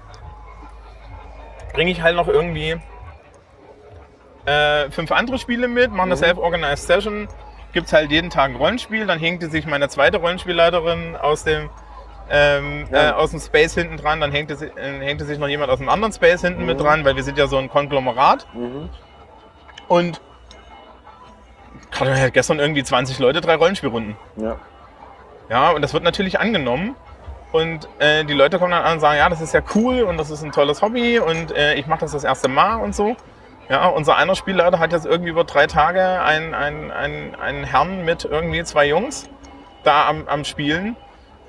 bringe 1.73 1.91
ich 1.91 2.03
halt 2.03 2.17
noch 2.17 2.29
irgendwie 2.29 2.77
äh, 4.47 4.91
fünf 4.91 5.13
andere 5.13 5.39
Spiele 5.39 5.69
mit, 5.69 5.91
mache 5.93 6.07
eine 6.07 6.17
Self-Organized 6.17 6.87
Session, 6.87 7.29
gibt 7.73 7.87
es 7.89 7.93
halt 7.93 8.11
jeden 8.11 8.31
Tag 8.31 8.51
ein 8.51 8.57
Rollenspiel, 8.57 9.07
dann 9.07 9.19
hängte 9.19 9.49
sich 9.49 9.67
meine 9.67 9.89
zweite 9.89 10.19
Rollenspielleiterin 10.19 11.17
aus 11.17 11.45
dem 11.45 11.69
ähm, 12.29 12.87
Ja. 12.91 13.11
äh, 13.11 13.13
aus 13.13 13.31
dem 13.31 13.41
Space 13.41 13.75
hinten 13.75 13.97
dran, 13.99 14.21
dann 14.21 14.33
hängte, 14.33 14.55
äh, 14.77 14.99
hängte 15.01 15.25
sich 15.25 15.39
noch 15.39 15.47
jemand 15.49 15.71
aus 15.71 15.79
dem 15.79 15.89
anderen 15.89 16.13
Space 16.13 16.41
hinten 16.41 16.65
mit 16.67 16.81
dran, 16.81 17.05
weil 17.05 17.15
wir 17.15 17.23
sind 17.23 17.39
ja 17.39 17.47
so 17.47 17.57
ein 17.59 17.69
Konglomerat. 17.69 18.47
Mhm. 18.53 18.89
Und 19.87 20.21
gerade 21.93 22.31
gestern 22.33 22.59
irgendwie 22.59 22.83
20 22.83 23.19
Leute, 23.21 23.41
drei 23.41 23.55
Rollenspielrunden. 23.55 24.17
Ja. 24.37 24.57
Ja, 25.49 25.71
und 25.71 25.83
das 25.83 25.93
wird 25.95 26.03
natürlich 26.05 26.41
angenommen. 26.41 26.97
Und 27.53 27.89
äh, 28.01 28.25
die 28.25 28.35
Leute 28.35 28.59
kommen 28.59 28.73
dann 28.73 28.83
an 28.83 28.95
und 28.95 29.01
sagen, 29.01 29.19
ja, 29.19 29.29
das 29.29 29.41
ist 29.41 29.55
ja 29.55 29.61
cool 29.75 30.03
und 30.03 30.19
das 30.19 30.31
ist 30.31 30.43
ein 30.43 30.53
tolles 30.53 30.83
Hobby 30.83 31.19
und 31.19 31.53
äh, 31.57 31.75
ich 31.75 31.87
mache 31.87 32.01
das 32.01 32.13
das 32.13 32.25
erste 32.25 32.49
Mal 32.49 32.77
und 32.77 32.95
so. 32.95 33.17
Ja, 33.69 33.87
unser 33.89 34.17
einer 34.17 34.35
Spielleiter 34.35 34.79
hat 34.79 34.93
jetzt 34.93 35.07
irgendwie 35.07 35.31
über 35.31 35.45
drei 35.45 35.67
Tage 35.67 36.03
einen, 36.23 36.55
einen, 36.55 36.91
einen, 36.91 37.35
einen 37.37 37.65
Herrn 37.65 38.05
mit 38.05 38.25
irgendwie 38.25 38.63
zwei 38.65 38.89
Jungs 38.89 39.29
da 39.85 40.07
am, 40.09 40.27
am 40.29 40.45
Spielen. 40.45 40.97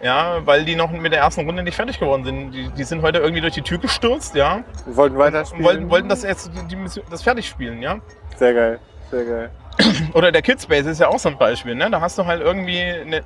Ja, 0.02 0.46
weil 0.46 0.64
die 0.64 0.76
noch 0.76 0.92
mit 0.92 1.12
der 1.12 1.22
ersten 1.22 1.46
Runde 1.46 1.64
nicht 1.64 1.76
fertig 1.76 2.00
geworden 2.00 2.24
sind. 2.24 2.52
Die, 2.52 2.70
die 2.70 2.84
sind 2.84 3.02
heute 3.02 3.18
irgendwie 3.18 3.42
durch 3.42 3.56
die 3.56 3.64
Tür 3.64 3.80
gestürzt, 3.80 4.36
ja. 4.36 4.60
Wir 4.86 4.96
wollten 4.96 5.16
Und 5.16 5.22
weiterspielen. 5.22 5.66
wollten, 5.66 5.90
wollten 5.90 6.10
das 6.10 6.22
jetzt 6.22 6.52
die, 6.56 6.68
die, 6.68 6.76
Mission- 6.76 7.04
das 7.10 7.24
fertig 7.24 7.48
spielen, 7.50 7.82
ja. 7.82 7.98
Sehr 8.36 8.54
geil. 8.54 8.80
Sehr 9.10 9.26
geil. 9.26 9.50
Oder 10.14 10.32
der 10.32 10.42
Kidspace 10.42 10.86
ist 10.88 11.00
ja 11.00 11.08
auch 11.08 11.20
so 11.20 11.30
ein 11.30 11.38
Beispiel. 11.38 11.76
Ne? 11.76 11.90
Da 11.92 12.02
hast 12.02 12.18
du 12.18 12.26
halt 12.26 12.42
irgendwie, 12.42 12.82
eine, 12.82 13.22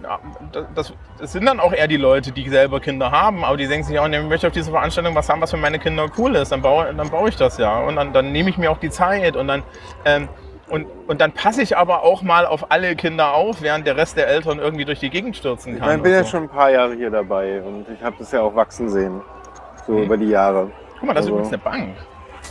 das, 0.76 0.94
das 1.18 1.32
sind 1.32 1.46
dann 1.46 1.60
auch 1.60 1.72
eher 1.74 1.88
die 1.88 1.98
Leute, 1.98 2.32
die 2.32 2.48
selber 2.50 2.80
Kinder 2.80 3.10
haben, 3.12 3.44
aber 3.46 3.56
die 3.58 3.68
denken 3.68 3.86
sich 3.88 3.98
auch, 4.00 4.08
ne, 4.08 4.20
ich 4.22 4.28
möchte 4.28 4.48
auf 4.48 4.54
diese 4.54 4.72
Veranstaltung 4.72 5.16
was 5.16 5.30
haben, 5.30 5.42
was 5.42 5.52
für 5.52 5.58
meine 5.58 5.80
Kinder 5.80 6.08
cool 6.18 6.36
ist. 6.36 6.52
Dann 6.52 6.62
baue, 6.62 6.94
dann 6.94 7.10
baue 7.10 7.30
ich 7.30 7.36
das 7.38 7.58
ja. 7.58 7.80
Und 7.80 7.96
dann, 7.96 8.12
dann 8.14 8.32
nehme 8.32 8.50
ich 8.50 8.58
mir 8.58 8.70
auch 8.72 8.80
die 8.80 8.90
Zeit 8.90 9.36
und 9.38 9.48
dann, 9.48 9.64
ähm, 10.06 10.28
und, 10.70 10.88
und 11.08 11.20
dann 11.22 11.32
passe 11.32 11.62
ich 11.62 11.78
aber 11.78 12.04
auch 12.04 12.22
mal 12.22 12.46
auf 12.46 12.72
alle 12.72 12.96
Kinder 12.96 13.34
auf, 13.34 13.62
während 13.62 13.86
der 13.88 13.98
Rest 13.98 14.18
der 14.18 14.28
Eltern 14.28 14.60
irgendwie 14.60 14.86
durch 14.86 15.00
die 15.00 15.10
Gegend 15.10 15.36
stürzen 15.38 15.74
Ich 15.76 15.80
kann. 15.80 15.98
ich 15.98 16.04
bin 16.04 16.12
und 16.12 16.18
ja 16.18 16.24
so. 16.24 16.30
schon 16.32 16.44
ein 16.44 16.50
paar 16.50 16.70
Jahre 16.72 16.94
hier 16.96 17.10
dabei 17.10 17.62
und 17.62 17.86
ich 17.94 18.02
habe 18.04 18.16
das 18.20 18.32
ja 18.32 18.42
auch 18.42 18.56
wachsen 18.56 18.90
sehen. 18.90 19.22
So 19.88 19.94
Mhm. 19.94 20.04
über 20.04 20.18
die 20.18 20.30
Jahre. 20.30 20.70
Guck 21.00 21.08
mal, 21.08 21.14
das 21.14 21.26
ist 21.26 21.32
Also- 21.32 21.40
übrigens 21.40 21.54
eine 21.54 21.58
Bank. 21.58 21.96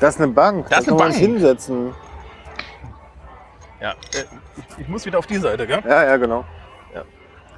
Das 0.00 0.14
ist 0.14 0.20
eine 0.20 0.32
Bank. 0.32 0.66
Das 0.70 0.80
ist 0.80 0.86
da 0.88 0.92
eine 0.92 0.98
kann 0.98 1.06
man 1.08 1.12
sich 1.12 1.22
Bank. 1.22 1.32
hinsetzen. 1.38 1.94
Ja, 3.80 3.90
äh, 3.90 4.24
ich 4.78 4.88
muss 4.88 5.06
wieder 5.06 5.18
auf 5.18 5.26
die 5.26 5.36
Seite, 5.36 5.66
gell? 5.66 5.82
Ja, 5.88 6.04
ja, 6.04 6.16
genau. 6.16 6.44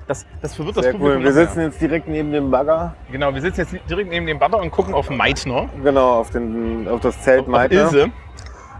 Das, 0.06 0.26
das 0.40 0.54
verwirrt 0.54 0.76
das 0.76 0.84
Sehr 0.84 0.92
Publikum 0.92 1.18
cool. 1.18 1.24
Wir 1.24 1.32
sitzen 1.32 1.60
jetzt 1.60 1.80
direkt 1.80 2.08
neben 2.08 2.32
dem 2.32 2.50
Bagger. 2.50 2.94
Genau, 3.10 3.32
wir 3.32 3.40
sitzen 3.40 3.60
jetzt 3.60 3.88
direkt 3.88 4.10
neben 4.10 4.26
dem 4.26 4.38
Butter 4.38 4.58
und 4.58 4.70
gucken 4.70 4.94
auf 4.94 5.08
Meitner. 5.10 5.68
Genau, 5.82 6.14
auf, 6.18 6.30
den, 6.30 6.88
auf 6.88 7.00
das 7.00 7.20
Zelt 7.22 7.42
Auf 7.42 7.46
Meitner. 7.46 7.82
Ilse. 7.82 8.10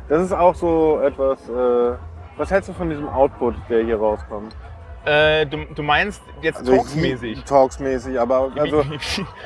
Das 0.09 0.23
ist 0.23 0.32
auch 0.32 0.55
so 0.55 1.01
etwas. 1.01 1.48
Äh, 1.48 1.97
was 2.36 2.51
hältst 2.51 2.69
du 2.69 2.73
von 2.73 2.90
diesem 2.90 3.09
Output, 3.09 3.55
der 3.70 3.85
hier 3.85 3.98
rauskommt? 3.98 4.55
Äh, 5.05 5.47
du, 5.47 5.59
du 5.74 5.82
meinst 5.82 6.23
jetzt 6.43 6.59
Also 6.59 6.77
talksmäßig? 6.77 7.44
Talksmäßig, 7.44 8.20
aber 8.20 8.51
also 8.56 8.85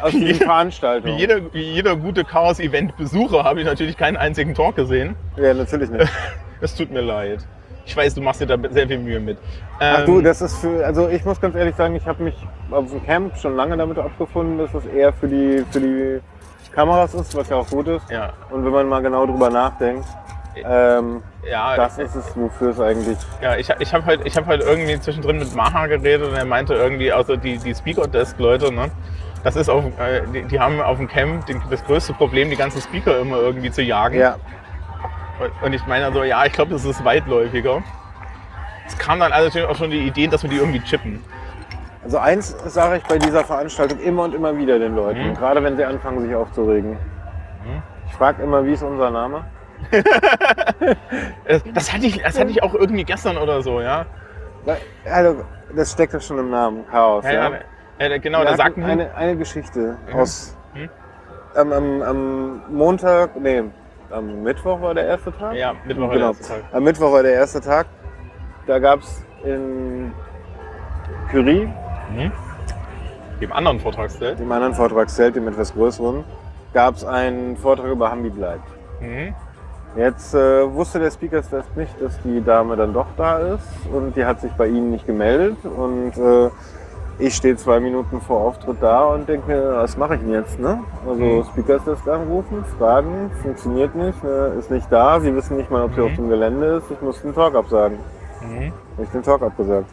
aus 0.01 0.13
wie, 0.13 0.25
diesen 0.25 0.47
Veranstaltungen. 0.47 1.15
wie, 1.15 1.21
jeder, 1.21 1.53
wie 1.53 1.73
jeder 1.73 1.97
gute 1.97 2.25
Chaos-Event-Besucher 2.25 3.45
habe 3.45 3.61
ich 3.61 3.67
natürlich 3.67 3.97
keinen 3.97 4.17
einzigen 4.17 4.55
Talk 4.55 4.77
gesehen. 4.77 5.15
Ja, 5.37 5.55
natürlich 5.55 5.91
nicht. 5.91 6.11
Es 6.63 6.75
tut 6.75 6.91
mir 6.91 7.03
leid. 7.03 7.47
Ich 7.87 7.97
weiß, 7.97 8.15
du 8.15 8.21
machst 8.21 8.41
dir 8.41 8.47
da 8.47 8.57
sehr 8.71 8.89
viel 8.89 8.99
Mühe 8.99 9.21
mit. 9.21 9.39
Ach 9.79 10.01
Ähm, 10.01 10.07
du, 10.07 10.21
das 10.21 10.43
ist 10.43 10.59
für, 10.59 10.85
also 10.85 11.09
ich 11.09 11.25
muss 11.25 11.41
ganz 11.41 11.55
ehrlich 11.55 11.77
sagen, 11.77 11.95
ich 11.95 12.05
habe 12.07 12.23
mich 12.23 12.35
auf 12.71 12.91
dem 12.91 13.05
Camp 13.05 13.37
schon 13.39 13.55
lange 13.57 13.77
damit 13.77 13.99
abgefunden, 13.99 14.59
dass 14.59 14.75
es 14.75 14.85
eher 14.87 15.13
für 15.13 15.29
die, 15.29 15.65
für 15.71 15.81
die 15.81 16.21
Kameras 16.75 17.15
ist, 17.15 17.35
was 17.37 17.49
ja 17.49 17.57
auch 17.57 17.69
gut 17.69 17.87
ist. 17.89 18.11
ja, 18.11 18.33
Und 18.51 18.65
wenn 18.65 18.73
man 18.73 18.89
mal 18.89 19.03
genau 19.03 19.25
drüber 19.25 19.51
nachdenkt, 19.51 20.05
ähm, 20.65 21.23
ja, 21.49 21.77
das 21.77 21.99
ist 21.99 22.15
es, 22.15 22.37
wofür 22.37 22.71
es 22.71 22.81
eigentlich. 22.81 23.19
ja, 23.43 23.57
ich, 23.57 23.69
ich 23.79 23.95
habe 23.95 24.05
halt, 24.07 24.23
ich 24.25 24.37
hab 24.37 24.47
halt 24.47 24.63
irgendwie 24.63 24.99
zwischendrin 24.99 25.39
mit 25.39 25.55
Maha 25.55 25.87
geredet 25.87 26.29
und 26.29 26.35
er 26.35 26.45
meinte 26.45 26.75
irgendwie, 26.75 27.13
also 27.13 27.37
die, 27.37 27.59
die 27.59 27.75
Speaker-Desk-Leute, 27.75 28.73
ne? 28.73 28.91
Das 29.45 29.55
ist 29.55 29.69
auf, 29.69 29.85
äh, 29.85 30.23
die, 30.35 30.43
die 30.45 30.59
haben 30.59 30.81
auf 30.81 30.97
dem 30.97 31.09
Camp 31.09 31.47
den, 31.47 31.63
das 31.71 31.85
größte 31.85 32.15
Problem, 32.15 32.51
die 32.51 32.57
ganzen 32.57 32.81
Speaker 32.81 33.21
immer 33.21 33.37
irgendwie 33.37 33.71
zu 33.71 33.83
jagen. 33.83 34.19
Ja, 34.19 34.37
Und- 35.63 35.73
ich 35.73 35.87
meine 35.87 36.07
also, 36.07 36.25
ja, 36.25 36.45
ich 36.47 36.53
glaube, 36.53 36.73
das 36.73 36.85
ist 36.85 37.05
weitläufiger. 37.05 37.83
Es 38.87 38.97
kam 38.99 39.19
dann 39.21 39.33
also 39.33 39.47
natürlich 39.49 39.69
auch 39.69 39.77
schon 39.77 39.91
die 39.91 40.07
Idee, 40.07 40.27
dass 40.29 40.43
wir 40.43 40.51
die 40.51 40.57
irgendwie 40.57 40.81
chippen. 40.81 41.23
also 42.05 42.19
eins 42.19 42.57
sage 42.67 42.99
ich 42.99 43.03
bei 43.05 43.19
dieser 43.19 43.43
Veranstaltung 43.45 43.99
immer 43.99 44.23
und 44.25 44.35
immer 44.35 44.57
wieder 44.57 44.79
den 44.79 44.95
Leuten, 44.95 45.31
Mhm. 45.31 45.35
gerade 45.35 45.63
wenn 45.65 45.77
sie 45.77 45.85
anfangen, 45.85 46.21
sich 46.25 46.35
aufzuregen. 46.35 46.97
Ich 48.09 48.13
frage 48.15 48.43
immer, 48.45 48.65
wie 48.65 48.73
ist 48.73 48.83
unser 48.85 49.11
Name? 49.11 49.45
Das 51.75 51.93
hatte 51.93 52.07
ich, 52.07 52.23
das 52.23 52.39
hatte 52.39 52.51
ich 52.51 52.63
auch 52.63 52.75
irgendwie 52.75 53.05
gestern 53.05 53.37
oder 53.37 53.63
so, 53.63 53.81
ja. 53.81 54.07
Also, 55.11 55.45
das 55.75 55.93
steckt 55.93 56.13
ja 56.13 56.21
schon 56.21 56.39
im 56.39 56.51
Namen, 56.51 56.85
Chaos. 56.91 57.25
Ja, 57.25 57.33
Ja, 57.33 57.51
ja, 57.99 58.07
äh, 58.07 58.19
genau, 58.21 58.45
da 58.45 58.57
sagten 58.57 58.83
die, 58.85 58.91
eine, 58.91 59.15
eine 59.15 59.37
Geschichte 59.37 59.97
Mhm. 60.13 60.19
aus. 60.19 60.57
Mhm. 60.75 60.89
Am, 61.55 61.73
am, 61.73 62.03
am 62.03 62.63
Montag, 62.71 63.37
nee, 63.41 63.65
am 64.11 64.43
Mittwoch 64.43 64.81
war 64.81 64.95
der 64.95 65.07
erste 65.07 65.33
Tag. 65.37 65.55
ja, 65.55 65.75
Mittwoch 65.87 66.11
Genau. 66.11 66.13
der 66.13 66.27
erste 66.29 66.49
Tag. 66.49 66.63
Am 66.73 66.85
Mittwoch 66.85 67.13
war 67.13 67.23
der 67.23 67.35
erste 67.35 67.61
Tag. 67.61 67.87
Da 68.67 68.79
gab 68.79 69.01
es 69.01 69.23
in 69.45 70.13
Curie, 71.31 71.69
Mhm. 72.11 72.31
Im 73.41 73.53
anderen 73.53 73.81
Vortragszelt. 73.81 74.39
dem 74.39 74.51
anderen 74.53 74.75
Vortragszelt, 74.75 75.35
dem 75.37 75.47
etwas 75.49 75.73
größeren, 75.75 76.25
gab 76.73 76.95
es 76.95 77.05
einen 77.05 77.57
Vortrag 77.57 77.91
über 77.91 78.11
Hambi 78.11 78.31
bleibt. 78.31 78.67
Mhm. 79.01 79.35
Jetzt 79.97 80.35
äh, 80.35 80.73
wusste 80.73 80.99
der 81.01 81.11
Speakers 81.11 81.49
Desk 81.51 81.75
nicht, 81.77 82.01
dass 82.01 82.21
die 82.23 82.43
Dame 82.45 82.77
dann 82.77 82.93
doch 82.93 83.07
da 83.17 83.39
ist 83.39 83.67
und 83.93 84.15
die 84.15 84.25
hat 84.25 84.41
sich 84.41 84.53
bei 84.53 84.67
ihnen 84.67 84.91
nicht 84.91 85.07
gemeldet 85.07 85.57
und 85.65 86.13
äh, 86.19 86.51
ich 87.19 87.35
stehe 87.35 87.57
zwei 87.57 87.81
Minuten 87.81 88.21
vor 88.21 88.41
Auftritt 88.43 88.77
da 88.81 89.05
und 89.07 89.29
denke 89.29 89.49
mir, 89.49 89.77
was 89.77 89.97
mache 89.97 90.15
ich 90.17 90.21
denn 90.21 90.33
jetzt? 90.33 90.59
Ne? 90.59 90.81
Also 91.09 91.23
Mhm. 91.23 91.45
Speakers 91.45 91.85
Desk 91.85 92.07
anrufen, 92.09 92.65
fragen, 92.79 93.31
funktioniert 93.43 93.95
nicht, 93.95 94.23
ne? 94.23 94.53
ist 94.59 94.71
nicht 94.71 94.87
da, 94.91 95.19
sie 95.21 95.35
wissen 95.35 95.57
nicht 95.57 95.71
mal, 95.71 95.85
ob 95.85 95.95
sie 95.95 96.01
Mhm. 96.01 96.07
auf 96.07 96.15
dem 96.15 96.29
Gelände 96.29 96.67
ist, 96.77 96.91
ich 96.91 97.01
muss 97.01 97.21
den 97.23 97.35
Talk 97.35 97.55
absagen. 97.55 97.99
Habe 98.43 98.73
ich 99.03 99.09
den 99.11 99.23
Talk 99.23 99.43
abgesagt. 99.43 99.89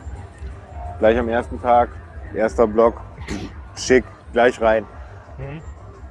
Gleich 0.99 1.17
am 1.17 1.29
ersten 1.29 1.61
Tag, 1.61 1.89
erster 2.33 2.67
Block, 2.67 2.95
schick, 3.75 4.03
gleich 4.33 4.61
rein. 4.61 4.85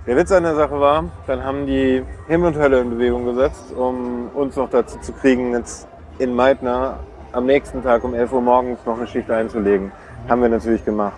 Der 0.06 0.16
Witz 0.16 0.32
an 0.32 0.42
der 0.42 0.56
Sache 0.56 0.80
war, 0.80 1.04
dann 1.26 1.44
haben 1.44 1.66
die 1.66 2.02
Himmel 2.26 2.48
und 2.48 2.58
Hölle 2.58 2.80
in 2.80 2.90
Bewegung 2.90 3.24
gesetzt, 3.26 3.72
um 3.76 4.30
uns 4.34 4.56
noch 4.56 4.68
dazu 4.70 4.98
zu 4.98 5.12
kriegen, 5.12 5.52
jetzt 5.52 5.86
in 6.18 6.34
Meitner 6.34 6.96
am 7.32 7.46
nächsten 7.46 7.82
Tag 7.82 8.02
um 8.02 8.12
11 8.14 8.32
Uhr 8.32 8.40
morgens 8.40 8.80
noch 8.84 8.96
eine 8.96 9.06
Schicht 9.06 9.30
einzulegen. 9.30 9.92
Haben 10.28 10.42
wir 10.42 10.48
natürlich 10.48 10.84
gemacht. 10.84 11.16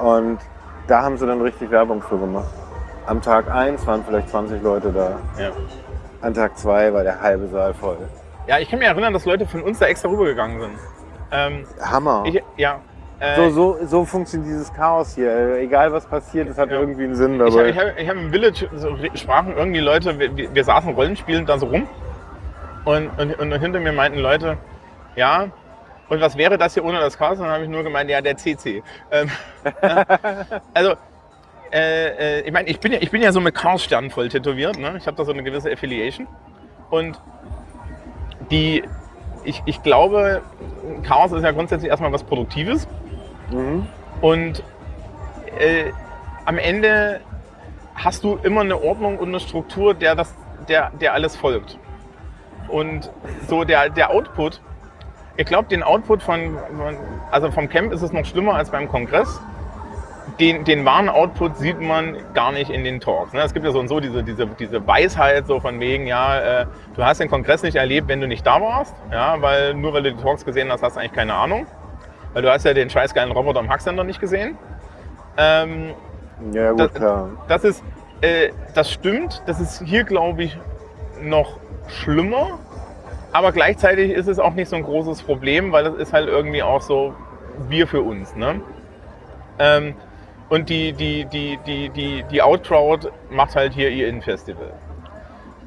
Und 0.00 0.38
da 0.86 1.02
haben 1.02 1.16
sie 1.16 1.26
dann 1.26 1.40
richtig 1.40 1.70
Werbung 1.70 2.02
für 2.02 2.18
gemacht. 2.18 2.48
Am 3.06 3.20
Tag 3.22 3.50
1 3.50 3.86
waren 3.86 4.04
vielleicht 4.04 4.28
20 4.30 4.62
Leute 4.62 4.92
da. 4.92 5.18
Ja. 5.40 5.50
An 6.22 6.34
Tag 6.34 6.58
2 6.58 6.92
war 6.92 7.02
der 7.02 7.20
halbe 7.20 7.46
Saal 7.48 7.74
voll. 7.74 7.98
ja, 8.46 8.58
ich 8.58 8.68
kann 8.70 8.78
mich 8.78 8.88
erinnern, 8.88 9.12
dass 9.12 9.24
Leute 9.24 9.46
von 9.46 9.62
uns 9.62 9.78
da 9.78 9.86
extra 9.86 10.08
rübergegangen 10.08 10.60
sind. 10.60 10.72
Ähm, 11.32 11.64
Hammer. 11.80 12.24
ich, 12.26 12.42
ja. 12.56 12.80
Äh, 13.18 13.36
so, 13.36 13.50
so, 13.50 13.86
so 13.86 14.04
funktioniert 14.04 14.48
dieses 14.50 14.72
Chaos 14.74 15.14
hier. 15.14 15.56
Egal 15.56 15.90
was 15.92 16.04
passiert, 16.06 16.48
es 16.48 16.58
hat 16.58 16.70
Ja. 16.70 16.78
irgendwie 16.78 17.04
einen 17.04 17.14
Sinn 17.14 17.34
Ich 17.34 17.40
habe 17.40 17.50
dabei. 17.50 17.68
ich 17.70 17.78
hab, 17.78 17.98
ich 17.98 18.08
hab 18.08 18.16
im 18.16 18.30
Village 18.30 18.68
so 18.76 18.96
sprachen 19.14 19.54
irgendwie 19.56 19.80
Leute, 19.80 20.18
wir, 20.18 20.36
wir- 20.36 20.54
wir 20.54 20.64
saßen 20.64 20.92
rollenspielend 20.94 21.48
da 21.48 21.58
so 21.58 21.66
rum 21.66 21.88
und, 22.84 23.08
und, 23.18 23.34
und 23.38 23.52
hinter 23.52 23.80
mir 23.80 23.92
meinten 23.92 24.18
Leute, 24.18 24.58
ja, 25.16 25.46
und 26.08 26.20
was 26.20 26.36
wäre 26.36 26.56
das 26.58 26.74
hier 26.74 26.84
ohne 26.84 27.00
das 27.00 27.18
Chaos? 27.18 27.38
Und 27.38 27.44
dann 27.44 27.52
habe 27.52 27.64
ich 27.64 27.70
nur 27.70 27.82
gemeint, 27.82 28.08
ja, 28.10 28.20
der 28.20 28.36
CC. 28.36 28.82
Ähm, 29.10 29.30
also, 30.74 30.94
äh, 31.72 32.38
äh, 32.38 32.40
ich 32.42 32.52
meine, 32.52 32.68
ich 32.68 32.78
bin 32.78 32.92
ja, 32.92 32.98
ich 33.00 33.10
bin 33.10 33.22
ja 33.22 33.32
so 33.32 33.40
mit 33.40 33.54
Chaos-Sternen 33.54 34.10
voll 34.10 34.28
tätowiert. 34.28 34.78
Ne? 34.78 34.94
Ich 34.98 35.06
habe 35.06 35.16
da 35.16 35.24
so 35.24 35.32
eine 35.32 35.42
gewisse 35.42 35.70
Affiliation. 35.70 36.28
Und 36.90 37.20
die, 38.50 38.84
ich, 39.44 39.62
ich 39.66 39.82
glaube, 39.82 40.42
Chaos 41.02 41.32
ist 41.32 41.42
ja 41.42 41.50
grundsätzlich 41.50 41.90
erstmal 41.90 42.12
was 42.12 42.22
Produktives. 42.22 42.86
Mhm. 43.50 43.86
Und 44.20 44.62
äh, 45.58 45.90
am 46.44 46.58
Ende 46.58 47.20
hast 47.94 48.22
du 48.22 48.38
immer 48.42 48.60
eine 48.60 48.80
Ordnung 48.80 49.18
und 49.18 49.28
eine 49.28 49.40
Struktur, 49.40 49.94
der, 49.94 50.14
das, 50.14 50.32
der, 50.68 50.90
der 51.00 51.14
alles 51.14 51.34
folgt. 51.34 51.78
Und 52.68 53.10
so 53.48 53.64
der, 53.64 53.90
der 53.90 54.10
Output, 54.10 54.60
ich 55.36 55.46
glaube, 55.46 55.68
den 55.68 55.82
Output 55.82 56.22
von, 56.22 56.56
also 57.30 57.50
vom 57.50 57.68
Camp 57.68 57.92
ist 57.92 58.02
es 58.02 58.12
noch 58.12 58.24
schlimmer 58.24 58.54
als 58.54 58.70
beim 58.70 58.88
Kongress. 58.88 59.40
Den, 60.40 60.64
den 60.64 60.84
wahren 60.84 61.08
Output 61.08 61.56
sieht 61.56 61.80
man 61.80 62.16
gar 62.34 62.52
nicht 62.52 62.70
in 62.70 62.84
den 62.84 63.00
Talks. 63.00 63.32
Ne? 63.32 63.40
Es 63.42 63.54
gibt 63.54 63.64
ja 63.64 63.72
so 63.72 63.78
und 63.78 63.88
so 63.88 64.00
diese, 64.00 64.22
diese, 64.22 64.46
diese 64.46 64.86
Weisheit 64.86 65.46
so 65.46 65.60
von 65.60 65.80
wegen, 65.80 66.06
ja, 66.06 66.38
äh, 66.62 66.66
du 66.94 67.04
hast 67.04 67.20
den 67.20 67.30
Kongress 67.30 67.62
nicht 67.62 67.76
erlebt, 67.76 68.08
wenn 68.08 68.20
du 68.20 68.26
nicht 68.28 68.46
da 68.46 68.60
warst, 68.60 68.94
ja, 69.10 69.40
weil 69.40 69.72
nur 69.74 69.94
weil 69.94 70.02
du 70.02 70.12
die 70.12 70.22
Talks 70.22 70.44
gesehen 70.44 70.70
hast, 70.70 70.82
hast 70.82 70.96
du 70.96 71.00
eigentlich 71.00 71.12
keine 71.14 71.32
Ahnung. 71.34 71.66
Weil 72.34 72.42
du 72.42 72.50
hast 72.52 72.64
ja 72.64 72.74
den 72.74 72.90
scheißgeilen 72.90 73.32
Roboter 73.32 73.60
am 73.60 73.70
Hacksender 73.70 74.04
nicht 74.04 74.20
gesehen. 74.20 74.58
Ähm, 75.38 75.94
Ja, 76.52 76.70
gut, 76.72 76.80
Das- 76.80 76.92
klar. 76.94 77.28
das 77.48 77.64
ist, 77.64 77.84
äh, 78.20 78.50
das 78.74 78.90
stimmt. 78.92 79.42
Das 79.46 79.58
ist 79.58 79.82
hier, 79.86 80.04
glaube 80.04 80.42
ich, 80.42 80.58
noch 81.22 81.58
schlimmer. 81.88 82.58
Aber 83.36 83.52
gleichzeitig 83.52 84.12
ist 84.12 84.28
es 84.28 84.38
auch 84.38 84.54
nicht 84.54 84.70
so 84.70 84.76
ein 84.76 84.82
großes 84.82 85.22
Problem, 85.22 85.70
weil 85.70 85.84
das 85.84 85.94
ist 85.96 86.14
halt 86.14 86.26
irgendwie 86.26 86.62
auch 86.62 86.80
so 86.80 87.12
wir 87.68 87.86
für 87.86 88.00
uns. 88.00 88.34
Ne? 88.34 88.62
Ähm, 89.58 89.94
und 90.48 90.70
die, 90.70 90.94
die, 90.94 91.26
die, 91.26 91.58
die, 91.66 91.90
die, 91.90 92.24
die 92.30 92.40
Outcrowd 92.40 93.12
macht 93.30 93.54
halt 93.54 93.74
hier 93.74 93.90
ihr 93.90 94.08
Innenfestival. 94.08 94.72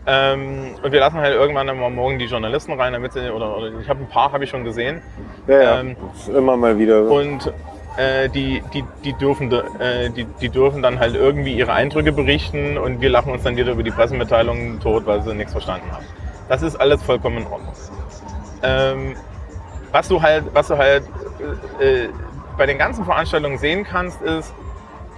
Ähm, 0.07 0.77
und 0.81 0.91
wir 0.91 0.99
lassen 0.99 1.17
halt 1.17 1.35
irgendwann 1.35 1.67
immer 1.67 1.91
morgen 1.91 2.17
die 2.17 2.25
Journalisten 2.25 2.73
rein, 2.73 2.93
damit 2.93 3.13
sie, 3.13 3.31
oder, 3.31 3.55
oder 3.55 3.71
ich 3.79 3.87
habe 3.87 3.99
ein 3.99 4.09
paar, 4.09 4.31
habe 4.31 4.45
ich 4.45 4.49
schon 4.49 4.63
gesehen. 4.63 5.03
Ja, 5.45 5.61
ja. 5.61 5.79
ähm, 5.81 5.95
immer 6.35 6.57
mal 6.57 6.79
wieder. 6.79 7.03
Und 7.03 7.53
äh, 7.97 8.29
die, 8.29 8.63
die, 8.73 8.83
die, 9.05 9.13
dürfen, 9.13 9.51
äh, 9.51 10.09
die, 10.09 10.25
die 10.41 10.49
dürfen 10.49 10.81
dann 10.81 10.99
halt 10.99 11.13
irgendwie 11.13 11.53
ihre 11.53 11.73
Eindrücke 11.73 12.13
berichten 12.13 12.79
und 12.79 12.99
wir 12.99 13.11
lachen 13.11 13.31
uns 13.31 13.43
dann 13.43 13.57
wieder 13.57 13.73
über 13.73 13.83
die 13.83 13.91
Pressemitteilungen 13.91 14.79
tot, 14.79 15.05
weil 15.05 15.21
sie 15.21 15.35
nichts 15.35 15.51
verstanden 15.51 15.91
haben. 15.91 16.05
Das 16.49 16.63
ist 16.63 16.75
alles 16.75 17.01
vollkommen 17.03 17.37
in 17.37 17.47
Ordnung. 17.47 17.73
Ähm, 18.63 19.15
was 19.91 20.07
du 20.07 20.21
halt, 20.21 20.43
was 20.53 20.67
du 20.67 20.77
halt 20.77 21.03
äh, 21.79 22.03
äh, 22.05 22.09
bei 22.57 22.65
den 22.65 22.77
ganzen 22.77 23.05
Veranstaltungen 23.05 23.57
sehen 23.59 23.85
kannst, 23.85 24.21
ist 24.21 24.53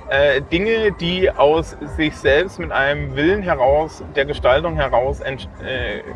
äh, 0.10 0.42
Dinge, 0.42 0.92
die 0.92 1.32
aus 1.32 1.76
sich 1.96 2.16
selbst 2.18 2.60
mit 2.60 2.72
einem 2.72 3.16
Willen 3.16 3.42
heraus, 3.42 4.04
der 4.16 4.26
Gestaltung 4.26 4.76
heraus 4.76 5.22
äh, 5.22 5.38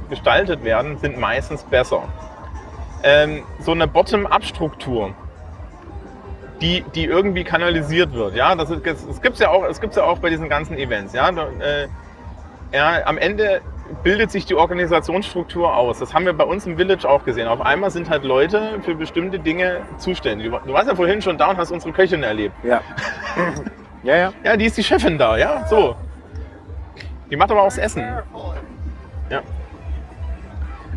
gestaltet 0.10 0.64
werden, 0.66 0.98
sind 0.98 1.18
meistens 1.18 1.64
besser. 1.64 2.04
Ähm, 3.04 3.44
so 3.60 3.72
eine 3.72 3.88
Bottom-up-Struktur, 3.88 5.14
die, 6.60 6.84
die 6.94 7.06
irgendwie 7.06 7.46
kanalisiert 7.46 8.12
wird. 8.14 8.36
Ja, 8.36 8.54
das, 8.56 8.68
das 8.70 9.22
gibt's 9.22 9.40
ja 9.40 9.50
auch, 9.50 9.64
es 9.64 9.80
ja 9.80 10.04
auch 10.04 10.20
bei 10.20 10.30
diesen 10.30 10.50
ganzen 10.50 10.78
Events. 10.78 11.14
Ja, 11.14 11.32
da, 11.32 11.48
äh, 11.60 11.88
ja, 12.74 13.06
am 13.06 13.18
Ende 13.18 13.62
bildet 14.04 14.32
sich 14.32 14.46
die 14.46 14.56
Organisationsstruktur 14.56 15.76
aus. 15.76 16.00
Das 16.00 16.14
haben 16.14 16.26
wir 16.26 16.34
bei 16.34 16.44
uns 16.44 16.66
im 16.66 16.78
Village 16.78 17.08
auch 17.08 17.24
gesehen. 17.24 17.48
Auf 17.48 17.62
einmal 17.62 17.92
sind 17.92 18.10
halt 18.10 18.24
Leute 18.24 18.80
für 18.82 18.96
bestimmte 18.96 19.40
Dinge 19.40 19.82
zuständig. 19.98 20.52
Du 20.66 20.74
warst 20.74 20.88
ja 20.88 20.96
vorhin 20.96 21.22
schon 21.22 21.38
da 21.38 21.52
und 21.52 21.58
hast 21.58 21.72
unsere 21.72 21.94
Köchin 21.94 22.24
erlebt. 22.24 22.56
Ja. 22.64 22.82
ja, 24.04 24.16
ja. 24.16 24.34
Ja, 24.44 24.58
die 24.58 24.66
ist 24.66 24.78
die 24.78 24.84
Chefin 24.84 25.18
da, 25.18 25.38
ja, 25.38 25.66
so. 25.68 25.96
Die 27.30 27.36
macht 27.36 27.52
aber 27.52 27.62
auch 27.62 27.66
das 27.66 27.78
Essen. 27.78 28.04
Ja. 29.30 29.42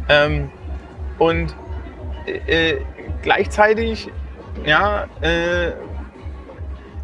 Ähm, 0.09 0.51
und 1.19 1.55
äh, 2.27 2.71
äh, 2.71 2.81
gleichzeitig, 3.23 4.11
ja, 4.65 5.07
äh, 5.21 5.73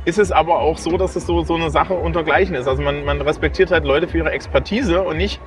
ist 0.05 0.19
es 0.19 0.33
aber 0.33 0.61
auch 0.61 0.77
so, 0.77 0.97
dass 0.99 1.17
es 1.17 1.27
so, 1.27 1.43
so 1.45 1.55
eine 1.55 1.71
Sache 1.71 1.95
untergleichen 1.95 2.55
ist. 2.55 2.69
Also 2.69 2.83
man, 2.83 3.05
man 3.05 3.21
respektiert 3.23 3.71
halt 3.71 3.85
Leute 3.85 4.07
für 4.07 4.19
ihre 4.19 4.31
Expertise 4.33 5.03
und 5.03 5.17
nicht, 5.17 5.41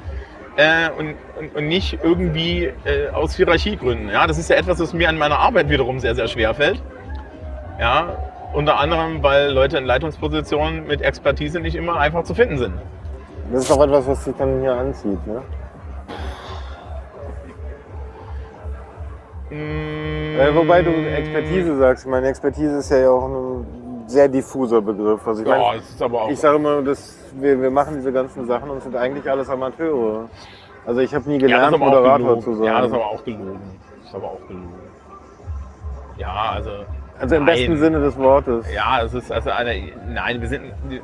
äh, 0.57 0.89
und, 0.97 1.15
und, 1.39 1.55
und 1.55 1.67
nicht 1.67 1.99
irgendwie 2.03 2.65
äh, 2.85 3.09
aus 3.13 3.35
Hierarchiegründen. 3.35 4.09
Ja, 4.09 4.27
das 4.27 4.37
ist 4.37 4.49
ja 4.49 4.55
etwas, 4.57 4.79
was 4.79 4.93
mir 4.93 5.07
an 5.09 5.17
meiner 5.17 5.39
Arbeit 5.39 5.69
wiederum 5.69 5.99
sehr, 5.99 6.15
sehr 6.15 6.27
schwer 6.27 6.53
fällt. 6.53 6.81
Ja, 7.79 8.17
unter 8.53 8.79
anderem, 8.79 9.21
weil 9.23 9.51
Leute 9.51 9.77
in 9.77 9.85
Leitungspositionen 9.85 10.87
mit 10.87 11.01
Expertise 11.01 11.59
nicht 11.59 11.75
immer 11.75 11.97
einfach 11.97 12.23
zu 12.23 12.33
finden 12.33 12.57
sind. 12.57 12.73
Das 13.51 13.63
ist 13.63 13.71
auch 13.71 13.83
etwas, 13.83 14.07
was 14.07 14.25
sich 14.25 14.35
dann 14.37 14.59
hier 14.61 14.73
anzieht. 14.73 15.19
Ne? 15.27 15.41
Mm, 19.49 20.39
Äh, 20.39 20.55
wobei 20.55 20.81
du 20.81 20.91
Expertise 20.91 21.77
sagst. 21.77 22.05
Ich 22.05 22.11
meine, 22.11 22.27
Expertise 22.27 22.77
ist 22.77 22.91
ja 22.91 23.09
auch 23.09 23.27
ein 23.27 23.65
sehr 24.07 24.27
diffuser 24.27 24.81
Begriff. 24.81 25.25
Also 25.27 25.41
ich, 25.43 25.47
Ja, 25.47 25.57
meine, 25.57 25.79
es 25.79 25.89
ist 25.89 26.01
aber 26.01 26.23
auch. 26.23 26.29
ich 26.29 26.39
sage 26.39 26.57
immer, 26.57 26.81
dass 26.81 27.15
wir, 27.41 27.61
wir 27.61 27.71
machen 27.71 27.95
diese 27.95 28.11
ganzen 28.11 28.45
Sachen 28.47 28.69
und 28.69 28.81
sind 28.81 28.95
eigentlich 28.95 29.29
alles 29.29 29.49
Amateure. 29.49 30.29
Also 30.85 31.01
ich 31.01 31.13
habe 31.13 31.29
nie 31.29 31.35
ja, 31.35 31.47
gelernt, 31.47 31.75
auch 31.75 31.79
Moderator 31.79 32.39
zu 32.39 32.53
sein. 32.55 32.65
Ja, 32.65 32.81
das 32.81 32.87
ist 32.87 32.93
aber 32.93 33.07
auch 33.07 33.23
gelogen. 33.23 33.59
Das 33.99 34.09
ist 34.09 34.15
aber 34.15 34.27
auch 34.27 34.47
gelogen. 34.47 34.73
Ja, 36.17 36.51
also. 36.55 36.71
also 37.19 37.35
im 37.35 37.45
nein. 37.45 37.55
besten 37.55 37.77
Sinne 37.77 37.99
des 37.99 38.17
Wortes. 38.17 38.65
Ja, 38.73 39.01
es 39.03 39.13
ist 39.13 39.31
also 39.31 39.51
eine. 39.51 39.91
Nein, 40.07 40.41
wir 40.41 40.47
sind, 40.47 40.63
wir 40.87 41.01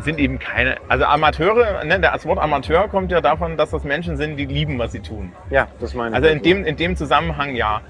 sind 0.00 0.18
eben 0.18 0.38
keine. 0.38 0.76
Also 0.88 1.04
Amateure, 1.04 1.84
ne, 1.84 2.00
das 2.00 2.26
Wort 2.26 2.38
Amateur 2.38 2.88
kommt 2.88 3.12
ja 3.12 3.20
davon, 3.20 3.56
dass 3.56 3.70
das 3.70 3.84
Menschen 3.84 4.16
sind, 4.16 4.36
die 4.36 4.46
lieben, 4.46 4.78
was 4.78 4.92
sie 4.92 5.00
tun. 5.00 5.32
Ja, 5.50 5.68
das 5.78 5.94
meine 5.94 6.10
ich. 6.10 6.14
Also 6.16 6.28
in 6.28 6.42
dem, 6.42 6.64
in 6.64 6.76
dem 6.76 6.96
Zusammenhang 6.96 7.54
ja. 7.54 7.82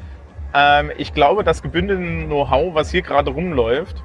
Ähm, 0.55 0.91
ich 0.97 1.13
glaube, 1.13 1.45
das 1.45 1.63
gebündelte 1.63 2.03
Know-how, 2.27 2.75
was 2.75 2.91
hier 2.91 3.03
gerade 3.03 3.31
rumläuft, 3.31 4.03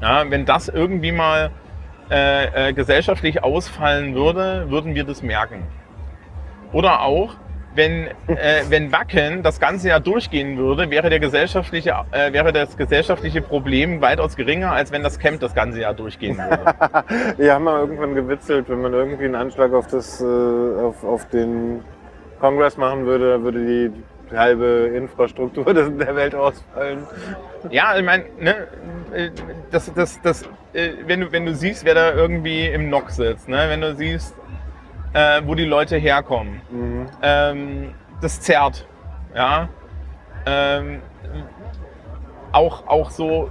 ja, 0.00 0.24
wenn 0.28 0.46
das 0.46 0.68
irgendwie 0.68 1.12
mal 1.12 1.50
äh, 2.10 2.68
äh, 2.68 2.72
gesellschaftlich 2.72 3.42
ausfallen 3.42 4.14
würde, 4.14 4.66
würden 4.68 4.94
wir 4.94 5.04
das 5.04 5.22
merken. 5.22 5.62
Oder 6.72 7.02
auch, 7.02 7.34
wenn, 7.74 8.08
äh, 8.26 8.64
wenn 8.68 8.92
Wacken 8.92 9.42
das 9.42 9.60
ganze 9.60 9.88
Jahr 9.88 10.00
durchgehen 10.00 10.58
würde, 10.58 10.90
wäre, 10.90 11.08
der 11.10 11.20
gesellschaftliche, 11.20 11.94
äh, 12.10 12.32
wäre 12.32 12.52
das 12.52 12.76
gesellschaftliche 12.76 13.40
Problem 13.40 14.00
weitaus 14.00 14.36
geringer, 14.36 14.72
als 14.72 14.92
wenn 14.92 15.02
das 15.02 15.18
Camp 15.18 15.40
das 15.40 15.54
ganze 15.54 15.80
Jahr 15.80 15.94
durchgehen 15.94 16.36
würde. 16.36 17.36
Wir 17.38 17.54
haben 17.54 17.64
mal 17.64 17.80
irgendwann 17.80 18.14
gewitzelt, 18.14 18.68
wenn 18.68 18.82
man 18.82 18.92
irgendwie 18.92 19.24
einen 19.24 19.36
Anschlag 19.36 19.72
auf, 19.72 19.86
das, 19.86 20.20
äh, 20.20 20.24
auf, 20.24 21.02
auf 21.04 21.28
den 21.30 21.82
Kongress 22.40 22.76
machen 22.76 23.06
würde, 23.06 23.42
würde 23.42 23.64
die 23.64 23.92
halbe 24.36 24.90
Infrastruktur 24.94 25.72
der 25.74 26.16
Welt 26.16 26.34
ausfallen. 26.34 27.06
Ja, 27.70 27.96
ich 27.96 28.04
meine, 28.04 28.24
ne, 28.40 28.54
äh, 29.12 29.30
das, 29.70 29.92
das, 29.94 30.20
das, 30.22 30.42
äh, 30.72 30.90
wenn, 31.06 31.20
du, 31.20 31.32
wenn 31.32 31.46
du 31.46 31.54
siehst, 31.54 31.84
wer 31.84 31.94
da 31.94 32.12
irgendwie 32.12 32.66
im 32.66 32.90
Nock 32.90 33.10
sitzt, 33.10 33.48
ne, 33.48 33.66
wenn 33.68 33.80
du 33.80 33.94
siehst, 33.94 34.34
äh, 35.14 35.42
wo 35.44 35.54
die 35.54 35.64
Leute 35.64 35.96
herkommen, 35.96 36.60
Mhm. 36.70 37.06
ähm, 37.22 37.94
das 38.20 38.40
zerrt. 38.40 38.86
Ja. 39.34 39.68
Ähm, 40.46 41.00
auch, 42.52 42.86
auch 42.86 43.10
so, 43.10 43.50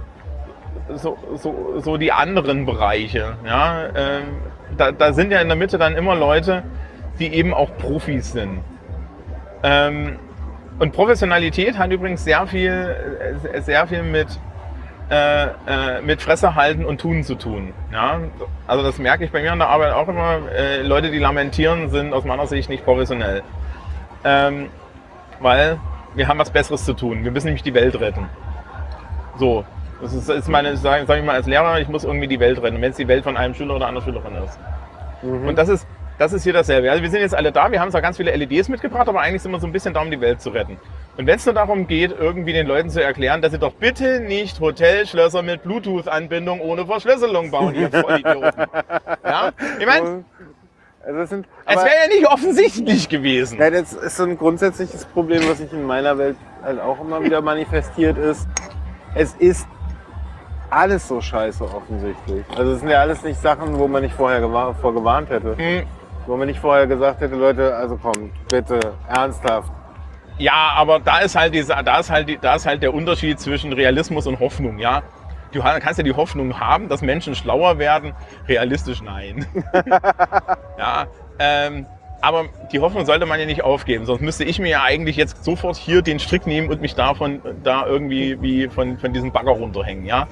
so, 0.94 1.16
so, 1.36 1.80
so 1.80 1.96
die 1.96 2.12
anderen 2.12 2.66
Bereiche. 2.66 3.36
Ja. 3.44 3.86
Ähm, 3.94 4.24
da, 4.76 4.92
da 4.92 5.12
sind 5.12 5.30
ja 5.32 5.40
in 5.40 5.48
der 5.48 5.56
Mitte 5.56 5.78
dann 5.78 5.96
immer 5.96 6.14
Leute, 6.14 6.62
die 7.18 7.32
eben 7.34 7.52
auch 7.52 7.76
Profis 7.78 8.32
sind. 8.32 8.60
Ähm, 9.62 10.18
und 10.82 10.90
Professionalität 10.90 11.78
hat 11.78 11.92
übrigens 11.92 12.24
sehr 12.24 12.44
viel, 12.48 12.96
äh, 13.52 13.60
sehr 13.60 13.86
viel 13.86 14.02
mit, 14.02 14.26
äh, 15.10 15.44
äh, 15.44 16.00
mit 16.04 16.20
Fresse 16.20 16.56
halten 16.56 16.84
und 16.84 17.00
Tun 17.00 17.22
zu 17.22 17.36
tun. 17.36 17.72
Ja? 17.92 18.18
Also 18.66 18.82
das 18.82 18.98
merke 18.98 19.24
ich 19.24 19.30
bei 19.30 19.42
mir 19.42 19.52
an 19.52 19.60
der 19.60 19.68
Arbeit 19.68 19.92
auch 19.92 20.08
immer. 20.08 20.40
Äh, 20.50 20.82
Leute, 20.82 21.12
die 21.12 21.20
lamentieren, 21.20 21.88
sind 21.90 22.12
aus 22.12 22.24
meiner 22.24 22.48
Sicht 22.48 22.68
nicht 22.68 22.84
professionell. 22.84 23.44
Ähm, 24.24 24.70
weil 25.38 25.78
wir 26.16 26.26
haben 26.26 26.40
was 26.40 26.50
Besseres 26.50 26.84
zu 26.84 26.94
tun. 26.94 27.22
Wir 27.22 27.30
müssen 27.30 27.46
nämlich 27.46 27.62
die 27.62 27.74
Welt 27.74 28.00
retten. 28.00 28.26
So. 29.38 29.64
Das 30.00 30.12
ist, 30.12 30.28
ist 30.28 30.48
meine, 30.48 30.76
sage 30.76 31.06
sag 31.06 31.16
ich 31.16 31.24
mal 31.24 31.36
als 31.36 31.46
Lehrer, 31.46 31.78
ich 31.78 31.86
muss 31.86 32.02
irgendwie 32.02 32.26
die 32.26 32.40
Welt 32.40 32.60
retten. 32.60 32.82
Wenn 32.82 32.90
es 32.90 32.96
die 32.96 33.06
Welt 33.06 33.22
von 33.22 33.36
einem 33.36 33.54
Schüler 33.54 33.76
oder 33.76 33.86
einer 33.86 34.02
Schülerin 34.02 34.34
ist. 34.34 34.58
Und 35.22 35.56
das 35.56 35.68
ist, 35.68 35.86
das 36.18 36.32
ist 36.32 36.44
hier 36.44 36.52
dasselbe. 36.52 36.90
Also 36.90 37.02
wir 37.02 37.10
sind 37.10 37.20
jetzt 37.20 37.34
alle 37.34 37.52
da, 37.52 37.70
wir 37.72 37.80
haben 37.80 37.90
zwar 37.90 38.02
ganz 38.02 38.16
viele 38.16 38.34
LEDs 38.34 38.68
mitgebracht, 38.68 39.08
aber 39.08 39.20
eigentlich 39.20 39.42
sind 39.42 39.52
wir 39.52 39.60
so 39.60 39.66
ein 39.66 39.72
bisschen 39.72 39.94
da, 39.94 40.00
um 40.02 40.10
die 40.10 40.20
Welt 40.20 40.40
zu 40.40 40.50
retten. 40.50 40.76
Und 41.16 41.26
wenn 41.26 41.36
es 41.36 41.44
nur 41.44 41.54
darum 41.54 41.86
geht, 41.86 42.14
irgendwie 42.18 42.52
den 42.52 42.66
Leuten 42.66 42.90
zu 42.90 43.02
erklären, 43.02 43.42
dass 43.42 43.52
sie 43.52 43.58
doch 43.58 43.74
bitte 43.74 44.20
nicht 44.20 44.60
Hotelschlösser 44.60 45.42
mit 45.42 45.62
Bluetooth-Anbindung 45.62 46.60
ohne 46.60 46.86
Verschlüsselung 46.86 47.50
bauen, 47.50 47.74
ihr 47.74 47.90
Vollidioten. 47.90 48.52
Ja? 49.24 49.52
Ich 49.78 49.86
meine, 49.86 50.24
Also 51.04 51.18
das 51.18 51.30
sind, 51.30 51.46
es 51.66 51.76
wäre 51.76 51.86
ja 51.86 52.08
nicht 52.08 52.26
offensichtlich 52.28 53.08
gewesen. 53.08 53.58
Ja, 53.58 53.70
das 53.70 53.92
ist 53.92 54.16
so 54.16 54.24
ein 54.24 54.38
grundsätzliches 54.38 55.04
Problem, 55.06 55.42
was 55.48 55.58
sich 55.58 55.72
in 55.72 55.84
meiner 55.84 56.16
Welt 56.16 56.36
halt 56.62 56.80
auch 56.80 57.00
immer 57.00 57.22
wieder 57.22 57.40
manifestiert 57.40 58.16
ist. 58.18 58.46
Es 59.14 59.34
ist 59.34 59.66
alles 60.70 61.06
so 61.06 61.20
scheiße 61.20 61.64
offensichtlich. 61.64 62.44
Also 62.56 62.72
es 62.72 62.80
sind 62.80 62.88
ja 62.88 63.00
alles 63.00 63.22
nicht 63.22 63.40
Sachen, 63.40 63.78
wo 63.78 63.86
man 63.88 64.02
nicht 64.02 64.14
vorher 64.14 64.40
gewa 64.40 64.74
vor 64.80 64.94
gewarnt 64.94 65.28
hätte. 65.28 65.56
Hm, 65.56 65.82
Wo 66.26 66.36
man 66.36 66.46
nicht 66.46 66.60
vorher 66.60 66.86
gesagt 66.86 67.20
hätte, 67.20 67.34
Leute, 67.34 67.74
also 67.74 67.96
komm, 68.00 68.30
bitte, 68.48 68.78
ernsthaft. 69.08 69.72
Ja, 70.38 70.72
aber 70.76 71.00
da 71.00 71.18
ist 71.18 71.36
halt, 71.36 71.54
diese, 71.54 71.74
da 71.84 71.98
ist 71.98 72.10
halt, 72.10 72.28
die, 72.28 72.38
da 72.38 72.54
ist 72.54 72.66
halt 72.66 72.82
der 72.82 72.94
Unterschied 72.94 73.38
zwischen 73.40 73.72
Realismus 73.72 74.26
und 74.26 74.40
Hoffnung, 74.40 74.78
ja. 74.78 75.02
Du 75.52 75.60
kannst 75.60 75.98
ja 75.98 76.04
die 76.04 76.14
Hoffnung 76.14 76.58
haben, 76.58 76.88
dass 76.88 77.02
Menschen 77.02 77.34
schlauer 77.34 77.78
werden. 77.78 78.14
Realistisch 78.48 79.02
nein. 79.02 79.44
ja, 80.78 81.06
ähm, 81.38 81.84
aber 82.22 82.44
die 82.72 82.80
Hoffnung 82.80 83.04
sollte 83.04 83.26
man 83.26 83.38
ja 83.38 83.44
nicht 83.44 83.62
aufgeben, 83.62 84.06
sonst 84.06 84.22
müsste 84.22 84.44
ich 84.44 84.58
mir 84.58 84.70
ja 84.70 84.82
eigentlich 84.82 85.16
jetzt 85.16 85.44
sofort 85.44 85.76
hier 85.76 86.00
den 86.02 86.18
Strick 86.20 86.46
nehmen 86.46 86.70
und 86.70 86.80
mich 86.80 86.94
davon 86.94 87.42
da 87.64 87.84
irgendwie 87.84 88.40
wie 88.40 88.68
von, 88.68 88.96
von 88.96 89.12
diesem 89.12 89.32
Bagger 89.32 89.50
runterhängen, 89.50 90.06
ja. 90.06 90.26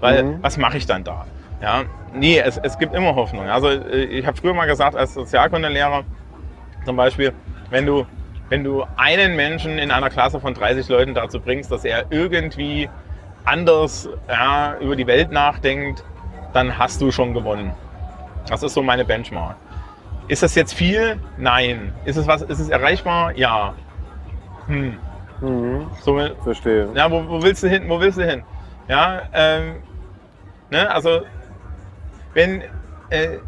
Weil 0.00 0.24
Mhm. 0.24 0.38
was 0.42 0.58
mache 0.58 0.76
ich 0.76 0.84
dann 0.86 1.04
da? 1.04 1.24
Ja, 1.60 1.84
nee, 2.12 2.38
es, 2.38 2.58
es 2.58 2.78
gibt 2.78 2.94
immer 2.94 3.14
Hoffnung. 3.14 3.48
Also 3.48 3.68
äh, 3.68 4.04
ich 4.04 4.26
habe 4.26 4.36
früher 4.36 4.54
mal 4.54 4.66
gesagt 4.66 4.94
als 4.96 5.14
Sozialkundelehrer 5.14 6.04
zum 6.84 6.96
Beispiel, 6.96 7.32
wenn 7.70 7.86
du 7.86 8.06
wenn 8.48 8.62
du 8.62 8.84
einen 8.96 9.34
Menschen 9.34 9.76
in 9.76 9.90
einer 9.90 10.08
Klasse 10.08 10.38
von 10.38 10.54
30 10.54 10.88
Leuten 10.88 11.14
dazu 11.14 11.40
bringst, 11.40 11.72
dass 11.72 11.84
er 11.84 12.04
irgendwie 12.10 12.88
anders 13.44 14.08
ja, 14.28 14.76
über 14.78 14.94
die 14.94 15.06
Welt 15.08 15.32
nachdenkt, 15.32 16.04
dann 16.52 16.78
hast 16.78 17.00
du 17.00 17.10
schon 17.10 17.34
gewonnen. 17.34 17.72
Das 18.48 18.62
ist 18.62 18.74
so 18.74 18.82
meine 18.84 19.04
Benchmark. 19.04 19.56
Ist 20.28 20.44
das 20.44 20.54
jetzt 20.54 20.74
viel? 20.74 21.20
Nein. 21.36 21.92
Ist 22.04 22.16
es 22.16 22.28
was? 22.28 22.42
Ist 22.42 22.60
es 22.60 22.68
erreichbar? 22.68 23.32
Ja. 23.36 23.74
Hm. 24.68 24.96
Mhm, 25.40 25.86
So, 26.00 26.18
verstehe. 26.44 26.88
ja, 26.94 27.10
wo, 27.10 27.28
wo 27.28 27.42
willst 27.42 27.62
du 27.62 27.68
hin? 27.68 27.84
Wo 27.88 28.00
willst 28.00 28.18
du 28.18 28.24
hin? 28.24 28.42
Ja, 28.88 29.22
ähm, 29.32 29.82
ne, 30.70 30.88
also 30.90 31.22
wenn, 32.36 32.60
äh, 33.08 33.38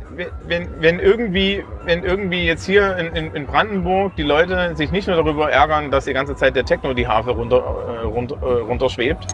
wenn, 0.46 0.68
wenn, 0.80 0.98
irgendwie, 0.98 1.62
wenn 1.84 2.02
irgendwie 2.02 2.46
jetzt 2.46 2.64
hier 2.64 2.96
in, 2.96 3.14
in, 3.14 3.34
in 3.34 3.46
Brandenburg 3.46 4.16
die 4.16 4.22
Leute 4.22 4.74
sich 4.76 4.90
nicht 4.90 5.06
nur 5.06 5.16
darüber 5.16 5.52
ärgern, 5.52 5.90
dass 5.90 6.06
die 6.06 6.14
ganze 6.14 6.34
Zeit 6.36 6.56
der 6.56 6.64
Techno 6.64 6.94
die 6.94 7.06
Hafe 7.06 7.32
runter, 7.32 7.58
äh, 7.58 8.06
runter, 8.06 8.36
äh, 8.40 8.60
runterschwebt, 8.62 9.26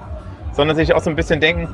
sondern 0.53 0.77
sich 0.77 0.93
auch 0.93 1.01
so 1.01 1.09
ein 1.09 1.15
bisschen 1.15 1.39
denken, 1.41 1.69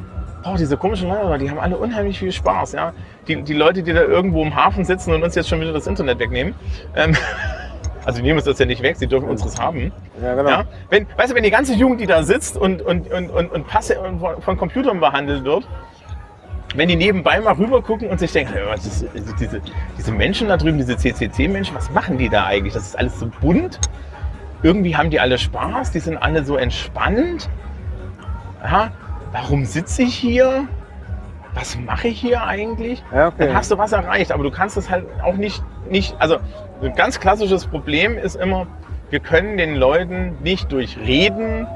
oh, 0.45 0.57
diese 0.59 0.77
komischen 0.77 1.09
Leute, 1.09 1.39
die 1.43 1.51
haben 1.51 1.59
alle 1.59 1.79
unheimlich 1.79 2.19
viel 2.19 2.33
Spaß. 2.33 2.73
Ja? 2.73 2.93
Die, 3.27 3.43
die 3.43 3.55
Leute, 3.55 3.83
die 3.83 3.95
da 3.95 4.03
irgendwo 4.03 4.43
im 4.43 4.55
Hafen 4.55 4.85
sitzen 4.85 5.15
und 5.15 5.23
uns 5.23 5.35
jetzt 5.35 5.49
schon 5.49 5.63
wieder 5.63 5.73
das 5.73 5.87
Internet 5.87 6.19
wegnehmen. 6.19 6.55
Ähm, 6.95 7.17
also 8.05 8.19
die 8.19 8.25
nehmen 8.25 8.37
uns 8.37 8.45
das 8.45 8.59
ja 8.59 8.67
nicht 8.67 8.83
weg, 8.83 8.97
sie 8.97 9.07
dürfen 9.07 9.31
unseres 9.31 9.59
haben. 9.59 9.91
Ja, 10.23 10.35
genau. 10.35 10.51
Ja? 10.51 10.65
Wenn, 10.91 11.07
weißt 11.17 11.33
du, 11.33 11.35
wenn 11.35 11.45
die 11.45 11.51
ganze 11.51 11.73
Jugend, 11.73 12.03
die 12.03 12.07
da 12.07 12.25
sitzt 12.25 12.59
und, 12.59 12.83
und, 12.83 13.11
und, 13.11 13.31
und, 13.31 13.51
und 13.51 13.67
Passe 13.67 13.97
von 14.41 14.59
Computern 14.59 15.01
behandelt 15.01 15.45
wird, 15.45 15.67
wenn 16.75 16.89
die 16.89 16.97
nebenbei 16.97 17.41
mal 17.41 17.55
rüber 17.55 17.83
gucken 17.83 18.09
und 18.09 18.21
sich 18.21 18.33
denken, 18.33 18.55
"Ja, 18.55 18.71
was 18.71 18.87
ist, 18.87 19.07
diese, 19.41 19.61
diese 19.99 20.13
Menschen 20.13 20.49
da 20.49 20.57
drüben, 20.57 20.79
diese 20.79 20.97
CCC-Menschen, 20.97 21.75
was 21.75 21.91
machen 21.91 22.19
die 22.19 22.29
da 22.29 22.47
eigentlich? 22.47 22.75
Das 22.75 22.85
ist 22.85 22.99
alles 22.99 23.19
so 23.19 23.31
bunt. 23.41 23.81
Irgendwie 24.63 24.97
haben 24.97 25.11
die 25.11 25.19
alle 25.21 25.39
Spaß, 25.39 25.91
die 25.91 26.01
sind 26.01 26.19
alle 26.19 26.45
so 26.45 26.57
entspannt. 26.57 27.49
Ja, 28.63 28.93
warum 29.33 29.65
sitze 29.65 30.03
ich 30.03 30.15
hier? 30.15 30.69
Was 31.55 31.77
mache 31.79 32.09
ich 32.09 32.21
hier 32.21 32.45
eigentlich? 32.45 33.03
Ja, 33.13 33.29
okay. 33.29 33.47
dann 33.47 33.57
hast 33.57 33.71
du 33.71 33.79
was 33.79 33.93
erreicht. 33.93 34.31
Aber 34.31 34.45
du 34.45 34.51
kannst 34.51 34.77
es 34.77 34.89
halt 34.89 35.07
auch 35.25 35.35
nicht, 35.35 35.63
nicht, 35.89 36.15
also 36.21 36.37
ein 36.83 36.95
ganz 36.95 37.19
klassisches 37.19 37.67
Problem 37.67 38.17
ist 38.17 38.37
immer, 38.37 38.67
wir 39.11 39.21
können 39.21 39.57
den 39.57 39.75
Leuten 39.75 40.37
nicht 40.43 40.71
durch 40.71 40.97
Reden, 40.99 41.67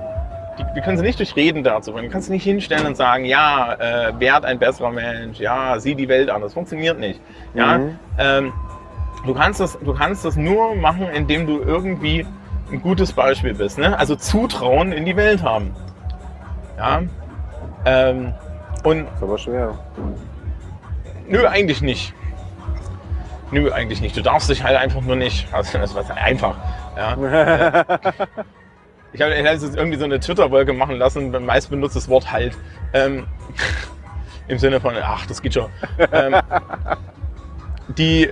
die, 0.59 0.64
wir 0.74 0.82
können 0.82 0.97
sie 0.97 1.05
nicht 1.05 1.18
durch 1.18 1.36
Reden 1.36 1.62
dazu 1.64 1.93
bringen. 1.93 2.06
Du 2.09 2.12
kannst 2.12 2.26
sie 2.28 2.32
nicht 2.32 2.44
hinstellen 2.44 2.86
und 2.86 2.97
sagen, 2.97 3.24
ja, 3.24 3.74
äh, 3.74 4.18
werd 4.20 4.44
ein 4.44 4.59
besserer 4.59 4.90
Mensch, 4.90 5.39
ja, 5.39 5.78
sieh 5.78 5.94
die 5.94 6.09
Welt 6.09 6.31
an. 6.31 6.43
Das 6.43 6.55
funktioniert 6.55 6.98
nicht. 6.98 7.20
Ja, 7.55 7.78
Mhm. 7.78 7.98
ähm, 8.18 8.52
du, 9.26 9.35
kannst 9.35 9.60
das, 9.60 9.78
du 9.81 9.94
kannst 9.94 10.24
das 10.24 10.36
nur 10.36 10.74
machen, 10.76 11.09
indem 11.09 11.47
du 11.47 11.60
irgendwie 11.60 12.26
ein 12.72 12.81
gutes 12.82 13.12
Beispiel 13.12 13.55
bist. 13.55 13.78
Ne? 13.78 13.98
Also 13.98 14.16
Zutrauen 14.16 14.93
in 14.93 15.05
die 15.05 15.16
Welt 15.16 15.43
haben. 15.43 15.74
Ja. 16.78 17.02
Ähm, 17.85 18.32
und 18.82 19.01
Ist 19.14 19.22
aber 19.22 19.39
schwer. 19.39 19.78
Nö, 21.28 21.47
eigentlich 21.47 21.81
nicht. 21.82 22.12
Nö, 23.51 23.70
eigentlich 23.70 24.01
nicht. 24.01 24.16
Du 24.16 24.22
darfst 24.22 24.48
dich 24.51 24.64
halt 24.64 24.76
einfach 24.76 25.01
nur 25.02 25.16
nicht. 25.16 25.47
Also, 25.52 25.78
das 25.78 25.94
war 25.94 26.05
einfach. 26.16 26.56
Ja. 26.97 27.16
Ich 29.15 29.23
habe 29.23 29.32
jetzt 29.32 29.77
irgendwie 29.77 29.97
so 29.97 30.05
eine 30.05 30.19
Twitter-Wolke 30.19 30.73
machen 30.73 30.97
lassen, 30.97 31.31
meist 31.47 31.70
benutztes 31.70 32.09
Wort 32.09 32.32
halt. 32.32 32.57
Ähm, 32.93 33.27
Im 34.49 34.59
Sinne 34.59 34.81
von, 34.81 34.93
ach, 35.01 35.24
das 35.27 35.41
geht 35.41 35.55
schon. 35.55 35.70
ähm, 36.12 36.35
die, 37.97 38.28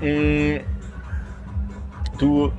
mh, 0.00 0.60
du, 2.18 2.52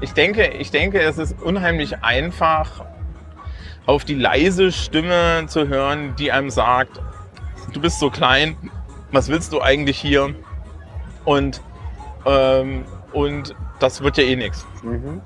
ich 0.00 0.12
denke, 0.12 0.48
ich 0.48 0.72
denke, 0.72 1.00
es 1.00 1.16
ist 1.16 1.40
unheimlich 1.40 2.02
einfach, 2.02 2.84
auf 3.86 4.04
die 4.04 4.14
leise 4.14 4.72
Stimme 4.72 5.44
zu 5.46 5.68
hören, 5.68 6.14
die 6.16 6.32
einem 6.32 6.50
sagt, 6.50 7.00
du 7.72 7.80
bist 7.80 8.00
so 8.00 8.10
klein, 8.10 8.56
was 9.12 9.28
willst 9.28 9.52
du 9.52 9.60
eigentlich 9.60 9.98
hier? 9.98 10.34
Und, 11.24 11.60
ähm, 12.26 12.84
und 13.12 13.54
das 13.78 14.02
wird 14.02 14.18
ja 14.18 14.24
eh 14.24 14.36
nichts. 14.36 14.66
Mhm. 14.82 15.22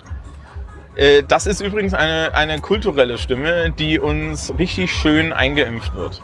Äh, 0.96 1.22
Das 1.22 1.46
ist 1.46 1.60
übrigens 1.60 1.94
eine, 1.94 2.34
eine 2.34 2.60
kulturelle 2.60 3.18
Stimme, 3.18 3.70
die 3.70 3.98
uns 3.98 4.52
richtig 4.58 4.92
schön 4.92 5.32
eingeimpft 5.32 5.94
wird. 5.94 6.22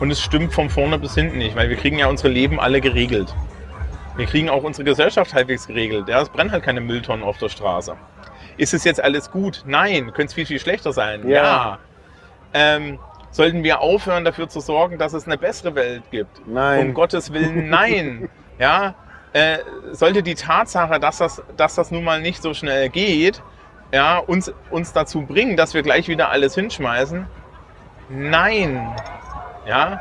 Und 0.00 0.10
es 0.10 0.20
stimmt 0.20 0.54
von 0.54 0.70
vorne 0.70 0.98
bis 0.98 1.14
hinten 1.14 1.38
nicht, 1.38 1.56
weil 1.56 1.68
wir 1.68 1.76
kriegen 1.76 1.98
ja 1.98 2.06
unsere 2.06 2.28
Leben 2.30 2.58
alle 2.58 2.80
geregelt. 2.80 3.34
Wir 4.16 4.26
kriegen 4.26 4.48
auch 4.48 4.62
unsere 4.62 4.84
Gesellschaft 4.84 5.34
halbwegs 5.34 5.66
geregelt. 5.66 6.08
Ja, 6.08 6.22
es 6.22 6.28
brennen 6.30 6.52
halt 6.52 6.62
keine 6.64 6.80
Mülltonnen 6.80 7.24
auf 7.24 7.38
der 7.38 7.48
Straße. 7.48 7.96
Ist 8.56 8.74
es 8.74 8.84
jetzt 8.84 9.02
alles 9.02 9.30
gut? 9.30 9.62
Nein. 9.66 10.06
Könnte 10.06 10.24
es 10.26 10.34
viel, 10.34 10.46
viel 10.46 10.58
schlechter 10.58 10.92
sein? 10.92 11.28
Ja. 11.28 11.34
Ja. 11.34 11.78
Ähm, 12.52 12.98
sollten 13.30 13.62
wir 13.62 13.80
aufhören, 13.80 14.24
dafür 14.24 14.48
zu 14.48 14.60
sorgen, 14.60 14.98
dass 14.98 15.12
es 15.12 15.26
eine 15.26 15.38
bessere 15.38 15.74
Welt 15.74 16.02
gibt? 16.10 16.46
Nein. 16.46 16.88
Um 16.88 16.94
Gottes 16.94 17.32
Willen, 17.32 17.68
nein. 17.70 18.28
ja, 18.58 18.94
äh, 19.32 19.58
sollte 19.92 20.22
die 20.22 20.34
Tatsache, 20.34 20.98
dass 20.98 21.18
das, 21.18 21.42
dass 21.56 21.74
das 21.74 21.90
nun 21.90 22.04
mal 22.04 22.20
nicht 22.20 22.42
so 22.42 22.54
schnell 22.54 22.88
geht, 22.88 23.42
ja, 23.92 24.18
uns, 24.18 24.52
uns 24.70 24.92
dazu 24.92 25.22
bringen, 25.22 25.56
dass 25.56 25.74
wir 25.74 25.82
gleich 25.82 26.08
wieder 26.08 26.30
alles 26.30 26.54
hinschmeißen? 26.54 27.26
Nein. 28.08 28.94
Ja. 29.66 30.00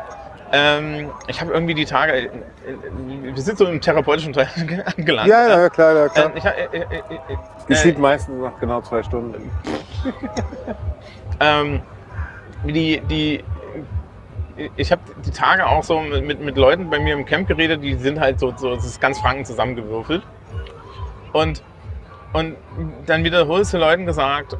Ähm, 0.51 1.11
ich 1.27 1.39
habe 1.41 1.53
irgendwie 1.53 1.75
die 1.75 1.85
Tage, 1.85 2.13
äh, 2.13 2.25
äh, 2.25 2.31
wir 3.21 3.41
sind 3.41 3.59
so 3.59 3.65
im 3.67 3.79
therapeutischen 3.79 4.33
Teil 4.33 4.49
angelangt. 4.97 5.29
Ja, 5.29 5.47
ja, 5.47 5.69
klar, 5.69 5.95
ja, 5.95 6.09
klar. 6.09 6.25
Ähm, 6.25 6.31
ich, 6.35 6.45
äh, 6.45 6.49
äh, 6.49 6.77
äh, 6.77 6.83
äh, 6.83 7.37
Geschieht 7.67 7.99
meistens 7.99 8.41
nach 8.41 8.59
genau 8.59 8.81
zwei 8.81 9.03
Stunden. 9.03 9.51
ähm, 11.39 11.81
die, 12.63 12.99
die, 13.01 13.43
ich 14.75 14.91
habe 14.91 15.01
die 15.25 15.31
Tage 15.31 15.65
auch 15.67 15.83
so 15.83 15.99
mit, 15.99 16.39
mit 16.41 16.57
Leuten 16.57 16.89
bei 16.89 16.99
mir 16.99 17.13
im 17.13 17.25
Camp 17.25 17.47
geredet, 17.47 17.83
die 17.83 17.95
sind 17.95 18.19
halt 18.19 18.39
so, 18.39 18.53
so 18.55 18.75
das 18.75 18.85
ist 18.85 18.99
ganz 18.99 19.19
Franken 19.19 19.45
zusammengewürfelt. 19.45 20.23
Und, 21.33 21.63
und 22.33 22.55
dann 23.05 23.23
wiederholst 23.23 23.73
du 23.73 23.77
Leuten 23.77 24.05
gesagt, 24.05 24.57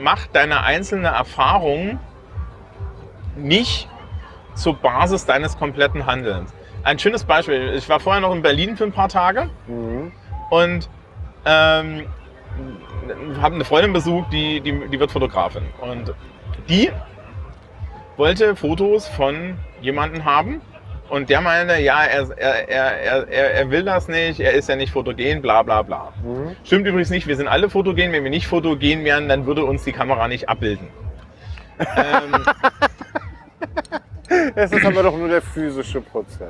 mach 0.00 0.26
deine 0.28 0.62
einzelne 0.62 1.08
Erfahrung 1.08 1.98
nicht 3.36 3.88
zur 4.54 4.74
Basis 4.76 5.26
deines 5.26 5.58
kompletten 5.58 6.06
Handelns. 6.06 6.52
Ein 6.84 6.98
schönes 6.98 7.24
Beispiel. 7.24 7.74
Ich 7.74 7.88
war 7.88 7.98
vorher 7.98 8.20
noch 8.20 8.34
in 8.34 8.42
Berlin 8.42 8.76
für 8.76 8.84
ein 8.84 8.92
paar 8.92 9.08
Tage 9.08 9.48
Mhm. 9.66 10.12
und 10.50 10.88
ähm, 11.46 12.06
habe 13.40 13.54
eine 13.54 13.64
Freundin 13.64 13.92
besucht, 13.92 14.32
die, 14.32 14.60
die, 14.60 14.88
die 14.88 15.00
wird 15.00 15.10
Fotografin. 15.10 15.64
Und 15.80 16.14
die 16.68 16.90
wollte 18.16 18.56
Fotos 18.56 19.08
von 19.08 19.56
jemandem 19.80 20.24
haben. 20.24 20.60
Und 21.10 21.28
der 21.28 21.40
meinte, 21.42 21.76
ja, 21.80 22.02
er, 22.04 22.30
er, 22.36 22.68
er, 22.68 23.28
er, 23.28 23.50
er 23.54 23.70
will 23.70 23.84
das 23.84 24.08
nicht, 24.08 24.40
er 24.40 24.52
ist 24.52 24.68
ja 24.68 24.76
nicht 24.76 24.92
fotogen, 24.92 25.42
bla 25.42 25.62
bla 25.62 25.82
bla. 25.82 26.12
Mhm. 26.24 26.56
Stimmt 26.64 26.86
übrigens 26.86 27.10
nicht, 27.10 27.26
wir 27.26 27.36
sind 27.36 27.46
alle 27.46 27.68
fotogen. 27.68 28.10
Wenn 28.12 28.24
wir 28.24 28.30
nicht 28.30 28.46
fotogen 28.46 29.04
wären, 29.04 29.28
dann 29.28 29.46
würde 29.46 29.64
uns 29.64 29.84
die 29.84 29.92
Kamera 29.92 30.28
nicht 30.28 30.48
abbilden. 30.48 30.88
ähm, 31.78 32.44
Es 34.54 34.72
ist 34.72 34.84
aber 34.84 35.02
doch 35.02 35.16
nur 35.16 35.28
der 35.28 35.42
physische 35.42 36.00
Prozess. 36.00 36.48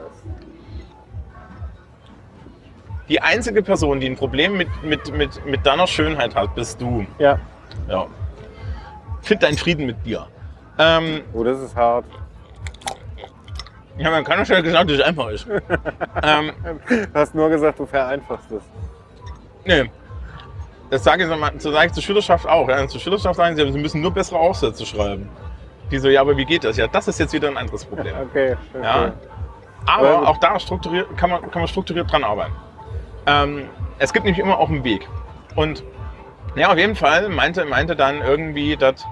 die 3.09 3.21
einzige 3.21 3.63
Person, 3.63 4.01
die 4.01 4.07
ein 4.07 4.17
Problem 4.17 4.57
mit, 4.57 4.69
mit, 4.83 5.13
mit, 5.13 5.45
mit 5.45 5.67
deiner 5.67 5.87
Schönheit 5.87 6.35
hat, 6.35 6.55
bist 6.55 6.81
du. 6.81 7.07
Ja. 7.19 7.39
Ja. 7.89 8.07
Find 9.23 9.43
deinen 9.43 9.59
Frieden 9.59 9.87
mit 9.87 10.05
dir. 10.07 10.27
Ähm, 10.79 11.23
Oh, 11.33 11.45
das 11.45 11.61
ist 11.61 11.75
hart. 11.77 12.05
ich 13.97 14.05
habe 14.05 14.17
an 14.17 14.25
keiner 14.25 14.45
Stelle 14.45 14.63
gesagt, 14.63 14.91
dass 14.91 14.99
es 14.99 15.03
einfach 15.05 15.29
ist. 15.29 15.47
ähm, 16.23 16.53
Du 16.89 17.15
hast 17.15 17.35
nur 17.35 17.49
gesagt, 17.49 17.79
du 17.79 17.87
vereinfachst 17.87 18.51
es. 18.51 18.63
nee. 19.65 19.91
Das 20.91 21.03
sage 21.03 21.25
ich, 21.25 21.61
so 21.63 21.73
sage 21.73 21.87
ich 21.87 21.93
zur 21.93 22.03
Schülerschaft 22.03 22.47
auch. 22.47 22.69
Ja. 22.69 22.87
Zur 22.87 23.01
Schülerschaft 23.01 23.37
sagen 23.37 23.57
sie, 23.57 23.73
sie 23.73 23.79
müssen 23.79 24.01
nur 24.01 24.13
bessere 24.13 24.39
Aufsätze 24.39 24.85
schreiben. 24.85 25.29
Die 25.91 25.99
so, 25.99 26.09
ja, 26.09 26.21
aber 26.21 26.37
wie 26.37 26.45
geht 26.45 26.63
das? 26.63 26.77
Ja, 26.77 26.87
das 26.87 27.09
ist 27.09 27.19
jetzt 27.19 27.33
wieder 27.33 27.49
ein 27.49 27.57
anderes 27.57 27.85
Problem. 27.85 28.15
Okay. 28.31 28.55
okay. 28.75 28.85
Ja. 28.85 29.13
Aber 29.87 30.09
Aber 30.19 30.29
auch 30.29 30.37
da 30.39 30.59
strukturiert, 30.61 31.17
kann, 31.17 31.31
man, 31.31 31.41
kann 31.51 31.63
man 31.63 31.69
strukturiert 31.69 32.11
dran 32.13 32.23
arbeiten. 32.23 32.53
Ähm, 33.27 33.65
es 33.99 34.13
gibt 34.13 34.25
nämlich 34.25 34.39
immer 34.43 34.59
auch 34.59 34.69
einen 34.69 34.85
Weg. 34.85 35.09
Und 35.57 35.83
ja, 36.55 36.71
auf 36.71 36.79
jeden 36.79 36.95
Fall 36.97 37.29
meinte, 37.29 37.65
meinte 37.65 37.97
dann 37.97 38.21
irgendwie 38.21 38.77
das 38.77 39.05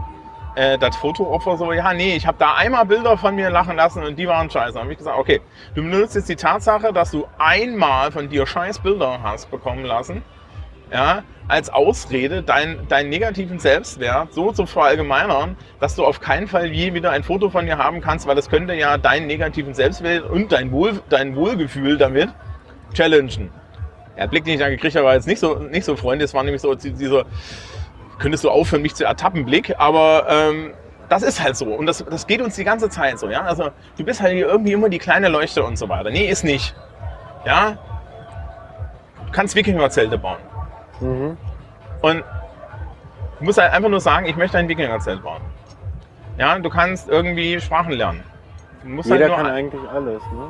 äh, 0.54 0.78
das 0.78 0.96
Fotoopfer 0.96 1.56
so, 1.56 1.72
ja, 1.72 1.92
nee, 1.92 2.16
ich 2.16 2.26
habe 2.26 2.38
da 2.38 2.54
einmal 2.54 2.84
Bilder 2.86 3.16
von 3.16 3.34
mir 3.34 3.50
lachen 3.50 3.76
lassen 3.76 4.02
und 4.02 4.18
die 4.18 4.28
waren 4.28 4.50
scheiße. 4.50 4.74
Dann 4.74 4.82
habe 4.82 4.92
ich 4.92 4.98
gesagt, 4.98 5.18
okay, 5.18 5.40
du 5.74 5.82
benutzt 5.82 6.14
jetzt 6.14 6.28
die 6.28 6.36
Tatsache, 6.36 6.92
dass 6.92 7.10
du 7.10 7.26
einmal 7.38 8.12
von 8.12 8.28
dir 8.28 8.46
scheiß 8.46 8.80
Bilder 8.80 9.20
hast 9.22 9.50
bekommen 9.50 9.84
lassen, 9.84 10.22
ja, 10.92 11.22
als 11.48 11.70
Ausrede, 11.70 12.42
deinen 12.42 13.08
negativen 13.08 13.58
Selbstwert 13.58 14.32
so 14.32 14.52
zu 14.52 14.66
verallgemeinern, 14.66 15.56
dass 15.80 15.96
du 15.96 16.04
auf 16.04 16.20
keinen 16.20 16.46
Fall 16.46 16.66
je 16.66 16.94
wieder 16.94 17.10
ein 17.10 17.22
Foto 17.22 17.50
von 17.50 17.66
dir 17.66 17.78
haben 17.78 18.00
kannst, 18.00 18.26
weil 18.26 18.36
das 18.36 18.48
könnte 18.48 18.74
ja 18.74 18.98
deinen 18.98 19.26
negativen 19.26 19.74
Selbstwert 19.74 20.30
und 20.30 20.52
dein, 20.52 20.70
Wohl, 20.70 21.00
dein 21.08 21.34
Wohlgefühl 21.34 21.98
damit 21.98 22.30
challengen. 22.94 23.50
Der 24.16 24.28
Blick, 24.28 24.44
den 24.44 24.54
ich 24.54 24.60
dann 24.60 24.70
gekriegt 24.70 24.94
habe, 24.94 25.06
war 25.06 25.14
jetzt 25.14 25.26
nicht 25.26 25.40
so, 25.40 25.54
nicht 25.54 25.84
so 25.84 25.96
freundlich. 25.96 26.26
Es 26.26 26.34
war 26.34 26.42
nämlich 26.42 26.60
so 26.60 26.74
dieser, 26.74 27.24
könntest 28.18 28.44
du 28.44 28.50
aufhören, 28.50 28.82
mich 28.82 28.94
zu 28.94 29.04
ertappen, 29.04 29.44
Blick. 29.44 29.74
Aber 29.78 30.26
ähm, 30.28 30.72
das 31.08 31.22
ist 31.22 31.42
halt 31.42 31.56
so. 31.56 31.66
Und 31.66 31.86
das, 31.86 32.04
das 32.04 32.26
geht 32.26 32.40
uns 32.40 32.56
die 32.56 32.64
ganze 32.64 32.88
Zeit 32.88 33.18
so. 33.18 33.28
Ja? 33.28 33.42
Also 33.42 33.70
du 33.96 34.04
bist 34.04 34.20
halt 34.22 34.32
hier 34.32 34.46
irgendwie 34.46 34.72
immer 34.72 34.88
die 34.88 34.98
kleine 34.98 35.28
Leuchte 35.28 35.62
und 35.64 35.76
so 35.76 35.88
weiter. 35.88 36.10
Nee, 36.10 36.26
ist 36.26 36.44
nicht. 36.44 36.74
Ja? 37.44 37.78
Du 39.26 39.32
kannst 39.32 39.54
Wikingerzelte 39.54 40.18
bauen. 40.18 40.38
Mhm. 41.00 41.36
Und 42.00 42.24
du 43.38 43.44
musst 43.44 43.58
halt 43.58 43.72
einfach 43.72 43.88
nur 43.88 44.00
sagen, 44.00 44.26
ich 44.26 44.36
möchte 44.36 44.58
ein 44.58 44.68
Wikingerzelt 44.68 45.22
bauen. 45.22 45.42
Ja, 46.38 46.58
du 46.58 46.70
kannst 46.70 47.08
irgendwie 47.08 47.60
Sprachen 47.60 47.92
lernen. 47.92 48.22
Du 48.82 48.88
musst 48.88 49.10
Jeder 49.10 49.28
halt 49.28 49.36
kann 49.36 49.46
eigentlich 49.46 49.82
alles. 49.90 50.22
Ne? 50.32 50.48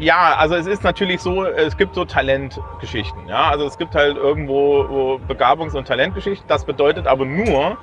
Ja, 0.00 0.34
also 0.36 0.54
es 0.54 0.66
ist 0.66 0.82
natürlich 0.82 1.20
so, 1.20 1.44
es 1.44 1.76
gibt 1.76 1.94
so 1.94 2.04
Talentgeschichten. 2.04 3.28
Ja, 3.28 3.50
also 3.50 3.66
es 3.66 3.76
gibt 3.76 3.94
halt 3.94 4.16
irgendwo 4.16 4.88
wo 4.88 5.20
Begabungs- 5.28 5.76
und 5.76 5.86
Talentgeschichten. 5.86 6.48
Das 6.48 6.64
bedeutet 6.64 7.06
aber 7.06 7.26
nur, 7.26 7.76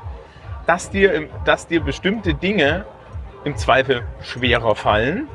dass 0.65 0.89
dir, 0.89 1.29
dass 1.45 1.67
dir 1.67 1.81
bestimmte 1.81 2.33
Dinge 2.33 2.85
im 3.43 3.55
Zweifel 3.55 4.03
schwerer 4.21 4.75
fallen 4.75 5.27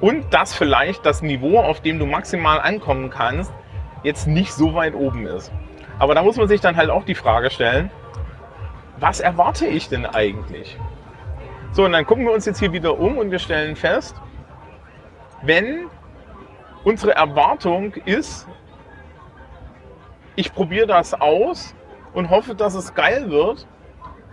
und 0.00 0.34
dass 0.34 0.54
vielleicht 0.54 1.06
das 1.06 1.22
Niveau, 1.22 1.60
auf 1.60 1.80
dem 1.80 1.98
du 1.98 2.06
maximal 2.06 2.60
ankommen 2.60 3.10
kannst, 3.10 3.52
jetzt 4.02 4.26
nicht 4.26 4.52
so 4.52 4.74
weit 4.74 4.94
oben 4.94 5.26
ist. 5.26 5.52
Aber 5.98 6.14
da 6.14 6.22
muss 6.22 6.36
man 6.36 6.48
sich 6.48 6.60
dann 6.60 6.76
halt 6.76 6.90
auch 6.90 7.04
die 7.04 7.14
Frage 7.14 7.50
stellen, 7.50 7.90
was 8.98 9.20
erwarte 9.20 9.66
ich 9.66 9.88
denn 9.88 10.04
eigentlich? 10.04 10.76
So, 11.72 11.84
und 11.84 11.92
dann 11.92 12.04
gucken 12.06 12.24
wir 12.24 12.32
uns 12.32 12.44
jetzt 12.44 12.58
hier 12.58 12.72
wieder 12.72 12.98
um 12.98 13.18
und 13.18 13.30
wir 13.30 13.38
stellen 13.38 13.76
fest, 13.76 14.16
wenn 15.42 15.86
unsere 16.84 17.14
Erwartung 17.14 17.94
ist, 18.04 18.46
ich 20.36 20.52
probiere 20.52 20.86
das 20.86 21.14
aus 21.14 21.74
und 22.14 22.30
hoffe, 22.30 22.54
dass 22.54 22.74
es 22.74 22.94
geil 22.94 23.30
wird, 23.30 23.66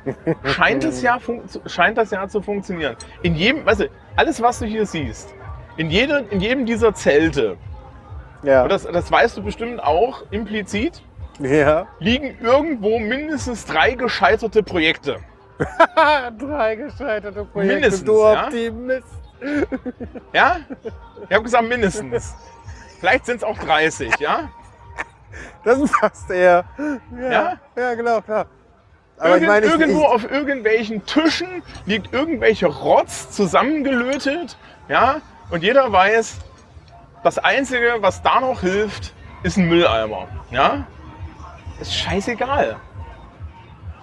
scheint, 0.44 0.84
es 0.84 1.02
ja 1.02 1.18
scheint 1.66 1.98
das 1.98 2.12
ja 2.12 2.28
zu 2.28 2.42
funktionieren. 2.42 2.96
In 3.24 3.36
jedem, 3.36 3.66
weißt 3.66 3.82
du, 3.82 3.90
alles, 4.16 4.42
was 4.42 4.60
du 4.60 4.66
hier 4.66 4.86
siehst, 4.86 5.34
in, 5.78 5.90
jedem, 5.90 6.30
in 6.30 6.40
jedem 6.40 6.66
dieser 6.66 6.94
Zelte, 6.94 7.58
Ja. 8.44 8.68
das, 8.68 8.84
das 8.84 9.12
weißt 9.12 9.38
du 9.38 9.44
bestimmt 9.44 9.84
auch 9.84 10.24
implizit, 10.30 11.02
ja. 11.40 11.88
liegen 12.00 12.38
irgendwo 12.40 13.00
mindestens 13.00 13.66
drei 13.66 13.96
gescheiterte 13.96 14.64
Projekte. 14.64 15.18
Drei 16.38 16.76
gescheiterte 16.76 17.46
Projekte. 17.46 17.74
Mindestens, 17.76 18.04
du 18.04 18.20
ja? 18.20 18.44
Optimist. 18.44 19.08
Ja? 20.34 20.58
Ich 21.30 21.34
habe 21.34 21.44
gesagt 21.44 21.68
mindestens. 21.68 22.36
Vielleicht 23.00 23.26
sind 23.26 23.38
es 23.38 23.44
auch 23.44 23.58
30, 23.58 24.18
ja? 24.20 24.50
Das 25.64 25.80
passt 25.92 26.30
eher. 26.30 26.66
Ja. 27.18 27.32
Ja? 27.32 27.60
Ja, 27.76 27.94
genau, 27.96 28.22
klar. 28.22 28.48
Aber 29.18 29.30
Irgend, 29.30 29.42
ich 29.44 29.48
meine, 29.48 29.66
ich, 29.66 29.72
irgendwo 29.72 30.02
ich, 30.02 30.08
auf 30.08 30.30
irgendwelchen 30.30 31.06
Tischen 31.06 31.64
liegt 31.86 32.14
irgendwelche 32.14 32.68
Rotz 32.68 33.32
zusammengelötet, 33.32 34.58
ja? 34.90 35.22
Und 35.50 35.64
jeder 35.64 35.92
weiß, 35.92 36.38
das 37.24 37.38
Einzige, 37.38 37.96
was 38.00 38.22
da 38.22 38.42
noch 38.42 38.62
hilft, 38.62 39.14
ist 39.44 39.58
ein 39.58 39.68
Mülleimer, 39.68 40.28
ja? 40.52 40.86
Ist 41.80 41.94
scheißegal. 41.94 42.78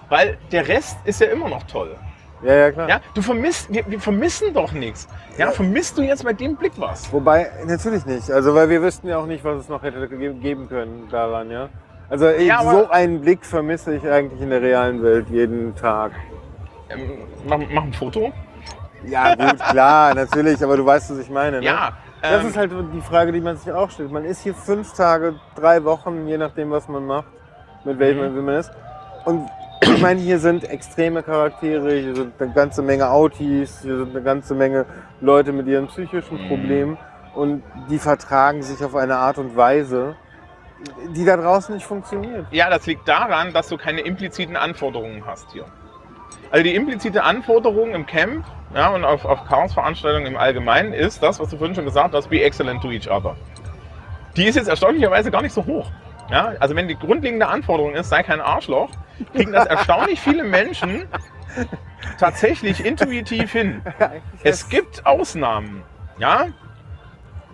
Weil 0.09 0.37
der 0.51 0.67
Rest 0.67 0.97
ist 1.05 1.21
ja 1.21 1.27
immer 1.27 1.49
noch 1.49 1.63
toll. 1.63 1.95
Ja, 2.43 2.53
ja, 2.53 2.71
klar. 2.71 2.89
Ja, 2.89 2.99
du 3.13 3.21
vermisst, 3.21 3.73
wir, 3.73 3.83
wir 3.87 3.99
vermissen 3.99 4.53
doch 4.53 4.71
nichts. 4.71 5.07
Ja, 5.37 5.51
vermisst 5.51 5.97
du 5.97 6.01
jetzt 6.01 6.23
bei 6.23 6.33
dem 6.33 6.55
Blick 6.55 6.73
was? 6.77 7.11
Wobei, 7.11 7.49
natürlich 7.65 8.05
nicht. 8.05 8.29
Also, 8.31 8.53
weil 8.53 8.69
wir 8.69 8.81
wüssten 8.81 9.07
ja 9.07 9.17
auch 9.17 9.25
nicht, 9.25 9.43
was 9.43 9.61
es 9.61 9.69
noch 9.69 9.81
hätte 9.83 10.07
ge- 10.07 10.33
geben 10.33 10.67
können 10.69 11.07
daran, 11.09 11.49
ja. 11.49 11.69
Also, 12.09 12.27
Ja, 12.29 12.61
so 12.69 12.89
einen 12.89 13.21
Blick 13.21 13.45
vermisse 13.45 13.95
ich 13.95 14.07
eigentlich 14.07 14.41
in 14.41 14.49
der 14.49 14.61
realen 14.61 15.01
Welt 15.01 15.27
jeden 15.29 15.75
Tag. 15.75 16.11
Ähm, 16.89 17.11
mach, 17.47 17.59
mach 17.71 17.83
ein 17.83 17.93
Foto. 17.93 18.31
Ja, 19.05 19.35
gut, 19.35 19.59
klar, 19.59 20.13
natürlich, 20.15 20.63
aber 20.63 20.77
du 20.77 20.85
weißt, 20.85 21.11
was 21.11 21.17
ich 21.19 21.29
meine. 21.29 21.59
Ne? 21.59 21.65
Ja. 21.65 21.93
Das 22.21 22.41
ähm, 22.41 22.47
ist 22.49 22.55
halt 22.57 22.71
die 22.93 23.01
Frage, 23.01 23.31
die 23.33 23.41
man 23.41 23.57
sich 23.57 23.71
auch 23.73 23.89
stellt. 23.89 24.11
Man 24.11 24.23
ist 24.23 24.41
hier 24.43 24.53
fünf 24.53 24.93
Tage, 24.93 25.35
drei 25.55 25.83
Wochen, 25.83 26.25
je 26.27 26.37
nachdem, 26.37 26.71
was 26.71 26.87
man 26.87 27.05
macht, 27.05 27.27
mit 27.83 27.99
welchem 27.99 28.33
Mhm. 28.33 28.45
man 28.45 28.55
ist. 28.55 28.71
Und 29.25 29.49
ich 29.81 30.01
meine, 30.01 30.21
hier 30.21 30.39
sind 30.39 30.63
extreme 30.63 31.23
Charaktere, 31.23 31.99
hier 31.99 32.15
sind 32.15 32.33
eine 32.39 32.53
ganze 32.53 32.81
Menge 32.81 33.09
Autis, 33.09 33.81
hier 33.81 33.97
sind 33.97 34.11
eine 34.11 34.23
ganze 34.23 34.55
Menge 34.55 34.85
Leute 35.21 35.51
mit 35.51 35.67
ihren 35.67 35.87
psychischen 35.87 36.43
Mhm. 36.43 36.47
Problemen 36.47 36.97
und 37.35 37.63
die 37.89 37.99
vertragen 37.99 38.61
sich 38.61 38.83
auf 38.83 38.95
eine 38.95 39.17
Art 39.17 39.37
und 39.37 39.55
Weise, 39.55 40.15
die 41.15 41.25
da 41.25 41.37
draußen 41.37 41.73
nicht 41.75 41.85
funktioniert. 41.85 42.45
Ja, 42.51 42.69
das 42.69 42.85
liegt 42.85 43.07
daran, 43.07 43.53
dass 43.53 43.69
du 43.69 43.77
keine 43.77 44.01
impliziten 44.01 44.55
Anforderungen 44.55 45.25
hast 45.25 45.51
hier. 45.51 45.65
Also 46.51 46.63
die 46.63 46.75
implizite 46.75 47.23
Anforderung 47.23 47.93
im 47.95 48.05
Camp 48.05 48.45
ja, 48.75 48.89
und 48.89 49.03
auf, 49.03 49.25
auf 49.25 49.45
Chaos-Veranstaltungen 49.45 50.27
im 50.27 50.37
Allgemeinen 50.37 50.93
ist 50.93 51.21
das, 51.21 51.39
was 51.39 51.49
du 51.49 51.57
vorhin 51.57 51.75
schon 51.75 51.85
gesagt 51.85 52.13
hast, 52.13 52.29
be 52.29 52.43
excellent 52.43 52.81
to 52.81 52.91
each 52.91 53.09
other. 53.09 53.35
Die 54.35 54.45
ist 54.45 54.55
jetzt 54.55 54.67
erstaunlicherweise 54.67 55.31
gar 55.31 55.41
nicht 55.41 55.53
so 55.53 55.63
hoch. 55.65 55.89
Ja, 56.29 56.53
also 56.59 56.75
wenn 56.75 56.87
die 56.87 56.95
grundlegende 56.97 57.47
Anforderung 57.47 57.93
ist, 57.95 58.09
sei 58.09 58.23
kein 58.23 58.41
Arschloch, 58.41 58.89
kriegen 59.35 59.51
das 59.51 59.65
erstaunlich 59.65 60.19
viele 60.19 60.43
Menschen 60.43 61.07
tatsächlich 62.19 62.83
intuitiv 62.85 63.51
hin. 63.51 63.81
Es 64.43 64.67
gibt 64.69 65.05
Ausnahmen. 65.05 65.83
Ja? 66.17 66.47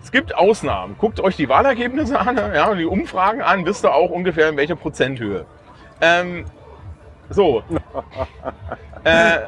Es 0.02 0.10
gibt 0.10 0.34
Ausnahmen. 0.34 0.96
Guckt 0.98 1.20
euch 1.20 1.36
die 1.36 1.48
Wahlergebnisse 1.48 2.18
an, 2.18 2.36
ja, 2.36 2.74
die 2.74 2.84
Umfragen 2.86 3.42
an, 3.42 3.66
wisst 3.66 3.84
ihr 3.84 3.94
auch 3.94 4.10
ungefähr 4.10 4.48
in 4.48 4.56
welcher 4.56 4.76
Prozenthöhe. 4.76 5.44
Ähm, 6.00 6.46
so. 7.28 7.62
äh, 9.04 9.40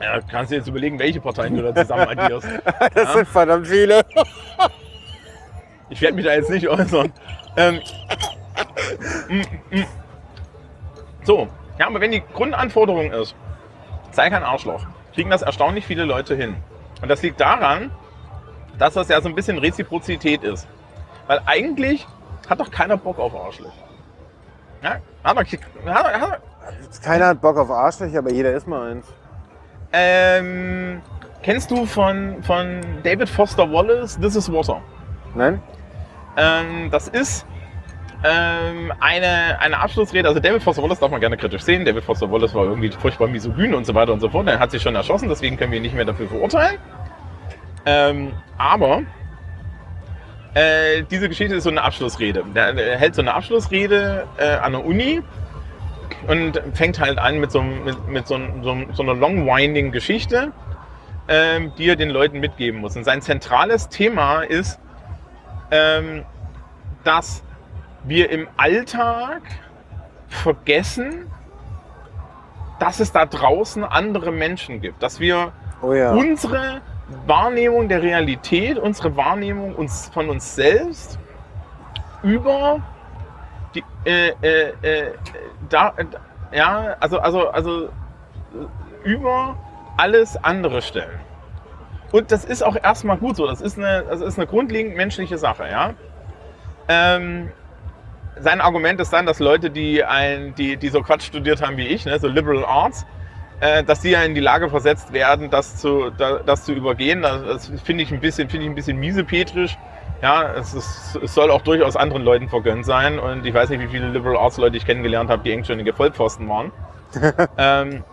ja, 0.00 0.20
kannst 0.30 0.52
du 0.52 0.56
jetzt 0.56 0.68
überlegen, 0.68 0.98
welche 0.98 1.20
Parteien 1.20 1.56
du 1.56 1.62
da 1.62 1.74
zusammen 1.74 2.18
addierst. 2.18 2.46
Das 2.94 3.04
Ja. 3.04 3.12
sind 3.14 3.28
verdammt 3.28 3.66
viele. 3.66 4.04
Ich 5.92 6.00
werde 6.00 6.16
mich 6.16 6.24
da 6.24 6.32
jetzt 6.32 6.48
nicht 6.50 6.66
äußern. 6.68 7.12
Ähm. 7.56 7.80
So, 11.24 11.48
ja, 11.78 11.86
aber 11.86 12.00
wenn 12.00 12.10
die 12.10 12.22
Grundanforderung 12.32 13.12
ist, 13.12 13.34
sei 14.10 14.30
kein 14.30 14.42
Arschloch, 14.42 14.86
kriegen 15.14 15.30
das 15.30 15.42
erstaunlich 15.42 15.86
viele 15.86 16.04
Leute 16.04 16.34
hin. 16.34 16.56
Und 17.02 17.08
das 17.08 17.22
liegt 17.22 17.40
daran, 17.40 17.90
dass 18.78 18.94
das 18.94 19.08
ja 19.08 19.20
so 19.20 19.28
ein 19.28 19.34
bisschen 19.34 19.58
Reziprozität 19.58 20.42
ist. 20.44 20.66
Weil 21.26 21.40
eigentlich 21.44 22.06
hat 22.48 22.58
doch 22.58 22.70
keiner 22.70 22.96
Bock 22.96 23.18
auf 23.18 23.34
Arschlöcher. 23.34 23.72
Ja, 24.82 24.96
hat 25.22 25.36
er, 25.36 25.94
hat 25.94 26.20
hat 26.20 26.40
er, 26.40 26.40
Keiner 27.04 27.26
hat 27.26 27.40
Bock 27.40 27.56
auf 27.58 27.70
Arschlöcher, 27.70 28.18
aber 28.18 28.32
jeder 28.32 28.52
ist 28.52 28.66
mal 28.66 28.92
eins. 28.92 29.06
ähm, 29.92 31.02
kennst 31.42 31.70
du 31.70 31.84
von, 31.84 32.42
von 32.42 32.80
David 33.04 33.28
Foster 33.28 33.70
Wallace 33.70 34.18
This 34.18 34.36
is 34.36 34.50
Water? 34.50 34.80
Nein? 35.34 35.62
Ähm, 36.36 36.90
das 36.90 37.08
ist 37.08 37.46
ähm, 38.24 38.92
eine, 39.00 39.58
eine 39.60 39.78
Abschlussrede. 39.78 40.28
Also 40.28 40.40
David 40.40 40.62
Foster 40.62 40.82
Wallace 40.82 41.00
darf 41.00 41.10
man 41.10 41.20
gerne 41.20 41.36
kritisch 41.36 41.62
sehen. 41.62 41.84
David 41.84 42.04
Foster 42.04 42.30
Wallace 42.30 42.54
war 42.54 42.64
irgendwie 42.64 42.90
furchtbar 42.90 43.28
misogyn 43.28 43.74
und 43.74 43.84
so 43.84 43.94
weiter 43.94 44.12
und 44.12 44.20
so 44.20 44.28
fort. 44.28 44.46
Er 44.46 44.58
hat 44.58 44.70
sich 44.70 44.82
schon 44.82 44.94
erschossen, 44.94 45.28
deswegen 45.28 45.56
können 45.56 45.72
wir 45.72 45.78
ihn 45.78 45.82
nicht 45.82 45.94
mehr 45.94 46.04
dafür 46.04 46.28
verurteilen. 46.28 46.78
Ähm, 47.84 48.32
aber 48.58 49.02
äh, 50.54 51.02
diese 51.10 51.28
Geschichte 51.28 51.56
ist 51.56 51.64
so 51.64 51.70
eine 51.70 51.82
Abschlussrede. 51.82 52.44
Der 52.54 52.98
hält 52.98 53.14
so 53.14 53.22
eine 53.22 53.34
Abschlussrede 53.34 54.26
äh, 54.38 54.54
an 54.56 54.72
der 54.72 54.84
Uni 54.84 55.20
und 56.28 56.62
fängt 56.74 57.00
halt 57.00 57.18
an 57.18 57.40
mit 57.40 57.50
so, 57.50 57.62
mit, 57.62 58.08
mit 58.08 58.26
so, 58.26 58.38
so, 58.62 58.76
so 58.92 59.02
einer 59.02 59.14
long-winding 59.14 59.90
Geschichte, 59.90 60.52
ähm, 61.28 61.72
die 61.76 61.88
er 61.88 61.96
den 61.96 62.10
Leuten 62.10 62.38
mitgeben 62.38 62.80
muss. 62.80 62.96
Und 62.96 63.04
sein 63.04 63.20
zentrales 63.20 63.88
Thema 63.88 64.42
ist, 64.42 64.78
ähm, 65.72 66.24
dass 67.02 67.42
wir 68.04 68.30
im 68.30 68.46
Alltag 68.56 69.42
vergessen, 70.28 71.30
dass 72.78 73.00
es 73.00 73.10
da 73.12 73.26
draußen 73.26 73.82
andere 73.84 74.30
Menschen 74.30 74.80
gibt. 74.80 75.02
Dass 75.02 75.18
wir 75.18 75.52
Oh 75.80 75.94
ja. 75.94 76.12
unsere 76.12 76.80
Wahrnehmung 77.26 77.88
der 77.88 78.02
Realität, 78.02 78.78
unsere 78.78 79.16
Wahrnehmung 79.16 79.74
uns, 79.74 80.08
von 80.12 80.28
uns 80.28 80.54
selbst 80.54 81.18
über 82.22 82.80
die, 83.74 83.82
äh, 84.04 84.28
äh, 84.42 84.72
äh, 84.82 85.12
da, 85.68 85.94
ja, 86.52 86.96
also, 87.00 87.18
also, 87.18 87.48
also 87.48 87.86
äh, 87.86 87.90
über 89.04 89.56
alles 89.96 90.36
andere 90.44 90.82
stellen. 90.82 91.18
Und 92.12 92.30
das 92.30 92.44
ist 92.44 92.62
auch 92.62 92.76
erstmal 92.76 93.16
gut 93.16 93.36
so. 93.36 93.46
Das 93.46 93.60
ist 93.60 93.78
eine, 93.78 94.04
das 94.08 94.20
ist 94.20 94.38
eine 94.38 94.46
grundlegend 94.46 94.96
menschliche 94.96 95.38
Sache, 95.38 95.66
ja. 95.68 95.94
Ähm, 96.88 97.50
sein 98.38 98.60
Argument 98.60 99.00
ist 99.00 99.12
dann, 99.12 99.26
dass 99.26 99.38
Leute, 99.38 99.70
die, 99.70 100.04
ein, 100.04 100.54
die, 100.54 100.76
die 100.76 100.88
so 100.88 101.02
Quatsch 101.02 101.24
studiert 101.24 101.62
haben 101.62 101.76
wie 101.76 101.86
ich, 101.86 102.04
ne, 102.04 102.18
so 102.18 102.28
Liberal 102.28 102.64
Arts, 102.64 103.06
äh, 103.60 103.82
dass 103.84 104.00
die 104.00 104.10
ja 104.10 104.22
in 104.22 104.34
die 104.34 104.40
Lage 104.40 104.68
versetzt 104.68 105.12
werden, 105.12 105.50
das 105.50 105.76
zu, 105.76 106.10
da, 106.10 106.38
das 106.38 106.64
zu 106.64 106.72
übergehen. 106.72 107.22
Das, 107.22 107.44
das 107.44 107.80
finde 107.82 108.02
ich 108.02 108.12
ein 108.12 108.20
bisschen, 108.20 108.48
finde 108.48 108.66
ich 108.66 108.70
ein 108.72 108.74
bisschen 108.74 108.98
miesepetrisch. 108.98 109.78
Ja, 110.20 110.52
es, 110.54 110.74
ist, 110.74 111.16
es 111.22 111.34
soll 111.34 111.50
auch 111.50 111.62
durchaus 111.62 111.96
anderen 111.96 112.22
Leuten 112.22 112.48
vergönnt 112.48 112.84
sein. 112.84 113.18
Und 113.18 113.44
ich 113.46 113.54
weiß 113.54 113.70
nicht, 113.70 113.80
wie 113.80 113.88
viele 113.88 114.08
Liberal 114.08 114.36
Arts 114.36 114.56
Leute 114.56 114.76
ich 114.76 114.86
kennengelernt 114.86 115.30
habe, 115.30 115.42
die 115.42 115.52
engständige 115.52 115.92
Vollpfosten 115.92 116.48
waren. 116.48 116.70
ähm, 117.58 118.04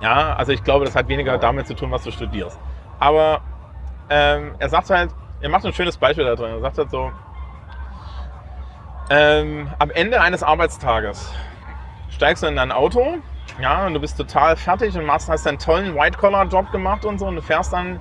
ja, 0.00 0.34
also 0.34 0.52
ich 0.52 0.64
glaube, 0.64 0.84
das 0.84 0.96
hat 0.96 1.08
weniger 1.08 1.36
damit 1.38 1.66
zu 1.66 1.74
tun, 1.74 1.90
was 1.90 2.04
du 2.04 2.10
studierst. 2.10 2.58
Aber 3.00 3.40
ähm, 4.10 4.54
er 4.58 4.68
sagt 4.68 4.90
halt, 4.90 5.10
er 5.40 5.48
macht 5.48 5.64
ein 5.64 5.72
schönes 5.72 5.96
Beispiel 5.96 6.24
da 6.24 6.36
drin. 6.36 6.52
Er 6.52 6.60
sagt 6.60 6.78
halt 6.78 6.90
so, 6.90 7.10
ähm, 9.08 9.68
am 9.78 9.90
Ende 9.90 10.20
eines 10.20 10.42
Arbeitstages 10.42 11.32
steigst 12.10 12.42
du 12.42 12.46
in 12.46 12.56
dein 12.56 12.70
Auto, 12.70 13.16
ja, 13.60 13.86
und 13.86 13.94
du 13.94 14.00
bist 14.00 14.16
total 14.16 14.56
fertig 14.56 14.96
und 14.96 15.04
machst, 15.04 15.28
hast 15.28 15.46
einen 15.46 15.58
tollen 15.58 15.96
White-Collar-Job 15.96 16.70
gemacht 16.70 17.04
und 17.04 17.18
so 17.18 17.26
und 17.26 17.36
du 17.36 17.42
fährst 17.42 17.72
dann 17.72 17.98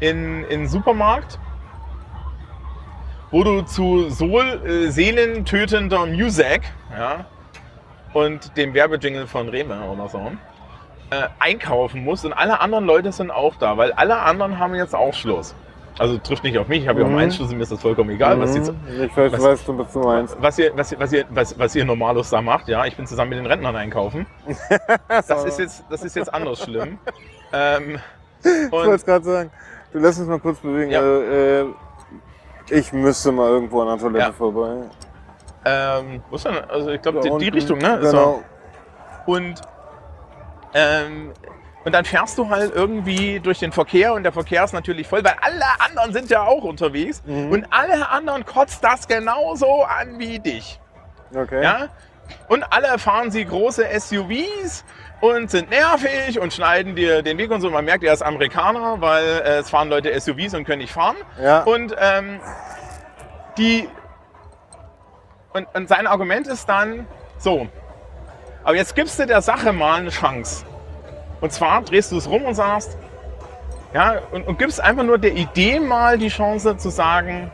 in, 0.00 0.44
in 0.44 0.60
den 0.60 0.68
Supermarkt, 0.68 1.38
wo 3.30 3.42
du 3.42 3.62
zu 3.62 4.10
Soul, 4.10 4.62
äh, 4.64 4.90
seelentötender 4.90 6.06
Music, 6.06 6.62
ja, 6.96 7.24
und 8.12 8.56
dem 8.56 8.74
Werbejingle 8.74 9.26
von 9.26 9.48
Rewe 9.48 9.74
oder 9.90 10.08
so, 10.08 10.30
äh, 11.10 11.28
einkaufen 11.38 12.02
musst 12.04 12.24
und 12.24 12.32
alle 12.32 12.60
anderen 12.60 12.84
Leute 12.86 13.12
sind 13.12 13.30
auch 13.30 13.54
da, 13.56 13.76
weil 13.76 13.92
alle 13.92 14.16
anderen 14.18 14.58
haben 14.58 14.74
jetzt 14.74 14.94
auch 14.94 15.14
Schluss. 15.14 15.54
Also 15.96 16.18
trifft 16.18 16.42
nicht 16.42 16.58
auf 16.58 16.66
mich, 16.66 16.82
ich 16.82 16.88
habe 16.88 17.00
ja 17.00 17.06
auch 17.06 17.10
Mhm. 17.10 17.18
einen 17.18 17.30
Schluss 17.30 17.50
und 17.50 17.56
mir 17.56 17.62
ist 17.62 17.70
das 17.70 17.80
vollkommen 17.80 18.10
egal, 18.10 18.40
was 18.40 18.52
die, 18.52 18.58
Mhm. 18.60 19.04
Ich 19.04 19.16
weiß, 19.16 19.32
was- 19.32 19.42
weißt 19.44 19.68
du, 19.68 19.78
was 19.78 19.92
du 19.92 19.98
meinst. 20.00 20.36
was 20.40 20.58
ihr, 20.58 20.72
was, 20.76 20.98
was, 20.98 21.12
ihr, 21.12 21.24
was, 21.30 21.56
was 21.58 21.74
ihr 21.76 21.84
Normalos 21.84 22.30
da 22.30 22.42
macht, 22.42 22.66
ja, 22.68 22.84
ich 22.84 22.96
bin 22.96 23.06
zusammen 23.06 23.30
mit 23.30 23.38
den 23.38 23.46
Rentnern 23.46 23.76
einkaufen. 23.76 24.26
Das 25.08 25.44
ist 25.44 25.58
jetzt, 25.60 25.84
das 25.90 26.02
ist 26.02 26.16
jetzt 26.16 26.32
anders 26.34 26.62
schlimm. 26.62 26.98
Ähm, 27.56 28.00
Ich 28.42 28.72
wollte 28.72 28.94
es 28.94 29.04
gerade 29.06 29.24
sagen. 29.24 29.50
Du 29.92 30.00
lass 30.00 30.18
uns 30.18 30.26
mal 30.26 30.40
kurz 30.40 30.58
bewegen. 30.58 30.90
Ja. 30.90 30.98
Also, 30.98 31.22
äh, 31.22 31.64
ich 32.70 32.92
müsste 32.92 33.30
mal 33.30 33.48
irgendwo 33.48 33.80
an 33.82 33.86
der 33.88 33.98
Toilette 33.98 34.24
Ja. 34.26 34.32
vorbei. 34.32 34.72
ähm, 35.64 36.22
wo 36.28 36.34
ist 36.36 36.44
denn? 36.44 36.56
Also 36.68 36.90
ich 36.90 37.00
glaube, 37.00 37.20
die, 37.20 37.30
die. 37.38 37.48
Richtung, 37.50 37.78
ne? 37.78 37.98
Genau. 38.00 38.10
so. 38.10 39.32
Und, 39.32 39.60
ähm, 40.74 41.32
und 41.84 41.92
dann 41.92 42.04
fährst 42.04 42.38
du 42.38 42.48
halt 42.48 42.74
irgendwie 42.74 43.40
durch 43.40 43.58
den 43.58 43.70
Verkehr 43.72 44.14
und 44.14 44.22
der 44.22 44.32
Verkehr 44.32 44.64
ist 44.64 44.72
natürlich 44.72 45.06
voll, 45.06 45.22
weil 45.24 45.36
alle 45.40 45.64
anderen 45.80 46.12
sind 46.12 46.30
ja 46.30 46.42
auch 46.42 46.64
unterwegs 46.64 47.22
Mhm. 47.26 47.50
und 47.52 47.66
alle 47.70 48.08
anderen 48.08 48.44
kotzt 48.46 48.82
das 48.82 49.06
genauso 49.06 49.82
an 49.84 50.18
wie 50.18 50.38
dich. 50.38 50.80
Okay. 51.34 51.62
Ja? 51.62 51.88
Und 52.48 52.64
alle 52.72 52.98
fahren 52.98 53.30
sie 53.30 53.44
große 53.44 53.84
SUVs 54.00 54.84
und 55.20 55.50
sind 55.50 55.68
nervig 55.68 56.40
und 56.40 56.54
schneiden 56.54 56.96
dir 56.96 57.22
den 57.22 57.36
Weg 57.36 57.50
und 57.50 57.60
so. 57.60 57.68
Man 57.70 57.84
merkt, 57.84 58.02
er 58.02 58.14
ist 58.14 58.22
Amerikaner, 58.22 59.00
weil 59.00 59.24
äh, 59.24 59.58
es 59.58 59.68
fahren 59.68 59.90
Leute 59.90 60.18
SUVs 60.18 60.54
und 60.54 60.64
können 60.64 60.78
nicht 60.80 60.92
fahren. 60.92 61.16
Ja. 61.40 61.62
Und 61.64 61.94
ähm, 61.98 62.40
die 63.58 63.88
und, 65.52 65.68
und 65.74 65.88
sein 65.88 66.06
Argument 66.06 66.46
ist 66.46 66.66
dann 66.68 67.06
so. 67.38 67.68
Aber 68.64 68.76
jetzt 68.76 68.94
gibst 68.94 69.18
du 69.18 69.26
der 69.26 69.42
Sache 69.42 69.72
mal 69.72 70.00
eine 70.00 70.10
Chance. 70.10 70.64
Und 71.40 71.52
zwar 71.52 71.82
drehst 71.82 72.10
du 72.10 72.16
es 72.16 72.28
rum 72.28 72.42
und 72.44 72.54
sagst, 72.54 72.96
ja, 73.92 74.20
und, 74.32 74.46
und 74.46 74.58
gibst 74.58 74.80
einfach 74.80 75.04
nur 75.04 75.18
der 75.18 75.34
Idee 75.34 75.78
mal 75.78 76.18
die 76.18 76.28
Chance 76.28 76.76
zu 76.78 76.88
sagen, 76.88 77.50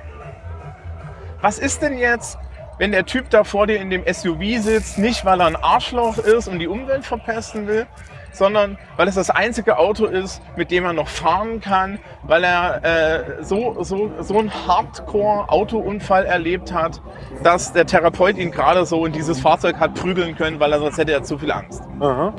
was 1.40 1.58
ist 1.58 1.82
denn 1.82 1.98
jetzt, 1.98 2.38
wenn 2.78 2.92
der 2.92 3.04
Typ 3.04 3.28
da 3.28 3.44
vor 3.44 3.66
dir 3.66 3.76
in 3.78 3.90
dem 3.90 4.04
SUV 4.06 4.62
sitzt, 4.62 4.98
nicht 4.98 5.24
weil 5.24 5.40
er 5.40 5.48
ein 5.48 5.56
Arschloch 5.56 6.18
ist 6.18 6.48
und 6.48 6.60
die 6.60 6.68
Umwelt 6.68 7.04
verpesten 7.04 7.66
will, 7.66 7.86
sondern 8.32 8.78
weil 8.96 9.08
es 9.08 9.14
das 9.14 9.30
einzige 9.30 9.78
Auto 9.78 10.06
ist, 10.06 10.42
mit 10.56 10.70
dem 10.70 10.84
er 10.84 10.92
noch 10.92 11.08
fahren 11.08 11.60
kann, 11.60 11.98
weil 12.22 12.44
er 12.44 12.84
äh, 12.84 13.42
so, 13.42 13.82
so, 13.82 14.10
so 14.20 14.38
einen 14.38 14.52
Hardcore-Autounfall 14.66 16.24
erlebt 16.24 16.72
hat, 16.72 17.00
dass 17.42 17.72
der 17.72 17.86
Therapeut 17.86 18.36
ihn 18.36 18.50
gerade 18.50 18.84
so 18.86 19.04
in 19.06 19.12
dieses 19.12 19.40
Fahrzeug 19.40 19.78
hat 19.78 19.94
prügeln 19.94 20.36
können, 20.36 20.60
weil 20.60 20.72
er 20.72 20.78
sonst 20.78 20.98
hätte 20.98 21.12
er 21.12 21.22
zu 21.22 21.38
viel 21.38 21.52
Angst. 21.52 21.82
Aha. 22.00 22.34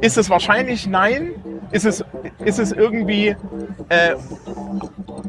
Ist 0.00 0.18
es 0.18 0.30
wahrscheinlich? 0.30 0.86
Nein. 0.86 1.32
Ist 1.70 1.84
es, 1.84 2.04
ist 2.44 2.58
es 2.58 2.72
irgendwie 2.72 3.34
äh, 3.88 4.14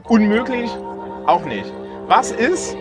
unmöglich? 0.07 0.69
Auch 1.25 1.45
nicht. 1.45 1.71
Was 2.07 2.31
ist, 2.31 2.77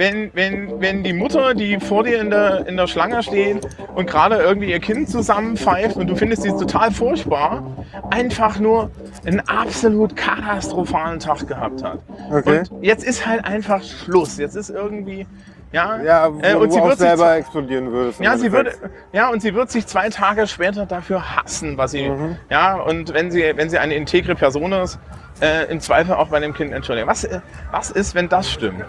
wenn, 0.00 0.30
wenn, 0.32 0.80
wenn 0.80 1.02
die 1.02 1.12
Mutter, 1.12 1.52
die 1.52 1.78
vor 1.78 2.04
dir 2.04 2.22
in 2.22 2.30
der, 2.30 2.66
in 2.66 2.78
der 2.78 2.86
Schlange 2.86 3.22
steht 3.22 3.68
und 3.94 4.08
gerade 4.08 4.36
irgendwie 4.36 4.70
ihr 4.70 4.80
Kind 4.80 5.10
zusammenpfeift 5.10 5.96
und 5.96 6.06
du 6.06 6.16
findest 6.16 6.42
sie 6.42 6.48
total 6.48 6.90
furchtbar, 6.90 7.62
einfach 8.08 8.58
nur 8.58 8.90
einen 9.26 9.40
absolut 9.40 10.16
katastrophalen 10.16 11.20
Tag 11.20 11.46
gehabt 11.46 11.84
hat. 11.84 11.98
Okay. 12.32 12.60
Und 12.60 12.82
jetzt 12.82 13.04
ist 13.04 13.26
halt 13.26 13.44
einfach 13.44 13.82
Schluss. 13.82 14.38
Jetzt 14.38 14.56
ist 14.56 14.70
irgendwie, 14.70 15.26
ja, 15.72 16.00
Ja, 16.02 16.32
wo 16.34 16.40
äh, 16.40 16.54
und 16.54 16.72
sie 16.72 16.80
wird 16.82 16.98
sich 16.98 17.08
selber 17.08 17.36
explodieren 17.36 17.92
würdest. 17.92 18.18
im 18.20 18.24
ja, 18.26 18.36
sie 18.36 18.50
würde, 18.52 18.72
ja, 19.12 19.28
und 19.28 19.40
sie 19.40 19.54
wird 19.54 19.70
sich 19.70 19.86
zwei 19.86 20.08
Tage 20.08 20.46
später 20.46 20.86
dafür 20.86 21.36
hassen, 21.36 21.76
was 21.78 21.92
sie, 21.92 22.08
Mhm. 22.08 22.36
ja, 22.50 22.74
und 22.74 23.14
wenn 23.14 23.30
sie, 23.30 23.52
wenn 23.56 23.70
sie 23.70 23.78
eine 23.78 23.94
integre 23.94 24.34
Person 24.34 24.72
ist, 24.72 24.98
äh, 25.40 25.70
im 25.70 25.80
Zweifel 25.80 26.14
auch 26.14 26.28
bei 26.28 26.38
dem 26.40 26.52
Kind 26.52 26.72
entschuldigen. 26.74 27.08
Was, 27.08 27.24
äh, 27.24 27.40
was 27.70 27.90
ist, 27.90 28.14
wenn 28.14 28.28
das 28.28 28.50
stimmt? 28.50 28.84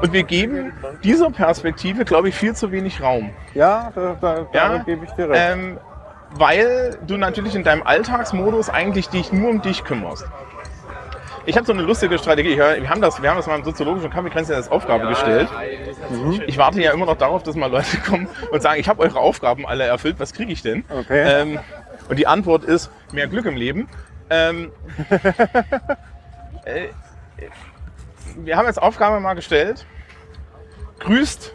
Und 0.00 0.12
wir 0.12 0.24
geben 0.24 0.72
dieser 1.04 1.30
Perspektive, 1.30 2.04
glaube 2.04 2.28
ich, 2.30 2.34
viel 2.34 2.54
zu 2.56 2.72
wenig 2.72 3.00
Raum. 3.00 3.30
Ja, 3.54 3.92
da, 3.94 4.16
da, 4.20 4.46
Ja, 4.52 4.78
gebe 4.78 5.04
ich 5.04 5.10
dir 5.12 5.30
recht. 5.30 5.40
Ähm, 5.52 5.78
weil 6.34 6.98
du 7.06 7.18
natürlich 7.18 7.54
in 7.54 7.62
deinem 7.62 7.82
Alltagsmodus 7.82 8.68
eigentlich 8.70 9.10
dich 9.10 9.32
nur 9.32 9.50
um 9.50 9.62
dich 9.62 9.84
kümmerst. 9.84 10.24
Ich 11.44 11.56
habe 11.56 11.66
so 11.66 11.72
eine 11.72 11.82
lustige 11.82 12.18
Strategie. 12.18 12.56
Wir 12.56 12.88
haben 12.88 13.00
das, 13.00 13.20
wir 13.20 13.28
haben 13.28 13.36
das 13.36 13.46
mal 13.46 13.58
im 13.58 13.64
soziologischen 13.64 14.10
Kaffeekränzchen 14.10 14.54
als 14.54 14.70
Aufgabe 14.70 15.08
gestellt. 15.08 15.48
Ich 16.46 16.56
warte 16.56 16.80
ja 16.80 16.92
immer 16.92 17.06
noch 17.06 17.16
darauf, 17.16 17.42
dass 17.42 17.56
mal 17.56 17.70
Leute 17.70 17.96
kommen 18.06 18.28
und 18.50 18.62
sagen, 18.62 18.80
ich 18.80 18.88
habe 18.88 19.02
eure 19.02 19.18
Aufgaben 19.18 19.66
alle 19.66 19.84
erfüllt, 19.84 20.16
was 20.18 20.32
kriege 20.32 20.52
ich 20.52 20.62
denn? 20.62 20.84
Okay. 20.88 21.42
Ähm, 21.42 21.58
und 22.08 22.18
die 22.18 22.26
Antwort 22.26 22.64
ist 22.64 22.90
mehr 23.12 23.26
Glück 23.26 23.46
im 23.46 23.56
Leben. 23.56 23.88
Ähm, 24.30 24.70
äh, 26.64 26.88
wir 28.36 28.56
haben 28.56 28.66
jetzt 28.66 28.80
Aufgabe 28.80 29.18
mal 29.20 29.34
gestellt. 29.34 29.84
Grüßt 31.00 31.52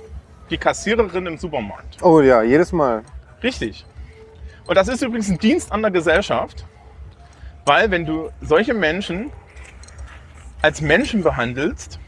die 0.50 0.58
Kassiererin 0.58 1.26
im 1.26 1.38
Supermarkt. 1.38 2.02
oh 2.02 2.22
ja, 2.22 2.42
jedes 2.42 2.72
Mal. 2.72 3.04
Richtig. 3.42 3.86
Und 4.66 4.76
das 4.76 4.90
ist 4.90 5.02
übrigens 5.02 5.30
ein 5.30 5.38
Dienst 5.38 5.72
an 5.72 5.82
der 5.82 5.92
Gesellschaft, 5.92 6.66
weil 7.66 7.90
wenn 7.90 8.06
du 8.06 8.30
solche 8.42 8.74
Menschen 8.74 9.32
als 10.62 10.82
Menschen 10.82 11.24
behandelst, 11.24 12.00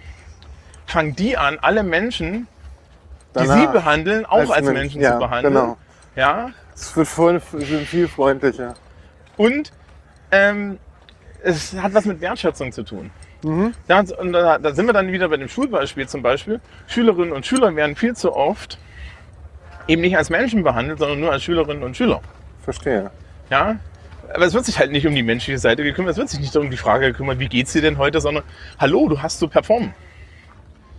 fangen 0.86 1.16
die 1.16 1.38
an, 1.38 1.58
alle 1.62 1.84
Menschen 1.84 2.48
die 3.36 3.46
danach 3.46 3.60
sie 3.60 3.68
behandeln, 3.68 4.26
auch 4.26 4.38
als, 4.40 4.52
als 4.52 4.66
Mensch, 4.66 4.80
Menschen 4.80 5.02
ja, 5.02 5.14
zu 5.14 5.20
behandeln. 5.20 5.54
genau. 5.54 5.78
Ja, 6.16 6.50
Es 6.74 6.96
wird 6.96 7.08
voll, 7.08 7.42
sind 7.52 7.88
viel 7.88 8.08
freundlicher. 8.08 8.74
Und 9.38 9.72
ähm, 10.32 10.80
es 11.44 11.74
hat 11.74 11.94
was 11.94 12.06
mit 12.06 12.20
Wertschätzung 12.22 12.72
zu 12.72 12.84
tun. 12.84 13.12
Mhm. 13.44 13.74
Da, 13.88 14.04
und 14.20 14.34
da, 14.34 14.58
da 14.58 14.74
sind 14.74 14.86
wir 14.86 14.94
dann 14.94 15.12
wieder 15.12 15.30
bei 15.30 15.38
dem 15.38 15.48
Schulbeispiel 15.48 16.08
zum 16.08 16.22
Beispiel. 16.22 16.60
Schülerinnen 16.88 17.32
und 17.32 17.46
Schüler 17.46 17.76
werden 17.76 17.96
viel 17.96 18.16
zu 18.16 18.36
oft 18.36 18.78
eben 19.88 20.02
nicht 20.02 20.18
als 20.18 20.30
Menschen 20.30 20.64
behandelt, 20.64 21.00
sondern 21.00 21.20
nur 21.20 21.32
als 21.32 21.44
Schülerinnen 21.44 21.84
und 21.84 21.96
Schüler. 21.96 22.22
Verstehe. 22.64 23.12
Ja? 23.50 23.78
Aber 24.34 24.46
es 24.46 24.54
wird 24.54 24.66
sich 24.66 24.78
halt 24.80 24.92
nicht 24.92 25.08
um 25.08 25.16
die 25.16 25.24
menschliche 25.24 25.58
Seite 25.58 25.84
gekümmert, 25.84 26.12
es 26.12 26.18
wird 26.18 26.30
sich 26.30 26.40
nicht 26.40 26.56
um 26.56 26.70
die 26.70 26.78
Frage 26.78 27.08
gekümmert, 27.08 27.40
wie 27.40 27.48
geht's 27.48 27.74
dir 27.74 27.82
denn 27.82 27.98
heute, 27.98 28.22
sondern 28.22 28.44
hallo, 28.80 29.08
du 29.10 29.22
hast 29.22 29.40
zu 29.40 29.48
performen. 29.48 29.94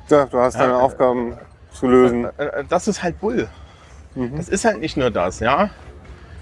Ja, 0.08 0.26
du 0.26 0.38
hast 0.38 0.54
deine 0.58 0.72
Ja. 0.72 0.78
Aufgaben 0.80 1.36
zu 1.72 1.86
lösen. 1.86 2.24
Äh, 2.36 2.44
äh, 2.46 2.64
Das 2.68 2.88
ist 2.88 3.02
halt 3.02 3.20
Bull. 3.20 3.48
Das 4.16 4.48
ist 4.48 4.64
halt 4.64 4.80
nicht 4.80 4.96
nur 4.96 5.10
das, 5.12 5.38
ja. 5.38 5.70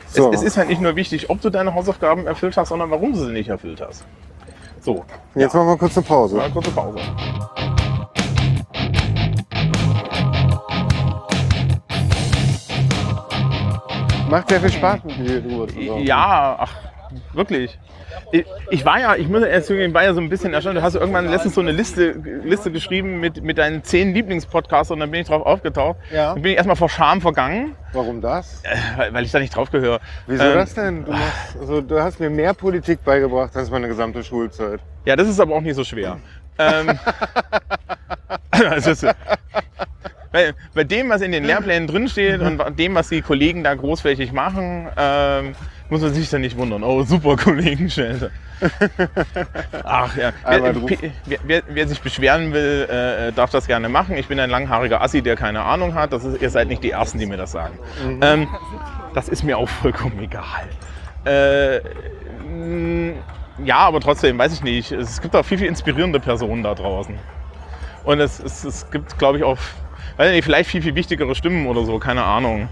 So. 0.08 0.32
Es, 0.32 0.40
es 0.40 0.46
ist 0.46 0.56
halt 0.56 0.68
nicht 0.70 0.80
nur 0.80 0.96
wichtig, 0.96 1.28
ob 1.28 1.42
du 1.42 1.50
deine 1.50 1.74
Hausaufgaben 1.74 2.26
erfüllt 2.26 2.56
hast, 2.56 2.70
sondern 2.70 2.90
warum 2.90 3.12
du 3.12 3.18
sie 3.26 3.32
nicht 3.32 3.48
erfüllt 3.50 3.82
hast. 3.86 4.04
So, 4.80 5.04
Jetzt 5.34 5.54
machen 5.54 5.66
wir 5.66 5.76
kurz 5.76 5.96
eine 5.98 6.06
Pause. 6.06 6.36
mal 6.36 6.50
kurze 6.50 6.70
Pause. 6.70 6.98
Macht 14.28 14.48
sehr 14.48 14.60
viel 14.60 14.70
Spaß 14.72 15.04
mit 15.04 15.18
dir 15.18 15.40
drüber 15.40 15.68
zu. 15.68 15.80
Ja, 15.98 16.56
ach, 16.60 16.74
wirklich. 17.32 17.78
Ich, 18.32 18.44
ich 18.70 18.84
war 18.84 18.98
ja, 19.00 19.14
ich 19.16 19.28
muss 19.28 19.42
erst 19.42 19.68
zugeben, 19.68 19.88
ich 19.88 19.94
war 19.94 20.02
ja 20.04 20.12
so 20.12 20.20
ein 20.20 20.28
bisschen 20.28 20.52
erstaunt. 20.52 20.76
Du 20.76 20.82
hast 20.82 20.94
irgendwann 20.96 21.28
letztens 21.28 21.54
so 21.54 21.60
eine 21.60 21.72
Liste, 21.72 22.10
Liste 22.44 22.70
geschrieben 22.70 23.20
mit, 23.20 23.42
mit 23.42 23.58
deinen 23.58 23.82
zehn 23.84 24.12
Lieblingspodcasts 24.12 24.90
und 24.90 25.00
dann 25.00 25.10
bin 25.10 25.20
ich 25.22 25.28
drauf 25.28 25.44
aufgetaucht. 25.46 25.96
Ja. 26.12 26.32
Dann 26.34 26.42
bin 26.42 26.50
ich 26.52 26.56
erstmal 26.56 26.76
vor 26.76 26.88
Scham 26.88 27.20
vergangen, 27.20 27.74
Warum 27.92 28.20
das? 28.20 28.62
äh, 28.64 29.12
weil, 29.12 29.24
ich 29.24 29.30
da 29.32 29.38
nicht 29.38 29.54
drauf 29.54 29.70
gehöre. 29.70 30.00
Wieso 30.26 30.42
Ähm, 30.44 30.54
das 30.54 30.74
denn? 30.74 31.04
Du, 31.04 31.12
machst, 31.12 31.56
also, 31.60 31.80
du 31.80 32.02
hast 32.02 32.18
mir 32.20 32.28
mehr 32.30 32.52
Politik 32.54 33.02
beigebracht 33.04 33.56
als 33.56 33.70
meine 33.70 33.88
gesamte 33.88 34.22
Schulzeit. 34.22 34.80
Ja, 35.04 35.16
das 35.16 35.28
ist 35.28 35.40
aber 35.40 35.54
auch 35.54 35.60
nicht 35.62 35.76
so 35.76 35.84
schwer. 35.84 36.18
ähm, 36.58 36.98
also, 38.68 39.08
bei, 40.32 40.52
bei 40.74 40.84
dem, 40.84 41.08
was 41.08 41.20
in 41.22 41.32
den 41.32 41.44
Lehrplänen 41.44 41.86
drinsteht 41.88 42.40
und 42.40 42.60
dem, 42.78 42.94
was 42.94 43.08
die 43.08 43.22
Kollegen 43.22 43.64
da 43.64 43.74
großflächig 43.74 44.32
machen, 44.32 44.88
ähm, 44.96 45.54
muss 45.90 46.02
man 46.02 46.12
sich 46.12 46.28
da 46.28 46.38
nicht 46.38 46.56
wundern. 46.56 46.82
Oh, 46.82 47.02
super 47.02 47.36
Kollegen, 47.42 47.88
Schelte. 47.88 48.30
Ach 49.84 50.14
ja. 50.16 50.32
Wer, 50.44 50.56
Aber 50.58 50.72
du- 50.72 50.86
wer, 51.26 51.38
wer, 51.44 51.62
wer 51.68 51.88
sich 51.88 52.00
beschweren 52.00 52.52
will, 52.52 52.88
äh, 52.90 53.32
darf 53.32 53.50
das 53.50 53.66
gerne 53.66 53.88
machen. 53.88 54.16
Ich 54.16 54.26
bin 54.28 54.38
ein 54.40 54.50
langhaariger 54.50 55.00
Assi, 55.00 55.22
der 55.22 55.36
keine 55.36 55.62
Ahnung 55.62 55.94
hat. 55.94 56.12
Das 56.12 56.24
ist, 56.24 56.42
ihr 56.42 56.50
seid 56.50 56.68
nicht 56.68 56.82
die 56.82 56.90
Ersten, 56.90 57.18
die 57.18 57.26
mir 57.26 57.36
das 57.36 57.52
sagen. 57.52 57.78
Ähm, 58.20 58.48
das 59.14 59.28
ist 59.28 59.44
mir 59.44 59.56
auch 59.58 59.68
vollkommen 59.68 60.18
egal. 60.20 60.68
Äh, 61.24 61.80
ja, 63.64 63.76
aber 63.78 64.00
trotzdem, 64.00 64.38
weiß 64.38 64.52
ich 64.52 64.62
nicht. 64.62 64.92
Es 64.92 65.20
gibt 65.20 65.34
auch 65.34 65.44
viel, 65.44 65.58
viel 65.58 65.66
inspirierende 65.68 66.20
Personen 66.20 66.62
da 66.62 66.74
draußen. 66.74 67.18
Und 68.04 68.20
es, 68.20 68.38
es, 68.40 68.64
es 68.64 68.90
gibt, 68.90 69.18
glaube 69.18 69.38
ich, 69.38 69.44
auch, 69.44 69.58
weiß 70.18 70.30
nicht, 70.32 70.44
vielleicht 70.44 70.68
viel, 70.70 70.82
viel 70.82 70.94
wichtigere 70.94 71.34
Stimmen 71.34 71.66
oder 71.66 71.84
so, 71.84 71.98
keine 71.98 72.22
Ahnung. 72.24 72.68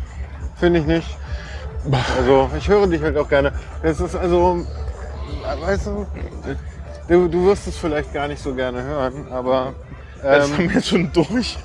Finde 0.59 0.81
ich 0.81 0.87
nicht. 0.87 1.17
Also, 2.19 2.51
ich 2.59 2.67
höre 2.69 2.87
dich 2.89 3.01
halt 3.01 3.17
auch 3.17 3.29
gerne. 3.29 3.53
Das 3.83 4.01
ist 4.01 4.17
also, 4.17 4.67
weißt 5.61 5.87
du, 5.87 6.07
du, 7.09 7.29
du 7.29 7.47
wirst 7.47 7.67
es 7.69 7.77
vielleicht 7.77 8.13
gar 8.13 8.27
nicht 8.29 8.43
so 8.43 8.53
gerne 8.55 8.83
hören, 8.83 9.29
aber 9.31 9.75
Das 10.23 10.49
ähm, 10.49 10.57
haben 10.57 10.69
wir 10.69 10.77
jetzt 10.77 10.89
schon 10.89 11.13
durch. 11.13 11.57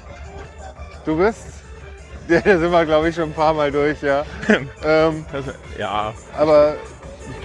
du 1.06 1.18
bist, 1.18 1.48
ja, 2.27 2.40
da 2.42 2.58
sind 2.60 2.72
wir 2.72 2.85
glaube 2.85 3.10
ich 3.10 3.16
schon 3.16 3.30
ein 3.30 3.34
paar 3.34 3.53
Mal 3.56 3.72
durch, 3.72 4.01
ja. 4.03 4.24
ähm, 4.85 5.26
Das, 5.32 5.45
ja, 5.80 6.14
aber 6.38 6.76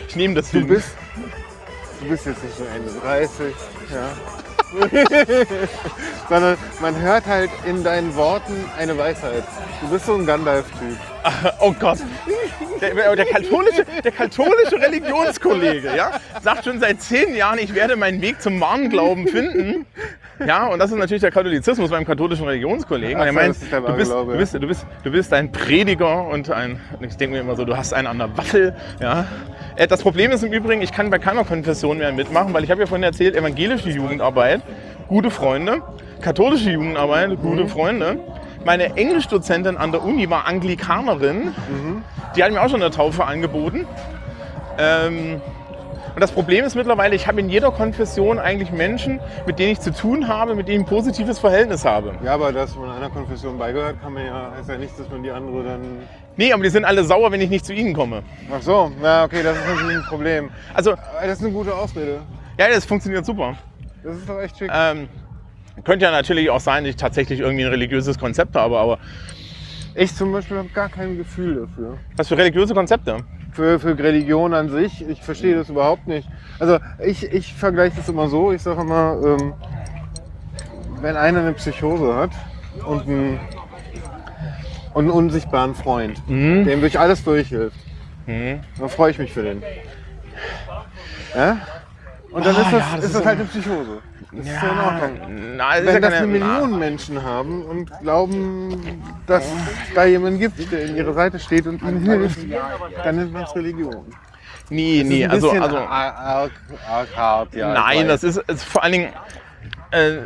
ich 0.08 0.14
nehme 0.16 0.34
das 0.34 0.50
du 0.50 0.58
hin. 0.58 0.66
bist, 0.68 0.90
du 2.00 2.08
bist 2.10 2.26
jetzt 2.26 2.44
nicht 2.44 2.56
so 2.58 2.64
Ende 2.64 2.90
30, 3.00 3.54
ja. 3.94 4.12
Sondern 6.28 6.56
man 6.80 7.00
hört 7.00 7.26
halt 7.26 7.50
in 7.64 7.82
deinen 7.82 8.14
Worten 8.14 8.54
eine 8.78 8.96
Weisheit. 8.98 9.44
Du 9.80 9.88
bist 9.88 10.06
so 10.06 10.14
ein 10.14 10.26
Gandalf-Typ. 10.26 10.98
Oh 11.60 11.74
Gott. 11.78 11.98
Der, 12.80 13.16
der, 13.16 13.24
katholische, 13.24 13.84
der 14.04 14.12
katholische 14.12 14.78
Religionskollege, 14.78 15.96
ja, 15.96 16.20
sagt 16.42 16.64
schon 16.64 16.78
seit 16.78 17.00
zehn 17.00 17.34
Jahren, 17.34 17.58
ich 17.58 17.74
werde 17.74 17.96
meinen 17.96 18.20
Weg 18.20 18.42
zum 18.42 18.60
wahren 18.60 18.90
Glauben 18.90 19.26
finden. 19.26 19.86
Ja, 20.46 20.66
und 20.66 20.78
das 20.78 20.90
ist 20.90 20.98
natürlich 20.98 21.22
der 21.22 21.30
Katholizismus 21.30 21.90
beim 21.90 22.04
katholischen 22.04 22.46
Religionskollegen. 22.46 23.18
Er 23.18 23.32
das 23.32 23.62
ist 23.62 23.72
der 23.72 23.80
du 23.80 23.94
bist, 23.94 24.12
du, 24.12 24.26
bist, 24.26 24.54
du, 24.54 24.66
bist, 24.66 24.86
du 25.04 25.10
bist 25.10 25.32
ein 25.32 25.50
Prediger 25.50 26.26
und 26.28 26.50
ein, 26.50 26.78
ich 27.00 27.16
denke 27.16 27.36
mir 27.36 27.40
immer 27.40 27.56
so, 27.56 27.64
du 27.64 27.74
hast 27.76 27.94
einen 27.94 28.06
an 28.06 28.18
der 28.18 28.36
Waffel. 28.36 28.74
Ja. 29.00 29.26
Äh, 29.76 29.86
Das 29.86 30.02
Problem 30.02 30.30
ist 30.32 30.44
im 30.44 30.52
Übrigen, 30.52 30.82
ich 30.82 30.92
kann 30.92 31.08
bei 31.08 31.18
keiner 31.18 31.44
Konfession 31.44 31.96
mehr 31.96 32.12
mitmachen, 32.12 32.52
weil 32.52 32.64
ich 32.64 32.70
habe 32.70 32.80
ja 32.82 32.86
vorhin 32.86 33.04
erzählt, 33.04 33.34
evangelische 33.34 33.88
Jugendarbeit, 33.88 34.60
gute 35.08 35.30
Freunde, 35.30 35.80
katholische 36.20 36.70
Jugendarbeit, 36.70 37.40
gute 37.40 37.66
Freunde. 37.66 38.18
Meine 38.64 38.96
Englischdozentin 38.96 39.76
an 39.76 39.92
der 39.92 40.02
Uni 40.04 40.28
war 40.30 40.46
Anglikanerin. 40.46 41.54
Die 42.34 42.42
hat 42.42 42.50
mir 42.52 42.60
auch 42.62 42.68
schon 42.68 42.82
eine 42.82 42.90
Taufe 42.90 43.24
angeboten. 43.24 43.86
Ähm, 44.78 45.40
und 46.14 46.20
das 46.20 46.32
Problem 46.32 46.64
ist 46.64 46.74
mittlerweile, 46.74 47.14
ich 47.14 47.26
habe 47.26 47.40
in 47.40 47.48
jeder 47.50 47.70
Konfession 47.70 48.38
eigentlich 48.38 48.70
Menschen, 48.72 49.20
mit 49.46 49.58
denen 49.58 49.72
ich 49.72 49.80
zu 49.80 49.92
tun 49.92 50.28
habe, 50.28 50.54
mit 50.54 50.66
denen 50.66 50.80
ich 50.80 50.86
ein 50.86 50.88
positives 50.88 51.38
Verhältnis 51.38 51.84
habe. 51.84 52.14
Ja, 52.24 52.32
aber 52.34 52.52
dass 52.52 52.74
man 52.74 52.90
einer 52.90 53.10
Konfession 53.10 53.58
beigehört, 53.58 54.00
kann 54.02 54.14
man 54.14 54.24
ja, 54.24 54.50
heißt 54.56 54.68
ja 54.68 54.78
nicht, 54.78 54.98
dass 54.98 55.10
man 55.10 55.22
die 55.22 55.30
andere 55.30 55.62
dann. 55.62 55.80
Nee, 56.36 56.52
aber 56.52 56.62
die 56.62 56.70
sind 56.70 56.84
alle 56.86 57.04
sauer, 57.04 57.32
wenn 57.32 57.40
ich 57.42 57.50
nicht 57.50 57.66
zu 57.66 57.74
ihnen 57.74 57.92
komme. 57.92 58.22
Ach 58.50 58.62
so, 58.62 58.90
na 59.00 59.24
okay, 59.24 59.42
das 59.42 59.58
ist 59.58 59.66
natürlich 59.68 59.96
ein 59.98 60.04
Problem. 60.08 60.50
Also, 60.72 60.94
Das 61.22 61.32
ist 61.38 61.42
eine 61.44 61.52
gute 61.52 61.74
Ausrede. 61.74 62.20
ja, 62.58 62.68
das 62.68 62.86
funktioniert 62.86 63.26
super. 63.26 63.54
Das 64.02 64.16
ist 64.16 64.28
doch 64.28 64.40
echt 64.40 64.56
schick. 64.58 64.70
Ähm, 64.72 65.08
könnte 65.84 66.04
ja 66.04 66.10
natürlich 66.10 66.50
auch 66.50 66.60
sein, 66.60 66.84
dass 66.84 66.90
ich 66.90 66.96
tatsächlich 66.96 67.40
irgendwie 67.40 67.64
ein 67.64 67.70
religiöses 67.70 68.18
Konzept 68.18 68.54
habe, 68.56 68.78
aber 68.78 68.98
Ich 69.94 70.14
zum 70.14 70.32
Beispiel 70.32 70.58
habe 70.58 70.68
gar 70.68 70.88
kein 70.88 71.16
Gefühl 71.16 71.66
dafür. 71.66 71.98
was 72.16 72.28
für 72.28 72.36
religiöse 72.36 72.74
Konzepte? 72.74 73.18
Für, 73.52 73.78
für 73.80 73.98
Religion 73.98 74.52
an 74.52 74.68
sich, 74.68 75.06
ich 75.08 75.22
verstehe 75.22 75.54
das 75.56 75.70
überhaupt 75.70 76.06
nicht. 76.06 76.28
Also 76.58 76.78
ich, 77.02 77.24
ich 77.32 77.54
vergleiche 77.54 77.96
das 77.96 78.08
immer 78.08 78.28
so, 78.28 78.52
ich 78.52 78.60
sage 78.62 78.82
immer, 78.82 79.18
ähm, 79.24 79.54
wenn 81.00 81.16
einer 81.16 81.40
eine 81.40 81.52
Psychose 81.54 82.14
hat 82.14 82.30
und 82.86 83.06
einen, 83.08 83.40
und 84.92 85.04
einen 85.04 85.10
unsichtbaren 85.10 85.74
Freund, 85.74 86.20
dem 86.28 86.80
durch 86.80 86.98
alles 86.98 87.22
durchhilft, 87.24 87.76
Mhm. 88.26 88.58
dann 88.78 88.88
freue 88.88 89.12
ich 89.12 89.18
mich 89.18 89.32
für 89.32 89.42
den. 89.44 89.62
Ja? 91.34 91.58
Und 92.32 92.44
dann 92.44 92.56
Ah, 92.56 92.60
ist 92.60 92.72
das, 92.72 92.72
ja, 92.72 92.78
das 92.78 92.98
ist 92.98 93.04
ist 93.04 93.14
das 93.14 93.24
halt 93.26 93.38
eine 93.38 93.48
Psychose. 93.48 93.98
Das 94.36 94.46
ist 94.46 94.52
ja 94.62 94.70
in 94.70 94.78
Ordnung. 94.78 95.56
na, 95.56 95.68
das 95.70 95.78
ist 95.80 95.86
Wenn 95.86 95.94
ja 95.94 96.00
das 96.00 96.14
eine 96.14 96.26
Million 96.26 96.78
Menschen 96.78 97.22
haben 97.22 97.62
und 97.64 97.90
glauben, 98.00 99.02
dass 99.26 99.44
es 99.44 99.94
da 99.94 100.04
jemanden 100.04 100.38
gibt, 100.38 100.70
der 100.72 100.84
in 100.86 100.96
ihrer 100.96 101.12
Seite 101.14 101.38
steht 101.38 101.66
und 101.66 101.82
ihnen 101.82 102.02
hilft, 102.02 102.38
dann 103.04 103.16
nennt 103.16 103.32
man 103.32 103.42
es 103.44 103.54
Religion. 103.54 104.04
Nee, 104.68 105.00
Das 105.00 105.08
nee, 105.08 105.26
also, 105.26 105.50
also 105.50 105.76
arg, 105.78 106.50
arg, 106.88 107.16
hart. 107.16 107.54
Ja, 107.54 107.72
Nein, 107.72 108.08
das 108.08 108.24
ist, 108.24 108.36
ist 108.48 108.64
vor 108.64 108.82
allen 108.82 108.92
Dingen 108.92 109.08
äh, 109.92 110.16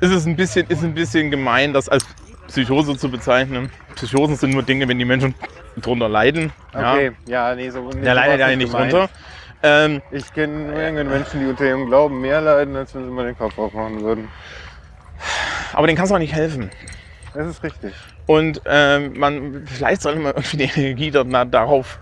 ist 0.00 0.10
es 0.12 0.26
ein 0.26 0.36
bisschen, 0.36 0.66
ist 0.68 0.82
ein 0.82 0.94
bisschen 0.94 1.30
gemein, 1.30 1.72
das 1.72 1.88
als 1.88 2.04
Psychose 2.48 2.96
zu 2.96 3.10
bezeichnen. 3.10 3.70
Psychosen 3.96 4.36
sind 4.36 4.50
nur 4.50 4.62
Dinge, 4.62 4.88
wenn 4.88 4.98
die 4.98 5.04
Menschen 5.04 5.34
drunter 5.76 6.08
leiden. 6.08 6.52
Okay, 6.72 7.12
ja, 7.26 7.54
nee, 7.54 7.70
so 7.70 7.88
nee, 7.90 8.00
der 8.00 8.14
so 8.14 8.20
leidet 8.20 8.40
ja 8.40 8.56
nicht 8.56 8.72
gemeint. 8.72 8.92
drunter. 8.92 9.08
Ähm, 9.64 10.02
Ich 10.10 10.32
kenne 10.34 10.52
nur 10.70 10.76
irgendwelche 10.78 11.08
Menschen, 11.10 11.40
die 11.40 11.46
unter 11.46 11.64
ihrem 11.64 11.86
Glauben 11.86 12.20
mehr 12.20 12.40
leiden, 12.42 12.76
als 12.76 12.94
wenn 12.94 13.04
sie 13.06 13.10
mal 13.10 13.24
den 13.24 13.36
Kopf 13.38 13.56
aufmachen 13.58 14.00
würden. 14.02 14.28
aber 15.72 15.86
denen 15.86 15.96
kannst 15.96 16.10
du 16.12 16.14
auch 16.16 16.20
nicht 16.20 16.34
helfen. 16.34 16.70
Das 17.32 17.48
ist 17.48 17.62
richtig. 17.62 17.94
Und 18.26 18.60
ähm, 18.66 19.18
man, 19.18 19.62
vielleicht 19.66 20.02
sollte 20.02 20.20
man 20.20 20.34
irgendwie 20.34 20.56
die 20.58 20.80
Energie 20.80 21.10
darauf 21.10 21.98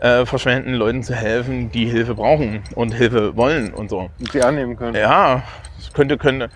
äh, 0.00 0.26
verschwenden, 0.26 0.74
Leuten 0.74 1.02
zu 1.02 1.14
helfen, 1.14 1.70
die 1.72 1.86
Hilfe 1.86 2.14
brauchen 2.14 2.62
und 2.74 2.92
Hilfe 2.92 3.34
wollen 3.36 3.72
und 3.72 3.88
so. 3.88 4.10
Und 4.18 4.32
sie 4.32 4.42
annehmen 4.42 4.76
können. 4.76 4.94
Ja, 4.94 5.42
könnte, 5.94 6.18
könnte, 6.18 6.50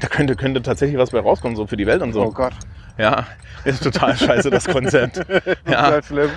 da 0.00 0.08
könnte, 0.08 0.36
könnte 0.36 0.60
tatsächlich 0.62 0.98
was 0.98 1.10
bei 1.10 1.20
rauskommen, 1.20 1.56
so 1.56 1.66
für 1.66 1.76
die 1.78 1.86
Welt 1.86 2.02
und 2.02 2.12
so. 2.12 2.22
Oh 2.22 2.30
Gott, 2.30 2.52
Ja, 2.98 3.26
ist 3.64 3.82
total 3.82 4.14
scheiße, 4.16 4.50
das 4.50 4.66
Konzept. 4.66 5.18
Ja, 5.66 5.84
total 5.84 6.02
schlimm. 6.04 6.30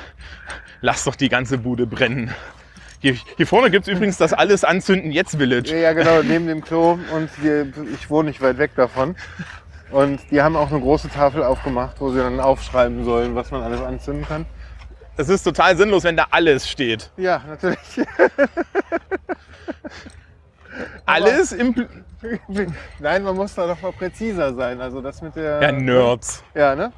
lass 0.81 1.03
doch 1.03 1.15
die 1.15 1.29
ganze 1.29 1.57
Bude 1.57 1.85
brennen. 1.85 2.33
Hier, 3.01 3.15
hier 3.37 3.47
vorne 3.47 3.71
gibt 3.71 3.87
es 3.87 3.93
übrigens 3.93 4.17
das 4.17 4.33
Alles 4.33 4.65
anzünden 4.65 5.11
jetzt 5.11 5.37
Village. 5.37 5.73
Ja, 5.75 5.93
genau, 5.93 6.21
neben 6.21 6.47
dem 6.47 6.61
Klo. 6.61 6.99
Und 7.15 7.29
wir, 7.41 7.71
ich 7.93 8.09
wohne 8.09 8.29
nicht 8.29 8.41
weit 8.41 8.57
weg 8.57 8.71
davon. 8.75 9.15
Und 9.91 10.19
die 10.31 10.41
haben 10.41 10.55
auch 10.55 10.69
eine 10.69 10.81
große 10.81 11.09
Tafel 11.09 11.43
aufgemacht, 11.43 11.95
wo 11.99 12.11
sie 12.11 12.19
dann 12.19 12.39
aufschreiben 12.39 13.05
sollen, 13.05 13.35
was 13.35 13.51
man 13.51 13.63
alles 13.63 13.81
anzünden 13.81 14.25
kann. 14.25 14.45
Es 15.15 15.29
ist 15.29 15.43
total 15.43 15.77
sinnlos, 15.77 16.03
wenn 16.03 16.17
da 16.17 16.27
alles 16.31 16.69
steht. 16.69 17.09
Ja, 17.17 17.41
natürlich. 17.47 17.79
alles 21.05 21.51
im. 21.53 21.73
Nein, 22.99 23.23
man 23.23 23.35
muss 23.35 23.55
da 23.55 23.67
doch 23.67 23.81
mal 23.81 23.93
präziser 23.93 24.53
sein. 24.53 24.79
Also 24.81 25.01
das 25.01 25.21
mit 25.21 25.35
der. 25.35 25.61
Ja, 25.61 25.71
Nerds. 25.71 26.43
Ja, 26.53 26.75
ne? 26.75 26.91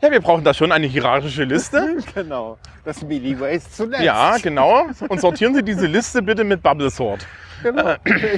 Ja, 0.00 0.12
wir 0.12 0.20
brauchen 0.20 0.44
da 0.44 0.54
schon 0.54 0.70
eine 0.70 0.86
hierarchische 0.86 1.44
Liste. 1.44 1.96
Genau. 2.14 2.58
Das 2.84 3.02
Melee 3.02 3.38
Waste 3.38 3.70
zuletzt. 3.70 4.02
Ja, 4.02 4.36
genau. 4.38 4.86
Und 5.08 5.20
sortieren 5.20 5.54
Sie 5.54 5.62
diese 5.62 5.86
Liste 5.86 6.22
bitte 6.22 6.44
mit 6.44 6.62
Bubble 6.62 6.90
Sort. 6.90 7.26
genau. 7.62 7.94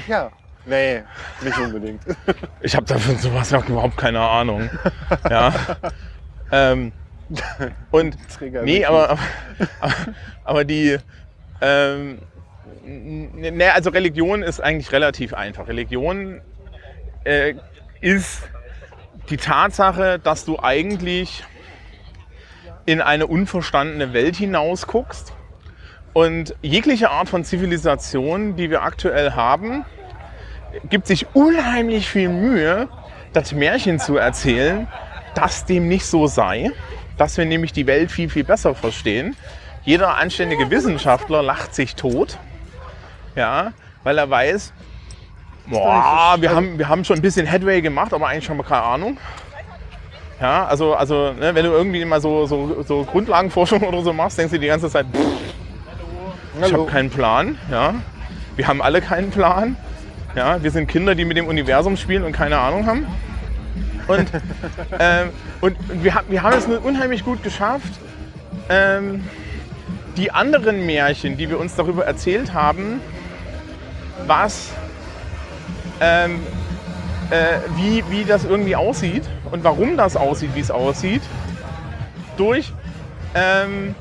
ja. 0.08 0.30
Nee, 0.66 1.02
nicht 1.42 1.58
unbedingt. 1.64 2.02
Ich 2.60 2.74
habe 2.76 2.86
davon 2.86 3.16
sowas 3.16 3.50
ja 3.50 3.62
überhaupt 3.66 3.96
keine 3.96 4.20
Ahnung. 4.20 4.68
Ja. 5.28 5.54
ähm, 6.52 6.92
und 7.90 8.16
Trigger 8.28 8.62
nee, 8.62 8.84
aber, 8.84 9.10
aber, 9.80 9.94
aber 10.44 10.64
die 10.64 10.98
ähm, 11.60 12.18
ne, 12.84 13.72
also 13.72 13.90
Religion 13.90 14.42
ist 14.42 14.60
eigentlich 14.60 14.92
relativ 14.92 15.34
einfach. 15.34 15.68
Religion 15.68 16.40
äh, 17.24 17.54
ist 18.00 18.42
die 19.28 19.36
Tatsache, 19.36 20.18
dass 20.18 20.44
du 20.44 20.58
eigentlich 20.58 21.44
in 22.86 23.00
eine 23.00 23.26
unverstandene 23.26 24.12
Welt 24.12 24.36
hinaus 24.36 24.86
guckst 24.86 25.32
und 26.12 26.56
jegliche 26.62 27.10
Art 27.10 27.28
von 27.28 27.44
Zivilisation, 27.44 28.56
die 28.56 28.70
wir 28.70 28.82
aktuell 28.82 29.32
haben, 29.32 29.84
gibt 30.88 31.06
sich 31.06 31.26
unheimlich 31.34 32.08
viel 32.08 32.28
Mühe, 32.28 32.88
das 33.32 33.52
Märchen 33.52 33.98
zu 33.98 34.16
erzählen, 34.16 34.88
dass 35.34 35.64
dem 35.66 35.88
nicht 35.88 36.06
so 36.06 36.26
sei, 36.26 36.70
dass 37.16 37.36
wir 37.36 37.44
nämlich 37.44 37.72
die 37.72 37.86
Welt 37.86 38.10
viel, 38.10 38.28
viel 38.28 38.44
besser 38.44 38.74
verstehen. 38.74 39.36
Jeder 39.84 40.16
anständige 40.16 40.70
Wissenschaftler 40.70 41.42
lacht 41.42 41.74
sich 41.74 41.94
tot, 41.94 42.38
ja, 43.36 43.72
weil 44.02 44.18
er 44.18 44.28
weiß, 44.28 44.72
boah, 45.66 46.36
wir 46.40 46.50
haben, 46.50 46.78
wir 46.78 46.88
haben 46.88 47.04
schon 47.04 47.16
ein 47.16 47.22
bisschen 47.22 47.46
Headway 47.46 47.80
gemacht, 47.80 48.12
aber 48.12 48.26
eigentlich 48.26 48.48
haben 48.50 48.56
wir 48.56 48.64
keine 48.64 48.82
Ahnung. 48.82 49.18
Ja, 50.40 50.64
also, 50.66 50.94
also 50.94 51.32
ne, 51.32 51.54
wenn 51.54 51.64
du 51.64 51.70
irgendwie 51.70 52.04
mal 52.04 52.20
so, 52.20 52.46
so, 52.46 52.82
so 52.86 53.04
Grundlagenforschung 53.04 53.82
oder 53.88 54.02
so 54.02 54.12
machst, 54.12 54.38
denkst 54.38 54.52
du 54.52 54.58
die 54.58 54.66
ganze 54.68 54.88
Zeit, 54.88 55.06
pff, 55.12 55.18
ich 56.56 56.62
Hallo. 56.62 56.82
habe 56.82 56.90
keinen 56.90 57.10
Plan. 57.10 57.58
Ja. 57.70 57.94
Wir 58.56 58.66
haben 58.66 58.82
alle 58.82 59.00
keinen 59.00 59.30
Plan. 59.30 59.76
Ja, 60.34 60.62
wir 60.62 60.70
sind 60.70 60.86
Kinder, 60.86 61.14
die 61.14 61.24
mit 61.24 61.36
dem 61.36 61.46
Universum 61.46 61.96
spielen 61.96 62.24
und 62.24 62.32
keine 62.32 62.58
Ahnung 62.58 62.86
haben. 62.86 63.06
Und, 64.06 64.26
ähm, 64.98 65.30
und 65.60 65.76
wir, 66.02 66.14
haben- 66.14 66.26
wir 66.30 66.42
haben 66.42 66.56
es 66.56 66.66
nur 66.66 66.84
unheimlich 66.84 67.24
gut 67.24 67.42
geschafft, 67.42 67.92
ähm, 68.68 69.24
die 70.16 70.30
anderen 70.30 70.86
Märchen, 70.86 71.36
die 71.36 71.48
wir 71.50 71.58
uns 71.58 71.74
darüber 71.76 72.04
erzählt 72.04 72.52
haben, 72.54 73.00
was, 74.26 74.70
ähm, 76.00 76.40
äh, 77.30 77.58
wie, 77.76 78.04
wie 78.10 78.24
das 78.24 78.44
irgendwie 78.44 78.76
aussieht 78.76 79.24
und 79.50 79.64
warum 79.64 79.96
das 79.96 80.16
aussieht, 80.16 80.50
wie 80.54 80.60
es 80.60 80.70
aussieht, 80.70 81.22
durch 82.36 82.72
ähm, 83.34 83.94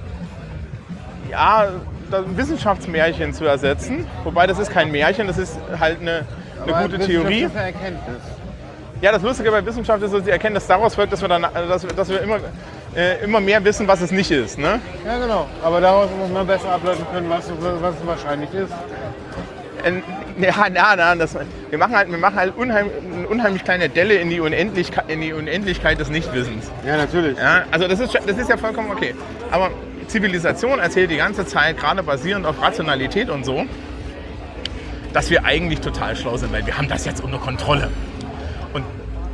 ja, 1.30 1.68
das 2.10 2.24
Wissenschaftsmärchen 2.36 3.34
zu 3.34 3.46
ersetzen. 3.46 4.08
Wobei 4.24 4.48
das 4.48 4.60
ist 4.60 4.72
kein 4.72 4.92
Märchen, 4.92 5.28
das 5.28 5.38
ist 5.38 5.60
halt 5.80 6.02
eine, 6.02 6.26
eine 6.64 6.76
Aber 6.76 6.88
gute 6.88 7.00
Theorie. 7.00 7.44
ist 7.44 7.56
eine 7.56 7.66
Erkenntnis. 7.68 8.22
Ja, 9.02 9.14
das 9.14 9.22
Lustige 9.22 9.50
bei 9.52 9.66
Wissenschaft 9.66 10.04
ist, 10.04 10.14
dass 10.14 10.26
sie 10.26 10.32
erkennen, 10.32 10.56
dass 10.56 10.68
daraus 10.68 10.96
folgt, 10.96 11.14
dass 11.14 11.22
wir, 11.22 11.30
dann, 11.30 11.44
dass 11.44 11.88
dass 11.88 12.10
wir 12.10 12.22
immer, 12.22 12.38
äh, 12.96 13.24
immer 13.24 13.40
mehr 13.40 13.64
wissen, 13.64 13.88
was 13.88 14.02
es 14.02 14.12
nicht 14.12 14.30
ist. 14.30 14.58
Ne? 14.58 14.82
Ja, 15.06 15.18
genau. 15.20 15.46
Aber 15.64 15.80
daraus 15.80 16.10
muss 16.20 16.30
man 16.30 16.46
besser 16.46 16.70
ableiten 16.70 17.06
können, 17.14 17.30
was, 17.30 17.50
was 17.60 17.94
es 17.96 18.06
wahrscheinlich 18.06 18.54
ist. 18.54 18.74
Äh, 19.84 20.02
Ja, 20.42 20.68
na, 20.72 20.96
na, 20.96 21.16
das, 21.16 21.36
wir 21.70 21.78
machen 21.78 21.96
halt, 21.96 22.10
wir 22.10 22.18
machen 22.18 22.36
halt 22.36 22.56
unheim, 22.56 22.90
eine 23.14 23.28
unheimlich 23.28 23.64
kleine 23.64 23.90
Delle 23.90 24.16
in 24.16 24.30
die, 24.30 24.40
Unendlichkeit, 24.40 25.06
in 25.10 25.20
die 25.20 25.34
Unendlichkeit 25.34 26.00
des 26.00 26.10
Nichtwissens. 26.10 26.72
Ja, 26.86 26.96
natürlich. 26.96 27.38
Ja, 27.38 27.64
also 27.72 27.88
das 27.90 28.00
ist, 28.00 28.14
das 28.26 28.38
ist 28.38 28.50
ja 28.50 28.56
vollkommen 28.56 28.90
okay. 28.92 29.14
Aber 29.52 29.70
Zivilisation 30.08 30.80
erzählt 30.80 31.12
die 31.12 31.18
ganze 31.18 31.46
Zeit, 31.46 31.78
gerade 31.78 32.04
basierend 32.04 32.46
auf 32.46 32.62
Rationalität 32.62 33.30
und 33.30 33.44
so, 33.46 33.66
dass 35.14 35.30
wir 35.30 35.44
eigentlich 35.44 35.82
total 35.82 36.16
schlau 36.16 36.38
sind, 36.38 36.54
weil 36.54 36.66
wir 36.66 36.78
haben 36.78 36.88
das 36.88 37.06
jetzt 37.06 37.22
unter 37.22 37.38
Kontrolle. 37.38 37.90
Und 38.74 38.86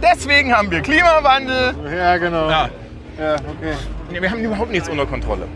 deswegen 0.02 0.56
haben 0.56 0.72
wir 0.72 0.82
Klimawandel. 0.82 1.76
Ja, 1.96 2.18
genau. 2.18 2.50
Ja, 2.50 2.70
Ja, 3.20 3.36
okay. 3.36 3.74
Wir 4.10 4.32
haben 4.32 4.40
überhaupt 4.40 4.72
nichts 4.72 4.90
unter 4.90 5.06
Kontrolle. 5.06 5.48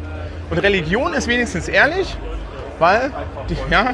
Und 0.50 0.58
Religion 0.60 1.14
ist 1.14 1.28
wenigstens 1.28 1.68
ehrlich, 1.68 2.16
weil 2.80 3.12
die, 3.50 3.58
ja, 3.72 3.94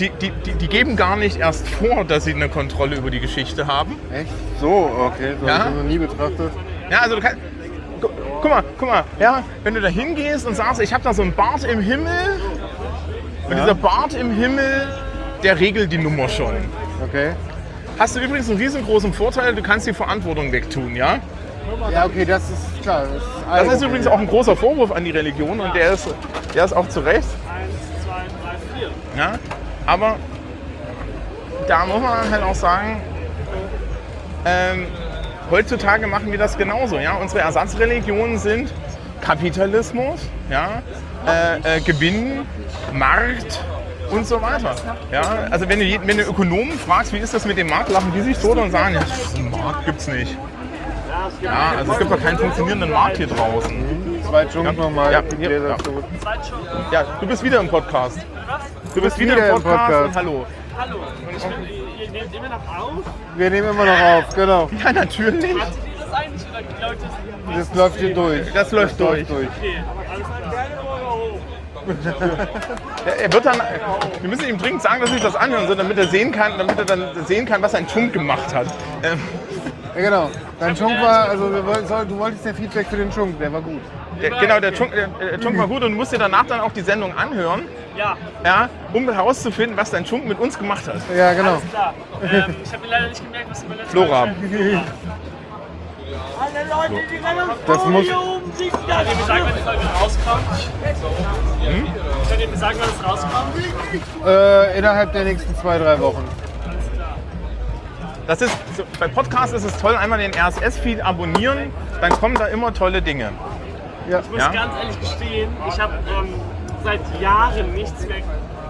die, 0.00 0.10
die, 0.10 0.30
die, 0.30 0.52
die 0.54 0.68
geben 0.68 0.96
gar 0.96 1.16
nicht 1.16 1.38
erst 1.38 1.68
vor, 1.68 2.04
dass 2.04 2.24
sie 2.24 2.34
eine 2.34 2.48
Kontrolle 2.48 2.96
über 2.96 3.10
die 3.10 3.20
Geschichte 3.20 3.66
haben. 3.66 3.96
Echt? 4.12 4.30
So, 4.60 4.90
okay. 5.00 5.34
So 5.40 5.46
Ja. 5.46 5.52
habe 5.58 5.68
ich 5.70 5.74
das 5.74 5.82
noch 5.84 5.90
nie 5.90 5.98
betrachtet. 5.98 6.52
Ja, 6.90 6.98
also 7.00 7.16
du 7.16 7.20
kannst. 7.22 7.38
gu- 8.00 8.08
Guck 8.42 8.50
mal, 8.50 8.64
guck 8.78 8.88
mal, 8.88 9.04
ja, 9.18 9.42
wenn 9.62 9.72
du 9.74 9.80
da 9.80 9.88
hingehst 9.88 10.46
und 10.46 10.54
sagst, 10.54 10.80
ich 10.82 10.92
habe 10.92 11.02
da 11.02 11.14
so 11.14 11.22
einen 11.22 11.32
Bart 11.32 11.64
im 11.64 11.80
Himmel 11.80 12.40
und 13.46 13.52
Ja. 13.56 13.60
dieser 13.62 13.74
Bart 13.74 14.12
im 14.14 14.32
Himmel, 14.32 14.86
der 15.42 15.58
regelt 15.58 15.90
die 15.92 15.96
Nummer 15.98 16.28
schon. 16.28 16.54
Okay. 17.02 17.30
Hast 17.98 18.16
du 18.16 18.20
übrigens 18.20 18.50
einen 18.50 18.58
riesengroßen 18.58 19.12
Vorteil, 19.14 19.54
du 19.54 19.62
kannst 19.62 19.86
die 19.86 19.94
Verantwortung 19.94 20.52
wegtun, 20.52 20.94
ja? 20.94 21.18
Ja, 21.90 22.04
okay, 22.04 22.24
das 22.26 22.42
ist 22.50 22.82
klar. 22.82 23.04
Das 23.04 23.12
ist, 23.14 23.22
Das 23.50 23.62
ist 23.68 23.74
okay. 23.78 23.86
übrigens 23.86 24.06
auch 24.08 24.18
ein 24.18 24.26
großer 24.26 24.56
Vorwurf 24.56 24.92
an 24.92 25.04
die 25.04 25.10
Religion 25.12 25.58
und 25.60 25.74
der 25.74 25.92
ist, 25.92 26.06
der 26.54 26.64
ist 26.66 26.72
auch 26.74 26.88
zu 26.88 27.00
Recht. 27.00 27.24
Eins, 27.48 28.04
zwei, 28.04 28.24
drei, 28.42 28.78
vier. 28.78 28.90
Ja, 29.16 29.32
aber 29.86 30.16
da 31.68 31.86
muss 31.86 32.00
man 32.00 32.30
halt 32.30 32.42
auch 32.42 32.54
sagen, 32.54 33.00
ähm, 34.44 34.86
heutzutage 35.50 36.06
machen 36.06 36.30
wir 36.30 36.38
das 36.38 36.56
genauso. 36.56 36.98
Ja? 36.98 37.14
Unsere 37.14 37.40
Ersatzreligionen 37.40 38.38
sind 38.38 38.72
Kapitalismus, 39.20 40.20
ja? 40.50 40.82
äh, 41.26 41.76
äh, 41.76 41.80
Gewinn, 41.80 42.46
Markt 42.92 43.64
und 44.10 44.26
so 44.26 44.40
weiter. 44.42 44.74
Ja? 45.10 45.22
Also 45.50 45.68
wenn 45.68 45.80
du, 45.80 45.86
wenn 46.06 46.18
du 46.18 46.24
Ökonomen 46.24 46.78
fragst, 46.78 47.12
wie 47.12 47.18
ist 47.18 47.32
das 47.32 47.46
mit 47.46 47.56
dem 47.56 47.68
Markt, 47.68 47.90
lachen 47.90 48.12
die 48.14 48.20
sich 48.20 48.38
tot 48.38 48.58
und 48.58 48.70
sagen, 48.70 48.94
ja, 48.94 49.58
Markt 49.58 49.86
gibt's 49.86 50.06
nicht. 50.08 50.36
Ja, 51.08 51.28
es 51.28 51.40
gibt 51.40 51.44
Ja, 51.44 51.72
also 51.78 51.92
es 51.92 51.98
gibt 51.98 52.12
doch 52.12 52.20
keinen 52.22 52.38
funktionierenden 52.38 52.90
Markt 52.90 53.16
hier 53.16 53.26
draußen. 53.26 54.22
Zwei 54.28 54.44
Chunk 54.46 54.66
Ja. 54.66 54.72
nochmal. 54.72 55.12
Ja, 55.12 55.22
ja. 55.40 55.76
Ja, 56.92 57.04
du 57.20 57.26
bist 57.26 57.42
wieder 57.42 57.60
im 57.60 57.68
Podcast. 57.68 58.18
Du 58.94 59.00
bist 59.00 59.18
wieder, 59.18 59.34
wieder 59.36 59.48
im 59.50 59.56
im 59.56 59.62
Podcast, 59.62 59.86
Podcast. 59.92 60.06
und 60.08 60.14
hallo. 60.16 60.46
Hallo. 60.78 60.96
Und 60.98 61.36
ich 61.36 61.42
will, 61.44 61.70
ihr, 61.70 62.04
ihr 62.04 62.10
nehmt 62.12 62.34
immer 62.34 62.48
noch 62.48 62.78
auf. 62.78 62.92
Wir 63.36 63.50
nehmen 63.50 63.68
immer 63.70 63.84
noch 63.84 64.00
auf, 64.00 64.34
genau. 64.34 64.70
Ja, 64.84 64.92
natürlich. 64.92 65.54
Hat 65.60 65.68
ihr 65.72 66.00
das 66.04 66.12
eigentlich 66.12 66.42
oder 66.50 66.62
die 66.62 66.82
Leute 66.82 67.00
sind 67.00 67.58
Das 67.58 67.74
läuft 67.74 67.98
hier 67.98 68.14
durch. 68.14 68.52
Das 68.52 68.72
läuft 68.72 69.00
durch. 69.00 69.22
Okay, 69.30 69.82
alles 70.10 70.26
klar. 70.26 70.54
Er 73.04 73.20
er 73.20 73.32
wird 73.32 73.44
dann, 73.44 73.60
wir 74.22 74.30
müssen 74.30 74.48
ihm 74.48 74.56
dringend 74.56 74.80
sagen, 74.80 75.02
dass 75.02 75.10
sich 75.10 75.20
das 75.22 75.36
anhören 75.36 75.66
soll, 75.66 75.76
damit 75.76 75.98
er 75.98 76.06
sehen 76.06 76.32
kann, 76.32 76.56
damit 76.56 76.78
er 76.78 76.84
dann 76.86 77.26
sehen 77.26 77.44
kann, 77.44 77.60
was 77.60 77.74
ein 77.74 77.86
Chunk 77.86 78.12
gemacht 78.14 78.54
hat. 78.54 78.66
Ähm, 79.02 79.20
Ja, 79.94 80.00
genau. 80.00 80.30
Dein 80.58 80.74
Chunk 80.74 81.00
war, 81.02 81.28
also 81.28 81.52
wir 81.52 81.64
wollten- 81.66 82.08
du 82.08 82.18
wolltest 82.18 82.46
ja 82.46 82.54
Feedback 82.54 82.86
für 82.88 82.96
den 82.96 83.10
Chunk, 83.10 83.38
der 83.38 83.52
war 83.52 83.60
gut. 83.60 83.80
Der, 84.20 84.30
genau, 84.30 84.60
der 84.60 84.72
Chunk, 84.74 84.92
der, 84.92 85.08
der 85.08 85.40
Chunk 85.40 85.56
war 85.58 85.66
gut 85.66 85.82
und 85.84 85.92
du 85.92 85.96
musst 85.98 86.12
dir 86.12 86.18
danach 86.18 86.44
dann 86.46 86.60
auch 86.60 86.72
die 86.72 86.82
Sendung 86.82 87.16
anhören, 87.16 87.62
Ja, 87.96 88.16
ja, 88.44 88.68
um 88.92 89.08
herauszufinden, 89.10 89.76
was 89.76 89.90
dein 89.90 90.04
Chunk 90.04 90.26
mit 90.26 90.38
uns 90.38 90.58
gemacht 90.58 90.86
hat. 90.88 90.96
Ja, 91.16 91.32
genau. 91.32 91.52
alles 91.52 91.70
klar. 91.70 91.94
Ähm, 92.24 92.54
ich 92.64 92.72
habe 92.72 92.86
leider 92.88 93.08
nicht 93.08 93.22
gemerkt, 93.24 93.50
was 93.50 93.62
über 93.64 93.74
letzte 93.74 93.90
Flora. 93.90 94.22
Alle 94.22 94.34
Leute, 96.68 96.94
die 97.10 97.16
rennen 97.16 97.50
Das 97.66 97.84
muss- 97.86 98.06
Könnt 98.06 98.10
ihr 98.10 98.14
mir 99.16 99.24
sagen, 99.24 99.44
wann 99.44 99.54
die 99.54 99.62
Folge 99.62 99.82
rauskommt? 100.00 100.44
Hm? 101.64 101.86
Könnt 102.28 102.40
ihr 102.40 102.48
mir 102.48 102.56
sagen, 102.56 102.78
wann 102.80 102.88
es 102.88 103.04
rauskommt? 103.04 103.54
Äh, 104.26 104.78
innerhalb 104.78 105.12
der 105.12 105.24
nächsten 105.24 105.54
zwei, 105.56 105.78
drei 105.78 105.98
Wochen. 106.00 106.24
Das 108.26 108.40
ist, 108.40 108.56
bei 108.98 109.06
Podcasts 109.08 109.52
ist 109.54 109.64
es 109.64 109.76
toll, 109.78 109.96
einmal 109.96 110.18
den 110.18 110.32
RSS-Feed 110.34 111.02
abonnieren, 111.04 111.70
dann 112.00 112.10
kommen 112.12 112.36
da 112.36 112.46
immer 112.46 112.72
tolle 112.72 113.02
Dinge. 113.02 113.30
Ja. 114.08 114.20
Ich 114.20 114.30
muss 114.30 114.38
Ja? 114.38 114.48
ganz 114.52 114.74
ehrlich 114.80 115.00
gestehen, 115.00 115.50
ich 115.68 115.80
habe 115.80 115.94
ähm, 116.08 116.34
seit 116.82 117.20
Jahren 117.20 117.72
nichts 117.72 118.06
mehr. 118.06 118.16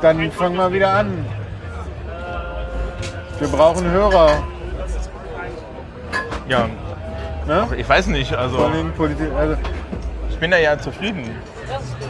Dann 0.00 0.30
fang 0.32 0.54
mal 0.54 0.72
wieder 0.72 0.92
an. 0.92 1.26
Wir 3.38 3.48
brauchen 3.48 3.90
Hörer. 3.90 4.42
Ja, 6.48 6.68
Ne? 7.46 7.68
ich 7.76 7.86
weiß 7.86 8.06
nicht, 8.06 8.34
also 8.34 8.58
also, 8.58 9.56
ich 10.30 10.38
bin 10.38 10.50
da 10.50 10.56
ja 10.56 10.78
zufrieden. 10.78 11.30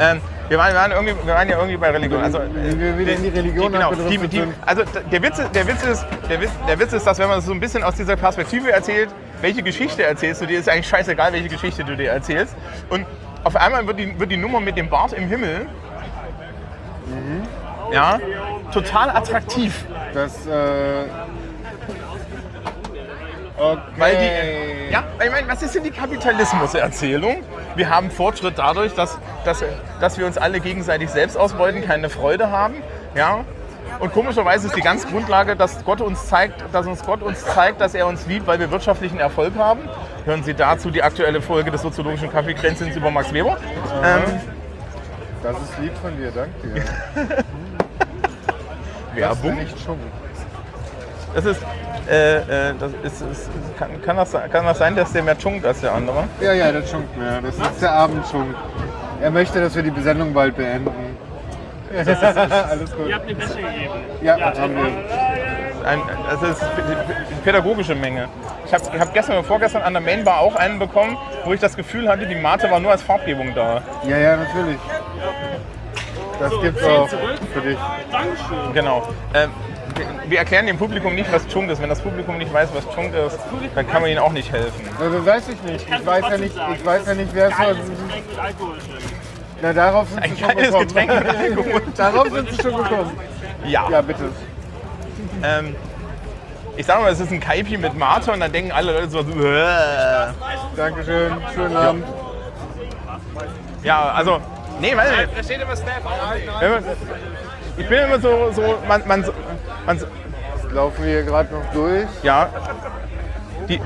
Ähm, 0.01 0.21
wir, 0.49 0.59
waren, 0.59 0.73
wir, 0.73 0.77
waren 0.81 0.91
irgendwie, 0.93 1.27
wir 1.27 1.35
waren 1.35 1.49
ja 1.49 1.57
irgendwie 1.57 1.77
bei 1.77 1.91
Religion. 1.91 2.23
Also, 2.23 2.41
wir 2.55 2.99
wieder 2.99 3.13
in 3.15 3.23
die 3.23 3.29
Religion 3.31 3.73
genau, 3.73 3.91
abgedriftet 3.91 4.33
die, 4.33 4.41
die, 4.41 4.47
also 4.67 4.83
der 5.11 5.23
Witz, 5.23 5.39
ist- 5.39 5.55
der, 5.55 5.67
Witz 5.67 5.83
ist, 5.85 6.07
der, 6.29 6.41
Witz, 6.41 6.51
der 6.69 6.79
Witz 6.79 6.93
ist, 6.93 7.07
dass 7.07 7.19
wenn 7.19 7.29
man 7.29 7.39
das 7.39 7.47
so 7.47 7.53
ein 7.53 7.61
bisschen 7.61 7.83
aus 7.83 7.95
dieser 7.95 8.17
Perspektive 8.17 8.73
erzählt, 8.73 9.09
welche 9.41 9.63
Geschichte 9.63 10.03
erzählst 10.05 10.41
du 10.43 10.47
dir, 10.47 10.59
ist 10.59 10.69
eigentlich 10.69 10.89
scheißegal, 10.89 11.33
welche 11.33 11.49
Geschichte 11.49 11.85
du 11.85 11.97
dir 11.97 12.11
erzählst. 12.11 12.55
Und 12.91 13.07
auf 13.45 13.57
einmal 13.57 13.87
wird 13.87 13.99
die, 13.99 14.19
wird 14.19 14.31
die 14.31 14.37
Nummer 14.37 14.61
mit 14.61 14.77
dem 14.77 14.89
Bart 14.89 15.13
im 15.13 15.29
Himmel 15.29 15.67
ja, 17.93 18.19
total 18.73 19.11
attraktiv. 19.11 19.85
Das, 20.15 20.47
äh. 20.47 21.05
Okay. 23.57 23.79
Weil 23.97 24.17
die, 24.17 24.93
ja, 24.93 25.05
ich 25.25 25.31
meine, 25.31 25.47
was 25.49 25.63
ist 25.63 25.75
denn 25.77 25.85
die 25.85 25.91
Kapitalismuserzählung? 25.93 27.37
Wir 27.77 27.89
haben 27.89 28.11
Fortschritt 28.11 28.55
dadurch, 28.57 28.95
dass, 28.95 29.17
dass, 29.45 29.63
dass 30.01 30.19
wir 30.19 30.27
uns 30.27 30.39
alle 30.39 30.59
gegenseitig 30.61 31.11
selbst 31.11 31.37
ausbeuten, 31.37 31.85
keine 31.85 32.11
Freude 32.11 32.51
haben. 32.51 32.77
Ja? 33.15 33.45
Und 34.01 34.13
komischerweise 34.13 34.67
ist 34.67 34.77
die 34.77 34.81
ganze 34.81 35.07
Grundlage, 35.07 35.55
dass 35.55 35.85
Gott 35.85 36.01
uns 36.01 36.27
zeigt, 36.27 36.65
dass 36.73 36.87
uns 36.87 37.05
Gott 37.05 37.23
uns 37.23 37.45
zeigt, 37.45 37.81
dass 37.81 37.95
er 37.95 38.09
uns 38.09 38.27
liebt, 38.27 38.47
weil 38.47 38.59
wir 38.59 38.71
wirtschaftlichen 38.73 39.21
Erfolg 39.21 39.55
haben. 39.57 39.89
Hören 40.25 40.43
Sie 40.43 40.55
dazu 40.55 40.91
die 40.91 41.03
aktuelle 41.03 41.41
Folge 41.41 41.71
des 41.71 41.83
soziologischen 41.83 42.33
Kaffeekränzchens 42.33 42.97
über 42.97 43.11
Max 43.11 43.33
Weber. 43.33 43.57
Ähm, 44.03 44.23
Das 45.43 45.57
ist 45.63 45.79
lieb 45.79 45.93
von 46.03 46.17
dir, 46.17 46.33
danke 46.33 46.69
dir. 46.75 47.45
Werbung. 49.15 49.55
nicht 49.57 49.79
schon. 49.85 49.99
Das 51.35 51.45
ist, 51.45 51.61
äh, 52.09 52.37
äh, 52.37 52.75
das 52.79 52.93
ist, 53.03 53.23
ist 53.23 53.51
kann, 53.79 54.01
kann, 54.03 54.17
das, 54.17 54.33
kann 54.33 54.65
das 54.65 54.79
sein, 54.79 54.95
dass 54.95 55.13
der 55.13 55.23
mehr 55.23 55.37
chunkt 55.37 55.67
als 55.67 55.81
der 55.81 55.93
andere? 55.93 56.25
Ja, 56.41 56.53
ja, 56.53 56.71
der 56.71 56.87
schunkt 56.87 57.17
mehr. 57.17 57.41
Das 57.41 57.57
ist 57.57 57.83
der 57.83 57.93
Abendschunk. 57.93 58.55
Er 59.21 59.31
möchte, 59.31 59.61
dass 59.61 59.75
wir 59.75 59.83
die 59.83 59.91
Besendung 59.91 60.33
bald 60.33 60.57
beenden. 60.57 61.17
Alles 61.95 62.95
gut. 62.95 63.09
Ihr 63.09 63.15
habt 63.15 63.29
eine 63.29 63.39
Wäsche 63.39 63.55
gegeben. 63.55 63.95
Ja, 64.23 64.39
haben 64.39 64.77
wir. 64.77 65.89
Ein, 65.89 66.01
das 66.31 66.43
ist 66.51 66.63
die 67.31 67.35
pädagogische 67.45 67.95
Menge. 67.95 68.29
Ich 68.67 68.73
habe 68.73 68.99
hab 68.99 69.13
gestern 69.13 69.37
oder 69.37 69.45
vorgestern 69.45 69.83
an 69.83 69.93
der 69.93 70.03
Mainbar 70.03 70.41
auch 70.41 70.57
einen 70.57 70.79
bekommen, 70.79 71.17
wo 71.45 71.53
ich 71.53 71.61
das 71.61 71.77
Gefühl 71.77 72.09
hatte, 72.09 72.27
die 72.27 72.35
Mate 72.35 72.71
war 72.71 72.81
nur 72.81 72.91
als 72.91 73.03
Farbgebung 73.03 73.55
da. 73.55 73.83
Ja, 74.09 74.17
ja, 74.17 74.37
natürlich. 74.37 74.79
Das 76.41 76.53
gibt's 76.61 76.83
auch 76.83 77.09
für 77.09 77.61
dich. 77.61 77.79
Dankeschön. 78.11 78.73
Genau. 78.73 79.09
Ähm, 79.35 79.51
wir- 79.97 80.07
wir 80.31 80.39
erklären 80.39 80.67
dem 80.67 80.79
Publikum 80.79 81.15
nicht, 81.15 81.31
was 81.33 81.47
Chunk 81.49 81.71
ist. 81.71 81.81
Wenn 81.81 81.89
das 81.89 82.01
Publikum 82.01 82.39
nicht 82.39 82.53
weiß, 82.53 82.69
was 82.75 82.85
Chunk 82.95 83.15
ist, 83.15 83.39
dann 83.75 83.89
kann 83.89 84.03
man 84.03 84.11
ihnen 84.11 84.21
auch 84.21 84.33
nicht 84.33 84.51
helfen. 84.53 84.89
Also 85.01 85.25
weiß 85.27 85.49
ich 85.49 85.63
nicht. 85.63 85.87
Ich 85.89 86.07
weiß 86.07 86.25
ja 86.31 86.37
nicht, 86.39 86.55
ich 86.75 86.85
weiß 86.87 87.07
ja 87.07 87.15
nicht, 87.15 87.35
wer 87.35 87.49
es 87.49 87.59
war. 87.59 87.67
Geiles 87.67 87.81
Getränk 87.89 88.29
mit 88.31 88.39
Alkohol 88.39 88.77
drin. 88.79 89.19
Na, 89.63 89.73
darauf 89.73 90.09
sind 90.09 90.23
Ein 90.23 90.31
sie 90.35 90.39
schon 90.39 90.49
geiles 90.49 90.67
gekommen. 90.67 90.87
Getränk 90.89 91.11
mit 91.15 91.37
Alkohol. 91.37 91.83
darauf 91.97 92.29
sind 92.31 92.51
sie 92.51 92.63
schon 92.63 92.77
gekommen. 92.77 93.11
Ja. 93.65 93.89
Ja, 93.91 94.01
bitte. 94.03 94.25
Ähm, 95.43 95.77
ich 96.77 96.87
sag 96.87 97.01
mal, 97.01 97.13
es 97.13 97.21
ist 97.21 97.31
ein 97.31 97.41
Kaipi 97.41 97.77
mit 97.79 97.95
Mate 97.97 98.33
und 98.33 98.41
dann 98.41 98.51
denken 98.53 98.73
alle 98.73 98.93
Leute 98.93 99.09
so, 99.11 99.21
äh. 99.21 100.33
Dankeschön. 100.77 101.33
Schönen 101.55 101.77
Abend. 101.77 102.05
ja, 103.83 104.11
also, 104.13 104.41
nee, 104.81 104.97
weil 104.97 105.29
Da 105.35 105.43
steht 105.43 105.61
immer 105.63 105.77
Snap. 105.77 106.03
wenn 106.61 106.71
man- 106.71 106.85
ich 107.77 107.89
bin 107.89 107.99
immer 107.99 108.19
so, 108.21 108.51
so 108.53 108.79
man, 108.89 109.03
man, 109.07 109.25
man, 109.87 110.01
Laufen 110.73 111.05
wir 111.05 111.11
hier 111.13 111.23
gerade 111.23 111.55
noch 111.55 111.73
durch. 111.73 112.07
ja, 112.23 112.49
die, 113.69 113.81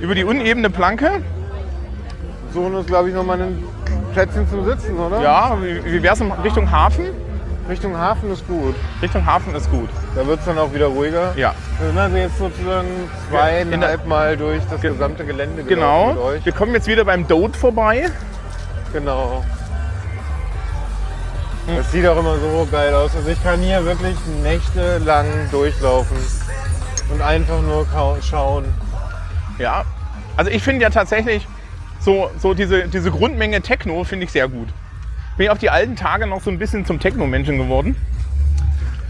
über 0.00 0.14
die 0.14 0.24
unebene 0.24 0.70
Planke, 0.70 1.22
Suchen 2.52 2.74
uns, 2.74 2.86
glaube 2.86 3.08
ich, 3.08 3.14
nochmal 3.14 3.42
ein 3.42 3.62
Plätzchen 4.14 4.48
zum 4.48 4.64
Sitzen, 4.64 4.98
oder? 4.98 5.20
ja, 5.20 5.56
wie, 5.60 5.84
wie 5.84 6.02
wär's 6.02 6.20
in 6.20 6.30
Richtung 6.32 6.70
Hafen? 6.70 7.06
Richtung 7.68 7.98
Hafen 7.98 8.30
ist 8.30 8.46
gut. 8.46 8.76
Richtung 9.02 9.26
Hafen 9.26 9.54
ist 9.54 9.68
gut, 9.70 9.88
Da 10.14 10.24
wird 10.26 10.38
es 10.38 10.46
dann 10.46 10.56
auch 10.56 10.72
wieder 10.72 10.86
ruhiger. 10.86 11.32
ja. 11.36 11.52
Wir 11.78 11.88
sind 11.88 11.98
also 11.98 12.16
jetzt 12.16 12.38
sozusagen 12.38 12.88
zweieinhalb 13.28 14.06
Mal 14.06 14.36
durch 14.36 14.62
das 14.70 14.80
gesamte 14.80 15.24
Gelände 15.24 15.64
Genau. 15.64 16.16
Wir 16.42 16.52
kommen 16.52 16.72
jetzt 16.74 16.86
wieder 16.86 17.04
beim 17.04 17.26
Dode 17.26 17.58
vorbei. 17.58 18.06
Genau. 18.92 19.44
Das 21.66 21.90
sieht 21.90 22.06
auch 22.06 22.16
immer 22.18 22.38
so 22.38 22.68
geil 22.70 22.94
aus. 22.94 23.14
Also 23.16 23.28
ich 23.28 23.42
kann 23.42 23.60
hier 23.60 23.84
wirklich 23.84 24.16
nächtelang 24.42 25.26
durchlaufen 25.50 26.16
und 27.10 27.20
einfach 27.20 27.60
nur 27.60 27.86
schauen. 28.22 28.64
Ja. 29.58 29.84
Also 30.36 30.50
ich 30.50 30.62
finde 30.62 30.82
ja 30.82 30.90
tatsächlich 30.90 31.46
so, 31.98 32.30
so 32.38 32.54
diese, 32.54 32.86
diese 32.88 33.10
Grundmenge 33.10 33.60
Techno 33.62 34.04
finde 34.04 34.26
ich 34.26 34.32
sehr 34.32 34.48
gut. 34.48 34.68
Bin 35.36 35.46
ich 35.46 35.50
auf 35.50 35.58
die 35.58 35.70
alten 35.70 35.96
Tage 35.96 36.26
noch 36.26 36.40
so 36.40 36.50
ein 36.50 36.58
bisschen 36.58 36.86
zum 36.86 37.00
Techno-Menschen 37.00 37.58
geworden. 37.58 37.96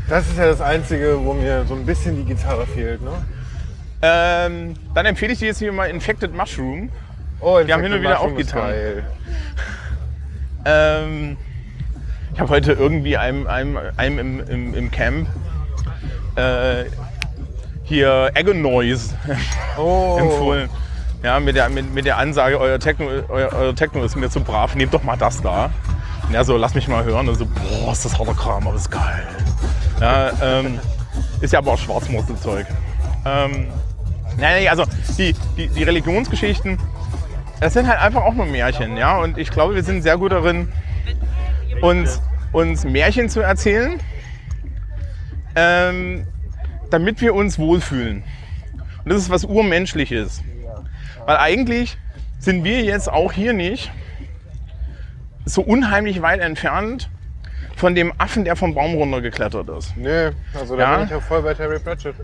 Das 0.09 0.27
ist 0.29 0.39
ja 0.39 0.47
das 0.47 0.61
Einzige, 0.61 1.19
wo 1.23 1.35
mir 1.35 1.65
so 1.67 1.75
ein 1.75 1.85
bisschen 1.85 2.17
die 2.17 2.25
Gitarre 2.25 2.67
fehlt. 2.67 3.03
Ne? 3.03 3.11
Ähm, 4.03 4.75
dann 4.95 5.05
empfehle 5.07 5.33
ich 5.33 5.41
dir 5.41 5.47
jetzt 5.49 5.59
hier 5.59 5.73
mal 5.73 5.87
Infected 5.87 6.35
Mushroom. 6.35 6.91
Oh, 7.41 7.61
Die 7.67 7.73
haben 7.73 7.83
hin 7.83 7.93
und 7.93 8.01
wieder 8.01 8.21
auch 8.21 8.35
Gitarren. 8.35 8.73
getan. 8.73 9.03
Ähm, 10.65 11.37
ich 12.37 12.41
habe 12.41 12.51
heute 12.51 12.73
irgendwie 12.73 13.17
einem, 13.17 13.47
einem, 13.47 13.79
einem 13.97 14.19
im, 14.19 14.41
im, 14.41 14.75
im 14.75 14.91
Camp 14.91 15.27
äh, 16.35 16.85
hier 17.83 18.31
Agonoise 18.35 19.15
Oh, 19.79 20.19
empfohlen. 20.21 20.69
Ja, 21.23 21.41
mit 21.41 21.57
der, 21.57 21.71
mit, 21.71 21.95
mit 21.95 22.05
der 22.05 22.19
Ansage, 22.19 22.61
euer 22.61 22.79
Techno, 22.79 23.07
euer, 23.31 23.55
euer 23.55 23.75
Techno 23.75 24.05
ist 24.05 24.17
mir 24.17 24.29
zu 24.29 24.41
brav, 24.41 24.75
nehmt 24.75 24.93
doch 24.93 25.03
mal 25.03 25.17
das 25.17 25.41
da. 25.41 25.71
Er 26.31 26.45
so, 26.45 26.59
lass 26.59 26.75
mich 26.75 26.89
mal 26.89 27.05
hören. 27.05 27.27
Und 27.27 27.37
so, 27.37 27.47
boah, 27.47 27.93
ist 27.93 28.05
das 28.05 28.19
harter 28.19 28.35
Kram, 28.35 28.69
aber 28.69 28.77
ist 28.77 28.91
geil. 28.91 29.27
Ja, 29.99 30.31
ähm, 30.43 30.79
ist 31.41 31.55
ja 31.55 31.61
aber 31.61 31.73
auch 31.73 31.79
Schwarzmurzelzeug. 31.79 32.67
Ähm, 33.25 33.69
nein, 34.37 34.61
nee, 34.61 34.69
also 34.69 34.85
die, 35.17 35.35
die, 35.57 35.69
die 35.69 35.83
Religionsgeschichten, 35.85 36.79
das 37.61 37.73
sind 37.73 37.89
halt 37.89 37.99
einfach 37.99 38.25
auch 38.25 38.35
nur 38.35 38.45
Märchen, 38.45 38.99
ja. 38.99 39.17
Und 39.21 39.39
ich 39.39 39.51
glaube, 39.51 39.75
wir 39.75 39.83
sind 39.83 40.03
sehr 40.03 40.19
gut 40.19 40.33
darin, 40.33 40.71
uns, 41.83 42.21
uns 42.53 42.85
Märchen 42.85 43.29
zu 43.29 43.41
erzählen, 43.41 44.01
ähm, 45.55 46.27
damit 46.91 47.21
wir 47.21 47.35
uns 47.35 47.59
wohlfühlen. 47.59 48.23
Und 49.05 49.13
das 49.13 49.23
ist 49.23 49.31
was 49.31 49.45
Urmenschliches. 49.45 50.43
Weil 51.27 51.37
eigentlich 51.39 51.99
sind 52.39 52.65
wir 52.65 52.83
jetzt 52.83 53.11
auch 53.11 53.33
hier 53.33 53.53
nicht 53.53 53.91
so 55.45 55.63
unheimlich 55.63 56.23
weit 56.23 56.41
entfernt 56.41 57.09
von 57.77 57.95
dem 57.95 58.13
Affen, 58.19 58.45
der 58.45 58.57
vom 58.57 58.75
Baum 58.75 58.95
runtergeklettert 58.95 59.69
ist. 59.71 59.97
nee, 59.97 60.31
also 60.55 60.77
da 60.77 60.83
Ja. 60.83 60.97
bin 60.97 61.05
ich 61.07 61.11
ja 61.11 61.21
voll 61.21 61.43
bei 61.43 61.55
Terry 61.55 61.79
Pratchett. 61.79 62.15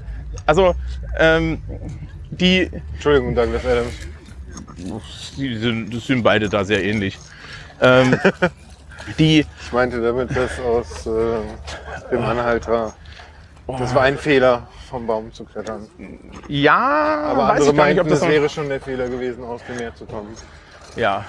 Also, 0.47 0.75
ähm, 1.19 1.61
die, 2.31 2.71
Entschuldigung, 2.95 3.35
Douglas 3.35 3.65
Adams. 3.67 3.93
die 5.37 5.57
sind, 5.57 5.95
das 5.95 6.07
sind 6.07 6.23
beide 6.23 6.49
da 6.49 6.65
sehr 6.65 6.83
ähnlich. 6.83 7.19
Ähm, 7.81 8.19
die, 9.19 9.47
Ich 9.61 9.73
meinte 9.73 10.01
damit 10.01 10.31
das 10.37 10.59
aus 10.61 11.07
äh, 11.07 11.11
dem 12.11 12.25
Anhalter. 12.25 12.95
Das 13.79 13.95
war 13.95 14.03
ein 14.03 14.19
Fehler, 14.19 14.67
vom 14.91 15.07
Baum 15.07 15.33
zu 15.33 15.45
klettern. 15.45 15.89
ja, 16.49 16.75
Aber 17.31 17.49
weiß 17.49 17.51
andere 17.51 17.71
ich 17.71 17.77
gar 17.77 17.87
nicht, 17.87 18.01
ob 18.01 18.07
meinten, 18.07 18.11
das 18.11 18.21
das 18.21 18.29
wäre 18.29 18.49
schon 18.49 18.69
der 18.69 18.81
Fehler 18.81 19.09
gewesen, 19.09 19.45
aus 19.45 19.61
dem 19.67 19.77
Meer 19.77 19.95
zu 19.95 20.05
kommen. 20.05 20.35
Ja. 20.97 21.25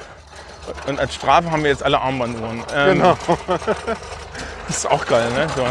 Und 0.87 0.99
als 0.99 1.15
Strafe 1.15 1.51
haben 1.51 1.63
wir 1.63 1.69
jetzt 1.69 1.83
alle 1.83 1.99
Armbanduhren. 1.99 2.63
Ähm, 2.75 2.97
Genau. 2.97 3.17
Das 4.65 4.77
ist 4.77 4.89
auch 4.89 5.05
geil, 5.05 5.29
ne? 5.31 5.45
So. 5.57 5.65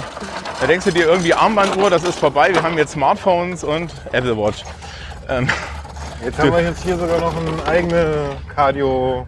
Da 0.61 0.67
denkst 0.67 0.85
du 0.85 0.91
dir 0.93 1.07
irgendwie 1.07 1.33
Armbanduhr, 1.33 1.89
das 1.89 2.05
ist 2.05 2.19
vorbei. 2.19 2.53
Wir 2.53 2.63
haben 2.63 2.77
jetzt 2.77 2.93
Smartphones 2.93 3.65
und 3.65 3.91
Apple 4.13 4.37
Watch. 4.37 4.65
Ähm, 5.31 5.49
Jetzt 6.23 6.39
haben 6.39 6.53
wir 6.53 6.61
jetzt 6.61 6.83
hier 6.83 6.99
sogar 6.99 7.19
noch 7.19 7.35
eine 7.35 7.65
eigene 7.67 8.37
Cardio 8.55 9.27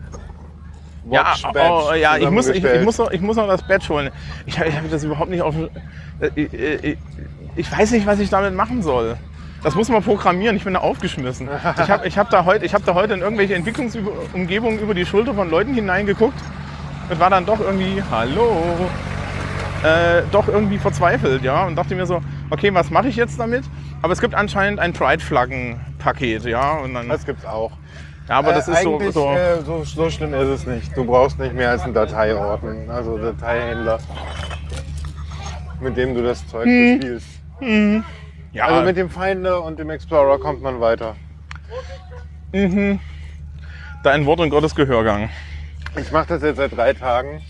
ja, 1.10 1.20
Watch 1.32 1.42
Badge 1.42 1.58
oh, 1.70 1.92
ja 1.94 2.16
ich, 2.16 2.30
muss, 2.30 2.48
ich, 2.48 2.64
ich, 2.64 2.82
muss 2.82 2.98
noch, 2.98 3.10
ich 3.10 3.20
muss 3.20 3.36
noch 3.36 3.46
das 3.46 3.66
Badge 3.66 3.88
holen. 3.88 4.10
Ich, 4.46 4.58
ich 4.58 4.76
habe 4.76 4.88
das 4.90 5.04
überhaupt 5.04 5.30
nicht 5.30 5.42
auf. 5.42 5.54
Ich, 6.34 6.52
ich, 6.52 6.98
ich 7.56 7.72
weiß 7.72 7.90
nicht, 7.92 8.06
was 8.06 8.18
ich 8.20 8.30
damit 8.30 8.54
machen 8.54 8.82
soll. 8.82 9.16
Das 9.62 9.74
muss 9.74 9.88
man 9.88 10.02
programmieren. 10.02 10.56
Ich 10.56 10.64
bin 10.64 10.74
da 10.74 10.80
aufgeschmissen. 10.80 11.48
Ich 11.82 11.88
habe 11.90 12.06
ich 12.06 12.18
hab 12.18 12.28
da, 12.30 12.44
heute- 12.44 12.64
ich 12.66 12.74
hab 12.74 12.84
da 12.84 12.94
heute 12.94 13.14
in 13.14 13.20
irgendwelche 13.20 13.54
Entwicklungsumgebungen 13.54 14.78
über 14.78 14.92
die 14.94 15.06
Schulter 15.06 15.32
von 15.34 15.48
Leuten 15.50 15.72
hineingeguckt 15.74 16.38
und 17.08 17.18
war 17.20 17.30
dann 17.30 17.46
doch 17.46 17.60
irgendwie, 17.60 18.02
hallo, 18.10 18.62
äh, 19.82 20.22
doch 20.32 20.48
irgendwie 20.48 20.78
verzweifelt, 20.78 21.42
ja, 21.42 21.64
und 21.64 21.76
dachte 21.76 21.94
mir 21.94 22.06
so, 22.06 22.20
okay, 22.50 22.72
was 22.74 22.90
mache 22.90 23.08
ich 23.08 23.16
jetzt 23.16 23.38
damit? 23.38 23.64
Aber 24.02 24.12
es 24.12 24.20
gibt 24.20 24.34
anscheinend 24.34 24.80
ein 24.80 24.92
Pride-Flaggen-Paket, 24.92 26.44
ja, 26.44 26.72
und 26.78 26.94
dann, 26.94 27.08
Das 27.08 27.24
gibt's 27.24 27.44
auch. 27.44 27.72
Ja, 28.28 28.36
aber 28.38 28.52
das 28.52 28.68
Äh, 28.68 28.72
ist 28.72 28.82
so, 28.82 28.94
eigentlich, 28.96 29.14
so 29.14 29.32
Äh, 29.34 29.60
so, 29.64 29.84
so 29.84 30.10
schlimm 30.10 30.34
ist 30.34 30.48
es 30.48 30.66
nicht. 30.66 30.96
Du 30.96 31.04
brauchst 31.04 31.38
nicht 31.38 31.54
mehr 31.54 31.70
als 31.70 31.82
einen 31.82 31.94
Dateiordner, 31.94 32.92
also 32.94 33.18
Dateihändler, 33.18 33.98
mit 35.80 35.96
dem 35.96 36.14
du 36.14 36.22
das 36.22 36.46
Zeug 36.48 36.64
Hm. 36.66 36.98
bespielst. 36.98 37.26
ja, 38.52 38.64
Also 38.66 38.82
mit 38.84 38.96
dem 38.96 39.10
Finder 39.10 39.62
und 39.62 39.78
dem 39.78 39.90
Explorer 39.90 40.38
kommt 40.38 40.62
man 40.62 40.80
weiter. 40.80 41.16
dein 42.52 44.26
Wort 44.26 44.40
und 44.40 44.50
Gottes 44.50 44.74
Gehörgang. 44.74 45.28
Ich 45.96 46.10
mache 46.12 46.26
das 46.28 46.42
jetzt 46.42 46.56
seit 46.56 46.76
drei 46.76 46.92
Tagen. 46.92 47.40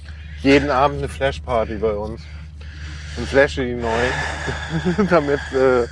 Jeden 0.41 0.71
Abend 0.71 0.99
eine 0.99 1.09
Flashparty 1.09 1.77
bei 1.77 1.93
uns. 1.93 2.23
Und 3.17 3.29
flashe 3.29 3.65
die 3.65 3.75
neu. 3.75 3.89
Damit 5.11 5.41
äh, 5.55 5.87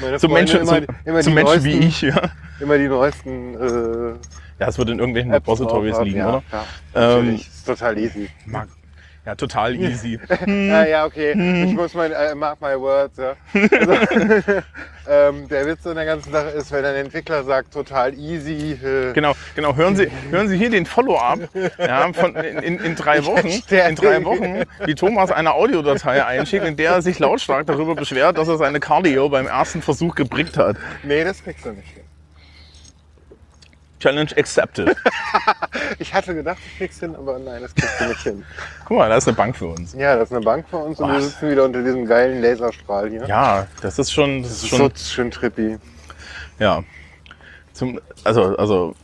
meine 0.00 0.18
Zu 0.18 0.28
Freunde 0.28 0.32
Menschen, 0.32 0.60
immer, 0.60 0.76
immer, 1.04 1.20
zu 1.20 1.30
die 1.30 1.34
Menschen 1.34 1.34
neuesten, 1.34 1.64
wie 1.64 1.86
ich, 1.86 2.00
ja. 2.02 2.20
Immer 2.60 2.78
die 2.78 2.88
neuesten 2.88 3.54
äh, 3.54 4.14
Ja, 4.58 4.68
es 4.68 4.78
wird 4.78 4.88
in 4.90 4.98
irgendwelchen 4.98 5.32
Apps 5.32 5.46
Repositories 5.48 5.98
liegen, 6.00 6.18
ja, 6.18 6.28
oder? 6.28 6.42
Ja, 6.52 6.64
Ähm, 6.94 7.16
natürlich. 7.18 7.48
ist 7.48 7.66
total 7.66 7.98
easy. 7.98 8.28
Mag- 8.46 8.68
Ja, 9.24 9.34
total 9.34 9.74
easy. 9.74 10.18
Ja, 10.46 10.84
ja, 10.86 11.04
okay. 11.04 11.32
Ich 11.64 11.74
muss 11.74 11.94
mein, 11.94 12.12
äh, 12.12 12.34
mark 12.34 12.60
my 12.60 12.78
words, 12.78 13.16
ja. 13.18 13.34
Also, 13.52 13.92
ähm, 15.08 15.48
der 15.48 15.66
Witz 15.66 15.86
an 15.86 15.96
der 15.96 16.04
ganzen 16.04 16.30
Sache 16.32 16.48
ist, 16.50 16.70
wenn 16.72 16.84
ein 16.84 16.94
Entwickler 16.94 17.42
sagt, 17.44 17.72
total 17.74 18.14
easy. 18.14 18.72
Äh, 18.82 19.12
Genau, 19.14 19.32
genau. 19.56 19.74
Hören 19.76 19.96
Sie, 19.96 20.08
hören 20.30 20.48
Sie 20.48 20.56
hier 20.56 20.70
den 20.70 20.86
Follow-up 20.86 21.40
ja, 21.78 22.12
von 22.12 22.34
in, 22.36 22.58
in, 22.58 22.78
in 22.78 22.94
drei 22.96 23.24
Wochen. 23.26 23.48
In 23.48 23.94
drei 23.96 24.24
Wochen, 24.24 24.62
wie 24.84 24.94
Thomas 24.94 25.30
eine 25.32 25.54
Audiodatei 25.54 26.24
einschickt, 26.24 26.64
in 26.64 26.76
der 26.76 26.92
er 26.92 27.02
sich 27.02 27.18
lautstark 27.18 27.66
darüber 27.66 27.94
beschwert, 27.96 28.38
dass 28.38 28.46
er 28.48 28.58
seine 28.58 28.78
Cardio 28.80 29.28
beim 29.28 29.46
ersten 29.48 29.82
Versuch 29.82 30.14
gebrickt 30.14 30.56
hat. 30.56 30.76
Nee, 31.02 31.24
das 31.24 31.42
kriegst 31.42 31.64
du 31.66 31.70
nicht. 31.70 31.88
Challenge 34.00 34.30
accepted. 34.36 34.96
Ich 35.98 36.12
hatte 36.12 36.34
gedacht, 36.34 36.58
ich 36.72 36.78
krieg's 36.78 37.00
hin, 37.00 37.14
aber 37.14 37.38
nein, 37.38 37.62
das 37.62 37.74
kriegst 37.74 38.00
du 38.00 38.08
nicht 38.08 38.20
hin. 38.22 38.44
Guck 38.86 38.98
mal, 38.98 39.08
da 39.08 39.16
ist 39.16 39.28
eine 39.28 39.36
Bank 39.36 39.56
für 39.56 39.66
uns. 39.68 39.94
Ja, 39.94 40.16
das 40.16 40.30
ist 40.30 40.36
eine 40.36 40.44
Bank 40.44 40.66
für 40.68 40.76
uns 40.78 40.98
und 41.00 41.10
wir 41.12 41.20
sitzen 41.20 41.50
wieder 41.50 41.64
unter 41.64 41.82
diesem 41.82 42.06
geilen 42.06 42.42
Laserstrahl 42.42 43.08
hier. 43.08 43.24
Ja, 43.26 43.66
das 43.82 43.98
ist 43.98 44.12
schon, 44.12 44.42
das 44.42 44.52
ist 44.52 44.62
Das 44.64 44.68
schon, 44.78 44.90
ist 44.90 45.06
so 45.08 45.14
schön 45.14 45.30
trippy. 45.30 45.78
ja. 46.58 46.82
Zum, 47.72 48.00
also, 48.24 48.56
also, 48.56 48.94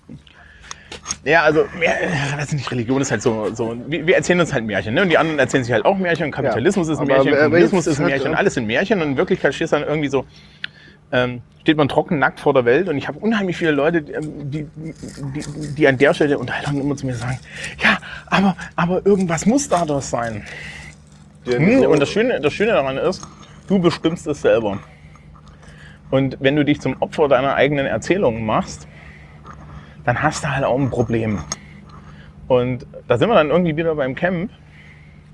ja, 1.25 1.43
also, 1.43 1.67
mehr, 1.79 1.95
weiß 2.37 2.53
nicht, 2.53 2.71
Religion 2.71 3.01
ist 3.03 3.11
halt 3.11 3.23
so, 3.23 3.55
so 3.55 3.77
wir, 3.87 4.07
wir 4.07 4.17
erzählen 4.17 4.41
uns 4.41 4.53
halt 4.53 4.65
Märchen, 4.65 4.95
ne? 4.95 5.03
Und 5.03 5.09
die 5.11 5.19
anderen 5.19 5.39
erzählen 5.39 5.63
sich 5.63 5.73
halt 5.73 5.85
auch 5.85 5.97
Märchen, 5.99 6.31
Kapitalismus 6.31 6.89
ist 6.89 6.99
ein 6.99 7.07
Märchen, 7.07 7.35
Kommunismus 7.37 7.87
ist 7.87 8.01
ein 8.01 8.07
Märchen, 8.07 8.35
alles 8.35 8.55
sind 8.55 8.67
Märchen 8.67 9.01
und 9.03 9.09
in 9.09 9.17
Wirklichkeit 9.17 9.55
steht 9.55 9.71
dann 9.73 9.83
irgendwie 9.85 10.09
so, 10.09 10.25
ähm, 11.13 11.43
steht 11.61 11.77
man 11.77 11.89
trocken 11.89 12.19
nackt 12.19 12.41
vor 12.41 12.55
der 12.55 12.65
Welt 12.65 12.89
und 12.89 12.97
ich 12.97 13.07
habe 13.07 13.19
unheimlich 13.21 13.57
viele 13.57 13.71
Leute, 13.71 13.99
ähm, 13.99 14.51
die, 14.51 14.67
die, 14.75 15.75
die 15.75 15.89
an 15.89 15.99
der 15.99 16.13
Stelle 16.15 16.39
Unterhaltung 16.39 16.81
immer 16.81 16.97
zu 16.97 17.07
mir 17.07 17.15
sagen, 17.15 17.39
ja, 17.79 17.99
aber, 18.27 18.57
aber 18.75 19.07
irgendwas 19.07 19.47
muss 19.47 19.69
dadurch 19.69 20.05
sein. 20.05 20.43
Hm, 21.45 21.83
und 21.83 22.01
das 22.01 22.09
Schöne, 22.09 22.41
das 22.41 22.53
Schöne 22.53 22.73
daran 22.73 22.97
ist, 22.97 23.27
du 23.69 23.79
bestimmst 23.79 24.27
es 24.27 24.43
selber. 24.43 24.79
Und 26.11 26.37
wenn 26.41 26.57
du 26.57 26.65
dich 26.65 26.81
zum 26.81 26.97
Opfer 27.01 27.29
deiner 27.29 27.55
eigenen 27.55 27.87
Erzählungen 27.87 28.45
machst, 28.45 28.87
dann 30.05 30.23
hast 30.23 30.45
du 30.45 30.49
halt 30.49 30.65
auch 30.65 30.79
ein 30.79 30.91
Problem. 30.91 31.39
Und 32.49 32.87
da 33.09 33.19
sind 33.19 33.29
wir 33.29 33.35
dann 33.35 33.51
irgendwie 33.51 33.77
wieder 33.77 33.95
beim 33.95 34.15
Camp. 34.15 34.51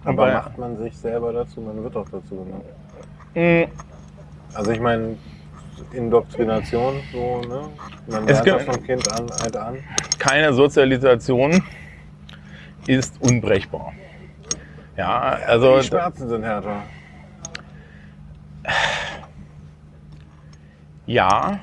Aber 0.05 0.33
macht 0.33 0.59
man 0.59 0.77
sich 0.79 0.97
selber 0.97 1.33
dazu, 1.33 1.61
man 1.61 1.83
wird 1.83 1.97
auch 1.97 2.09
dazu 2.09 2.37
gemacht. 2.37 2.63
Mh, 3.35 3.67
Also 4.55 4.71
ich 4.71 4.81
meine, 4.81 5.17
Indoktrination, 5.93 7.01
so, 7.13 7.41
ne? 7.43 7.69
Man 8.07 8.29
Es 8.29 8.45
lernt 8.45 8.69
das 8.69 8.75
vom 8.77 8.83
Kind 8.85 9.13
an, 9.13 9.31
Alter 9.43 9.67
an. 9.67 9.79
keine 10.19 10.53
Sozialisation 10.53 11.63
ist 12.87 13.21
unbrechbar. 13.21 13.93
Ja, 14.97 15.39
also 15.47 15.79
Die 15.79 15.85
Schmerzen 15.87 16.29
sind 16.29 16.43
härter. 16.43 16.83
ja, 21.07 21.59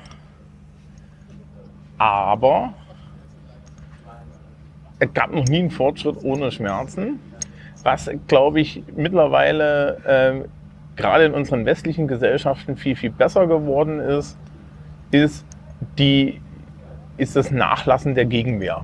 aber 1.98 2.72
es 4.98 5.12
gab 5.12 5.30
noch 5.32 5.44
nie 5.44 5.58
einen 5.60 5.70
Fortschritt 5.70 6.16
ohne 6.22 6.50
Schmerzen. 6.50 7.20
Was, 7.82 8.10
glaube 8.26 8.60
ich, 8.60 8.82
mittlerweile 8.96 9.98
ähm, 10.06 10.44
gerade 10.96 11.24
in 11.24 11.34
unseren 11.34 11.66
westlichen 11.66 12.08
Gesellschaften 12.08 12.76
viel, 12.76 12.96
viel 12.96 13.10
besser 13.10 13.46
geworden 13.46 14.00
ist, 14.00 14.38
ist, 15.10 15.44
die, 15.98 16.40
ist 17.16 17.36
das 17.36 17.50
Nachlassen 17.50 18.14
der 18.14 18.24
Gegenwehr. 18.24 18.82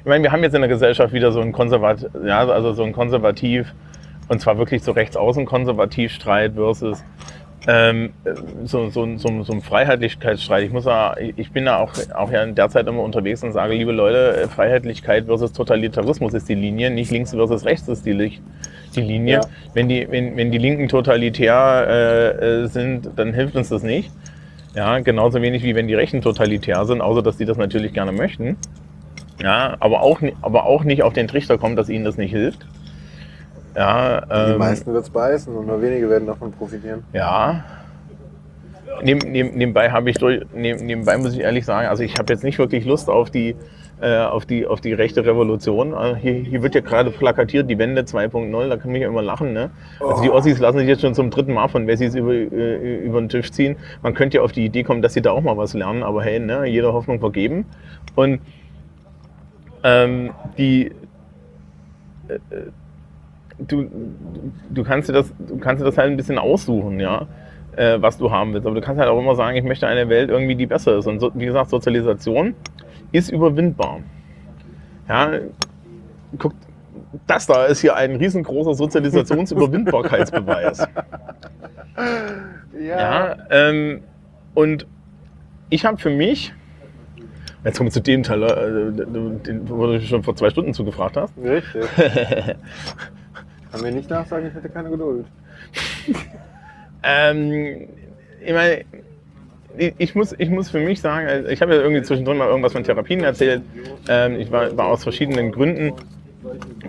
Ich 0.00 0.08
meine, 0.08 0.22
wir 0.22 0.32
haben 0.32 0.42
jetzt 0.42 0.54
in 0.54 0.60
der 0.60 0.68
Gesellschaft 0.68 1.12
wieder 1.12 1.32
so 1.32 1.40
einen 1.40 1.52
konservativ, 1.52 2.08
ja, 2.24 2.46
also 2.46 2.72
so 2.72 2.82
einen 2.82 2.92
konservativ, 2.92 3.74
und 4.28 4.40
zwar 4.40 4.58
wirklich 4.58 4.82
so 4.82 4.92
rechtsaußen 4.92 5.46
Konservativstreit 5.46 6.54
versus 6.54 7.04
ähm, 7.66 8.10
so, 8.64 8.90
so, 8.90 9.16
so, 9.16 9.42
so 9.42 9.52
ein 9.52 9.60
Freiheitlichkeitsstreit. 9.60 10.64
Ich 10.64 10.72
muss 10.72 10.84
ja, 10.84 11.16
ich 11.18 11.50
bin 11.50 11.64
da 11.64 11.78
auch, 11.78 11.92
auch 12.14 12.30
ja 12.30 12.42
in 12.42 12.54
der 12.54 12.68
Zeit 12.68 12.86
immer 12.86 13.02
unterwegs 13.02 13.42
und 13.42 13.52
sage, 13.52 13.74
liebe 13.74 13.92
Leute, 13.92 14.48
Freiheitlichkeit 14.48 15.26
versus 15.26 15.52
Totalitarismus 15.52 16.34
ist 16.34 16.48
die 16.48 16.54
Linie, 16.54 16.90
nicht 16.90 17.10
links 17.10 17.30
versus 17.30 17.64
rechts 17.64 17.88
ist 17.88 18.06
die, 18.06 18.40
die 18.94 19.00
Linie. 19.00 19.34
Ja. 19.34 19.40
Wenn, 19.74 19.88
die, 19.88 20.06
wenn, 20.10 20.36
wenn 20.36 20.52
die 20.52 20.58
Linken 20.58 20.88
totalitär 20.88 22.38
äh, 22.40 22.66
sind, 22.68 23.10
dann 23.16 23.34
hilft 23.34 23.56
uns 23.56 23.68
das 23.68 23.82
nicht. 23.82 24.10
Ja, 24.74 24.98
genauso 24.98 25.40
wenig 25.40 25.62
wie 25.62 25.74
wenn 25.74 25.88
die 25.88 25.94
Rechten 25.94 26.20
totalitär 26.20 26.84
sind, 26.84 27.00
außer 27.00 27.22
dass 27.22 27.38
die 27.38 27.46
das 27.46 27.56
natürlich 27.56 27.94
gerne 27.94 28.12
möchten. 28.12 28.56
Ja, 29.42 29.76
aber 29.80 30.02
auch, 30.02 30.20
aber 30.42 30.66
auch 30.66 30.84
nicht 30.84 31.02
auf 31.02 31.14
den 31.14 31.28
Trichter 31.28 31.58
kommt, 31.58 31.78
dass 31.78 31.88
ihnen 31.88 32.04
das 32.04 32.16
nicht 32.16 32.30
hilft. 32.30 32.66
Ja, 33.76 34.20
Die 34.22 34.52
ähm, 34.52 34.58
meisten 34.58 34.92
wird's 34.92 35.10
beißen 35.10 35.54
und 35.54 35.66
nur 35.66 35.80
wenige 35.82 36.08
werden 36.08 36.26
davon 36.26 36.50
profitieren. 36.52 37.04
ja. 37.12 37.64
Neben, 39.02 39.30
neben, 39.30 39.58
nebenbei 39.58 39.90
habe 39.90 40.08
ich 40.08 40.16
durch, 40.16 40.46
neben, 40.54 40.86
nebenbei 40.86 41.18
muss 41.18 41.34
ich 41.34 41.40
ehrlich 41.40 41.66
sagen, 41.66 41.88
also 41.88 42.02
ich 42.02 42.16
habe 42.18 42.32
jetzt 42.32 42.42
nicht 42.44 42.58
wirklich 42.58 42.86
Lust 42.86 43.10
auf 43.10 43.30
die, 43.30 43.54
äh, 44.00 44.20
auf 44.20 44.46
die, 44.46 44.66
auf 44.66 44.80
die 44.80 44.94
rechte 44.94 45.26
Revolution. 45.26 45.92
Also 45.92 46.16
hier, 46.16 46.32
hier 46.32 46.62
wird 46.62 46.74
ja 46.74 46.80
gerade 46.80 47.10
plakatiert, 47.10 47.68
die 47.68 47.76
Wende 47.78 48.02
2.0, 48.02 48.68
da 48.68 48.76
kann 48.78 48.92
mich 48.92 49.02
ja 49.02 49.08
immer 49.08 49.20
lachen. 49.20 49.52
Ne? 49.52 49.68
Also 50.00 50.22
die 50.22 50.30
Ossis 50.30 50.60
lassen 50.60 50.78
sich 50.78 50.88
jetzt 50.88 51.02
schon 51.02 51.14
zum 51.14 51.28
dritten 51.30 51.52
Mal 51.52 51.68
von 51.68 51.86
Wessis 51.86 52.14
über, 52.14 52.32
äh, 52.32 52.96
über 53.04 53.20
den 53.20 53.28
Tisch 53.28 53.52
ziehen. 53.52 53.76
Man 54.02 54.14
könnte 54.14 54.38
ja 54.38 54.42
auf 54.42 54.52
die 54.52 54.64
Idee 54.64 54.82
kommen, 54.82 55.02
dass 55.02 55.12
sie 55.12 55.20
da 55.20 55.32
auch 55.32 55.42
mal 55.42 55.58
was 55.58 55.74
lernen, 55.74 56.02
aber 56.02 56.22
hey, 56.22 56.40
ne, 56.40 56.64
jeder 56.64 56.94
Hoffnung 56.94 57.20
vergeben. 57.20 57.66
Und 58.14 58.40
ähm, 59.82 60.30
die, 60.56 60.92
äh, 62.28 62.38
du, 63.58 63.88
du, 64.70 64.84
kannst 64.84 65.08
dir 65.08 65.12
das, 65.12 65.32
du 65.38 65.58
kannst 65.58 65.80
dir 65.80 65.86
das 65.86 65.98
halt 65.98 66.10
ein 66.10 66.16
bisschen 66.16 66.38
aussuchen, 66.38 67.00
ja, 67.00 67.26
äh, 67.76 68.00
was 68.00 68.18
du 68.18 68.30
haben 68.30 68.52
willst. 68.52 68.66
Aber 68.66 68.74
du 68.74 68.80
kannst 68.80 69.00
halt 69.00 69.10
auch 69.10 69.18
immer 69.18 69.34
sagen, 69.34 69.56
ich 69.56 69.64
möchte 69.64 69.86
eine 69.86 70.08
Welt 70.08 70.30
irgendwie, 70.30 70.54
die 70.54 70.66
besser 70.66 70.98
ist. 70.98 71.06
Und 71.06 71.20
so, 71.20 71.30
wie 71.34 71.46
gesagt, 71.46 71.70
Sozialisation 71.70 72.54
ist 73.12 73.30
überwindbar. 73.30 74.00
Ja, 75.08 75.30
guck, 76.38 76.52
das 77.26 77.46
da 77.46 77.66
ist 77.66 77.80
hier 77.80 77.96
ein 77.96 78.16
riesengroßer 78.16 78.74
Sozialisationsüberwindbarkeitsbeweis. 78.74 80.86
Ja, 82.78 83.38
ähm, 83.48 84.02
und 84.54 84.86
ich 85.70 85.84
habe 85.84 85.96
für 85.96 86.10
mich, 86.10 86.52
jetzt 87.64 87.78
kommen 87.78 87.88
wir 87.88 87.92
zu 87.92 88.02
dem 88.02 88.22
Teil, 88.22 88.42
äh, 88.42 88.92
den, 88.92 89.68
wo 89.68 89.86
du 89.86 90.00
schon 90.02 90.22
vor 90.22 90.36
zwei 90.36 90.50
Stunden 90.50 90.74
zugefragt 90.74 91.16
hast. 91.16 91.32
Richtig. 91.38 91.86
Kann 93.76 93.84
mir 93.84 93.92
nicht 93.92 94.08
nachsagen, 94.08 94.48
ich 94.48 94.54
hätte 94.54 94.70
keine 94.70 94.88
Geduld. 94.88 95.26
Ähm, 97.02 97.88
ich 98.42 98.52
meine, 98.54 98.84
ich- 99.98 100.14
muss, 100.14 100.34
ich 100.38 100.48
muss 100.48 100.70
für 100.70 100.80
mich 100.80 101.02
sagen, 101.02 101.26
also 101.28 101.48
ich 101.50 101.60
habe 101.60 101.74
ja 101.74 101.82
irgendwie 101.82 102.02
zwischendrin 102.02 102.38
mal 102.38 102.48
irgendwas 102.48 102.72
von 102.72 102.84
Therapien 102.84 103.22
erzählt. 103.22 103.60
Ähm, 104.08 104.40
ich 104.40 104.50
war, 104.50 104.74
war 104.78 104.86
aus 104.86 105.02
verschiedenen 105.02 105.52
Gründen 105.52 105.92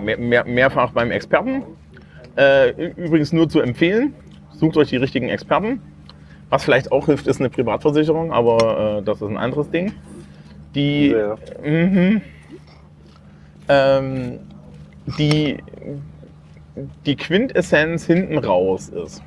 mehr, 0.01 0.17
mehr, 0.17 0.45
mehrfach 0.45 0.91
beim 0.91 1.11
Experten. 1.11 1.63
Äh, 2.37 2.91
übrigens 2.91 3.33
nur 3.33 3.49
zu 3.49 3.59
empfehlen, 3.59 4.13
sucht 4.53 4.77
euch 4.77 4.87
die 4.89 4.97
richtigen 4.97 5.27
Experten. 5.27 5.81
Was 6.49 6.63
vielleicht 6.63 6.93
auch 6.93 7.07
hilft, 7.07 7.27
ist 7.27 7.41
eine 7.41 7.49
Privatversicherung, 7.49 8.31
aber 8.31 8.99
äh, 8.99 9.03
das 9.03 9.21
ist 9.21 9.27
ein 9.27 9.35
anderes 9.37 9.69
Ding. 9.71 9.91
Die, 10.73 11.09
Sehr. 11.09 11.37
Mhm. 11.65 12.21
Ähm, 13.67 14.39
die, 15.19 15.57
die 17.05 17.15
Quintessenz 17.15 18.05
hinten 18.05 18.37
raus 18.37 18.89
ist. 18.89 19.23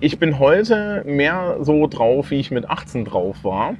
Ich 0.00 0.20
bin 0.20 0.38
heute 0.38 1.02
mehr 1.04 1.56
so 1.60 1.88
drauf, 1.88 2.30
wie 2.30 2.38
ich 2.38 2.52
mit 2.52 2.70
18 2.70 3.04
drauf 3.04 3.42
war. 3.42 3.74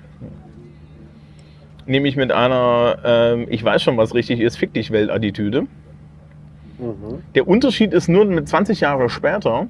Nämlich 1.86 2.16
mit 2.16 2.32
einer, 2.32 2.98
ähm, 3.04 3.46
ich 3.48 3.62
weiß 3.62 3.82
schon, 3.82 3.96
was 3.96 4.12
richtig 4.14 4.40
ist, 4.40 4.56
fick 4.56 4.74
dich 4.74 4.90
Welt-Attitüde. 4.90 5.62
Mhm. 6.78 7.22
Der 7.34 7.46
Unterschied 7.46 7.92
ist 7.92 8.08
nur, 8.08 8.24
mit 8.24 8.48
20 8.48 8.80
Jahre 8.80 9.08
später 9.08 9.68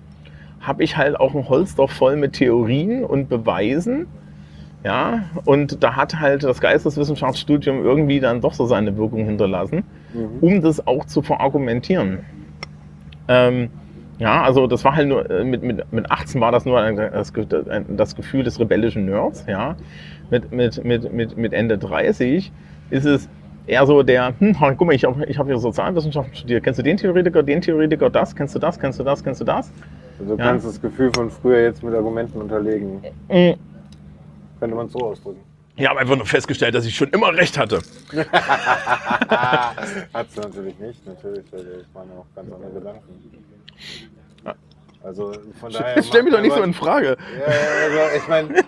habe 0.60 0.82
ich 0.82 0.96
halt 0.96 1.20
auch 1.20 1.34
ein 1.34 1.48
Holster 1.48 1.86
voll 1.88 2.16
mit 2.16 2.32
Theorien 2.32 3.04
und 3.04 3.28
Beweisen. 3.28 4.06
Ja, 4.84 5.24
und 5.44 5.82
da 5.82 5.96
hat 5.96 6.20
halt 6.20 6.44
das 6.44 6.60
Geisteswissenschaftsstudium 6.60 7.84
irgendwie 7.84 8.20
dann 8.20 8.40
doch 8.40 8.54
so 8.54 8.66
seine 8.66 8.96
Wirkung 8.96 9.24
hinterlassen, 9.24 9.82
Mhm. 10.14 10.38
um 10.40 10.60
das 10.62 10.86
auch 10.86 11.04
zu 11.04 11.20
verargumentieren. 11.22 12.20
Ähm, 13.26 13.70
ja, 14.18 14.42
also 14.42 14.66
das 14.66 14.84
war 14.84 14.96
halt 14.96 15.08
nur, 15.08 15.28
äh, 15.30 15.44
mit, 15.44 15.62
mit, 15.62 15.92
mit 15.92 16.10
18 16.10 16.40
war 16.40 16.52
das 16.52 16.64
nur 16.64 16.80
ein, 16.80 16.96
das, 16.96 17.32
das 17.88 18.16
Gefühl 18.16 18.44
des 18.44 18.58
rebellischen 18.58 19.06
Nerds, 19.06 19.44
ja. 19.48 19.76
Mit, 20.30 20.52
mit, 20.52 20.84
mit, 20.84 21.12
mit, 21.12 21.36
mit 21.36 21.52
Ende 21.52 21.78
30 21.78 22.52
ist 22.90 23.04
es 23.04 23.28
eher 23.66 23.86
so 23.86 24.02
der, 24.02 24.32
hm, 24.38 24.54
guck 24.76 24.86
mal, 24.86 24.94
ich 24.94 25.04
habe 25.04 25.24
ich 25.26 25.38
hab 25.38 25.46
hier 25.46 25.58
Sozialwissenschaften 25.58 26.34
studiert. 26.34 26.64
Kennst 26.64 26.78
du 26.78 26.82
den 26.82 26.96
Theoretiker, 26.96 27.42
den 27.42 27.60
Theoretiker, 27.60 28.10
das? 28.10 28.34
Kennst 28.34 28.54
du 28.54 28.58
das, 28.58 28.78
kennst 28.78 28.98
du 28.98 29.04
das, 29.04 29.22
kennst 29.22 29.40
du 29.40 29.44
das? 29.44 29.72
Also 30.18 30.36
du 30.36 30.42
Ja. 30.42 30.48
kannst 30.50 30.66
das 30.66 30.80
Gefühl 30.80 31.10
von 31.12 31.30
früher 31.30 31.62
jetzt 31.62 31.82
mit 31.82 31.94
Argumenten 31.94 32.40
unterlegen. 32.40 33.02
Mhm. 33.28 33.54
Könnte 34.60 34.76
man 34.76 34.88
so 34.88 34.98
ausdrücken. 34.98 35.40
Ich 35.76 35.88
habe 35.88 36.00
einfach 36.00 36.16
nur 36.16 36.26
festgestellt, 36.26 36.74
dass 36.74 36.84
ich 36.86 36.96
schon 36.96 37.08
immer 37.10 37.32
recht 37.32 37.56
hatte. 37.56 37.80
Hat 38.20 38.26
sie 40.30 40.40
natürlich 40.40 40.76
nicht, 40.78 41.06
natürlich. 41.06 41.44
also 41.52 41.64
Es 41.80 41.94
waren 41.94 42.08
auch 42.18 42.26
ganz 42.34 42.52
andere 42.52 42.72
Gedanken. 42.72 43.02
Also 45.04 45.32
von 45.60 45.72
daher. 45.72 46.02
Stell 46.02 46.24
mich 46.24 46.32
doch 46.32 46.40
nicht 46.40 46.54
so 46.54 46.62
in 46.62 46.74
Frage. 46.74 47.16
Ja, 47.38 47.44
also 47.84 47.98
ich 48.16 48.28
meine, 48.28 48.48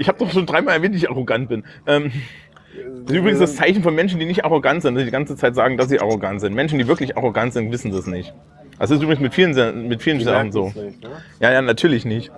Ich 0.00 0.08
habe 0.08 0.18
doch 0.18 0.32
schon 0.32 0.46
dreimal 0.46 0.74
erwähnt, 0.74 0.94
dass 0.94 1.02
ich 1.02 1.10
arrogant 1.10 1.50
bin. 1.50 1.62
Ähm, 1.86 2.10
das 3.02 3.12
ist 3.12 3.18
übrigens 3.18 3.38
das 3.38 3.56
Zeichen 3.56 3.82
von 3.82 3.94
Menschen, 3.94 4.18
die 4.18 4.24
nicht 4.24 4.46
arrogant 4.46 4.80
sind, 4.80 4.94
dass 4.94 5.02
sie 5.02 5.04
die 5.04 5.10
ganze 5.10 5.36
Zeit 5.36 5.54
sagen, 5.54 5.76
dass 5.76 5.90
sie 5.90 6.00
arrogant 6.00 6.40
sind. 6.40 6.54
Menschen, 6.54 6.78
die 6.78 6.88
wirklich 6.88 7.18
arrogant 7.18 7.52
sind, 7.52 7.70
wissen 7.70 7.92
das 7.92 8.06
nicht. 8.06 8.32
Das 8.78 8.90
ist 8.90 9.02
übrigens 9.02 9.20
mit 9.20 9.34
vielen, 9.34 9.88
mit 9.88 10.00
vielen 10.00 10.18
Die 10.18 10.24
Sachen 10.24 10.52
so. 10.52 10.68
es 10.68 10.74
nicht, 10.74 11.02
ne? 11.02 11.10
Ja, 11.38 11.52
ja, 11.52 11.60
natürlich 11.60 12.06
nicht. 12.06 12.32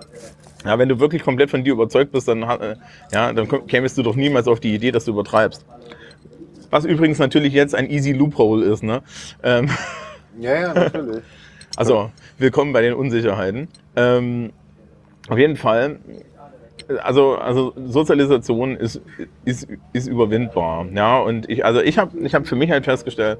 Ja, 0.65 0.79
wenn 0.79 0.89
du 0.89 0.99
wirklich 0.99 1.23
komplett 1.23 1.49
von 1.49 1.63
dir 1.63 1.73
überzeugt 1.73 2.11
bist, 2.11 2.27
dann, 2.27 2.43
äh, 2.43 2.75
ja, 3.11 3.33
dann 3.33 3.67
kämest 3.67 3.97
du 3.97 4.03
doch 4.03 4.15
niemals 4.15 4.47
auf 4.47 4.59
die 4.59 4.73
Idee, 4.73 4.91
dass 4.91 5.05
du 5.05 5.11
übertreibst. 5.11 5.65
Was 6.69 6.85
übrigens 6.85 7.19
natürlich 7.19 7.53
jetzt 7.53 7.75
ein 7.75 7.89
easy 7.89 8.13
Loophole 8.13 8.65
ist. 8.65 8.81
Ne? 8.81 9.01
Ähm, 9.43 9.69
Ja, 10.39 10.53
ja, 10.55 10.73
natürlich. 10.73 11.21
also, 11.75 12.11
willkommen 12.39 12.73
bei 12.73 12.81
den 12.81 12.93
Unsicherheiten. 12.93 13.67
Ähm, 13.95 14.51
auf 15.29 15.37
jeden 15.37 15.55
Fall, 15.57 15.99
also, 17.03 17.35
also 17.35 17.73
Sozialisation 17.85 18.75
ist, 18.75 19.01
ist, 19.45 19.67
ist 19.93 20.07
überwindbar. 20.07 20.85
Ja, 20.93 21.19
und 21.19 21.49
ich, 21.49 21.63
also 21.63 21.81
ich 21.81 21.97
habe 21.97 22.17
ich 22.19 22.33
hab 22.33 22.47
für 22.47 22.55
mich 22.55 22.71
halt 22.71 22.85
festgestellt, 22.85 23.39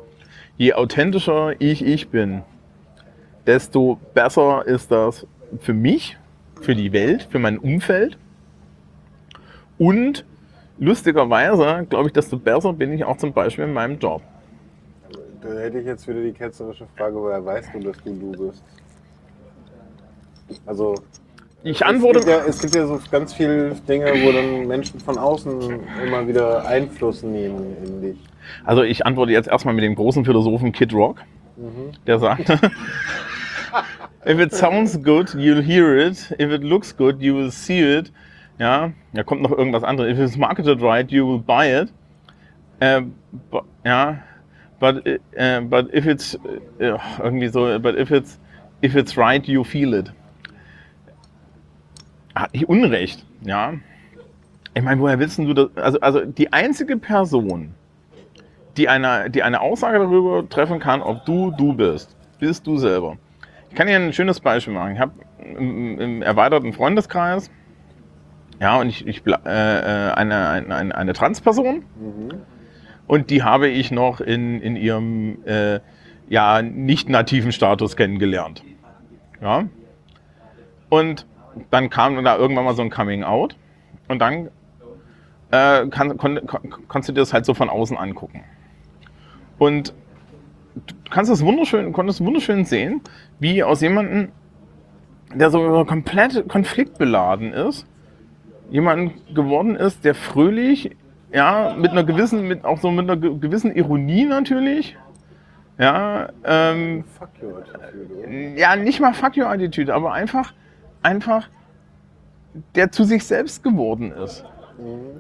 je 0.58 0.74
authentischer 0.74 1.54
ich 1.60 1.84
ich 1.84 2.10
bin, 2.10 2.44
desto 3.48 4.00
besser 4.14 4.66
ist 4.66 4.92
das 4.92 5.26
für 5.60 5.74
mich, 5.74 6.18
für 6.64 6.76
die 6.76 6.92
Welt, 6.92 7.28
für 7.30 7.40
mein 7.40 7.58
Umfeld. 7.58 8.18
Und 9.78 10.26
lustigerweise, 10.80 11.86
glaube 11.90 12.08
ich, 12.08 12.14
desto 12.14 12.38
besser 12.38 12.74
bin 12.74 12.94
ich 12.94 13.04
auch 13.04 13.18
zum 13.18 13.34
Beispiel 13.34 13.66
in 13.66 13.74
meinem 13.74 14.00
Job. 14.00 14.22
Da 15.42 15.50
hätte 15.60 15.80
ich 15.80 15.86
jetzt 15.86 16.08
wieder 16.08 16.22
die 16.22 16.32
ketzerische 16.32 16.88
Frage, 16.96 17.16
woher 17.16 17.44
weißt 17.46 17.70
du, 17.74 17.80
dass 17.80 17.98
du 18.04 18.14
du 18.14 18.32
bist? 18.32 18.64
Also, 20.66 20.96
Ich 21.64 21.86
antworte. 21.86 22.20
Es 22.20 22.26
gibt, 22.26 22.38
ja, 22.38 22.46
es 22.48 22.62
gibt 22.62 22.76
ja 22.76 22.88
so 22.88 23.00
ganz 23.12 23.34
viele 23.34 23.76
Dinge, 23.88 24.06
wo 24.24 24.32
dann 24.32 24.68
Menschen 24.68 25.00
von 25.00 25.18
außen 25.18 25.80
immer 26.06 26.28
wieder 26.28 26.66
Einfluss 26.66 27.24
nehmen 27.24 27.76
in 27.84 28.02
dich. 28.02 28.18
Also 28.66 28.84
ich 28.84 29.06
antworte 29.06 29.32
jetzt 29.32 29.48
erstmal 29.48 29.74
mit 29.74 29.84
dem 29.84 29.96
großen 29.96 30.26
Philosophen 30.26 30.72
Kid 30.72 30.94
Rock, 30.94 31.22
der 32.08 32.20
sagte, 32.20 32.60
if 34.26 34.40
it 34.40 34.54
sounds 34.54 34.98
good, 34.98 35.34
you'll 35.34 35.62
hear 35.62 35.98
it. 35.98 36.32
If 36.40 36.52
it 36.52 36.64
looks 36.64 36.92
good, 36.96 37.22
you 37.22 37.36
will 37.36 37.52
see 37.52 37.80
it. 37.80 38.12
Ja, 38.60 38.92
da 39.14 39.24
kommt 39.24 39.42
noch 39.42 39.52
irgendwas 39.52 39.84
anderes. 39.84 40.12
If 40.12 40.20
it's 40.20 40.38
marketed 40.38 40.82
right, 40.82 41.10
you 41.12 41.26
will 41.28 41.40
buy 41.40 41.66
it. 41.82 41.92
Äh, 42.80 43.02
bu- 43.52 43.62
ja, 43.84 44.20
but, 44.80 45.06
äh, 45.06 45.62
but 45.62 45.94
if 45.94 46.06
it's 46.06 46.36
äh, 46.80 46.98
irgendwie 47.22 47.48
so, 47.50 47.80
but 47.80 47.96
if 47.98 48.12
it's 48.12 48.40
if 48.82 48.96
it's 48.96 49.18
right, 49.18 49.46
you 49.48 49.64
feel 49.64 49.94
it. 49.94 50.12
Hat 52.36 52.54
nicht 52.54 52.68
Unrecht, 52.68 53.26
ja. 53.42 53.74
Ich 54.76 54.82
meine, 54.82 55.00
woher 55.02 55.20
willst 55.20 55.38
du 55.38 55.54
das? 55.54 55.70
Also, 55.76 56.00
also 56.00 56.26
die 56.26 56.52
einzige 56.52 56.98
Person, 56.98 57.74
die 58.76 58.90
eine, 58.90 59.30
die 59.30 59.44
eine 59.44 59.62
Aussage 59.62 60.00
darüber 60.00 60.48
treffen 60.50 60.80
kann, 60.80 61.02
ob 61.02 61.26
du 61.26 61.52
du 61.52 61.74
bist, 61.74 62.16
bist 62.40 62.66
du 62.66 62.78
selber. 62.78 63.18
Ich 63.74 63.78
kann 63.78 63.88
dir 63.88 63.96
ein 63.96 64.14
schönes 64.14 64.40
Beispiel 64.40 64.72
machen. 64.72 64.94
Ich 64.94 65.00
habe 65.00 65.14
im, 65.58 66.00
im 66.00 66.22
erweiterten 66.22 66.74
Freundeskreis, 66.74 67.50
ja, 68.60 68.80
und 68.80 68.88
ich, 68.88 69.08
ich 69.08 69.26
äh, 69.26 69.32
äh, 69.32 70.12
eine, 70.12 70.48
eine, 70.50 70.96
eine, 70.96 71.14
Transperson 71.14 71.84
und 73.08 73.32
die 73.32 73.42
habe 73.42 73.70
ich 73.70 73.90
noch 73.90 74.22
in, 74.22 74.62
in 74.62 74.76
ihrem 74.76 75.44
äh, 75.46 75.80
ja, 76.30 76.62
nicht 76.62 77.10
nativen 77.10 77.52
Status 77.52 77.96
kennengelernt. 77.96 78.64
Ja. 79.42 79.64
Und 80.90 81.26
dann 81.72 81.90
kam 81.90 82.24
da 82.24 82.38
irgendwann 82.38 82.66
mal 82.66 82.76
so 82.76 82.84
ein 82.84 82.92
Coming 82.92 83.24
Out 83.24 83.56
und 84.08 84.20
dann 84.20 84.50
äh, 85.50 85.88
kann, 85.88 86.16
kon, 86.18 86.46
kon, 86.46 86.76
kannst 86.88 87.10
du 87.10 87.14
dir 87.14 87.22
das 87.22 87.34
halt 87.34 87.48
so 87.48 87.56
von 87.56 87.72
außen 87.72 87.98
angucken. 87.98 88.44
Und 89.58 89.96
du 90.76 90.96
kannst 91.10 91.32
das 91.32 91.44
wunderschön, 91.44 91.94
konntest 91.94 92.24
wunderschön 92.24 92.66
sehen, 92.66 93.02
wie 93.40 93.64
aus 93.64 93.82
jemandem, 93.82 94.30
der 95.34 95.50
so 95.50 95.86
komplett 95.86 96.48
konfliktbeladen 96.48 97.54
ist, 97.54 97.88
jemand 98.70 99.14
geworden 99.36 99.76
ist, 99.76 100.06
der 100.06 100.16
fröhlich, 100.16 100.96
ja, 101.32 101.76
mit 101.78 101.92
einer 101.92 102.04
gewissen, 102.04 102.48
mit 102.48 102.64
auch 102.66 102.80
so 102.80 102.92
mit 102.92 103.10
einer 103.10 103.18
ge- 103.20 103.38
gewissen 103.40 103.76
Ironie 103.76 104.26
natürlich, 104.26 104.96
ja, 105.80 106.30
ähm, 106.44 107.04
Fuck 107.18 107.30
you, 107.42 107.50
Attitude, 107.56 108.60
ja, 108.60 108.76
nicht 108.76 109.00
mal 109.00 109.14
Fuck 109.14 109.36
you 109.38 109.46
Attitüde, 109.46 109.94
aber 109.94 110.14
einfach, 110.14 110.54
einfach, 111.02 111.50
der 112.76 112.92
zu 112.92 113.04
sich 113.04 113.26
selbst 113.26 113.64
geworden 113.64 114.12
ist. 114.12 114.46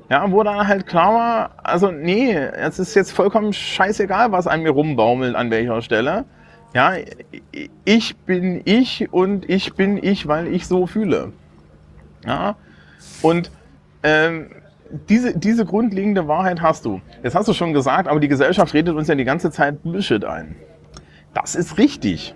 Ja, 0.09 0.31
wo 0.31 0.43
dann 0.43 0.67
halt 0.67 0.87
klar 0.87 1.13
war, 1.13 1.51
also 1.63 1.91
nee, 1.91 2.33
es 2.33 2.79
ist 2.79 2.95
jetzt 2.95 3.11
vollkommen 3.11 3.53
scheißegal, 3.53 4.31
was 4.31 4.47
an 4.47 4.61
mir 4.61 4.71
rumbaumelt, 4.71 5.35
an 5.35 5.51
welcher 5.51 5.81
Stelle. 5.81 6.25
Ja, 6.73 6.93
ich 7.85 8.17
bin 8.17 8.61
ich 8.65 9.13
und 9.13 9.47
ich 9.49 9.75
bin 9.75 10.03
ich, 10.03 10.27
weil 10.27 10.47
ich 10.47 10.67
so 10.67 10.87
fühle. 10.87 11.33
Ja, 12.25 12.55
und 13.21 13.51
ähm, 14.01 14.49
diese, 15.09 15.37
diese 15.37 15.65
grundlegende 15.65 16.27
Wahrheit 16.27 16.61
hast 16.61 16.85
du. 16.85 17.01
Jetzt 17.23 17.35
hast 17.35 17.47
du 17.47 17.53
schon 17.53 17.73
gesagt, 17.73 18.07
aber 18.07 18.19
die 18.19 18.27
Gesellschaft 18.27 18.73
redet 18.73 18.95
uns 18.95 19.07
ja 19.07 19.15
die 19.15 19.23
ganze 19.23 19.51
Zeit 19.51 19.83
Bullshit 19.83 20.25
ein. 20.25 20.55
Das 21.33 21.55
ist 21.55 21.77
richtig. 21.77 22.35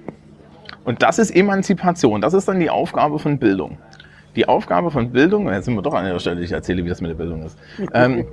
Und 0.84 1.04
das 1.04 1.20
ist 1.20 1.32
Emanzipation. 1.32 2.22
Das 2.22 2.34
ist 2.34 2.48
dann 2.48 2.60
die 2.60 2.70
Aufgabe 2.70 3.20
von 3.20 3.38
Bildung. 3.38 3.78
Die 4.38 4.48
Aufgabe 4.48 4.92
von 4.92 5.12
Bildung, 5.12 5.52
jetzt 5.52 5.66
sind 5.66 5.74
wir 5.74 5.82
doch 5.82 5.96
an 5.96 6.06
der 6.06 6.20
Stelle, 6.20 6.42
ich 6.42 6.52
erzähle, 6.52 6.86
wie 6.86 6.90
das 6.90 7.02
mit 7.02 7.10
der 7.10 7.16
Bildung 7.16 7.44
ist. 7.44 7.58
Ähm, 7.92 8.24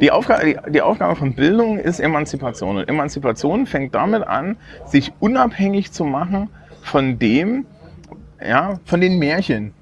die, 0.00 0.10
Aufgabe, 0.10 0.44
die, 0.44 0.72
die 0.72 0.82
Aufgabe 0.82 1.14
von 1.14 1.34
Bildung 1.34 1.78
ist 1.78 2.00
Emanzipation. 2.00 2.78
Und 2.78 2.88
Emanzipation 2.88 3.66
fängt 3.66 3.94
damit 3.94 4.26
an, 4.26 4.56
sich 4.86 5.12
unabhängig 5.20 5.92
zu 5.92 6.04
machen 6.04 6.50
von 6.82 7.20
dem, 7.20 7.64
ja, 8.44 8.80
von 8.86 9.00
den 9.00 9.20
Märchen, 9.20 9.72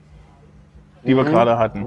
die 1.06 1.16
wir 1.16 1.24
gerade 1.24 1.56
hatten. 1.56 1.86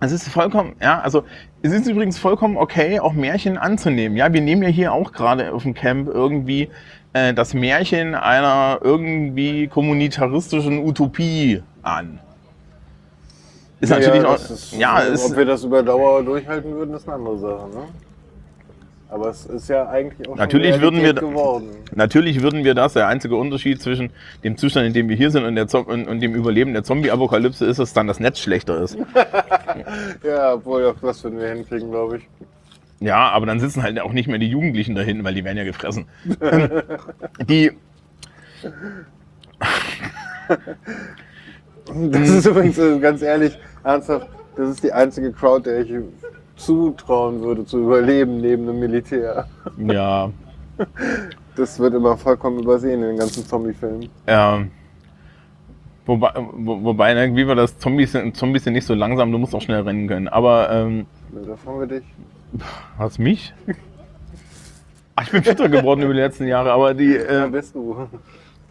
Es 0.00 0.10
ist 0.10 0.26
vollkommen, 0.30 0.74
ja, 0.80 0.98
also 1.00 1.24
es 1.60 1.72
ist 1.72 1.86
übrigens 1.86 2.18
vollkommen 2.18 2.56
okay, 2.56 3.00
auch 3.00 3.12
Märchen 3.12 3.58
anzunehmen. 3.58 4.16
Ja, 4.16 4.32
wir 4.32 4.40
nehmen 4.40 4.62
ja 4.62 4.70
hier 4.70 4.94
auch 4.94 5.12
gerade 5.12 5.52
auf 5.52 5.64
dem 5.64 5.74
Camp 5.74 6.08
irgendwie 6.08 6.70
äh, 7.12 7.34
das 7.34 7.52
Märchen 7.52 8.14
einer 8.14 8.78
irgendwie 8.82 9.68
kommunitaristischen 9.68 10.78
Utopie 10.78 11.62
an. 11.82 12.18
Ist 13.84 13.90
natürlich 13.90 14.22
ja, 14.22 14.28
auch, 14.28 14.32
das 14.32 14.50
ist, 14.50 14.72
ja, 14.72 14.98
ist, 15.00 15.30
ob 15.30 15.36
wir 15.36 15.44
das 15.44 15.64
über 15.64 15.82
Dauer 15.82 16.22
durchhalten 16.22 16.74
würden, 16.74 16.94
ist 16.94 17.06
eine 17.06 17.16
andere 17.16 17.38
Sache. 17.38 17.68
Ne? 17.68 17.84
Aber 19.10 19.28
es 19.28 19.46
ist 19.46 19.68
ja 19.68 19.88
eigentlich 19.88 20.28
auch 20.28 20.36
Natürlich 20.36 20.80
würden 20.80 21.02
wir 21.02 21.12
geworden. 21.14 21.68
Natürlich 21.94 22.42
würden 22.42 22.64
wir 22.64 22.74
das, 22.74 22.94
der 22.94 23.06
einzige 23.06 23.36
Unterschied 23.36 23.80
zwischen 23.80 24.10
dem 24.42 24.56
Zustand, 24.56 24.86
in 24.86 24.92
dem 24.92 25.08
wir 25.08 25.16
hier 25.16 25.30
sind 25.30 25.44
und, 25.44 25.54
der 25.54 25.72
und, 25.72 26.08
und 26.08 26.20
dem 26.20 26.34
Überleben 26.34 26.72
der 26.72 26.82
Zombie-Apokalypse 26.82 27.66
ist, 27.66 27.78
dass 27.78 27.92
dann 27.92 28.06
das 28.06 28.18
Netz 28.20 28.40
schlechter 28.40 28.80
ist. 28.80 28.96
Ja, 30.22 30.54
obwohl 30.54 30.86
auch 30.86 30.94
das 31.02 31.24
würden 31.24 31.40
wir 31.40 31.48
hinkriegen, 31.48 31.90
glaube 31.90 32.18
ich. 32.18 32.28
Ja, 33.00 33.28
aber 33.30 33.44
dann 33.46 33.58
sitzen 33.58 33.82
halt 33.82 33.98
auch 34.00 34.12
nicht 34.12 34.28
mehr 34.28 34.38
die 34.38 34.48
Jugendlichen 34.48 34.94
da 34.94 35.02
hinten, 35.02 35.24
weil 35.24 35.34
die 35.34 35.44
werden 35.44 35.58
ja 35.58 35.64
gefressen. 35.64 36.06
die, 37.48 37.72
Das 41.86 42.28
ist 42.28 42.46
übrigens 42.46 42.78
äh, 42.78 42.98
ganz 42.98 43.22
ehrlich, 43.22 43.58
ernsthaft, 43.84 44.28
das 44.56 44.70
ist 44.70 44.82
die 44.82 44.92
einzige 44.92 45.32
Crowd, 45.32 45.68
der 45.68 45.80
ich 45.80 45.92
zutrauen 46.56 47.40
würde 47.40 47.64
zu 47.66 47.78
überleben 47.80 48.40
neben 48.40 48.66
dem 48.66 48.78
Militär. 48.80 49.46
ja, 49.78 50.30
Das 51.56 51.78
wird 51.78 51.94
immer 51.94 52.16
vollkommen 52.16 52.58
übersehen 52.60 53.00
in 53.02 53.08
den 53.10 53.16
ganzen 53.18 53.46
Zombie-Filmen. 53.46 54.08
ähm, 54.26 54.70
wobei, 56.04 56.32
wo, 56.36 56.82
wobei, 56.82 57.14
ne, 57.14 57.34
wie 57.36 57.46
war 57.46 57.54
das? 57.54 57.78
Zombies 57.78 58.10
sind, 58.12 58.36
Zombies 58.36 58.64
sind 58.64 58.72
nicht 58.72 58.86
so 58.86 58.94
langsam, 58.94 59.30
du 59.30 59.38
musst 59.38 59.54
auch 59.54 59.62
schnell 59.62 59.82
rennen 59.82 60.08
können. 60.08 60.26
Aber, 60.28 60.68
ähm, 60.70 61.06
Ne, 61.32 61.42
Da 61.46 61.56
fragen 61.56 61.78
wir 61.80 61.86
dich. 61.86 62.04
was 62.98 63.18
mich? 63.18 63.54
Ach, 65.16 65.22
ich 65.24 65.30
bin 65.30 65.44
fitter 65.44 65.68
geworden 65.68 66.02
über 66.02 66.12
die 66.12 66.20
letzten 66.20 66.46
Jahre, 66.48 66.72
aber 66.72 66.92
die, 66.92 67.14
äh, 67.16 67.48
bist 67.50 67.74
du? 67.76 68.08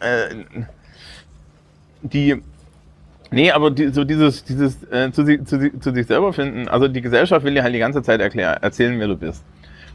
äh, 0.00 0.34
die, 2.02 2.42
nee, 3.34 3.50
aber 3.50 3.70
die, 3.70 3.88
so 3.88 4.04
dieses, 4.04 4.44
dieses 4.44 4.82
äh, 4.90 5.10
zu, 5.12 5.24
sich, 5.24 5.44
zu, 5.44 5.58
sich- 5.60 5.78
zu 5.80 5.92
sich 5.92 6.06
selber 6.06 6.32
finden, 6.32 6.68
also 6.68 6.88
die 6.88 7.00
Gesellschaft 7.02 7.44
will 7.44 7.54
dir 7.54 7.62
halt 7.62 7.74
die 7.74 7.78
ganze 7.78 8.02
Zeit 8.02 8.20
erklären, 8.20 8.56
erzählen, 8.62 8.98
wer 8.98 9.08
du 9.08 9.16
bist. 9.16 9.44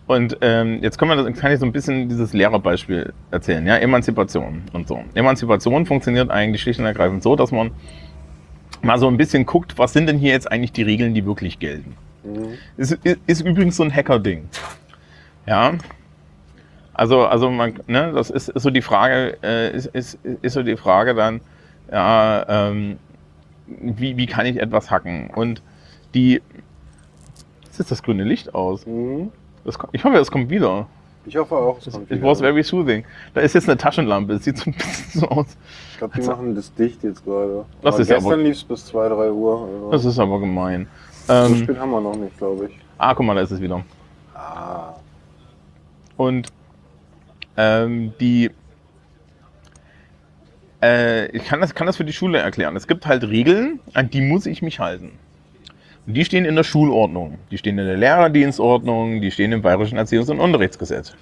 Und 0.05 0.37
ähm, 0.41 0.79
jetzt 0.81 0.97
können 0.97 1.11
wir 1.11 1.23
das, 1.23 1.39
kann 1.39 1.51
ich 1.51 1.59
so 1.59 1.65
ein 1.65 1.71
bisschen 1.71 2.09
dieses 2.09 2.33
Lehrerbeispiel 2.33 3.13
erzählen, 3.31 3.65
ja, 3.65 3.77
Emanzipation 3.77 4.63
und 4.73 4.87
so. 4.87 5.03
Emanzipation 5.13 5.85
funktioniert 5.85 6.31
eigentlich 6.31 6.61
schlicht 6.61 6.79
und 6.79 6.85
ergreifend 6.85 7.21
so, 7.23 7.35
dass 7.35 7.51
man 7.51 7.71
mal 8.81 8.97
so 8.97 9.07
ein 9.07 9.17
bisschen 9.17 9.45
guckt, 9.45 9.77
was 9.77 9.93
sind 9.93 10.07
denn 10.07 10.17
hier 10.17 10.31
jetzt 10.31 10.51
eigentlich 10.51 10.71
die 10.71 10.83
Regeln, 10.83 11.13
die 11.13 11.25
wirklich 11.25 11.59
gelten. 11.59 11.95
Ist, 12.77 12.93
ist, 13.03 13.19
ist 13.27 13.41
übrigens 13.41 13.77
so 13.77 13.83
ein 13.83 13.93
Hacker-Ding. 13.93 14.49
Ja. 15.45 15.73
Also, 16.93 17.25
also 17.25 17.49
man, 17.49 17.75
ne, 17.87 18.11
das 18.13 18.29
ist, 18.29 18.49
ist 18.49 18.63
so 18.63 18.71
die 18.71 18.81
Frage, 18.81 19.37
äh, 19.41 19.75
ist, 19.75 19.85
ist, 19.87 20.19
ist 20.41 20.53
so 20.53 20.63
die 20.63 20.75
Frage 20.75 21.13
dann, 21.15 21.39
ja, 21.91 22.45
ähm, 22.69 22.97
wie, 23.81 24.17
wie 24.17 24.25
kann 24.25 24.45
ich 24.45 24.57
etwas 24.57 24.89
hacken? 24.91 25.29
Und 25.35 25.61
die, 26.13 26.41
jetzt 27.65 27.79
ist 27.79 27.91
das 27.91 28.03
grüne 28.03 28.23
Licht 28.23 28.53
aus. 28.55 28.85
Mhm. 28.85 29.31
Das, 29.65 29.77
ich 29.91 30.03
hoffe, 30.03 30.15
das 30.17 30.31
kommt 30.31 30.49
wieder. 30.49 30.87
Ich 31.25 31.35
hoffe 31.37 31.55
auch. 31.55 31.77
es 31.85 31.91
kommt 31.93 32.09
it 32.09 32.23
was 32.23 32.39
very 32.39 32.63
soothing. 32.63 33.03
Da 33.33 33.41
ist 33.41 33.53
jetzt 33.53 33.67
eine 33.69 33.77
Taschenlampe. 33.77 34.33
Es 34.33 34.45
sieht 34.45 34.57
so 34.57 34.69
ein 34.69 34.73
bisschen 34.73 35.21
so 35.21 35.27
aus. 35.29 35.57
Ich 35.91 35.97
glaube, 35.99 36.19
die 36.19 36.25
machen 36.25 36.55
das 36.55 36.73
dicht 36.73 37.03
jetzt 37.03 37.23
gerade. 37.23 37.65
Das 37.81 37.93
Aber 37.95 38.01
ist 38.01 38.07
gestern 38.07 38.39
lief 38.41 38.55
es 38.55 38.63
bis 38.63 38.85
2, 38.87 39.09
3 39.09 39.31
Uhr. 39.31 39.61
Also 39.67 39.91
Das 39.91 40.05
ist 40.05 40.17
aber 40.19 40.39
gemein. 40.39 40.87
so 41.27 41.33
Ähm, 41.33 41.55
spät 41.57 41.77
haben 41.77 41.91
wir 41.91 42.01
noch 42.01 42.15
nicht, 42.15 42.37
glaube 42.37 42.65
ich. 42.67 42.79
ah, 42.97 43.13
guck 43.13 43.25
mal, 43.25 43.35
da 43.35 43.41
ist 43.41 43.51
es 43.51 43.61
wieder. 43.61 43.83
Ah. 44.33 44.93
Und 46.17 46.47
ähm, 47.57 48.13
die. 48.19 48.49
Äh, 50.81 51.27
ich 51.35 51.45
kann 51.45 51.61
das, 51.61 51.75
kann 51.75 51.87
das 51.87 51.97
für 51.97 52.05
die 52.05 52.13
Schule 52.13 52.39
erklären. 52.39 52.75
Es 52.75 52.87
gibt 52.87 53.05
halt 53.05 53.23
Regeln, 53.23 53.79
an 53.93 54.09
die 54.09 54.21
muss 54.21 54.45
ich 54.45 54.61
mich 54.61 54.79
halten. 54.79 55.11
Und 56.07 56.13
die 56.13 56.25
stehen 56.25 56.45
in 56.45 56.55
der 56.55 56.63
Schulordnung. 56.63 57.37
Die 57.51 57.57
stehen 57.57 57.77
in 57.77 57.85
der 57.85 57.97
Lehrerdienstordnung, 57.97 59.21
die 59.21 59.31
stehen 59.31 59.51
im 59.51 59.61
Bayerischen 59.61 59.97
Erziehungs- 59.97 60.31
und 60.31 60.39
Unterrichtsgesetz. 60.39 61.13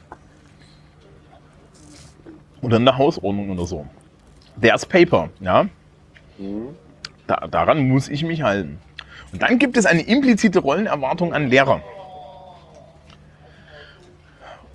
Oder 2.62 2.78
in 2.78 2.86
der 2.86 2.98
Hausordnung 2.98 3.50
oder 3.50 3.66
so. 3.66 3.86
There's 4.62 4.86
paper, 4.86 5.30
ja. 5.40 5.64
Mhm. 6.38 6.70
Da, 7.28 7.48
daran 7.48 7.88
muss 7.88 8.08
ich 8.10 8.24
mich 8.24 8.42
halten. 8.42 8.80
Und 9.32 9.42
dann 9.42 9.60
gibt 9.60 9.78
es 9.78 9.86
eine 9.86 10.02
implizite 10.02 10.60
Rollenerwartung 10.60 11.34
an 11.34 11.50
Lehrer. 11.50 11.82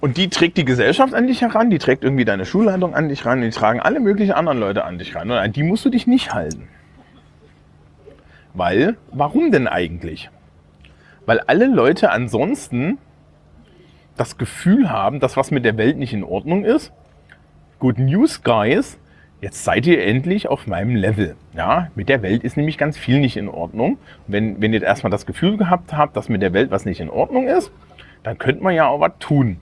Und 0.02 0.16
die 0.16 0.28
trägt 0.28 0.56
die 0.56 0.64
Gesellschaft 0.64 1.14
an 1.14 1.28
dich 1.28 1.42
heran, 1.42 1.70
die 1.70 1.78
trägt 1.78 2.02
irgendwie 2.02 2.24
deine 2.24 2.44
Schulleitung 2.44 2.92
an 2.92 3.08
dich 3.08 3.24
ran, 3.24 3.40
die 3.40 3.50
tragen 3.50 3.78
alle 3.78 4.00
möglichen 4.00 4.32
anderen 4.32 4.58
Leute 4.58 4.84
an 4.84 4.98
dich 4.98 5.14
ran. 5.14 5.30
Und 5.30 5.36
an 5.36 5.52
die 5.52 5.62
musst 5.62 5.84
du 5.84 5.90
dich 5.90 6.08
nicht 6.08 6.34
halten. 6.34 6.66
Weil, 8.52 8.96
warum 9.12 9.52
denn 9.52 9.68
eigentlich? 9.68 10.28
Weil 11.24 11.38
alle 11.38 11.66
Leute 11.66 12.10
ansonsten 12.10 12.98
das 14.16 14.38
Gefühl 14.38 14.90
haben, 14.90 15.20
dass 15.20 15.36
was 15.36 15.52
mit 15.52 15.64
der 15.64 15.76
Welt 15.76 15.98
nicht 15.98 16.12
in 16.12 16.24
Ordnung 16.24 16.64
ist. 16.64 16.92
Good 17.78 18.00
News, 18.00 18.42
Guys. 18.42 18.98
Jetzt 19.40 19.62
seid 19.62 19.86
ihr 19.86 20.04
endlich 20.04 20.48
auf 20.48 20.66
meinem 20.66 20.96
Level. 20.96 21.36
Ja, 21.54 21.92
mit 21.94 22.08
der 22.08 22.22
Welt 22.22 22.42
ist 22.42 22.56
nämlich 22.56 22.76
ganz 22.76 22.98
viel 22.98 23.20
nicht 23.20 23.36
in 23.36 23.48
Ordnung. 23.48 23.98
Wenn, 24.26 24.60
wenn 24.60 24.72
ihr 24.72 24.82
erstmal 24.82 25.12
das 25.12 25.26
Gefühl 25.26 25.56
gehabt 25.56 25.92
habt, 25.92 26.16
dass 26.16 26.28
mit 26.28 26.42
der 26.42 26.52
Welt 26.52 26.72
was 26.72 26.86
nicht 26.86 26.98
in 26.98 27.08
Ordnung 27.08 27.46
ist, 27.46 27.70
dann 28.24 28.36
könnt 28.36 28.62
man 28.62 28.74
ja 28.74 28.88
auch 28.88 28.98
was 28.98 29.12
tun. 29.20 29.58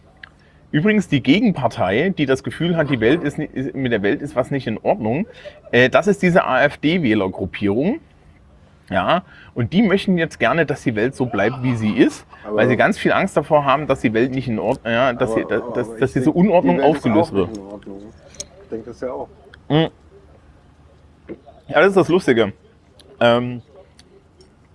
Übrigens 0.73 1.09
die 1.09 1.23
Gegenpartei, 1.23 2.15
die 2.17 2.27
das 2.27 2.45
Gefühl 2.45 2.77
hat, 2.77 2.91
die 2.91 3.01
Welt 3.01 3.25
ist, 3.25 3.39
ist 3.39 3.75
mit 3.75 3.91
der 3.91 4.03
Welt 4.03 4.23
ist 4.23 4.37
was 4.37 4.51
nicht 4.53 4.67
in 4.69 4.79
Ordnung, 4.79 5.27
äh, 5.73 5.89
das 5.91 6.07
ist 6.07 6.23
diese 6.23 6.45
AfD-Wählergruppierung. 6.47 7.99
Ja, 8.89 9.23
und 9.55 9.73
die 9.73 9.83
möchten 9.83 10.19
jetzt 10.19 10.41
gerne, 10.41 10.67
dass 10.67 10.83
die 10.83 10.97
Welt 10.97 11.15
so 11.15 11.27
bleibt, 11.27 11.63
wie 11.63 11.77
sie 11.77 11.93
ist, 11.93 12.27
Aber- 12.45 12.57
weil 12.57 12.69
sie 12.69 12.77
ganz 12.77 12.99
viel 12.99 13.13
Angst 13.13 13.37
davor 13.37 13.65
haben, 13.65 13.87
dass 13.87 14.01
die 14.01 14.13
Welt 14.13 14.33
nicht 14.33 14.49
in 14.49 14.59
Ordnung, 14.59 14.93
ja, 14.93 15.13
dass, 15.13 15.35
sie, 15.35 15.43
Aber- 15.43 15.49
dass, 15.55 15.63
aber 15.63 15.75
dass, 15.75 15.89
ich 15.95 16.01
dass 16.01 16.13
diese 16.13 16.31
Unordnung 16.33 16.79
die 16.79 16.83
aufgelöst 16.83 17.33
wird. 17.33 17.51
Ich 17.53 18.69
denke 18.69 18.87
das 18.87 19.01
ja 19.01 19.13
auch. 19.13 19.29
Ja, 19.69 19.91
das 21.69 21.89
ist 21.89 21.97
das 21.97 22.09
Lustige. 22.09 22.53
Ähm, 23.21 23.63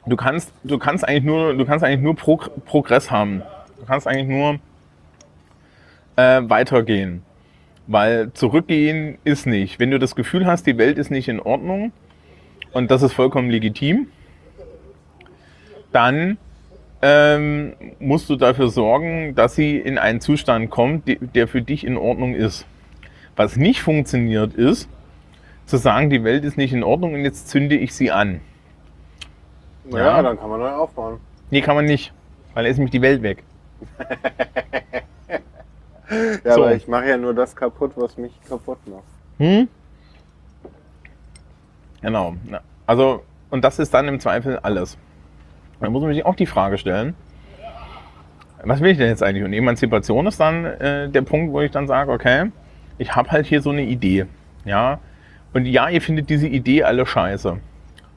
du 0.05 0.15
kannst, 0.15 0.53
du 0.63 0.77
kannst 0.77 1.05
eigentlich 1.05 1.23
nur, 1.23 1.53
du 1.53 1.65
kannst 1.65 1.83
eigentlich 1.83 2.01
nur 2.01 2.15
Prog 2.15 2.51
Progress 2.65 3.11
haben. 3.11 3.41
Du 3.79 3.85
kannst 3.85 4.07
eigentlich 4.07 4.27
nur 4.27 4.59
äh, 6.15 6.41
weitergehen. 6.45 7.23
Weil 7.87 8.31
zurückgehen 8.33 9.17
ist 9.23 9.45
nicht. 9.45 9.79
Wenn 9.79 9.91
du 9.91 9.99
das 9.99 10.15
Gefühl 10.15 10.45
hast, 10.47 10.65
die 10.65 10.77
Welt 10.77 10.97
ist 10.97 11.11
nicht 11.11 11.27
in 11.27 11.39
Ordnung 11.39 11.91
und 12.73 12.89
das 12.89 13.03
ist 13.03 13.13
vollkommen 13.13 13.49
legitim, 13.49 14.07
dann 15.91 16.37
ähm, 17.01 17.73
musst 17.99 18.29
du 18.29 18.35
dafür 18.35 18.69
sorgen, 18.69 19.35
dass 19.35 19.55
sie 19.55 19.77
in 19.77 19.97
einen 19.99 20.21
Zustand 20.21 20.69
kommt, 20.71 21.07
die- 21.07 21.17
der 21.19 21.47
für 21.47 21.61
dich 21.61 21.85
in 21.85 21.97
Ordnung 21.97 22.33
ist. 22.33 22.65
Was 23.35 23.55
nicht 23.57 23.81
funktioniert 23.81 24.53
ist, 24.55 24.89
zu 25.67 25.77
sagen, 25.77 26.09
die 26.09 26.23
Welt 26.23 26.43
ist 26.43 26.57
nicht 26.57 26.73
in 26.73 26.83
Ordnung 26.83 27.13
und 27.13 27.21
jetzt 27.21 27.49
zünde 27.49 27.75
ich 27.77 27.93
sie 27.93 28.11
an. 28.11 28.39
Naja, 29.89 30.17
Ja. 30.17 30.21
dann 30.23 30.39
kann 30.39 30.49
man 30.49 30.59
neu 30.59 30.69
aufbauen. 30.69 31.19
Nee, 31.51 31.61
kann 31.61 31.75
man 31.75 31.85
nicht, 31.85 32.11
weil 32.55 32.63
dann 32.63 32.71
ist 32.71 32.77
nämlich 32.77 32.91
die 32.91 33.01
Welt 33.01 33.21
weg. 33.21 33.43
Ja, 36.43 36.53
So. 36.53 36.63
aber 36.63 36.75
ich 36.75 36.87
mache 36.87 37.09
ja 37.09 37.17
nur 37.17 37.33
das 37.33 37.55
kaputt, 37.55 37.93
was 37.95 38.17
mich 38.17 38.31
kaputt 38.47 38.77
macht. 38.87 39.03
Hm? 39.37 39.67
Genau. 42.01 42.35
Also, 42.85 43.23
und 43.49 43.63
das 43.63 43.79
ist 43.79 43.93
dann 43.93 44.07
im 44.07 44.19
Zweifel 44.19 44.59
alles. 44.59 44.97
Da 45.79 45.89
muss 45.89 46.01
man 46.03 46.13
sich 46.13 46.25
auch 46.25 46.35
die 46.35 46.45
Frage 46.45 46.77
stellen, 46.77 47.15
was 48.63 48.79
will 48.79 48.91
ich 48.91 48.97
denn 48.97 49.09
jetzt 49.09 49.21
eigentlich? 49.23 49.43
Und 49.43 49.53
Emanzipation 49.53 50.25
ist 50.27 50.39
dann 50.39 50.65
äh, 50.65 51.09
der 51.09 51.21
Punkt, 51.21 51.53
wo 51.53 51.61
ich 51.61 51.71
dann 51.71 51.87
sage, 51.87 52.11
okay, 52.11 52.51
ich 52.97 53.15
habe 53.15 53.29
halt 53.31 53.45
hier 53.45 53.61
so 53.61 53.69
eine 53.71 53.83
Idee. 53.83 54.25
Ja. 54.63 54.99
Und 55.53 55.65
ja, 55.65 55.89
ihr 55.89 56.01
findet 56.01 56.29
diese 56.29 56.47
Idee 56.47 56.83
alle 56.83 57.05
scheiße. 57.05 57.57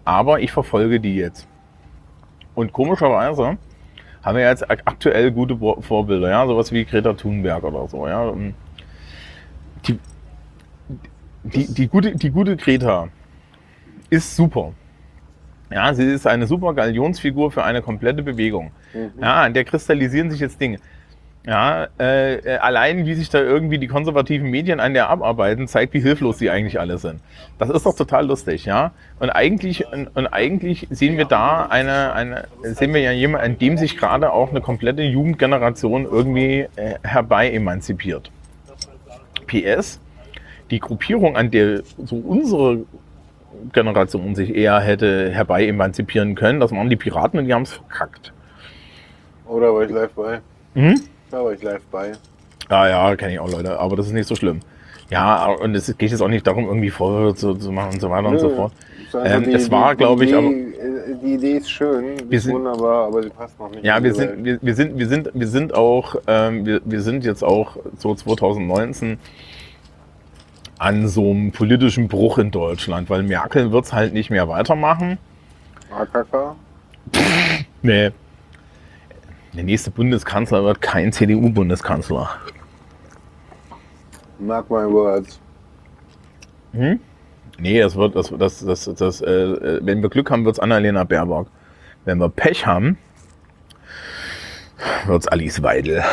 Aber 0.04 0.40
ich 0.40 0.50
verfolge 0.52 1.00
die 1.00 1.16
jetzt. 1.16 1.46
Und 2.54 2.72
komischerweise 2.72 3.58
haben 4.28 4.36
wir 4.36 4.44
jetzt 4.48 4.70
ak- 4.70 4.82
aktuell 4.84 5.30
gute 5.32 5.56
Vorbilder, 5.56 6.30
ja, 6.30 6.46
sowas 6.46 6.70
wie 6.70 6.84
Greta 6.84 7.12
Thunberg 7.14 7.64
oder 7.64 7.88
so, 7.88 8.06
ja. 8.06 8.22
Und 8.28 8.54
Die, 9.86 9.98
die, 11.44 11.72
die, 11.72 11.86
gute, 11.88 12.14
die 12.16 12.30
gute 12.30 12.56
Greta 12.56 13.08
ist 14.10 14.36
super. 14.36 14.72
Ja, 15.70 15.92
sie 15.94 16.04
ist 16.04 16.26
eine 16.26 16.46
super 16.46 16.74
Galionsfigur 16.74 17.50
für 17.50 17.62
eine 17.62 17.82
komplette 17.82 18.22
Bewegung. 18.22 18.70
Ja, 19.20 19.42
an 19.42 19.54
der 19.54 19.64
kristallisieren 19.64 20.30
sich 20.30 20.40
jetzt 20.40 20.60
Dinge. 20.60 20.78
Ja, 21.46 21.88
äh, 21.98 22.34
äh, 22.34 22.56
allein 22.58 23.06
wie 23.06 23.14
sich 23.14 23.30
da 23.30 23.40
irgendwie 23.40 23.78
die 23.78 23.86
konservativen 23.86 24.50
Medien 24.50 24.80
an 24.80 24.92
der 24.92 25.08
abarbeiten, 25.08 25.66
zeigt, 25.66 25.94
wie 25.94 26.00
hilflos 26.00 26.38
sie 26.38 26.50
eigentlich 26.50 26.78
alle 26.78 26.98
sind. 26.98 27.20
Das 27.58 27.70
ist 27.70 27.86
doch 27.86 27.96
total 27.96 28.26
lustig, 28.26 28.66
ja. 28.66 28.90
Und 29.18 29.30
eigentlich, 29.30 29.90
und, 29.90 30.08
und 30.14 30.26
eigentlich 30.26 30.86
sehen 30.90 31.16
wir 31.16 31.24
da 31.24 31.66
eine, 31.66 32.12
eine, 32.12 32.48
sehen 32.62 32.92
wir 32.92 33.00
ja 33.00 33.12
jemanden, 33.12 33.46
an 33.46 33.58
dem 33.58 33.78
sich 33.78 33.96
gerade 33.96 34.32
auch 34.32 34.50
eine 34.50 34.60
komplette 34.60 35.02
Jugendgeneration 35.02 36.04
irgendwie 36.04 36.66
äh, 36.76 36.96
herbei 37.02 37.50
emanzipiert. 37.50 38.30
PS, 39.46 40.00
die 40.70 40.80
Gruppierung, 40.80 41.36
an 41.36 41.50
der 41.50 41.82
so 42.04 42.16
unsere 42.16 42.80
Generation 43.72 44.34
sich 44.34 44.54
eher 44.54 44.80
hätte 44.80 45.30
herbei 45.30 45.66
emanzipieren 45.66 46.34
können, 46.34 46.60
das 46.60 46.72
waren 46.72 46.90
die 46.90 46.96
Piraten 46.96 47.38
und 47.38 47.46
die 47.46 47.54
haben 47.54 47.62
es 47.62 47.72
verkackt. 47.72 48.32
Oder 49.46 49.72
war 49.72 49.82
ich 49.82 49.90
live 49.90 50.12
bei? 50.12 50.40
Mhm. 50.74 51.00
Da 51.30 51.44
war 51.44 51.52
ich 51.52 51.62
live 51.62 51.82
bei. 51.90 52.12
Ja, 52.70 52.88
ja, 52.88 53.16
kenne 53.16 53.32
ich 53.34 53.38
auch 53.40 53.50
Leute, 53.50 53.78
aber 53.78 53.96
das 53.96 54.06
ist 54.06 54.12
nicht 54.12 54.28
so 54.28 54.34
schlimm. 54.34 54.60
Ja, 55.10 55.46
und 55.46 55.74
es 55.74 55.86
geht 55.96 56.10
jetzt 56.10 56.20
auch 56.20 56.28
nicht 56.28 56.46
darum, 56.46 56.66
irgendwie 56.66 56.90
Vorwürfe 56.90 57.34
zu, 57.34 57.54
zu 57.54 57.72
machen 57.72 57.94
und 57.94 58.00
so 58.00 58.10
weiter 58.10 58.28
und 58.28 58.38
so 58.38 58.48
Nö. 58.48 58.56
fort. 58.56 58.72
Ähm, 59.24 59.44
es 59.54 59.70
war, 59.70 59.92
die 59.94 59.98
glaub 59.98 60.20
ich, 60.20 60.28
Idee, 60.28 60.36
aber- 60.38 60.48
äh, 60.48 61.14
Die 61.22 61.34
Idee 61.34 61.52
ist 61.56 61.70
schön, 61.70 62.16
die 62.18 62.30
Wir 62.30 62.40
sind- 62.40 62.52
wunderbar, 62.54 63.06
aber 63.06 63.22
sie 63.22 63.30
passt 63.30 63.58
noch 63.58 63.70
nicht. 63.70 63.82
Ja, 63.84 64.02
wir 64.02 64.10
die 64.10 64.16
sind, 64.16 64.44
wir, 64.44 64.58
wir 64.60 64.74
sind, 64.74 64.98
wir 64.98 65.08
sind, 65.08 65.30
wir 65.32 65.46
sind 65.48 65.74
auch, 65.74 66.16
ähm, 66.26 66.66
wir, 66.66 66.80
wir 66.84 67.00
sind 67.00 67.24
jetzt 67.24 67.42
auch 67.42 67.76
so 67.96 68.14
2019 68.14 69.18
an 70.78 71.08
so 71.08 71.30
einem 71.30 71.52
politischen 71.52 72.08
Bruch 72.08 72.36
in 72.38 72.50
Deutschland, 72.50 73.08
weil 73.08 73.22
Merkel 73.22 73.72
wird 73.72 73.86
es 73.86 73.92
halt 73.94 74.12
nicht 74.12 74.28
mehr 74.30 74.46
weitermachen. 74.48 75.18
AKK? 75.90 76.54
Nee. 77.82 78.10
Der 79.54 79.64
nächste 79.64 79.90
Bundeskanzler 79.90 80.62
wird 80.64 80.80
kein 80.80 81.12
CDU-Bundeskanzler. 81.12 82.30
Mark 84.38 84.70
my 84.70 84.84
words. 84.90 85.40
Hm? 86.72 87.00
Nee, 87.58 87.80
das 87.80 87.96
wird, 87.96 88.14
das, 88.14 88.32
das, 88.38 88.64
das, 88.64 88.84
das, 88.84 89.20
äh, 89.20 89.30
äh, 89.30 89.80
wenn 89.82 90.00
wir 90.00 90.10
Glück 90.10 90.30
haben, 90.30 90.44
wird 90.44 90.56
es 90.56 90.60
Annalena 90.60 91.04
Baerbock. 91.04 91.48
Wenn 92.04 92.18
wir 92.18 92.28
Pech 92.28 92.66
haben, 92.66 92.98
wird 95.06 95.22
es 95.22 95.28
Alice 95.28 95.62
Weidel. 95.62 96.04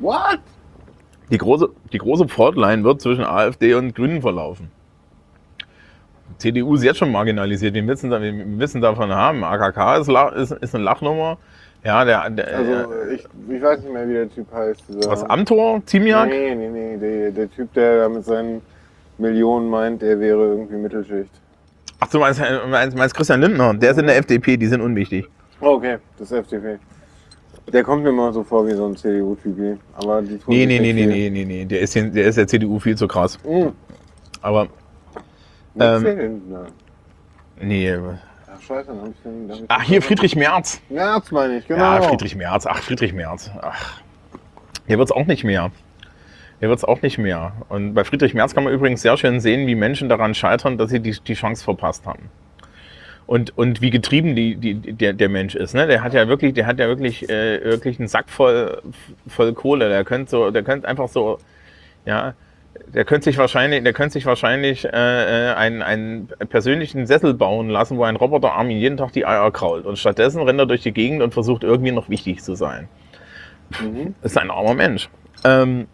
What? 0.00 0.40
Die 1.30 1.38
große, 1.38 1.70
die 1.92 1.98
große 1.98 2.28
Faultline 2.28 2.84
wird 2.84 3.00
zwischen 3.00 3.24
AfD 3.24 3.74
und 3.74 3.94
Grünen 3.94 4.20
verlaufen. 4.20 4.70
CDU 6.38 6.74
ist 6.74 6.84
jetzt 6.84 6.98
schon 6.98 7.12
marginalisiert. 7.12 7.74
Wir 7.74 7.86
wissen, 7.86 8.10
wir 8.10 8.58
wissen 8.58 8.80
davon 8.80 9.12
haben. 9.12 9.44
AKK 9.44 9.96
ist, 9.98 10.08
ist, 10.36 10.52
ist 10.62 10.74
eine 10.74 10.84
Lachnummer. 10.84 11.38
Ja, 11.84 12.04
der, 12.04 12.30
der 12.30 12.56
Also, 12.56 12.72
äh, 12.72 13.14
ich, 13.14 13.24
ich 13.48 13.62
weiß 13.62 13.80
nicht 13.80 13.92
mehr, 13.92 14.08
wie 14.08 14.14
der 14.14 14.30
Typ 14.30 14.50
heißt. 14.52 14.84
Dieser, 14.88 15.10
was 15.10 15.22
Amtor, 15.24 15.82
Ziemiak? 15.84 16.28
Nee, 16.28 16.54
nee, 16.54 16.68
nee. 16.68 16.96
Der, 16.96 17.30
der 17.30 17.50
Typ, 17.50 17.72
der 17.74 18.00
da 18.00 18.08
mit 18.08 18.24
seinen 18.24 18.62
Millionen 19.18 19.68
meint, 19.68 20.02
er 20.02 20.18
wäre 20.18 20.46
irgendwie 20.46 20.76
Mittelschicht. 20.76 21.30
Ach, 22.00 22.08
du 22.08 22.18
meinst, 22.18 22.40
äh, 22.40 22.66
meinst, 22.68 22.96
meinst 22.96 23.14
Christian 23.14 23.40
Lindner? 23.42 23.74
Der 23.74 23.90
ist 23.90 23.98
in 23.98 24.06
der 24.06 24.16
FDP, 24.16 24.56
die 24.56 24.66
sind 24.66 24.80
unwichtig. 24.80 25.26
Oh, 25.60 25.74
okay, 25.74 25.98
das 26.18 26.30
ist 26.30 26.38
FDP. 26.38 26.78
Der 27.72 27.82
kommt 27.82 28.02
mir 28.02 28.12
mal 28.12 28.32
so 28.32 28.42
vor 28.42 28.66
wie 28.66 28.72
so 28.72 28.86
ein 28.86 28.96
CDU-Typ. 28.96 29.78
Aber 29.94 30.20
die 30.22 30.38
tun 30.38 30.54
Nee, 30.54 30.66
nee, 30.66 30.78
nee, 30.80 30.92
nee, 30.92 31.06
nee, 31.06 31.30
nee, 31.30 31.44
nee. 31.44 31.64
Der 31.64 31.80
ist, 31.80 31.94
der 31.94 32.24
ist 32.24 32.36
der 32.36 32.46
CDU 32.46 32.78
viel 32.78 32.96
zu 32.96 33.06
krass. 33.06 33.38
Mhm. 33.44 33.72
Aber, 34.42 34.68
Ähm? 35.78 36.42
Na. 36.50 36.66
nee. 37.60 37.96
Ach, 38.54 38.60
scheiße, 38.60 38.88
dann 38.88 39.00
hab 39.00 39.08
ich 39.08 39.22
den. 39.24 39.48
dann 39.48 39.64
Ach, 39.68 39.82
hier 39.82 40.00
Friedrich 40.02 40.36
Merz. 40.36 40.80
Merz 40.88 41.30
meine 41.30 41.58
ich, 41.58 41.66
genau. 41.66 41.82
Ja, 41.82 42.02
Friedrich 42.02 42.36
Merz. 42.36 42.66
Ach, 42.66 42.78
Friedrich 42.78 43.12
Merz. 43.12 43.50
Ach. 43.60 44.00
Der 44.88 44.98
wird's 44.98 45.12
auch 45.12 45.26
nicht 45.26 45.44
mehr. 45.44 45.70
Der 46.60 46.68
wird's 46.68 46.84
auch 46.84 47.02
nicht 47.02 47.18
mehr. 47.18 47.52
Und 47.68 47.94
bei 47.94 48.04
Friedrich 48.04 48.34
Merz 48.34 48.54
kann 48.54 48.64
man 48.64 48.72
übrigens 48.72 49.02
sehr 49.02 49.16
schön 49.16 49.40
sehen, 49.40 49.66
wie 49.66 49.74
Menschen 49.74 50.08
daran 50.08 50.34
scheitern, 50.34 50.78
dass 50.78 50.90
sie 50.90 51.00
die, 51.00 51.12
die 51.12 51.34
Chance 51.34 51.64
verpasst 51.64 52.06
haben. 52.06 52.30
Und, 53.26 53.56
und 53.56 53.80
wie 53.80 53.90
getrieben 53.90 54.36
die, 54.36 54.54
die, 54.56 54.74
der, 54.74 55.14
der 55.14 55.28
Mensch 55.30 55.54
ist. 55.54 55.74
Ne? 55.74 55.86
Der 55.86 56.02
hat 56.02 56.12
ja 56.12 56.28
wirklich, 56.28 56.54
der 56.54 56.66
hat 56.66 56.78
ja 56.78 56.86
wirklich, 56.86 57.28
äh, 57.28 57.64
wirklich 57.64 57.98
einen 57.98 58.08
Sack 58.08 58.28
voll, 58.28 58.82
voll 59.26 59.54
Kohle. 59.54 59.88
Der 59.88 60.04
könnte 60.04 60.30
so, 60.30 60.50
der 60.50 60.62
könnte 60.62 60.86
einfach 60.86 61.08
so, 61.08 61.38
ja, 62.04 62.34
der 62.86 63.04
könnte 63.04 63.24
sich 63.24 63.38
wahrscheinlich, 63.38 63.82
der 63.82 63.92
könnte 63.92 64.12
sich 64.14 64.26
wahrscheinlich 64.26 64.84
äh, 64.84 64.88
äh, 65.50 65.54
einen, 65.54 65.82
einen 65.82 66.28
persönlichen 66.48 67.06
Sessel 67.06 67.34
bauen 67.34 67.68
lassen, 67.68 67.96
wo 67.96 68.04
ein 68.04 68.16
Roboterarm 68.16 68.70
ihn 68.70 68.78
jeden 68.78 68.96
Tag 68.96 69.12
die 69.12 69.26
Eier 69.26 69.50
krault. 69.50 69.86
Und 69.86 69.98
stattdessen 69.98 70.42
rennt 70.42 70.58
er 70.58 70.66
durch 70.66 70.82
die 70.82 70.92
Gegend 70.92 71.22
und 71.22 71.32
versucht 71.32 71.64
irgendwie 71.64 71.92
noch 71.92 72.08
wichtig 72.08 72.42
zu 72.42 72.54
sein. 72.54 72.88
Mhm. 73.80 74.14
Ist 74.22 74.38
ein 74.38 74.50
armer 74.50 74.74
Mensch. 74.74 75.08
Ähm, 75.44 75.86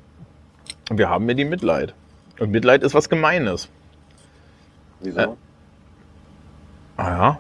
und 0.91 0.99
wir 0.99 1.09
haben 1.09 1.27
mit 1.27 1.39
ihm 1.39 1.49
Mitleid. 1.49 1.95
Und 2.39 2.51
Mitleid 2.51 2.83
ist 2.83 2.95
was 2.95 3.09
Gemeines. 3.09 3.69
Wieso? 5.01 5.21
Äh, 5.21 5.29
Ah 6.97 7.09
ja. 7.09 7.39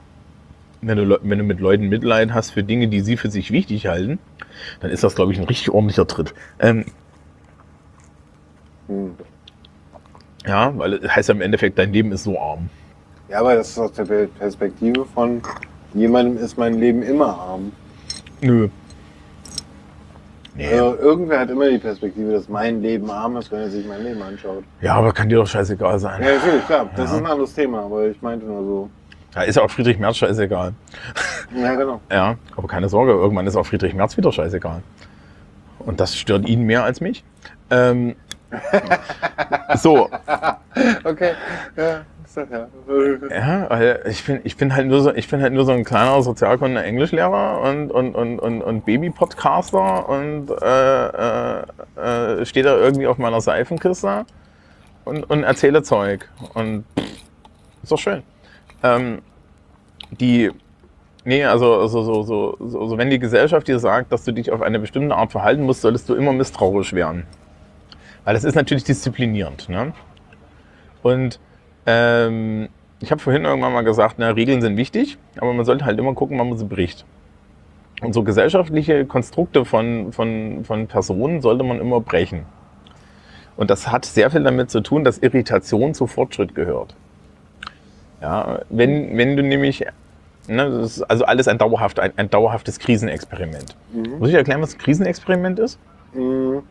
Wenn 0.81 0.97
du, 0.97 1.19
wenn 1.23 1.39
du 1.39 1.45
mit 1.45 1.61
Leuten 1.61 1.91
Mitleid 1.91 2.33
hast 2.33 2.53
für 2.53 2.62
Dinge, 2.62 2.89
die 2.89 3.01
sie 3.01 3.19
für 3.19 3.31
sich 3.31 3.51
wichtig 3.51 3.87
halten, 3.87 4.19
dann 4.81 4.91
ist 4.91 5.05
das, 5.05 5.15
glaube 5.15 5.33
ich, 5.33 5.39
ein 5.39 5.45
richtig 5.45 5.70
ordentlicher 5.70 6.07
Tritt. 6.07 6.33
Ähm, 6.59 6.87
Hm. 8.91 9.15
Ja, 10.47 10.73
weil 10.77 10.94
es 10.94 11.15
heißt 11.15 11.28
ja 11.28 11.35
im 11.35 11.41
Endeffekt, 11.41 11.78
dein 11.78 11.93
Leben 11.93 12.12
ist 12.12 12.25
so 12.25 12.39
arm. 12.41 12.69
Ja, 13.28 13.41
aber 13.41 13.55
das 13.55 13.70
ist 13.70 13.78
aus 13.78 13.93
der 13.93 14.05
Perspektive 14.05 15.05
von 15.15 15.41
jemandem 15.94 16.43
ist 16.43 16.59
mein 16.59 16.75
Leben 16.75 17.02
immer 17.02 17.27
arm. 17.39 17.73
Nö. 18.41 18.69
Nee. 20.57 20.67
Also, 20.73 20.97
irgendwer 20.99 21.39
hat 21.41 21.51
immer 21.51 21.69
die 21.70 21.78
Perspektive, 21.78 22.33
dass 22.33 22.49
mein 22.49 22.83
Leben 22.83 23.09
arm 23.10 23.36
ist, 23.36 23.52
wenn 23.52 23.60
er 23.60 23.70
sich 23.70 23.86
mein 23.86 24.02
Leben 24.02 24.20
anschaut. 24.20 24.65
Ja, 24.81 24.94
aber 24.97 25.12
kann 25.12 25.28
dir 25.28 25.36
doch 25.36 25.47
scheißegal 25.47 25.99
sein. 25.99 26.20
Ja, 26.23 26.35
natürlich, 26.35 26.67
klar. 26.67 26.91
Das 26.97 27.10
Ja. 27.10 27.17
ist 27.17 27.23
ein 27.23 27.31
anderes 27.31 27.55
Thema, 27.55 27.83
aber 27.85 28.09
ich 28.09 28.20
meinte 28.20 28.47
nur 28.47 28.62
so. 28.65 28.91
Da 29.33 29.43
ist 29.43 29.55
ja 29.55 29.62
auch 29.62 29.70
Friedrich 29.70 29.99
Merz 30.01 30.17
scheißegal. 30.17 30.73
Ja, 31.57 31.75
genau. 31.77 32.01
Ja, 32.10 32.36
aber 32.57 32.67
keine 32.67 32.89
Sorge, 32.89 33.12
irgendwann 33.12 33.47
ist 33.47 33.55
auch 33.55 33.65
Friedrich 33.65 33.94
Merz 33.94 34.17
wieder 34.17 34.33
scheißegal. 34.33 34.83
Und 35.78 36.01
das 36.01 36.17
stört 36.17 36.49
ihn 36.49 36.62
mehr 36.65 36.83
als 36.83 37.01
mich. 37.01 37.23
Ähm, 37.70 38.17
so, 39.77 40.09
Okay. 41.05 41.33
Ja, 43.31 43.83
ja. 43.83 44.07
ich 44.07 44.25
bin, 44.25 44.41
ich 44.45 44.57
bin 44.57 44.75
halt 44.75 44.87
nur 44.87 45.01
so, 45.01 45.12
ich 45.12 45.29
bin 45.29 45.43
halt 45.43 45.53
nur 45.53 45.65
so 45.65 45.73
ein 45.73 45.85
kleiner 45.85 46.23
Sozialkunde 46.23 46.83
Englischlehrer 46.83 47.61
und, 47.61 47.91
und, 47.91 48.15
und, 48.15 48.39
und, 48.39 48.62
und 48.62 48.85
Baby-Podcaster 48.85 50.09
und 50.09 50.49
äh, 50.62 51.07
äh, 51.09 52.41
äh, 52.41 52.47
stehe 52.47 52.65
da 52.65 52.77
irgendwie 52.77 53.09
auf 53.09 53.19
meiner 53.19 53.41
Seifenkiste 53.41 54.25
und, 55.05 55.29
und 55.29 55.43
erzähle 55.43 55.83
Zeug. 55.83 56.29
Und 56.55 56.85
ist 57.83 57.91
doch 57.91 57.99
schön. 57.99 58.23
Ähm, 58.85 59.23
die, 60.12 60.53
nee, 61.25 61.45
also, 61.45 61.81
also 61.81 62.03
so, 62.03 62.23
so, 62.23 62.57
so, 62.61 62.89
so, 62.89 62.99
wenn 62.99 63.11
die 63.11 63.19
Gesellschaft 63.19 63.67
dir 63.67 63.81
sagt, 63.81 64.12
dass 64.12 64.25
du 64.25 64.33
dich 64.33 64.53
auf 64.53 64.62
eine 64.62 64.79
bestimmte 64.79 65.17
Art 65.17 65.33
verhalten 65.33 65.65
musst, 65.65 65.81
solltest 65.81 66.09
du 66.09 66.15
immer 66.15 66.33
misstrauisch 66.33 66.93
werden. 66.93 67.27
Weil 68.25 68.35
das 68.35 68.45
ist 68.45 68.55
natürlich 68.55 68.85
disziplinierend. 68.85 69.69
Ne? 69.69 69.93
Und 71.03 71.41
ähm, 71.87 72.69
ich 73.01 73.11
habe 73.11 73.21
vorhin 73.21 73.45
irgendwann 73.45 73.73
mal 73.73 73.83
gesagt, 73.83 74.17
na, 74.19 74.31
Regeln 74.31 74.61
sind 74.61 74.77
wichtig, 74.77 75.19
aber 75.39 75.53
man 75.53 75.65
sollte 75.65 75.85
halt 75.85 75.99
immer 75.99 76.15
gucken, 76.15 76.39
wann 76.39 76.49
man 76.49 76.59
sie 76.59 76.67
bricht. 76.67 77.05
Und 78.03 78.13
so 78.13 78.23
gesellschaftliche 78.23 79.05
Konstrukte 79.05 79.65
von, 79.65 80.13
von, 80.13 80.65
von 80.65 80.87
Personen 80.87 81.41
sollte 81.41 81.65
man 81.65 81.81
immer 81.81 82.01
brechen. 82.01 82.45
Und 83.57 83.71
das 83.71 83.91
hat 83.91 84.05
sehr 84.05 84.31
viel 84.31 84.43
damit 84.43 84.71
zu 84.71 84.81
tun, 84.81 85.05
dass 85.05 85.19
Irritation 85.19 85.93
zu 85.93 86.07
Fortschritt 86.07 86.55
gehört. 86.55 86.95
Ja, 88.23 88.61
wenn, 88.69 89.17
wenn 89.17 89.37
du 89.37 89.43
nämlich, 89.43 89.85
ne, 90.47 90.63
also 91.09 91.25
alles 91.25 91.49
ein, 91.49 91.59
dauerhaft, 91.59 92.01
ein, 92.01 92.13
ein 92.17 92.31
dauerhaftes 92.31 92.79
Krisenexperiment. 92.79 93.77
Muss 94.19 94.29
ich 94.29 94.35
erklären, 94.35 94.63
was 94.63 94.75
ein 94.75 94.79
Krisenexperiment 94.79 95.59
ist? 95.59 95.79
Mhm. 96.15 96.63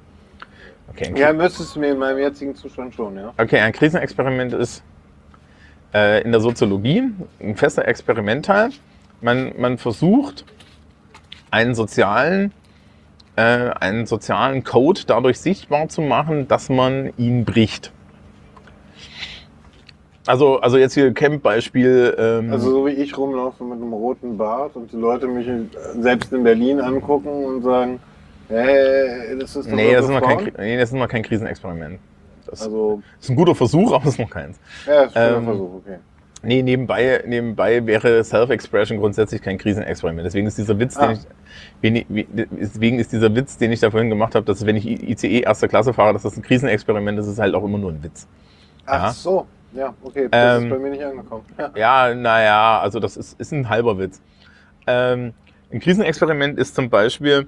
Okay, 0.92 1.14
Ja, 1.16 1.34
müsstest 1.34 1.76
du 1.76 1.80
mir 1.80 1.92
in 1.92 1.98
meinem 1.98 2.20
jetzigen 2.20 2.56
Zustand 2.56 2.94
schon, 2.94 3.16
ja. 3.16 3.34
Okay, 3.38 3.60
ein 3.60 3.72
Krisenexperiment 3.72 4.54
ist 4.54 4.84
äh, 5.94 6.22
in 6.24 6.32
der 6.32 6.42
Soziologie 6.42 7.04
ein 7.40 7.56
fester 7.56 7.88
Experimentteil. 7.88 8.70
Man, 9.22 9.54
man 9.58 9.78
versucht, 9.78 10.46
einen 11.52 11.76
sozialen, 11.76 12.54
äh, 13.36 13.42
einen 13.42 14.06
sozialen 14.06 14.64
Code 14.64 15.02
dadurch 15.08 15.40
sichtbar 15.40 15.90
zu 15.90 16.02
machen, 16.02 16.48
dass 16.48 16.70
man 16.70 17.12
ihn 17.18 17.46
bricht. 17.46 17.92
Also, 20.28 20.60
also 20.60 20.78
jetzt 20.78 20.94
hier 20.94 21.12
Camp-Beispiel. 21.14 22.16
Ähm, 22.20 22.52
Also 22.54 22.70
so 22.70 22.86
wie 22.86 22.92
ich 22.92 23.18
rumlaufe 23.18 23.64
mit 23.64 23.82
einem 23.82 23.94
roten 23.94 24.38
Bart 24.38 24.76
und 24.76 24.92
die 24.92 24.98
Leute 24.98 25.28
mich 25.28 25.48
selbst 26.00 26.32
in 26.32 26.44
Berlin 26.44 26.80
angucken 26.80 27.46
und 27.46 27.64
sagen, 27.64 28.00
hey, 28.50 29.38
das 29.40 29.56
ist 29.56 29.68
nee, 29.72 29.94
das 29.94 30.06
ist, 30.06 30.12
noch 30.12 30.22
kein, 30.22 30.52
nee, 30.58 30.78
das 30.78 30.90
ist 30.90 30.96
noch 30.96 31.08
kein 31.08 31.24
Krisenexperiment. 31.24 32.00
Das 32.46 32.64
Also, 32.64 33.02
ist 33.20 33.30
ein 33.30 33.36
guter 33.36 33.56
Versuch, 33.56 33.92
aber 33.94 34.06
es 34.06 34.12
ist 34.14 34.20
noch 34.20 34.30
keins. 34.30 34.60
ja, 34.88 35.04
ist 35.04 35.14
schon 35.14 35.22
Ähm, 35.22 35.36
ein 35.36 35.46
Versuch, 35.46 35.74
okay. 35.76 35.98
Nee, 36.42 36.62
nebenbei, 36.64 37.22
nebenbei 37.28 37.86
wäre 37.86 38.24
Self-Expression 38.24 38.98
grundsätzlich 38.98 39.42
kein 39.42 39.58
Krisenexperiment. 39.58 40.26
Deswegen 40.26 40.48
ist 40.48 40.58
dieser 40.58 40.80
Witz, 40.80 40.96
Ah. 40.98 41.14
den 41.84 41.98
ich, 41.98 42.06
deswegen 42.58 42.98
ist 42.98 43.12
dieser 43.12 43.36
Witz, 43.36 43.58
den 43.58 43.74
ich 43.74 43.82
da 43.82 43.92
vorhin 43.92 44.10
gemacht 44.10 44.36
habe, 44.36 44.46
dass 44.46 44.66
wenn 44.66 44.78
ich 44.78 44.86
ICE 44.88 45.42
erster 45.42 45.68
Klasse 45.68 45.94
fahre, 45.94 46.14
dass 46.14 46.24
das 46.24 46.38
ein 46.38 46.42
Krisenexperiment 46.42 47.20
ist, 47.20 47.28
ist 47.28 47.40
halt 47.40 47.54
auch 47.56 47.64
immer 47.66 47.78
nur 47.78 47.92
ein 47.92 48.02
Witz. 48.04 48.26
Ach 48.86 49.08
ja. 49.08 49.12
so, 49.12 49.46
ja, 49.74 49.94
okay, 50.02 50.30
das 50.32 50.58
Ähm, 50.60 50.64
ist 50.64 50.70
bei 50.70 50.80
mir 50.80 50.90
nicht 50.92 51.04
angekommen. 51.04 51.44
Ja. 51.58 51.72
Ja, 52.08 52.16
naja, 52.16 52.80
also 52.80 53.00
das 53.02 53.18
ist, 53.18 53.38
ist 53.40 53.52
ein 53.52 53.68
halber 53.68 53.98
Witz. 54.00 54.22
Ähm, 54.88 55.34
ein 55.74 55.82
Krisenexperiment 55.82 56.58
ist 56.58 56.74
zum 56.74 56.90
Beispiel, 56.90 57.48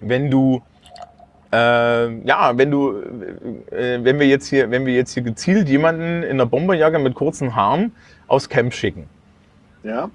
wenn 0.00 0.30
du, 0.30 0.62
ähm, 1.52 2.22
ja, 2.24 2.56
wenn 2.56 2.70
du, 2.70 3.00
äh, 3.70 3.98
wenn 4.02 4.18
wir 4.18 4.26
jetzt 4.26 4.48
hier, 4.48 4.70
wenn 4.70 4.84
wir 4.86 4.94
jetzt 4.94 5.14
hier 5.14 5.22
gezielt 5.22 5.68
jemanden 5.68 6.22
in 6.22 6.32
einer 6.32 6.46
Bomberjacke 6.46 6.98
mit 6.98 7.14
kurzen 7.14 7.54
Haaren 7.54 7.92
aufs 8.26 8.48
Camp 8.48 8.74
schicken. 8.74 9.08
ja? 9.82 10.10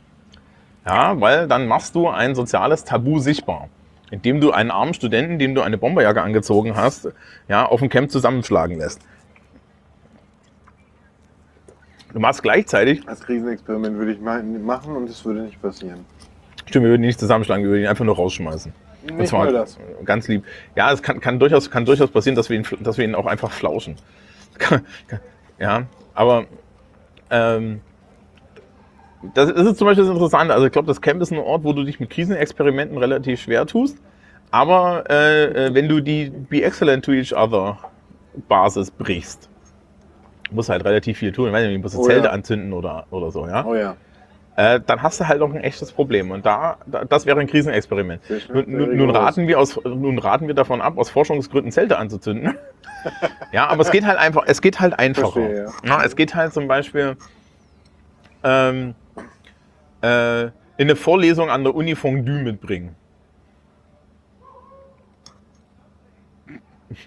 Ja, 0.86 1.22
weil 1.22 1.48
dann 1.48 1.68
machst 1.68 1.94
du 1.94 2.10
ein 2.10 2.34
soziales 2.34 2.84
Tabu 2.84 3.20
sichtbar. 3.20 3.70
Indem 4.10 4.42
du 4.42 4.52
einen 4.52 4.72
armen 4.72 4.94
Studenten, 4.94 5.38
dem 5.38 5.54
du 5.56 5.62
eine 5.62 5.78
Bomberjacke 5.78 6.22
angezogen 6.22 6.76
hast, 6.76 7.10
ja, 7.48 7.66
auf 7.66 7.80
dem 7.80 7.90
Camp 7.90 8.12
zusammenschlagen 8.12 8.78
lässt. 8.78 9.00
Du 12.12 12.20
machst 12.20 12.44
gleichzeitig, 12.44 13.08
Als 13.08 13.22
Krisenexperiment 13.22 13.98
würde 13.98 14.12
ich 14.14 14.20
machen 14.20 14.96
und 14.98 15.10
es 15.10 15.24
würde 15.24 15.44
nicht 15.44 15.62
passieren. 15.62 16.04
stimmt, 16.66 16.84
wir 16.84 16.90
würden 16.90 17.04
ihn 17.04 17.08
nicht 17.08 17.20
zusammenschlagen, 17.20 17.64
wir 17.64 17.72
würden 17.72 17.84
ihn 17.84 17.88
einfach 17.88 18.04
nur 18.04 18.16
rausschmeißen. 18.16 18.74
Nicht 19.04 19.20
Das 19.20 19.34
war 19.34 19.46
nur 19.46 19.54
das. 19.54 19.78
ganz 20.06 20.28
lieb. 20.28 20.44
Ja, 20.76 20.92
es 20.92 21.02
kann, 21.02 21.20
kann, 21.20 21.40
durchaus, 21.40 21.72
kann 21.72 21.86
durchaus 21.86 22.10
passieren, 22.12 22.36
dass 22.36 22.50
wir 22.50 22.58
ihn, 22.58 22.66
dass 22.82 22.98
wir 22.98 23.06
ihn 23.06 23.16
auch 23.16 23.26
einfach 23.26 23.52
flauschen. 23.52 23.96
ja, 25.60 25.84
aber 26.14 26.46
ähm, 27.30 27.82
das 29.34 29.50
ist 29.50 29.78
zum 29.78 29.86
Beispiel 29.86 30.06
das 30.06 30.14
Interessante. 30.14 30.54
Also 30.54 30.66
ich 30.66 30.72
glaube, 30.72 30.88
das 30.88 31.02
Camp 31.02 31.22
ist 31.22 31.32
ein 31.32 31.38
Ort, 31.40 31.64
wo 31.64 31.74
du 31.74 31.84
dich 31.84 32.00
mit 32.00 32.10
Krisenexperimenten 32.10 32.98
relativ 32.98 33.42
schwer 33.42 33.66
tust. 33.66 33.98
Aber 34.52 35.06
äh, 35.10 35.68
äh, 35.68 35.74
wenn 35.74 35.88
du 35.88 36.02
die 36.02 36.30
Be 36.30 36.64
Excellent 36.64 37.06
to 37.06 37.12
Each 37.14 37.34
Other 37.34 37.78
Basis 38.48 38.92
brichst, 38.92 39.50
musst 40.52 40.70
du 40.70 40.74
halt 40.74 40.84
relativ 40.84 41.18
viel 41.18 41.32
tun. 41.32 41.48
Ich 41.48 41.54
weiß 41.54 41.66
nicht, 41.66 41.78
du 41.78 41.82
musst 41.82 41.98
Oh 41.98 42.04
Zelte 42.04 42.28
ja. 42.28 42.34
anzünden 42.34 42.74
oder, 42.74 43.06
oder 43.12 43.32
so, 43.32 43.48
ja. 43.48 43.66
Oh 43.66 43.76
ja. 43.76 43.96
Äh, 44.58 44.82
dann 44.86 45.02
hast 45.02 45.20
du 45.20 45.28
halt 45.28 45.42
auch 45.42 45.54
ein 45.54 45.62
echtes 45.62 45.92
Problem. 45.92 46.32
Und 46.32 46.46
da, 46.46 46.78
da 46.86 47.06
das 47.06 47.26
wäre 47.26 47.40
ein 47.40 47.48
Krisenexperiment. 47.48 48.22
Nun, 48.54 48.98
nun, 48.98 49.10
raten 49.10 49.48
wir 49.48 49.60
aus, 49.60 49.80
nun 49.84 50.20
raten 50.20 50.48
wir 50.48 50.54
davon 50.54 50.82
ab, 50.82 50.98
aus 50.98 51.10
Forschungsgründen 51.10 51.72
Zelte 51.72 51.98
anzuzünden. 51.98 52.58
ja, 53.54 53.68
aber 53.68 53.82
es 53.82 53.92
geht 53.92 54.06
halt 54.06 54.20
einfach, 54.20 54.44
es 54.46 54.62
geht 54.62 54.80
halt 54.80 55.00
einfacher. 55.00 55.32
Verstehe, 55.32 55.72
ja. 55.86 56.04
es 56.04 56.16
geht 56.16 56.36
halt 56.36 56.54
zum 56.54 56.68
Beispiel 56.68 57.16
ähm, 58.44 58.94
äh, 60.02 60.44
in 60.44 60.52
eine 60.78 60.96
Vorlesung 60.96 61.50
an 61.50 61.64
der 61.64 61.74
Uni 61.74 61.96
Fondue 61.96 62.44
mitbringen. 62.44 62.96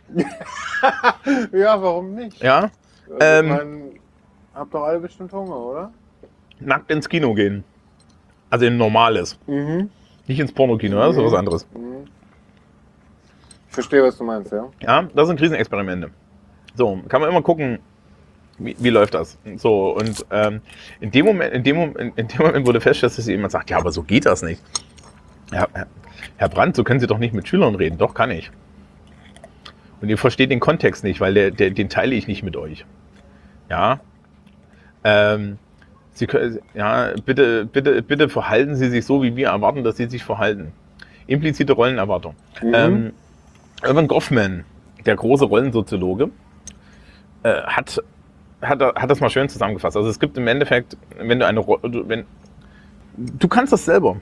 Ja, 1.53 1.81
warum 1.81 2.15
nicht? 2.15 2.43
Ja, 2.43 2.71
Also, 3.07 3.19
Ähm, 3.21 3.45
ich 3.45 3.51
mein, 3.51 4.01
habt 4.55 4.75
doch 4.75 4.85
alle 4.85 5.01
bestimmt 5.01 5.33
Hunger, 5.33 5.57
oder? 5.57 5.93
Nackt 6.67 6.91
ins 6.91 7.09
Kino 7.09 7.35
gehen. 7.35 7.65
Also 8.51 8.67
in 8.67 8.77
normales. 8.77 9.39
Mhm. 9.47 9.91
Nicht 10.27 10.41
ins 10.41 10.53
Pornokino, 10.53 10.97
das 10.99 11.17
ist 11.17 11.23
was 11.23 11.35
anderes. 11.35 11.67
mhm. 11.75 12.07
Verstehe, 13.69 14.03
was 14.05 14.17
du 14.17 14.25
meinst, 14.25 14.53
ja. 14.53 14.67
Ja, 14.81 15.09
das 15.15 15.27
sind 15.27 15.37
Krisenexperimente. 15.39 16.11
So, 16.77 17.01
kann 17.09 17.21
man 17.21 17.29
immer 17.31 17.43
gucken, 17.43 17.81
wie, 18.59 18.77
wie 18.79 18.91
läuft 18.91 19.15
das? 19.15 19.37
So, 19.57 19.97
und 19.97 20.25
ähm, 20.31 20.61
in, 21.01 21.11
dem 21.11 21.27
Moment, 21.27 21.53
in, 21.53 21.65
dem 21.65 21.77
Moment, 21.77 22.17
in 22.17 22.29
dem 22.29 22.39
Moment 22.39 22.67
wurde 22.67 22.81
festgestellt, 22.81 23.19
dass 23.19 23.27
jemand 23.27 23.51
sagt, 23.51 23.71
ja, 23.71 23.79
aber 23.79 23.91
so 23.91 24.05
geht 24.05 24.27
das 24.27 24.43
nicht. 24.43 24.63
Ja, 25.53 25.67
Herr- 25.73 25.87
Herr 26.37 26.49
Brandt, 26.49 26.77
so 26.77 26.85
können 26.85 27.01
Sie 27.01 27.09
doch 27.09 27.19
nicht 27.19 27.35
mit 27.35 27.49
Schülern 27.49 27.75
reden. 27.75 27.99
Doch, 27.99 28.15
kann 28.15 28.31
ich. 28.31 28.51
Und 30.01 30.09
ihr 30.09 30.19
versteht 30.19 30.51
den 30.53 30.61
Kontext 30.61 31.03
nicht, 31.03 31.21
weil 31.21 31.35
der, 31.35 31.51
der, 31.51 31.71
den 31.71 31.89
teile 31.89 32.15
ich 32.15 32.29
nicht 32.29 32.45
mit 32.45 32.57
euch. 32.57 32.85
Ja. 33.71 33.99
Ähm, 35.03 35.59
Sie 36.15 36.27
können, 36.27 36.61
ja, 36.75 37.11
bitte, 37.25 37.67
bitte, 37.67 38.01
bitte 38.03 38.29
verhalten 38.29 38.77
Sie 38.77 38.89
sich 38.89 39.05
so, 39.05 39.23
wie 39.23 39.35
wir 39.37 39.49
erwarten, 39.49 39.83
dass 39.85 39.97
Sie 39.97 40.07
sich 40.09 40.25
verhalten. 40.25 40.73
Implizite 41.27 41.73
Rollenerwartung. 41.73 42.35
Ähm, 42.73 43.13
Irvin 43.83 44.07
Goffman, 44.09 44.65
der 45.05 45.17
große 45.17 45.45
Rollensoziologe, 45.45 46.31
äh, 47.43 47.63
hat, 47.63 48.01
hat, 48.63 48.81
hat 48.81 49.11
das 49.11 49.21
mal 49.21 49.29
schön 49.31 49.49
zusammengefasst. 49.49 49.97
Also 49.97 50.09
es 50.09 50.21
gibt 50.21 50.39
im 50.39 50.47
Endeffekt, 50.47 50.97
wenn 51.19 51.39
du 51.41 51.47
eine 51.47 51.61
Ro- 51.61 51.79
du- 51.83 52.09
wenn 52.09 52.25
du 53.17 53.49
kannst 53.49 53.73
das 53.73 53.85
selber. 53.85 54.17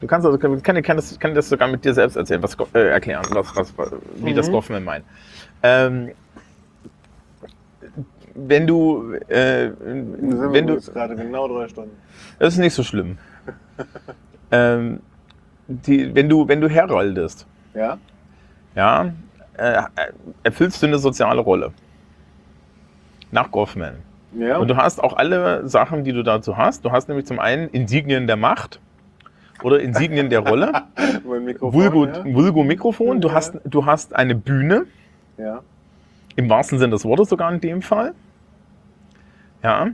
Du 0.00 0.06
kannst 0.06 0.26
also, 0.26 0.38
kann, 0.38 0.62
kann, 0.62 0.82
kann, 0.82 0.96
das, 0.96 1.18
kann 1.18 1.34
das 1.34 1.48
sogar 1.48 1.68
mit 1.68 1.84
dir 1.84 1.94
selbst 1.94 2.16
erzählen, 2.16 2.42
was 2.42 2.56
äh, 2.74 2.88
erklären, 2.88 3.24
was, 3.30 3.54
was, 3.56 3.92
wie 4.16 4.34
das 4.34 4.50
Goffman 4.50 4.84
meint. 4.84 5.04
Ähm, 5.62 6.10
wenn 8.34 8.66
du, 8.66 9.14
äh, 9.28 9.70
wenn 9.80 10.66
du, 10.66 10.80
gerade 10.80 11.16
genau 11.16 11.48
drei 11.48 11.68
Stunden. 11.68 11.96
das 12.38 12.54
ist 12.54 12.58
nicht 12.58 12.74
so 12.74 12.82
schlimm. 12.82 13.18
ähm, 14.50 15.00
die, 15.68 16.14
wenn 16.14 16.28
du, 16.28 16.46
wenn 16.48 16.60
du 16.60 16.68
heraldest, 16.68 17.46
Ja? 17.74 17.98
ja, 18.74 19.12
äh, 19.56 19.82
erfüllst 20.42 20.82
du 20.82 20.86
eine 20.86 20.98
soziale 20.98 21.40
Rolle. 21.40 21.72
Nach 23.30 23.50
Goffman. 23.50 23.96
Ja. 24.38 24.58
Und 24.58 24.68
du 24.68 24.76
hast 24.76 25.02
auch 25.02 25.16
alle 25.16 25.68
Sachen, 25.68 26.04
die 26.04 26.12
du 26.12 26.22
dazu 26.22 26.56
hast. 26.56 26.84
Du 26.84 26.92
hast 26.92 27.08
nämlich 27.08 27.26
zum 27.26 27.38
einen 27.38 27.68
Insignien 27.68 28.26
der 28.26 28.36
Macht 28.36 28.80
oder 29.62 29.80
Insignien 29.80 30.28
der 30.28 30.40
Rolle, 30.40 30.72
mein 31.24 31.44
Mikrofon. 31.44 31.72
Vulgo, 31.72 32.06
ja? 32.06 32.24
Vulgo 32.24 32.64
Mikrofon. 32.64 33.20
Du 33.20 33.32
hast, 33.32 33.58
du 33.64 33.86
hast 33.86 34.14
eine 34.14 34.34
Bühne, 34.34 34.86
ja. 35.38 35.60
Im 36.36 36.48
wahrsten 36.50 36.78
Sinne 36.78 36.92
des 36.92 37.04
Wortes 37.04 37.28
sogar 37.28 37.52
in 37.52 37.60
dem 37.60 37.82
Fall. 37.82 38.12
Ja. 39.62 39.88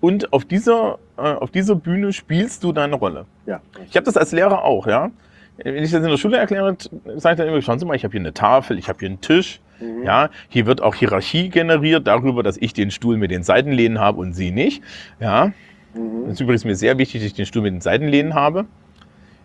Und 0.00 0.32
auf 0.32 0.44
dieser, 0.44 0.98
äh, 1.16 1.20
auf 1.22 1.50
dieser 1.50 1.74
Bühne 1.74 2.12
spielst 2.12 2.64
du 2.64 2.72
deine 2.72 2.96
Rolle. 2.96 3.26
Ja. 3.46 3.60
Ich 3.88 3.96
habe 3.96 4.04
das 4.04 4.16
als 4.16 4.32
Lehrer 4.32 4.64
auch, 4.64 4.86
ja. 4.86 5.10
Wenn 5.58 5.76
ich 5.76 5.90
das 5.90 6.02
in 6.02 6.10
der 6.10 6.16
Schule 6.18 6.36
erkläre, 6.36 6.76
sage 7.16 7.34
ich 7.34 7.38
dann 7.38 7.48
immer, 7.48 7.62
schauen 7.62 7.78
Sie 7.78 7.86
mal, 7.86 7.94
ich 7.96 8.04
habe 8.04 8.12
hier 8.12 8.20
eine 8.20 8.34
Tafel, 8.34 8.78
ich 8.78 8.88
habe 8.88 8.98
hier 8.98 9.08
einen 9.08 9.20
Tisch. 9.22 9.60
Mhm. 9.80 10.04
Ja, 10.04 10.28
hier 10.48 10.66
wird 10.66 10.82
auch 10.82 10.94
Hierarchie 10.94 11.48
generiert 11.48 12.06
darüber, 12.06 12.42
dass 12.42 12.56
ich 12.58 12.72
den 12.74 12.90
Stuhl 12.90 13.16
mit 13.16 13.30
den 13.30 13.42
Seitenlehnen 13.42 13.98
habe 13.98 14.18
und 14.20 14.34
Sie 14.34 14.50
nicht. 14.50 14.82
Ja, 15.20 15.52
Mhm. 15.94 16.24
das 16.24 16.32
ist 16.34 16.40
übrigens 16.40 16.64
mir 16.66 16.76
sehr 16.76 16.98
wichtig, 16.98 17.22
dass 17.22 17.28
ich 17.28 17.34
den 17.34 17.46
Stuhl 17.46 17.62
mit 17.62 17.72
den 17.72 17.80
Seitenlehnen 17.80 18.34
habe. 18.34 18.66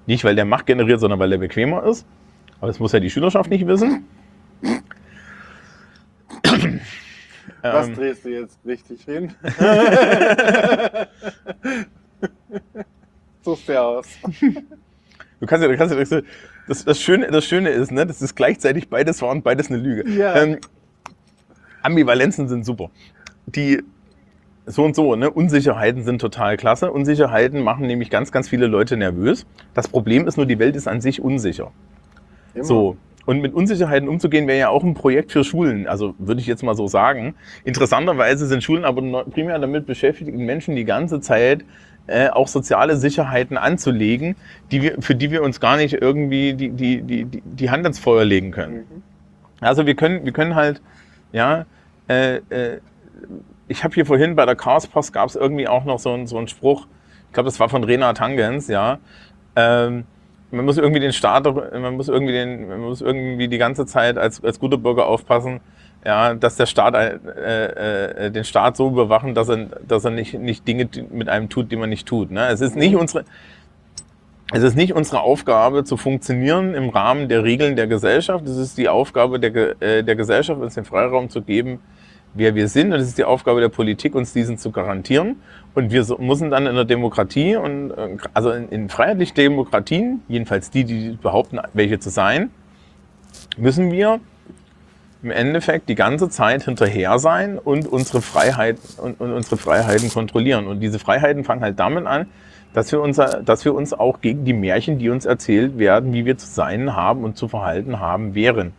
Nicht, 0.05 0.23
weil 0.25 0.35
der 0.35 0.43
Macht 0.45 0.65
generiert, 0.65 0.99
sondern 0.99 1.19
weil 1.19 1.29
der 1.29 1.37
bequemer 1.37 1.83
ist. 1.85 2.05
Aber 2.59 2.67
das 2.67 2.79
muss 2.79 2.91
ja 2.91 2.99
die 2.99 3.09
Schülerschaft 3.09 3.49
nicht 3.49 3.65
wissen. 3.67 4.05
Was 7.61 7.87
Ähm, 7.87 7.95
drehst 7.95 8.25
du 8.25 8.29
jetzt 8.29 8.59
richtig 8.65 9.03
hin? 9.03 9.33
so 13.41 13.57
der 13.67 13.83
aus. 13.83 14.07
Du 15.39 15.45
kannst 15.47 15.63
ja, 15.63 15.69
du 15.69 15.77
kannst 15.77 16.11
ja, 16.11 16.21
das, 16.67 16.85
das, 16.85 17.01
Schöne, 17.01 17.27
das 17.31 17.45
Schöne 17.45 17.69
ist, 17.69 17.91
ne, 17.91 18.05
das 18.05 18.21
ist 18.21 18.35
gleichzeitig 18.35 18.89
beides 18.89 19.21
wahr 19.21 19.31
und 19.31 19.43
beides 19.43 19.69
eine 19.69 19.79
Lüge. 19.79 20.09
Ja. 20.09 20.35
Ähm, 20.35 20.59
Ambivalenzen 21.81 22.47
sind 22.47 22.65
super. 22.65 22.91
Die 23.47 23.83
so 24.67 24.83
und 24.85 24.95
so, 24.95 25.15
ne? 25.15 25.29
Unsicherheiten 25.29 26.03
sind 26.03 26.19
total 26.21 26.57
klasse. 26.57 26.91
Unsicherheiten 26.91 27.61
machen 27.61 27.87
nämlich 27.87 28.09
ganz, 28.09 28.31
ganz 28.31 28.47
viele 28.47 28.67
Leute 28.67 28.95
nervös. 28.97 29.45
Das 29.73 29.87
Problem 29.87 30.27
ist 30.27 30.37
nur, 30.37 30.45
die 30.45 30.59
Welt 30.59 30.75
ist 30.75 30.87
an 30.87 31.01
sich 31.01 31.21
unsicher. 31.21 31.71
Immer. 32.53 32.63
So. 32.63 32.97
Und 33.25 33.41
mit 33.41 33.53
Unsicherheiten 33.53 34.09
umzugehen, 34.09 34.47
wäre 34.47 34.59
ja 34.59 34.69
auch 34.69 34.83
ein 34.83 34.93
Projekt 34.93 35.31
für 35.31 35.43
Schulen. 35.43 35.87
Also 35.87 36.15
würde 36.17 36.41
ich 36.41 36.47
jetzt 36.47 36.63
mal 36.63 36.75
so 36.75 36.87
sagen. 36.87 37.35
Interessanterweise 37.63 38.47
sind 38.47 38.63
Schulen 38.63 38.83
aber 38.85 39.25
primär 39.25 39.59
damit 39.59 39.85
beschäftigt, 39.85 40.33
Menschen 40.33 40.75
die 40.75 40.85
ganze 40.85 41.19
Zeit 41.21 41.63
äh, 42.07 42.29
auch 42.29 42.47
soziale 42.47 42.97
Sicherheiten 42.97 43.57
anzulegen, 43.57 44.35
die 44.71 44.81
wir, 44.81 45.01
für 45.01 45.13
die 45.13 45.29
wir 45.29 45.43
uns 45.43 45.59
gar 45.59 45.77
nicht 45.77 45.93
irgendwie 45.93 46.53
die, 46.53 46.69
die, 46.69 47.01
die, 47.03 47.25
die, 47.25 47.41
die 47.45 47.69
Hand 47.69 47.85
ins 47.85 47.99
Feuer 47.99 48.25
legen 48.25 48.51
können. 48.51 48.77
Mhm. 48.77 49.03
Also 49.59 49.85
wir 49.85 49.95
können, 49.95 50.25
wir 50.25 50.33
können 50.33 50.55
halt, 50.55 50.81
ja, 51.31 51.65
äh, 52.09 52.37
äh, 52.49 52.79
ich 53.67 53.83
habe 53.83 53.93
hier 53.93 54.05
vorhin 54.07 54.35
bei 54.35 54.45
der 54.45 54.55
Chaos 54.55 54.87
Post 54.87 55.13
gab 55.13 55.29
es 55.29 55.35
irgendwie 55.35 55.67
auch 55.67 55.85
noch 55.85 55.99
so, 55.99 56.11
einen- 56.11 56.25
so 56.27 56.37
einen 56.37 56.47
Spruch, 56.47 56.87
ich 57.27 57.33
glaube, 57.33 57.47
das 57.47 57.59
war 57.59 57.69
von 57.69 57.83
Rena 57.83 58.13
Tangens, 58.13 58.67
ja. 58.67 58.97
Ähm, 59.55 60.05
man 60.51 60.65
muss 60.65 60.77
irgendwie 60.77 60.99
den 60.99 61.13
Staat, 61.13 61.45
man 61.45 61.95
muss 61.95 62.07
irgendwie 62.07 62.33
den, 62.33 62.67
man 62.67 62.79
muss 62.79 63.01
irgendwie 63.01 63.47
die 63.47 63.57
ganze 63.57 63.85
Zeit 63.85 64.17
als, 64.17 64.43
als 64.43 64.59
guter 64.59 64.77
Bürger 64.77 65.05
aufpassen, 65.07 65.61
ja, 66.05 66.33
dass 66.33 66.55
der 66.55 66.65
Staat 66.65 66.95
äh, 66.95 68.25
äh, 68.25 68.31
den 68.31 68.43
Staat 68.43 68.75
so 68.75 68.89
überwachen, 68.89 69.33
dass 69.35 69.49
er, 69.49 69.67
dass 69.87 70.03
er 70.03 70.11
nicht, 70.11 70.33
nicht 70.33 70.67
Dinge 70.67 70.89
mit 71.11 71.29
einem 71.29 71.49
tut, 71.49 71.71
die 71.71 71.75
man 71.75 71.89
nicht 71.89 72.07
tut. 72.07 72.31
Ne? 72.31 72.47
Es 72.47 72.61
ist 72.61 72.75
nicht 72.75 72.95
unsere, 72.95 73.23
es 74.51 74.63
ist 74.63 74.75
nicht 74.75 74.93
unsere 74.93 75.21
Aufgabe 75.21 75.83
zu 75.83 75.95
funktionieren 75.95 76.73
im 76.73 76.89
Rahmen 76.89 77.29
der 77.29 77.43
Regeln 77.43 77.75
der 77.75 77.87
Gesellschaft. 77.87 78.45
Es 78.45 78.57
ist 78.57 78.77
die 78.77 78.89
Aufgabe 78.89 79.39
der, 79.39 79.81
äh, 79.81 80.03
der 80.03 80.15
Gesellschaft, 80.15 80.59
uns 80.59 80.73
den 80.73 80.85
Freiraum 80.85 81.29
zu 81.29 81.41
geben, 81.41 81.79
wer 82.33 82.55
wir 82.55 82.67
sind. 82.67 82.91
Und 82.91 82.99
es 82.99 83.07
ist 83.07 83.17
die 83.17 83.23
Aufgabe 83.23 83.61
der 83.61 83.69
Politik, 83.69 84.15
uns 84.15 84.33
diesen 84.33 84.57
zu 84.57 84.71
garantieren. 84.71 85.37
Und 85.73 85.91
wir 85.91 86.05
müssen 86.19 86.51
dann 86.51 86.67
in 86.67 86.75
der 86.75 86.85
Demokratie 86.85 87.55
und 87.55 87.91
äh, 87.91 88.17
also 88.33 88.51
in, 88.51 88.69
in 88.69 88.89
freiheitlichen 88.89 89.35
Demokratien, 89.35 90.21
jedenfalls 90.27 90.69
die, 90.69 90.83
die 90.83 91.17
behaupten, 91.21 91.59
welche 91.73 91.99
zu 91.99 92.09
sein, 92.09 92.51
müssen 93.57 93.91
wir 93.91 94.19
im 95.23 95.31
Endeffekt 95.31 95.87
die 95.87 95.95
ganze 95.95 96.29
Zeit 96.29 96.63
hinterher 96.63 97.19
sein 97.19 97.59
und 97.59 97.87
unsere 97.87 98.21
Freiheit 98.21 98.77
und, 98.97 99.21
und 99.21 99.31
unsere 99.31 99.57
Freiheiten 99.57 100.09
kontrollieren. 100.09 100.67
Und 100.67 100.79
diese 100.79 100.99
Freiheiten 100.99 101.43
fangen 101.43 101.61
halt 101.61 101.79
damit 101.79 102.05
an, 102.05 102.27
dass 102.73 102.91
wir, 102.91 103.01
unser, 103.01 103.43
dass 103.43 103.63
wir 103.65 103.75
uns 103.75 103.93
auch 103.93 104.21
gegen 104.21 104.45
die 104.45 104.53
Märchen, 104.53 104.97
die 104.97 105.09
uns 105.09 105.25
erzählt 105.25 105.77
werden, 105.77 106.13
wie 106.13 106.25
wir 106.25 106.37
zu 106.37 106.47
sein 106.47 106.95
haben 106.95 107.23
und 107.23 107.37
zu 107.37 107.47
verhalten 107.47 107.99
haben, 107.99 108.33
wehren. 108.33 108.73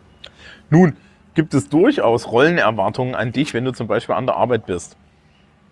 Nun 0.70 0.96
gibt 1.34 1.54
es 1.54 1.68
durchaus 1.68 2.30
Rollenerwartungen 2.30 3.14
an 3.14 3.32
dich, 3.32 3.54
wenn 3.54 3.64
du 3.64 3.72
zum 3.72 3.86
Beispiel 3.86 4.14
an 4.14 4.26
der 4.26 4.36
Arbeit 4.36 4.66
bist. 4.66 4.96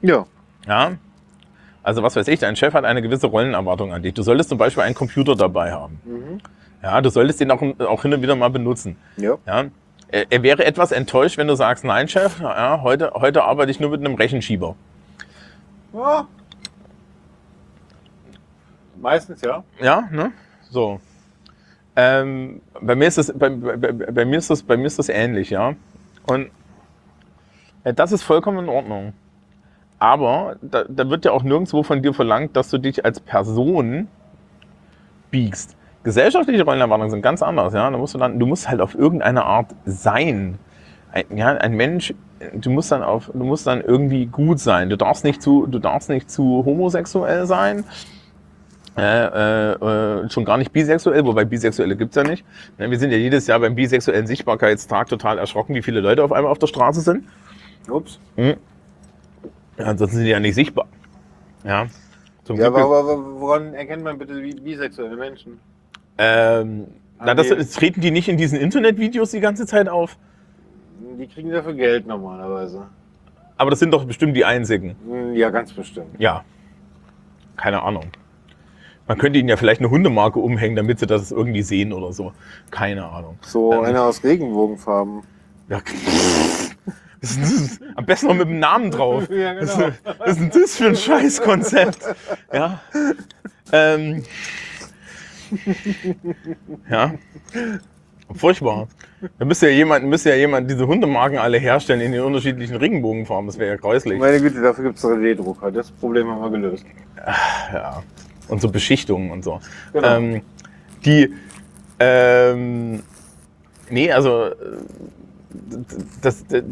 Ja. 0.02 0.26
Ja? 0.66 0.92
Also 1.90 2.04
was 2.04 2.14
weiß 2.14 2.28
ich, 2.28 2.38
dein 2.38 2.54
Chef 2.54 2.72
hat 2.72 2.84
eine 2.84 3.02
gewisse 3.02 3.26
Rollenerwartung 3.26 3.92
an 3.92 4.00
dich. 4.00 4.14
Du 4.14 4.22
solltest 4.22 4.48
zum 4.48 4.58
Beispiel 4.58 4.84
einen 4.84 4.94
Computer 4.94 5.34
dabei 5.34 5.72
haben. 5.72 6.00
Mhm. 6.04 6.40
Ja, 6.84 7.00
du 7.00 7.10
solltest 7.10 7.40
den 7.40 7.50
auch, 7.50 7.60
auch 7.80 8.02
hin 8.02 8.14
und 8.14 8.22
wieder 8.22 8.36
mal 8.36 8.48
benutzen. 8.48 8.96
Ja. 9.16 9.38
Ja? 9.44 9.64
Er, 10.06 10.42
wäre 10.44 10.64
etwas 10.64 10.92
enttäuscht, 10.92 11.36
wenn 11.36 11.48
du 11.48 11.56
sagst, 11.56 11.82
nein, 11.82 12.06
Chef, 12.06 12.38
ja, 12.38 12.80
heute, 12.82 13.10
heute 13.16 13.42
arbeite 13.42 13.72
ich 13.72 13.80
nur 13.80 13.90
mit 13.90 13.98
einem 13.98 14.14
Rechenschieber. 14.14 14.76
ja. 15.92 16.28
Meistens 18.94 19.40
ja. 19.40 19.64
Ja, 19.80 20.08
ne? 20.12 20.30
So. 20.70 21.00
Ähm, 21.96 22.60
bei, 22.80 22.94
mir 22.94 23.08
ist 23.08 23.18
das, 23.18 23.36
bei, 23.36 23.48
bei, 23.48 23.76
bei, 23.76 23.92
bei, 23.92 24.24
mir 24.24 24.38
ist 24.38 24.48
das, 24.48 24.62
bei 24.62 24.76
mir 24.76 24.86
ist 24.86 25.00
das 25.00 25.08
ähnlich, 25.08 25.50
ja. 25.50 25.74
Und 26.28 26.52
äh, 27.82 27.92
das 27.92 28.12
ist 28.12 28.22
vollkommen 28.22 28.60
in 28.60 28.68
Ordnung. 28.68 29.12
Aber 30.00 30.56
da, 30.62 30.84
da 30.88 31.10
wird 31.10 31.26
ja 31.26 31.32
auch 31.32 31.42
nirgendwo 31.42 31.82
von 31.82 32.02
dir 32.02 32.14
verlangt, 32.14 32.56
dass 32.56 32.70
du 32.70 32.78
dich 32.78 33.04
als 33.04 33.20
Person 33.20 34.08
biegst. 35.30 35.76
Gesellschaftliche 36.02 36.64
Rollenerwartungen 36.64 37.10
sind 37.10 37.22
ganz 37.22 37.42
anders, 37.42 37.74
ja. 37.74 37.88
Da 37.90 37.96
musst 37.98 38.14
du, 38.14 38.18
dann, 38.18 38.38
du 38.38 38.46
musst 38.46 38.68
halt 38.68 38.80
auf 38.80 38.94
irgendeine 38.94 39.44
Art 39.44 39.74
sein. 39.84 40.58
Ein, 41.12 41.36
ja, 41.36 41.48
ein 41.48 41.74
Mensch, 41.74 42.14
du 42.54 42.70
musst 42.70 42.90
dann 42.90 43.02
auf, 43.02 43.30
du 43.32 43.44
musst 43.44 43.66
dann 43.66 43.82
irgendwie 43.82 44.24
gut 44.24 44.58
sein. 44.58 44.88
Du 44.88 44.96
darfst 44.96 45.22
nicht 45.22 45.42
zu, 45.42 45.66
du 45.66 45.78
darfst 45.78 46.08
nicht 46.08 46.30
zu 46.30 46.64
homosexuell 46.64 47.46
sein. 47.46 47.84
Äh, 48.96 49.02
äh, 49.02 49.72
äh, 49.72 50.30
schon 50.30 50.46
gar 50.46 50.56
nicht 50.56 50.72
bisexuell, 50.72 51.24
wobei 51.24 51.44
Bisexuelle 51.44 51.94
gibt's 51.94 52.16
ja 52.16 52.24
nicht. 52.24 52.44
Ne, 52.78 52.90
Wir 52.90 52.98
sind 52.98 53.10
ja 53.12 53.18
jedes 53.18 53.46
Jahr 53.46 53.60
beim 53.60 53.74
bisexuellen 53.74 54.26
Sichtbarkeitstag 54.26 55.08
total 55.08 55.38
erschrocken, 55.38 55.74
wie 55.74 55.82
viele 55.82 56.00
Leute 56.00 56.24
auf 56.24 56.32
einmal 56.32 56.50
auf 56.50 56.58
der 56.58 56.66
Straße 56.66 57.02
sind. 57.02 57.24
Ups. 57.88 58.18
Ja, 58.36 58.54
ansonsten 59.84 60.17
sind 60.18 60.25
die 60.26 60.31
ja 60.31 60.41
nicht 60.41 60.55
sichtbar. 60.55 60.86
Ja, 61.65 61.86
zum 62.44 62.57
Ja, 62.57 62.68
Glück. 62.68 62.81
aber, 62.84 62.99
aber 63.00 63.41
woran 63.41 63.75
erkennt 63.75 64.02
man 64.02 64.18
bitte 64.18 64.34
bi- 64.41 64.55
bisexuelle 64.60 65.17
Menschen? 65.17 65.59
ähm, 66.18 66.86
na, 67.23 67.34
das, 67.34 67.49
das 67.49 67.70
treten 67.73 68.00
die 68.00 68.10
nicht 68.10 68.28
in 68.28 68.36
diesen 68.39 68.59
Internetvideos 68.59 69.31
die 69.31 69.41
ganze 69.41 69.67
Zeit 69.67 69.89
auf. 69.89 70.17
Die 71.18 71.26
kriegen 71.26 71.50
dafür 71.50 71.75
Geld 71.75 72.07
normalerweise. 72.07 72.86
Aber 73.59 73.68
das 73.70 73.78
sind 73.78 73.92
doch 73.92 74.05
bestimmt 74.07 74.34
die 74.36 74.44
einzigen. 74.47 74.97
Hm, 75.07 75.34
Ja, 75.34 75.50
ganz 75.50 75.70
bestimmt. 75.73 76.18
Ja. 76.18 76.44
Keine 77.59 77.83
Ahnung. 77.83 78.05
Man 79.07 79.18
könnte 79.18 79.39
ihnen 79.39 79.50
ja 79.50 79.59
vielleicht 79.59 79.81
eine 79.83 79.91
Hundemarke 79.91 80.39
umhängen, 80.39 80.76
damit 80.76 80.99
sie 80.99 81.07
das 81.07 81.31
irgendwie 81.31 81.60
sehen 81.62 81.92
oder 81.92 82.12
so. 82.15 82.33
Keine 82.70 83.05
Ahnung. 83.07 83.39
So 83.42 83.75
Ähm. 83.75 83.81
eine 83.84 84.00
aus 84.02 84.25
Regenbogenfarben. 84.25 85.23
Ja. 85.68 85.81
Was 85.84 85.92
ist 85.92 86.07
denn 86.07 86.76
das? 86.86 86.97
Am 87.97 88.07
besten 88.07 88.26
noch 88.28 88.34
mit 88.34 88.49
dem 88.49 88.58
Namen 88.60 88.90
drauf. 88.90 89.28
Ja, 89.31 89.52
genau. 89.52 89.66
Was, 89.66 89.78
ist- 89.78 90.00
was 90.18 90.28
ist 90.31 90.39
denn 90.40 90.50
das 90.62 90.76
für 90.76 90.86
ein 90.86 90.97
Scheißkonzept? 90.97 91.99
Ja. 92.52 92.81
Ähm. 93.73 94.23
Ja. 96.90 97.15
Furchtbar. 98.34 98.89
Da 99.39 99.44
müsste 99.44 99.68
ja 99.68 99.74
jemand, 99.74 100.05
müsste 100.07 100.31
ja 100.31 100.36
jemand 100.36 100.70
diese 100.70 100.86
Hundemarken 100.86 101.39
alle 101.39 101.58
herstellen 101.58 102.00
in 102.00 102.12
den 102.12 102.23
unterschiedlichen 102.23 102.76
Regenbogenfarben. 102.76 103.47
Das 103.49 103.58
wäre 103.58 103.70
ja 103.73 103.76
gräuslich. 103.76 104.18
Meine 104.18 104.40
Güte, 104.40 104.60
dafür 104.62 104.84
gibt 104.84 104.99
es 104.99 105.05
3D-Drucker. 105.05 105.73
Das 105.73 105.90
Problem 105.90 106.28
haben 106.31 106.40
wir 106.40 106.50
gelöst. 106.50 106.84
Ja. 107.73 108.02
Und 108.49 108.60
so 108.60 108.68
Beschichtungen 108.70 109.31
und 109.32 109.42
so. 109.44 109.60
Genau. 109.92 110.16
Ähm, 110.16 110.42
die, 111.05 111.34
ähm, 111.99 113.02
nee, 113.90 114.10
also, 114.12 114.47
äh, 114.47 114.55
das, 116.22 116.44
das 116.48 116.64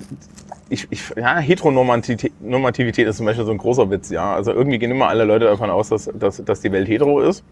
ich, 0.69 0.87
ich, 0.91 1.13
ja, 1.17 1.39
Heteronormativität 1.39 2.41
Normativität 2.41 3.07
ist 3.09 3.17
zum 3.17 3.27
Beispiel 3.27 3.45
so 3.45 3.53
ein 3.53 3.59
großer 3.59 3.91
Witz, 3.91 4.11
ja. 4.11 4.35
Also 4.35 4.53
irgendwie 4.53 4.79
gehen 4.79 4.91
immer 4.91 5.09
alle 5.09 5.25
Leute 5.25 5.47
davon 5.47 5.71
aus, 5.71 5.89
dass, 5.89 6.11
dass, 6.15 6.45
dass 6.45 6.61
die 6.61 6.71
Welt 6.73 6.89
hetero 6.89 7.21
ist. 7.21 7.43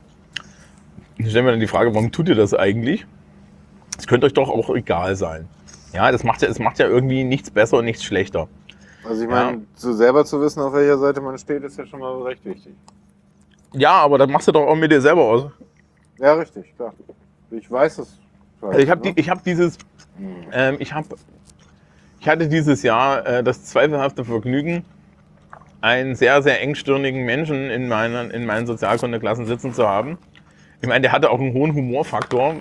Ich 1.18 1.30
stelle 1.30 1.44
mir 1.44 1.50
dann 1.52 1.60
die 1.60 1.66
Frage, 1.66 1.94
warum 1.94 2.12
tut 2.12 2.28
ihr 2.28 2.34
das 2.34 2.52
eigentlich? 2.54 3.06
Es 3.98 4.06
könnte 4.06 4.26
euch 4.26 4.34
doch 4.34 4.50
auch 4.50 4.68
egal 4.74 5.16
sein. 5.16 5.48
Ja, 5.92 6.12
das 6.12 6.24
macht 6.24 6.42
ja, 6.42 6.48
es 6.48 6.58
macht 6.58 6.78
ja 6.78 6.86
irgendwie 6.86 7.24
nichts 7.24 7.50
besser 7.50 7.78
und 7.78 7.86
nichts 7.86 8.04
schlechter. 8.04 8.48
Also 9.08 9.24
ich 9.24 9.30
Ja. 9.30 9.46
meine, 9.46 9.62
so 9.74 9.92
selber 9.92 10.24
zu 10.24 10.40
wissen, 10.40 10.60
auf 10.60 10.74
welcher 10.74 10.98
Seite 10.98 11.20
man 11.20 11.38
steht, 11.38 11.62
ist 11.64 11.78
ja 11.78 11.86
schon 11.86 12.00
mal 12.00 12.22
recht 12.22 12.44
wichtig. 12.44 12.74
Ja, 13.72 13.92
aber 13.92 14.18
das 14.18 14.28
machst 14.28 14.46
du 14.48 14.52
doch 14.52 14.66
auch 14.66 14.76
mit 14.76 14.92
dir 14.92 15.00
selber 15.00 15.22
aus. 15.22 15.50
Ja, 16.18 16.34
richtig, 16.34 16.74
klar. 16.76 16.92
Ich 17.50 17.70
weiß 17.70 17.98
es. 17.98 18.18
Also 18.60 18.78
ich 18.78 18.90
habe 18.90 19.00
die, 19.02 19.08
ne? 19.10 19.14
ich 19.16 19.30
hab 19.30 19.42
dieses, 19.44 19.78
ähm, 20.52 20.76
ich 20.78 20.92
habe, 20.92 21.08
ich 22.20 22.28
hatte 22.28 22.48
dieses 22.48 22.82
Jahr 22.82 23.26
äh, 23.26 23.42
das 23.42 23.64
zweifelhafte 23.64 24.24
Vergnügen, 24.24 24.84
einen 25.80 26.14
sehr, 26.16 26.42
sehr 26.42 26.60
engstirnigen 26.62 27.24
Menschen 27.24 27.70
in 27.70 27.88
meinen, 27.88 28.30
in 28.30 28.46
meinen 28.46 28.66
Sozialkundeklassen 28.66 29.46
sitzen 29.46 29.72
zu 29.74 29.86
haben. 29.86 30.18
Ich 30.80 30.88
meine, 30.88 31.02
der 31.02 31.12
hatte 31.12 31.30
auch 31.30 31.38
einen 31.40 31.52
hohen 31.52 31.74
Humorfaktor. 31.74 32.56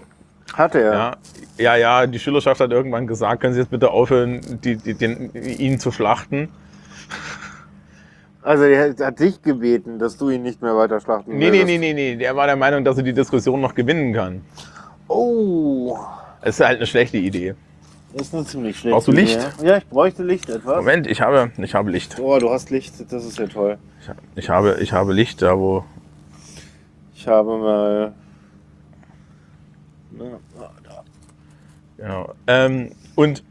Hatte 0.54 0.80
er. 0.82 0.94
Ja, 0.94 1.16
ja, 1.58 1.76
ja, 1.76 2.08
die 2.08 2.20
Schülerschaft 2.20 2.62
hat 2.62 2.72
irgendwann 2.72 3.08
gesagt, 3.08 3.42
können 3.42 3.54
Sie 3.54 3.60
jetzt 3.60 3.72
bitte 3.72 3.90
aufhören, 3.90 4.42
die, 4.64 4.76
die, 4.78 4.94
den, 4.94 5.32
ihn 5.34 5.80
zu 5.80 5.92
schlachten. 5.92 6.50
Also 8.44 8.64
er 8.66 8.94
hat 9.00 9.20
dich 9.20 9.42
gebeten, 9.42 9.98
dass 9.98 10.18
du 10.18 10.30
ihn 10.30 10.44
nicht 10.44 10.62
mehr 10.62 10.76
weiter 10.78 11.00
schlachten 11.00 11.32
Nee, 11.32 11.50
nee, 11.50 11.60
würdest. 11.60 11.66
nee, 11.66 11.78
nee, 11.80 11.94
nee, 11.94 12.16
der 12.16 12.36
war 12.36 12.46
der 12.46 12.56
Meinung, 12.56 12.84
dass 12.86 12.96
er 12.98 13.04
die 13.04 13.14
Diskussion 13.14 13.60
noch 13.60 13.74
gewinnen 13.74 14.14
kann. 14.14 14.42
Oh, 15.08 15.98
ist 16.46 16.60
halt 16.60 16.78
eine 16.78 16.86
schlechte 16.88 17.18
Idee. 17.18 17.56
das 18.14 18.28
ist 18.28 18.34
eine 18.34 18.46
ziemlich 18.46 18.78
schlechte 18.78 18.96
Brauchst 18.96 19.08
du 19.08 19.12
Licht? 19.12 19.40
Idee. 19.60 19.68
Ja, 19.68 19.78
ich 19.78 19.88
bräuchte 19.88 20.24
Licht 20.24 20.50
etwas. 20.50 20.78
Moment, 20.78 21.08
ich 21.08 21.22
habe, 21.22 21.52
ich 21.58 21.74
habe 21.74 21.92
Licht. 21.92 22.20
Oh, 22.20 22.38
du 22.40 22.50
hast 22.50 22.70
Licht, 22.70 22.94
das 23.12 23.26
ist 23.26 23.38
ja 23.38 23.48
toll. 23.48 23.78
Ich, 24.02 24.44
ich, 24.44 24.50
habe, 24.50 24.78
ich 24.80 24.94
habe 24.94 25.14
Licht 25.14 25.42
da, 25.42 25.58
wo 25.58 25.84
Ich 27.16 27.28
habe 27.28 27.58
mal... 27.58 28.14
Na, 30.12 30.26
ah, 30.60 30.72
da. 30.84 31.04
Genau. 31.98 32.34
Ähm, 32.48 32.92
und, 33.16 33.44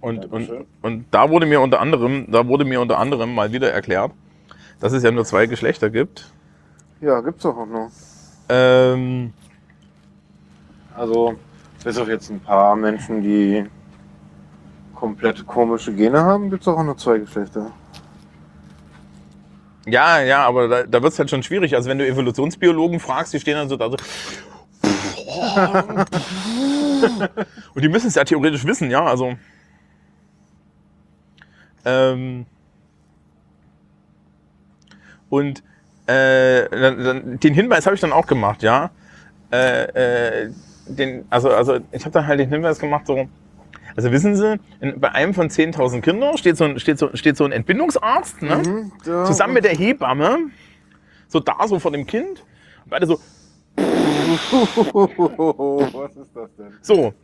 und, 0.00 0.24
und, 0.32 0.50
und 0.80 1.04
da 1.10 1.30
wurde 1.30 1.46
mir 1.46 1.60
unter 1.60 1.80
anderem, 1.80 2.26
da 2.30 2.46
wurde 2.48 2.64
mir 2.64 2.80
unter 2.80 2.98
anderem 2.98 3.34
mal 3.34 3.52
wieder 3.52 3.70
erklärt, 3.70 4.12
dass 4.80 4.92
es 4.92 5.02
ja 5.02 5.10
nur 5.10 5.24
zwei 5.24 5.46
Geschlechter 5.46 5.90
gibt. 5.90 6.32
Ja, 7.00 7.20
gibt's 7.20 7.42
doch 7.42 7.56
auch 7.56 7.66
noch. 7.66 7.90
Ähm, 8.48 9.32
Also, 10.94 11.36
bis 11.84 11.98
auf 11.98 12.08
jetzt 12.08 12.30
ein 12.30 12.40
paar 12.40 12.76
Menschen, 12.76 13.22
die 13.22 13.64
komplett 14.94 15.46
komische 15.46 15.92
Gene 15.92 16.22
haben, 16.22 16.50
gibt's 16.50 16.68
auch 16.68 16.82
nur 16.82 16.96
zwei 16.96 17.18
Geschlechter. 17.18 17.72
ja, 19.86 20.20
ja, 20.20 20.46
aber 20.46 20.68
da, 20.68 20.82
da 20.84 21.02
wird 21.02 21.12
es 21.12 21.18
halt 21.18 21.30
schon 21.30 21.42
schwierig. 21.42 21.74
Also 21.74 21.90
wenn 21.90 21.98
du 21.98 22.06
Evolutionsbiologen 22.06 23.00
fragst, 23.00 23.32
die 23.32 23.40
stehen 23.40 23.56
dann 23.56 23.68
so 23.68 23.76
da 23.76 23.90
so. 23.90 23.96
Und 27.74 27.82
die 27.82 27.88
müssen 27.88 28.08
es 28.08 28.14
ja 28.14 28.24
theoretisch 28.24 28.64
wissen, 28.64 28.90
ja, 28.90 29.04
also. 29.04 29.34
Ähm, 31.84 32.46
und 35.28 35.62
äh, 36.06 36.68
dann, 36.68 37.04
dann, 37.04 37.40
den 37.40 37.54
Hinweis 37.54 37.86
habe 37.86 37.94
ich 37.94 38.00
dann 38.00 38.12
auch 38.12 38.26
gemacht, 38.26 38.62
ja. 38.62 38.90
Äh, 39.50 40.44
äh, 40.44 40.52
den, 40.92 41.24
also, 41.30 41.50
also 41.50 41.78
ich 41.90 42.02
habe 42.04 42.12
dann 42.12 42.26
halt 42.26 42.40
den 42.40 42.48
Hinweis 42.48 42.78
gemacht, 42.78 43.06
so, 43.06 43.28
also 43.96 44.12
wissen 44.12 44.36
Sie, 44.36 44.58
in, 44.80 45.00
bei 45.00 45.12
einem 45.12 45.34
von 45.34 45.48
10.000 45.48 46.00
Kindern 46.00 46.36
steht 46.38 46.56
so, 46.56 46.64
ein, 46.64 46.78
steht, 46.78 46.98
so, 46.98 47.10
steht 47.14 47.36
so 47.36 47.44
ein 47.44 47.52
Entbindungsarzt, 47.52 48.42
ne? 48.42 48.56
Mhm, 48.56 48.92
da- 49.04 49.24
zusammen 49.24 49.54
mit 49.54 49.64
der 49.64 49.74
Hebamme, 49.76 50.38
so 51.28 51.40
da 51.40 51.56
so 51.66 51.78
vor 51.78 51.90
dem 51.92 52.06
Kind. 52.06 52.40
Und 52.84 52.90
beide 52.90 53.06
so, 53.06 53.18
Was 53.76 56.16
ist 56.16 56.30
das 56.34 56.54
denn? 56.56 56.72
so. 56.82 57.14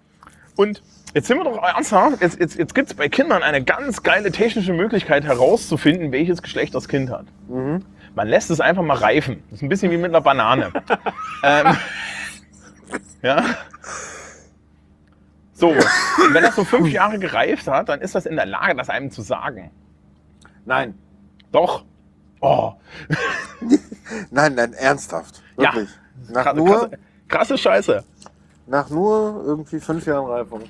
Und 0.57 0.83
jetzt 1.15 1.29
sind 1.29 1.39
wir 1.39 1.45
doch 1.45 1.63
ernsthaft, 1.63 2.21
jetzt, 2.21 2.41
jetzt, 2.41 2.59
jetzt 2.59 2.75
gibt 2.75 2.89
es 2.89 2.95
bei 2.95 3.09
Kindern 3.09 3.43
eine 3.43 3.63
ganz 3.63 4.03
geile 4.03 4.33
technische 4.33 4.73
Möglichkeit 4.73 5.25
herauszufinden, 5.25 6.11
welches 6.11 6.43
Geschlecht 6.43 6.75
das 6.75 6.89
Kind 6.89 7.11
hat. 7.11 7.27
Mhm. 7.49 7.85
Man 8.15 8.29
lässt 8.29 8.51
es 8.51 8.61
einfach 8.61 8.83
mal 8.83 8.97
reifen. 8.97 9.43
Das 9.51 9.59
ist 9.59 9.63
ein 9.63 9.69
bisschen 9.69 9.93
wie 9.93 9.97
mit 9.97 10.07
einer 10.11 10.21
Banane. 10.21 10.73
ähm, 11.45 11.77
ja. 13.23 13.45
So, 15.53 15.71
und 15.71 16.35
wenn 16.35 16.43
das 16.45 16.55
so 16.55 16.65
fünf 16.65 16.89
Jahre 16.89 17.19
gereift 17.19 17.67
hat, 17.67 17.89
dann 17.89 18.01
ist 18.01 18.15
das 18.15 18.27
in 18.27 18.37
der 18.37 18.47
Lage, 18.47 18.77
das 18.77 18.89
einem 18.91 19.11
zu 19.11 19.23
sagen. 19.23 19.71
Nein. 20.65 20.95
Doch. 21.51 21.85
Oh, 22.41 22.75
Nein, 24.31 24.55
nein, 24.55 24.73
ernsthaft. 24.75 25.43
Ja. 25.59 25.73
Wirklich. 25.75 25.89
Nach, 26.31 26.45
krasse, 26.45 26.57
nur, 26.57 26.69
krasse, 26.79 26.99
krasse 27.27 27.59
Scheiße. 27.59 28.05
nach 28.69 28.89
nur 28.91 29.43
irgendwie 29.45 29.81
fünf 29.81 30.07
Jahren 30.07 30.27
Reifung. 30.27 30.63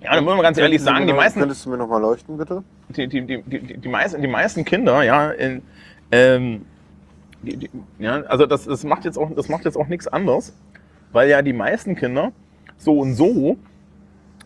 Ja, 0.00 0.14
dann 0.14 0.24
muss 0.24 0.34
man 0.34 0.42
ganz 0.42 0.56
ehrlich 0.58 0.78
Könntest 0.78 0.86
du 0.88 0.92
sagen, 0.94 1.06
die 1.06 1.12
noch- 1.12 1.18
meisten, 1.20 1.40
Könntest 1.40 1.66
du 1.66 1.70
mir 1.70 1.76
noch 1.76 1.88
mal 1.88 2.00
leuchten, 2.00 2.38
bitte? 2.38 2.62
die, 2.90 3.06
die, 3.08 3.26
die, 3.26 3.42
die, 3.42 3.76
die, 3.78 3.88
meisten, 3.88 4.22
die 4.22 4.28
meisten 4.28 4.64
Kinder, 4.64 5.02
ja, 5.02 5.30
in, 5.32 5.62
ähm, 6.12 6.64
die, 7.42 7.56
die, 7.56 7.70
ja 7.98 8.22
also 8.22 8.46
das, 8.46 8.64
das, 8.64 8.84
macht 8.84 9.04
jetzt 9.04 9.18
auch, 9.18 9.30
das 9.34 9.48
macht 9.50 9.64
jetzt 9.66 9.76
auch 9.76 9.88
nichts 9.88 10.06
anderes, 10.08 10.54
weil 11.12 11.28
ja 11.28 11.42
die 11.42 11.52
meisten 11.52 11.94
Kinder 11.96 12.32
so 12.76 12.98
und 12.98 13.14
so 13.14 13.56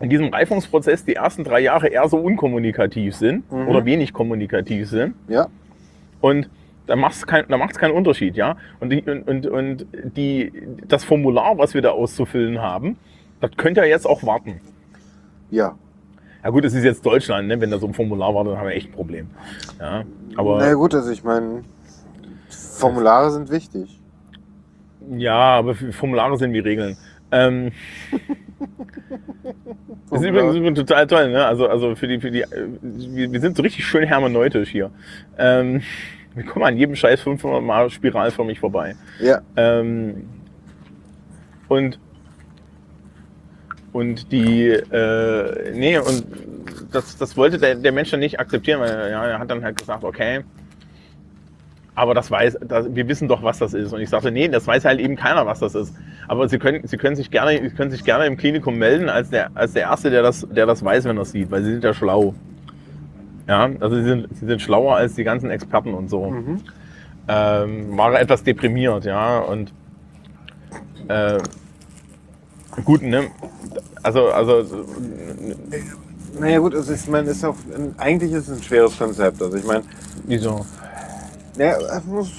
in 0.01 0.11
diesem 0.11 0.29
Reifungsprozess 0.29 1.05
die 1.05 1.15
ersten 1.15 1.45
drei 1.45 1.61
Jahre 1.61 1.89
eher 1.89 2.09
so 2.09 2.17
unkommunikativ 2.19 3.15
sind 3.15 3.51
Mhm. 3.53 3.69
oder 3.69 3.85
wenig 3.85 4.13
kommunikativ 4.13 4.89
sind. 4.89 5.15
Ja. 5.29 5.47
Und 6.21 6.49
da 6.87 6.97
macht 6.97 7.15
es 7.15 7.27
kein, 7.27 7.47
keinen 7.47 7.93
Unterschied, 7.95 8.37
ja. 8.37 8.57
Und, 8.81 8.91
die, 8.91 9.03
und, 9.03 9.29
und, 9.29 9.47
und 9.47 9.87
die, 10.17 10.53
das 10.89 11.05
Formular, 11.05 11.57
was 11.57 11.75
wir 11.75 11.83
da 11.83 11.91
auszufüllen 11.91 12.61
haben, 12.61 12.97
das 13.41 13.53
könnte 13.57 13.81
ja 13.81 13.87
jetzt 13.87 14.07
auch 14.07 14.25
warten. 14.25 14.61
Ja. 15.51 15.77
Ja 16.43 16.51
gut, 16.51 16.65
es 16.65 16.75
ist 16.75 16.83
jetzt 16.83 17.07
Deutschland, 17.07 17.47
ne? 17.47 17.61
wenn 17.61 17.71
da 17.71 17.79
so 17.79 17.87
ein 17.87 17.95
Formular 17.95 18.35
war, 18.35 18.45
dann 18.45 18.59
haben 18.59 18.67
wir 18.67 18.75
echt 18.75 18.89
ein 18.89 18.93
Problem. 18.93 19.31
Ja, 19.79 20.03
aber 20.37 20.59
Na 20.59 20.75
gut, 20.75 20.93
also 20.95 21.11
ich 21.13 21.23
meine, 21.23 21.63
Formulare 22.49 23.31
sind 23.31 23.51
wichtig. 23.51 24.01
Ja, 25.17 25.59
aber 25.59 25.75
Formulare 25.75 26.37
sind 26.37 26.53
wie 26.53 26.61
Regeln. 26.61 26.97
Ähm, 27.31 27.73
das 30.11 30.21
ist 30.21 30.29
übrigens, 30.29 30.57
übrigens 30.57 30.79
total 30.79 31.07
toll, 31.07 31.31
ne? 31.31 31.47
Also, 31.47 31.69
also 31.69 31.95
für 31.95 32.09
die, 32.09 32.21
für 32.21 32.31
die, 32.31 32.43
äh, 32.43 32.69
wir, 32.83 33.33
wir 33.33 33.41
sind 33.41 33.57
so 33.57 33.63
richtig 33.63 33.87
schön 33.87 34.05
hermeneutisch 34.05 34.69
hier. 34.69 34.91
Ähm, 35.39 35.83
wir 36.35 36.45
kommen 36.45 36.65
an 36.65 36.77
jedem 36.77 36.95
Scheiß 36.95 37.21
500 37.23 37.63
Mal 37.63 37.91
spiralförmig 37.91 38.61
vorbei. 38.61 38.97
Ja. 39.21 39.41
Ähm, 39.57 40.29
und 41.69 41.99
und 43.93 44.33
die, 44.33 44.69
äh, 44.69 45.73
nee, 45.75 45.99
und 45.99 46.25
das, 46.93 47.19
das 47.19 47.37
wollte 47.37 47.59
der, 47.59 47.75
der 47.75 47.93
Mensch 47.93 48.11
dann 48.11 48.21
nicht 48.21 48.41
akzeptieren, 48.41 48.81
weil 48.81 49.11
ja, 49.11 49.27
er 49.27 49.39
hat 49.39 49.51
dann 49.51 49.63
halt 49.63 49.79
gesagt, 49.79 50.03
okay, 50.03 50.45
aber 51.95 52.15
das 52.15 52.31
weiß, 52.31 52.59
das, 52.67 52.95
wir 52.95 53.07
wissen 53.09 53.29
doch, 53.29 53.43
was 53.43 53.59
das 53.59 53.75
ist. 53.75 53.93
Und 53.93 54.01
ich 54.01 54.09
sagte, 54.09 54.31
nee, 54.31 54.49
das 54.49 54.67
weiß 54.67 54.85
halt 54.85 54.99
eben 55.01 55.17
keiner, 55.17 55.47
was 55.47 55.61
das 55.61 55.75
ist. 55.75 55.95
Aber 56.27 56.49
Sie 56.49 56.59
können, 56.59 56.87
Sie 56.87 56.97
können 56.97 57.17
sich 57.17 57.31
gerne, 57.31 57.61
Sie 57.63 57.75
können 57.75 57.91
sich 57.91 58.05
gerne 58.05 58.27
im 58.27 58.37
Klinikum 58.37 58.79
melden 58.79 59.09
als 59.11 59.31
der, 59.31 59.51
als 59.55 59.75
der 59.75 59.83
Erste, 59.83 60.11
der 60.11 60.23
das, 60.23 60.47
der 60.51 60.67
das 60.67 60.83
weiß, 60.85 61.05
wenn 61.05 61.17
er 61.17 61.23
es 61.23 61.33
sieht, 61.33 61.51
weil 61.51 61.63
Sie 61.63 61.73
sind 61.73 61.85
ja 61.85 61.93
schlau. 61.93 62.35
Ja, 63.47 63.69
also 63.81 63.97
Sie 63.97 64.05
sind, 64.05 64.29
Sie 64.35 64.47
sind 64.47 64.63
schlauer 64.63 64.97
als 64.97 65.15
die 65.15 65.25
ganzen 65.25 65.51
Experten 65.51 65.93
und 65.93 66.09
so. 66.09 66.31
Mhm. 66.31 66.61
Ähm, 67.29 67.97
war 67.97 68.19
etwas 68.19 68.43
deprimiert, 68.43 69.05
ja, 69.05 69.41
und 69.41 69.73
äh, 71.09 71.39
gut, 72.85 73.03
ne? 73.03 73.25
Also, 74.03 74.31
also, 74.31 74.65
Naja 76.39 76.59
gut, 76.59 76.75
also 76.75 76.93
ich 76.93 77.07
meine, 77.09 77.31
ist 77.31 77.45
auch, 77.45 77.55
eigentlich 77.99 78.33
ist 78.33 78.49
es 78.49 78.59
ein 78.59 78.63
schweres 78.63 78.99
Konzept. 78.99 79.41
Also 79.43 79.57
ich 79.57 79.65
meine, 79.65 79.83
wieso? 80.25 80.65
Ja, 81.57 81.77
es 81.79 82.05
muss, 82.05 82.31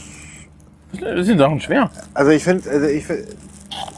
Das 0.99 1.25
sind 1.25 1.37
Sachen 1.37 1.59
schwer. 1.59 1.89
Also 2.13 2.31
ich 2.31 2.43
finde, 2.43 2.69
also 2.69 2.87
ich, 2.87 3.05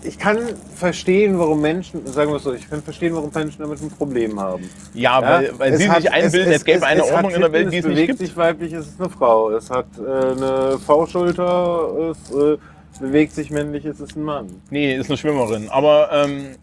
ich 0.03 0.17
kann 0.17 0.39
verstehen, 0.75 1.37
warum 1.39 1.61
Menschen, 1.61 2.05
sagen 2.07 2.31
wir 2.31 2.37
es 2.37 2.43
so, 2.43 2.53
ich 2.53 2.69
kann 2.69 2.81
verstehen, 2.81 3.13
warum 3.15 3.31
Menschen 3.33 3.61
damit 3.61 3.81
ein 3.81 3.89
Problem 3.89 4.39
haben. 4.39 4.69
Ja, 4.93 5.21
weil, 5.21 5.51
weil 5.59 5.73
es 5.73 5.79
sie 5.79 5.89
hat- 5.89 6.01
sich 6.01 6.11
einbilden, 6.11 6.53
es, 6.53 6.63
gäbe 6.63 6.85
eine 6.85 7.01
es 7.01 7.11
Ordnung 7.11 7.31
hat 7.31 7.35
in 7.35 7.41
der 7.41 7.51
Welt, 7.51 7.71
die 7.73 7.77
es 7.77 7.85
nicht 7.85 7.93
bewegt 7.93 8.07
gibt. 8.07 8.19
sich 8.19 8.37
weiblich, 8.37 8.73
es 8.73 8.87
ist 8.87 8.99
eine 8.99 9.09
Frau. 9.09 9.49
Es 9.51 9.69
hat 9.69 9.87
äh, 9.97 10.01
eine 10.01 10.79
V-Schulter, 10.79 12.11
es 12.11 12.31
äh, 12.35 12.57
bewegt 12.99 13.33
sich 13.33 13.51
männlich, 13.51 13.83
es 13.85 13.99
ist 13.99 14.15
ein 14.15 14.23
Mann. 14.23 14.61
Nee, 14.69 14.95
ist 14.95 15.09
eine 15.09 15.17
Schwimmerin. 15.17 15.69
Aber 15.69 16.09
ähm, 16.11 16.55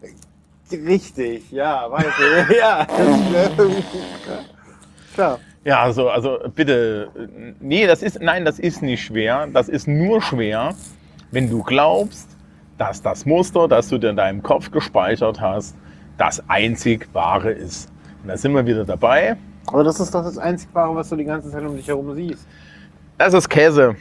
Richtig, 0.70 1.50
ja, 1.52 1.84
weiß 1.90 2.06
ich. 2.48 2.56
ja, 2.58 2.86
klar. 5.14 5.38
Ja, 5.64 5.82
also, 5.82 6.08
also 6.08 6.38
bitte. 6.54 7.08
Nee, 7.60 7.86
das 7.86 8.02
ist, 8.02 8.20
nein, 8.20 8.44
das 8.44 8.58
ist 8.58 8.82
nicht 8.82 9.04
schwer. 9.04 9.48
Das 9.52 9.68
ist 9.68 9.86
nur 9.86 10.20
schwer, 10.20 10.74
wenn 11.30 11.48
du 11.48 11.62
glaubst, 11.62 12.36
dass 12.78 13.00
das 13.00 13.26
Muster, 13.26 13.68
das 13.68 13.88
du 13.88 13.98
dir 13.98 14.10
in 14.10 14.16
deinem 14.16 14.42
Kopf 14.42 14.70
gespeichert 14.70 15.40
hast, 15.40 15.76
das 16.18 16.42
einzig 16.48 17.08
wahre 17.12 17.52
ist. 17.52 17.90
Und 18.22 18.28
da 18.28 18.36
sind 18.36 18.54
wir 18.54 18.66
wieder 18.66 18.84
dabei. 18.84 19.36
Aber 19.66 19.84
das 19.84 20.00
ist 20.00 20.14
doch 20.14 20.24
das 20.24 20.38
einzig 20.38 20.68
Wahre, 20.72 20.96
was 20.96 21.08
du 21.08 21.16
die 21.16 21.24
ganze 21.24 21.50
Zeit 21.50 21.62
um 21.62 21.76
dich 21.76 21.86
herum 21.86 22.14
siehst. 22.14 22.46
Das 23.18 23.32
ist 23.34 23.48
Käse. 23.48 23.94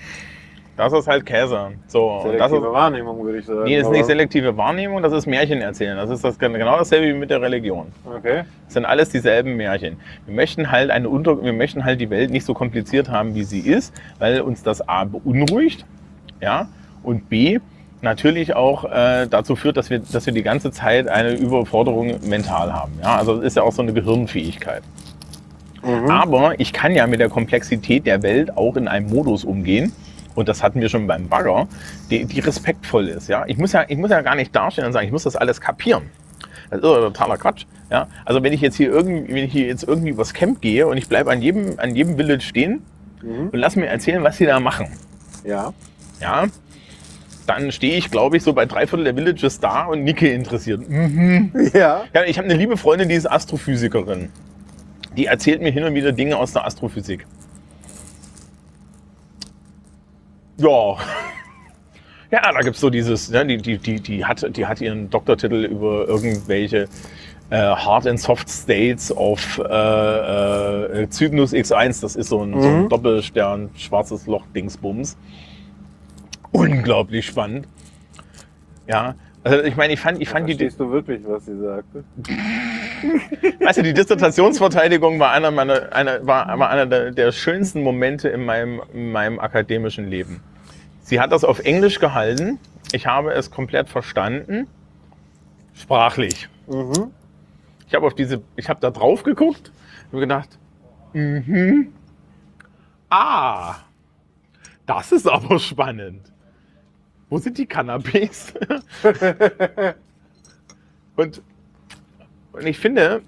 Das 0.81 0.93
ist 0.93 1.07
halt 1.07 1.25
Käse. 1.25 1.67
So, 1.87 2.07
und 2.07 2.39
das 2.39 2.49
Selektive 2.49 2.67
ist, 2.67 2.73
Wahrnehmung, 2.73 3.23
würde 3.23 3.37
ich 3.37 3.45
sagen. 3.45 3.63
nee, 3.65 3.77
das 3.77 3.85
ist 3.85 3.91
nicht 3.91 4.05
selektive 4.05 4.57
Wahrnehmung, 4.57 5.03
das 5.03 5.13
ist 5.13 5.27
Märchen 5.27 5.61
erzählen. 5.61 5.95
Das 5.95 6.09
ist 6.09 6.23
das, 6.23 6.39
genau 6.39 6.77
dasselbe 6.77 7.07
wie 7.07 7.13
mit 7.13 7.29
der 7.29 7.41
Religion. 7.41 7.87
Okay. 8.05 8.43
Das 8.65 8.73
sind 8.73 8.85
alles 8.85 9.09
dieselben 9.09 9.55
Märchen. 9.57 9.97
Wir 10.25 10.35
möchten 10.35 10.71
halt 10.71 10.89
eine 10.89 11.07
Unter 11.07 11.43
wir 11.43 11.53
möchten 11.53 11.85
halt 11.85 12.01
die 12.01 12.09
Welt 12.09 12.31
nicht 12.31 12.45
so 12.45 12.53
kompliziert 12.53 13.09
haben, 13.09 13.35
wie 13.35 13.43
sie 13.43 13.59
ist, 13.59 13.93
weil 14.17 14.41
uns 14.41 14.63
das 14.63 14.87
A 14.87 15.03
beunruhigt, 15.03 15.85
ja, 16.39 16.67
und 17.03 17.29
B 17.29 17.59
natürlich 18.01 18.55
auch 18.55 18.85
äh, 18.85 19.27
dazu 19.27 19.55
führt, 19.55 19.77
dass 19.77 19.89
wir, 19.89 19.99
dass 19.99 20.25
wir 20.25 20.33
die 20.33 20.41
ganze 20.43 20.71
Zeit 20.71 21.07
eine 21.07 21.33
Überforderung 21.33 22.19
mental 22.27 22.73
haben. 22.73 22.93
Ja, 23.01 23.17
also 23.17 23.35
das 23.35 23.45
ist 23.45 23.57
ja 23.57 23.63
auch 23.63 23.71
so 23.71 23.83
eine 23.83 23.93
Gehirnfähigkeit. 23.93 24.81
Mhm. 25.83 26.09
Aber 26.09 26.59
ich 26.59 26.73
kann 26.73 26.93
ja 26.93 27.07
mit 27.07 27.19
der 27.19 27.29
Komplexität 27.29 28.05
der 28.05 28.23
Welt 28.23 28.55
auch 28.57 28.75
in 28.75 28.87
einem 28.87 29.09
Modus 29.09 29.43
umgehen. 29.43 29.91
Und 30.35 30.47
das 30.49 30.63
hatten 30.63 30.79
wir 30.81 30.89
schon 30.89 31.07
beim 31.07 31.27
Bagger, 31.27 31.67
die, 32.09 32.25
die 32.25 32.39
respektvoll 32.39 33.07
ist. 33.09 33.27
Ja? 33.27 33.43
Ich, 33.47 33.57
muss 33.57 33.73
ja, 33.73 33.85
ich 33.87 33.97
muss 33.97 34.11
ja 34.11 34.21
gar 34.21 34.35
nicht 34.35 34.55
darstellen 34.55 34.87
und 34.87 34.93
sagen, 34.93 35.05
ich 35.05 35.11
muss 35.11 35.23
das 35.23 35.35
alles 35.35 35.59
kapieren. 35.61 36.03
Das 36.69 36.77
ist 36.79 36.83
totaler 36.83 37.37
Quatsch. 37.37 37.65
Ja? 37.89 38.07
Also 38.25 38.41
wenn 38.43 38.53
ich 38.53 38.61
jetzt 38.61 38.77
hier 38.77 38.89
irgendwie, 38.89 39.27
wenn 39.33 39.43
ich 39.45 39.51
hier 39.51 39.67
jetzt 39.67 39.83
irgendwie 39.83 40.09
übers 40.09 40.33
Camp 40.33 40.61
gehe 40.61 40.87
und 40.87 40.97
ich 40.97 41.07
bleibe 41.09 41.31
an 41.31 41.41
jedem, 41.41 41.73
an 41.77 41.95
jedem 41.95 42.15
Village 42.15 42.41
stehen 42.43 42.81
Mhm. 43.23 43.49
und 43.51 43.55
lass 43.59 43.75
mir 43.75 43.85
erzählen, 43.85 44.23
was 44.23 44.37
sie 44.37 44.47
da 44.47 44.59
machen. 44.59 44.87
Ja. 45.43 45.73
Ja? 46.19 46.45
Dann 47.47 47.71
stehe 47.71 47.95
ich, 47.97 48.09
glaube 48.11 48.37
ich, 48.37 48.43
so 48.43 48.53
bei 48.53 48.65
drei 48.65 48.87
Viertel 48.87 49.03
der 49.03 49.15
Villages 49.15 49.59
da 49.59 49.85
und 49.85 50.03
nicke 50.03 50.27
interessiert. 50.31 50.87
Mhm. 50.89 51.51
Ja. 51.73 52.03
Ja, 52.13 52.23
ich 52.25 52.37
habe 52.37 52.45
eine 52.47 52.57
liebe 52.57 52.77
Freundin, 52.77 53.09
die 53.09 53.15
ist 53.15 53.29
Astrophysikerin. 53.29 54.29
Die 55.17 55.25
erzählt 55.25 55.61
mir 55.61 55.71
hin 55.71 55.83
und 55.83 55.93
wieder 55.93 56.11
Dinge 56.13 56.37
aus 56.37 56.53
der 56.53 56.65
Astrophysik. 56.65 57.25
Ja. 60.61 60.98
Ja, 62.33 62.49
da 62.53 62.61
gibt 62.61 62.75
es 62.75 62.80
so 62.80 62.90
dieses, 62.90 63.30
ne, 63.30 63.45
die, 63.45 63.57
die, 63.57 63.77
die, 63.77 63.99
die, 63.99 64.23
hat, 64.23 64.56
die 64.56 64.65
hat 64.65 64.80
ihren 64.80 65.09
Doktortitel 65.09 65.65
über 65.65 66.07
irgendwelche 66.07 66.88
äh, 67.49 67.57
Hard 67.57 68.07
and 68.07 68.17
Soft 68.17 68.49
States 68.49 69.11
of 69.14 69.57
äh, 69.59 71.01
äh, 71.01 71.09
Cygnus 71.09 71.51
X1. 71.51 72.01
Das 72.01 72.15
ist 72.15 72.30
so 72.30 72.41
ein, 72.41 72.53
so 72.61 72.65
ein 72.69 72.83
Mhm. 72.83 72.88
Doppelstern, 72.90 73.69
schwarzes 73.75 74.27
Loch, 74.27 74.45
Dingsbums. 74.56 75.17
Unglaublich 76.53 77.25
spannend. 77.25 77.67
Ja, 78.88 79.15
also 79.43 79.64
ich 79.64 79.75
meine, 79.75 79.91
ich 79.91 79.99
fand, 79.99 80.22
ich 80.22 80.30
fand 80.30 80.48
die, 80.48 80.53
Verstehst 80.53 80.80
du 80.80 80.90
wirklich, 80.90 81.22
was 81.27 81.45
sie 81.45 81.57
sagte? 81.59 82.06
Weißt 83.65 83.80
du, 83.80 83.83
die 83.83 83.93
Dissertationsverteidigung 83.93 85.19
war 85.19 85.31
einer, 85.31 85.51
meiner, 85.51 85.91
einer, 85.93 86.25
war, 86.25 86.57
war 86.57 86.69
einer 86.69 86.85
der, 86.85 87.11
der 87.11 87.33
schönsten 87.33 87.81
Momente 87.83 88.30
in 88.30 88.45
meinem, 88.45 88.81
in 88.93 89.11
meinem 89.11 89.38
akademischen 89.38 90.07
Leben. 90.09 90.41
Sie 91.01 91.19
hat 91.19 91.31
das 91.31 91.43
auf 91.43 91.59
Englisch 91.59 91.99
gehalten. 91.99 92.59
Ich 92.93 93.07
habe 93.07 93.33
es 93.33 93.51
komplett 93.51 93.89
verstanden. 93.89 94.67
Sprachlich. 95.73 96.47
Mhm. 96.67 97.11
Ich 97.88 97.95
habe 97.95 98.05
auf 98.05 98.13
diese, 98.15 98.41
ich 98.55 98.69
habe 98.69 98.80
da 98.80 98.91
drauf 98.91 99.23
geguckt 99.23 99.71
und 100.11 100.19
gedacht, 100.19 100.57
mhm. 101.13 101.93
Ah, 103.09 103.75
das 104.85 105.11
ist 105.11 105.27
aber 105.27 105.59
spannend. 105.59 106.31
Wo 107.30 107.38
sind 107.38 107.57
die 107.57 107.65
Canapés? 107.65 108.53
und, 111.15 111.41
und 112.53 112.65
ich 112.65 112.77
finde, 112.77 113.21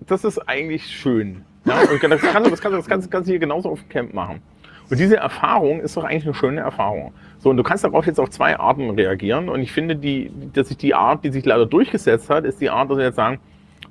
das 0.00 0.24
ist 0.24 0.38
eigentlich 0.48 0.86
schön. 0.86 1.44
Ja, 1.64 1.80
und 1.80 2.02
das 2.10 2.20
kannst, 2.20 2.46
du- 2.46 2.50
das, 2.50 2.60
kannst, 2.60 2.74
du- 2.74 2.76
das 2.78 2.86
kannst, 2.86 3.10
kannst 3.10 3.28
du 3.28 3.32
hier 3.32 3.38
genauso 3.40 3.70
auf 3.70 3.80
dem 3.80 3.88
Camp 3.88 4.14
machen. 4.14 4.40
Und 4.88 5.00
diese 5.00 5.16
Erfahrung 5.16 5.80
ist 5.80 5.96
doch 5.96 6.04
eigentlich 6.04 6.24
eine 6.24 6.34
schöne 6.34 6.60
Erfahrung. 6.60 7.12
So, 7.38 7.50
und 7.50 7.56
du 7.56 7.62
kannst 7.62 7.84
darauf 7.84 8.06
jetzt 8.06 8.20
auf 8.20 8.30
zwei 8.30 8.58
Arten 8.58 8.90
reagieren. 8.90 9.48
Und 9.48 9.60
ich 9.60 9.72
finde, 9.72 9.96
die, 9.96 10.30
dass 10.52 10.68
sich 10.68 10.76
die 10.76 10.94
Art, 10.94 11.24
die 11.24 11.30
sich 11.30 11.44
leider 11.44 11.66
durchgesetzt 11.66 12.30
hat, 12.30 12.44
ist 12.44 12.60
die 12.60 12.70
Art, 12.70 12.90
dass 12.90 12.98
wir 12.98 13.04
jetzt 13.04 13.16
sagen, 13.16 13.40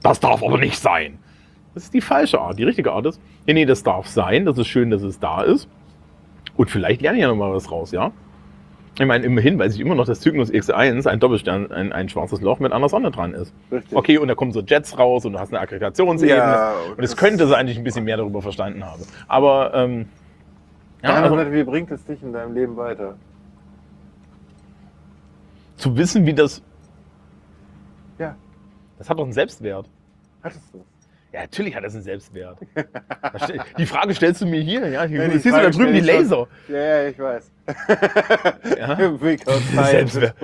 das 0.01 0.19
darf 0.19 0.43
aber 0.43 0.57
nicht 0.57 0.77
sein. 0.77 1.19
Das 1.73 1.83
ist 1.83 1.93
die 1.93 2.01
falsche 2.01 2.39
Art. 2.39 2.57
Die 2.57 2.63
richtige 2.63 2.93
Art 2.93 3.05
ist, 3.05 3.21
nee, 3.45 3.53
nee, 3.53 3.65
das 3.65 3.83
darf 3.83 4.07
sein. 4.07 4.45
Das 4.45 4.57
ist 4.57 4.67
schön, 4.67 4.89
dass 4.89 5.01
es 5.01 5.19
da 5.19 5.41
ist. 5.41 5.67
Und 6.55 6.71
vielleicht 6.71 7.01
lerne 7.01 7.17
ich 7.17 7.21
ja 7.23 7.27
noch 7.27 7.35
mal 7.35 7.51
was 7.51 7.69
raus, 7.69 7.91
ja? 7.91 8.11
Ich 8.97 9.05
meine, 9.05 9.25
immerhin 9.25 9.59
weiß 9.59 9.75
ich 9.75 9.81
immer 9.81 9.93
noch, 9.93 10.05
dass 10.05 10.21
Cygnus 10.21 10.49
X1 10.49 11.05
ein 11.05 11.19
Doppelstern, 11.19 11.69
ein, 11.69 11.91
ein 11.91 12.07
schwarzes 12.07 12.39
Loch 12.39 12.59
mit 12.59 12.71
einer 12.71 12.87
Sonne 12.87 13.11
dran 13.11 13.33
ist. 13.33 13.53
Richtig. 13.69 13.93
Okay, 13.93 14.17
und 14.17 14.29
da 14.29 14.35
kommen 14.35 14.53
so 14.53 14.61
Jets 14.61 14.97
raus 14.97 15.25
und 15.25 15.33
du 15.33 15.39
hast 15.39 15.51
eine 15.51 15.59
Aggregationsebene. 15.59 16.37
Ja, 16.37 16.73
und 16.95 17.03
es 17.03 17.17
könnte 17.17 17.45
sein, 17.47 17.65
dass 17.65 17.73
ich 17.73 17.77
ein 17.77 17.83
bisschen 17.83 18.05
mehr 18.05 18.15
darüber 18.15 18.41
verstanden 18.41 18.85
habe. 18.85 19.01
Aber 19.27 19.73
ähm, 19.73 20.07
ja, 21.03 21.09
Ja, 21.09 21.23
also, 21.23 21.51
wie 21.51 21.63
bringt 21.63 21.91
es 21.91 22.03
dich 22.05 22.21
in 22.23 22.33
deinem 22.33 22.53
Leben 22.53 22.75
weiter? 22.77 23.15
zu 25.77 25.95
wissen, 25.97 26.25
wie 26.25 26.33
das. 26.33 26.61
Ja. 28.17 28.35
Das 28.97 29.09
hat 29.09 29.19
doch 29.19 29.23
einen 29.23 29.33
Selbstwert. 29.33 29.87
Hattest 30.41 30.73
du? 30.73 30.83
Ja, 31.33 31.41
natürlich 31.41 31.75
hat 31.75 31.83
das 31.83 31.93
einen 31.95 32.03
Selbstwert. 32.03 32.57
Die 33.77 33.85
Frage 33.85 34.13
stellst 34.13 34.39
du 34.41 34.45
mir 34.45 34.61
hier, 34.61 34.87
ja? 34.87 35.03
Hier 35.03 35.23
Ja, 35.23 35.29
siehst 35.31 35.45
du 35.45 35.51
da 35.51 35.69
drüben 35.69 35.91
die 35.93 35.99
Laser. 35.99 36.47
Ja, 36.69 36.77
ja, 36.77 37.07
ich 37.09 37.19
weiß. 37.19 37.51
Ja? 38.79 38.95
Selbstwert. 39.83 40.35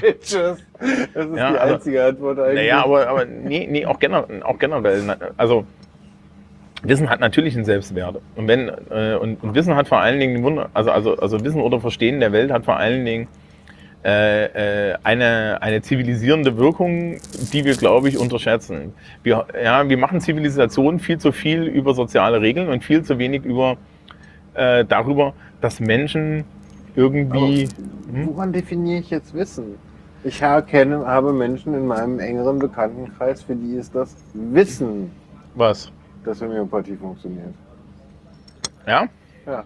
bitches. 0.00 0.58
Das 0.78 1.26
ist 1.26 1.36
Ja, 1.36 1.50
die 1.50 1.58
also- 1.58 1.74
einzige 1.74 2.04
Antwort 2.04 2.38
eigentlich. 2.38 2.54
Naja, 2.54 2.84
aber, 2.84 3.08
aber 3.08 3.24
nee, 3.24 3.66
nee 3.68 3.84
auch, 3.84 3.98
generell, 3.98 4.40
auch 4.44 4.58
generell. 4.60 5.16
Also, 5.36 5.66
Wissen 6.82 7.10
hat 7.10 7.20
natürlich 7.20 7.54
einen 7.56 7.64
Selbstwert. 7.64 8.20
Und, 8.36 8.48
wenn, 8.48 8.68
äh, 8.90 9.14
und, 9.20 9.42
und 9.42 9.54
Wissen 9.54 9.74
hat 9.74 9.88
vor 9.88 9.98
allen 10.00 10.18
Dingen, 10.18 10.42
Wunder- 10.42 10.70
also, 10.74 10.90
also, 10.90 11.16
also 11.16 11.44
Wissen 11.44 11.60
oder 11.60 11.80
Verstehen 11.80 12.20
der 12.20 12.32
Welt 12.32 12.50
hat 12.50 12.64
vor 12.64 12.76
allen 12.76 13.04
Dingen 13.04 13.28
äh, 14.02 14.92
äh, 14.92 14.96
eine, 15.04 15.58
eine 15.60 15.82
zivilisierende 15.82 16.56
Wirkung, 16.56 17.18
die 17.52 17.64
wir, 17.66 17.74
glaube 17.76 18.08
ich, 18.08 18.16
unterschätzen. 18.18 18.94
Wir, 19.22 19.46
ja, 19.62 19.86
wir 19.86 19.98
machen 19.98 20.20
Zivilisation 20.22 20.98
viel 21.00 21.18
zu 21.18 21.32
viel 21.32 21.64
über 21.64 21.92
soziale 21.92 22.40
Regeln 22.40 22.68
und 22.68 22.82
viel 22.82 23.02
zu 23.02 23.18
wenig 23.18 23.44
über 23.44 23.76
äh, 24.54 24.86
darüber, 24.86 25.34
dass 25.60 25.80
Menschen 25.80 26.44
irgendwie. 26.96 27.68
Hm? 28.10 28.26
Woran 28.28 28.52
definiere 28.54 29.00
ich 29.00 29.10
jetzt 29.10 29.34
Wissen? 29.34 29.74
Ich 30.24 30.42
ha- 30.42 30.62
kenne, 30.62 31.06
habe 31.06 31.32
Menschen 31.34 31.74
in 31.74 31.86
meinem 31.86 32.18
engeren 32.20 32.58
Bekanntenkreis, 32.58 33.42
für 33.42 33.54
die 33.54 33.74
ist 33.76 33.94
das 33.94 34.16
Wissen, 34.32 35.10
Was? 35.54 35.92
Dass 36.24 36.40
Homöopathie 36.40 36.96
funktioniert. 36.96 37.54
Ja? 38.86 39.06
Ja. 39.46 39.64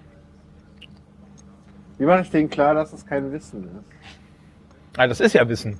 Wie 1.99 2.05
mache 2.05 2.23
ich 2.23 2.31
denen 2.31 2.51
klar, 2.51 2.75
dass 2.75 2.93
es 2.93 3.07
kein 3.07 3.31
Wissen 3.33 3.65
ist? 3.65 4.99
Ah, 4.99 5.07
das 5.07 5.21
ist 5.21 5.33
ja 5.33 5.49
Wissen. 5.49 5.79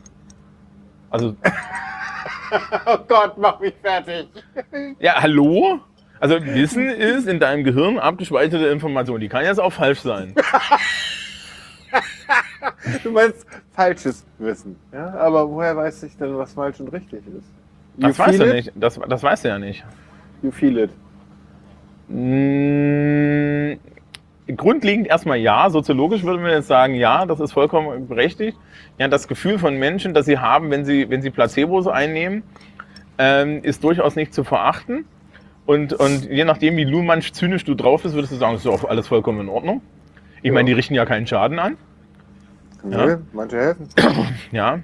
Also, 1.11 1.37
Oh 2.87 2.99
Gott, 3.09 3.37
mach 3.39 3.59
mich 3.61 3.75
fertig. 3.83 4.29
ja, 4.99 5.21
hallo? 5.21 5.81
Also, 6.21 6.37
Wissen 6.45 6.89
ist 6.89 7.27
in 7.27 7.41
deinem 7.41 7.65
Gehirn 7.65 7.99
abgespeicherte 7.99 8.67
Information. 8.69 9.21
Die 9.21 9.29
kann 9.29 9.45
jetzt 9.45 9.61
auch 9.61 9.73
falsch 9.73 10.01
sein. 10.01 10.35
Du 13.03 13.11
meinst 13.11 13.47
falsches 13.73 14.25
Wissen. 14.39 14.77
Ja? 14.93 15.15
Aber 15.15 15.49
woher 15.49 15.77
weiß 15.77 16.03
ich 16.05 16.17
denn, 16.17 16.37
was 16.37 16.53
falsch 16.55 16.81
und 16.81 16.89
richtig 16.93 17.21
ist? 17.27 17.47
Das 17.97 18.19
weißt 18.19 18.41
du 18.41 18.53
nicht. 18.53 18.73
Das, 18.75 18.99
das 19.09 19.23
weißt 19.23 19.45
du 19.45 19.49
ja 19.49 19.59
nicht. 19.59 19.85
You 20.45 20.51
feel 20.53 20.77
it. 20.77 20.91
Mm, 22.09 23.79
Grundlegend 24.57 25.07
erstmal 25.07 25.39
ja. 25.39 25.71
Soziologisch 25.71 26.23
würde 26.23 26.43
man 26.43 26.51
jetzt 26.51 26.69
sagen, 26.69 26.95
ja, 26.95 27.25
das 27.25 27.41
ist 27.41 27.53
vollkommen 27.53 28.07
berechtigt. 28.07 28.59
Ja, 28.99 29.09
das 29.09 29.27
Gefühl 29.27 29.59
von 29.59 29.79
Menschen, 29.79 30.13
das 30.13 30.27
sie 30.27 30.39
haben, 30.39 30.71
wenn 30.71 30.85
sie, 30.85 31.09
wenn 31.09 31.23
sie 31.23 31.31
Placebos 31.31 31.87
einnehmen, 31.87 32.43
ähm, 33.17 33.63
ist 33.63 33.83
durchaus 33.83 34.17
nicht 34.17 34.35
zu 34.35 34.45
verachten. 34.45 35.07
Und, 35.65 35.95
und 35.95 36.27
je 36.31 36.45
nachdem, 36.45 36.77
wie 36.77 36.85
lumansch 36.85 37.33
zynisch 37.33 37.65
du 37.65 37.75
drauf 37.75 38.03
bist, 38.03 38.15
würdest 38.15 38.35
du 38.35 38.37
sagen, 38.37 38.53
das 38.53 38.67
ist 38.67 38.71
doch 38.71 38.85
alles 38.87 39.09
vollkommen 39.09 39.41
in 39.41 39.49
Ordnung. 39.49 39.81
Ich 40.43 40.53
meine, 40.53 40.67
die 40.67 40.75
richten 40.75 40.93
ja 40.95 41.07
keinen 41.07 41.27
Schaden 41.27 41.59
an. 41.59 41.79
Nee, 42.83 42.97
Ja. 42.97 43.19
manche 43.33 43.57
helfen. 43.57 43.89
Ja. 44.53 44.81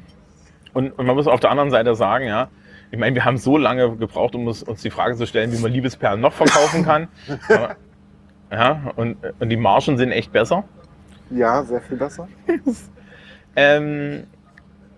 Und, 0.73 0.99
und 0.99 1.05
man 1.05 1.17
muss 1.17 1.27
auf 1.27 1.41
der 1.41 1.51
anderen 1.51 1.71
Seite 1.71 1.95
sagen, 1.97 2.25
ja, 2.27 2.49
ich 2.91 2.99
meine, 2.99 3.15
wir 3.15 3.25
haben 3.25 3.37
so 3.37 3.57
lange 3.57 3.97
gebraucht, 3.97 4.35
um 4.35 4.47
uns, 4.47 4.63
uns 4.63 4.83
die 4.83 4.91
Frage 4.91 5.17
zu 5.17 5.27
stellen, 5.27 5.53
wie 5.53 5.59
man 5.61 5.73
Liebesperlen 5.73 6.21
noch 6.21 6.33
verkaufen 6.33 6.85
kann. 6.85 7.09
Aber, 7.49 7.77
ja, 8.51 8.93
und, 8.97 9.17
und 9.39 9.49
die 9.49 9.57
Margen 9.57 9.97
sind 9.97 10.11
echt 10.13 10.33
besser. 10.33 10.65
Ja, 11.31 11.63
sehr 11.63 11.81
viel 11.81 11.97
besser. 11.97 12.29
Ähm, 13.57 14.29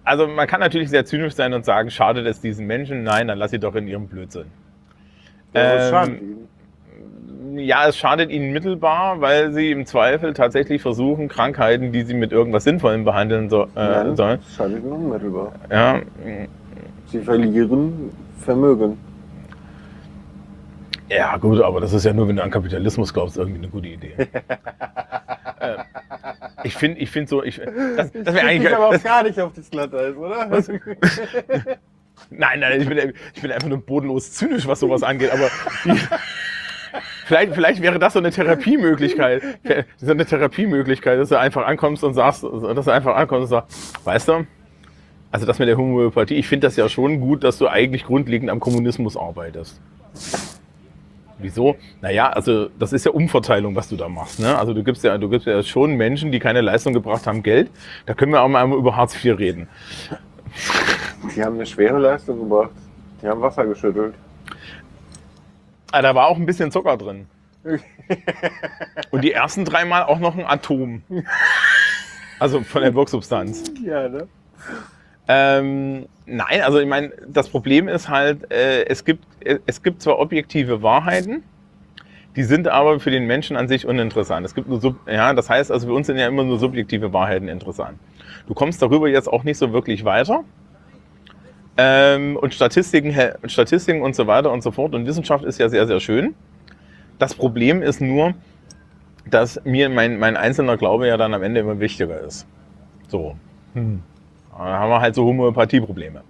also 0.04 0.26
man 0.26 0.46
kann 0.46 0.60
natürlich 0.60 0.90
sehr 0.90 1.06
zynisch 1.06 1.32
sein 1.34 1.54
und 1.54 1.64
sagen, 1.64 1.90
schadet 1.90 2.26
es 2.26 2.42
diesen 2.42 2.66
Menschen? 2.66 3.02
Nein, 3.02 3.28
dann 3.28 3.38
lass 3.38 3.50
sie 3.50 3.58
doch 3.58 3.74
in 3.74 3.88
ihrem 3.88 4.08
Blödsinn. 4.08 4.44
Ja, 5.54 5.60
Ähm, 5.74 5.90
schadet 5.90 6.20
ihnen. 6.20 6.48
Ja, 7.58 7.88
es 7.88 7.96
schadet 7.96 8.30
ihnen 8.30 8.52
mittelbar, 8.52 9.22
weil 9.22 9.52
sie 9.52 9.70
im 9.70 9.86
Zweifel 9.86 10.34
tatsächlich 10.34 10.82
versuchen, 10.82 11.28
Krankheiten, 11.28 11.92
die 11.92 12.02
sie 12.02 12.14
mit 12.14 12.30
irgendwas 12.30 12.64
Sinnvollem 12.64 13.04
behandeln 13.04 13.48
so, 13.48 13.62
äh, 13.64 13.68
Nein, 13.74 14.16
sollen, 14.16 14.40
schadet 14.54 14.82
ihnen 14.82 14.92
unmittelbar. 14.92 15.52
ja, 15.70 16.00
Sie 17.12 17.20
verlieren 17.20 18.10
Vermögen. 18.38 18.96
Ja, 21.10 21.36
gut, 21.36 21.60
aber 21.60 21.82
das 21.82 21.92
ist 21.92 22.04
ja 22.06 22.14
nur, 22.14 22.26
wenn 22.26 22.36
du 22.36 22.42
an 22.42 22.50
Kapitalismus 22.50 23.12
glaubst, 23.12 23.36
irgendwie 23.36 23.58
eine 23.58 23.68
gute 23.68 23.88
Idee. 23.88 24.14
äh, 25.60 25.76
ich 26.64 26.74
finde 26.74 27.00
ich 27.00 27.10
find 27.10 27.28
so, 27.28 27.44
ich, 27.44 27.60
das, 27.96 28.12
das 28.12 28.34
wäre 28.34 28.46
eigentlich. 28.46 28.74
aber 28.74 28.86
auch 28.86 28.92
Das, 28.92 29.02
gar 29.02 29.22
nicht 29.22 29.38
auf 29.38 29.52
das 29.52 29.68
Glatteis, 29.70 30.16
oder? 30.16 30.48
nein, 32.30 32.60
nein, 32.60 32.80
ich 32.80 32.88
bin, 32.88 33.12
ich 33.34 33.42
bin 33.42 33.52
einfach 33.52 33.68
nur 33.68 33.84
bodenlos 33.84 34.32
zynisch, 34.32 34.66
was 34.66 34.80
sowas 34.80 35.02
angeht, 35.02 35.32
aber 35.32 35.50
die, 35.84 36.00
vielleicht, 37.26 37.52
vielleicht 37.52 37.82
wäre 37.82 37.98
das 37.98 38.14
so 38.14 38.20
eine 38.20 38.30
Therapiemöglichkeit. 38.30 39.42
So 39.98 40.12
eine 40.12 40.24
Therapiemöglichkeit, 40.24 41.18
dass 41.18 41.28
du 41.28 41.38
einfach 41.38 41.66
ankommst 41.66 42.04
und 42.04 42.14
sagst, 42.14 42.42
dass 42.42 42.84
du 42.86 42.90
einfach 42.90 43.16
ankommst 43.16 43.52
und 43.52 43.58
sagst, 43.58 44.06
weißt 44.06 44.28
du, 44.28 44.46
also 45.32 45.46
das 45.46 45.58
mit 45.58 45.66
der 45.66 45.78
Homöopathie, 45.78 46.34
ich 46.34 46.46
finde 46.46 46.66
das 46.66 46.76
ja 46.76 46.88
schon 46.88 47.18
gut, 47.20 47.42
dass 47.42 47.58
du 47.58 47.66
eigentlich 47.66 48.04
grundlegend 48.04 48.50
am 48.50 48.60
Kommunismus 48.60 49.16
arbeitest. 49.16 49.80
Wieso? 51.38 51.74
Naja, 52.02 52.28
also 52.28 52.68
das 52.78 52.92
ist 52.92 53.04
ja 53.06 53.10
Umverteilung, 53.10 53.74
was 53.74 53.88
du 53.88 53.96
da 53.96 54.08
machst. 54.08 54.38
Ne? 54.38 54.56
Also 54.56 54.74
du 54.74 54.84
gibst 54.84 55.02
ja, 55.02 55.18
du 55.18 55.28
gibst 55.28 55.46
ja 55.46 55.62
schon 55.62 55.96
Menschen, 55.96 56.30
die 56.30 56.38
keine 56.38 56.60
Leistung 56.60 56.92
gebracht 56.92 57.26
haben, 57.26 57.42
Geld. 57.42 57.70
Da 58.06 58.14
können 58.14 58.32
wir 58.32 58.42
auch 58.42 58.48
mal 58.48 58.70
über 58.72 58.94
Hartz 58.94 59.16
IV 59.16 59.38
reden. 59.38 59.68
Die 61.34 61.42
haben 61.42 61.54
eine 61.54 61.66
schwere 61.66 61.98
Leistung 61.98 62.38
gebracht. 62.38 62.70
Die 63.22 63.26
haben 63.26 63.40
Wasser 63.40 63.66
geschüttelt. 63.66 64.14
Ah, 65.90 66.02
da 66.02 66.14
war 66.14 66.26
auch 66.26 66.36
ein 66.36 66.46
bisschen 66.46 66.70
Zucker 66.70 66.96
drin. 66.96 67.26
Und 69.10 69.22
die 69.22 69.32
ersten 69.32 69.64
dreimal 69.64 70.04
auch 70.04 70.18
noch 70.18 70.36
ein 70.36 70.44
Atom. 70.44 71.02
Also 72.38 72.60
von 72.60 72.82
der 72.82 72.94
Wirksubstanz. 72.94 73.64
Ja, 73.82 74.08
ne? 74.08 74.28
Ähm, 75.34 76.06
nein, 76.26 76.60
also 76.62 76.78
ich 76.78 76.86
meine, 76.86 77.10
das 77.26 77.48
Problem 77.48 77.88
ist 77.88 78.10
halt, 78.10 78.52
äh, 78.52 78.84
es, 78.84 79.02
gibt, 79.02 79.24
äh, 79.42 79.60
es 79.64 79.82
gibt 79.82 80.02
zwar 80.02 80.18
objektive 80.18 80.82
Wahrheiten, 80.82 81.42
die 82.36 82.42
sind 82.42 82.68
aber 82.68 83.00
für 83.00 83.10
den 83.10 83.26
Menschen 83.26 83.56
an 83.56 83.66
sich 83.66 83.86
uninteressant. 83.86 84.44
Es 84.44 84.54
gibt 84.54 84.68
nur 84.68 84.80
sub, 84.80 84.96
ja, 85.06 85.32
das 85.32 85.48
heißt, 85.48 85.72
also 85.72 85.86
für 85.86 85.94
uns 85.94 86.06
sind 86.06 86.18
ja 86.18 86.26
immer 86.26 86.44
nur 86.44 86.58
subjektive 86.58 87.14
Wahrheiten 87.14 87.48
interessant. 87.48 87.98
Du 88.46 88.52
kommst 88.52 88.82
darüber 88.82 89.08
jetzt 89.08 89.26
auch 89.26 89.42
nicht 89.42 89.56
so 89.56 89.72
wirklich 89.72 90.04
weiter. 90.04 90.44
Ähm, 91.78 92.36
und 92.36 92.52
Statistiken, 92.52 93.16
Statistiken 93.46 94.02
und 94.02 94.14
so 94.14 94.26
weiter 94.26 94.52
und 94.52 94.62
so 94.62 94.70
fort. 94.70 94.94
Und 94.94 95.06
Wissenschaft 95.06 95.44
ist 95.44 95.58
ja 95.58 95.70
sehr, 95.70 95.86
sehr 95.86 96.00
schön. 96.00 96.34
Das 97.18 97.34
Problem 97.34 97.80
ist 97.80 98.02
nur, 98.02 98.34
dass 99.30 99.64
mir 99.64 99.88
mein, 99.88 100.18
mein 100.18 100.36
einzelner 100.36 100.76
Glaube 100.76 101.06
ja 101.06 101.16
dann 101.16 101.32
am 101.32 101.42
Ende 101.42 101.60
immer 101.60 101.80
wichtiger 101.80 102.20
ist. 102.20 102.46
So. 103.08 103.36
Hm. 103.72 104.02
Da 104.52 104.58
haben 104.58 104.90
wir 104.90 105.00
halt 105.00 105.14
so 105.14 105.24
Homöopathie-Probleme. 105.24 106.22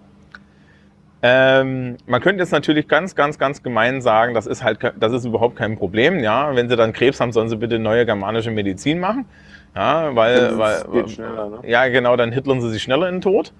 Ähm, 1.24 1.98
man 2.06 2.20
könnte 2.20 2.42
jetzt 2.42 2.50
natürlich 2.50 2.88
ganz, 2.88 3.14
ganz, 3.14 3.38
ganz 3.38 3.62
gemein 3.62 4.02
sagen, 4.02 4.34
das 4.34 4.46
ist 4.46 4.64
halt, 4.64 4.80
das 4.98 5.12
ist 5.12 5.24
überhaupt 5.24 5.54
kein 5.54 5.76
Problem. 5.76 6.18
Ja, 6.18 6.54
wenn 6.56 6.68
sie 6.68 6.74
dann 6.74 6.92
Krebs 6.92 7.20
haben, 7.20 7.30
sollen 7.30 7.48
sie 7.48 7.56
bitte 7.56 7.78
neue 7.78 8.04
germanische 8.04 8.50
Medizin 8.50 8.98
machen. 8.98 9.26
Ja, 9.74 10.14
weil, 10.16 10.58
weil, 10.58 10.84
geht 10.92 11.10
schneller, 11.12 11.48
ne? 11.48 11.58
ja, 11.64 11.86
genau, 11.88 12.16
dann 12.16 12.32
hitlern 12.32 12.60
sie 12.60 12.70
sich 12.70 12.82
schneller 12.82 13.08
in 13.08 13.16
den 13.16 13.20
Tod. 13.20 13.52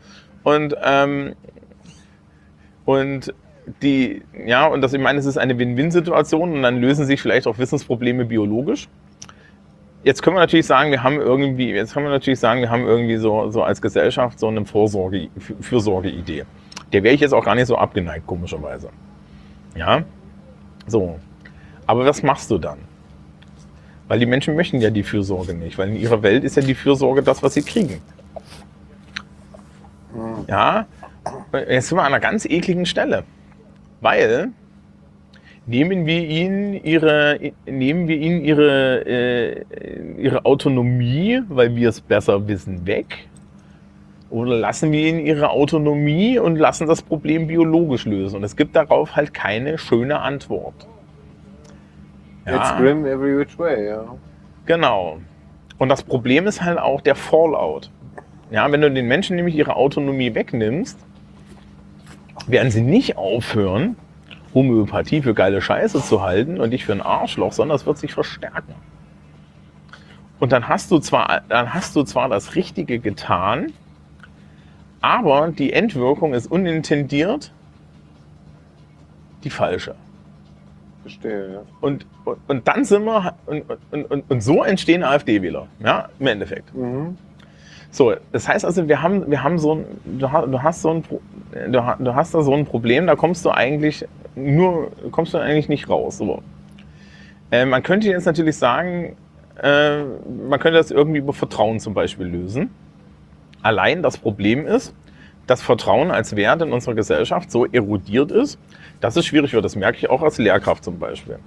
Und, 0.43 0.75
ähm, 0.85 1.35
und 2.85 3.33
die, 3.81 4.23
ja, 4.45 4.67
und 4.67 4.81
das, 4.81 4.93
ich 4.93 5.01
meine, 5.01 5.21
es 5.21 5.27
ist 5.27 5.39
eine 5.39 5.57
Win-Win-Situation 5.57 6.53
und 6.53 6.63
dann 6.63 6.81
lösen 6.81 7.07
sich 7.07 7.23
vielleicht 7.23 7.47
auch 7.47 7.59
Wissensprobleme 7.59 8.25
biologisch. 8.25 8.89
Jetzt 10.05 10.23
können 10.23 10.37
wir 10.37 10.41
natürlich 10.41 10.67
sagen, 10.67 10.91
wir 10.91 11.03
haben 11.03 11.17
irgendwie, 11.21 11.71
jetzt 11.71 11.95
können 11.95 12.07
wir 12.07 12.11
natürlich 12.11 12.41
sagen, 12.41 12.61
wir 12.61 12.71
haben 12.71 12.85
irgendwie 12.87 13.17
so, 13.17 13.51
so 13.51 13.63
als 13.63 13.81
Gesellschaft 13.81 14.39
so 14.41 14.49
eine 14.49 14.65
Vorsorge, 14.65 15.29
Für- 15.39 15.55
Fürsorgeidee. 15.61 16.45
Der 16.93 17.03
wäre 17.03 17.15
ich 17.15 17.21
jetzt 17.21 17.33
auch 17.33 17.45
gar 17.45 17.55
nicht 17.55 17.69
so 17.69 17.77
abgeneigt, 17.77 18.27
komischerweise. 18.27 18.91
Ja? 19.77 20.03
So. 20.89 21.19
Aber 21.87 22.05
was 22.05 22.23
machst 22.23 22.51
du 22.51 22.59
dann? 22.59 22.79
Weil 24.09 24.19
die 24.19 24.27
Menschen 24.27 24.57
möchten 24.57 24.81
ja 24.81 24.91
die 24.91 25.05
Fürsorge 25.05 25.55
nicht, 25.55 25.79
weil 25.79 25.89
in 25.91 25.97
ihrer 25.97 26.23
Welt 26.23 26.43
ist 26.45 26.57
ja 26.57 26.63
die 26.63 26.75
Fürsorge 26.75 27.23
das, 27.23 27.43
was 27.43 27.55
sie 27.55 27.63
kriegen. 27.63 28.03
Ja? 30.49 30.87
Jetzt 31.69 31.89
sind 31.89 31.97
wir 31.99 32.03
an 32.03 32.09
einer 32.09 32.21
ganz 32.21 32.45
ekligen 32.45 32.87
Stelle. 32.87 33.23
Weil 34.01 34.51
nehmen 35.67 36.07
wir 36.07 36.21
ihnen 36.21 36.75
ihre, 36.85 37.39
nehmen 37.67 38.09
wir 38.09 38.17
ihnen 38.17 38.43
ihre, 38.43 39.07
äh, 39.07 39.65
ihre 40.19 40.45
Autonomie, 40.45 41.41
weil 41.49 41.75
wir 41.77 41.89
es 41.89 42.01
besser 42.01 42.47
wissen, 42.49 42.87
weg? 42.87 43.29
Oder 44.31 44.57
lassen 44.57 44.93
wir 44.93 45.01
ihnen 45.07 45.21
ihre 45.21 45.51
Autonomie 45.51 46.39
und 46.39 46.57
lassen 46.57 46.87
das 46.87 47.03
Problem 47.03 47.47
biologisch 47.47 48.07
lösen? 48.07 48.37
Und 48.37 48.45
es 48.45 48.57
gibt 48.57 48.75
darauf 48.75 49.15
halt 49.15 49.35
keine 49.35 49.77
schöne 49.77 50.21
Antwort. 50.21 50.87
It's 52.47 52.77
grim 52.77 53.05
every 53.05 53.39
which 53.39 53.59
way, 53.59 53.89
ja. 53.89 54.05
Genau. 54.67 55.19
Und 55.79 55.89
das 55.89 56.03
Problem 56.03 56.47
ist 56.47 56.63
halt 56.63 56.79
auch 56.79 57.01
der 57.01 57.15
Fallout. 57.15 57.91
Ja, 58.51 58.71
wenn 58.73 58.81
du 58.81 58.91
den 58.91 59.07
Menschen 59.07 59.37
nämlich 59.37 59.55
ihre 59.55 59.77
Autonomie 59.77 60.35
wegnimmst, 60.35 60.99
werden 62.47 62.71
sie 62.71 62.83
nicht 62.83 63.17
aufhören, 63.17 63.97
Homöopathie 64.55 65.23
für 65.23 65.35
geile 65.35 65.61
Scheiße 65.61 66.03
zu 66.03 66.23
halten 66.23 66.61
und 66.61 66.71
dich 66.71 66.85
für 66.85 66.93
ein 66.93 67.01
Arschloch, 67.03 67.53
sondern 67.53 67.77
es 67.77 67.87
wird 67.87 67.99
sich 67.99 68.13
verstärken. 68.13 68.75
Und 70.41 70.53
dann 70.53 70.69
hast 70.69 70.91
du 70.91 70.99
zwar, 70.99 71.43
dann 71.49 71.73
hast 71.73 71.95
du 71.95 72.03
zwar 72.03 72.29
das 72.29 72.55
Richtige 72.55 72.99
getan, 72.99 73.73
aber 75.01 75.49
die 75.49 75.73
Endwirkung 75.73 76.35
ist 76.35 76.51
unintendiert 76.51 77.53
die 79.45 79.51
falsche. 79.51 79.95
Verstehe, 81.03 81.53
ja. 81.55 81.63
Und, 81.81 82.07
und, 82.25 82.39
und 82.47 82.69
dann 82.69 82.85
sind 82.85 83.05
wir, 83.05 83.35
und, 83.47 83.65
und, 83.91 84.11
und, 84.11 84.31
und 84.31 84.41
so 84.41 84.63
entstehen 84.63 85.03
AfD-Wähler, 85.03 85.67
ja, 85.81 86.09
im 86.19 86.27
Endeffekt. 86.29 86.73
Mhm. 86.75 87.19
So, 87.93 88.15
das 88.33 88.49
heißt 88.49 88.65
also, 88.65 88.89
wir 88.89 89.03
haben, 89.03 89.31
wir 89.31 89.43
haben 89.43 89.59
so 89.59 89.75
ein, 89.75 89.85
du 90.19 90.33
hast, 90.33 90.47
du 90.47 90.63
hast 90.63 90.81
so 90.81 90.91
ein, 90.91 91.05
du 91.69 92.15
hast 92.15 92.35
da 92.35 92.43
so 92.43 92.55
ein 92.55 92.65
Problem, 92.65 93.07
da 93.07 93.17
kommst 93.17 93.45
du 93.45 93.51
eigentlich 93.51 94.07
nur, 94.35 94.91
kommst 95.11 95.35
du 95.35 95.39
eigentlich 95.39 95.69
nicht 95.69 95.91
raus. 95.91 96.17
So. 96.17 96.43
Äh, 97.51 97.67
man 97.67 97.83
könnte 97.83 98.09
jetzt 98.09 98.25
natürlich 98.25 98.57
sagen, 98.57 99.15
äh, 99.63 100.05
man 100.05 100.59
könnte 100.59 100.79
das 100.79 100.91
irgendwie 100.91 101.19
über 101.19 101.35
Vertrauen 101.35 101.81
zum 101.81 101.93
Beispiel 101.93 102.27
lösen. 102.27 102.71
Allein 103.61 104.03
das 104.03 104.17
Problem 104.17 104.67
ist, 104.67 104.95
dass 105.47 105.61
Vertrauen 105.61 106.11
als 106.11 106.35
Wert 106.35 106.63
in 106.63 106.73
unserer 106.73 106.95
Gesellschaft 106.95 107.51
so 107.51 107.67
erodiert 107.67 108.33
ist, 108.33 108.59
dass 109.03 109.17
es 109.17 109.27
schwierig 109.27 109.53
wird. 109.53 109.67
Das 109.67 109.77
merke 109.77 109.99
ich 109.99 110.09
auch 110.09 110.23
als 110.23 110.39
Lehrkraft 110.39 110.83
zum 110.83 110.99
Beispiel. 110.99 111.39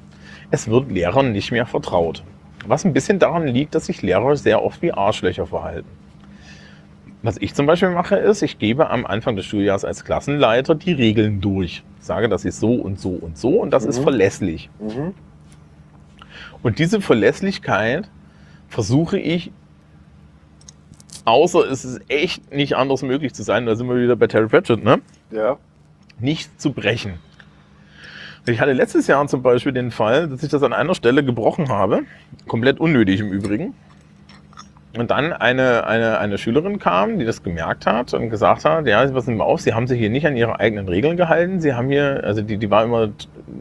Es 0.51 0.69
wird 0.69 0.91
Lehrern 0.91 1.31
nicht 1.31 1.51
mehr 1.51 1.65
vertraut. 1.65 2.23
Was 2.67 2.85
ein 2.85 2.93
bisschen 2.93 3.17
daran 3.17 3.47
liegt, 3.47 3.73
dass 3.73 3.87
sich 3.87 4.03
Lehrer 4.03 4.35
sehr 4.35 4.63
oft 4.63 4.83
wie 4.83 4.91
Arschlöcher 4.91 5.47
verhalten. 5.47 6.04
Was 7.25 7.37
ich 7.37 7.55
zum 7.55 7.65
Beispiel 7.65 7.89
mache, 7.89 8.17
ist, 8.17 8.43
ich 8.43 8.59
gebe 8.59 8.89
am 8.91 9.03
Anfang 9.03 9.35
des 9.35 9.45
Schuljahres 9.45 9.83
als 9.83 10.05
Klassenleiter 10.05 10.75
die 10.75 10.91
Regeln 10.91 11.41
durch. 11.41 11.83
Sage, 11.99 12.29
das 12.29 12.45
ist 12.45 12.59
so 12.59 12.73
und 12.75 12.99
so 12.99 13.09
und 13.09 13.35
so 13.35 13.59
und 13.61 13.71
das 13.71 13.83
ist 13.83 13.97
Mhm. 13.99 14.03
verlässlich. 14.03 14.69
Mhm. 14.79 15.15
Und 16.61 16.77
diese 16.77 17.01
Verlässlichkeit 17.01 18.09
versuche 18.67 19.17
ich, 19.17 19.51
außer 21.25 21.67
es 21.67 21.83
ist 21.83 22.01
echt 22.09 22.53
nicht 22.53 22.75
anders 22.75 23.01
möglich 23.01 23.33
zu 23.33 23.41
sein, 23.41 23.65
da 23.65 23.75
sind 23.75 23.87
wir 23.89 23.95
wieder 23.99 24.15
bei 24.15 24.27
Terry 24.27 24.47
Pratchett, 24.47 24.83
ne? 24.83 24.99
Ja. 25.31 25.57
nicht 26.19 26.61
zu 26.61 26.71
brechen. 26.73 27.15
Ich 28.47 28.61
hatte 28.61 28.73
letztes 28.73 29.07
Jahr 29.07 29.27
zum 29.27 29.41
Beispiel 29.41 29.71
den 29.71 29.89
Fall, 29.89 30.29
dass 30.29 30.43
ich 30.43 30.49
das 30.49 30.61
an 30.61 30.71
einer 30.73 30.93
Stelle 30.93 31.25
gebrochen 31.25 31.69
habe, 31.69 32.03
komplett 32.47 32.79
unnötig 32.79 33.19
im 33.19 33.31
Übrigen. 33.33 33.73
Und 34.97 35.11
dann 35.11 35.33
eine, 35.33 35.85
eine, 35.87 36.19
eine 36.19 36.37
Schülerin 36.37 36.79
kam, 36.79 37.19
die 37.19 37.25
das 37.25 37.43
gemerkt 37.43 37.85
hat 37.85 38.13
und 38.13 38.29
gesagt 38.29 38.65
hat, 38.65 38.87
ja, 38.87 39.05
passen 39.07 39.31
Sie 39.31 39.35
mal 39.35 39.43
auf, 39.43 39.61
Sie 39.61 39.73
haben 39.73 39.87
sich 39.87 39.99
hier 39.99 40.09
nicht 40.09 40.25
an 40.25 40.37
Ihre 40.37 40.59
eigenen 40.59 40.87
Regeln 40.87 41.17
gehalten. 41.17 41.59
Sie 41.59 41.73
haben 41.73 41.89
hier, 41.89 42.21
also 42.23 42.41
die, 42.41 42.57
die 42.57 42.69
war 42.69 42.83
immer, 42.83 43.09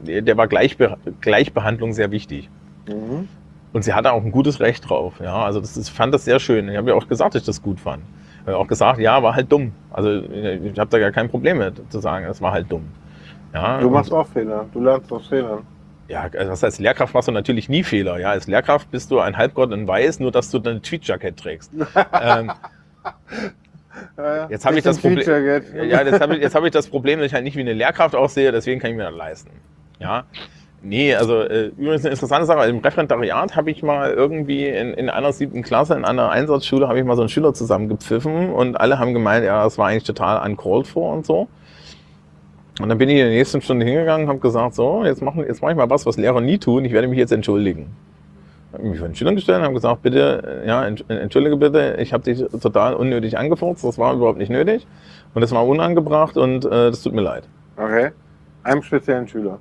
der 0.06 0.36
war 0.36 0.46
Gleichbe 0.46 0.96
Gleichbehandlung 1.20 1.92
sehr 1.92 2.10
wichtig. 2.10 2.48
Mhm. 2.86 3.28
Und 3.72 3.82
sie 3.82 3.92
hatte 3.92 4.12
auch 4.12 4.24
ein 4.24 4.30
gutes 4.30 4.60
Recht 4.60 4.88
drauf. 4.88 5.14
Ja, 5.20 5.42
also 5.42 5.60
das 5.60 5.76
ich 5.76 5.90
fand 5.90 6.14
das 6.14 6.24
sehr 6.24 6.38
schön. 6.38 6.68
Ich 6.68 6.76
habe 6.76 6.90
ja 6.90 6.96
auch 6.96 7.08
gesagt, 7.08 7.34
dass 7.34 7.42
ich 7.42 7.46
das 7.46 7.60
gut 7.60 7.80
fand. 7.80 8.04
Ich 8.42 8.46
habe 8.46 8.56
auch 8.56 8.68
gesagt, 8.68 9.00
ja, 9.00 9.20
war 9.20 9.34
halt 9.34 9.50
dumm. 9.50 9.72
Also 9.90 10.10
ich 10.10 10.78
habe 10.78 10.90
da 10.90 10.98
gar 11.00 11.10
kein 11.10 11.28
Problem 11.28 11.58
mit 11.58 11.90
zu 11.90 11.98
sagen, 11.98 12.24
es 12.26 12.40
war 12.40 12.52
halt 12.52 12.70
dumm. 12.70 12.84
Ja, 13.52 13.80
Du 13.80 13.90
machst 13.90 14.12
auch 14.12 14.28
Fehler. 14.28 14.66
Du 14.72 14.80
lernst 14.80 15.12
aus 15.12 15.26
Fehlern. 15.26 15.66
Ja, 16.08 16.28
also 16.36 16.66
als 16.66 16.78
Lehrkraft 16.78 17.14
machst 17.14 17.28
du 17.28 17.32
natürlich 17.32 17.68
nie 17.68 17.82
Fehler. 17.82 18.18
Ja, 18.18 18.30
als 18.30 18.46
Lehrkraft 18.46 18.90
bist 18.90 19.10
du 19.10 19.20
ein 19.20 19.36
Halbgott 19.36 19.72
in 19.72 19.86
Weiß, 19.88 20.20
nur 20.20 20.32
dass 20.32 20.50
du 20.50 20.58
dein 20.58 20.82
Tweetjacket 20.82 21.36
trägst. 21.36 21.72
ähm, 22.22 22.52
Ja, 24.16 24.36
ja. 24.36 24.48
Jetzt 24.50 24.66
hab 24.66 24.74
ich 24.74 24.82
das 24.82 24.98
Problem- 24.98 25.18
ja, 25.88 26.02
jetzt 26.02 26.20
habe 26.20 26.36
ich, 26.36 26.42
jetzt 26.42 26.54
hab 26.54 26.64
ich 26.64 26.72
das 26.72 26.88
Problem, 26.88 27.18
dass 27.20 27.26
ich 27.26 27.34
halt 27.34 27.44
nicht 27.44 27.56
wie 27.56 27.60
eine 27.60 27.72
Lehrkraft 27.72 28.14
aussehe, 28.14 28.50
deswegen 28.52 28.80
kann 28.80 28.90
ich 28.90 28.96
mir 28.96 29.04
das 29.04 29.14
leisten. 29.14 29.50
Ja. 29.98 30.24
Nee, 30.82 31.14
also 31.14 31.40
äh, 31.40 31.68
übrigens 31.68 32.04
eine 32.04 32.10
interessante 32.10 32.44
Sache. 32.46 32.68
Im 32.68 32.78
Referendariat 32.78 33.56
habe 33.56 33.70
ich 33.70 33.82
mal 33.82 34.10
irgendwie 34.10 34.66
in, 34.68 34.92
in 34.94 35.08
einer 35.08 35.32
siebten 35.32 35.62
Klasse, 35.62 35.94
in 35.94 36.04
einer 36.04 36.28
Einsatzschule, 36.30 36.88
habe 36.88 36.98
ich 36.98 37.04
mal 37.04 37.16
so 37.16 37.22
einen 37.22 37.30
Schüler 37.30 37.54
zusammengepfiffen 37.54 38.50
und 38.50 38.76
alle 38.78 38.98
haben 38.98 39.14
gemeint, 39.14 39.46
ja, 39.46 39.64
das 39.64 39.78
war 39.78 39.88
eigentlich 39.88 40.04
total 40.04 40.46
uncalled 40.46 40.86
for 40.86 41.12
und 41.14 41.24
so. 41.24 41.48
Und 42.80 42.88
dann 42.88 42.98
bin 42.98 43.08
ich 43.08 43.16
in 43.16 43.26
der 43.26 43.30
nächsten 43.30 43.60
Stunde 43.62 43.86
hingegangen 43.86 44.24
und 44.24 44.28
habe 44.30 44.40
gesagt, 44.40 44.74
so, 44.74 45.04
jetzt 45.04 45.22
mache 45.22 45.42
jetzt 45.46 45.62
mach 45.62 45.70
ich 45.70 45.76
mal 45.76 45.88
was, 45.88 46.06
was 46.06 46.16
Lehrer 46.16 46.40
nie 46.40 46.58
tun, 46.58 46.84
ich 46.84 46.92
werde 46.92 47.06
mich 47.06 47.18
jetzt 47.18 47.32
entschuldigen. 47.32 47.94
Habe 48.72 48.82
mich 48.82 48.98
vor 48.98 49.06
den 49.06 49.14
Schülern 49.14 49.36
gestellt 49.36 49.58
und 49.58 49.64
habe 49.64 49.74
gesagt, 49.74 50.02
bitte, 50.02 50.62
ja, 50.66 50.84
ent- 50.84 51.04
entschuldige 51.08 51.56
bitte, 51.56 51.96
ich 52.00 52.12
habe 52.12 52.24
dich 52.24 52.44
total 52.60 52.94
unnötig 52.94 53.38
angefurzt, 53.38 53.84
das 53.84 53.96
war 53.96 54.12
überhaupt 54.14 54.38
nicht 54.38 54.50
nötig 54.50 54.86
und 55.34 55.42
das 55.42 55.52
war 55.52 55.64
unangebracht 55.64 56.36
und 56.36 56.64
äh, 56.64 56.90
das 56.90 57.02
tut 57.02 57.12
mir 57.12 57.22
leid. 57.22 57.44
Okay. 57.76 58.10
Einem 58.64 58.82
speziellen 58.82 59.28
Schüler. 59.28 59.58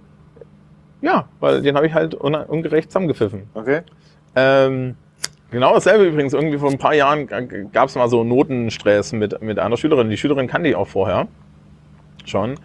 Ja, 1.02 1.26
weil 1.40 1.62
den 1.62 1.76
habe 1.76 1.86
ich 1.86 1.94
halt 1.94 2.20
un 2.20 2.34
ungerecht 2.34 2.90
zusammengepfiffen. 2.90 3.44
Okay. 3.54 3.82
Ähm, 4.36 4.96
genau 5.52 5.74
dasselbe 5.74 6.06
übrigens. 6.06 6.34
Irgendwie 6.34 6.58
vor 6.58 6.72
ein 6.72 6.78
paar 6.78 6.96
Jahren 6.96 7.28
gab 7.74 7.90
es 7.90 7.96
mal 7.96 8.08
so 8.08 8.24
Notenstress 8.24 9.12
mit, 9.12 9.42
mit 9.42 9.60
einer 9.60 9.76
Schülerin. 9.78 10.10
Die 10.10 10.18
Schülerin 10.18 10.48
kannte 10.48 10.70
ich 10.70 10.76
auch 10.76 10.88
vorher 10.88 11.28
schon. 12.26 12.56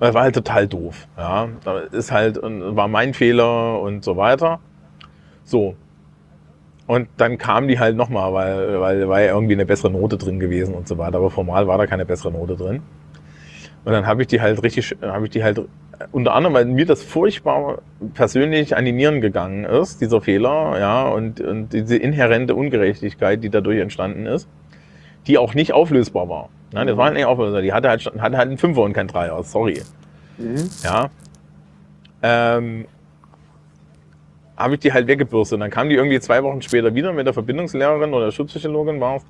Das 0.00 0.14
war 0.14 0.22
halt 0.22 0.34
total 0.34 0.66
doof. 0.66 1.06
Ja, 1.16 1.48
ist 1.92 2.12
halt, 2.12 2.40
war 2.42 2.88
mein 2.88 3.14
Fehler 3.14 3.80
und 3.80 4.04
so 4.04 4.16
weiter. 4.16 4.60
So. 5.44 5.76
Und 6.86 7.08
dann 7.16 7.38
kam 7.38 7.68
die 7.68 7.78
halt 7.78 7.96
nochmal, 7.96 8.32
weil, 8.32 8.80
weil 8.80 9.08
war 9.08 9.20
ja 9.20 9.32
irgendwie 9.32 9.54
eine 9.54 9.64
bessere 9.64 9.90
Note 9.90 10.18
drin 10.18 10.38
gewesen 10.38 10.74
und 10.74 10.86
so 10.86 10.98
weiter. 10.98 11.16
Aber 11.16 11.30
formal 11.30 11.66
war 11.66 11.78
da 11.78 11.86
keine 11.86 12.04
bessere 12.04 12.32
Note 12.32 12.56
drin. 12.56 12.82
Und 13.84 13.92
dann 13.92 14.06
habe 14.06 14.22
ich 14.22 14.28
die 14.28 14.40
halt 14.40 14.62
richtig, 14.62 14.96
habe 15.02 15.24
ich 15.24 15.30
die 15.30 15.44
halt 15.44 15.62
unter 16.12 16.34
anderem, 16.34 16.54
weil 16.54 16.64
mir 16.64 16.86
das 16.86 17.02
furchtbar 17.02 17.78
persönlich 18.14 18.76
an 18.76 18.84
die 18.84 18.92
Nieren 18.92 19.20
gegangen 19.20 19.64
ist, 19.64 20.00
dieser 20.00 20.20
Fehler, 20.20 20.78
ja, 20.78 21.08
und, 21.08 21.40
und 21.40 21.72
diese 21.72 21.96
inhärente 21.96 22.54
Ungerechtigkeit, 22.54 23.42
die 23.44 23.50
dadurch 23.50 23.78
entstanden 23.78 24.26
ist, 24.26 24.48
die 25.26 25.38
auch 25.38 25.54
nicht 25.54 25.72
auflösbar 25.72 26.28
war. 26.28 26.48
Nein, 26.74 26.88
das 26.88 26.96
war 26.96 27.04
halt 27.06 27.14
nicht 27.14 27.24
auflösbar. 27.24 27.62
Die 27.62 27.72
hatte 27.72 27.88
halt, 27.88 28.02
schon- 28.02 28.20
hatte 28.20 28.36
halt 28.36 28.48
einen 28.48 28.58
Fünfer 28.58 28.82
und 28.82 28.92
kein 28.92 29.06
Dreier, 29.06 29.42
sorry. 29.44 29.80
Mhm. 30.38 30.68
Ja. 30.82 31.08
Ähm, 32.22 32.86
habe 34.56 34.74
ich 34.74 34.80
die 34.80 34.92
halt 34.92 35.06
weggebürstet. 35.06 35.54
Und 35.54 35.60
dann 35.60 35.70
kam 35.70 35.88
die 35.88 35.94
irgendwie 35.94 36.18
zwei 36.20 36.42
Wochen 36.42 36.60
später 36.62 36.92
wieder 36.94 37.12
mit 37.12 37.26
der 37.26 37.32
Verbindungslehrerin 37.34 38.12
oder 38.12 38.32
Schulpsychologin 38.32 39.00
war 39.00 39.16
es, 39.16 39.22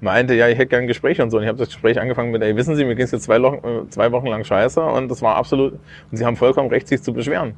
meinte, 0.00 0.34
ja, 0.34 0.48
ich 0.48 0.56
hätte 0.58 0.66
gerne 0.68 0.84
ein 0.84 0.88
Gespräch 0.88 1.20
und 1.20 1.30
so. 1.30 1.36
Und 1.36 1.44
ich 1.44 1.48
habe 1.48 1.58
das 1.58 1.68
Gespräch 1.68 2.00
angefangen 2.00 2.32
mit, 2.32 2.42
ey, 2.42 2.56
wissen 2.56 2.74
Sie, 2.74 2.84
mir 2.84 2.96
ging 2.96 3.04
es 3.04 3.12
jetzt 3.12 3.24
zwei, 3.24 3.40
Wochen- 3.40 3.64
äh, 3.66 3.88
zwei 3.90 4.10
Wochen 4.10 4.26
lang 4.26 4.42
scheiße 4.44 4.80
und 4.82 5.08
das 5.10 5.22
war 5.22 5.36
absolut, 5.36 5.74
und 5.74 6.16
Sie 6.16 6.24
haben 6.26 6.36
vollkommen 6.36 6.70
recht, 6.70 6.88
sich 6.88 7.02
zu 7.02 7.12
beschweren. 7.12 7.54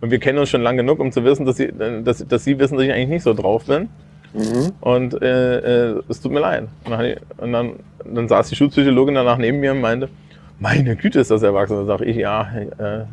Und 0.00 0.10
wir 0.10 0.18
kennen 0.20 0.38
uns 0.38 0.50
schon 0.50 0.62
lang 0.62 0.76
genug, 0.76 1.00
um 1.00 1.10
zu 1.10 1.24
wissen, 1.24 1.46
dass 1.46 1.56
Sie, 1.56 1.64
äh, 1.64 2.02
dass, 2.02 2.24
dass 2.26 2.44
Sie 2.44 2.56
wissen, 2.58 2.76
dass 2.76 2.84
ich 2.84 2.92
eigentlich 2.92 3.08
nicht 3.08 3.22
so 3.22 3.32
drauf 3.34 3.64
bin. 3.64 3.88
Mhm. 4.34 4.72
Und 4.80 5.22
äh, 5.22 5.92
äh, 5.92 6.02
es 6.08 6.20
tut 6.20 6.32
mir 6.32 6.40
leid. 6.40 6.64
Und 6.84 6.90
dann, 6.90 7.14
und 7.38 7.52
dann, 7.52 7.72
dann 8.04 8.28
saß 8.28 8.48
die 8.48 8.56
Schulpsychologin 8.56 9.14
danach 9.14 9.38
neben 9.38 9.60
mir 9.60 9.72
und 9.72 9.80
meinte, 9.80 10.08
meine 10.58 10.96
Güte, 10.96 11.20
ist 11.20 11.30
das 11.30 11.42
erwachsen. 11.42 11.76
Da 11.76 11.84
sage 11.84 12.04
ich, 12.04 12.16
ja, 12.16 12.48
äh, 12.78 13.04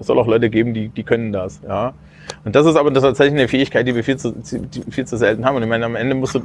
soll 0.00 0.18
auch 0.18 0.26
Leute 0.26 0.50
geben, 0.50 0.74
die, 0.74 0.88
die 0.88 1.02
können 1.02 1.32
das. 1.32 1.60
Ja. 1.66 1.94
Und 2.44 2.56
das 2.56 2.66
ist 2.66 2.76
aber 2.76 2.92
tatsächlich 2.92 3.38
eine 3.38 3.48
Fähigkeit, 3.48 3.86
die 3.86 3.94
wir 3.94 4.04
viel 4.04 4.16
zu, 4.16 4.34
viel 4.90 5.06
zu 5.06 5.16
selten 5.16 5.44
haben. 5.44 5.56
Und 5.56 5.62
ich 5.62 5.68
meine, 5.68 5.84
am 5.84 5.96
Ende 5.96 6.14
musst 6.14 6.34
du, 6.34 6.40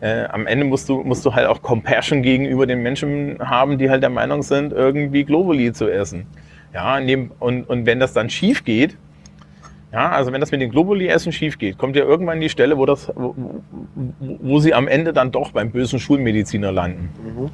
äh, 0.00 0.24
am 0.24 0.46
Ende 0.46 0.64
musst 0.64 0.88
du, 0.88 1.02
musst 1.02 1.24
du 1.26 1.34
halt 1.34 1.46
auch 1.46 1.60
Compassion 1.60 2.22
gegenüber 2.22 2.66
den 2.66 2.82
Menschen 2.82 3.38
haben, 3.40 3.78
die 3.78 3.90
halt 3.90 4.02
der 4.02 4.10
Meinung 4.10 4.42
sind, 4.42 4.72
irgendwie 4.72 5.24
Globuli 5.24 5.72
zu 5.72 5.88
essen. 5.88 6.26
Ja, 6.72 6.98
und, 7.40 7.64
und 7.64 7.86
wenn 7.86 7.98
das 7.98 8.12
dann 8.12 8.30
schief 8.30 8.64
geht, 8.64 8.96
ja, 9.92 10.10
also 10.10 10.32
wenn 10.32 10.40
das 10.40 10.50
mit 10.50 10.60
dem 10.60 10.70
Globuli-Essen 10.70 11.32
schief 11.32 11.58
geht, 11.58 11.78
kommt 11.78 11.96
ja 11.96 12.04
irgendwann 12.04 12.40
die 12.40 12.48
Stelle, 12.50 12.76
wo, 12.76 12.84
das, 12.86 13.10
wo, 13.14 13.34
wo- 14.18 14.58
sie 14.60 14.74
am 14.74 14.86
Ende 14.86 15.12
dann 15.12 15.30
doch 15.32 15.52
beim 15.52 15.70
bösen 15.70 15.98
Schulmediziner 15.98 16.70
landen. 16.72 17.08
Mhm. 17.24 17.50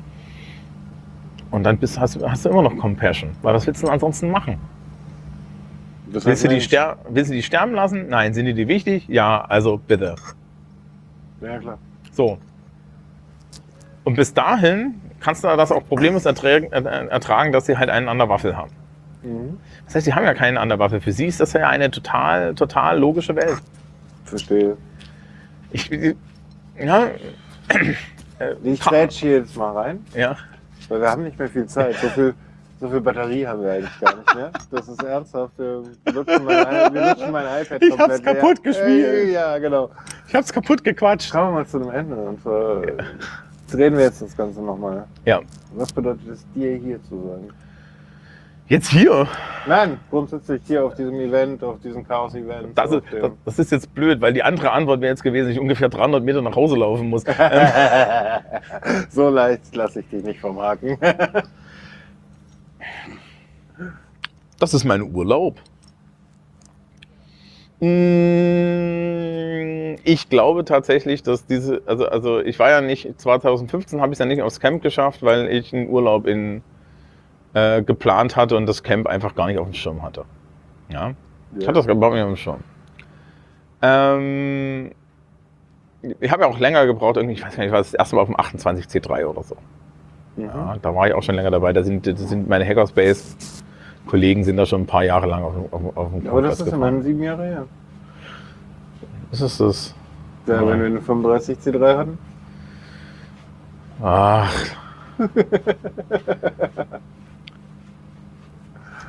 Und 1.52 1.62
dann 1.62 1.78
bist, 1.78 2.00
hast, 2.00 2.16
du- 2.16 2.28
hast 2.28 2.44
du 2.44 2.48
immer 2.48 2.62
noch 2.62 2.76
Compassion. 2.76 3.30
Weil 3.42 3.54
was 3.54 3.66
willst 3.66 3.82
du 3.82 3.86
denn 3.86 3.94
ansonsten 3.94 4.30
machen? 4.30 4.58
Das 6.12 6.24
Willst 6.26 6.44
du, 6.44 6.48
die 6.48 6.60
ster 6.60 6.98
willst 7.08 7.30
du 7.30 7.34
die 7.34 7.42
sterben 7.42 7.72
lassen? 7.74 8.08
Nein. 8.08 8.34
Sind 8.34 8.46
die 8.46 8.54
dir 8.54 8.68
wichtig? 8.68 9.06
Ja, 9.08 9.40
also 9.48 9.78
bitte. 9.78 10.14
Ja, 11.40 11.58
klar. 11.58 11.78
So. 12.12 12.38
Und 14.04 14.14
bis 14.16 14.34
dahin 14.34 14.94
kannst 15.20 15.42
du 15.44 15.48
das 15.48 15.72
auch 15.72 15.84
problemlos 15.86 16.26
ertragen, 16.26 16.66
äh, 16.72 17.06
ertragen 17.08 17.52
dass 17.52 17.66
sie 17.66 17.76
halt 17.78 17.90
einen 17.90 18.08
an 18.08 18.18
der 18.18 18.28
Waffel 18.28 18.56
haben. 18.56 18.70
Mhm. 19.24 19.58
Das 19.86 19.94
heißt, 19.96 20.04
sie 20.06 20.14
haben 20.14 20.24
ja 20.24 20.34
keinen 20.34 20.56
an 20.58 20.68
der 20.68 20.78
Waffel. 20.78 21.00
Für 21.00 21.12
sie 21.12 21.26
ist 21.26 21.40
das 21.40 21.52
ja 21.54 21.68
eine 21.68 21.90
total, 21.90 22.54
total 22.54 22.98
logische 22.98 23.34
Welt. 23.36 23.58
Verstehe. 24.24 24.76
Ich, 25.72 25.90
ja, 26.78 27.06
Ich 28.62 28.80
Pa- 28.80 28.90
grätsch 28.90 29.16
hier 29.20 29.38
jetzt 29.38 29.56
mal 29.56 29.72
rein, 29.72 30.04
ja. 30.14 30.36
weil 30.88 31.00
wir 31.00 31.08
haben 31.10 31.22
nicht 31.24 31.38
mehr 31.38 31.48
viel 31.48 31.66
Zeit. 31.66 31.94
So 31.96 32.08
viel, 32.08 32.34
so 32.80 32.88
viel 32.88 33.00
Batterie 33.00 33.46
haben 33.46 33.62
wir 33.62 33.72
eigentlich 33.72 34.00
gar 34.00 34.16
nicht 34.16 34.34
mehr. 34.34 34.50
Das 34.70 34.88
ist 34.88 35.02
ernsthaft. 35.02 35.52
Wir 35.56 35.82
lutschen 36.12 36.44
mein, 36.44 36.58
I- 36.66 36.92
wir 36.94 37.08
lutschen 37.10 37.30
mein 37.32 37.62
iPad 37.62 37.82
Ich 37.82 37.90
hab's 37.92 38.00
komplett 38.00 38.24
leer. 38.24 38.34
kaputt 38.34 38.62
gespielt. 38.62 39.06
Äh, 39.06 39.32
Ja, 39.32 39.58
genau. 39.58 39.90
Ich 40.28 40.34
hab's 40.34 40.52
kaputt 40.52 40.82
gequatscht. 40.84 41.30
Kommen 41.32 41.50
wir 41.50 41.60
mal 41.60 41.66
zu 41.66 41.78
einem 41.80 41.90
Ende. 41.90 42.16
Und 42.16 42.44
äh, 42.44 43.02
drehen 43.70 43.96
wir 43.96 44.04
jetzt 44.04 44.20
das 44.20 44.36
Ganze 44.36 44.60
nochmal. 44.60 45.04
Ja. 45.24 45.40
Was 45.74 45.92
bedeutet 45.92 46.28
es 46.28 46.44
dir 46.54 46.74
hier 46.76 47.02
zu 47.04 47.16
sagen? 47.22 47.48
Jetzt 48.66 48.90
hier. 48.90 49.28
Nein, 49.66 49.98
grundsätzlich 50.10 50.62
hier 50.66 50.84
auf 50.84 50.94
diesem 50.94 51.20
Event, 51.20 51.62
auf 51.62 51.80
diesem 51.80 52.06
Chaos-Event. 52.06 52.76
Das 52.76 52.90
das, 52.90 53.02
das 53.44 53.58
ist 53.58 53.72
jetzt 53.72 53.94
blöd, 53.94 54.20
weil 54.22 54.32
die 54.32 54.42
andere 54.42 54.72
Antwort 54.72 55.00
wäre 55.02 55.10
jetzt 55.10 55.22
gewesen, 55.22 55.50
ich 55.50 55.58
ungefähr 55.60 55.90
300 55.90 56.24
Meter 56.24 56.40
nach 56.40 56.56
Hause 56.56 56.76
laufen 56.76 57.08
muss. 57.10 57.24
So 59.10 59.28
leicht 59.28 59.74
lasse 59.76 60.00
ich 60.00 60.08
dich 60.08 60.24
nicht 60.24 60.40
vom 60.40 60.58
Haken. 60.60 60.98
das 64.58 64.74
ist 64.74 64.84
mein 64.84 65.02
Urlaub. 65.14 65.60
Mm, 67.80 68.94
Ich 70.04 70.28
glaube 70.28 70.64
tatsächlich, 70.64 71.22
dass 71.22 71.46
diese, 71.46 71.82
also, 71.86 72.06
also 72.06 72.40
ich 72.40 72.58
war 72.58 72.70
ja 72.70 72.80
nicht, 72.80 73.20
2015 73.20 74.00
habe 74.00 74.12
ich 74.12 74.16
es 74.16 74.18
ja 74.20 74.26
nicht 74.26 74.42
aufs 74.42 74.60
Camp 74.60 74.82
geschafft, 74.82 75.22
weil 75.22 75.48
ich 75.50 75.72
einen 75.74 75.88
Urlaub 75.88 76.26
in, 76.26 76.62
äh, 77.54 77.82
geplant 77.82 78.36
hatte 78.36 78.56
und 78.56 78.66
das 78.66 78.82
Camp 78.82 79.06
einfach 79.06 79.34
gar 79.34 79.46
nicht 79.46 79.58
auf 79.58 79.66
dem 79.66 79.74
Schirm 79.74 80.02
hatte. 80.02 80.24
Ja. 80.88 81.12
Ich 81.58 81.66
hatte 81.66 81.74
das 81.78 81.86
überhaupt 81.86 82.14
nicht 82.14 82.22
auf 82.24 82.30
dem 82.30 82.36
Schirm. 82.36 82.60
Ähm, 83.82 84.90
ich 86.20 86.30
habe 86.30 86.42
ja 86.42 86.48
auch 86.48 86.58
länger 86.58 86.84
gebraucht, 86.86 87.16
irgendwie, 87.16 87.34
ich 87.34 87.44
weiß 87.44 87.56
gar 87.56 87.62
nicht, 87.64 87.72
war 87.72 87.78
das 87.78 87.94
erste 87.94 88.16
Mal 88.16 88.22
auf 88.22 88.28
dem 88.28 88.36
28C3 88.36 89.24
oder 89.24 89.42
so. 89.42 89.56
Mhm. 90.36 90.44
Ja, 90.46 90.76
da 90.82 90.94
war 90.94 91.06
ich 91.06 91.14
auch 91.14 91.22
schon 91.22 91.34
länger 91.36 91.50
dabei. 91.50 91.72
Da 91.72 91.82
sind, 91.82 92.06
das 92.06 92.18
sind 92.28 92.48
meine 92.48 92.66
Hackerspace-Kollegen 92.66 94.44
sind 94.44 94.56
da 94.56 94.66
schon 94.66 94.82
ein 94.82 94.86
paar 94.86 95.04
Jahre 95.04 95.26
lang 95.26 95.42
auf, 95.44 95.54
dem- 95.54 95.72
auf, 95.72 95.96
auf 95.96 96.10
dem 96.12 96.26
Aber 96.28 96.42
das 96.42 96.60
ist 96.60 96.72
immerhin 96.72 97.02
sieben 97.02 97.22
Jahre 97.22 97.44
her. 97.44 97.64
Was 99.30 99.40
ist 99.40 99.60
das? 99.60 99.94
Ja, 100.46 100.54
Ja. 100.60 100.66
wenn 100.66 100.78
wir 100.80 100.86
eine 100.86 101.00
35 101.00 101.58
C3 101.58 101.96
hatten. 101.96 102.18
Ach. 104.02 104.52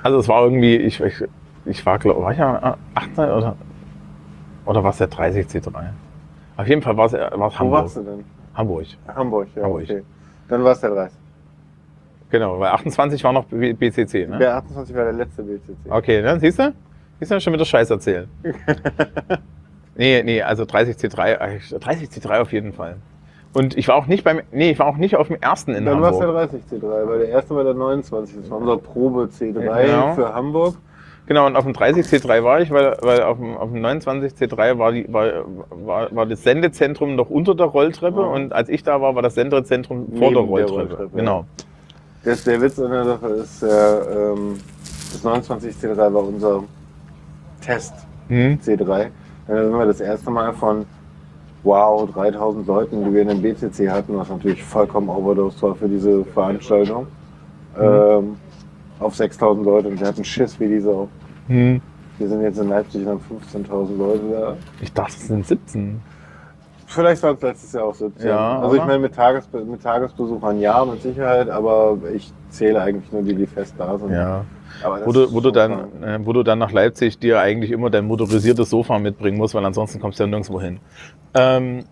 also 0.06 0.20
es 0.20 0.28
war 0.28 0.44
irgendwie, 0.44 0.76
ich, 0.76 1.02
ich, 1.02 1.24
ich 1.66 1.84
war, 1.84 1.98
glaube 1.98 2.22
war 2.22 2.32
ich 2.32 2.38
ja 2.38 2.78
18 2.94 3.24
oder, 3.24 3.56
oder 4.68 4.84
war 4.84 4.92
es 4.92 5.00
der 5.00 5.08
30 5.08 5.48
C3? 5.48 5.84
Auf 6.58 6.68
jeden 6.68 6.84
Fall 6.84 6.96
war 6.96 7.08
es, 7.08 7.14
war 7.14 7.32
es 7.32 7.56
Wo 7.56 7.60
Hamburg. 7.60 7.82
warst 7.82 7.98
du 7.98 8.04
denn? 8.04 8.24
Hamburg, 8.54 8.86
Hamburg, 9.08 9.48
ja. 9.56 9.64
Hamburg. 9.64 9.82
Okay. 9.82 10.04
Dann 10.48 10.64
war 10.64 10.74
es 10.74 10.82
der 10.82 10.92
30. 10.92 11.18
genau, 12.30 12.60
weil 12.60 12.70
28 12.70 13.24
war 13.24 13.34
noch 13.34 13.46
BCC. 13.46 14.28
Ne? 14.30 14.38
Der 14.38 14.58
28 14.58 14.96
war 14.96 15.06
der 15.06 15.14
letzte 15.14 15.42
BCC. 15.42 15.74
Okay, 15.90 16.22
dann 16.22 16.40
siehst 16.40 16.60
du? 16.60 16.72
Siehst 17.20 17.32
du 17.32 17.42
schon 17.42 17.54
wieder 17.54 17.66
Scheiß 17.66 17.90
erzählen. 17.90 18.30
nee, 19.96 20.22
nee, 20.22 20.40
also 20.40 20.66
30C3, 20.66 21.32
äh, 21.32 21.60
30C3 21.78 22.42
auf 22.42 22.54
jeden 22.54 22.74
Fall. 22.74 22.98
Und 23.56 23.78
ich 23.78 23.88
war 23.88 23.96
auch 23.96 24.06
nicht 24.08 24.24
beim, 24.24 24.42
nee, 24.52 24.72
ich 24.72 24.80
war 24.80 24.88
auch 24.88 24.98
nicht 24.98 25.16
auf 25.16 25.28
dem 25.28 25.38
ersten 25.42 25.74
in 25.74 25.86
Dann 25.86 26.02
war 26.02 26.12
es 26.12 26.18
der 26.20 26.28
Hamburg. 26.28 26.50
30 26.52 26.82
C3, 26.84 27.08
weil 27.08 27.20
der 27.20 27.30
erste 27.30 27.56
war 27.56 27.64
der 27.64 27.74
29. 27.74 28.36
Das 28.42 28.50
war 28.52 28.58
unser 28.58 28.78
Probe 28.78 29.24
C3 29.32 29.86
Genau. 29.86 30.14
für 30.14 30.34
Hamburg. 30.34 30.76
Genau, 31.28 31.48
und 31.48 31.56
auf 31.56 31.64
dem 31.64 31.74
30C3 31.74 32.44
war 32.44 32.62
ich, 32.62 32.70
weil, 32.70 32.98
weil 33.02 33.24
auf, 33.24 33.38
dem, 33.40 33.58
auf 33.58 33.72
dem 33.72 33.84
29C3 33.84 34.78
war, 34.78 34.92
die, 34.92 35.12
war, 35.12 35.26
war, 35.72 36.16
war 36.16 36.26
das 36.28 36.44
Sendezentrum 36.44 37.16
noch 37.16 37.32
unter 37.32 37.56
der 37.56 37.66
Rolltreppe 37.66 38.20
Ja. 38.22 38.28
und 38.28 38.54
als 38.54 38.70
ich 38.70 38.84
da 38.84 39.02
war, 39.02 39.16
war 39.16 39.24
das 39.24 39.34
Sendezentrum 39.34 40.06
vor 40.20 40.30
der 40.32 40.42
der 40.42 40.42
Rolltreppe. 40.42 40.76
Rolltreppe, 40.82 41.10
genau. 41.16 41.46
Das, 42.24 42.44
der 42.44 42.62
Witz 42.62 42.78
an 42.78 42.92
der 42.92 43.06
Sache 43.06 43.28
ist, 43.28 43.64
äh, 43.64 43.68
ähm, 43.68 44.58
das 45.14 45.26
29C3 45.26 45.98
war 45.98 46.24
unser 46.28 46.64
Test 47.62 47.94
Hm? 48.28 48.60
C3. 48.64 49.08
Da 49.48 49.64
sind 49.64 49.78
wir 49.80 49.86
das 49.88 50.02
erste 50.02 50.30
Mal 50.30 50.54
von 50.54 50.86
wow, 51.66 52.10
3000 52.10 52.66
Leuten, 52.68 53.04
die 53.04 53.14
wir 53.14 53.24
in 53.24 53.28
dem 53.28 53.42
BCC 53.42 53.90
hatten, 53.90 54.16
was 54.18 54.30
natürlich 54.30 54.64
vollkommen 54.64 55.10
overdose 55.10 55.62
war 55.64 55.76
für 55.76 55.90
diese 55.90 56.24
Veranstaltung, 56.24 57.08
ähm, 57.78 58.38
auf 59.00 59.16
6000 59.16 59.66
Leute 59.66 59.88
und 59.90 60.00
wir 60.00 60.08
hatten 60.08 60.24
Schiss 60.24 60.58
wie 60.60 60.68
diese 60.68 60.92
auch. 60.92 61.10
Hm. 61.48 61.82
Wir 62.18 62.30
sind 62.30 62.42
jetzt 62.44 62.60
in 62.60 62.70
Leipzig 62.70 63.02
und 63.02 63.10
haben 63.10 63.22
15.000 63.52 63.98
Leute 63.98 64.22
da. 64.32 64.58
Ich 64.80 64.94
dachte, 64.94 65.16
es 65.18 65.28
sind 65.28 65.46
17. 65.46 66.00
Vielleicht 66.88 67.22
waren 67.24 67.36
es 67.36 67.42
letztes 67.42 67.74
Jahr 67.74 67.86
auch 67.86 67.96
17. 67.96 68.28
Ja, 68.28 68.60
also 68.60 68.76
ich 68.76 68.86
meine 68.86 69.00
mit, 69.00 69.16
Tagesbe 69.16 69.66
mit 69.66 69.82
Tagesbesuchern 69.82 70.60
ja, 70.62 70.86
mit 70.86 71.02
Sicherheit, 71.02 71.50
aber 71.50 71.98
ich 72.14 72.32
zähle 72.50 72.82
eigentlich 72.82 73.12
nur 73.12 73.24
die, 73.24 73.36
die 73.36 73.48
fest 73.48 73.76
da 73.78 73.98
sind. 73.98 74.12
Ja. 74.12 74.46
Wo 75.06 75.12
du, 75.12 75.32
wo, 75.34 75.40
du 75.40 75.52
dann, 75.52 76.04
äh, 76.04 76.20
wo 76.24 76.34
du 76.34 76.44
dann 76.44 76.60
nach 76.60 76.72
Leipzig 76.72 77.18
dir 77.20 77.40
eigentlich 77.40 77.72
immer 77.72 77.90
dein 77.90 78.06
motorisiertes 78.06 78.70
Sofa 78.70 79.00
mitbringen 79.00 79.38
musst, 79.38 79.56
weil 79.56 79.66
ansonsten 79.66 80.00
kommst 80.00 80.20
du 80.20 80.24
ja 80.24 80.28
nirgendwo 80.28 80.60
hin. 80.62 80.80
Ähm, 81.34 81.86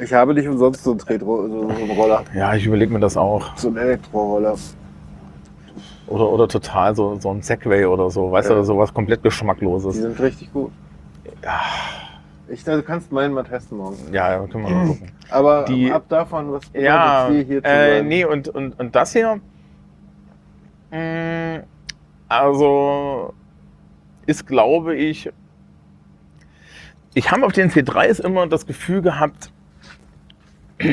Ich 0.00 0.12
habe 0.12 0.34
nicht 0.34 0.48
umsonst 0.48 0.82
so 0.82 0.90
einen, 0.90 0.98
Tretro 0.98 1.46
so, 1.48 1.68
einen 1.68 1.90
Roller, 1.90 2.24
ja, 2.34 2.54
ich 2.54 2.66
überlege 2.66 2.92
mir 2.92 3.00
das 3.00 3.16
auch. 3.16 3.56
so 3.56 3.68
einen 3.68 3.76
Elektroroller. 3.76 4.56
Oder, 6.06 6.28
oder 6.30 6.48
total 6.48 6.94
so, 6.94 7.16
so 7.18 7.30
ein 7.30 7.42
Segway 7.42 7.84
oder 7.86 8.10
so, 8.10 8.30
weißt 8.30 8.50
Ja. 8.50 8.56
du, 8.56 8.64
sowas 8.64 8.92
komplett 8.92 9.20
Die 9.20 9.28
Geschmackloses. 9.28 9.96
sind 9.96 10.20
richtig 10.20 10.52
gut. 10.52 10.70
Ich, 12.48 12.62
du 12.64 12.82
kannst 12.82 13.10
meinen 13.10 13.32
mal 13.32 13.42
testen 13.44 13.78
morgen. 13.78 13.96
Ja, 14.12 14.32
ja, 14.32 14.46
können 14.46 14.64
wir 14.64 14.70
mal 14.70 14.86
gucken. 14.88 15.10
Aber 15.30 15.64
Die- 15.64 15.90
ab 15.90 16.04
davon, 16.08 16.52
was 16.52 16.62
Ja, 16.74 17.28
hier, 17.30 17.42
hier 17.42 17.62
zu 17.62 17.68
äh, 17.70 17.98
sein? 17.98 18.08
nee, 18.08 18.24
und, 18.24 18.48
und, 18.48 18.78
und 18.78 18.94
das 18.94 19.12
hier, 19.12 19.40
also 22.28 23.34
ist, 24.26 24.46
glaube 24.46 24.96
ich, 24.96 25.30
ich 27.14 27.30
habe 27.30 27.46
auf 27.46 27.52
den 27.52 27.70
C3s 27.70 28.20
immer 28.24 28.46
das 28.46 28.66
Gefühl 28.66 29.02
gehabt, 29.02 29.52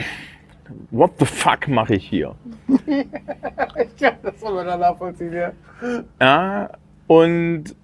what 0.91 1.13
the 1.19 1.25
fuck 1.25 1.67
mache 1.67 1.95
ich 1.95 2.07
hier? 2.07 2.35
Ja, 3.97 4.11
das 4.23 4.39
soll 4.39 4.53
man 4.55 4.65
dann 4.65 4.80
nachvollziehen, 4.80 5.31
ja. 5.31 5.51
Ja, 6.19 6.69
und 7.07 7.75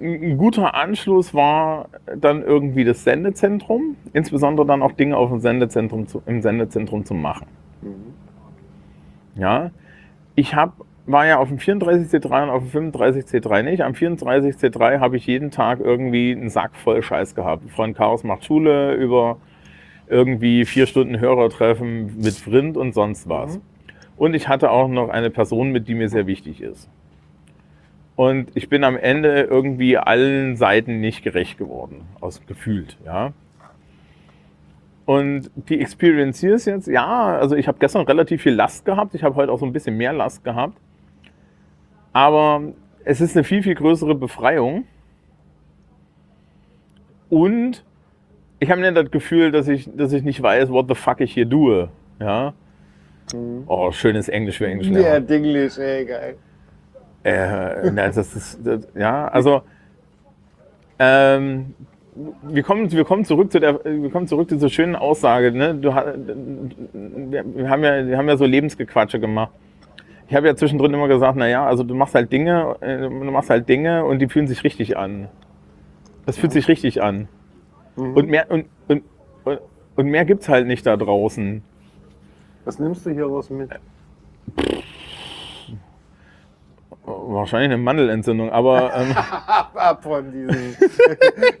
ein 0.00 0.38
guter 0.38 0.74
Anschluss 0.74 1.34
war 1.34 1.88
dann 2.16 2.42
irgendwie 2.42 2.84
das 2.84 3.04
Sendezentrum, 3.04 3.96
insbesondere 4.12 4.66
dann 4.66 4.82
auch 4.82 4.92
Dinge 4.92 5.16
auf 5.16 5.30
dem 5.30 5.40
Sendezentrum 5.40 6.06
zu, 6.06 6.22
im 6.26 6.42
Sendezentrum 6.42 7.04
zu 7.04 7.14
machen. 7.14 7.46
Mhm. 7.82 8.14
Ja, 9.40 9.70
ich 10.34 10.54
hab, 10.54 10.84
war 11.10 11.26
ja 11.26 11.38
auf 11.38 11.48
dem 11.48 11.58
34C3 11.58 12.42
und 12.44 12.50
auf 12.50 12.70
dem 12.70 12.92
35C3 12.92 13.62
nicht. 13.62 13.82
Am 13.82 13.92
34C3 13.92 15.00
habe 15.00 15.16
ich 15.16 15.26
jeden 15.26 15.50
Tag 15.50 15.80
irgendwie 15.80 16.32
einen 16.32 16.50
Sack 16.50 16.76
voll 16.76 17.02
Scheiß 17.02 17.34
gehabt. 17.34 17.70
Von 17.70 17.94
Chaos 17.94 18.24
macht 18.24 18.44
Schule 18.44 18.94
über 18.94 19.38
irgendwie 20.08 20.64
vier 20.64 20.86
Stunden 20.86 21.20
Hörertreffen 21.20 22.16
mit 22.20 22.34
Vrind 22.34 22.76
und 22.76 22.94
sonst 22.94 23.28
was. 23.28 23.56
Mhm. 23.56 23.62
Und 24.16 24.34
ich 24.34 24.48
hatte 24.48 24.70
auch 24.70 24.88
noch 24.88 25.08
eine 25.08 25.30
Person 25.30 25.70
mit, 25.70 25.88
die 25.88 25.94
mir 25.94 26.08
sehr 26.08 26.26
wichtig 26.26 26.60
ist. 26.60 26.90
Und 28.16 28.50
ich 28.54 28.68
bin 28.68 28.84
am 28.84 28.98
Ende 28.98 29.42
irgendwie 29.44 29.96
allen 29.96 30.56
Seiten 30.56 31.00
nicht 31.00 31.22
gerecht 31.22 31.56
geworden, 31.56 32.02
aus 32.20 32.42
gefühlt, 32.46 32.98
ja. 33.06 33.32
Und 35.06 35.50
die 35.54 35.80
Experience 35.80 36.38
hier 36.40 36.54
ist 36.54 36.66
jetzt, 36.66 36.86
ja, 36.86 37.38
also 37.38 37.56
ich 37.56 37.66
habe 37.66 37.78
gestern 37.78 38.04
relativ 38.04 38.42
viel 38.42 38.52
Last 38.52 38.84
gehabt, 38.84 39.14
ich 39.14 39.24
habe 39.24 39.36
heute 39.36 39.50
auch 39.50 39.58
so 39.58 39.64
ein 39.64 39.72
bisschen 39.72 39.96
mehr 39.96 40.12
Last 40.12 40.44
gehabt. 40.44 40.76
Aber 42.12 42.62
es 43.04 43.20
ist 43.20 43.36
eine 43.36 43.44
viel, 43.44 43.62
viel 43.62 43.74
größere 43.74 44.14
Befreiung. 44.14 44.84
Und 47.28 47.84
ich 48.58 48.70
habe 48.70 48.80
nicht 48.80 48.96
das 48.96 49.10
Gefühl, 49.10 49.52
dass 49.52 49.68
ich, 49.68 49.88
dass 49.94 50.12
ich 50.12 50.22
nicht 50.22 50.42
weiß, 50.42 50.70
what 50.70 50.86
the 50.88 50.94
fuck 50.94 51.20
ich 51.20 51.32
hier 51.32 51.48
tue. 51.48 51.88
Ja. 52.18 52.52
Mhm. 53.32 53.64
Oh, 53.66 53.90
schönes 53.92 54.28
Englisch 54.28 54.58
für 54.58 54.66
Englisch. 54.66 54.88
Ja, 54.88 55.20
Dinglish, 55.20 55.78
ey, 55.78 56.04
geil. 56.04 56.36
Äh, 57.22 57.90
na, 57.92 58.08
das 58.08 58.34
ist, 58.34 58.60
das, 58.64 58.88
ja, 58.94 59.28
also 59.28 59.62
ähm, 60.98 61.74
wir 62.42 62.62
kommen, 62.62 62.90
wir 62.90 63.04
kommen 63.04 63.24
zurück 63.24 63.52
zu 63.52 63.60
der, 63.60 63.84
wir 63.84 64.10
kommen 64.10 64.26
zurück 64.26 64.48
zu 64.48 64.56
dieser 64.56 64.68
schönen 64.68 64.96
Aussage. 64.96 65.52
Ne? 65.52 65.74
Du, 65.74 65.90
wir 65.90 67.70
haben 67.70 67.84
ja, 67.84 68.06
wir 68.06 68.18
haben 68.18 68.28
ja 68.28 68.36
so 68.36 68.44
Lebensgequatsche 68.44 69.20
gemacht. 69.20 69.52
Ich 70.30 70.36
habe 70.36 70.46
ja 70.46 70.54
zwischendrin 70.54 70.94
immer 70.94 71.08
gesagt, 71.08 71.36
na 71.36 71.48
ja, 71.48 71.66
also 71.66 71.82
du 71.82 71.92
machst 71.96 72.14
halt 72.14 72.30
Dinge, 72.30 72.76
äh, 72.82 72.98
du 72.98 73.10
machst 73.10 73.50
halt 73.50 73.68
Dinge 73.68 74.04
und 74.04 74.20
die 74.20 74.28
fühlen 74.28 74.46
sich 74.46 74.62
richtig 74.62 74.96
an. 74.96 75.28
Das 76.24 76.38
fühlt 76.38 76.52
sich 76.52 76.68
richtig 76.68 77.02
an. 77.02 77.26
Mhm. 77.96 78.14
Und 78.14 78.28
mehr 78.28 78.48
und, 78.48 78.66
und, 78.86 79.02
und, 79.42 79.58
und 79.96 80.06
mehr 80.06 80.24
gibt's 80.24 80.48
halt 80.48 80.68
nicht 80.68 80.86
da 80.86 80.96
draußen. 80.96 81.64
Was 82.64 82.78
nimmst 82.78 83.04
du 83.06 83.10
hier 83.10 83.26
raus 83.26 83.50
mit? 83.50 83.70
Wahrscheinlich 87.04 87.72
eine 87.72 87.78
Mandelentzündung, 87.78 88.50
aber 88.50 88.94
ähm, 88.94 89.16
Ab, 89.74 90.04
von 90.04 90.30
diesen. 90.30 90.76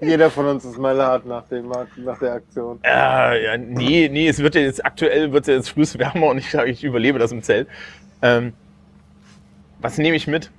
Jeder 0.00 0.30
von 0.30 0.46
uns 0.46 0.64
ist 0.64 0.78
mal 0.78 0.96
hart 1.02 1.26
nach, 1.26 1.48
dem, 1.48 1.70
nach 1.96 2.18
der 2.20 2.34
Aktion. 2.34 2.78
Äh, 2.84 3.46
ja, 3.46 3.56
nee, 3.56 4.08
nee, 4.12 4.28
es 4.28 4.38
wird 4.40 4.54
ja 4.54 4.60
jetzt 4.60 4.86
aktuell 4.86 5.32
wird 5.32 5.48
ja 5.48 5.54
jetzt 5.54 5.70
frühst 5.70 5.98
wärmer 5.98 6.28
und 6.28 6.38
ich, 6.38 6.54
ich 6.54 6.84
überlebe 6.84 7.18
das 7.18 7.32
im 7.32 7.42
Zelt. 7.42 7.66
Ähm, 8.22 8.52
was 9.80 9.98
nehme 9.98 10.16
ich 10.16 10.26
mit? 10.26 10.50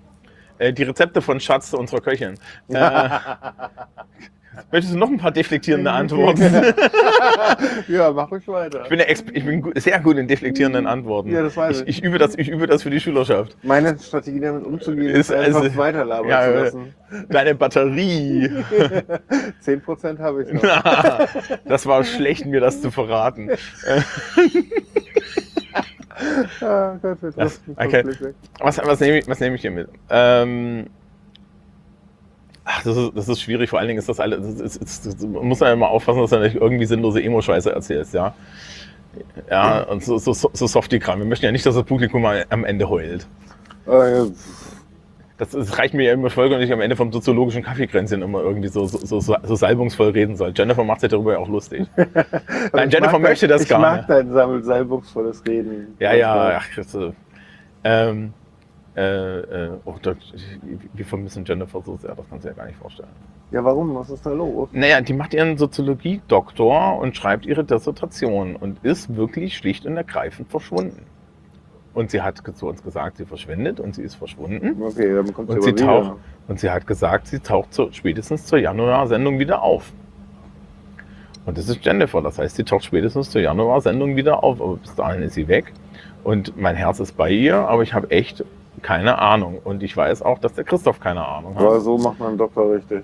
Äh, 0.58 0.74
die 0.74 0.84
Rezepte 0.84 1.22
von 1.22 1.40
Schatz, 1.40 1.74
unserer 1.74 2.02
Köchin. 2.02 2.36
Äh, 2.70 3.10
möchtest 4.72 4.94
du 4.94 4.98
noch 5.00 5.10
ein 5.10 5.18
paar 5.18 5.32
deflektierende 5.32 5.92
Antworten? 5.92 6.74
Ja, 7.88 8.12
mach 8.12 8.32
ruhig 8.32 8.48
weiter. 8.48 8.84
Ich 8.84 8.90
bin, 8.90 9.00
ich 9.34 9.46
bin 9.46 9.72
sehr 9.76 10.00
gut 10.00 10.18
in 10.18 10.28
deflektierenden 10.28 10.88
Antworten. 10.88 11.30
Ja, 11.32 11.44
das 11.44 11.56
weiß 11.56 11.82
ich, 11.82 11.88
ich. 11.88 11.98
ich, 12.00 12.04
übe 12.04 12.18
das, 12.18 12.36
ich 12.36 12.50
übe 12.50 12.66
das 12.68 12.82
für 12.84 12.90
die 12.90 13.00
Schülerschaft. 13.00 13.56
Meine 13.64 13.98
Strategie 14.00 14.40
damit 14.40 14.66
umzugehen 14.66 15.10
Ist 15.10 15.30
ist, 15.30 15.32
einfach 15.34 15.62
also- 15.62 15.78
weiterlabern 15.78 16.30
Ja, 16.30 16.42
zu 16.46 16.52
äh, 16.52 16.60
lassen. 16.64 16.96
Deine 17.30 17.56
Batterie. 17.56 18.50
10% 19.64 20.20
habe 20.20 20.44
ich 20.44 20.54
noch. 20.54 20.62
das 21.66 21.86
war 21.86 22.04
schlecht, 22.04 22.46
mir 22.48 22.60
das 22.60 22.82
zu 22.82 22.90
verraten. 22.90 23.52
Ah, 26.62 26.98
Gott, 27.02 27.18
driften 27.22 27.76
okay. 27.78 28.04
Was, 28.60 28.78
was 28.78 29.00
nehme 29.00 29.20
ich, 29.20 29.28
was 29.28 29.40
nehme 29.40 29.56
ich 29.56 29.62
hier 29.62 29.72
mit? 29.72 29.88
Ähm, 30.10 30.88
ach, 32.66 32.84
das 32.84 32.98
ist, 32.98 33.12
das 33.16 33.30
ist 33.30 33.42
schwierig. 33.42 33.70
Vor 33.70 33.80
allen 33.80 33.88
Dingen 33.88 34.00
ist 34.00 34.10
das 34.10 34.20
alles. 34.20 34.58
Das 34.58 34.78
ist, 34.78 35.06
das 35.06 35.16
ist, 35.16 35.28
man 35.28 35.46
muss 35.46 35.60
ja 35.60 35.72
immer 35.74 35.90
aufpassen, 35.90 36.22
dass 36.22 36.30
du 36.30 36.40
nicht 36.40 36.56
irgendwie 36.56 36.86
sinnlose 36.86 37.22
Emo-Scheiße 37.22 37.72
erzählst, 37.72 38.14
ja. 38.14 38.34
Ja, 39.50 39.84
und 39.84 40.04
so, 40.04 40.18
so, 40.18 40.34
so 40.34 40.68
Softie-Kram. 40.68 41.20
Wir 41.20 41.26
möchten 41.26 41.46
ja 41.46 41.52
nicht, 41.52 41.66
dass 41.66 41.76
das 41.76 41.84
Publikum 41.84 42.26
am 42.26 42.66
Ende 42.66 42.88
heult. 42.90 43.28
Äh, 43.88 44.20
ja, 44.20 44.26
Das, 45.42 45.50
das 45.50 45.80
reicht 45.80 45.96
mir 45.96 46.04
ja 46.04 46.14
immer 46.14 46.30
voll, 46.30 46.52
wenn 46.52 46.62
ich 46.62 46.72
am 46.72 46.82
Ende 46.82 46.96
vom 46.96 47.12
soziologischen 47.12 47.64
Kaffeekränzchen 47.64 48.22
immer 48.22 48.42
irgendwie 48.44 48.68
so, 48.68 48.86
so, 48.86 49.20
so, 49.20 49.36
so 49.42 49.56
salbungsvoll 49.56 50.10
reden 50.12 50.36
soll. 50.36 50.54
Jennifer 50.56 50.84
macht 50.84 51.02
sich 51.02 51.10
darüber 51.10 51.34
ja 51.34 51.40
auch 51.40 51.48
lustig. 51.48 51.88
Nein, 51.98 52.90
ich 52.90 52.94
Jennifer 52.94 53.14
mag 53.14 53.22
möchte 53.24 53.48
dein, 53.48 53.56
das 53.56 53.64
ich 53.64 53.70
gar 53.70 53.80
mag 53.80 53.98
nicht. 54.02 54.10
dein 54.12 54.32
sammel- 54.32 54.64
salbungsvolles 54.64 55.44
Reden. 55.48 55.96
Ja, 55.98 56.14
ja, 56.14 56.60
ach, 56.60 56.68
das, 56.76 56.94
äh, 56.94 57.12
ähm, 57.84 58.34
äh, 58.96 59.40
äh, 59.40 59.72
oh, 59.84 59.96
da, 60.00 60.14
wir 60.94 61.06
vermissen 61.06 61.44
Jennifer 61.44 61.82
so 61.82 61.98
sehr, 61.98 62.14
das 62.14 62.30
kannst 62.30 62.46
du 62.46 62.50
ja 62.50 62.54
gar 62.54 62.68
nicht 62.68 62.78
vorstellen. 62.78 63.10
Ja, 63.50 63.64
warum? 63.64 63.96
Was 63.96 64.12
ist 64.12 64.24
da 64.24 64.30
los? 64.30 64.70
Naja, 64.74 65.02
die 65.02 65.14
macht 65.14 65.34
ihren 65.34 65.58
Soziologie-Doktor 65.58 67.00
und 67.00 67.18
schreibt 67.18 67.48
ihre 67.48 67.64
Dissertation 67.64 68.56
und 68.56 68.78
ist 68.86 69.16
wirklich 69.16 69.58
schlicht 69.58 69.88
und 69.88 69.98
ergreifend 69.98 70.52
verschwunden. 70.52 71.02
Und 71.94 72.10
sie 72.10 72.22
hat 72.22 72.42
zu 72.56 72.68
uns 72.68 72.82
gesagt, 72.84 73.18
sie 73.18 73.26
verschwindet 73.26 73.80
und 73.80 73.96
sie 73.96 74.04
ist 74.04 74.16
verschwunden. 74.16 74.82
Okay, 74.82 75.14
dann 75.14 75.34
kommt 75.34 75.50
sie 75.50 75.56
Und 75.58 75.64
sie, 75.64 75.72
wieder. 75.74 75.86
taucht, 75.86 76.14
und 76.48 76.60
sie 76.60 76.70
hat 76.70 76.88
gesagt, 76.88 77.28
sie 77.28 77.40
taucht 77.40 77.74
zu, 77.74 77.92
spätestens 77.92 78.46
zur 78.46 78.60
Januar-Sendung 78.60 79.40
wieder 79.40 79.62
auf. 79.62 79.92
Und 81.46 81.58
das 81.58 81.68
ist 81.68 81.84
Jennifer, 81.84 82.22
das 82.22 82.38
heißt, 82.38 82.56
sie 82.56 82.64
taucht 82.64 82.86
spätestens 82.86 83.30
zur 83.30 83.42
Januar-Sendung 83.42 84.16
wieder 84.16 84.44
auf, 84.44 84.62
aber 84.62 84.78
bis 84.78 84.96
dahin 84.96 85.24
ist 85.24 85.34
sie 85.34 85.48
weg. 85.48 85.74
Und 86.24 86.56
mein 86.56 86.76
Herz 86.76 87.00
ist 87.00 87.18
bei 87.18 87.30
ihr, 87.32 87.56
aber 87.56 87.82
ich 87.84 87.94
habe 87.94 88.10
echt 88.12 88.46
keine 88.82 89.18
Ahnung. 89.20 89.60
Und 89.64 89.84
ich 89.84 89.96
weiß 89.98 90.22
auch, 90.22 90.40
dass 90.40 90.54
der 90.54 90.64
Christoph 90.64 91.00
keine 91.00 91.28
Ahnung 91.28 91.56
hat. 91.56 91.62
Aber 91.62 91.82
so 91.82 91.98
macht 91.98 92.20
man 92.20 92.30
einen 92.30 92.38
Doktor 92.38 92.74
richtig. 92.74 93.04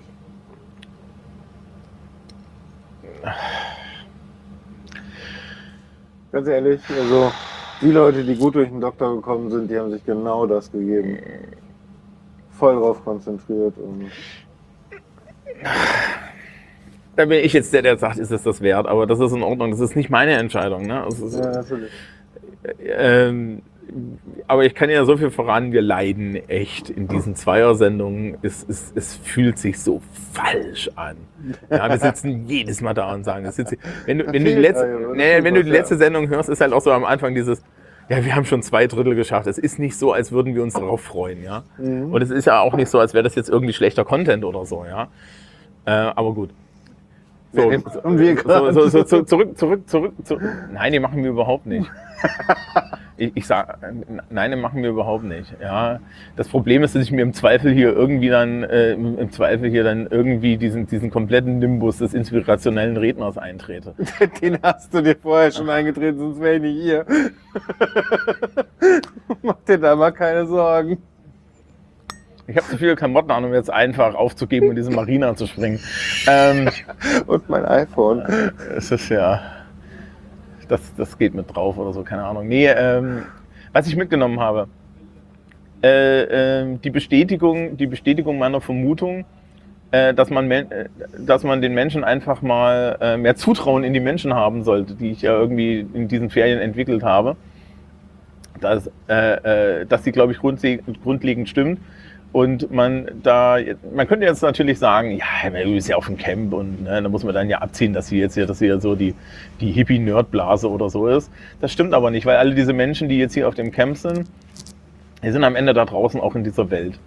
Ganz 6.32 6.46
ehrlich, 6.46 6.80
also 6.90 7.32
die 7.80 7.90
Leute, 7.90 8.24
die 8.24 8.36
gut 8.36 8.54
durch 8.54 8.68
den 8.68 8.80
Doktor 8.80 9.16
gekommen 9.16 9.50
sind, 9.50 9.70
die 9.70 9.78
haben 9.78 9.90
sich 9.90 10.04
genau 10.04 10.46
das 10.46 10.70
gegeben. 10.70 11.18
voll 12.50 12.74
drauf 12.76 13.04
konzentriert. 13.04 13.74
Und 13.78 14.10
Da 17.16 17.24
bin 17.24 17.44
ich 17.44 17.52
jetzt 17.52 17.72
der, 17.72 17.82
der 17.82 17.98
sagt, 17.98 18.18
ist 18.18 18.30
es 18.30 18.44
das 18.44 18.60
wert, 18.60 18.86
aber 18.86 19.06
das 19.06 19.18
ist 19.18 19.32
in 19.32 19.42
Ordnung. 19.42 19.72
Das 19.72 19.80
ist 19.80 19.96
nicht 19.96 20.08
meine 20.08 20.32
Entscheidung. 20.32 20.86
Ne? 20.86 21.04
Ist, 21.08 21.34
ja, 21.34 21.50
natürlich. 21.50 21.90
ähm, 22.80 23.62
aber 24.46 24.64
ich 24.64 24.74
kann 24.74 24.90
ja 24.90 25.04
so 25.04 25.16
viel 25.16 25.30
voran, 25.30 25.72
wir 25.72 25.82
leiden 25.82 26.36
echt 26.48 26.90
in 26.90 27.08
diesen 27.08 27.34
Zweiersendungen. 27.34 28.36
Es, 28.42 28.64
es, 28.68 28.92
es 28.94 29.16
fühlt 29.16 29.58
sich 29.58 29.80
so 29.80 30.02
falsch 30.32 30.90
an. 30.96 31.16
Ja, 31.70 31.88
wir 31.88 31.98
sitzen 31.98 32.44
jedes 32.46 32.80
Mal 32.80 32.94
da 32.94 33.12
und 33.14 33.24
sagen, 33.24 33.44
das 33.44 33.56
sitzt, 33.56 33.76
wenn, 34.06 34.18
du, 34.18 34.26
wenn, 34.26 34.44
du 34.44 34.54
die 34.54 34.60
letzte, 34.60 35.12
nee, 35.14 35.42
wenn 35.42 35.54
du 35.54 35.64
die 35.64 35.70
letzte 35.70 35.96
Sendung 35.96 36.28
hörst, 36.28 36.48
ist 36.48 36.60
halt 36.60 36.72
auch 36.72 36.80
so 36.80 36.92
am 36.92 37.04
Anfang 37.04 37.34
dieses, 37.34 37.62
ja, 38.08 38.24
wir 38.24 38.34
haben 38.34 38.44
schon 38.44 38.62
zwei 38.62 38.86
Drittel 38.86 39.14
geschafft. 39.14 39.46
Es 39.46 39.58
ist 39.58 39.78
nicht 39.78 39.96
so, 39.96 40.12
als 40.12 40.32
würden 40.32 40.54
wir 40.54 40.62
uns 40.62 40.74
darauf 40.74 41.02
freuen, 41.02 41.42
ja. 41.42 41.64
Mhm. 41.78 42.12
Und 42.12 42.22
es 42.22 42.30
ist 42.30 42.46
ja 42.46 42.60
auch 42.60 42.74
nicht 42.74 42.88
so, 42.88 42.98
als 42.98 43.14
wäre 43.14 43.24
das 43.24 43.34
jetzt 43.34 43.50
irgendwie 43.50 43.72
schlechter 43.72 44.04
Content 44.04 44.44
oder 44.44 44.64
so, 44.64 44.84
ja. 44.84 45.08
Äh, 45.84 45.90
aber 45.90 46.34
gut. 46.34 46.50
So, 47.52 47.70
Nee, 47.70 47.78
und 48.02 48.18
wir 48.18 48.36
so, 48.36 48.72
so, 48.72 48.88
so, 48.88 49.04
so, 49.04 49.22
zurück, 49.22 49.56
zurück, 49.56 49.88
zurück, 49.88 50.12
zurück. 50.24 50.42
Nein, 50.70 50.92
die 50.92 51.00
machen 51.00 51.22
wir 51.22 51.30
überhaupt 51.30 51.66
nicht. 51.66 51.90
Ich, 53.20 53.32
ich 53.34 53.46
sag, 53.48 53.80
nein, 54.30 54.52
die 54.52 54.56
machen 54.56 54.80
wir 54.80 54.90
überhaupt 54.90 55.24
nicht. 55.24 55.52
Ja, 55.60 55.98
das 56.36 56.48
Problem 56.48 56.84
ist, 56.84 56.94
dass 56.94 57.02
ich 57.02 57.10
mir 57.10 57.22
im 57.22 57.32
Zweifel 57.34 57.72
hier 57.72 57.92
irgendwie 57.92 58.28
dann, 58.28 58.62
äh, 58.62 58.92
im 58.92 59.18
im 59.18 59.32
Zweifel 59.32 59.68
hier 59.68 59.82
dann 59.82 60.06
irgendwie 60.06 60.56
diesen, 60.56 60.86
diesen 60.86 61.10
kompletten 61.10 61.58
Nimbus 61.58 61.98
des 61.98 62.14
inspirationellen 62.14 62.96
Redners 62.96 63.36
eintrete. 63.36 63.94
Den 64.40 64.62
hast 64.62 64.94
du 64.94 65.02
dir 65.02 65.16
vorher 65.16 65.50
schon 65.50 65.68
eingetreten, 65.68 66.18
sonst 66.18 66.40
wäre 66.40 66.56
ich 66.56 66.62
nicht 66.62 66.80
hier. 66.80 67.06
Mach 69.42 69.56
dir 69.66 69.78
da 69.78 69.96
mal 69.96 70.12
keine 70.12 70.46
Sorgen. 70.46 70.98
Ich 72.48 72.56
habe 72.56 72.66
zu 72.66 72.78
viele 72.78 72.96
Klamotten 72.96 73.30
an, 73.30 73.44
um 73.44 73.52
jetzt 73.52 73.70
einfach 73.70 74.14
aufzugeben 74.14 74.70
und 74.70 74.76
diese 74.76 74.90
Marina 74.90 75.36
zu 75.36 75.46
springen. 75.46 75.80
Ähm, 76.26 76.70
Und 77.26 77.46
mein 77.50 77.66
iPhone. 77.66 78.22
es 78.74 78.90
ist 78.90 79.10
ja, 79.10 79.42
das, 80.66 80.94
das 80.96 81.18
geht 81.18 81.34
mit 81.34 81.54
drauf 81.54 81.76
oder 81.76 81.92
so, 81.92 82.02
keine 82.02 82.24
Ahnung. 82.24 82.48
Nee, 82.48 82.68
ähm, 82.68 83.24
was 83.74 83.86
ich 83.86 83.96
mitgenommen 83.96 84.40
habe, 84.40 84.66
äh, 85.82 86.22
ähm, 86.62 86.80
die, 86.80 86.88
Bestätigung, 86.88 87.76
die 87.76 87.86
Bestätigung 87.86 88.38
meiner 88.38 88.62
Vermutung, 88.62 89.26
äh, 89.90 90.14
dass, 90.14 90.30
man, 90.30 90.50
äh, 90.50 90.88
dass 91.18 91.44
man 91.44 91.60
den 91.60 91.74
Menschen 91.74 92.02
einfach 92.02 92.40
mal 92.40 92.96
äh, 93.02 93.16
mehr 93.18 93.36
Zutrauen 93.36 93.84
in 93.84 93.92
die 93.92 94.00
Menschen 94.00 94.32
haben 94.32 94.64
sollte, 94.64 94.94
die 94.94 95.10
ich 95.10 95.20
ja 95.20 95.32
irgendwie 95.32 95.80
in 95.80 96.08
diesen 96.08 96.30
Ferien 96.30 96.60
entwickelt 96.60 97.02
habe. 97.02 97.36
Dass, 98.58 98.90
äh, 99.06 99.82
äh, 99.82 99.86
dass 99.86 100.02
die, 100.02 100.12
glaube 100.12 100.32
ich, 100.32 100.38
grundle 100.38 100.78
grundlegend 101.04 101.50
stimmt. 101.50 101.78
Und 102.32 102.70
man 102.70 103.08
da, 103.22 103.56
man 103.94 104.06
könnte 104.06 104.26
jetzt 104.26 104.42
natürlich 104.42 104.78
sagen, 104.78 105.12
ja, 105.18 105.50
du 105.50 105.72
bist 105.72 105.88
ja 105.88 105.96
auf 105.96 106.06
dem 106.06 106.18
Camp 106.18 106.52
und 106.52 106.84
ne, 106.84 107.02
da 107.02 107.08
muss 107.08 107.24
man 107.24 107.34
dann 107.34 107.48
ja 107.48 107.58
abziehen, 107.58 107.94
dass 107.94 108.08
sie 108.08 108.18
jetzt 108.18 108.34
hier, 108.34 108.46
dass 108.46 108.58
sie 108.58 108.66
ja 108.66 108.78
so 108.80 108.94
die, 108.94 109.14
die 109.60 109.72
Hippie-Nerd-Blase 109.72 110.70
oder 110.70 110.90
so 110.90 111.06
ist. 111.08 111.30
Das 111.60 111.72
stimmt 111.72 111.94
aber 111.94 112.10
nicht, 112.10 112.26
weil 112.26 112.36
alle 112.36 112.54
diese 112.54 112.74
Menschen, 112.74 113.08
die 113.08 113.18
jetzt 113.18 113.32
hier 113.32 113.48
auf 113.48 113.54
dem 113.54 113.72
Camp 113.72 113.96
sind, 113.96 114.26
die 115.22 115.30
sind 115.30 115.42
am 115.42 115.56
Ende 115.56 115.72
da 115.72 115.84
draußen 115.86 116.20
auch 116.20 116.34
in 116.34 116.44
dieser 116.44 116.70
Welt. 116.70 116.98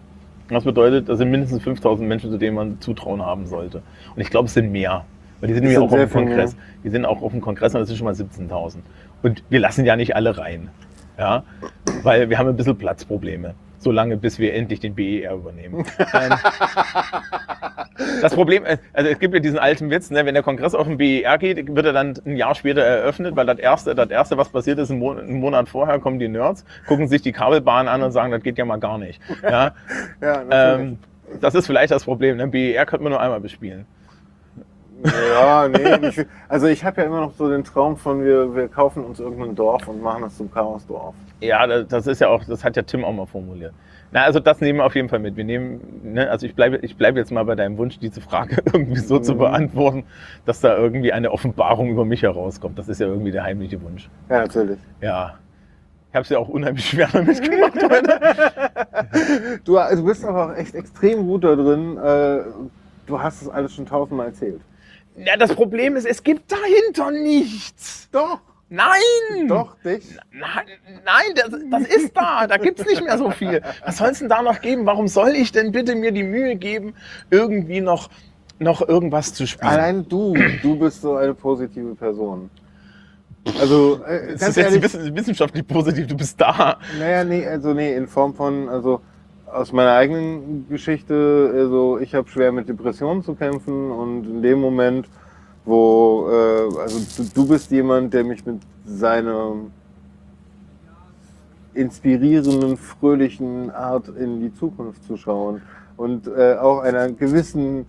Das 0.50 0.66
bedeutet, 0.66 1.08
das 1.08 1.18
sind 1.18 1.32
mindestens 1.32 1.64
5000 1.64 2.08
Menschen, 2.08 2.30
zu 2.30 2.38
denen 2.38 2.56
man 2.56 2.82
Zutrauen 2.82 3.22
haben 3.22 3.46
sollte. 3.46 3.82
Und 4.16 4.22
ich 4.22 4.30
glaube, 4.30 4.48
es 4.48 4.54
sind 4.54 4.72
mehr. 4.72 5.06
Weil 5.40 5.48
die 5.48 5.54
sind 5.54 5.64
nämlich 5.64 5.80
auch 5.80 5.92
auf 5.92 5.98
dem 5.98 6.10
Kongress. 6.10 6.58
Die 6.84 6.90
sind 6.90 7.06
auch 7.06 7.22
auf 7.22 7.32
dem 7.32 7.42
Kongress 7.42 7.74
und 7.74 7.80
das 7.80 7.88
sind 7.88 7.98
schon 7.98 8.06
mal 8.06 8.14
17.000. 8.14 8.78
Und 9.24 9.44
wir 9.50 9.60
lassen 9.60 9.86
ja 9.86 9.96
nicht 9.96 10.16
alle 10.16 10.38
rein. 10.38 10.70
Ja? 11.18 11.44
Weil 12.04 12.30
wir 12.30 12.38
haben 12.38 12.50
ein 12.50 12.56
bisschen 12.58 12.78
Platzprobleme. 12.78 13.56
Solange 13.84 14.16
bis 14.16 14.38
wir 14.40 14.54
endlich 14.54 14.80
den 14.80 14.96
BER 14.96 15.34
übernehmen. 15.34 15.86
Das 18.22 18.34
Problem, 18.36 18.66
äh, 18.66 18.78
also 18.94 19.10
es 19.10 19.20
gibt 19.20 19.34
ja 19.34 19.40
diesen 19.40 19.60
alten 19.60 19.90
Witz, 19.90 20.10
ne, 20.12 20.26
wenn 20.26 20.34
der 20.34 20.44
Kongress 20.44 20.74
auf 20.76 20.88
den 20.88 20.98
BER 20.98 21.38
geht, 21.38 21.76
wird 21.76 21.86
er 21.86 21.94
dann 21.94 22.14
ein 22.26 22.36
Jahr 22.38 22.56
später 22.56 22.82
eröffnet, 22.82 23.36
weil 23.36 23.46
das 23.46 23.60
erste, 23.60 23.94
das 23.96 24.10
erste, 24.10 24.38
was 24.38 24.50
passiert 24.50 24.80
ist, 24.80 24.90
einen 24.92 25.00
Mon- 25.00 25.20
einen 25.20 25.40
Monat 25.40 25.70
vorher 25.70 26.00
kommen 26.00 26.18
die 26.20 26.28
Nerds, 26.28 26.66
gucken 26.88 27.08
sich 27.08 27.22
die 27.22 27.32
Kabelbahn 27.32 27.88
an 27.88 28.02
und 28.02 28.12
sagen, 28.12 28.32
das 28.32 28.42
geht 28.44 28.58
ja 28.58 28.66
mal 28.66 28.78
gar 28.80 28.98
nicht. 28.98 29.22
Ja, 29.44 29.74
Ja, 30.22 30.44
natürlich. 30.44 30.90
ähm, 30.92 31.00
das 31.42 31.56
ist 31.56 31.66
vielleicht 31.68 31.92
das 31.92 32.04
Problem. 32.06 32.38
Ne? 32.38 32.48
BER 32.48 32.86
könnte 32.86 33.04
man 33.04 33.12
nur 33.12 33.22
einmal 33.22 33.40
bespielen. 33.40 33.86
Ja, 35.04 35.68
nee. 35.68 36.08
Ich, 36.08 36.26
also 36.48 36.68
ich 36.68 36.84
habe 36.84 37.02
ja 37.02 37.08
immer 37.08 37.22
noch 37.22 37.34
so 37.34 37.50
den 37.50 37.64
Traum 37.64 37.98
von, 37.98 38.24
wir, 38.24 38.56
wir 38.56 38.68
kaufen 38.68 39.04
uns 39.04 39.20
irgendein 39.20 39.56
Dorf 39.56 39.88
und 39.88 40.02
machen 40.02 40.24
das 40.24 40.38
zum 40.38 40.52
Chaosdorf. 40.52 41.16
Ja, 41.40 41.66
das 41.84 42.08
ist 42.08 42.22
ja 42.22 42.28
auch, 42.30 42.44
das 42.46 42.64
hat 42.64 42.76
ja 42.76 42.84
Tim 42.84 43.04
auch 43.04 43.14
mal 43.14 43.26
formuliert. 43.26 43.74
Na, 44.14 44.24
also 44.24 44.40
das 44.42 44.60
nehmen 44.60 44.80
wir 44.80 44.86
auf 44.86 44.96
jeden 44.96 45.08
Fall 45.08 45.20
mit. 45.20 45.38
Wir 45.38 45.46
nehmen, 45.46 46.02
ne, 46.04 46.30
also 46.30 46.46
ich 46.46 46.54
bleibe, 46.54 46.78
ich 46.78 46.98
bleibe 46.98 47.18
jetzt 47.18 47.32
mal 47.32 47.46
bei 47.46 47.56
deinem 47.56 47.78
Wunsch, 47.78 47.98
diese 48.00 48.20
Frage 48.22 48.58
irgendwie 48.74 49.00
so 49.00 49.20
zu 49.20 49.34
Mhm. 49.36 49.38
beantworten, 49.40 50.04
dass 50.46 50.60
da 50.60 50.78
irgendwie 50.78 51.14
eine 51.14 51.32
Offenbarung 51.32 51.90
über 51.90 52.04
mich 52.04 52.22
herauskommt. 52.24 52.78
Das 52.78 52.90
ist 52.90 53.00
ja 53.00 53.08
irgendwie 53.08 53.32
der 53.32 53.44
heimliche 53.44 53.82
Wunsch. 53.82 54.10
Ja, 54.30 54.40
natürlich. 54.42 54.80
Ja. 55.00 55.36
Ich 56.10 56.16
habe 56.16 56.24
es 56.24 56.30
ja 56.30 56.40
auch 56.40 56.50
unheimlich 56.50 56.86
schwer 56.90 57.08
damit 57.14 57.42
gemacht 57.42 57.82
heute. 57.82 58.20
Du, 59.64 59.76
du 59.78 60.06
bist 60.06 60.26
aber 60.26 60.48
auch 60.52 60.56
echt 60.56 60.76
extrem 60.76 61.26
gut 61.26 61.44
da 61.44 61.56
drin. 61.56 61.98
Äh, 61.98 62.40
du 63.08 63.22
hast 63.22 63.42
es 63.42 63.50
alles 63.50 63.74
schon 63.74 63.86
tausendmal 63.86 64.28
erzählt. 64.28 64.62
Ja, 65.16 65.38
das 65.38 65.54
Problem 65.54 65.96
ist, 65.96 66.06
es 66.06 66.24
gibt 66.24 66.52
dahinter 66.52 67.12
nichts. 67.12 68.10
Doch, 68.12 68.40
Nein! 68.74 69.50
doch, 69.50 69.76
dich. 69.84 70.16
Nein, 70.32 70.66
nein 71.04 71.36
das, 71.36 71.50
das 71.70 71.94
ist 71.94 72.16
da. 72.16 72.48
Da 72.48 72.56
gibt's 72.56 72.86
nicht 72.86 73.04
mehr 73.04 73.18
so 73.18 73.30
viel. 73.30 73.62
Was 73.86 73.98
soll 73.98 74.08
es 74.10 74.20
denn 74.20 74.30
da 74.30 74.42
noch 74.42 74.62
geben? 74.62 74.86
Warum 74.86 75.10
soll 75.10 75.32
ich 75.32 75.52
denn 75.52 75.74
bitte 75.74 75.94
mir 75.94 76.14
die 76.14 76.24
Mühe 76.24 76.56
geben, 76.56 76.94
irgendwie 77.30 77.82
noch, 77.82 78.10
noch 78.60 78.88
irgendwas 78.88 79.34
zu 79.34 79.46
spielen? 79.46 79.72
Allein 79.72 80.08
du, 80.08 80.36
du 80.62 80.78
bist 80.80 81.02
so 81.02 81.18
eine 81.18 81.34
positive 81.34 81.96
Person. 81.96 82.50
Also, 83.60 84.02
äh, 84.06 84.38
das 84.38 84.50
ist 84.50 84.56
jetzt 84.56 84.74
ehrlich, 84.74 85.16
wissenschaftlich 85.16 85.68
positiv, 85.68 86.08
du 86.08 86.16
bist 86.16 86.40
da. 86.40 86.80
Naja, 86.98 87.26
nee, 87.26 87.46
also 87.46 87.74
nee, 87.74 87.94
in 87.94 88.08
Form 88.08 88.34
von, 88.34 88.70
also 88.70 89.02
aus 89.54 89.72
meiner 89.72 89.94
eigenen 89.94 90.68
Geschichte, 90.70 91.52
also 91.54 92.00
ich 92.00 92.16
habe 92.16 92.28
schwer 92.30 92.52
mit 92.52 92.70
Depressionen 92.70 93.24
zu 93.24 93.36
kämpfen 93.36 93.92
und 93.92 94.26
in 94.26 94.42
dem 94.42 94.60
Moment, 94.60 95.08
wo, 95.66 96.28
äh, 96.30 96.80
also 96.80 97.00
du, 97.18 97.30
du 97.34 97.48
bist 97.48 97.72
jemand, 97.72 98.14
der 98.14 98.24
mich 98.24 98.46
mit 98.46 98.62
seiner 98.86 99.56
inspirierenden, 101.74 102.78
fröhlichen 102.78 103.72
Art 103.72 104.10
in 104.10 104.42
die 104.42 104.54
Zukunft 104.54 105.04
zu 105.06 105.18
schauen 105.18 105.62
und 105.98 106.28
äh, 106.28 106.56
auch 106.56 106.80
einer 106.80 107.12
gewissen 107.12 107.86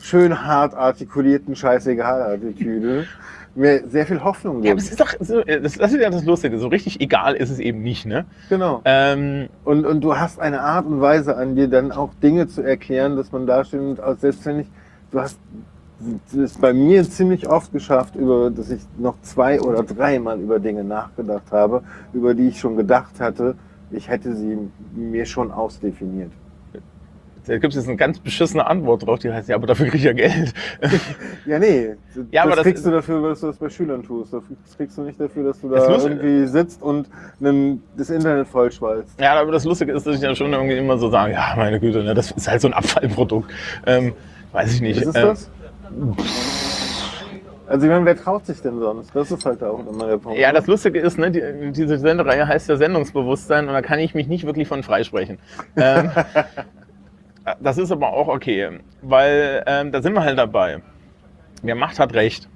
schön 0.00 0.44
hart 0.44 0.74
artikulierten 0.74 1.54
Scheißegal-Attitüde 1.54 3.06
mir 3.56 3.86
sehr 3.88 4.06
viel 4.06 4.22
Hoffnung 4.22 4.62
Ja, 4.62 4.72
aber 4.72 4.80
gibt. 4.80 4.82
es 4.82 4.90
ist 4.90 5.00
doch, 5.00 5.12
so, 5.20 5.42
das, 5.42 5.74
das 5.78 5.92
ist 5.92 6.00
ja 6.00 6.10
das 6.10 6.24
Lustige. 6.24 6.58
So 6.58 6.68
richtig 6.68 7.00
egal 7.00 7.34
ist 7.34 7.50
es 7.50 7.58
eben 7.58 7.82
nicht, 7.82 8.06
ne? 8.06 8.24
genau. 8.48 8.80
Ähm, 8.84 9.48
Und, 9.64 9.86
und 9.86 10.00
du 10.02 10.16
hast 10.16 10.40
eine 10.40 10.60
Art 10.60 10.86
und 10.86 11.00
Weise 11.00 11.36
an 11.36 11.54
dir, 11.56 11.68
dann 11.68 11.92
auch 11.92 12.10
Dinge 12.22 12.48
zu 12.48 12.62
erklären, 12.62 13.16
dass 13.16 13.30
man 13.32 13.46
da 13.46 13.64
steht 13.64 13.80
und 13.80 14.02
auch 14.02 14.16
selbst 14.16 14.44
wenn 14.46 14.60
ich, 14.60 14.66
du 15.10 15.20
hast 15.20 15.38
es 16.36 16.58
bei 16.58 16.72
mir 16.72 17.04
ziemlich 17.08 17.48
oft 17.48 17.72
geschafft, 17.72 18.16
über, 18.16 18.50
dass 18.50 18.70
ich 18.70 18.82
noch 18.98 19.14
zwei 19.22 19.60
oder 19.60 19.82
dreimal 19.82 20.40
über 20.40 20.58
Dinge 20.58 20.82
nachgedacht 20.84 21.50
habe, 21.52 21.82
über 22.12 22.34
die 22.34 22.48
ich 22.48 22.58
schon 22.58 22.76
gedacht 22.76 23.20
hatte, 23.20 23.54
ich 23.90 24.08
hätte 24.08 24.34
sie 24.34 24.58
mir 24.94 25.24
schon 25.24 25.52
ausdefiniert. 25.52 26.32
Da 27.46 27.54
gibt 27.58 27.72
es 27.72 27.76
jetzt 27.76 27.88
eine 27.88 27.96
ganz 27.96 28.18
beschissene 28.18 28.66
Antwort 28.66 29.06
drauf, 29.06 29.18
die 29.18 29.30
heißt, 29.32 29.48
ja, 29.48 29.56
aber 29.56 29.66
dafür 29.66 29.86
kriege 29.86 29.98
ich 29.98 30.04
ja 30.04 30.12
Geld. 30.12 30.52
Ja, 31.46 31.58
nee, 31.58 31.94
Ja, 32.30 32.42
das, 32.42 32.42
aber 32.44 32.56
das 32.56 32.62
kriegst 32.64 32.78
ist- 32.78 32.86
du 32.86 32.90
dafür, 32.90 33.28
dass 33.28 33.40
du 33.40 33.46
das 33.48 33.56
bei 33.58 33.68
Schülern 33.68 34.02
tust. 34.02 34.32
Das 34.32 34.42
kriegst 34.76 34.96
du 34.96 35.02
nicht 35.02 35.20
dafür, 35.20 35.44
dass 35.44 35.60
du 35.60 35.68
Das 35.68 35.86
da 35.86 36.08
irgendwie 36.08 36.46
sitzt 36.46 36.82
und 36.82 37.08
einen, 37.40 37.82
das 37.96 38.08
Internet 38.10 38.48
vollschwalzt. 38.48 39.20
Ja, 39.20 39.34
aber 39.34 39.52
das 39.52 39.64
Lustige 39.64 39.92
ist, 39.92 40.06
dass 40.06 40.16
ich 40.16 40.22
ja 40.22 40.34
schon 40.34 40.52
irgendwie 40.52 40.78
immer 40.78 40.96
so 40.96 41.10
sage, 41.10 41.32
ja, 41.34 41.54
meine 41.56 41.78
Güte, 41.80 42.02
ne, 42.02 42.14
das 42.14 42.30
ist 42.30 42.48
halt 42.48 42.60
so 42.62 42.68
ein 42.68 42.74
Abfallprodukt. 42.74 43.50
Ähm, 43.86 44.14
weiß 44.52 44.72
ich 44.74 44.80
nicht. 44.80 45.00
Ist 45.02 45.08
es 45.08 45.14
Ähm, 45.16 45.22
das? 45.22 45.50
Also 47.66 47.86
ich 47.86 47.92
meine, 47.92 48.04
wer 48.04 48.16
traut 48.16 48.44
sich 48.46 48.60
denn 48.60 48.78
sonst? 48.78 49.10
Das 49.14 49.30
ist 49.30 49.44
halt 49.46 49.62
auch 49.62 49.80
immer 49.86 50.06
der 50.06 50.18
Punkt. 50.18 50.38
Ja, 50.38 50.52
das 50.52 50.66
Lustige 50.66 51.00
ist, 51.00 51.18
ne, 51.18 51.30
die, 51.30 51.72
diese 51.72 51.98
Sendereihe 51.98 52.46
heißt 52.46 52.68
ja 52.68 52.76
Sendungsbewusstsein 52.76 53.66
und 53.68 53.72
da 53.72 53.80
kann 53.82 53.98
ich 53.98 54.14
mich 54.14 54.28
nicht 54.28 54.44
wirklich 54.46 54.68
von 54.68 54.82
freisprechen. 54.82 55.38
Ähm, 55.76 56.10
das 57.60 57.78
ist 57.78 57.92
aber 57.92 58.12
auch 58.12 58.28
okay, 58.28 58.80
weil 59.02 59.62
ähm, 59.66 59.92
da 59.92 60.02
sind 60.02 60.14
wir 60.14 60.22
halt 60.24 60.38
dabei. 60.38 60.82
Wer 61.62 61.74
macht, 61.74 61.98
hat 61.98 62.14
recht. 62.14 62.48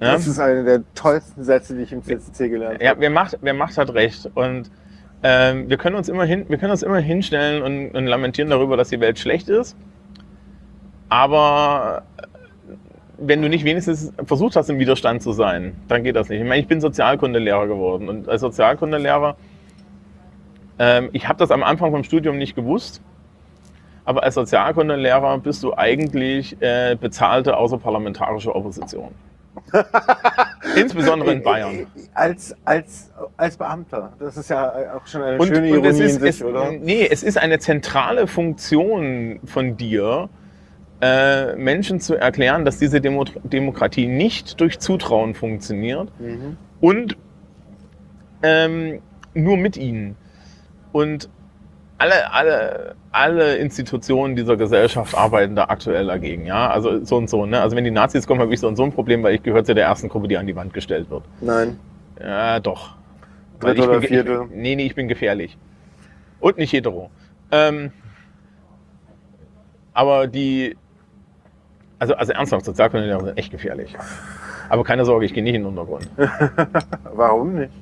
Ja? 0.00 0.12
Das 0.12 0.26
ist 0.26 0.38
einer 0.38 0.64
der 0.64 0.82
tollsten 0.94 1.44
Sätze, 1.44 1.76
die 1.76 1.82
ich 1.82 1.92
im 1.92 2.02
CCC 2.02 2.48
gelernt 2.50 2.82
Ja, 2.82 2.90
habe. 2.90 3.00
wer 3.00 3.10
macht, 3.10 3.38
wer 3.40 3.54
macht, 3.54 3.78
hat 3.78 3.92
recht. 3.94 4.30
Und 4.34 4.70
ähm, 5.22 5.68
wir, 5.68 5.76
können 5.78 5.96
uns 5.96 6.08
immer 6.08 6.24
hin, 6.24 6.46
wir 6.48 6.58
können 6.58 6.70
uns 6.72 6.82
immer 6.84 6.98
hinstellen 7.00 7.62
und, 7.62 7.90
und 7.96 8.06
lamentieren 8.06 8.50
darüber, 8.50 8.76
dass 8.76 8.90
die 8.90 9.00
Welt 9.00 9.18
schlecht 9.18 9.48
ist. 9.48 9.76
Aber 11.08 12.04
äh, 12.18 12.22
wenn 13.18 13.42
du 13.42 13.48
nicht 13.48 13.64
wenigstens 13.64 14.12
versucht 14.24 14.56
hast, 14.56 14.70
im 14.70 14.78
Widerstand 14.78 15.22
zu 15.22 15.32
sein, 15.32 15.74
dann 15.88 16.04
geht 16.04 16.16
das 16.16 16.28
nicht. 16.28 16.40
Ich 16.40 16.46
meine, 16.48 16.60
ich 16.60 16.68
bin 16.68 16.80
Sozialkundelehrer 16.80 17.66
geworden 17.66 18.08
und 18.08 18.28
als 18.28 18.40
Sozialkundelehrer 18.42 19.36
Ähm, 20.78 21.10
ich 21.12 21.28
habe 21.28 21.38
das 21.38 21.50
am 21.50 21.62
Anfang 21.64 21.90
vom 21.90 22.04
Studium 22.04 22.38
nicht 22.38 22.54
gewusst. 22.54 23.02
Aber 24.08 24.22
als 24.22 24.36
Sozialkundelehrer 24.36 25.36
bist 25.36 25.62
du 25.62 25.76
eigentlich 25.76 26.56
äh, 26.62 26.96
bezahlte 26.98 27.58
außerparlamentarische 27.58 28.54
Opposition. 28.56 29.10
Insbesondere 30.76 31.32
in 31.32 31.42
Bayern. 31.42 31.86
Als, 32.14 32.56
als, 32.64 33.12
als 33.36 33.58
Beamter. 33.58 34.14
Das 34.18 34.38
ist 34.38 34.48
ja 34.48 34.94
auch 34.96 35.06
schon 35.06 35.20
eine 35.22 35.36
Und, 35.36 35.48
schöne 35.48 35.68
Ironie 35.68 35.88
ist, 35.88 36.00
in 36.00 36.08
sich, 36.20 36.22
es, 36.30 36.42
oder? 36.42 36.72
Nee, 36.72 37.06
es 37.10 37.22
ist 37.22 37.36
eine 37.36 37.58
zentrale 37.58 38.26
Funktion 38.26 39.40
von 39.44 39.76
dir, 39.76 40.30
äh, 41.02 41.54
Menschen 41.56 42.00
zu 42.00 42.14
erklären, 42.14 42.64
dass 42.64 42.78
diese 42.78 43.02
Demo 43.02 43.24
Demokratie 43.42 44.06
nicht 44.06 44.58
durch 44.62 44.78
Zutrauen 44.78 45.34
funktioniert 45.34 46.08
Mhm. 46.18 46.56
und 46.80 47.18
ähm, 48.42 49.02
nur 49.34 49.58
mit 49.58 49.76
ihnen. 49.76 50.16
Und 50.92 51.28
alle, 51.98 52.32
alle, 52.32 52.94
alle 53.12 53.56
Institutionen 53.56 54.36
dieser 54.36 54.56
Gesellschaft 54.56 55.14
arbeiten 55.14 55.56
da 55.56 55.64
aktuell 55.64 56.06
dagegen. 56.06 56.46
Ja? 56.46 56.70
Also 56.70 57.04
so 57.04 57.16
und 57.16 57.30
so. 57.30 57.46
Ne? 57.46 57.60
Also 57.60 57.76
wenn 57.76 57.84
die 57.84 57.90
Nazis 57.90 58.26
kommen, 58.26 58.40
habe 58.40 58.52
ich 58.52 58.60
so 58.60 58.68
und 58.68 58.76
so 58.76 58.84
ein 58.84 58.92
Problem, 58.92 59.22
weil 59.22 59.34
ich 59.34 59.42
gehöre 59.42 59.64
zu 59.64 59.74
der 59.74 59.86
ersten 59.86 60.08
Gruppe, 60.08 60.28
die 60.28 60.36
an 60.36 60.46
die 60.46 60.56
Wand 60.56 60.74
gestellt 60.74 61.10
wird. 61.10 61.24
Nein. 61.40 61.78
Ja, 62.20 62.60
doch. 62.60 62.94
Dritte 63.60 63.82
oder 63.82 64.00
bin, 64.00 64.08
vierte? 64.08 64.46
Ich, 64.50 64.56
nee, 64.56 64.76
nee, 64.76 64.86
ich 64.86 64.94
bin 64.94 65.08
gefährlich. 65.08 65.56
Und 66.40 66.58
nicht 66.58 66.72
hetero. 66.72 67.10
Ähm, 67.50 67.92
aber 69.94 70.26
die, 70.26 70.76
also, 71.98 72.14
also 72.14 72.32
ernsthaft, 72.32 72.64
Sozialkundelehrer 72.64 73.24
sind 73.24 73.38
echt 73.38 73.50
gefährlich. 73.50 73.94
Aber 74.68 74.84
keine 74.84 75.04
Sorge, 75.04 75.26
ich 75.26 75.34
gehe 75.34 75.42
nicht 75.42 75.54
in 75.54 75.62
den 75.62 75.68
Untergrund. 75.68 76.08
Warum 77.14 77.54
nicht? 77.54 77.72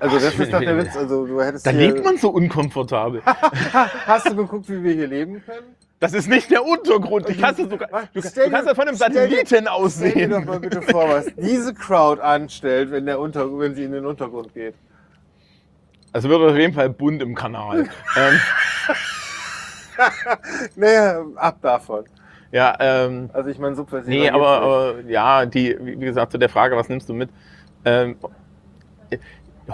Also 0.00 0.18
das 0.18 0.34
ist 0.38 0.52
doch 0.52 0.60
der 0.60 0.76
Witz. 0.78 0.96
Also 0.96 1.26
du 1.26 1.40
hättest 1.42 1.66
Da 1.66 1.70
hier, 1.70 1.92
lebt 1.92 2.04
man 2.04 2.16
so 2.16 2.30
unkomfortabel. 2.30 3.22
Hast 4.06 4.28
du 4.30 4.34
geguckt, 4.36 4.68
wie 4.68 4.82
wir 4.82 4.94
hier 4.94 5.06
leben 5.06 5.42
können? 5.44 5.76
Das 6.00 6.14
ist 6.14 6.28
nicht 6.28 6.50
der 6.50 6.64
Untergrund. 6.64 7.28
Ich 7.28 7.36
du, 7.36 7.68
sogar, 7.68 7.88
du, 8.14 8.22
Stell 8.22 8.46
du 8.46 8.50
kannst 8.52 8.68
das 8.70 8.74
von 8.76 8.88
einem 8.88 8.96
dir- 8.96 9.04
Satelliten 9.04 9.46
Stell 9.46 9.60
dir 9.62 9.72
aussehen. 9.72 10.30
doch 10.30 10.44
mal 10.46 10.58
bitte 10.58 10.80
vor, 10.80 11.08
was 11.10 11.26
diese 11.36 11.74
Crowd 11.74 12.22
anstellt, 12.22 12.90
wenn, 12.90 13.04
der 13.04 13.20
Unter 13.20 13.46
wenn 13.58 13.74
sie 13.74 13.84
in 13.84 13.92
den 13.92 14.06
Untergrund 14.06 14.54
geht. 14.54 14.74
Also 16.12 16.28
wird 16.30 16.40
auf 16.40 16.56
jeden 16.56 16.72
Fall 16.72 16.88
bunt 16.88 17.20
im 17.22 17.34
Kanal. 17.34 17.80
ähm, 18.16 18.40
Naja, 20.76 21.22
ab 21.36 21.58
davon. 21.60 22.04
ja, 22.50 22.74
ähm, 22.80 23.28
Also 23.32 23.50
ich 23.50 23.58
meine, 23.58 23.76
subversiv. 23.76 24.08
Nee, 24.08 24.30
aber, 24.30 24.48
aber 24.62 25.00
ja, 25.06 25.44
die, 25.46 25.76
wie 25.80 26.00
wie 26.00 26.04
gesagt, 26.06 26.32
zu 26.32 26.38
der 26.38 26.48
Frage, 26.48 26.76
was 26.76 26.88
nimmst 26.88 27.08
du 27.08 27.12
mit? 27.14 27.28
Ähm, 27.84 28.16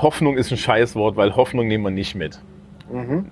Hoffnung 0.03 0.37
ist 0.37 0.51
ein 0.51 0.57
Scheißwort, 0.57 1.17
weil 1.17 1.37
Hoffnung 1.37 1.69
nehmen 1.69 1.85
wir 1.85 1.91
nicht 1.91 2.15
mit. 2.15 2.39
Mhm. 2.91 3.27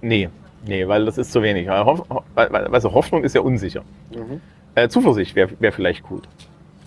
Nee, 0.00 0.28
nee, 0.66 0.86
weil 0.88 1.04
das 1.04 1.18
ist 1.18 1.32
zu 1.32 1.42
wenig. 1.42 1.68
Hoff, 1.68 2.02
weil, 2.34 2.52
weil, 2.52 2.66
also 2.68 2.92
Hoffnung 2.92 3.24
ist 3.24 3.34
ja 3.34 3.40
unsicher. 3.40 3.82
Mhm. 4.10 4.40
Äh, 4.74 4.88
Zuversicht 4.88 5.34
wäre 5.34 5.50
wär 5.58 5.72
vielleicht 5.72 6.04
cool. 6.10 6.22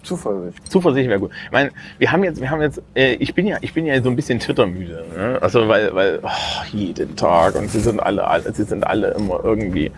Zuversicht. 0.04 0.72
Zuversicht 0.72 1.10
wäre 1.10 1.20
gut. 1.20 1.32
Ich 1.46 1.52
meine, 1.52 1.72
wir 1.98 2.12
haben 2.12 2.24
jetzt, 2.24 2.42
wir 2.42 2.50
haben 2.50 2.62
jetzt, 2.62 2.82
äh, 2.96 3.14
ich 3.16 3.34
bin 3.34 3.48
ja, 3.48 3.58
ich 3.62 3.74
bin 3.74 3.86
ja 3.86 4.02
so 4.02 4.10
ein 4.10 4.16
bisschen 4.16 4.40
Twitter-müde. 4.40 5.06
Ne? 5.16 5.40
Also 5.42 5.68
weil, 5.68 5.94
weil 5.94 6.20
oh, 6.24 6.30
jeden 6.72 7.16
Tag 7.16 7.56
und 7.56 7.70
sie 7.70 7.80
sind 7.80 8.00
alle, 8.00 8.26
alle, 8.26 8.54
sie 8.54 8.64
sind 8.64 8.86
alle 8.86 9.12
immer 9.12 9.42
irgendwie. 9.44 9.92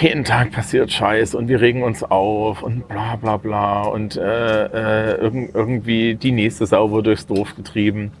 Jeden 0.00 0.24
Tag 0.24 0.50
passiert 0.52 0.90
Scheiß 0.90 1.34
und 1.34 1.48
wir 1.48 1.60
regen 1.60 1.82
uns 1.82 2.02
auf 2.02 2.62
und 2.62 2.88
bla 2.88 3.16
bla 3.16 3.36
bla 3.36 3.82
und 3.82 4.16
äh, 4.16 4.64
äh, 4.64 5.14
irgend, 5.20 5.54
irgendwie 5.54 6.14
die 6.14 6.32
nächste 6.32 6.66
Sau 6.66 6.90
wird 6.92 7.06
durchs 7.06 7.26
Dorf 7.26 7.54
getrieben. 7.54 8.12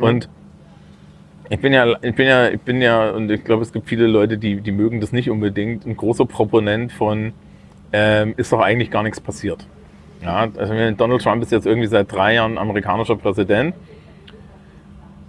Und 0.00 0.28
ich 1.48 1.60
bin 1.60 1.72
ja, 1.72 1.96
ich 2.02 2.14
bin 2.14 2.26
ja, 2.26 2.48
ich 2.48 2.60
bin 2.60 2.80
ja, 2.80 3.10
und 3.10 3.30
ich 3.30 3.42
glaube, 3.44 3.62
es 3.62 3.72
gibt 3.72 3.88
viele 3.88 4.06
Leute, 4.06 4.38
die, 4.38 4.60
die 4.60 4.72
mögen 4.72 5.00
das 5.00 5.10
nicht 5.10 5.30
unbedingt, 5.30 5.84
ein 5.84 5.96
großer 5.96 6.26
Proponent 6.26 6.92
von, 6.92 7.32
ähm, 7.92 8.34
ist 8.36 8.52
doch 8.52 8.60
eigentlich 8.60 8.90
gar 8.90 9.02
nichts 9.02 9.20
passiert. 9.20 9.66
Ja, 10.22 10.48
also 10.56 10.74
Donald 10.92 11.22
Trump 11.22 11.42
ist 11.42 11.50
jetzt 11.50 11.66
irgendwie 11.66 11.88
seit 11.88 12.12
drei 12.12 12.34
Jahren 12.34 12.58
amerikanischer 12.58 13.16
Präsident 13.16 13.74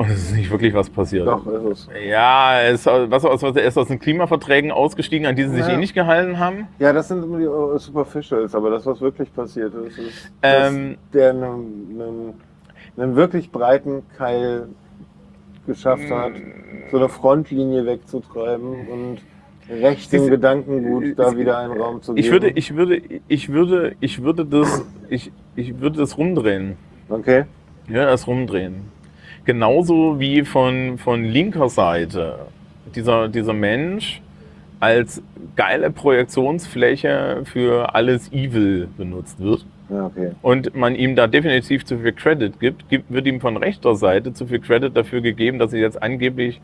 und 0.02 0.10
es 0.12 0.24
ist 0.30 0.36
nicht 0.36 0.50
wirklich 0.52 0.74
was 0.74 0.90
passiert. 0.90 1.28
Doch, 1.28 1.46
ist 1.48 1.64
es. 1.64 1.90
Ja, 2.08 2.54
er 2.60 2.72
ist, 2.72 2.86
was, 2.86 3.24
was, 3.24 3.42
was, 3.42 3.56
er 3.56 3.64
ist 3.64 3.78
aus 3.78 3.88
den 3.88 4.00
Klimaverträgen 4.00 4.72
ausgestiegen, 4.72 5.26
an 5.28 5.36
die 5.36 5.44
sie 5.44 5.56
sich 5.56 5.68
Ja. 5.68 5.74
eh 5.74 5.78
nicht 5.78 5.94
gehalten 5.94 6.40
haben. 6.40 6.68
Ja, 6.80 6.92
das 6.94 7.08
sind 7.08 7.24
immer 7.24 7.38
die 7.38 7.46
äh, 7.46 7.80
Superficials, 7.80 8.56
aber 8.56 8.70
das, 8.72 8.86
was 8.86 9.00
wirklich 9.02 9.34
passiert 9.34 9.74
ist, 9.76 9.98
ist, 9.98 10.32
dass 10.42 10.70
Ähm, 10.72 10.98
der 11.14 11.32
einen, 11.32 12.34
einen, 12.98 13.16
wirklich 13.16 13.52
breiten 13.52 14.04
Keil 14.18 14.68
geschafft 15.68 16.10
hat, 16.10 16.34
so 16.90 16.98
eine 16.98 17.08
Frontlinie 17.10 17.86
wegzutreiben 17.86 18.88
und 18.88 19.18
rechts 19.70 20.10
dem 20.10 20.28
Gedankengut 20.28 21.18
da 21.18 21.38
wieder 21.38 21.60
einen 21.60 21.80
Raum 21.80 22.02
zu 22.02 22.14
geben. 22.14 22.26
Ich 22.26 22.32
würde, 22.32 22.50
ich 22.50 22.76
würde, 22.76 23.02
ich 23.28 23.50
würde, 23.50 23.96
ich 24.00 24.24
würde 24.24 24.46
das, 24.46 24.84
ich, 25.10 25.32
ich 25.56 25.80
würde 25.80 26.00
das 26.00 26.18
rumdrehen. 26.18 26.78
okay. 27.10 27.46
Ja, 27.88 28.06
das 28.06 28.28
rumdrehen. 28.28 28.86
Genauso 29.46 30.20
wie 30.20 30.44
von, 30.44 30.98
von 30.98 31.24
linker 31.24 31.70
Seite 31.70 32.40
dieser, 32.96 33.28
dieser 33.28 33.54
Mensch 33.54 34.22
als 34.80 35.22
geile 35.56 35.92
Projektionsfläche 35.92 37.44
für 37.46 37.94
alles 37.94 38.32
Evil 38.32 38.88
benutzt 38.98 39.40
wird 39.40 39.66
Ja, 39.90 40.08
okay. 40.08 40.32
und 40.42 40.76
man 40.76 40.96
ihm 40.96 41.16
da 41.16 41.28
definitiv 41.28 41.86
zu 41.86 42.00
viel 42.00 42.14
Credit 42.14 42.60
gibt, 42.60 42.90
gibt 42.90 43.12
wird 43.12 43.28
ihm 43.28 43.40
von 43.40 43.58
rechter 43.58 43.96
Seite 43.96 44.34
zu 44.34 44.48
viel 44.48 44.60
Credit 44.60 44.96
dafür 44.96 45.22
gegeben, 45.22 45.60
dass 45.60 45.74
er 45.74 45.80
jetzt 45.80 46.02
angeblich 46.02 46.62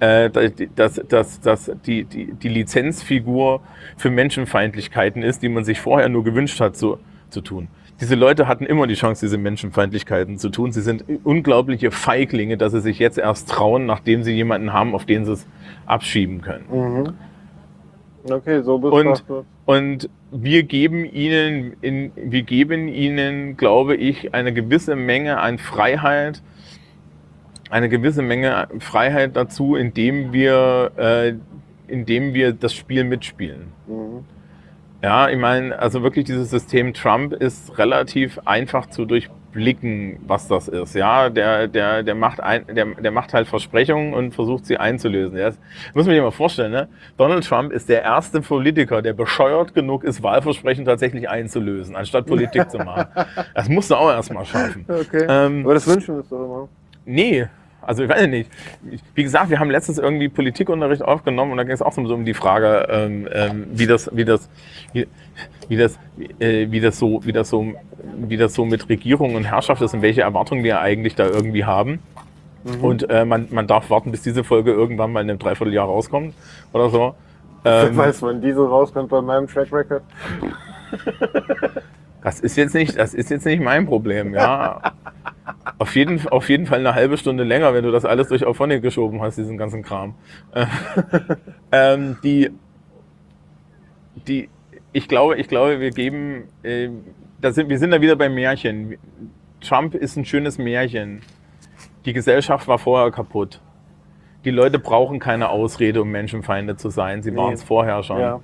äh, 0.00 0.28
dass, 0.74 1.00
dass, 1.08 1.40
dass 1.40 1.70
die, 1.86 2.04
die, 2.04 2.32
die 2.32 2.48
Lizenzfigur 2.48 3.60
für 3.96 4.10
Menschenfeindlichkeiten 4.10 5.22
ist, 5.22 5.42
die 5.42 5.48
man 5.48 5.64
sich 5.64 5.80
vorher 5.80 6.08
nur 6.08 6.22
gewünscht 6.22 6.60
hat 6.60 6.76
zu, 6.76 6.98
zu 7.30 7.40
tun. 7.40 7.68
Diese 8.00 8.14
Leute 8.14 8.46
hatten 8.46 8.66
immer 8.66 8.86
die 8.86 8.94
Chance, 8.94 9.24
diese 9.24 9.38
Menschenfeindlichkeiten 9.38 10.36
zu 10.38 10.50
tun. 10.50 10.70
Sie 10.70 10.82
sind 10.82 11.04
unglaubliche 11.24 11.90
Feiglinge, 11.90 12.58
dass 12.58 12.72
sie 12.72 12.80
sich 12.80 12.98
jetzt 12.98 13.16
erst 13.16 13.48
trauen, 13.48 13.86
nachdem 13.86 14.22
sie 14.22 14.32
jemanden 14.32 14.72
haben, 14.72 14.94
auf 14.94 15.06
den 15.06 15.24
sie 15.24 15.32
es 15.32 15.46
abschieben 15.86 16.42
können. 16.42 16.64
Mhm. 16.70 17.14
Okay, 18.30 18.62
so 18.62 18.74
Und, 18.74 18.82
betrachtet. 18.82 19.44
und 19.64 20.10
wir 20.30 20.64
geben 20.64 21.04
ihnen, 21.04 21.76
in, 21.80 22.12
wir 22.16 22.42
geben 22.42 22.88
ihnen, 22.88 23.56
glaube 23.56 23.94
ich, 23.96 24.34
eine 24.34 24.52
gewisse 24.52 24.96
Menge 24.96 25.38
an 25.38 25.58
Freiheit, 25.58 26.42
eine 27.70 27.88
gewisse 27.88 28.22
Menge 28.22 28.68
Freiheit 28.80 29.36
dazu, 29.36 29.76
indem 29.76 30.32
wir, 30.32 30.90
äh, 30.96 31.34
indem 31.88 32.34
wir 32.34 32.52
das 32.52 32.74
Spiel 32.74 33.04
mitspielen. 33.04 33.72
Mhm. 33.86 34.24
Ja, 35.06 35.28
ich 35.28 35.38
meine, 35.38 35.78
also 35.78 36.02
wirklich 36.02 36.24
dieses 36.24 36.50
System 36.50 36.92
Trump 36.92 37.32
ist 37.32 37.78
relativ 37.78 38.40
einfach 38.44 38.86
zu 38.86 39.04
durchblicken, 39.04 40.18
was 40.26 40.48
das 40.48 40.66
ist. 40.66 40.96
Ja, 40.96 41.30
der, 41.30 41.68
der, 41.68 42.02
der, 42.02 42.16
macht, 42.16 42.40
ein, 42.40 42.66
der, 42.66 42.86
der 42.86 43.12
macht 43.12 43.32
halt 43.32 43.46
Versprechungen 43.46 44.14
und 44.14 44.34
versucht 44.34 44.66
sie 44.66 44.78
einzulösen. 44.78 45.36
Der 45.36 45.50
ist, 45.50 45.60
muss 45.94 46.06
man 46.06 46.14
sich 46.16 46.20
mal 46.20 46.32
vorstellen, 46.32 46.72
ne? 46.72 46.88
Donald 47.16 47.46
Trump 47.46 47.70
ist 47.70 47.88
der 47.88 48.02
erste 48.02 48.40
Politiker, 48.40 49.00
der 49.00 49.12
bescheuert 49.12 49.74
genug 49.74 50.02
ist, 50.02 50.24
Wahlversprechen 50.24 50.84
tatsächlich 50.84 51.28
einzulösen, 51.28 51.94
anstatt 51.94 52.26
Politik 52.26 52.68
zu 52.68 52.78
machen. 52.78 53.06
Das 53.54 53.68
musst 53.68 53.92
du 53.92 53.94
auch 53.94 54.10
erstmal 54.10 54.44
schaffen. 54.44 54.86
Okay. 54.88 55.24
Ähm, 55.28 55.62
aber 55.62 55.74
das 55.74 55.86
wünschen 55.86 56.16
wir 56.16 56.18
uns 56.18 56.28
doch 56.28 56.44
immer. 56.44 56.68
Nee, 57.04 57.46
also 57.86 58.02
ich 58.02 58.08
weiß 58.08 58.26
nicht. 58.26 58.50
Wie 59.14 59.22
gesagt, 59.22 59.48
wir 59.50 59.60
haben 59.60 59.70
letztens 59.70 59.98
irgendwie 59.98 60.28
Politikunterricht 60.28 61.02
aufgenommen 61.02 61.52
und 61.52 61.56
da 61.56 61.64
ging 61.64 61.72
es 61.72 61.82
auch 61.82 61.92
so 61.92 62.02
um 62.02 62.24
die 62.24 62.34
Frage, 62.34 62.86
ähm, 62.90 63.28
ähm, 63.32 63.66
wie 63.72 63.86
das, 63.86 64.10
wie 64.12 64.24
das, 64.24 64.48
wie, 64.92 65.06
wie 65.68 65.76
das, 65.76 65.98
äh, 66.40 66.66
wie 66.70 66.80
das 66.80 66.98
so, 66.98 67.20
wie 67.24 67.32
das 67.32 67.48
so, 67.48 67.74
wie 68.16 68.36
das 68.36 68.54
so 68.54 68.64
mit 68.64 68.88
Regierung 68.88 69.36
und 69.36 69.44
Herrschaft 69.44 69.80
ist 69.82 69.94
und 69.94 70.02
welche 70.02 70.22
Erwartungen 70.22 70.64
wir 70.64 70.80
eigentlich 70.80 71.14
da 71.14 71.26
irgendwie 71.26 71.64
haben. 71.64 72.00
Und 72.82 73.08
äh, 73.08 73.24
man, 73.24 73.46
man 73.50 73.68
darf 73.68 73.90
warten, 73.90 74.10
bis 74.10 74.22
diese 74.22 74.42
Folge 74.42 74.72
irgendwann 74.72 75.12
mal 75.12 75.20
in 75.20 75.30
einem 75.30 75.38
Dreivierteljahr 75.38 75.86
rauskommt 75.86 76.34
oder 76.72 76.90
so. 76.90 77.14
Ähm, 77.64 77.96
Weiß 77.96 78.20
man, 78.22 78.40
diese 78.40 78.68
rauskommt 78.68 79.10
bei 79.10 79.20
meinem 79.20 79.46
Track 79.46 79.72
Record. 79.72 80.02
Das 82.24 82.40
ist 82.40 82.56
jetzt 82.56 82.74
nicht, 82.74 82.98
das 82.98 83.14
ist 83.14 83.30
jetzt 83.30 83.46
nicht 83.46 83.62
mein 83.62 83.86
Problem, 83.86 84.34
ja. 84.34 84.80
Auf 85.78 85.94
jeden, 85.94 86.26
auf 86.28 86.48
jeden 86.48 86.66
Fall 86.66 86.78
eine 86.78 86.94
halbe 86.94 87.18
Stunde 87.18 87.44
länger, 87.44 87.74
wenn 87.74 87.84
du 87.84 87.90
das 87.90 88.04
alles 88.06 88.28
durch 88.28 88.46
Auphonic 88.46 88.80
geschoben 88.82 89.20
hast, 89.20 89.36
diesen 89.36 89.58
ganzen 89.58 89.82
Kram. 89.82 90.14
Äh, 90.52 90.66
ähm, 91.72 92.16
die, 92.22 92.50
die, 94.26 94.48
ich 94.92 95.06
glaube, 95.08 95.36
ich 95.36 95.48
glaube, 95.48 95.80
wir 95.80 95.90
geben, 95.90 96.44
äh, 96.62 96.88
da 97.40 97.52
sind, 97.52 97.68
wir 97.68 97.78
sind 97.78 97.90
da 97.90 98.00
wieder 98.00 98.16
beim 98.16 98.34
Märchen. 98.34 98.96
Trump 99.60 99.94
ist 99.94 100.16
ein 100.16 100.24
schönes 100.24 100.56
Märchen. 100.56 101.20
Die 102.06 102.14
Gesellschaft 102.14 102.68
war 102.68 102.78
vorher 102.78 103.10
kaputt. 103.10 103.60
Die 104.44 104.50
Leute 104.50 104.78
brauchen 104.78 105.18
keine 105.18 105.50
Ausrede, 105.50 106.00
um 106.02 106.10
Menschenfeinde 106.10 106.76
zu 106.76 106.88
sein. 106.88 107.22
Sie 107.22 107.32
Nee. 107.32 107.36
waren 107.36 107.52
es 107.52 107.62
vorher 107.62 108.02
schon. 108.02 108.20
Ja. 108.20 108.40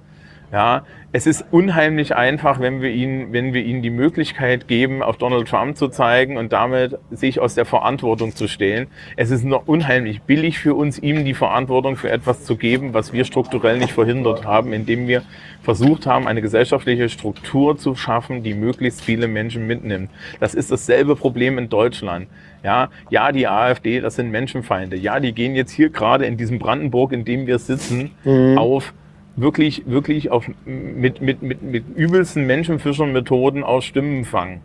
Ja, 0.53 0.85
es 1.13 1.27
ist 1.27 1.47
unheimlich 1.51 2.15
einfach, 2.15 2.61
wenn 2.61 2.83
wir, 2.83 2.91
ihnen, 2.91 3.33
wenn 3.33 3.55
wir 3.55 3.65
ihnen 3.65 3.81
die 3.81 3.89
Möglichkeit 3.89 4.69
geben, 4.69 5.03
auf 5.03 5.17
Donald 5.17 5.49
Trump 5.49 5.79
zu 5.79 5.89
zeigen 5.89 6.37
und 6.37 6.53
damit 6.53 6.99
sich 7.11 7.41
aus 7.41 7.55
der 7.55 7.65
Verantwortung 7.65 8.37
zu 8.37 8.49
stehlen. 8.49 8.89
Es 9.17 9.31
ist 9.31 9.45
noch 9.45 9.67
unheimlich 9.67 10.21
billig 10.21 10.59
für 10.59 10.75
uns, 10.75 10.99
ihm 10.99 11.25
die 11.25 11.33
Verantwortung 11.33 11.97
für 11.97 12.11
etwas 12.11 12.45
zu 12.45 12.57
geben, 12.57 12.93
was 12.93 13.15
wir 13.15 13.25
strukturell 13.25 13.79
nicht 13.79 13.95
verhindert 13.95 14.45
haben, 14.45 14.75
indem 14.75 15.09
wir 15.09 15.23
versucht 15.63 16.07
haben, 16.07 16.29
eine 16.29 16.43
gesellschaftliche 16.43 17.09
Struktur 17.09 17.79
zu 17.79 17.95
schaffen, 17.95 18.43
die 18.43 18.53
möglichst 18.53 19.01
viele 19.01 19.29
Menschen 19.29 19.67
mitnimmt. 19.67 20.11
Das 20.39 20.55
ist 20.55 20.71
dasselbe 20.71 21.17
Problem 21.17 21.57
in 21.57 21.71
Deutschland. 21.71 22.27
Ja, 22.63 22.91
ja, 23.09 23.33
die 23.33 23.49
AfD, 23.49 24.01
das 24.01 24.17
sind 24.17 24.31
Menschenfeinde. 24.31 24.97
Ja, 24.97 25.19
die 25.19 25.33
gehen 25.33 25.55
jetzt 25.55 25.73
hier 25.73 25.89
gerade 25.89 26.27
in 26.27 26.37
diesem 26.37 26.59
Brandenburg, 26.59 27.13
in 27.13 27.25
dem 27.25 27.47
wir 27.47 27.59
sitzen, 27.59 28.11
auf 28.57 28.93
wirklich, 29.37 29.85
wirklich 29.87 30.31
auf, 30.31 30.51
mit, 30.65 31.21
mit, 31.21 31.43
mit, 31.43 31.63
mit 31.63 31.85
übelsten 31.97 32.47
Menschenfischermethoden 32.47 33.65
aus 33.65 33.85
Stimmenfang. 33.85 34.61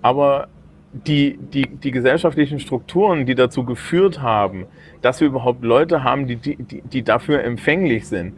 Aber 0.00 0.48
die, 0.92 1.38
die, 1.38 1.68
die 1.68 1.90
gesellschaftlichen 1.90 2.60
Strukturen, 2.60 3.24
die 3.24 3.34
dazu 3.34 3.64
geführt 3.64 4.20
haben, 4.20 4.66
dass 5.00 5.20
wir 5.20 5.28
überhaupt 5.28 5.64
Leute 5.64 6.04
haben, 6.04 6.26
die, 6.26 6.36
die, 6.36 6.56
die 6.56 6.82
die 6.82 7.02
dafür 7.02 7.42
empfänglich 7.44 8.06
sind, 8.08 8.34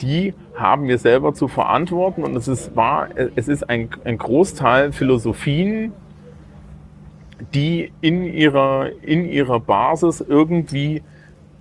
die 0.00 0.34
haben 0.54 0.88
wir 0.88 0.98
selber 0.98 1.34
zu 1.34 1.48
verantworten. 1.48 2.22
Und 2.22 2.34
es 2.36 2.48
ist, 2.48 2.74
wahr, 2.76 3.08
es 3.36 3.48
ist 3.48 3.68
ein, 3.68 3.90
ein 4.04 4.16
Großteil 4.16 4.92
Philosophien, 4.92 5.92
die 7.54 7.92
in 8.00 8.24
ihrer, 8.24 8.90
in 9.02 9.26
ihrer 9.26 9.60
Basis 9.60 10.20
irgendwie 10.26 11.02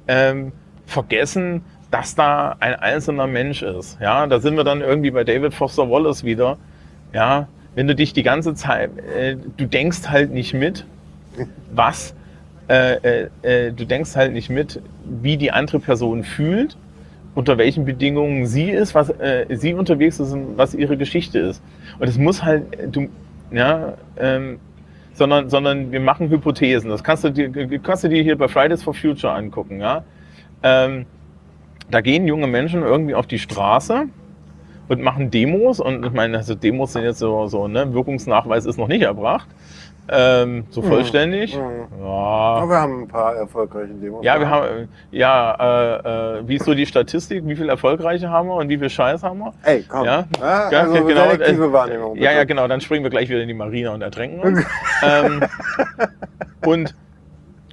ähm, 0.08 0.52
vergessen, 0.86 1.62
dass 1.92 2.16
da 2.16 2.56
ein 2.60 2.76
einzelner 2.76 3.28
Mensch 3.28 3.62
ist. 3.64 4.00
Ja, 4.00 4.28
da 4.28 4.40
sind 4.40 4.56
wir 4.56 4.64
dann 4.64 4.82
irgendwie 4.82 5.12
bei 5.12 5.24
David 5.24 5.54
Foster 5.54 5.90
Wallace 5.90 6.24
wieder. 6.24 6.58
Ja, 7.14 7.48
wenn 7.76 7.88
du 7.88 7.96
dich 7.96 8.14
die 8.14 8.24
ganze 8.24 8.54
Zeit, 8.54 8.92
äh, 8.98 9.36
du 9.58 9.66
denkst 9.66 10.10
halt 10.10 10.32
nicht 10.32 10.54
mit, 10.54 10.86
was, 11.74 12.14
äh, 12.68 13.24
äh, 13.24 13.30
äh, 13.42 13.72
du 13.72 13.86
denkst 13.86 14.16
halt 14.16 14.34
nicht 14.34 14.50
mit, 14.50 14.82
wie 15.04 15.38
die 15.38 15.52
andere 15.52 15.80
Person 15.80 16.24
fühlt, 16.24 16.78
unter 17.36 17.58
welchen 17.58 17.86
Bedingungen 17.86 18.46
sie 18.46 18.70
ist, 18.70 18.94
was 18.94 19.10
äh, 19.10 19.46
sie 19.50 19.74
unterwegs 19.74 20.20
ist 20.20 20.34
und 20.34 20.58
was 20.58 20.76
ihre 20.76 20.98
Geschichte 20.98 21.40
ist. 21.40 21.64
Und 21.98 22.08
es 22.08 22.18
muss 22.18 22.44
halt, 22.44 22.64
du, 22.92 23.08
ja, 23.52 23.94
ähm, 24.18 24.60
sondern, 25.14 25.50
sondern 25.50 25.92
wir 25.92 26.00
machen 26.00 26.30
Hypothesen. 26.30 26.90
Das 26.90 27.04
kannst 27.04 27.24
du 27.24 27.30
dir, 27.30 27.50
kannst 27.80 28.04
du 28.04 28.10
dir 28.10 28.24
hier 28.24 28.38
bei 28.38 28.48
Fridays 28.48 28.84
for 28.84 28.94
Future 28.94 29.34
angucken, 29.34 29.80
ja. 29.80 30.04
Ähm, 30.64 31.06
da 31.92 32.02
gehen 32.02 32.28
junge 32.28 32.48
Menschen 32.48 32.84
irgendwie 32.84 33.16
auf 33.16 33.28
die 33.28 33.40
Straße 33.40 34.06
und 34.88 35.02
machen 35.02 35.32
Demos. 35.32 35.80
Und 35.80 36.06
ich 36.06 36.12
meine, 36.12 36.38
also 36.38 36.56
Demos 36.56 36.94
sind 36.94 37.04
jetzt 37.04 37.20
so, 37.20 37.48
so 37.48 37.68
ne, 37.68 37.94
Wirkungsnachweis 37.94 38.66
ist 38.66 38.78
noch 38.78 38.88
nicht 38.88 39.04
erbracht. 39.04 39.48
Ähm, 40.12 40.66
so 40.72 40.82
vollständig. 40.82 41.56
Mhm. 41.56 42.02
Ja. 42.02 42.08
Aber 42.08 42.70
wir 42.70 42.78
haben 42.78 43.04
ein 43.04 43.08
paar 43.08 43.36
erfolgreiche 43.36 43.94
Demos. 43.94 44.26
Ja, 44.26 44.40
wir 44.40 44.50
haben, 44.50 44.66
äh, 44.66 44.88
ja, 45.12 45.56
äh, 45.60 46.40
äh, 46.40 46.48
wie 46.48 46.56
ist 46.56 46.66
so 46.66 46.74
die 46.74 46.88
Statistik? 46.88 47.48
Wie 47.48 47.56
viel 47.56 47.70
Erfolgreiche 47.70 48.30
haben 48.30 48.48
wir 48.48 48.56
und 48.56 48.70
wie 48.70 48.80
viel 48.80 48.90
Scheiß 48.90 49.22
haben 49.22 49.40
wir? 49.40 49.54
Ey, 49.64 49.86
komm. 49.88 50.06
Ja? 50.06 50.26
Ja, 50.40 50.72
Ja, 50.72 50.80
also 50.82 51.06
genau, 51.06 51.30
selektive 51.30 51.66
äh, 51.66 51.74
Wahrnehmung. 51.74 52.16
Ja, 52.18 52.32
ja, 52.32 52.44
genau. 52.44 52.68
Dann 52.68 52.82
springen 52.82 53.04
wir 53.04 53.12
gleich 53.12 53.30
wieder 53.30 53.42
in 53.42 53.48
die 53.48 53.54
Marina 53.54 53.94
und 53.94 54.02
ertränken 54.02 54.40
uns. 54.40 54.66
ähm, 55.04 55.44
und, 56.66 56.96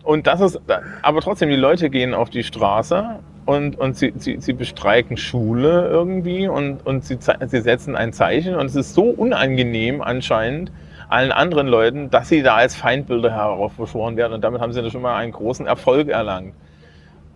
und 0.02 0.26
das 0.26 0.42
ist, 0.42 0.60
aber 1.00 1.20
trotzdem, 1.22 1.48
die 1.48 1.56
Leute 1.56 1.88
gehen 1.88 2.12
auf 2.12 2.28
die 2.28 2.42
Straße 2.42 3.18
und, 3.46 3.78
und 3.78 3.96
sie, 3.96 4.12
sie, 4.16 4.40
sie 4.40 4.52
bestreiken 4.52 5.16
Schule 5.16 5.88
irgendwie 5.88 6.48
und, 6.48 6.84
und 6.84 7.04
sie, 7.04 7.18
sie 7.20 7.60
setzen 7.60 7.96
ein 7.96 8.12
Zeichen 8.12 8.56
und 8.56 8.66
es 8.66 8.76
ist 8.76 8.94
so 8.94 9.04
unangenehm 9.04 10.02
anscheinend 10.02 10.72
allen 11.08 11.32
anderen 11.32 11.68
Leuten, 11.68 12.10
dass 12.10 12.28
sie 12.28 12.42
da 12.42 12.56
als 12.56 12.74
Feindbilder 12.74 13.32
heraufbeschworen 13.32 14.16
werden 14.16 14.34
und 14.34 14.42
damit 14.42 14.60
haben 14.60 14.72
sie 14.72 14.90
schon 14.90 15.02
mal 15.02 15.16
einen 15.16 15.32
großen 15.32 15.66
Erfolg 15.66 16.08
erlangt. 16.08 16.54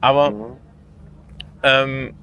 Aber 0.00 0.30
Mhm. 0.30 0.44
ähm, 1.62 2.14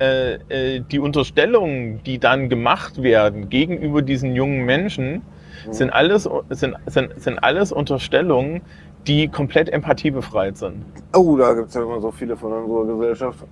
äh, 0.00 0.34
äh, 0.76 0.80
die 0.80 0.98
Unterstellungen, 0.98 2.02
die 2.04 2.18
dann 2.18 2.48
gemacht 2.48 3.02
werden 3.02 3.48
gegenüber 3.48 4.02
diesen 4.02 4.34
jungen 4.34 4.64
Menschen, 4.64 5.22
sind 5.70 5.90
alles, 5.90 6.28
sind, 6.50 6.76
sind, 6.86 7.20
sind 7.20 7.38
alles 7.42 7.72
Unterstellungen, 7.72 8.62
die 9.06 9.28
komplett 9.28 9.70
empathiebefreit 9.70 10.56
sind. 10.56 10.84
Oh, 11.14 11.36
da 11.36 11.54
gibt 11.54 11.68
es 11.68 11.74
ja 11.74 11.82
immer 11.82 12.00
so 12.00 12.10
viele 12.10 12.36
von 12.36 12.52
unserer 12.52 12.96
Gesellschaft. 12.96 13.44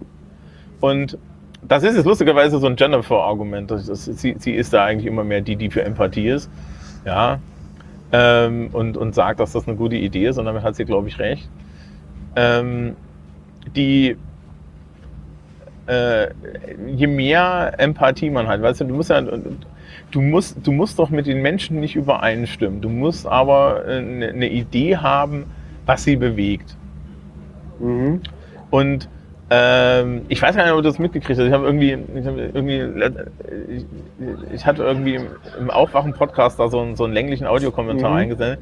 Und 0.81 1.18
das 1.62 1.83
ist 1.83 1.97
jetzt 1.97 2.05
lustigerweise 2.05 2.58
so 2.58 2.66
ein 2.66 2.76
Jennifer-Argument. 2.76 3.73
Sie, 3.78 4.36
sie 4.39 4.52
ist 4.52 4.73
da 4.73 4.84
eigentlich 4.84 5.07
immer 5.07 5.25
mehr 5.25 5.41
die, 5.41 5.57
die 5.57 5.70
für 5.70 5.83
Empathie 5.83 6.28
ist. 6.28 6.50
Ja. 7.05 7.39
Ähm, 8.12 8.68
und, 8.73 8.97
und 8.97 9.15
sagt, 9.15 9.41
dass 9.41 9.52
das 9.52 9.66
eine 9.66 9.76
gute 9.76 9.97
Idee 9.97 10.26
ist. 10.26 10.39
Und 10.39 10.44
damit 10.44 10.62
hat 10.62 10.76
sie, 10.76 10.84
glaube 10.84 11.08
ich, 11.08 11.18
recht. 11.18 11.49
Ähm, 12.36 12.94
die, 13.75 14.16
äh, 15.86 16.28
je 16.86 17.07
mehr 17.07 17.75
Empathie 17.78 18.31
man 18.31 18.47
hat, 18.47 18.62
weißt 18.62 18.83
du, 18.83 18.84
du 18.84 18.94
musst 18.94 19.10
ja, 19.10 19.23
du 20.10 20.20
musst, 20.20 20.67
du 20.67 20.73
musst 20.73 20.99
doch 20.99 21.10
mit 21.10 21.26
den 21.26 21.43
Menschen 21.43 21.81
nicht 21.81 21.97
übereinstimmen. 21.97 22.81
Du 22.81 22.89
musst 22.89 23.26
aber 23.26 23.85
eine, 23.86 24.28
eine 24.28 24.49
Idee 24.49 24.97
haben, 24.97 25.44
was 25.85 26.05
sie 26.05 26.17
bewegt. 26.17 26.76
Mhm. 27.78 28.20
Und 28.70 29.09
ähm, 29.49 30.23
ich 30.28 30.43
weiß 30.43 30.57
gar 30.57 30.65
nicht, 30.65 30.73
ob 30.73 30.78
du 30.78 30.83
das 30.83 30.99
mitgekriegt 30.99 31.39
hast. 31.39 31.47
Ich 31.47 31.52
habe 31.52 31.67
irgendwie, 31.67 31.97
ich, 32.18 32.26
hab 32.26 32.36
irgendwie 32.36 32.83
ich, 33.68 33.85
ich 34.52 34.67
hatte 34.67 34.83
irgendwie 34.83 35.20
im, 35.60 35.70
Aufwachen-Podcast 35.70 36.59
da 36.59 36.68
so 36.68 36.81
einen, 36.81 36.97
so 36.97 37.05
einen 37.05 37.12
länglichen 37.12 37.47
Audiokommentar 37.47 38.10
Mhm. 38.10 38.17
eingesendet, 38.17 38.59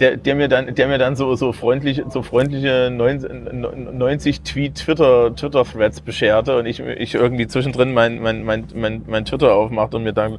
der, 0.00 0.18
der 0.18 0.34
mir 0.34 0.48
dann, 0.48 0.74
der 0.74 0.86
mir 0.86 0.98
dann 0.98 1.16
so, 1.16 1.34
so 1.34 1.52
freundlich, 1.52 2.02
so 2.10 2.20
freundliche 2.20 2.90
90, 2.92 3.30
90 3.52 4.42
Tweet 4.42 4.74
Twitter, 4.74 5.34
Twitter-Threads 5.34 6.02
bescherte 6.02 6.58
und 6.58 6.66
ich, 6.66 6.80
ich 6.80 7.14
irgendwie 7.14 7.46
zwischendrin 7.46 7.94
mein, 7.94 8.20
mein, 8.20 8.44
mein, 8.44 8.66
mein, 8.74 9.02
mein 9.06 9.24
Twitter 9.24 9.54
aufmacht 9.54 9.94
und 9.94 10.02
mir 10.02 10.12
dann, 10.12 10.38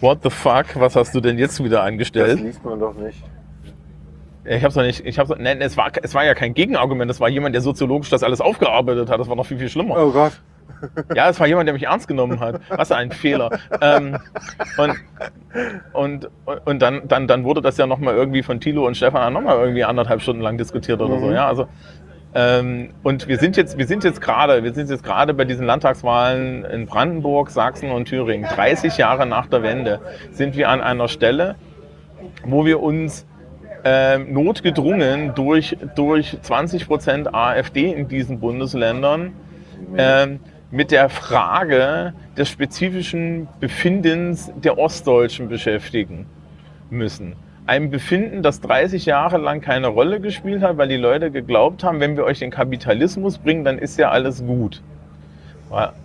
what 0.00 0.18
the 0.22 0.30
fuck, 0.30 0.66
was 0.78 0.96
hast 0.96 1.14
du 1.14 1.20
denn 1.20 1.38
jetzt 1.38 1.62
wieder 1.62 1.78
Das 1.78 1.86
angestellt? 1.86 2.40
liest 2.40 2.64
man 2.64 2.78
doch 2.80 2.94
nicht. 2.94 3.22
Ich 4.46 4.62
hab's 4.62 4.74
noch 4.76 4.82
nicht, 4.82 5.06
ich 5.06 5.18
hab's, 5.18 5.30
nein, 5.38 5.60
es 5.62 5.76
war, 5.76 5.90
es 6.02 6.14
war 6.14 6.24
ja 6.24 6.34
kein 6.34 6.52
Gegenargument, 6.52 7.10
es 7.10 7.18
war 7.18 7.30
jemand, 7.30 7.54
der 7.54 7.62
soziologisch 7.62 8.10
das 8.10 8.22
alles 8.22 8.40
aufgearbeitet 8.42 9.08
hat. 9.08 9.18
Das 9.18 9.28
war 9.28 9.36
noch 9.36 9.46
viel, 9.46 9.58
viel 9.58 9.70
schlimmer. 9.70 9.96
Oh 9.96 10.10
Gott. 10.10 10.32
Ja, 11.14 11.30
es 11.30 11.40
war 11.40 11.46
jemand, 11.46 11.66
der 11.66 11.72
mich 11.72 11.84
ernst 11.84 12.08
genommen 12.08 12.40
hat. 12.40 12.60
Was 12.68 12.92
ein 12.92 13.10
Fehler. 13.10 13.58
Ähm, 13.80 14.18
und 14.76 14.98
und, 15.94 16.30
und 16.66 16.82
dann, 16.82 17.08
dann, 17.08 17.26
dann 17.26 17.44
wurde 17.44 17.62
das 17.62 17.78
ja 17.78 17.86
nochmal 17.86 18.14
irgendwie 18.14 18.42
von 18.42 18.60
Thilo 18.60 18.86
und 18.86 18.96
Stefan 18.96 19.32
nochmal 19.32 19.58
irgendwie 19.58 19.84
anderthalb 19.84 20.20
Stunden 20.20 20.42
lang 20.42 20.58
diskutiert 20.58 21.00
oder 21.00 21.18
so. 21.18 21.26
Mhm. 21.26 21.32
Ja, 21.32 21.48
also, 21.48 21.68
ähm, 22.34 22.90
und 23.02 23.28
wir 23.28 23.38
sind 23.38 23.56
jetzt, 23.56 23.78
wir 23.78 23.86
sind 23.86 24.02
jetzt 24.02 24.20
gerade, 24.20 24.64
wir 24.64 24.74
sind 24.74 24.90
jetzt 24.90 25.04
gerade 25.04 25.34
bei 25.34 25.44
diesen 25.44 25.66
Landtagswahlen 25.66 26.64
in 26.64 26.86
Brandenburg, 26.86 27.50
Sachsen 27.50 27.90
und 27.90 28.06
Thüringen. 28.06 28.48
30 28.48 28.96
Jahre 28.96 29.24
nach 29.24 29.46
der 29.46 29.62
Wende 29.62 30.00
sind 30.32 30.56
wir 30.56 30.68
an 30.68 30.80
einer 30.80 31.06
Stelle, 31.06 31.54
wo 32.44 32.66
wir 32.66 32.82
uns 32.82 33.24
ähm, 33.84 34.32
notgedrungen 34.32 35.34
durch, 35.34 35.76
durch 35.94 36.36
20 36.40 36.86
Prozent 36.88 37.34
AfD 37.34 37.92
in 37.92 38.08
diesen 38.08 38.40
Bundesländern 38.40 39.32
ähm, 39.96 40.40
mit 40.70 40.90
der 40.90 41.10
Frage 41.10 42.14
des 42.36 42.48
spezifischen 42.48 43.46
Befindens 43.60 44.50
der 44.56 44.76
Ostdeutschen 44.76 45.48
beschäftigen 45.48 46.26
müssen. 46.90 47.36
Ein 47.66 47.90
Befinden, 47.90 48.42
das 48.42 48.60
30 48.60 49.06
Jahre 49.06 49.38
lang 49.38 49.60
keine 49.60 49.86
Rolle 49.88 50.20
gespielt 50.20 50.62
hat, 50.62 50.76
weil 50.76 50.88
die 50.88 50.96
Leute 50.96 51.30
geglaubt 51.30 51.82
haben, 51.82 51.98
wenn 52.00 52.16
wir 52.16 52.24
euch 52.24 52.38
den 52.40 52.50
Kapitalismus 52.50 53.38
bringen, 53.38 53.64
dann 53.64 53.78
ist 53.78 53.98
ja 53.98 54.10
alles 54.10 54.44
gut. 54.44 54.82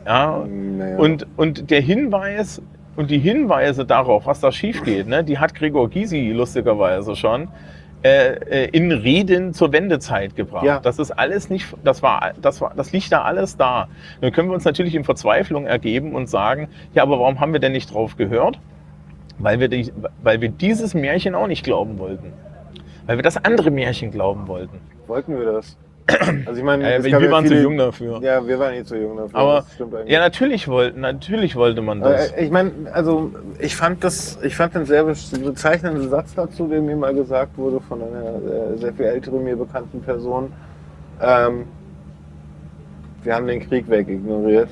Ja, 0.06 0.46
Naja. 0.78 0.98
und, 0.98 1.28
und 1.36 1.70
der 1.70 1.82
Hinweis 1.82 2.62
und 2.96 3.12
die 3.12 3.20
Hinweise 3.20 3.86
darauf, 3.86 4.26
was 4.26 4.40
da 4.40 4.52
schief 4.52 4.84
geht, 4.84 5.08
ne, 5.08 5.24
die 5.24 5.38
hat 5.38 5.54
Gregor 5.54 5.90
Gysi 5.90 6.32
lustigerweise 6.32 7.16
schon 7.16 7.48
äh, 8.02 8.36
äh, 8.36 8.70
in 8.72 8.92
Reden 8.92 9.54
zur 9.54 9.72
Wendezeit 9.74 10.36
gebracht. 10.36 10.66
Ja. 10.66 10.80
Das 10.80 11.00
ist 11.00 11.12
alles 11.12 11.50
nicht, 11.50 11.68
das 11.84 12.02
war, 12.02 12.32
das 12.42 12.62
war, 12.62 12.74
das 12.76 12.92
liegt 12.94 13.12
da 13.12 13.24
alles 13.24 13.58
da. 13.58 13.90
Dann 14.22 14.32
können 14.32 14.50
wir 14.50 14.56
uns 14.56 14.64
natürlich 14.64 14.96
in 14.96 15.04
Verzweiflung 15.04 15.66
ergeben 15.66 16.16
und 16.16 16.30
sagen, 16.30 16.70
ja, 16.94 17.04
aber 17.04 17.20
warum 17.20 17.40
haben 17.42 17.52
wir 17.54 17.60
denn 17.60 17.74
nicht 17.74 17.94
drauf 17.94 18.16
gehört? 18.16 18.60
Weil 19.40 19.60
wir, 19.60 19.68
die, 19.70 19.92
weil 20.22 20.42
wir 20.42 20.50
dieses 20.50 20.94
Märchen 20.94 21.34
auch 21.36 21.48
nicht 21.48 21.64
glauben 21.64 21.98
wollten. 21.98 22.34
Weil 23.08 23.18
wir 23.18 23.24
das 23.24 23.44
andere 23.44 23.72
Märchen 23.72 24.12
glauben 24.12 24.48
wollten. 24.48 24.78
Wollten 25.08 25.38
wir 25.40 25.54
das? 25.54 25.78
Also 26.48 26.60
ich 26.60 26.64
meine, 26.66 26.84
Ja, 26.98 27.04
wir 27.04 27.32
waren 27.32 27.46
zu 27.46 27.52
viele- 27.52 27.62
jung 27.64 27.78
dafür. 27.78 28.20
Ja, 28.22 28.46
wir 28.46 28.58
waren 28.60 28.74
eh 28.74 28.84
zu 28.84 28.98
jung 28.98 29.16
dafür. 29.18 29.38
Aber 29.40 29.64
ja, 30.08 30.20
natürlich 30.20 30.68
wollten, 30.68 31.02
natürlich 31.02 31.56
wollte 31.56 31.82
man 31.82 32.02
das. 32.02 32.32
Äh, 32.32 32.46
Ich 32.46 32.52
meine, 32.52 32.72
also 32.92 33.32
ich 33.60 33.76
fand 33.76 34.04
das, 34.04 34.40
ich 34.44 34.56
fand 34.56 34.74
den 34.76 34.86
sehr 34.86 35.04
be- 35.04 35.14
bezeichnenden 35.44 36.10
Satz 36.10 36.34
dazu, 36.36 36.68
der 36.68 36.82
mir 36.82 36.96
mal 36.96 37.14
gesagt 37.14 37.58
wurde 37.58 37.80
von 37.80 38.02
einer 38.02 38.74
äh, 38.74 38.78
sehr 38.78 38.94
viel 38.94 39.06
älteren 39.06 39.44
mir 39.44 39.56
bekannten 39.56 40.02
Person. 40.02 40.52
Ähm, 41.22 41.66
wir 43.24 43.36
haben 43.36 43.46
den 43.48 43.60
Krieg 43.68 43.90
wegignoriert. 43.90 44.70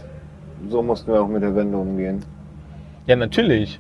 so 0.70 0.82
mussten 0.82 1.12
wir 1.12 1.22
auch 1.22 1.28
mit 1.28 1.44
der 1.44 1.56
Wende 1.56 1.78
umgehen. 1.78 2.24
Ja, 3.06 3.16
natürlich. 3.16 3.80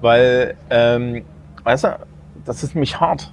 Weil, 0.00 0.54
ähm, 0.70 1.24
weißt 1.64 1.84
du, 1.84 1.98
das 2.44 2.62
ist 2.62 2.74
nämlich 2.74 3.00
hart, 3.00 3.32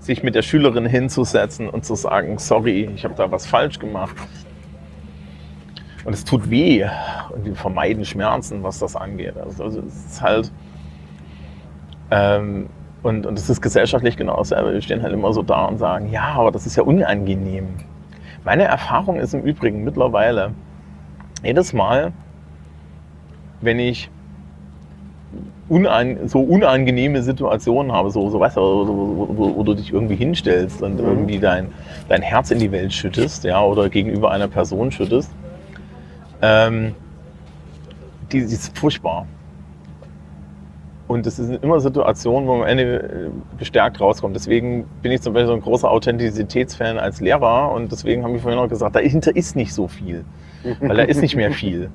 sich 0.00 0.22
mit 0.22 0.34
der 0.34 0.42
Schülerin 0.42 0.86
hinzusetzen 0.86 1.68
und 1.68 1.84
zu 1.84 1.94
sagen, 1.94 2.38
sorry, 2.38 2.90
ich 2.94 3.04
habe 3.04 3.14
da 3.14 3.30
was 3.30 3.46
falsch 3.46 3.78
gemacht. 3.78 4.16
Und 6.04 6.12
es 6.12 6.24
tut 6.24 6.50
weh 6.50 6.88
und 7.30 7.44
wir 7.44 7.56
vermeiden 7.56 8.04
Schmerzen, 8.04 8.62
was 8.62 8.78
das 8.78 8.94
angeht. 8.94 9.36
Also, 9.36 9.64
also 9.64 9.80
es 9.80 10.06
ist 10.06 10.22
halt, 10.22 10.52
ähm, 12.10 12.68
und, 13.02 13.26
und 13.26 13.38
ist 13.38 13.60
gesellschaftlich 13.60 14.16
genau 14.16 14.36
dasselbe. 14.36 14.72
Wir 14.72 14.80
stehen 14.80 15.02
halt 15.02 15.12
immer 15.12 15.32
so 15.32 15.42
da 15.42 15.64
und 15.66 15.78
sagen, 15.78 16.10
ja, 16.10 16.34
aber 16.34 16.50
das 16.50 16.66
ist 16.66 16.76
ja 16.76 16.82
unangenehm. 16.82 17.68
Meine 18.44 18.64
Erfahrung 18.64 19.18
ist 19.18 19.34
im 19.34 19.42
Übrigen 19.42 19.82
mittlerweile, 19.82 20.52
jedes 21.42 21.72
Mal, 21.72 22.12
wenn 23.60 23.78
ich 23.78 24.10
unan 25.68 26.28
so 26.28 26.40
unangenehme 26.40 27.22
Situationen 27.22 27.92
habe, 27.92 28.10
so, 28.10 28.30
so 28.30 28.38
weißt 28.38 28.56
du, 28.56 28.60
wo, 28.60 29.28
wo, 29.36 29.56
wo, 29.56 29.62
du 29.62 29.74
dich 29.74 29.92
irgendwie 29.92 30.16
hinstellst 30.16 30.82
und 30.82 31.00
Mhm. 31.00 31.06
irgendwie 31.06 31.38
dein, 31.38 31.72
dein 32.08 32.22
Herz 32.22 32.50
in 32.50 32.58
die 32.58 32.70
Welt 32.70 32.92
schüttest, 32.92 33.44
ja, 33.44 33.62
oder 33.62 33.88
gegenüber 33.88 34.30
einer 34.30 34.48
Person 34.48 34.92
schüttest, 34.92 35.30
ähm, 36.42 36.94
die, 38.32 38.46
die 38.46 38.52
ist 38.52 38.76
furchtbar. 38.78 39.26
Und 41.08 41.24
das 41.24 41.36
sind 41.36 41.62
immer 41.62 41.78
Situationen, 41.80 42.48
wo 42.48 42.54
man 42.54 42.62
am 42.62 42.68
Ende 42.68 42.96
äh, 42.96 43.58
gestärkt 43.58 44.00
rauskommt. 44.00 44.34
Deswegen 44.34 44.86
bin 45.02 45.12
ich 45.12 45.22
zum 45.22 45.34
Beispiel 45.34 45.46
so 45.46 45.54
ein 45.54 45.60
großer 45.60 45.88
Authentizitätsfan 45.88 46.98
als 46.98 47.20
Lehrer 47.20 47.70
und 47.72 47.92
deswegen 47.92 48.24
habe 48.24 48.34
ich 48.34 48.42
vorhin 48.42 48.58
auch 48.58 48.68
gesagt, 48.68 48.96
dahinter 48.96 49.34
ist 49.34 49.54
nicht 49.54 49.72
so 49.72 49.86
viel. 49.86 50.24
Weil 50.80 50.96
da 50.96 51.02
ist 51.04 51.20
nicht 51.22 51.36
mehr 51.36 51.52
viel. 51.52 51.90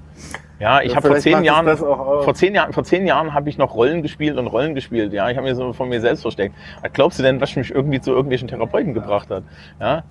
Ja, 0.61 0.81
ich 0.81 0.95
habe 0.95 1.07
vor 1.07 1.17
zehn 1.17 1.43
Jahren, 1.43 1.67
auch 1.67 2.23
vor 2.23 2.35
zehn 2.35 2.53
Jahren, 2.53 2.71
vor 2.71 2.83
zehn 2.83 3.07
Jahren 3.07 3.33
habe 3.33 3.49
ich 3.49 3.57
noch 3.57 3.73
Rollen 3.73 4.03
gespielt 4.03 4.37
und 4.37 4.45
Rollen 4.45 4.75
gespielt. 4.75 5.11
Ja, 5.11 5.27
ich 5.29 5.35
habe 5.35 5.47
mir 5.47 5.55
so 5.55 5.73
von 5.73 5.89
mir 5.89 5.99
selbst 5.99 6.21
versteckt. 6.21 6.53
Was 6.83 6.93
glaubst 6.93 7.17
du 7.17 7.23
denn, 7.23 7.41
was 7.41 7.55
mich 7.55 7.71
irgendwie 7.71 7.99
zu 7.99 8.11
irgendwelchen 8.11 8.47
Therapeuten 8.47 8.93
gebracht 8.93 9.31
hat? 9.31 9.43
Ja, 9.79 10.03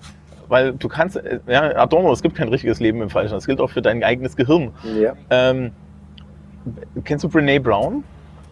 weil 0.49 0.73
du 0.73 0.89
kannst, 0.89 1.15
äh, 1.15 1.39
ja, 1.47 1.77
Adorno, 1.77 2.11
es 2.11 2.21
gibt 2.21 2.35
kein 2.35 2.49
richtiges 2.49 2.81
Leben 2.81 3.01
im 3.01 3.09
Falschen. 3.09 3.33
Das 3.33 3.45
gilt 3.45 3.61
auch 3.61 3.69
für 3.69 3.81
dein 3.81 4.03
eigenes 4.03 4.35
Gehirn. 4.35 4.73
Ja. 4.99 5.13
Ähm, 5.29 5.71
kennst 7.05 7.23
du 7.23 7.29
Brene 7.29 7.61
Brown? 7.61 8.03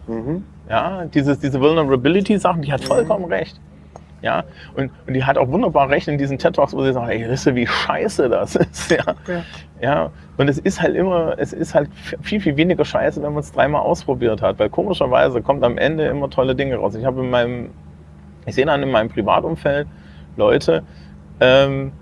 Mhm. 0.06 0.42
Ja, 0.70 1.04
dieses, 1.04 1.38
diese 1.38 1.60
Vulnerability-Sachen, 1.60 2.62
die 2.62 2.72
hat 2.72 2.82
vollkommen 2.82 3.26
recht. 3.26 3.60
Ja, 4.22 4.44
und, 4.74 4.90
und 5.06 5.14
die 5.14 5.24
hat 5.24 5.38
auch 5.38 5.48
wunderbar 5.48 5.88
recht 5.88 6.08
in 6.08 6.18
diesen 6.18 6.38
TED 6.38 6.54
Talks, 6.54 6.74
wo 6.74 6.82
sie 6.82 6.92
sagt, 6.92 7.10
ey, 7.10 7.26
wisst 7.28 7.46
ihr, 7.46 7.54
wie 7.54 7.66
scheiße 7.66 8.28
das 8.28 8.56
ist. 8.56 8.90
Ja. 8.90 9.04
Ja. 9.26 9.42
Ja, 9.80 10.10
und 10.36 10.48
es 10.48 10.58
ist 10.58 10.80
halt 10.82 10.94
immer, 10.94 11.34
es 11.38 11.52
ist 11.52 11.74
halt 11.74 11.90
viel, 12.22 12.40
viel 12.40 12.56
weniger 12.56 12.84
scheiße, 12.84 13.22
wenn 13.22 13.32
man 13.32 13.40
es 13.40 13.52
dreimal 13.52 13.82
ausprobiert 13.82 14.42
hat, 14.42 14.58
weil 14.58 14.68
komischerweise 14.68 15.40
kommt 15.42 15.64
am 15.64 15.78
Ende 15.78 16.06
immer 16.06 16.28
tolle 16.30 16.54
Dinge 16.54 16.76
raus. 16.76 16.94
Ich 16.94 17.04
habe 17.04 17.20
in 17.20 17.30
meinem, 17.30 17.70
ich 18.46 18.54
sehe 18.54 18.66
dann 18.66 18.82
in 18.82 18.90
meinem 18.90 19.08
Privatumfeld 19.08 19.86
Leute, 20.36 20.82
ähm, 21.40 21.92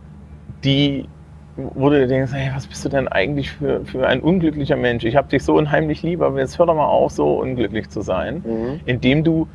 die, 0.65 1.09
wo 1.57 1.89
du 1.91 2.07
denkst, 2.07 2.33
hey, 2.33 2.51
was 2.55 2.67
bist 2.67 2.85
du 2.85 2.89
denn 2.89 3.09
eigentlich 3.09 3.51
für, 3.51 3.85
für 3.85 4.07
ein 4.07 4.21
unglücklicher 4.21 4.77
Mensch? 4.77 5.05
Ich 5.05 5.17
habe 5.17 5.29
dich 5.29 5.43
so 5.45 5.55
unheimlich 5.55 6.03
lieb, 6.03 6.21
aber 6.21 6.39
jetzt 6.39 6.59
hör 6.59 6.67
doch 6.67 6.75
mal 6.75 6.87
auf, 6.87 7.13
so 7.13 7.41
unglücklich 7.41 7.89
zu 7.89 8.01
sein 8.01 8.43
Mhm. 8.45 8.81
indem 8.87 9.25
du, 9.25 9.49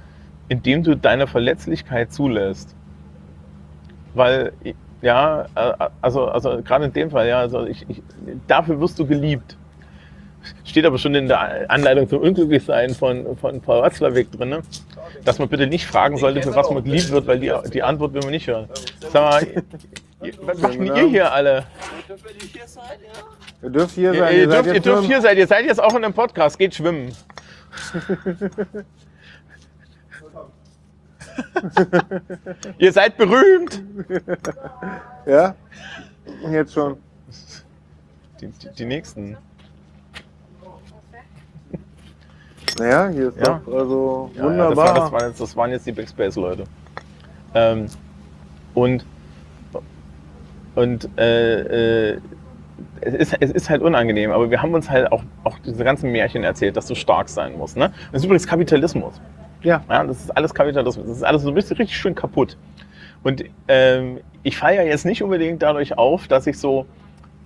indem 0.49 0.83
du 0.83 0.95
deine 0.95 1.27
Verletzlichkeit 1.27 2.11
zulässt. 2.11 2.75
Weil, 4.13 4.53
ja, 5.03 5.45
äh, 5.55 5.73
also, 6.01 6.25
also 6.25 6.61
gerade 6.63 6.85
in 6.85 6.93
dem 6.93 7.11
Fall, 7.11 7.27
ja, 7.27 7.39
also 7.39 7.65
ich, 7.65 7.85
ich, 7.89 8.01
dafür 8.47 8.79
wirst 8.79 8.97
du 8.97 9.05
geliebt. 9.05 9.57
Steht 10.65 10.85
aber 10.85 10.97
schon 10.97 11.15
in 11.15 11.27
der 11.27 11.69
Anleitung 11.69 12.09
zum 12.09 12.21
Unglücklichsein 12.21 12.93
von, 12.95 13.37
von 13.37 13.61
Paul 13.61 13.81
Watzlawick 13.81 14.31
drin, 14.31 14.49
ne? 14.49 14.61
dass 15.23 15.39
man 15.39 15.47
bitte 15.47 15.67
nicht 15.67 15.85
fragen 15.85 16.17
sollte, 16.17 16.41
für 16.41 16.55
was 16.55 16.69
man 16.69 16.83
geliebt 16.83 17.11
wird, 17.11 17.27
weil 17.27 17.39
die, 17.39 17.53
die 17.71 17.83
Antwort 17.83 18.13
will 18.13 18.21
man 18.21 18.31
nicht 18.31 18.47
hören. 18.47 18.67
Sag 19.11 19.13
mal, 19.13 19.63
was 20.41 20.57
macht 20.59 20.73
denn 20.73 20.85
ihr 20.85 21.07
hier 21.07 21.31
alle? 21.31 21.65
Ihr 23.61 23.69
dürft 23.69 23.91
hier 23.91 24.13
sein. 24.13 24.35
ihr, 24.35 24.47
dürft, 24.47 24.73
ihr 24.73 24.79
dürft 24.81 25.05
hier 25.05 25.21
sein, 25.21 25.37
ihr 25.37 25.47
seid 25.47 25.65
jetzt 25.65 25.81
auch 25.81 25.95
in 25.95 26.03
einem 26.03 26.13
Podcast, 26.13 26.57
geht 26.57 26.75
schwimmen. 26.75 27.13
ihr 32.77 32.91
seid 32.91 33.17
berühmt. 33.17 33.81
Ja? 35.25 35.55
Jetzt 36.49 36.73
schon. 36.73 36.97
Die, 38.41 38.47
die, 38.47 38.69
die 38.77 38.85
nächsten. 38.85 39.37
Naja, 42.77 43.07
hier 43.09 43.27
ist 43.29 43.37
Ja. 43.37 43.61
doch 43.65 43.73
also 43.73 44.31
Ja, 44.35 44.43
wunderbar. 44.43 44.85
Ja, 44.87 44.93
das, 44.93 44.93
war, 44.93 44.93
das, 44.93 45.11
waren 45.11 45.29
jetzt, 45.29 45.41
das 45.41 45.55
waren 45.55 45.71
jetzt 45.71 45.85
die 45.85 45.91
Backspace-Leute. 45.91 46.63
Ähm, 47.53 47.87
und 48.73 49.05
und 50.75 51.07
äh, 51.19 52.13
äh, 52.13 52.19
es, 53.01 53.13
ist, 53.13 53.37
es 53.39 53.51
ist 53.51 53.69
halt 53.69 53.81
unangenehm, 53.83 54.31
aber 54.31 54.49
wir 54.49 54.61
haben 54.61 54.73
uns 54.73 54.89
halt 54.89 55.11
auch, 55.11 55.23
auch 55.43 55.59
diese 55.59 55.83
ganzen 55.83 56.11
Märchen 56.11 56.43
erzählt, 56.43 56.75
dass 56.75 56.87
du 56.87 56.95
stark 56.95 57.29
sein 57.29 57.57
musst. 57.57 57.77
Ne? 57.77 57.93
Das 58.11 58.21
ist 58.21 58.25
übrigens 58.25 58.47
Kapitalismus. 58.47 59.13
Ja. 59.63 59.83
ja. 59.89 60.03
Das 60.03 60.21
ist 60.21 60.37
alles 60.37 60.53
Kapitalismus. 60.53 61.07
Das 61.07 61.17
ist 61.17 61.23
alles 61.23 61.41
so 61.41 61.49
ein 61.49 61.55
bisschen 61.55 61.77
richtig 61.77 61.97
schön 61.97 62.15
kaputt. 62.15 62.57
Und 63.23 63.43
ähm, 63.67 64.19
ich 64.43 64.57
falle 64.57 64.75
ja 64.77 64.83
jetzt 64.83 65.05
nicht 65.05 65.23
unbedingt 65.23 65.61
dadurch 65.61 65.97
auf, 65.97 66.27
dass 66.27 66.45
ich 66.47 66.57
so 66.57 66.85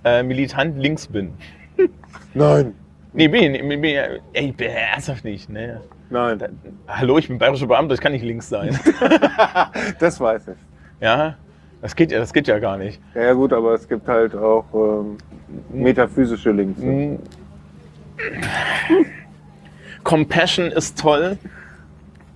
äh, 0.03 0.23
militant 0.23 0.77
links 0.77 1.07
bin. 1.07 1.33
Nein. 2.33 2.73
Nee, 3.13 3.27
bin 3.27 3.55
ich, 3.55 3.61
bin 3.61 3.83
ich, 3.83 3.95
ey, 3.95 4.21
ich 4.33 4.55
bin 4.55 4.69
ernsthaft 4.69 5.23
nicht. 5.23 5.49
Ne? 5.49 5.81
Nein. 6.09 6.39
Da, 6.39 6.47
hallo, 6.87 7.17
ich 7.17 7.27
bin 7.27 7.37
bayerischer 7.37 7.67
Beamter, 7.67 7.93
ich 7.93 8.01
kann 8.01 8.11
nicht 8.11 8.25
links 8.25 8.49
sein. 8.49 8.77
Das 9.99 10.19
weiß 10.19 10.49
ich. 10.49 10.57
ja, 11.01 11.35
das 11.81 11.95
geht 11.95 12.11
ja, 12.11 12.19
das 12.19 12.33
geht 12.33 12.47
ja 12.47 12.59
gar 12.59 12.77
nicht. 12.77 12.99
Ja, 13.13 13.23
ja 13.23 13.33
gut, 13.33 13.53
aber 13.53 13.73
es 13.73 13.87
gibt 13.87 14.07
halt 14.07 14.35
auch 14.35 14.65
ähm, 14.73 15.17
metaphysische 15.71 16.51
Links. 16.51 16.79
Mm. 16.81 17.15
Compassion 20.03 20.67
ist 20.71 20.99
toll. 20.99 21.37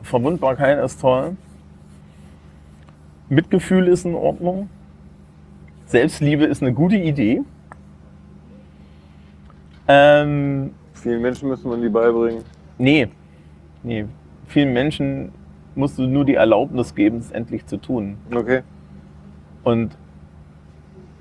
Verwundbarkeit 0.03 0.83
ist 0.83 1.01
toll. 1.01 1.35
Mitgefühl 3.29 3.87
ist 3.87 4.05
in 4.05 4.15
Ordnung. 4.15 4.69
Selbstliebe 5.85 6.45
ist 6.45 6.61
eine 6.61 6.73
gute 6.73 6.97
Idee. 6.97 7.41
Ähm, 9.87 10.71
Vielen 10.93 11.21
Menschen 11.21 11.49
müssen 11.49 11.69
man 11.69 11.81
die 11.81 11.89
beibringen. 11.89 12.43
nee, 12.77 13.07
nee. 13.83 14.05
Vielen 14.47 14.73
Menschen 14.73 15.31
musst 15.75 15.97
du 15.97 16.03
nur 16.03 16.25
die 16.25 16.35
Erlaubnis 16.35 16.93
geben, 16.93 17.17
es 17.19 17.31
endlich 17.31 17.65
zu 17.65 17.77
tun. 17.77 18.17
Okay. 18.35 18.61
Und, 19.63 19.95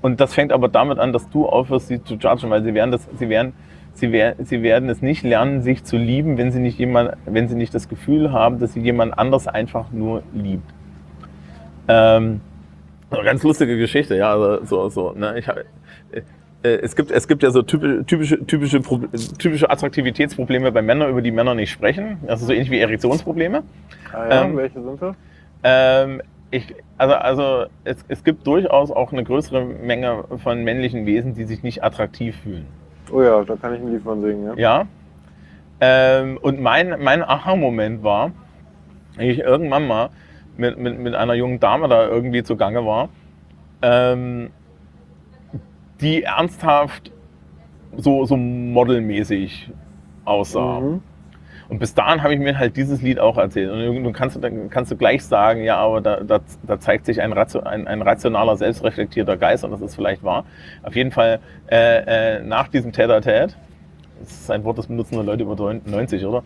und 0.01 0.19
das 0.19 0.33
fängt 0.33 0.51
aber 0.51 0.67
damit 0.67 0.99
an, 0.99 1.13
dass 1.13 1.29
du 1.29 1.45
aufhörst, 1.45 1.87
sie 1.87 2.03
zu 2.03 2.15
judgen, 2.15 2.49
weil 2.49 2.61
sie 2.63 2.73
werden 2.73 2.91
das, 2.91 3.07
sie 3.17 3.29
werden, 3.29 3.53
sie 3.93 4.11
werden, 4.11 4.45
sie 4.45 4.63
werden 4.63 4.89
es 4.89 5.01
nicht 5.01 5.23
lernen, 5.23 5.61
sich 5.61 5.83
zu 5.83 5.97
lieben, 5.97 6.37
wenn 6.37 6.51
sie 6.51 6.59
nicht 6.59 6.79
jemand, 6.79 7.13
wenn 7.25 7.47
sie 7.47 7.55
nicht 7.55 7.73
das 7.73 7.89
Gefühl 7.89 8.31
haben, 8.31 8.59
dass 8.59 8.73
sie 8.73 8.81
jemand 8.81 9.17
anders 9.17 9.47
einfach 9.47 9.91
nur 9.91 10.23
liebt. 10.33 10.69
Ähm, 11.87 12.41
ganz 13.09 13.43
lustige 13.43 13.77
Geschichte, 13.77 14.15
ja, 14.15 14.31
also 14.31 14.65
so, 14.65 14.89
so, 14.89 15.11
ne, 15.13 15.37
ich 15.37 15.47
hab, 15.47 15.57
äh, 15.57 16.21
äh, 16.63 16.79
es 16.81 16.95
gibt, 16.95 17.11
es 17.11 17.27
gibt 17.27 17.43
ja 17.43 17.51
so 17.51 17.61
typische, 17.61 18.45
typische, 18.45 18.81
typische 19.37 19.69
Attraktivitätsprobleme 19.69 20.71
bei 20.71 20.81
Männern, 20.81 21.09
über 21.09 21.21
die 21.21 21.31
Männer 21.31 21.55
nicht 21.55 21.71
sprechen. 21.71 22.19
Also 22.27 22.45
so 22.45 22.53
ähnlich 22.53 22.69
wie 22.69 22.79
Erektionsprobleme. 22.79 23.63
Ah 24.13 24.29
ja, 24.29 24.43
Ähm, 24.43 24.57
welche 24.57 24.81
sind 24.81 25.01
das? 25.01 25.15
Ähm, 25.63 26.21
ich, 26.51 26.75
also 26.97 27.15
also 27.15 27.65
es, 27.83 28.03
es 28.07 28.23
gibt 28.23 28.45
durchaus 28.45 28.91
auch 28.91 29.11
eine 29.11 29.23
größere 29.23 29.63
Menge 29.63 30.25
von 30.43 30.63
männlichen 30.63 31.05
Wesen, 31.05 31.33
die 31.33 31.45
sich 31.45 31.63
nicht 31.63 31.83
attraktiv 31.83 32.35
fühlen. 32.43 32.67
Oh 33.11 33.21
ja, 33.21 33.43
da 33.43 33.55
kann 33.55 33.73
ich 33.73 33.81
ein 33.81 33.91
Lied 33.91 34.03
von 34.03 34.21
singen, 34.21 34.45
ja. 34.45 34.53
Ja. 34.55 34.87
Ähm, 35.79 36.37
und 36.41 36.59
mein, 36.61 36.95
mein 37.01 37.23
Aha-Moment 37.23 38.03
war, 38.03 38.31
als 39.17 39.27
ich 39.27 39.39
irgendwann 39.39 39.87
mal 39.87 40.09
mit, 40.57 40.77
mit, 40.77 40.99
mit 40.99 41.15
einer 41.15 41.33
jungen 41.33 41.59
Dame 41.59 41.87
da 41.87 42.07
irgendwie 42.07 42.43
zugange 42.43 42.85
war, 42.85 43.09
ähm, 43.81 44.51
die 45.99 46.23
ernsthaft 46.23 47.11
so, 47.97 48.25
so 48.25 48.37
modelmäßig 48.37 49.71
aussah. 50.25 50.79
Mhm. 50.79 51.03
Und 51.71 51.79
bis 51.79 51.93
dahin 51.93 52.21
habe 52.21 52.33
ich 52.33 52.39
mir 52.41 52.57
halt 52.57 52.75
dieses 52.75 53.01
Lied 53.01 53.17
auch 53.17 53.37
erzählt. 53.37 53.71
Und 53.71 54.03
du 54.03 54.11
kannst, 54.11 54.43
dann 54.43 54.69
kannst 54.69 54.91
du 54.91 54.97
gleich 54.97 55.23
sagen, 55.23 55.63
ja, 55.63 55.77
aber 55.77 56.01
da, 56.01 56.17
da, 56.17 56.41
da 56.67 56.77
zeigt 56.81 57.05
sich 57.05 57.21
ein, 57.21 57.31
ratio- 57.31 57.63
ein, 57.63 57.87
ein 57.87 58.01
rationaler, 58.01 58.57
selbstreflektierter 58.57 59.37
Geist 59.37 59.63
und 59.63 59.71
das 59.71 59.79
ist 59.79 59.95
vielleicht 59.95 60.21
wahr. 60.21 60.43
Auf 60.83 60.97
jeden 60.97 61.11
Fall 61.11 61.39
äh, 61.71 62.39
äh, 62.39 62.43
nach 62.43 62.67
diesem 62.67 62.91
Tête-à-Tête, 62.91 63.53
das 64.19 64.31
ist 64.31 64.51
ein 64.51 64.65
Wort, 64.65 64.79
das 64.79 64.87
benutzen 64.87 65.15
nur 65.15 65.23
Leute 65.23 65.43
über 65.43 65.55
90, 65.55 66.25
oder? 66.25 66.43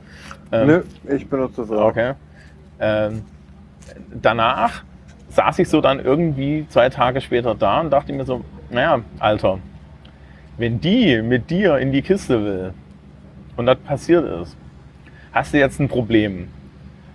Ähm, 0.52 0.68
Nö, 0.68 0.84
ich 1.10 1.28
benutze 1.28 1.62
das 1.62 1.72
auch. 1.72 1.88
Okay. 1.88 2.14
Ähm, 2.80 3.24
danach 4.22 4.84
saß 5.30 5.58
ich 5.58 5.68
so 5.70 5.82
dann 5.82 6.06
irgendwie 6.06 6.68
zwei 6.70 6.90
Tage 6.90 7.20
später 7.20 7.56
da 7.56 7.82
und 7.82 7.90
dachte 7.90 8.14
mir 8.14 8.26
so, 8.26 8.46
naja, 8.70 9.00
Alter, 9.18 9.58
wenn 10.60 10.80
die 10.80 11.20
mit 11.24 11.50
dir 11.50 11.80
in 11.80 11.92
die 11.92 12.04
Kiste 12.04 12.44
will 12.46 12.74
und 13.58 13.66
das 13.66 13.78
passiert 13.80 14.24
ist, 14.44 14.56
hast 15.36 15.54
du 15.54 15.60
jetzt 15.60 15.80
ein 15.80 15.90
Problem. 15.90 16.48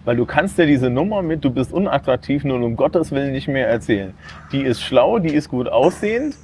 Weil 0.04 0.16
du 0.16 0.24
kannst 0.24 0.58
dir 0.58 0.66
diese 0.66 0.90
Nummer 0.90 1.22
mit, 1.22 1.44
du 1.44 1.50
bist 1.50 1.72
unattraktiv, 1.72 2.44
nur 2.44 2.60
um 2.60 2.76
Gottes 2.76 3.10
Willen 3.10 3.32
nicht 3.32 3.48
mehr 3.48 3.68
erzählen. 3.68 4.14
Die 4.52 4.60
ist 4.60 4.82
schlau, 4.82 5.18
die 5.18 5.34
ist 5.34 5.48
gut 5.48 5.68
aussehend. 5.68 6.36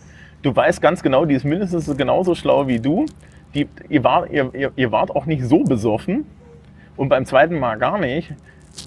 Du 0.43 0.55
weißt 0.55 0.83
ganz 0.83 1.03
genau, 1.03 1.25
die 1.25 1.35
ist 1.35 1.45
mindestens 1.45 1.95
genauso 1.97 2.35
schlau 2.35 2.67
wie 2.67 2.81
du. 2.81 3.07
Die, 3.55 3.69
ihr, 3.89 4.05
wart, 4.05 4.31
ihr, 4.31 4.51
ihr, 4.55 4.73
ihr 4.75 4.93
wart 4.93 5.11
auch 5.11 5.27
nicht 5.27 5.45
so 5.45 5.65
besoffen 5.65 6.27
und 6.97 7.09
beim 7.09 7.25
zweiten 7.25 7.59
Mal 7.59 7.77
gar 7.77 7.99
nicht. 7.99 8.33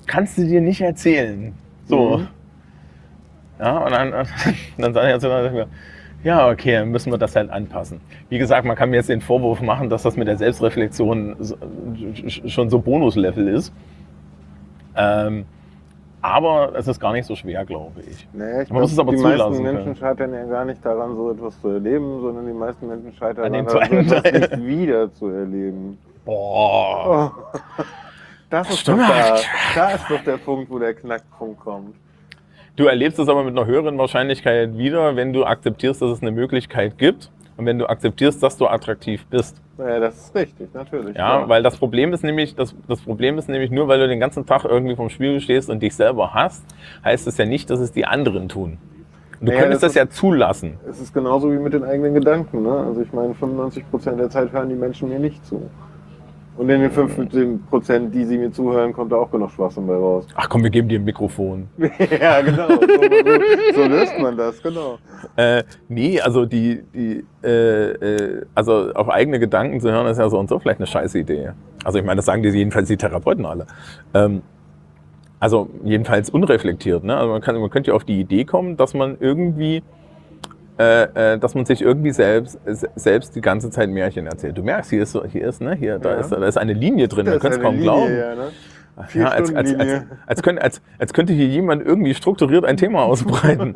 Kannst 0.06 0.38
du 0.38 0.46
dir 0.46 0.62
nicht 0.62 0.82
erzählen. 0.82 1.54
So. 1.88 2.18
Mhm. 2.18 2.28
Ja, 3.60 3.78
und 3.80 3.92
dann, 3.92 4.12
dann 4.78 4.94
sage 4.94 5.08
ich 5.08 5.14
jetzt 5.14 5.68
ja, 6.24 6.50
okay, 6.50 6.74
dann 6.74 6.90
müssen 6.90 7.12
wir 7.12 7.18
das 7.18 7.36
halt 7.36 7.50
anpassen. 7.50 8.02
Wie 8.30 8.38
gesagt, 8.38 8.66
man 8.66 8.76
kann 8.76 8.90
mir 8.90 8.98
jetzt 8.98 9.10
den 9.10 9.22
Vorwurf 9.22 9.62
machen, 9.62 9.90
dass 9.90 10.04
das 10.04 10.18
mit 10.18 10.28
der 10.28 10.38
Selbstreflexion 10.38 11.36
schon 12.48 12.70
so 12.70 12.80
Bonuslevel 12.80 13.48
ist. 13.48 13.74
Ähm, 14.96 15.46
aber 16.22 16.74
es 16.76 16.88
ist 16.88 17.00
gar 17.00 17.14
nicht 17.14 17.26
so 17.26 17.36
schwer, 17.36 17.64
glaube 17.66 18.02
ich. 18.02 18.28
Nee, 18.34 18.64
ich 18.64 18.70
Man 18.70 18.82
muss 18.82 18.94
glaub, 18.94 18.94
es 18.94 19.00
aber 19.00 19.12
die 19.12 19.18
zulassen 19.18 19.50
meisten 19.50 19.64
Menschen 19.64 19.84
können. 19.84 19.96
scheitern 19.96 20.34
ja 20.34 20.44
gar 20.46 20.66
nicht 20.66 20.86
daran, 20.86 21.16
so 21.16 21.32
etwas 21.32 21.62
zu 21.62 21.70
erleben, 21.70 22.22
sondern 22.22 22.46
die 22.46 22.54
meisten 22.54 22.88
Menschen 22.88 23.14
scheitern 23.14 23.46
An 23.56 23.66
daran, 23.66 24.10
so 24.10 24.16
etwas 24.16 24.52
nicht 24.52 24.68
wieder 24.68 25.14
zu 25.14 25.30
erleben. 25.30 25.98
Boah. 26.26 27.32
Oh. 27.32 27.84
Das 28.50 28.68
ist, 28.68 28.88
doch 28.88 28.98
da, 28.98 29.36
da 29.76 29.90
ist 29.92 30.10
doch 30.10 30.24
der 30.24 30.38
Punkt, 30.38 30.72
wo 30.72 30.80
der 30.80 30.96
Knackpunkt 30.96 31.60
kommt. 31.60 31.96
Du 32.80 32.86
erlebst 32.86 33.20
es 33.20 33.28
aber 33.28 33.44
mit 33.44 33.58
einer 33.58 33.68
höheren 33.68 33.98
Wahrscheinlichkeit 33.98 34.78
wieder, 34.78 35.18
wenn 35.18 35.34
du 35.34 35.44
akzeptierst, 35.44 36.02
dass 36.02 36.12
es 36.12 36.22
eine 36.22 36.32
Möglichkeit 36.32 36.98
gibt 36.98 37.30
und 37.58 37.66
wenn 37.66 37.78
du 37.78 37.86
akzeptierst, 37.90 38.42
dass 38.42 38.56
du 38.56 38.68
attraktiv 38.68 39.26
bist. 39.26 39.62
Ja, 39.78 40.00
das 40.00 40.16
ist 40.18 40.34
richtig, 40.36 40.74
natürlich. 40.74 41.18
Ja, 41.18 41.50
weil 41.50 41.62
das 41.62 41.76
Problem 41.76 42.14
ist 42.14 42.24
nämlich, 42.24 42.56
das, 42.56 42.74
das 42.88 43.02
Problem 43.02 43.38
ist 43.38 43.50
nämlich 43.50 43.70
nur, 43.70 43.90
weil 43.90 44.00
du 44.00 44.08
den 44.08 44.22
ganzen 44.22 44.46
Tag 44.46 44.64
irgendwie 44.64 44.96
vom 44.96 45.10
Spiegel 45.10 45.42
stehst 45.42 45.70
und 45.70 45.84
dich 45.84 45.94
selber 45.94 46.34
hast, 46.34 46.64
heißt 47.04 47.28
es 47.28 47.38
ja 47.38 47.44
nicht, 47.44 47.70
dass 47.70 47.82
es 47.82 47.92
die 47.92 48.06
anderen 48.06 48.48
tun. 48.48 48.78
Du 49.42 49.48
Naja, 49.48 49.60
könntest 49.60 49.84
das 49.84 49.92
das, 49.92 50.02
ja 50.02 50.10
zulassen. 50.10 50.78
es 50.90 51.02
ist 51.02 51.14
genauso 51.14 51.52
wie 51.52 51.58
mit 51.58 51.74
den 51.74 51.84
eigenen 51.84 52.14
Gedanken. 52.14 52.64
Ne? 52.64 52.72
Also 52.72 53.02
ich 53.02 53.12
meine, 53.12 53.34
95% 53.34 54.16
der 54.16 54.30
Zeit 54.30 54.54
hören 54.54 54.70
die 54.70 54.76
Menschen 54.76 55.10
mir 55.10 55.20
nicht 55.20 55.46
zu. 55.46 55.70
Und 56.60 56.70
in 56.70 56.82
den 56.82 56.92
15%, 56.92 58.10
die 58.10 58.26
sie 58.26 58.38
mir 58.38 58.52
zuhören, 58.52 58.92
kommt 58.92 59.14
da 59.14 59.16
auch 59.16 59.32
genug 59.32 59.50
Schwachsinn 59.52 59.88
bei 59.88 59.94
raus. 59.94 60.28
Ach 60.36 60.50
komm, 60.50 60.62
wir 60.62 60.70
geben 60.70 60.90
dir 60.90 61.00
ein 61.00 61.06
Mikrofon. 61.06 61.70
ja, 61.78 62.42
genau. 62.42 62.68
So, 62.68 62.76
so, 62.76 63.82
so 63.82 63.88
löst 63.88 64.20
man 64.20 64.36
das, 64.36 64.62
genau. 64.62 64.98
Äh, 65.38 65.64
nee, 65.88 66.20
also 66.20 66.46
die, 66.46 66.84
die 66.94 67.24
äh, 67.46 67.92
äh, 67.92 68.46
also 68.56 68.92
auf 68.94 69.08
eigene 69.08 69.40
Gedanken 69.40 69.80
zu 69.80 69.90
hören, 69.90 70.06
ist 70.08 70.18
ja 70.18 70.28
so 70.28 70.38
und 70.38 70.50
so 70.50 70.60
vielleicht 70.60 70.82
eine 70.82 70.88
scheiß 70.88 71.16
Idee. 71.16 71.52
Also 71.86 71.98
ich 71.98 72.04
meine, 72.04 72.18
das 72.18 72.26
sagen 72.26 72.44
die 72.44 72.50
jedenfalls 72.50 72.90
die 72.90 72.98
Therapeuten 72.98 73.46
alle. 73.46 73.66
Ähm, 74.14 74.42
also 75.40 75.70
jedenfalls 75.86 76.30
unreflektiert. 76.30 77.06
Ne? 77.06 77.16
Also 77.16 77.32
man, 77.32 77.42
kann, 77.42 77.58
man 77.58 77.70
könnte 77.70 77.92
ja 77.92 77.96
auf 77.96 78.04
die 78.04 78.20
Idee 78.20 78.44
kommen, 78.44 78.76
dass 78.76 78.94
man 78.94 79.16
irgendwie, 79.22 79.82
äh, 80.80 81.34
äh, 81.34 81.38
dass 81.38 81.54
man 81.56 81.66
sich 81.66 81.82
irgendwie 81.82 82.12
selbst, 82.12 82.58
se- 82.66 82.90
selbst 82.96 83.36
die 83.36 83.42
ganze 83.42 83.70
Zeit 83.70 83.90
Märchen 83.90 84.26
erzählt. 84.28 84.58
Du 84.58 84.64
merkst, 84.64 84.90
hier 84.90 85.04
ist, 85.04 85.16
hier 85.32 85.48
ist, 85.48 85.62
ne, 85.62 85.76
hier, 85.76 86.00
da 86.00 86.12
Ja. 86.14 86.16
ist, 86.22 86.32
da 86.32 86.38
ist 86.46 86.58
eine 86.58 86.74
Linie 86.74 87.08
drin, 87.10 87.28
es 87.28 87.36
ist 87.36 87.46
eine 87.46 87.60
kaum 87.60 87.74
Linie, 87.76 87.84
glauben. 87.84 88.18
Ja, 88.18 88.36
ne? 88.36 88.48
Ja, 89.14 89.28
als, 89.30 89.54
als, 89.56 89.74
als, 89.76 90.04
als, 90.28 90.42
könnte, 90.42 90.62
als, 90.62 90.82
als 90.98 91.14
könnte 91.14 91.32
hier 91.34 91.48
jemand 91.48 91.86
irgendwie 91.86 92.14
strukturiert 92.14 92.66
ein 92.66 92.76
Thema 92.78 93.04
ausbreiten. 93.04 93.74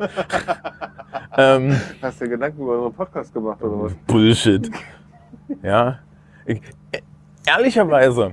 ähm, 1.38 1.76
Hast 2.02 2.20
du 2.20 2.24
dir 2.24 2.30
Gedanken 2.32 2.62
über 2.62 2.76
unseren 2.76 2.92
Podcast 2.94 3.32
gemacht 3.32 3.62
oder 3.62 3.84
was? 3.84 3.94
Bullshit. 4.06 4.70
Ja. 5.62 5.98
Ich, 6.46 6.60
e- 6.92 7.00
ehrlicherweise, 7.46 8.32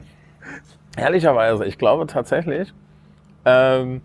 ehrlicherweise, 0.98 1.66
ich 1.66 1.77
glaube 1.77 2.08
tatsächlich, 2.08 2.74
ähm, 3.45 4.01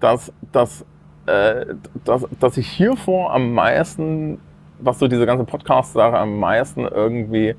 dass, 0.00 0.32
dass, 0.52 0.84
äh, 1.28 1.74
dass, 2.04 2.26
dass 2.40 2.56
ich 2.56 2.68
hiervor 2.68 3.32
am 3.32 3.52
meisten, 3.52 4.38
was 4.78 4.98
so 4.98 5.08
diese 5.08 5.26
ganze 5.26 5.44
Podcast-Sache 5.44 6.16
am 6.16 6.38
meisten 6.38 6.86
irgendwie 6.86 7.54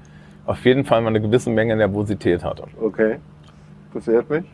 auf 0.45 0.65
jeden 0.65 0.83
Fall 0.85 1.01
mal 1.01 1.09
eine 1.09 1.21
gewisse 1.21 1.51
Menge 1.51 1.75
Nervosität 1.75 2.43
hatte. 2.43 2.63
Okay. 2.81 3.17
Das 3.93 4.07
ehrt 4.07 4.29
mich. 4.29 4.45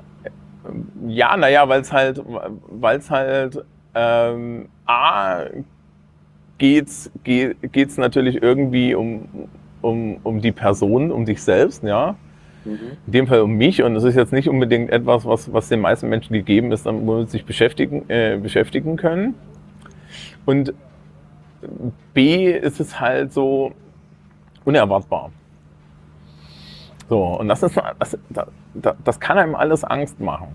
Ja, 1.07 1.37
naja, 1.37 1.67
weil 1.69 1.81
es 1.81 1.93
halt, 1.93 2.21
weil's 2.67 3.09
halt 3.09 3.63
ähm, 3.93 4.67
A, 4.85 5.43
geht's, 6.57 7.11
geht, 7.23 7.71
geht's 7.71 7.97
natürlich 7.97 8.41
irgendwie 8.41 8.95
um, 8.95 9.27
um, 9.81 10.17
um 10.23 10.41
die 10.41 10.51
Person, 10.51 11.11
um 11.11 11.25
dich 11.25 11.41
selbst, 11.41 11.83
ja. 11.83 12.15
Mhm. 12.65 12.97
In 13.05 13.11
dem 13.11 13.27
Fall 13.27 13.41
um 13.41 13.53
mich 13.53 13.83
und 13.83 13.95
es 13.95 14.03
ist 14.03 14.15
jetzt 14.15 14.33
nicht 14.33 14.49
unbedingt 14.49 14.89
etwas, 14.89 15.25
was, 15.25 15.53
was 15.53 15.69
den 15.69 15.81
meisten 15.81 16.09
Menschen 16.09 16.33
gegeben 16.33 16.71
ist, 16.71 16.85
womit 16.85 17.29
sie 17.29 17.37
sich 17.37 17.45
beschäftigen, 17.45 18.09
äh, 18.09 18.37
beschäftigen 18.41 18.97
können. 18.97 19.35
Und 20.45 20.73
B 22.13 22.51
ist 22.51 22.79
es 22.79 22.99
halt 22.99 23.31
so 23.31 23.71
unerwartbar. 24.63 25.31
So, 27.07 27.23
und 27.39 27.47
das 27.47 27.61
ist, 27.61 27.79
das, 27.99 28.17
das, 28.73 28.95
das 29.03 29.19
kann 29.19 29.37
einem 29.37 29.55
alles 29.55 29.83
Angst 29.83 30.19
machen. 30.19 30.47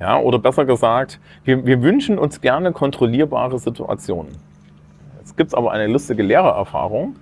Ja, 0.00 0.18
oder 0.18 0.38
besser 0.38 0.64
gesagt, 0.64 1.20
wir, 1.44 1.64
wir 1.66 1.82
wünschen 1.82 2.18
uns 2.18 2.40
gerne 2.40 2.72
kontrollierbare 2.72 3.58
Situationen. 3.58 4.32
Jetzt 5.18 5.36
gibt 5.36 5.48
es 5.48 5.54
aber 5.54 5.72
eine 5.72 5.86
lustige 5.86 6.22
Lehrererfahrung. 6.22 7.16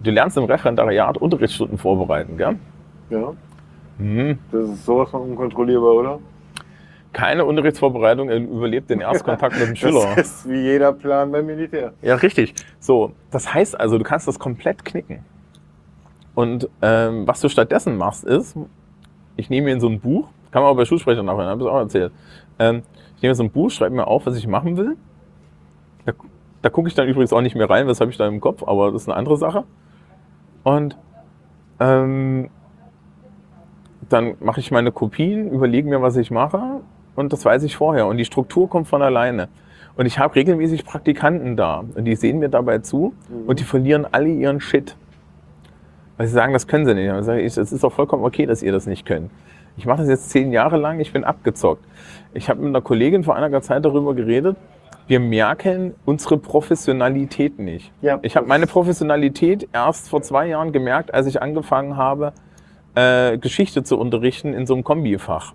Du 0.00 0.10
lernst 0.10 0.36
im 0.36 0.44
Referendariat 0.44 1.18
Unterrichtsstunden 1.18 1.78
vorbereiten, 1.78 2.36
gell? 2.36 2.56
Ja. 3.12 3.34
Mhm. 3.98 4.38
Das 4.50 4.68
ist 4.70 4.84
sowas 4.84 5.10
von 5.10 5.22
unkontrollierbar, 5.22 5.92
oder? 5.92 6.18
Keine 7.12 7.44
Unterrichtsvorbereitung 7.44 8.30
überlebt 8.30 8.88
den 8.88 9.00
Erstkontakt 9.00 9.58
mit 9.58 9.68
dem 9.68 9.76
Schüler. 9.76 10.14
Das 10.16 10.26
ist 10.26 10.48
wie 10.48 10.62
jeder 10.62 10.92
Plan 10.94 11.30
beim 11.30 11.44
Militär. 11.44 11.92
Ja, 12.00 12.14
richtig. 12.14 12.54
So, 12.80 13.12
das 13.30 13.52
heißt 13.52 13.78
also, 13.78 13.98
du 13.98 14.04
kannst 14.04 14.26
das 14.26 14.38
komplett 14.38 14.84
knicken. 14.84 15.24
Und 16.34 16.70
ähm, 16.80 17.26
was 17.26 17.40
du 17.40 17.50
stattdessen 17.50 17.98
machst, 17.98 18.24
ist, 18.24 18.56
ich 19.36 19.50
nehme 19.50 19.66
mir 19.66 19.74
in 19.74 19.80
so 19.80 19.88
ein 19.88 20.00
Buch, 20.00 20.28
kann 20.50 20.62
man 20.62 20.72
auch 20.72 20.76
bei 20.76 20.86
Schulsprechern 20.86 21.26
nachher, 21.26 21.44
habe 21.44 21.62
ich 21.62 21.68
auch 21.68 21.78
erzählt. 21.78 22.12
Ähm, 22.58 22.82
ich 23.16 23.22
nehme 23.22 23.34
so 23.34 23.42
ein 23.42 23.50
Buch, 23.50 23.70
schreibe 23.70 23.94
mir 23.94 24.06
auf, 24.06 24.24
was 24.24 24.36
ich 24.36 24.46
machen 24.46 24.78
will. 24.78 24.96
Da, 26.06 26.12
da 26.62 26.70
gucke 26.70 26.88
ich 26.88 26.94
dann 26.94 27.08
übrigens 27.08 27.34
auch 27.34 27.42
nicht 27.42 27.54
mehr 27.54 27.68
rein, 27.68 27.86
was 27.86 28.00
habe 28.00 28.10
ich 28.10 28.16
da 28.16 28.26
im 28.26 28.40
Kopf, 28.40 28.62
aber 28.66 28.90
das 28.90 29.02
ist 29.02 29.08
eine 29.08 29.18
andere 29.18 29.36
Sache. 29.36 29.64
Und 30.64 30.96
ähm, 31.78 32.48
dann 34.12 34.34
mache 34.40 34.60
ich 34.60 34.70
meine 34.70 34.92
Kopien, 34.92 35.50
überlege 35.50 35.88
mir, 35.88 36.02
was 36.02 36.16
ich 36.16 36.30
mache 36.30 36.80
und 37.14 37.32
das 37.32 37.44
weiß 37.44 37.62
ich 37.62 37.76
vorher. 37.76 38.06
Und 38.06 38.16
die 38.16 38.24
Struktur 38.24 38.68
kommt 38.68 38.88
von 38.88 39.02
alleine. 39.02 39.48
Und 39.96 40.06
ich 40.06 40.18
habe 40.18 40.34
regelmäßig 40.34 40.84
Praktikanten 40.84 41.56
da 41.56 41.84
und 41.94 42.04
die 42.04 42.16
sehen 42.16 42.38
mir 42.38 42.48
dabei 42.48 42.78
zu 42.78 43.12
und 43.46 43.60
die 43.60 43.64
verlieren 43.64 44.06
alle 44.10 44.28
ihren 44.28 44.60
Shit. 44.60 44.96
Weil 46.16 46.26
sie 46.26 46.32
sagen, 46.32 46.52
das 46.52 46.66
können 46.66 46.86
sie 46.86 46.94
nicht. 46.94 47.08
Dann 47.08 47.24
sage 47.24 47.40
ich, 47.40 47.56
es 47.56 47.72
ist 47.72 47.84
doch 47.84 47.92
vollkommen 47.92 48.24
okay, 48.24 48.46
dass 48.46 48.62
ihr 48.62 48.72
das 48.72 48.86
nicht 48.86 49.04
könnt. 49.04 49.30
Ich 49.76 49.86
mache 49.86 49.98
das 49.98 50.08
jetzt 50.08 50.30
zehn 50.30 50.52
Jahre 50.52 50.76
lang, 50.76 51.00
ich 51.00 51.12
bin 51.12 51.24
abgezockt. 51.24 51.84
Ich 52.34 52.48
habe 52.48 52.60
mit 52.60 52.68
einer 52.68 52.82
Kollegin 52.82 53.24
vor 53.24 53.36
einiger 53.36 53.62
Zeit 53.62 53.84
darüber 53.84 54.14
geredet, 54.14 54.56
wir 55.06 55.20
merken 55.20 55.94
unsere 56.04 56.38
Professionalität 56.38 57.58
nicht. 57.58 57.90
Ja, 58.02 58.18
Ich 58.22 58.36
habe 58.36 58.46
meine 58.46 58.66
Professionalität 58.66 59.68
erst 59.72 60.08
vor 60.08 60.22
zwei 60.22 60.46
Jahren 60.46 60.72
gemerkt, 60.72 61.12
als 61.12 61.26
ich 61.26 61.42
angefangen 61.42 61.96
habe, 61.96 62.32
äh, 62.94 63.38
Geschichte 63.38 63.82
zu 63.82 63.98
unterrichten 63.98 64.54
in 64.54 64.66
so 64.66 64.74
einem 64.74 64.84
Kombifach. 64.84 65.54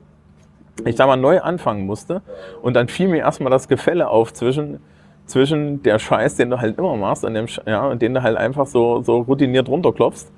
Ich 0.86 0.96
da 0.96 1.08
mal 1.08 1.18
neu 1.18 1.42
anfangen 1.42 1.86
musste 1.86 2.22
und 2.62 2.76
dann 2.76 2.88
fiel 2.88 3.08
mir 3.08 3.18
erstmal 3.18 3.52
das 3.52 3.68
Gefälle 3.68 4.10
auf 4.10 4.34
zwischen, 4.34 4.80
zwischen 5.26 5.82
der 5.84 6.00
Scheiß, 6.00 6.36
den 6.36 6.52
du 6.52 6.60
halt 6.60 6.78
immer 6.78 6.96
machst 6.96 7.26
und, 7.26 7.34
dem, 7.34 7.48
ja, 7.66 7.96
den 7.96 8.14
du 8.14 8.22
halt 8.22 8.38
einfach 8.38 8.68
so, 8.68 9.02
so 9.02 9.22
routiniert 9.22 9.70
runterklopfst 9.70 10.32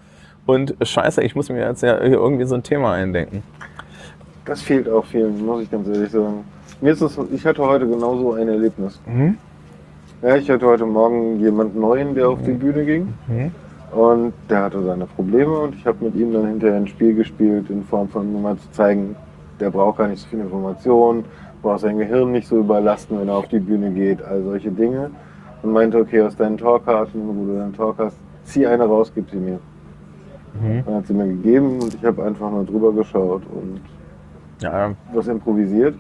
und 0.45 0.76
Scheiße, 0.82 1.22
ich 1.24 1.36
muss 1.36 1.50
mir 1.50 1.60
jetzt 1.60 1.84
ja 1.84 2.00
irgendwie 2.00 2.45
so 2.45 2.56
ein 2.56 2.64
Thema 2.64 2.94
eindenken. 2.94 3.44
Das 4.45 4.61
fehlt 4.61 4.90
auch 4.90 5.06
vielen, 5.06 5.45
muss 5.45 5.64
ich 5.64 5.69
ganz 5.72 5.88
ehrlich 5.88 6.10
sagen. 6.10 6.44
Mir 6.82 6.94
ist 6.94 7.02
es, 7.02 7.19
ich 7.32 7.45
hatte 7.45 7.61
heute 7.61 7.86
genauso 7.88 8.34
ein 8.34 8.48
Erlebnis. 8.48 9.00
Ja, 10.22 10.36
ich 10.36 10.50
hatte 10.50 10.66
heute 10.66 10.86
Morgen 10.86 11.40
jemanden 11.40 11.80
Neuen, 11.80 12.16
der 12.16 12.30
auf 12.30 12.42
die 12.42 12.52
Bühne 12.52 12.86
ging. 12.86 13.14
Mhm. 13.28 13.52
Und 13.92 14.34
der 14.50 14.64
hatte 14.64 14.84
seine 14.84 15.06
Probleme 15.06 15.58
und 15.59 15.76
ich 15.76 15.85
habe 15.85 16.06
mit 16.06 16.16
ihm 16.16 16.32
dann 16.32 16.45
hinterher 16.45 16.77
ein 16.77 16.88
Spiel 16.88 17.16
gespielt, 17.16 17.69
in 17.69 17.84
Form 17.84 18.08
von, 18.08 18.35
um 18.35 18.42
mal 18.42 18.58
zu 18.58 18.69
zeigen, 18.72 19.16
der 19.59 19.72
braucht 19.72 19.98
gar 19.98 20.08
nicht 20.08 20.22
so 20.22 20.27
viel 20.27 20.40
Information, 20.40 21.26
braucht 21.61 21.82
sein 21.82 21.98
Gehirn 21.98 22.32
nicht 22.32 22.48
so 22.48 22.59
überlasten, 22.59 23.19
wenn 23.19 23.27
er 23.27 23.35
auf 23.35 23.48
die 23.48 23.59
Bühne 23.59 23.92
geht, 23.92 24.24
all 24.24 24.43
solche 24.43 24.72
Dinge. 24.72 25.09
Und 25.61 25.74
meinte, 25.74 25.98
okay, 25.98 26.22
aus 26.22 26.35
deinen 26.35 26.58
Torkarten, 26.58 27.27
wo 27.27 27.45
du 27.45 27.58
deinen 27.58 27.74
Talk 27.74 27.95
hast, 27.98 28.18
zieh 28.43 28.66
eine 28.66 28.85
raus, 28.85 29.11
gib 29.14 29.30
sie 29.30 29.38
mir. 29.38 29.59
Mhm. 30.61 30.84
Dann 30.85 30.95
hat 30.95 31.08
sie 31.08 31.14
mir 31.14 31.27
gegeben 31.27 31.80
und 31.82 31.93
ich 31.93 32.06
habe 32.06 32.24
einfach 32.24 32.50
mal 32.50 32.66
drüber 32.66 32.93
geschaut 32.93 33.42
und 33.53 33.82
Ja, 34.61 34.92
was 35.14 35.27
improvisiert. 35.27 35.95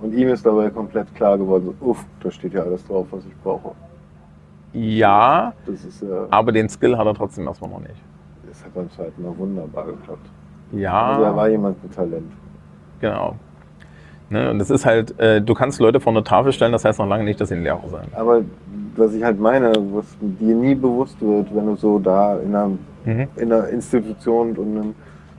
Und 0.00 0.14
ihm 0.14 0.28
ist 0.28 0.46
dabei 0.46 0.70
komplett 0.70 1.12
klar 1.14 1.36
geworden, 1.36 1.74
so, 1.80 1.90
uff, 1.90 2.04
da 2.22 2.30
steht 2.30 2.54
ja 2.54 2.62
alles 2.62 2.86
drauf, 2.86 3.06
was 3.10 3.24
ich 3.26 3.36
brauche. 3.42 3.72
Ja, 4.72 5.52
ist 5.66 6.02
ja, 6.02 6.26
aber 6.30 6.52
den 6.52 6.68
Skill 6.68 6.96
hat 6.98 7.06
er 7.06 7.14
trotzdem 7.14 7.46
erstmal 7.46 7.70
noch 7.70 7.80
nicht. 7.80 7.94
das 8.46 8.64
hat 8.64 8.74
beim 8.74 8.90
zweiten 8.90 9.22
Mal 9.22 9.36
wunderbar 9.36 9.86
geklappt. 9.86 10.26
Also 10.72 10.82
da 10.82 11.28
Ja, 11.30 11.36
war 11.36 11.48
jemand 11.48 11.82
mit 11.82 11.94
Talent. 11.94 12.30
genau. 13.00 13.36
Ne, 14.30 14.50
und 14.50 14.58
das 14.58 14.68
ist 14.68 14.84
halt, 14.84 15.18
äh, 15.18 15.40
du 15.40 15.54
kannst 15.54 15.80
Leute 15.80 16.00
vor 16.00 16.12
eine 16.12 16.22
Tafel 16.22 16.52
stellen, 16.52 16.72
das 16.72 16.84
heißt 16.84 16.98
noch 16.98 17.06
lange 17.08 17.24
nicht, 17.24 17.40
dass 17.40 17.48
sie 17.48 17.54
ein 17.54 17.62
Lehrer 17.62 17.88
sein. 17.90 18.08
Aber 18.12 18.42
was 18.94 19.14
ich 19.14 19.24
halt 19.24 19.40
meine, 19.40 19.72
was 19.94 20.04
dir 20.20 20.54
nie 20.54 20.74
bewusst 20.74 21.18
wird, 21.22 21.54
wenn 21.54 21.64
du 21.64 21.76
so 21.76 21.98
da 21.98 22.38
in 22.38 22.54
einer, 22.54 22.68
Mhm. 23.06 23.28
in 23.36 23.50
einer 23.52 23.68
Institution 23.68 24.54
und 24.58 24.76
einem, 24.76 24.94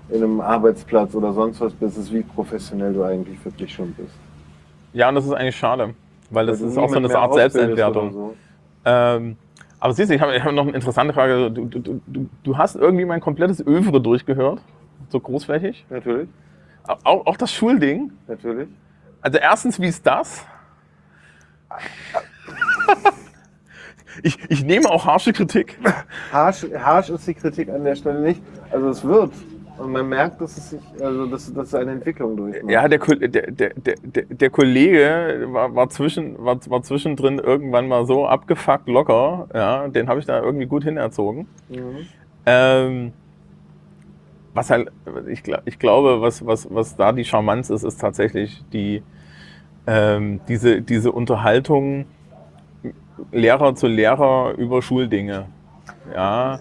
in 0.09 0.24
einem 0.24 0.41
Arbeitsplatz 0.41 1.14
oder 1.14 1.33
sonst 1.33 1.61
was 1.61 1.72
bist, 1.74 1.99
ist, 1.99 2.11
wie 2.11 2.24
professionell 2.24 2.93
du 2.93 3.03
eigentlich 3.03 3.43
wirklich 3.45 3.72
schon 3.72 3.91
bist. 3.93 4.16
Ja, 4.93 5.09
und 5.09 5.16
das 5.16 5.25
ist 5.25 5.33
eigentlich 5.33 5.56
schade, 5.56 5.93
weil 6.32 6.48
das 6.48 6.59
Weil 6.59 6.69
ist 6.69 6.77
auch 6.80 6.90
so 6.90 6.95
eine 6.98 7.16
Art 7.16 7.33
Selbstentwertung. 7.35 8.32
Ähm, 8.90 9.38
aber 9.80 9.93
siehst 9.93 10.09
du, 10.09 10.16
ich 10.16 10.22
habe 10.22 10.43
hab 10.43 10.51
noch 10.51 10.64
eine 10.64 10.74
interessante 10.74 11.14
Frage. 11.14 11.51
Du, 11.51 11.66
du, 11.66 12.01
du, 12.08 12.30
du 12.43 12.58
hast 12.58 12.76
irgendwie 12.76 13.06
mein 13.06 13.22
komplettes 13.22 13.66
Övre 13.66 14.01
durchgehört, 14.01 14.61
so 15.09 15.19
großflächig. 15.19 15.85
Natürlich, 15.90 16.27
Auch, 17.03 17.26
auch 17.27 17.38
das 17.38 17.53
Schulding. 17.53 18.11
natürlich. 18.27 18.68
Also 19.22 19.38
erstens, 19.38 19.80
wie 19.80 19.88
ist 19.88 20.06
das? 20.06 20.45
Ich, 24.24 24.38
ich 24.50 24.64
nehme 24.66 24.90
auch 24.90 25.06
harsche 25.06 25.32
Kritik. 25.34 25.77
Harsch, 26.32 26.66
harsch 26.77 27.09
ist 27.09 27.27
die 27.27 27.34
Kritik 27.35 27.69
an 27.69 27.84
der 27.84 27.95
Stelle 27.95 28.19
nicht. 28.22 28.42
Also 28.72 28.90
es 28.90 29.03
wird. 29.03 29.32
Und 29.80 29.91
man 29.91 30.09
merkt, 30.09 30.41
dass 30.41 30.58
es 30.58 30.72
sich, 30.72 30.82
also 31.01 31.25
dass, 31.25 31.53
dass 31.53 31.67
es 31.69 31.75
eine 31.75 31.91
Entwicklung 31.91 32.35
durchmacht. 32.35 32.69
Ja, 32.69 32.88
der, 32.88 32.99
der, 32.99 33.51
der, 33.51 33.72
der, 34.03 34.49
Kollege 34.49 35.48
war, 35.51 35.74
war, 35.74 35.90
zwischen, 35.90 36.38
war, 36.43 36.59
war 36.69 36.83
zwischendrin 36.83 37.40
irgendwann 37.40 37.88
mal 37.88 38.06
so 38.06 38.27
abgefuckt 38.27 38.88
locker. 38.88 39.48
Ja, 39.53 39.88
den 39.88 40.09
habe 40.09 40.19
ich 40.19 40.25
da 40.25 40.41
irgendwie 40.41 40.66
gut 40.66 40.83
hinerzogen. 40.83 41.48
Mhm. 41.69 42.08
Ähm, 42.45 43.14
was 44.53 44.69
halt, 44.69 44.91
ich, 45.27 45.43
ich 45.66 45.80
glaube, 45.80 46.22
was, 46.22 46.45
was, 46.45 46.67
was 46.74 46.95
da 46.95 47.11
die 47.11 47.24
Charmanz 47.24 47.69
ist, 47.69 47.83
ist 47.83 48.01
tatsächlich 48.01 48.64
die, 48.74 49.01
ähm, 49.88 50.41
diese, 50.48 50.82
diese 50.82 51.11
Unterhaltung 51.11 52.06
Lehrer 53.32 53.75
zu 53.75 53.88
Lehrer 53.88 54.53
über 54.58 54.82
Schuldinge. 54.82 55.45
Ja. 56.14 56.59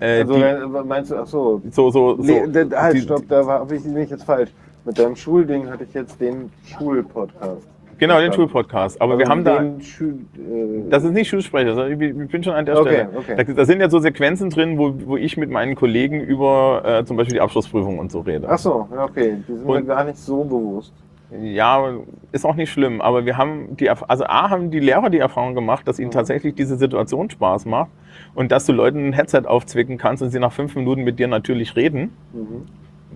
Äh, 0.00 0.20
Also 0.20 0.34
die, 0.34 0.40
wenn- 0.42 0.86
meinst 0.86 1.10
du, 1.10 1.16
ach 1.16 1.26
so, 1.26 1.60
so, 1.70 1.90
so, 1.90 2.16
so, 2.16 2.22
Nee, 2.22 2.42
halt, 2.74 2.96
die- 2.96 3.00
stopp, 3.00 3.22
da 3.28 3.44
habe 3.46 3.74
ich 3.76 3.84
mich 3.84 4.10
jetzt 4.10 4.24
falsch. 4.24 4.50
Mit 4.84 4.98
deinem 4.98 5.16
Schulding 5.16 5.68
hatte 5.68 5.84
ich 5.84 5.92
jetzt 5.92 6.20
den 6.20 6.50
Schulpodcast. 6.64 7.66
Genau, 7.98 8.20
den 8.20 8.32
Schulpodcast. 8.32 9.02
Aber 9.02 9.18
wir 9.18 9.24
Also 9.28 9.32
haben 9.32 9.44
da. 9.44 9.58
den 9.58 9.80
Schul, 9.82 10.20
äh, 10.36 10.88
Das 10.88 11.02
ist 11.02 11.10
nicht 11.12 11.28
Schulsprecher, 11.28 11.74
sondern 11.74 12.00
ich 12.00 12.28
bin 12.30 12.44
schon 12.44 12.52
an 12.54 12.64
der 12.64 12.78
Okay, 12.80 12.88
Stelle. 13.06 13.08
okay. 13.18 13.34
Da, 13.36 13.52
da 13.54 13.64
sind 13.64 13.80
ja 13.80 13.90
so 13.90 13.98
Sequenzen 13.98 14.50
drin, 14.50 14.78
wo, 14.78 14.94
wo 15.04 15.16
ich 15.16 15.36
mit 15.36 15.50
meinen 15.50 15.74
Kollegen 15.74 16.20
über 16.20 16.82
äh, 16.84 17.04
zum 17.04 17.16
Beispiel 17.16 17.34
die 17.34 17.40
Abschlussprüfung 17.40 17.98
und 17.98 18.12
so 18.12 18.20
rede. 18.20 18.46
ach 18.48 18.58
so, 18.58 18.86
okay, 18.96 19.38
die 19.48 19.52
sind 19.52 19.66
mir 19.66 19.72
Und- 19.78 19.86
gar 19.88 20.04
nicht 20.04 20.16
so 20.18 20.44
bewusst. 20.44 20.92
Ja, 21.30 21.92
ist 22.32 22.46
auch 22.46 22.54
nicht 22.54 22.70
schlimm, 22.70 23.02
aber 23.02 23.26
wir 23.26 23.36
haben 23.36 23.76
die, 23.76 23.90
also 23.90 24.24
A 24.24 24.48
haben 24.48 24.70
die 24.70 24.80
Lehrer 24.80 25.10
die 25.10 25.18
Erfahrung 25.18 25.54
gemacht, 25.54 25.86
dass 25.86 25.98
ihnen 25.98 26.10
tatsächlich 26.10 26.54
diese 26.54 26.76
Situation 26.76 27.28
Spaß 27.28 27.66
macht 27.66 27.90
und 28.34 28.50
dass 28.50 28.64
du 28.64 28.72
Leuten 28.72 29.08
ein 29.08 29.12
Headset 29.12 29.42
aufzwicken 29.44 29.98
kannst 29.98 30.22
und 30.22 30.30
sie 30.30 30.38
nach 30.38 30.52
fünf 30.52 30.74
Minuten 30.74 31.02
mit 31.02 31.18
dir 31.18 31.28
natürlich 31.28 31.76
reden. 31.76 32.12
Mhm. 32.32 32.66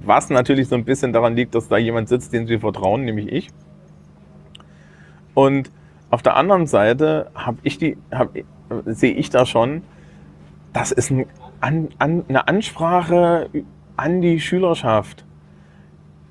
Was 0.04 0.28
natürlich 0.28 0.68
so 0.68 0.74
ein 0.74 0.84
bisschen 0.84 1.14
daran 1.14 1.36
liegt, 1.36 1.54
dass 1.54 1.68
da 1.68 1.78
jemand 1.78 2.10
sitzt, 2.10 2.34
dem 2.34 2.46
sie 2.46 2.58
vertrauen, 2.58 3.04
nämlich 3.04 3.32
ich. 3.32 3.48
Und 5.32 5.70
auf 6.10 6.22
der 6.22 6.36
anderen 6.36 6.66
Seite 6.66 7.30
habe 7.34 7.56
ich 7.62 7.78
die, 7.78 7.96
hab, 8.10 8.30
sehe 8.84 9.14
ich 9.14 9.30
da 9.30 9.46
schon, 9.46 9.82
das 10.74 10.92
ist 10.92 11.10
ein, 11.10 11.24
an, 11.60 11.88
an, 11.98 12.24
eine 12.28 12.48
Ansprache 12.48 13.48
an 13.96 14.20
die 14.20 14.40
Schülerschaft, 14.40 15.24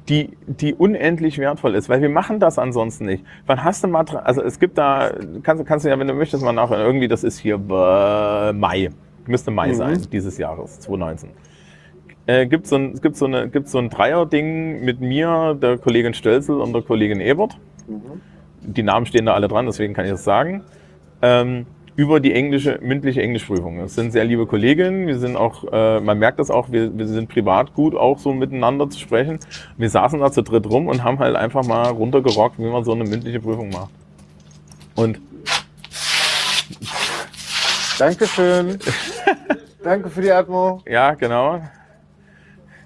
die, 0.09 0.31
die 0.47 0.73
unendlich 0.73 1.37
wertvoll 1.37 1.75
ist, 1.75 1.87
weil 1.89 2.01
wir 2.01 2.09
machen 2.09 2.39
das 2.39 2.57
ansonsten 2.57 3.05
nicht. 3.05 3.23
Wann 3.45 3.63
hast 3.63 3.83
du 3.83 3.87
mal, 3.87 4.05
also 4.23 4.41
es 4.41 4.59
gibt 4.59 4.77
da, 4.77 5.11
kannst, 5.43 5.65
kannst 5.65 5.85
du 5.85 5.89
ja, 5.89 5.99
wenn 5.99 6.07
du 6.07 6.13
möchtest, 6.13 6.43
mal 6.43 6.53
nachhören, 6.53 6.85
irgendwie, 6.85 7.07
das 7.07 7.23
ist 7.23 7.37
hier 7.39 7.55
äh, 7.55 8.53
Mai, 8.53 8.89
müsste 9.27 9.51
Mai 9.51 9.69
Mhm. 9.69 9.73
sein, 9.75 10.01
dieses 10.11 10.37
Jahres, 10.37 10.79
2019 10.79 11.29
äh, 12.27 12.45
gibt 12.47 12.67
so 12.67 12.75
ein, 12.75 12.93
es 12.93 13.01
gibt 13.01 13.15
so 13.15 13.25
eine, 13.25 13.49
gibt 13.49 13.67
so 13.67 13.77
ein 13.79 13.89
Dreier-Ding 13.89 14.83
mit 14.83 15.01
mir, 15.01 15.57
der 15.59 15.77
Kollegin 15.77 16.13
Stölzel 16.13 16.59
und 16.61 16.73
der 16.73 16.81
Kollegin 16.81 17.19
Ebert. 17.19 17.57
Mhm. 17.87 18.21
Die 18.61 18.83
Namen 18.83 19.05
stehen 19.05 19.25
da 19.25 19.33
alle 19.33 19.47
dran, 19.47 19.65
deswegen 19.65 19.93
kann 19.93 20.05
ich 20.05 20.11
das 20.11 20.23
sagen. 20.23 20.63
Ähm, 21.21 21.65
über 21.95 22.19
die 22.19 22.33
englische, 22.33 22.79
mündliche 22.81 23.21
Englischprüfung. 23.21 23.79
Das 23.79 23.95
sind 23.95 24.11
sehr 24.11 24.23
liebe 24.23 24.45
Kolleginnen. 24.45 25.07
Wir 25.07 25.19
sind 25.19 25.35
auch, 25.35 25.65
äh, 25.71 25.99
man 25.99 26.17
merkt 26.19 26.39
das 26.39 26.49
auch, 26.49 26.71
wir, 26.71 26.97
wir 26.97 27.07
sind 27.07 27.29
privat 27.29 27.73
gut 27.73 27.95
auch 27.95 28.17
so 28.17 28.33
miteinander 28.33 28.89
zu 28.89 28.99
sprechen. 28.99 29.39
Wir 29.77 29.89
saßen 29.89 30.19
da 30.19 30.31
zu 30.31 30.41
dritt 30.41 30.65
rum 30.69 30.87
und 30.87 31.03
haben 31.03 31.19
halt 31.19 31.35
einfach 31.35 31.65
mal 31.65 31.89
runtergerockt, 31.89 32.59
wie 32.59 32.69
man 32.69 32.83
so 32.83 32.93
eine 32.93 33.03
mündliche 33.03 33.39
Prüfung 33.39 33.69
macht. 33.69 33.91
Und 34.95 35.19
Dankeschön. 37.99 38.79
Danke 39.83 40.09
für 40.09 40.21
die 40.21 40.31
Atmo. 40.31 40.81
ja, 40.87 41.13
genau. 41.13 41.61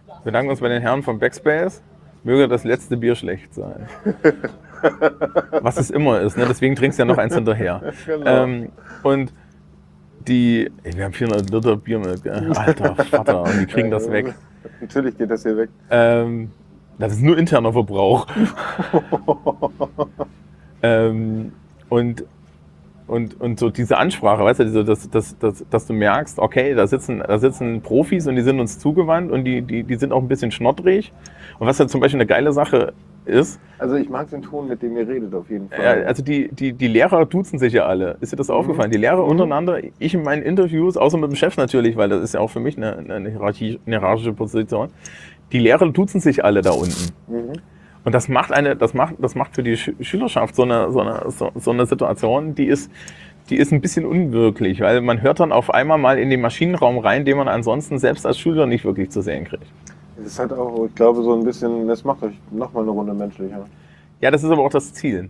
Wir 0.07 0.31
bedanken 0.31 0.49
uns 0.49 0.59
bei 0.59 0.69
den 0.69 0.81
Herren 0.81 1.03
vom 1.03 1.19
Backspace. 1.19 1.81
Möge 2.23 2.47
das 2.47 2.63
letzte 2.63 2.97
Bier 2.97 3.15
schlecht 3.15 3.53
sein. 3.53 3.87
Was 5.61 5.77
es 5.77 5.89
immer 5.89 6.21
ist, 6.21 6.37
ne? 6.37 6.45
deswegen 6.47 6.75
trinkst 6.75 6.99
du 6.99 7.03
ja 7.03 7.05
noch 7.05 7.17
eins 7.17 7.35
hinterher. 7.35 7.81
Genau. 8.05 8.43
Ähm, 8.43 8.69
und 9.03 9.33
die, 10.27 10.69
ey, 10.83 10.95
wir 10.95 11.05
haben 11.05 11.13
400 11.13 11.49
Liter 11.49 11.77
Bier 11.77 11.99
mit, 11.99 12.25
äh, 12.25 12.29
alter 12.55 12.95
Vater, 12.95 13.43
und 13.43 13.59
die 13.59 13.65
kriegen 13.65 13.89
das 13.89 14.09
weg. 14.11 14.33
Natürlich 14.81 15.17
geht 15.17 15.29
das 15.29 15.43
hier 15.43 15.57
weg. 15.57 15.69
Ähm, 15.89 16.51
das 16.97 17.13
ist 17.13 17.21
nur 17.21 17.37
interner 17.37 17.73
Verbrauch. 17.73 18.27
ähm, 20.83 21.51
und, 21.89 22.25
und, 23.07 23.39
und 23.39 23.59
so 23.59 23.69
diese 23.69 23.97
Ansprache, 23.97 24.43
weißt 24.43 24.59
du, 24.61 24.83
dass, 24.83 25.09
dass, 25.09 25.37
dass, 25.37 25.65
dass 25.69 25.87
du 25.87 25.93
merkst, 25.93 26.39
okay, 26.39 26.73
da 26.73 26.87
sitzen, 26.87 27.19
da 27.25 27.37
sitzen 27.37 27.81
Profis 27.81 28.27
und 28.27 28.35
die 28.35 28.41
sind 28.41 28.59
uns 28.59 28.79
zugewandt 28.79 29.31
und 29.31 29.43
die, 29.45 29.61
die, 29.61 29.83
die 29.83 29.95
sind 29.95 30.11
auch 30.11 30.21
ein 30.21 30.27
bisschen 30.27 30.51
schnottrig. 30.51 31.11
Und 31.59 31.67
was 31.67 31.77
ja 31.77 31.87
zum 31.87 32.01
Beispiel 32.01 32.19
eine 32.19 32.27
geile 32.27 32.51
Sache 32.53 32.93
ist, 33.25 33.59
Also 33.79 33.95
ich 33.95 34.07
mag 34.09 34.29
den 34.29 34.41
Ton, 34.43 34.67
mit 34.67 34.81
dem 34.83 34.95
ihr 34.97 35.07
redet, 35.07 35.33
auf 35.33 35.49
jeden 35.49 35.69
Fall. 35.69 35.83
ja, 36.01 36.05
also 36.05 36.21
die, 36.23 36.47
die, 36.49 36.73
die 36.73 36.87
Lehrer 36.87 37.25
duzen 37.25 37.57
sich 37.57 37.73
ja 37.73 37.85
alle. 37.85 38.17
Ist 38.21 38.31
dir 38.31 38.35
das 38.37 38.49
aufgefallen? 38.51 38.91
Die 38.91 38.97
Lehrer 38.99 39.23
untereinander, 39.23 39.79
ich 39.97 40.13
in 40.13 40.21
meinen 40.23 40.43
Interviews, 40.43 40.95
außer 40.95 41.17
mit 41.17 41.31
dem 41.31 41.35
Chef 41.35 41.57
natürlich, 41.57 41.97
weil 41.97 42.09
das 42.09 42.21
ist 42.21 42.33
ja 42.35 42.39
auch 42.39 42.49
für 42.51 42.59
mich 42.59 42.77
eine, 42.77 42.97
eine, 42.97 43.29
Hierarchie, 43.31 43.79
eine 43.85 43.99
hierarchische 43.99 44.33
Position. 44.33 44.89
Die 45.51 45.59
Lehrer 45.59 45.89
duzen 45.91 46.19
sich 46.21 46.45
alle 46.45 46.61
da 46.61 46.71
unten. 46.71 47.11
Mhm. 47.27 47.53
Und 48.03 48.13
das 48.13 48.29
macht 48.29 48.51
eine, 48.53 48.75
das 48.75 48.93
macht, 48.93 49.15
das 49.19 49.33
macht 49.33 49.55
für 49.55 49.63
die 49.63 49.75
Schü- 49.77 49.95
Schülerschaft 50.03 50.55
so 50.55 50.61
eine, 50.61 50.91
so 50.91 50.99
eine, 51.01 51.23
so, 51.31 51.49
so 51.55 51.71
eine 51.71 51.87
Situation, 51.87 52.53
die 52.53 52.65
ist, 52.67 52.91
die 53.49 53.55
ist 53.57 53.71
ein 53.71 53.81
bisschen 53.81 54.05
unwirklich, 54.05 54.81
weil 54.81 55.01
man 55.01 55.23
hört 55.23 55.39
dann 55.39 55.51
auf 55.51 55.73
einmal 55.73 55.97
mal 55.97 56.19
in 56.19 56.29
den 56.29 56.41
Maschinenraum 56.41 56.99
rein, 56.99 57.25
den 57.25 57.37
man 57.37 57.47
ansonsten 57.47 57.97
selbst 57.97 58.27
als 58.27 58.37
Schüler 58.37 58.67
nicht 58.67 58.85
wirklich 58.85 59.09
zu 59.09 59.21
sehen 59.21 59.45
kriegt. 59.45 59.65
Das 60.23 60.39
hat 60.39 60.53
auch, 60.53 60.85
ich 60.85 60.95
glaube, 60.95 61.23
so 61.23 61.33
ein 61.33 61.43
bisschen, 61.43 61.87
das 61.87 62.03
macht 62.03 62.23
euch 62.23 62.35
nochmal 62.51 62.83
eine 62.83 62.91
Runde 62.91 63.13
menschlicher. 63.13 63.65
Ja, 64.21 64.31
das 64.31 64.43
ist 64.43 64.49
aber 64.49 64.63
auch 64.63 64.71
das 64.71 64.93
Ziel. 64.93 65.29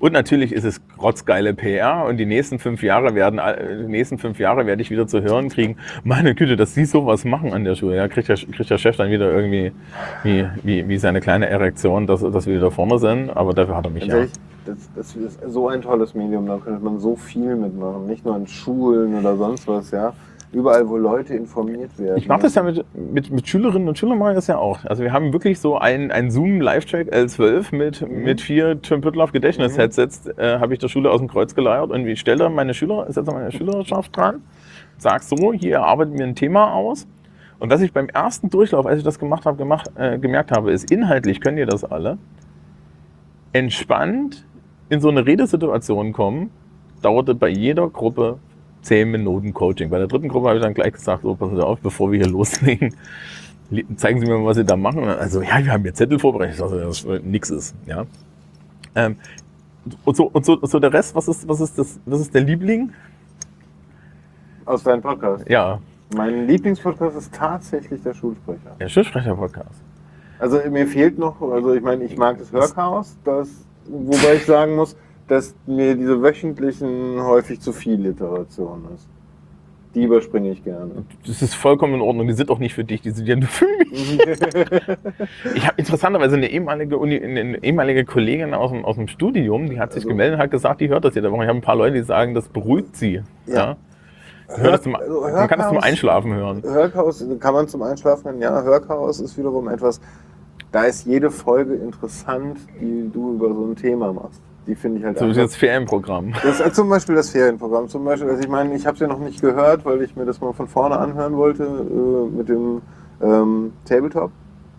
Und 0.00 0.12
natürlich 0.12 0.52
ist 0.52 0.64
es 0.64 0.80
rotzgeile 1.00 1.52
PR 1.52 2.06
und 2.06 2.16
die 2.16 2.24
nächsten 2.24 2.58
fünf 2.58 2.82
Jahre 2.82 3.14
werden, 3.14 3.38
die 3.82 3.86
nächsten 3.86 4.16
fünf 4.16 4.38
Jahre 4.38 4.64
werde 4.64 4.80
ich 4.80 4.90
wieder 4.90 5.06
zu 5.06 5.20
hören 5.20 5.50
kriegen, 5.50 5.76
meine 6.04 6.34
Güte, 6.34 6.56
dass 6.56 6.74
Sie 6.74 6.86
sowas 6.86 7.26
machen 7.26 7.52
an 7.52 7.64
der 7.64 7.74
Schule. 7.74 7.96
Ja, 7.96 8.08
kriegt 8.08 8.28
der, 8.28 8.36
kriegt 8.36 8.70
der 8.70 8.78
Chef 8.78 8.96
dann 8.96 9.10
wieder 9.10 9.30
irgendwie 9.30 9.72
wie, 10.22 10.46
wie, 10.62 10.88
wie 10.88 10.96
seine 10.96 11.20
kleine 11.20 11.50
Erektion, 11.50 12.06
dass, 12.06 12.20
dass 12.22 12.46
wir 12.46 12.56
wieder 12.56 12.70
vorne 12.70 12.98
sind, 12.98 13.28
aber 13.28 13.52
dafür 13.52 13.76
hat 13.76 13.84
er 13.84 13.90
mich 13.90 14.06
ja. 14.06 14.24
das, 14.64 14.88
das 14.96 15.16
ist 15.16 15.38
so 15.46 15.68
ein 15.68 15.82
tolles 15.82 16.14
Medium, 16.14 16.46
da 16.46 16.56
könnte 16.56 16.82
man 16.82 16.98
so 16.98 17.14
viel 17.14 17.54
mitmachen. 17.54 18.06
Nicht 18.06 18.24
nur 18.24 18.36
in 18.36 18.46
Schulen 18.46 19.14
oder 19.14 19.36
sonst 19.36 19.68
was, 19.68 19.90
ja. 19.90 20.14
Überall, 20.52 20.88
wo 20.88 20.96
Leute 20.96 21.34
informiert 21.34 21.96
werden. 21.96 22.18
Ich 22.18 22.26
mache 22.26 22.42
das 22.42 22.56
ja 22.56 22.64
mit, 22.64 22.84
mit, 22.94 23.30
mit 23.30 23.46
Schülerinnen 23.46 23.86
und 23.86 23.96
Schülern 23.96 24.18
mache 24.18 24.30
ich 24.30 24.34
das 24.34 24.48
ja 24.48 24.58
auch. 24.58 24.84
Also 24.84 25.04
wir 25.04 25.12
haben 25.12 25.32
wirklich 25.32 25.60
so 25.60 25.78
ein, 25.78 26.10
ein 26.10 26.30
Zoom 26.32 26.60
Live-Track 26.60 27.12
L12 27.14 27.74
mit, 27.74 28.00
Mhm. 28.00 28.24
mit 28.24 28.40
vier 28.40 28.82
Tim 28.82 29.00
Püttlaff 29.00 29.30
Gedächtnis-Headsets, 29.30 30.26
äh, 30.36 30.58
habe 30.58 30.72
ich 30.72 30.80
der 30.80 30.88
Schule 30.88 31.10
aus 31.10 31.20
dem 31.20 31.28
Kreuz 31.28 31.54
geleiert 31.54 31.90
und 31.90 32.04
ich 32.04 32.18
stelle 32.18 32.50
meine 32.50 32.74
Schüler, 32.74 33.06
setze 33.12 33.30
meine 33.30 33.52
Schülerschaft 33.52 34.16
dran, 34.16 34.42
sag 34.98 35.22
so, 35.22 35.52
hier 35.52 35.76
erarbeiten 35.76 36.18
wir 36.18 36.26
ein 36.26 36.34
Thema 36.34 36.72
aus. 36.74 37.06
Und 37.60 37.70
was 37.70 37.80
ich 37.82 37.92
beim 37.92 38.08
ersten 38.08 38.50
Durchlauf, 38.50 38.86
als 38.86 38.98
ich 38.98 39.04
das 39.04 39.18
gemacht 39.20 39.44
habe, 39.46 39.56
gemacht, 39.56 39.88
äh, 39.96 40.18
gemerkt 40.18 40.50
habe, 40.50 40.72
ist, 40.72 40.90
inhaltlich 40.90 41.40
können 41.40 41.58
ihr 41.58 41.66
das 41.66 41.84
alle. 41.84 42.18
Entspannt 43.52 44.46
in 44.88 45.00
so 45.00 45.08
eine 45.08 45.26
Redesituation 45.26 46.12
kommen, 46.12 46.50
dauerte 47.02 47.34
bei 47.34 47.48
jeder 47.48 47.88
Gruppe 47.88 48.38
10 48.82 49.10
Minuten 49.10 49.52
Coaching. 49.54 49.90
Bei 49.90 49.98
der 49.98 50.06
dritten 50.06 50.28
Gruppe 50.28 50.48
habe 50.48 50.58
ich 50.58 50.62
dann 50.62 50.74
gleich 50.74 50.92
gesagt, 50.92 51.22
so 51.22 51.34
passen 51.34 51.56
Sie 51.56 51.64
auf, 51.64 51.80
bevor 51.80 52.10
wir 52.12 52.18
hier 52.18 52.28
loslegen, 52.28 52.94
zeigen 53.96 54.20
Sie 54.20 54.26
mir 54.26 54.38
mal, 54.38 54.46
was 54.46 54.56
Sie 54.56 54.64
da 54.64 54.76
machen. 54.76 55.04
Also 55.04 55.42
ja, 55.42 55.64
wir 55.64 55.72
haben 55.72 55.82
hier 55.82 55.94
Zettel 55.94 56.18
vorbereitet, 56.18 56.60
also 56.60 56.78
das 56.78 57.04
nichts 57.22 57.50
ist. 57.50 57.74
Ja. 57.86 58.04
Ähm, 58.94 59.16
und 60.04 60.16
so, 60.16 60.24
und 60.32 60.44
so, 60.44 60.58
so 60.62 60.78
der 60.78 60.92
Rest, 60.92 61.14
was 61.14 61.28
ist, 61.28 61.48
was 61.48 61.60
ist 61.60 61.78
das, 61.78 62.00
was 62.06 62.20
ist 62.20 62.34
der 62.34 62.42
Liebling? 62.42 62.92
Aus 64.66 64.82
deinem 64.82 65.02
Podcast. 65.02 65.48
Ja, 65.48 65.80
Mein 66.14 66.46
Lieblingspodcast 66.46 67.16
ist 67.16 67.34
tatsächlich 67.34 68.02
der 68.02 68.14
Schulsprecher. 68.14 68.76
der 68.78 68.88
Schulsprecher-Podcast. 68.88 69.80
Also 70.38 70.58
mir 70.70 70.86
fehlt 70.86 71.18
noch, 71.18 71.40
also 71.42 71.74
ich 71.74 71.82
meine, 71.82 72.04
ich 72.04 72.16
mag 72.16 72.38
das 72.38 72.50
Hörchaos, 72.52 73.16
das, 73.24 73.48
wobei 73.86 74.34
ich 74.36 74.46
sagen 74.46 74.74
muss, 74.76 74.96
dass 75.30 75.54
mir 75.66 75.94
diese 75.94 76.20
wöchentlichen 76.22 77.22
häufig 77.22 77.60
zu 77.60 77.72
viel 77.72 77.94
Literation 78.00 78.84
ist. 78.94 79.08
Die 79.94 80.04
überspringe 80.04 80.50
ich 80.50 80.62
gerne. 80.64 81.04
Das 81.26 81.40
ist 81.42 81.54
vollkommen 81.54 81.94
in 81.94 82.00
Ordnung. 82.00 82.26
Die 82.26 82.32
sind 82.32 82.50
auch 82.50 82.58
nicht 82.58 82.74
für 82.74 82.84
dich, 82.84 83.00
die 83.00 83.10
sind 83.10 83.26
ja 83.26 83.36
nur 83.36 83.48
für 83.48 83.66
mich. 83.78 84.20
Ich 85.54 85.66
habe 85.66 85.74
interessanterweise 85.76 86.36
eine 86.36 86.50
ehemalige, 86.50 86.96
Uni, 86.98 87.20
eine 87.22 87.62
ehemalige 87.62 88.04
Kollegin 88.04 88.54
aus 88.54 88.70
dem, 88.72 88.84
aus 88.84 88.96
dem 88.96 89.06
Studium, 89.08 89.68
die 89.70 89.78
hat 89.80 89.92
sich 89.92 90.00
Also- 90.02 90.08
gemeldet 90.08 90.34
und 90.38 90.42
hat 90.42 90.50
gesagt, 90.50 90.80
die 90.80 90.88
hört 90.88 91.04
das 91.04 91.14
jede 91.14 91.30
Woche. 91.30 91.42
Ich 91.44 91.48
habe 91.48 91.58
ein 91.58 91.62
paar 91.62 91.76
Leute, 91.76 91.96
die 91.96 92.02
sagen, 92.02 92.34
das 92.34 92.48
beruhigt 92.48 92.96
sie. 92.96 93.22
Ja. 93.46 93.54
Ja. 93.54 93.76
Hört 94.48 94.74
das 94.74 94.82
zum, 94.82 94.96
Also 94.96 95.20
man 95.22 95.48
kann 95.48 95.58
das 95.60 95.68
zum 95.68 95.78
Einschlafen 95.78 96.34
hören. 96.34 96.62
Hörchaos 96.64 97.24
kann 97.38 97.54
man 97.54 97.68
zum 97.68 97.82
Einschlafen 97.82 98.24
hören. 98.24 98.40
Ja, 98.40 98.62
Hörchaos 98.62 99.20
ist 99.20 99.38
wiederum 99.38 99.68
etwas, 99.68 100.00
da 100.72 100.84
ist 100.84 101.06
jede 101.06 101.30
Folge 101.30 101.74
interessant, 101.74 102.58
die 102.80 103.08
du 103.12 103.34
über 103.34 103.54
so 103.54 103.64
ein 103.64 103.76
Thema 103.76 104.12
machst. 104.12 104.40
Die 104.70 104.76
finde 104.76 105.00
ich 105.00 105.04
halt 105.04 105.20
wie 105.20 105.24
einfach 105.24 105.42
das 105.42 105.56
Ferienprogramm. 105.56 106.32
Das 106.44 106.60
ist 106.60 106.76
zum 106.76 106.88
Beispiel 106.88 107.16
das 107.16 107.30
Ferienprogramm. 107.30 107.88
Zum 107.88 108.04
Beispiel, 108.04 108.30
also 108.30 108.40
ich 108.40 108.48
meine, 108.48 108.72
ich 108.76 108.86
habe 108.86 108.94
es 108.94 109.00
ja 109.00 109.08
noch 109.08 109.18
nicht 109.18 109.40
gehört, 109.40 109.84
weil 109.84 110.00
ich 110.02 110.14
mir 110.14 110.24
das 110.24 110.40
mal 110.40 110.52
von 110.52 110.68
vorne 110.68 110.96
anhören 110.96 111.36
wollte 111.36 111.64
äh, 111.64 112.36
mit 112.36 112.48
dem 112.48 112.82
ähm, 113.20 113.72
Tabletop. 113.84 114.30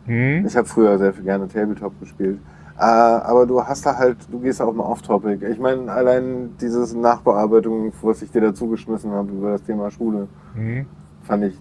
Hm? 0.06 0.46
Ich 0.46 0.56
habe 0.56 0.66
früher 0.66 0.98
sehr 0.98 1.12
viel 1.12 1.26
gerne 1.26 1.46
Tabletop 1.50 2.00
gespielt. 2.00 2.40
Äh, 2.80 2.84
aber 2.84 3.46
du 3.46 3.62
hast 3.62 3.86
da 3.86 3.98
halt, 3.98 4.16
du 4.32 4.40
gehst 4.40 4.62
auch 4.62 4.72
mal 4.74 4.86
off-topic. 4.86 5.46
Ich 5.46 5.60
meine, 5.60 5.92
allein 5.92 6.52
dieses 6.62 6.94
Nachbearbeitung, 6.96 7.92
was 8.02 8.22
ich 8.22 8.32
dir 8.32 8.40
dazu 8.40 8.68
geschmissen 8.68 9.12
habe 9.12 9.30
über 9.30 9.52
das 9.52 9.64
Thema 9.64 9.92
Schule, 9.92 10.30
Hm? 10.56 10.86
fand 11.24 11.44
ich, 11.44 11.60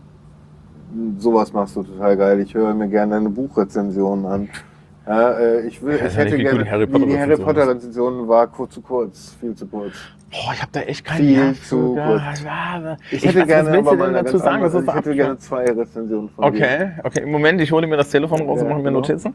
sowas 1.18 1.52
machst 1.52 1.74
du 1.74 1.82
total 1.82 2.16
geil. 2.16 2.38
Ich 2.38 2.54
höre 2.54 2.74
mir 2.74 2.86
gerne 2.86 3.14
deine 3.14 3.28
Buchrezensionen 3.30 4.24
an. 4.24 4.48
Ja, 5.10 5.32
äh, 5.32 5.66
ich, 5.66 5.82
will, 5.82 5.96
Ich 5.96 6.02
ich 6.02 6.16
hätte 6.16 6.38
gerne, 6.38 6.62
die 6.62 6.70
Harry 6.70 6.86
die, 6.86 7.06
die 7.06 7.18
Harry 7.18 7.36
Potter 7.36 7.66
Rezension 7.66 8.28
war 8.28 8.46
kurz 8.46 8.74
zu 8.74 8.80
kurz, 8.80 9.36
viel 9.40 9.56
zu 9.56 9.66
kurz. 9.66 9.92
Boah, 10.30 10.52
ich 10.54 10.62
habe 10.62 10.70
da 10.70 10.80
echt 10.82 11.04
keinen 11.04 11.26
Viel 11.26 11.36
Nerv 11.44 11.62
zu 11.66 11.94
kurz. 11.96 12.22
Ja, 12.44 12.96
Ich 13.10 13.24
hätte 13.26 13.44
gerne 13.44 13.78
aber 13.78 13.96
mal 13.96 14.12
dazu 14.12 14.38
sagen? 14.38 14.62
ist 14.64 14.74
ich 14.74 14.94
hätte 14.94 15.14
gerne 15.16 15.38
zwei 15.38 15.64
Rezensionen 15.64 16.28
von 16.28 16.52
dir. 16.52 16.62
Okay, 16.62 16.90
okay. 17.02 17.22
Im 17.24 17.32
Moment, 17.32 17.60
ich 17.60 17.72
hole 17.72 17.88
mir 17.88 17.96
das 17.96 18.10
Telefon 18.10 18.42
raus 18.42 18.60
und 18.60 18.66
Ja, 18.68 18.70
mache 18.70 18.78
mir 18.78 18.84
genau. 18.90 19.00
Notizen. 19.00 19.34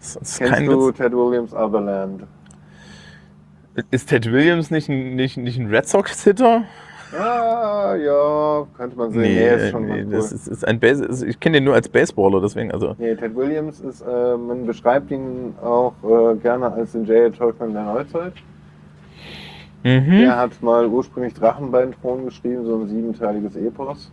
Das 0.00 0.16
ist 0.16 0.38
Kennst 0.38 0.54
kein 0.54 0.66
du 0.66 0.88
Witz. 0.88 0.96
Ted 0.96 1.12
Williams 1.12 1.54
Otherland? 1.54 2.24
Ist 3.92 4.08
Ted 4.08 4.26
Williams 4.32 4.72
nicht 4.72 4.88
ein, 4.88 5.14
nicht, 5.14 5.36
nicht 5.36 5.56
ein 5.56 5.68
Red 5.68 5.88
Sox-Hitter? 5.88 6.64
Ah, 7.18 7.94
ja, 7.96 8.66
könnte 8.76 8.96
man 8.96 9.10
sehen. 9.10 9.22
Nee, 9.22 9.54
ist 9.54 9.70
schon 9.70 9.86
nee, 9.86 10.04
das 10.10 10.32
ist, 10.32 10.48
ist 10.48 10.66
ein 10.66 10.80
Base, 10.80 11.26
ich 11.26 11.38
kenne 11.38 11.58
den 11.58 11.64
nur 11.64 11.74
als 11.74 11.88
Baseballer, 11.88 12.40
deswegen, 12.40 12.72
also. 12.72 12.94
Nee, 12.98 13.14
Ted 13.14 13.34
Williams 13.36 13.80
ist, 13.80 14.02
äh, 14.02 14.36
man 14.36 14.66
beschreibt 14.66 15.10
ihn 15.10 15.54
auch 15.62 15.92
äh, 16.02 16.34
gerne 16.36 16.72
als 16.72 16.92
den 16.92 17.04
J.J. 17.04 17.36
Tolkien 17.36 17.72
der 17.72 17.84
Neuzeit. 17.84 18.32
Mhm. 19.84 20.18
Der 20.22 20.36
hat 20.36 20.62
mal 20.62 20.86
ursprünglich 20.86 21.34
Drachenbein-Thron 21.34 22.24
geschrieben, 22.24 22.64
so 22.64 22.76
ein 22.76 22.88
siebenteiliges 22.88 23.54
Epos. 23.56 24.10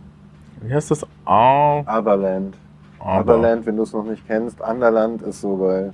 Wie 0.60 0.72
heißt 0.72 0.90
das? 0.90 1.06
Ah, 1.24 1.80
Otherland. 1.80 2.56
aber. 3.00 3.20
Otherland, 3.34 3.66
wenn 3.66 3.76
du 3.76 3.82
es 3.82 3.92
noch 3.92 4.04
nicht 4.04 4.26
kennst. 4.26 4.60
Underland 4.60 5.22
ist 5.22 5.40
so 5.40 5.56
bei 5.56 5.90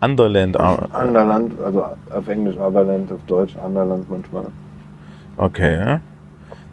Underland. 0.00 0.58
Ah, 0.58 0.88
Underland, 1.02 1.52
also 1.62 1.84
auf 2.10 2.28
Englisch 2.28 2.56
Otherland, 2.58 3.12
auf 3.12 3.20
Deutsch 3.26 3.54
Underland 3.64 4.10
manchmal. 4.10 4.46
okay. 5.36 5.98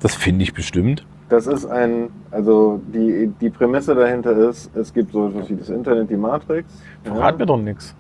Das 0.04 0.16
finde 0.16 0.44
ich 0.44 0.54
bestimmt. 0.54 1.06
Das 1.30 1.48
ist 1.48 1.66
ein, 1.66 2.10
also 2.30 2.82
die, 2.94 3.32
die 3.40 3.50
Prämisse 3.50 3.96
dahinter 3.96 4.38
ist, 4.50 4.70
es 4.76 4.94
gibt 4.94 5.14
so 5.14 5.30
etwas 5.30 5.50
wie 5.50 5.56
das 5.56 5.70
Internet, 5.70 6.10
die 6.10 6.18
Matrix. 6.18 6.72
Verrat 7.04 7.40
mir 7.40 7.46
doch 7.46 7.58
nichts. 7.58 7.96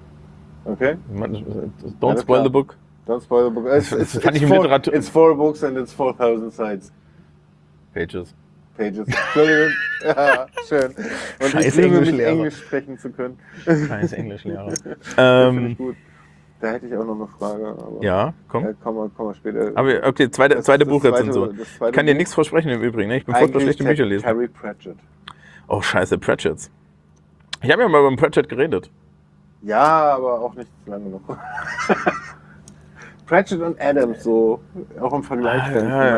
Okay, 0.65 0.98
Don't 1.99 2.19
spoil 2.19 2.23
klar. 2.25 2.43
the 2.43 2.49
book. 2.49 2.77
don't 3.06 3.22
spoil 3.22 3.45
the 3.45 3.51
book. 3.51 3.67
It's, 3.67 3.91
it's, 3.91 4.15
it's, 4.15 4.41
im 4.41 4.48
four, 4.48 4.65
it's 4.93 5.09
four 5.09 5.35
books 5.35 5.64
and 5.64 5.77
it's 5.77 5.93
4000 5.93 6.51
sides. 6.51 6.91
Pages. 7.93 8.33
Pages. 8.77 9.07
Entschuldigung. 9.07 9.72
ja, 10.06 10.48
schön. 10.67 10.95
Und 11.40 11.49
Scheiß 11.49 11.65
ich 11.65 11.75
liebe 11.75 12.01
mich. 12.01 12.19
Englisch 12.19 12.57
sprechen 12.57 12.98
zu 12.98 13.11
können. 13.11 13.38
Scheiß 13.65 14.14
Englischlehrer. 14.14 14.67
Das 14.83 14.83
finde 14.83 15.59
ähm, 15.59 15.67
ich 15.67 15.77
gut. 15.77 15.95
Da 16.64 16.69
hätte 16.72 16.88
ich 16.88 16.95
auch 16.95 17.03
noch 17.06 17.16
eine 17.16 17.27
Frage. 17.27 17.67
Aber 17.67 18.01
ja, 18.01 18.33
komm. 18.48 18.64
Ja, 18.64 18.69
wir, 18.69 18.75
kommen 19.09 19.11
wir 19.17 19.33
später. 19.35 19.72
Aber 19.75 19.90
okay, 20.08 20.32
zweite, 20.32 20.56
Das- 20.56 20.64
zweite 20.66 20.85
Buchrezension. 20.85 21.50
zweite- 21.50 21.59
das 21.59 21.75
zweite 21.77 21.90
Ich 21.90 21.95
kann 21.98 22.06
dir 22.06 22.16
nichts 22.16 22.33
versprechen 22.33 22.69
im 22.69 22.82
Übrigen. 22.82 23.09
Ne? 23.09 23.17
Ich 23.17 23.25
bin 23.25 23.35
furchtbar 23.35 23.59
schlecht 23.59 23.82
im 23.82 23.85
Eigentlich 23.85 23.98
Bücher 24.00 24.09
lesen. 24.09 24.24
Terry 24.24 24.48
Pratchett. 24.48 24.95
Oh, 25.67 25.82
scheiße, 25.82 26.17
Pratchett's. 26.19 26.72
Ich 27.61 27.69
habe 27.69 27.82
ja 27.82 27.90
mal 27.90 28.01
beim 28.01 28.16
Pratchett 28.16 28.48
geredet. 28.48 28.90
Ja, 29.61 30.16
aber 30.16 30.40
auch 30.40 30.53
nicht 30.56 30.69
lange 30.85 31.03
genug. 31.03 31.22
Pratchett 33.25 33.61
und 33.61 33.82
Adams, 33.82 34.24
so 34.24 34.61
auch 35.01 35.14
im 35.14 35.24
Vergleich. 35.24 35.64
Ah, 35.64 35.69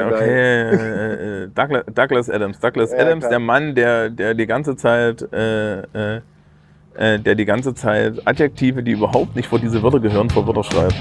geil. 0.10 0.14
okay. 0.14 0.26
äh, 0.30 1.44
äh, 1.44 1.48
Douglas, 1.56 1.84
Douglas 1.92 2.30
Adams. 2.30 2.60
Douglas 2.60 2.92
Ja, 2.96 2.98
Adams, 3.00 3.22
klar. 3.22 3.30
der 3.32 3.40
Mann, 3.40 3.74
der, 3.74 4.10
der 4.12 4.34
die 4.36 4.46
ganze 4.46 4.76
Zeit, 4.76 5.22
äh, 5.34 5.80
äh, 5.82 6.18
äh, 6.18 6.22
der 6.98 7.36
die 7.36 7.46
ganze 7.46 7.74
Zeit 7.74 8.26
Adjektive, 8.26 8.84
die 8.84 8.92
überhaupt 8.92 9.36
nicht 9.36 9.48
vor 9.48 9.60
diese 9.60 9.84
Wörter 9.84 10.00
gehören, 10.00 10.30
vor 10.30 10.48
Wörter 10.48 10.64
schreibt. 10.64 10.96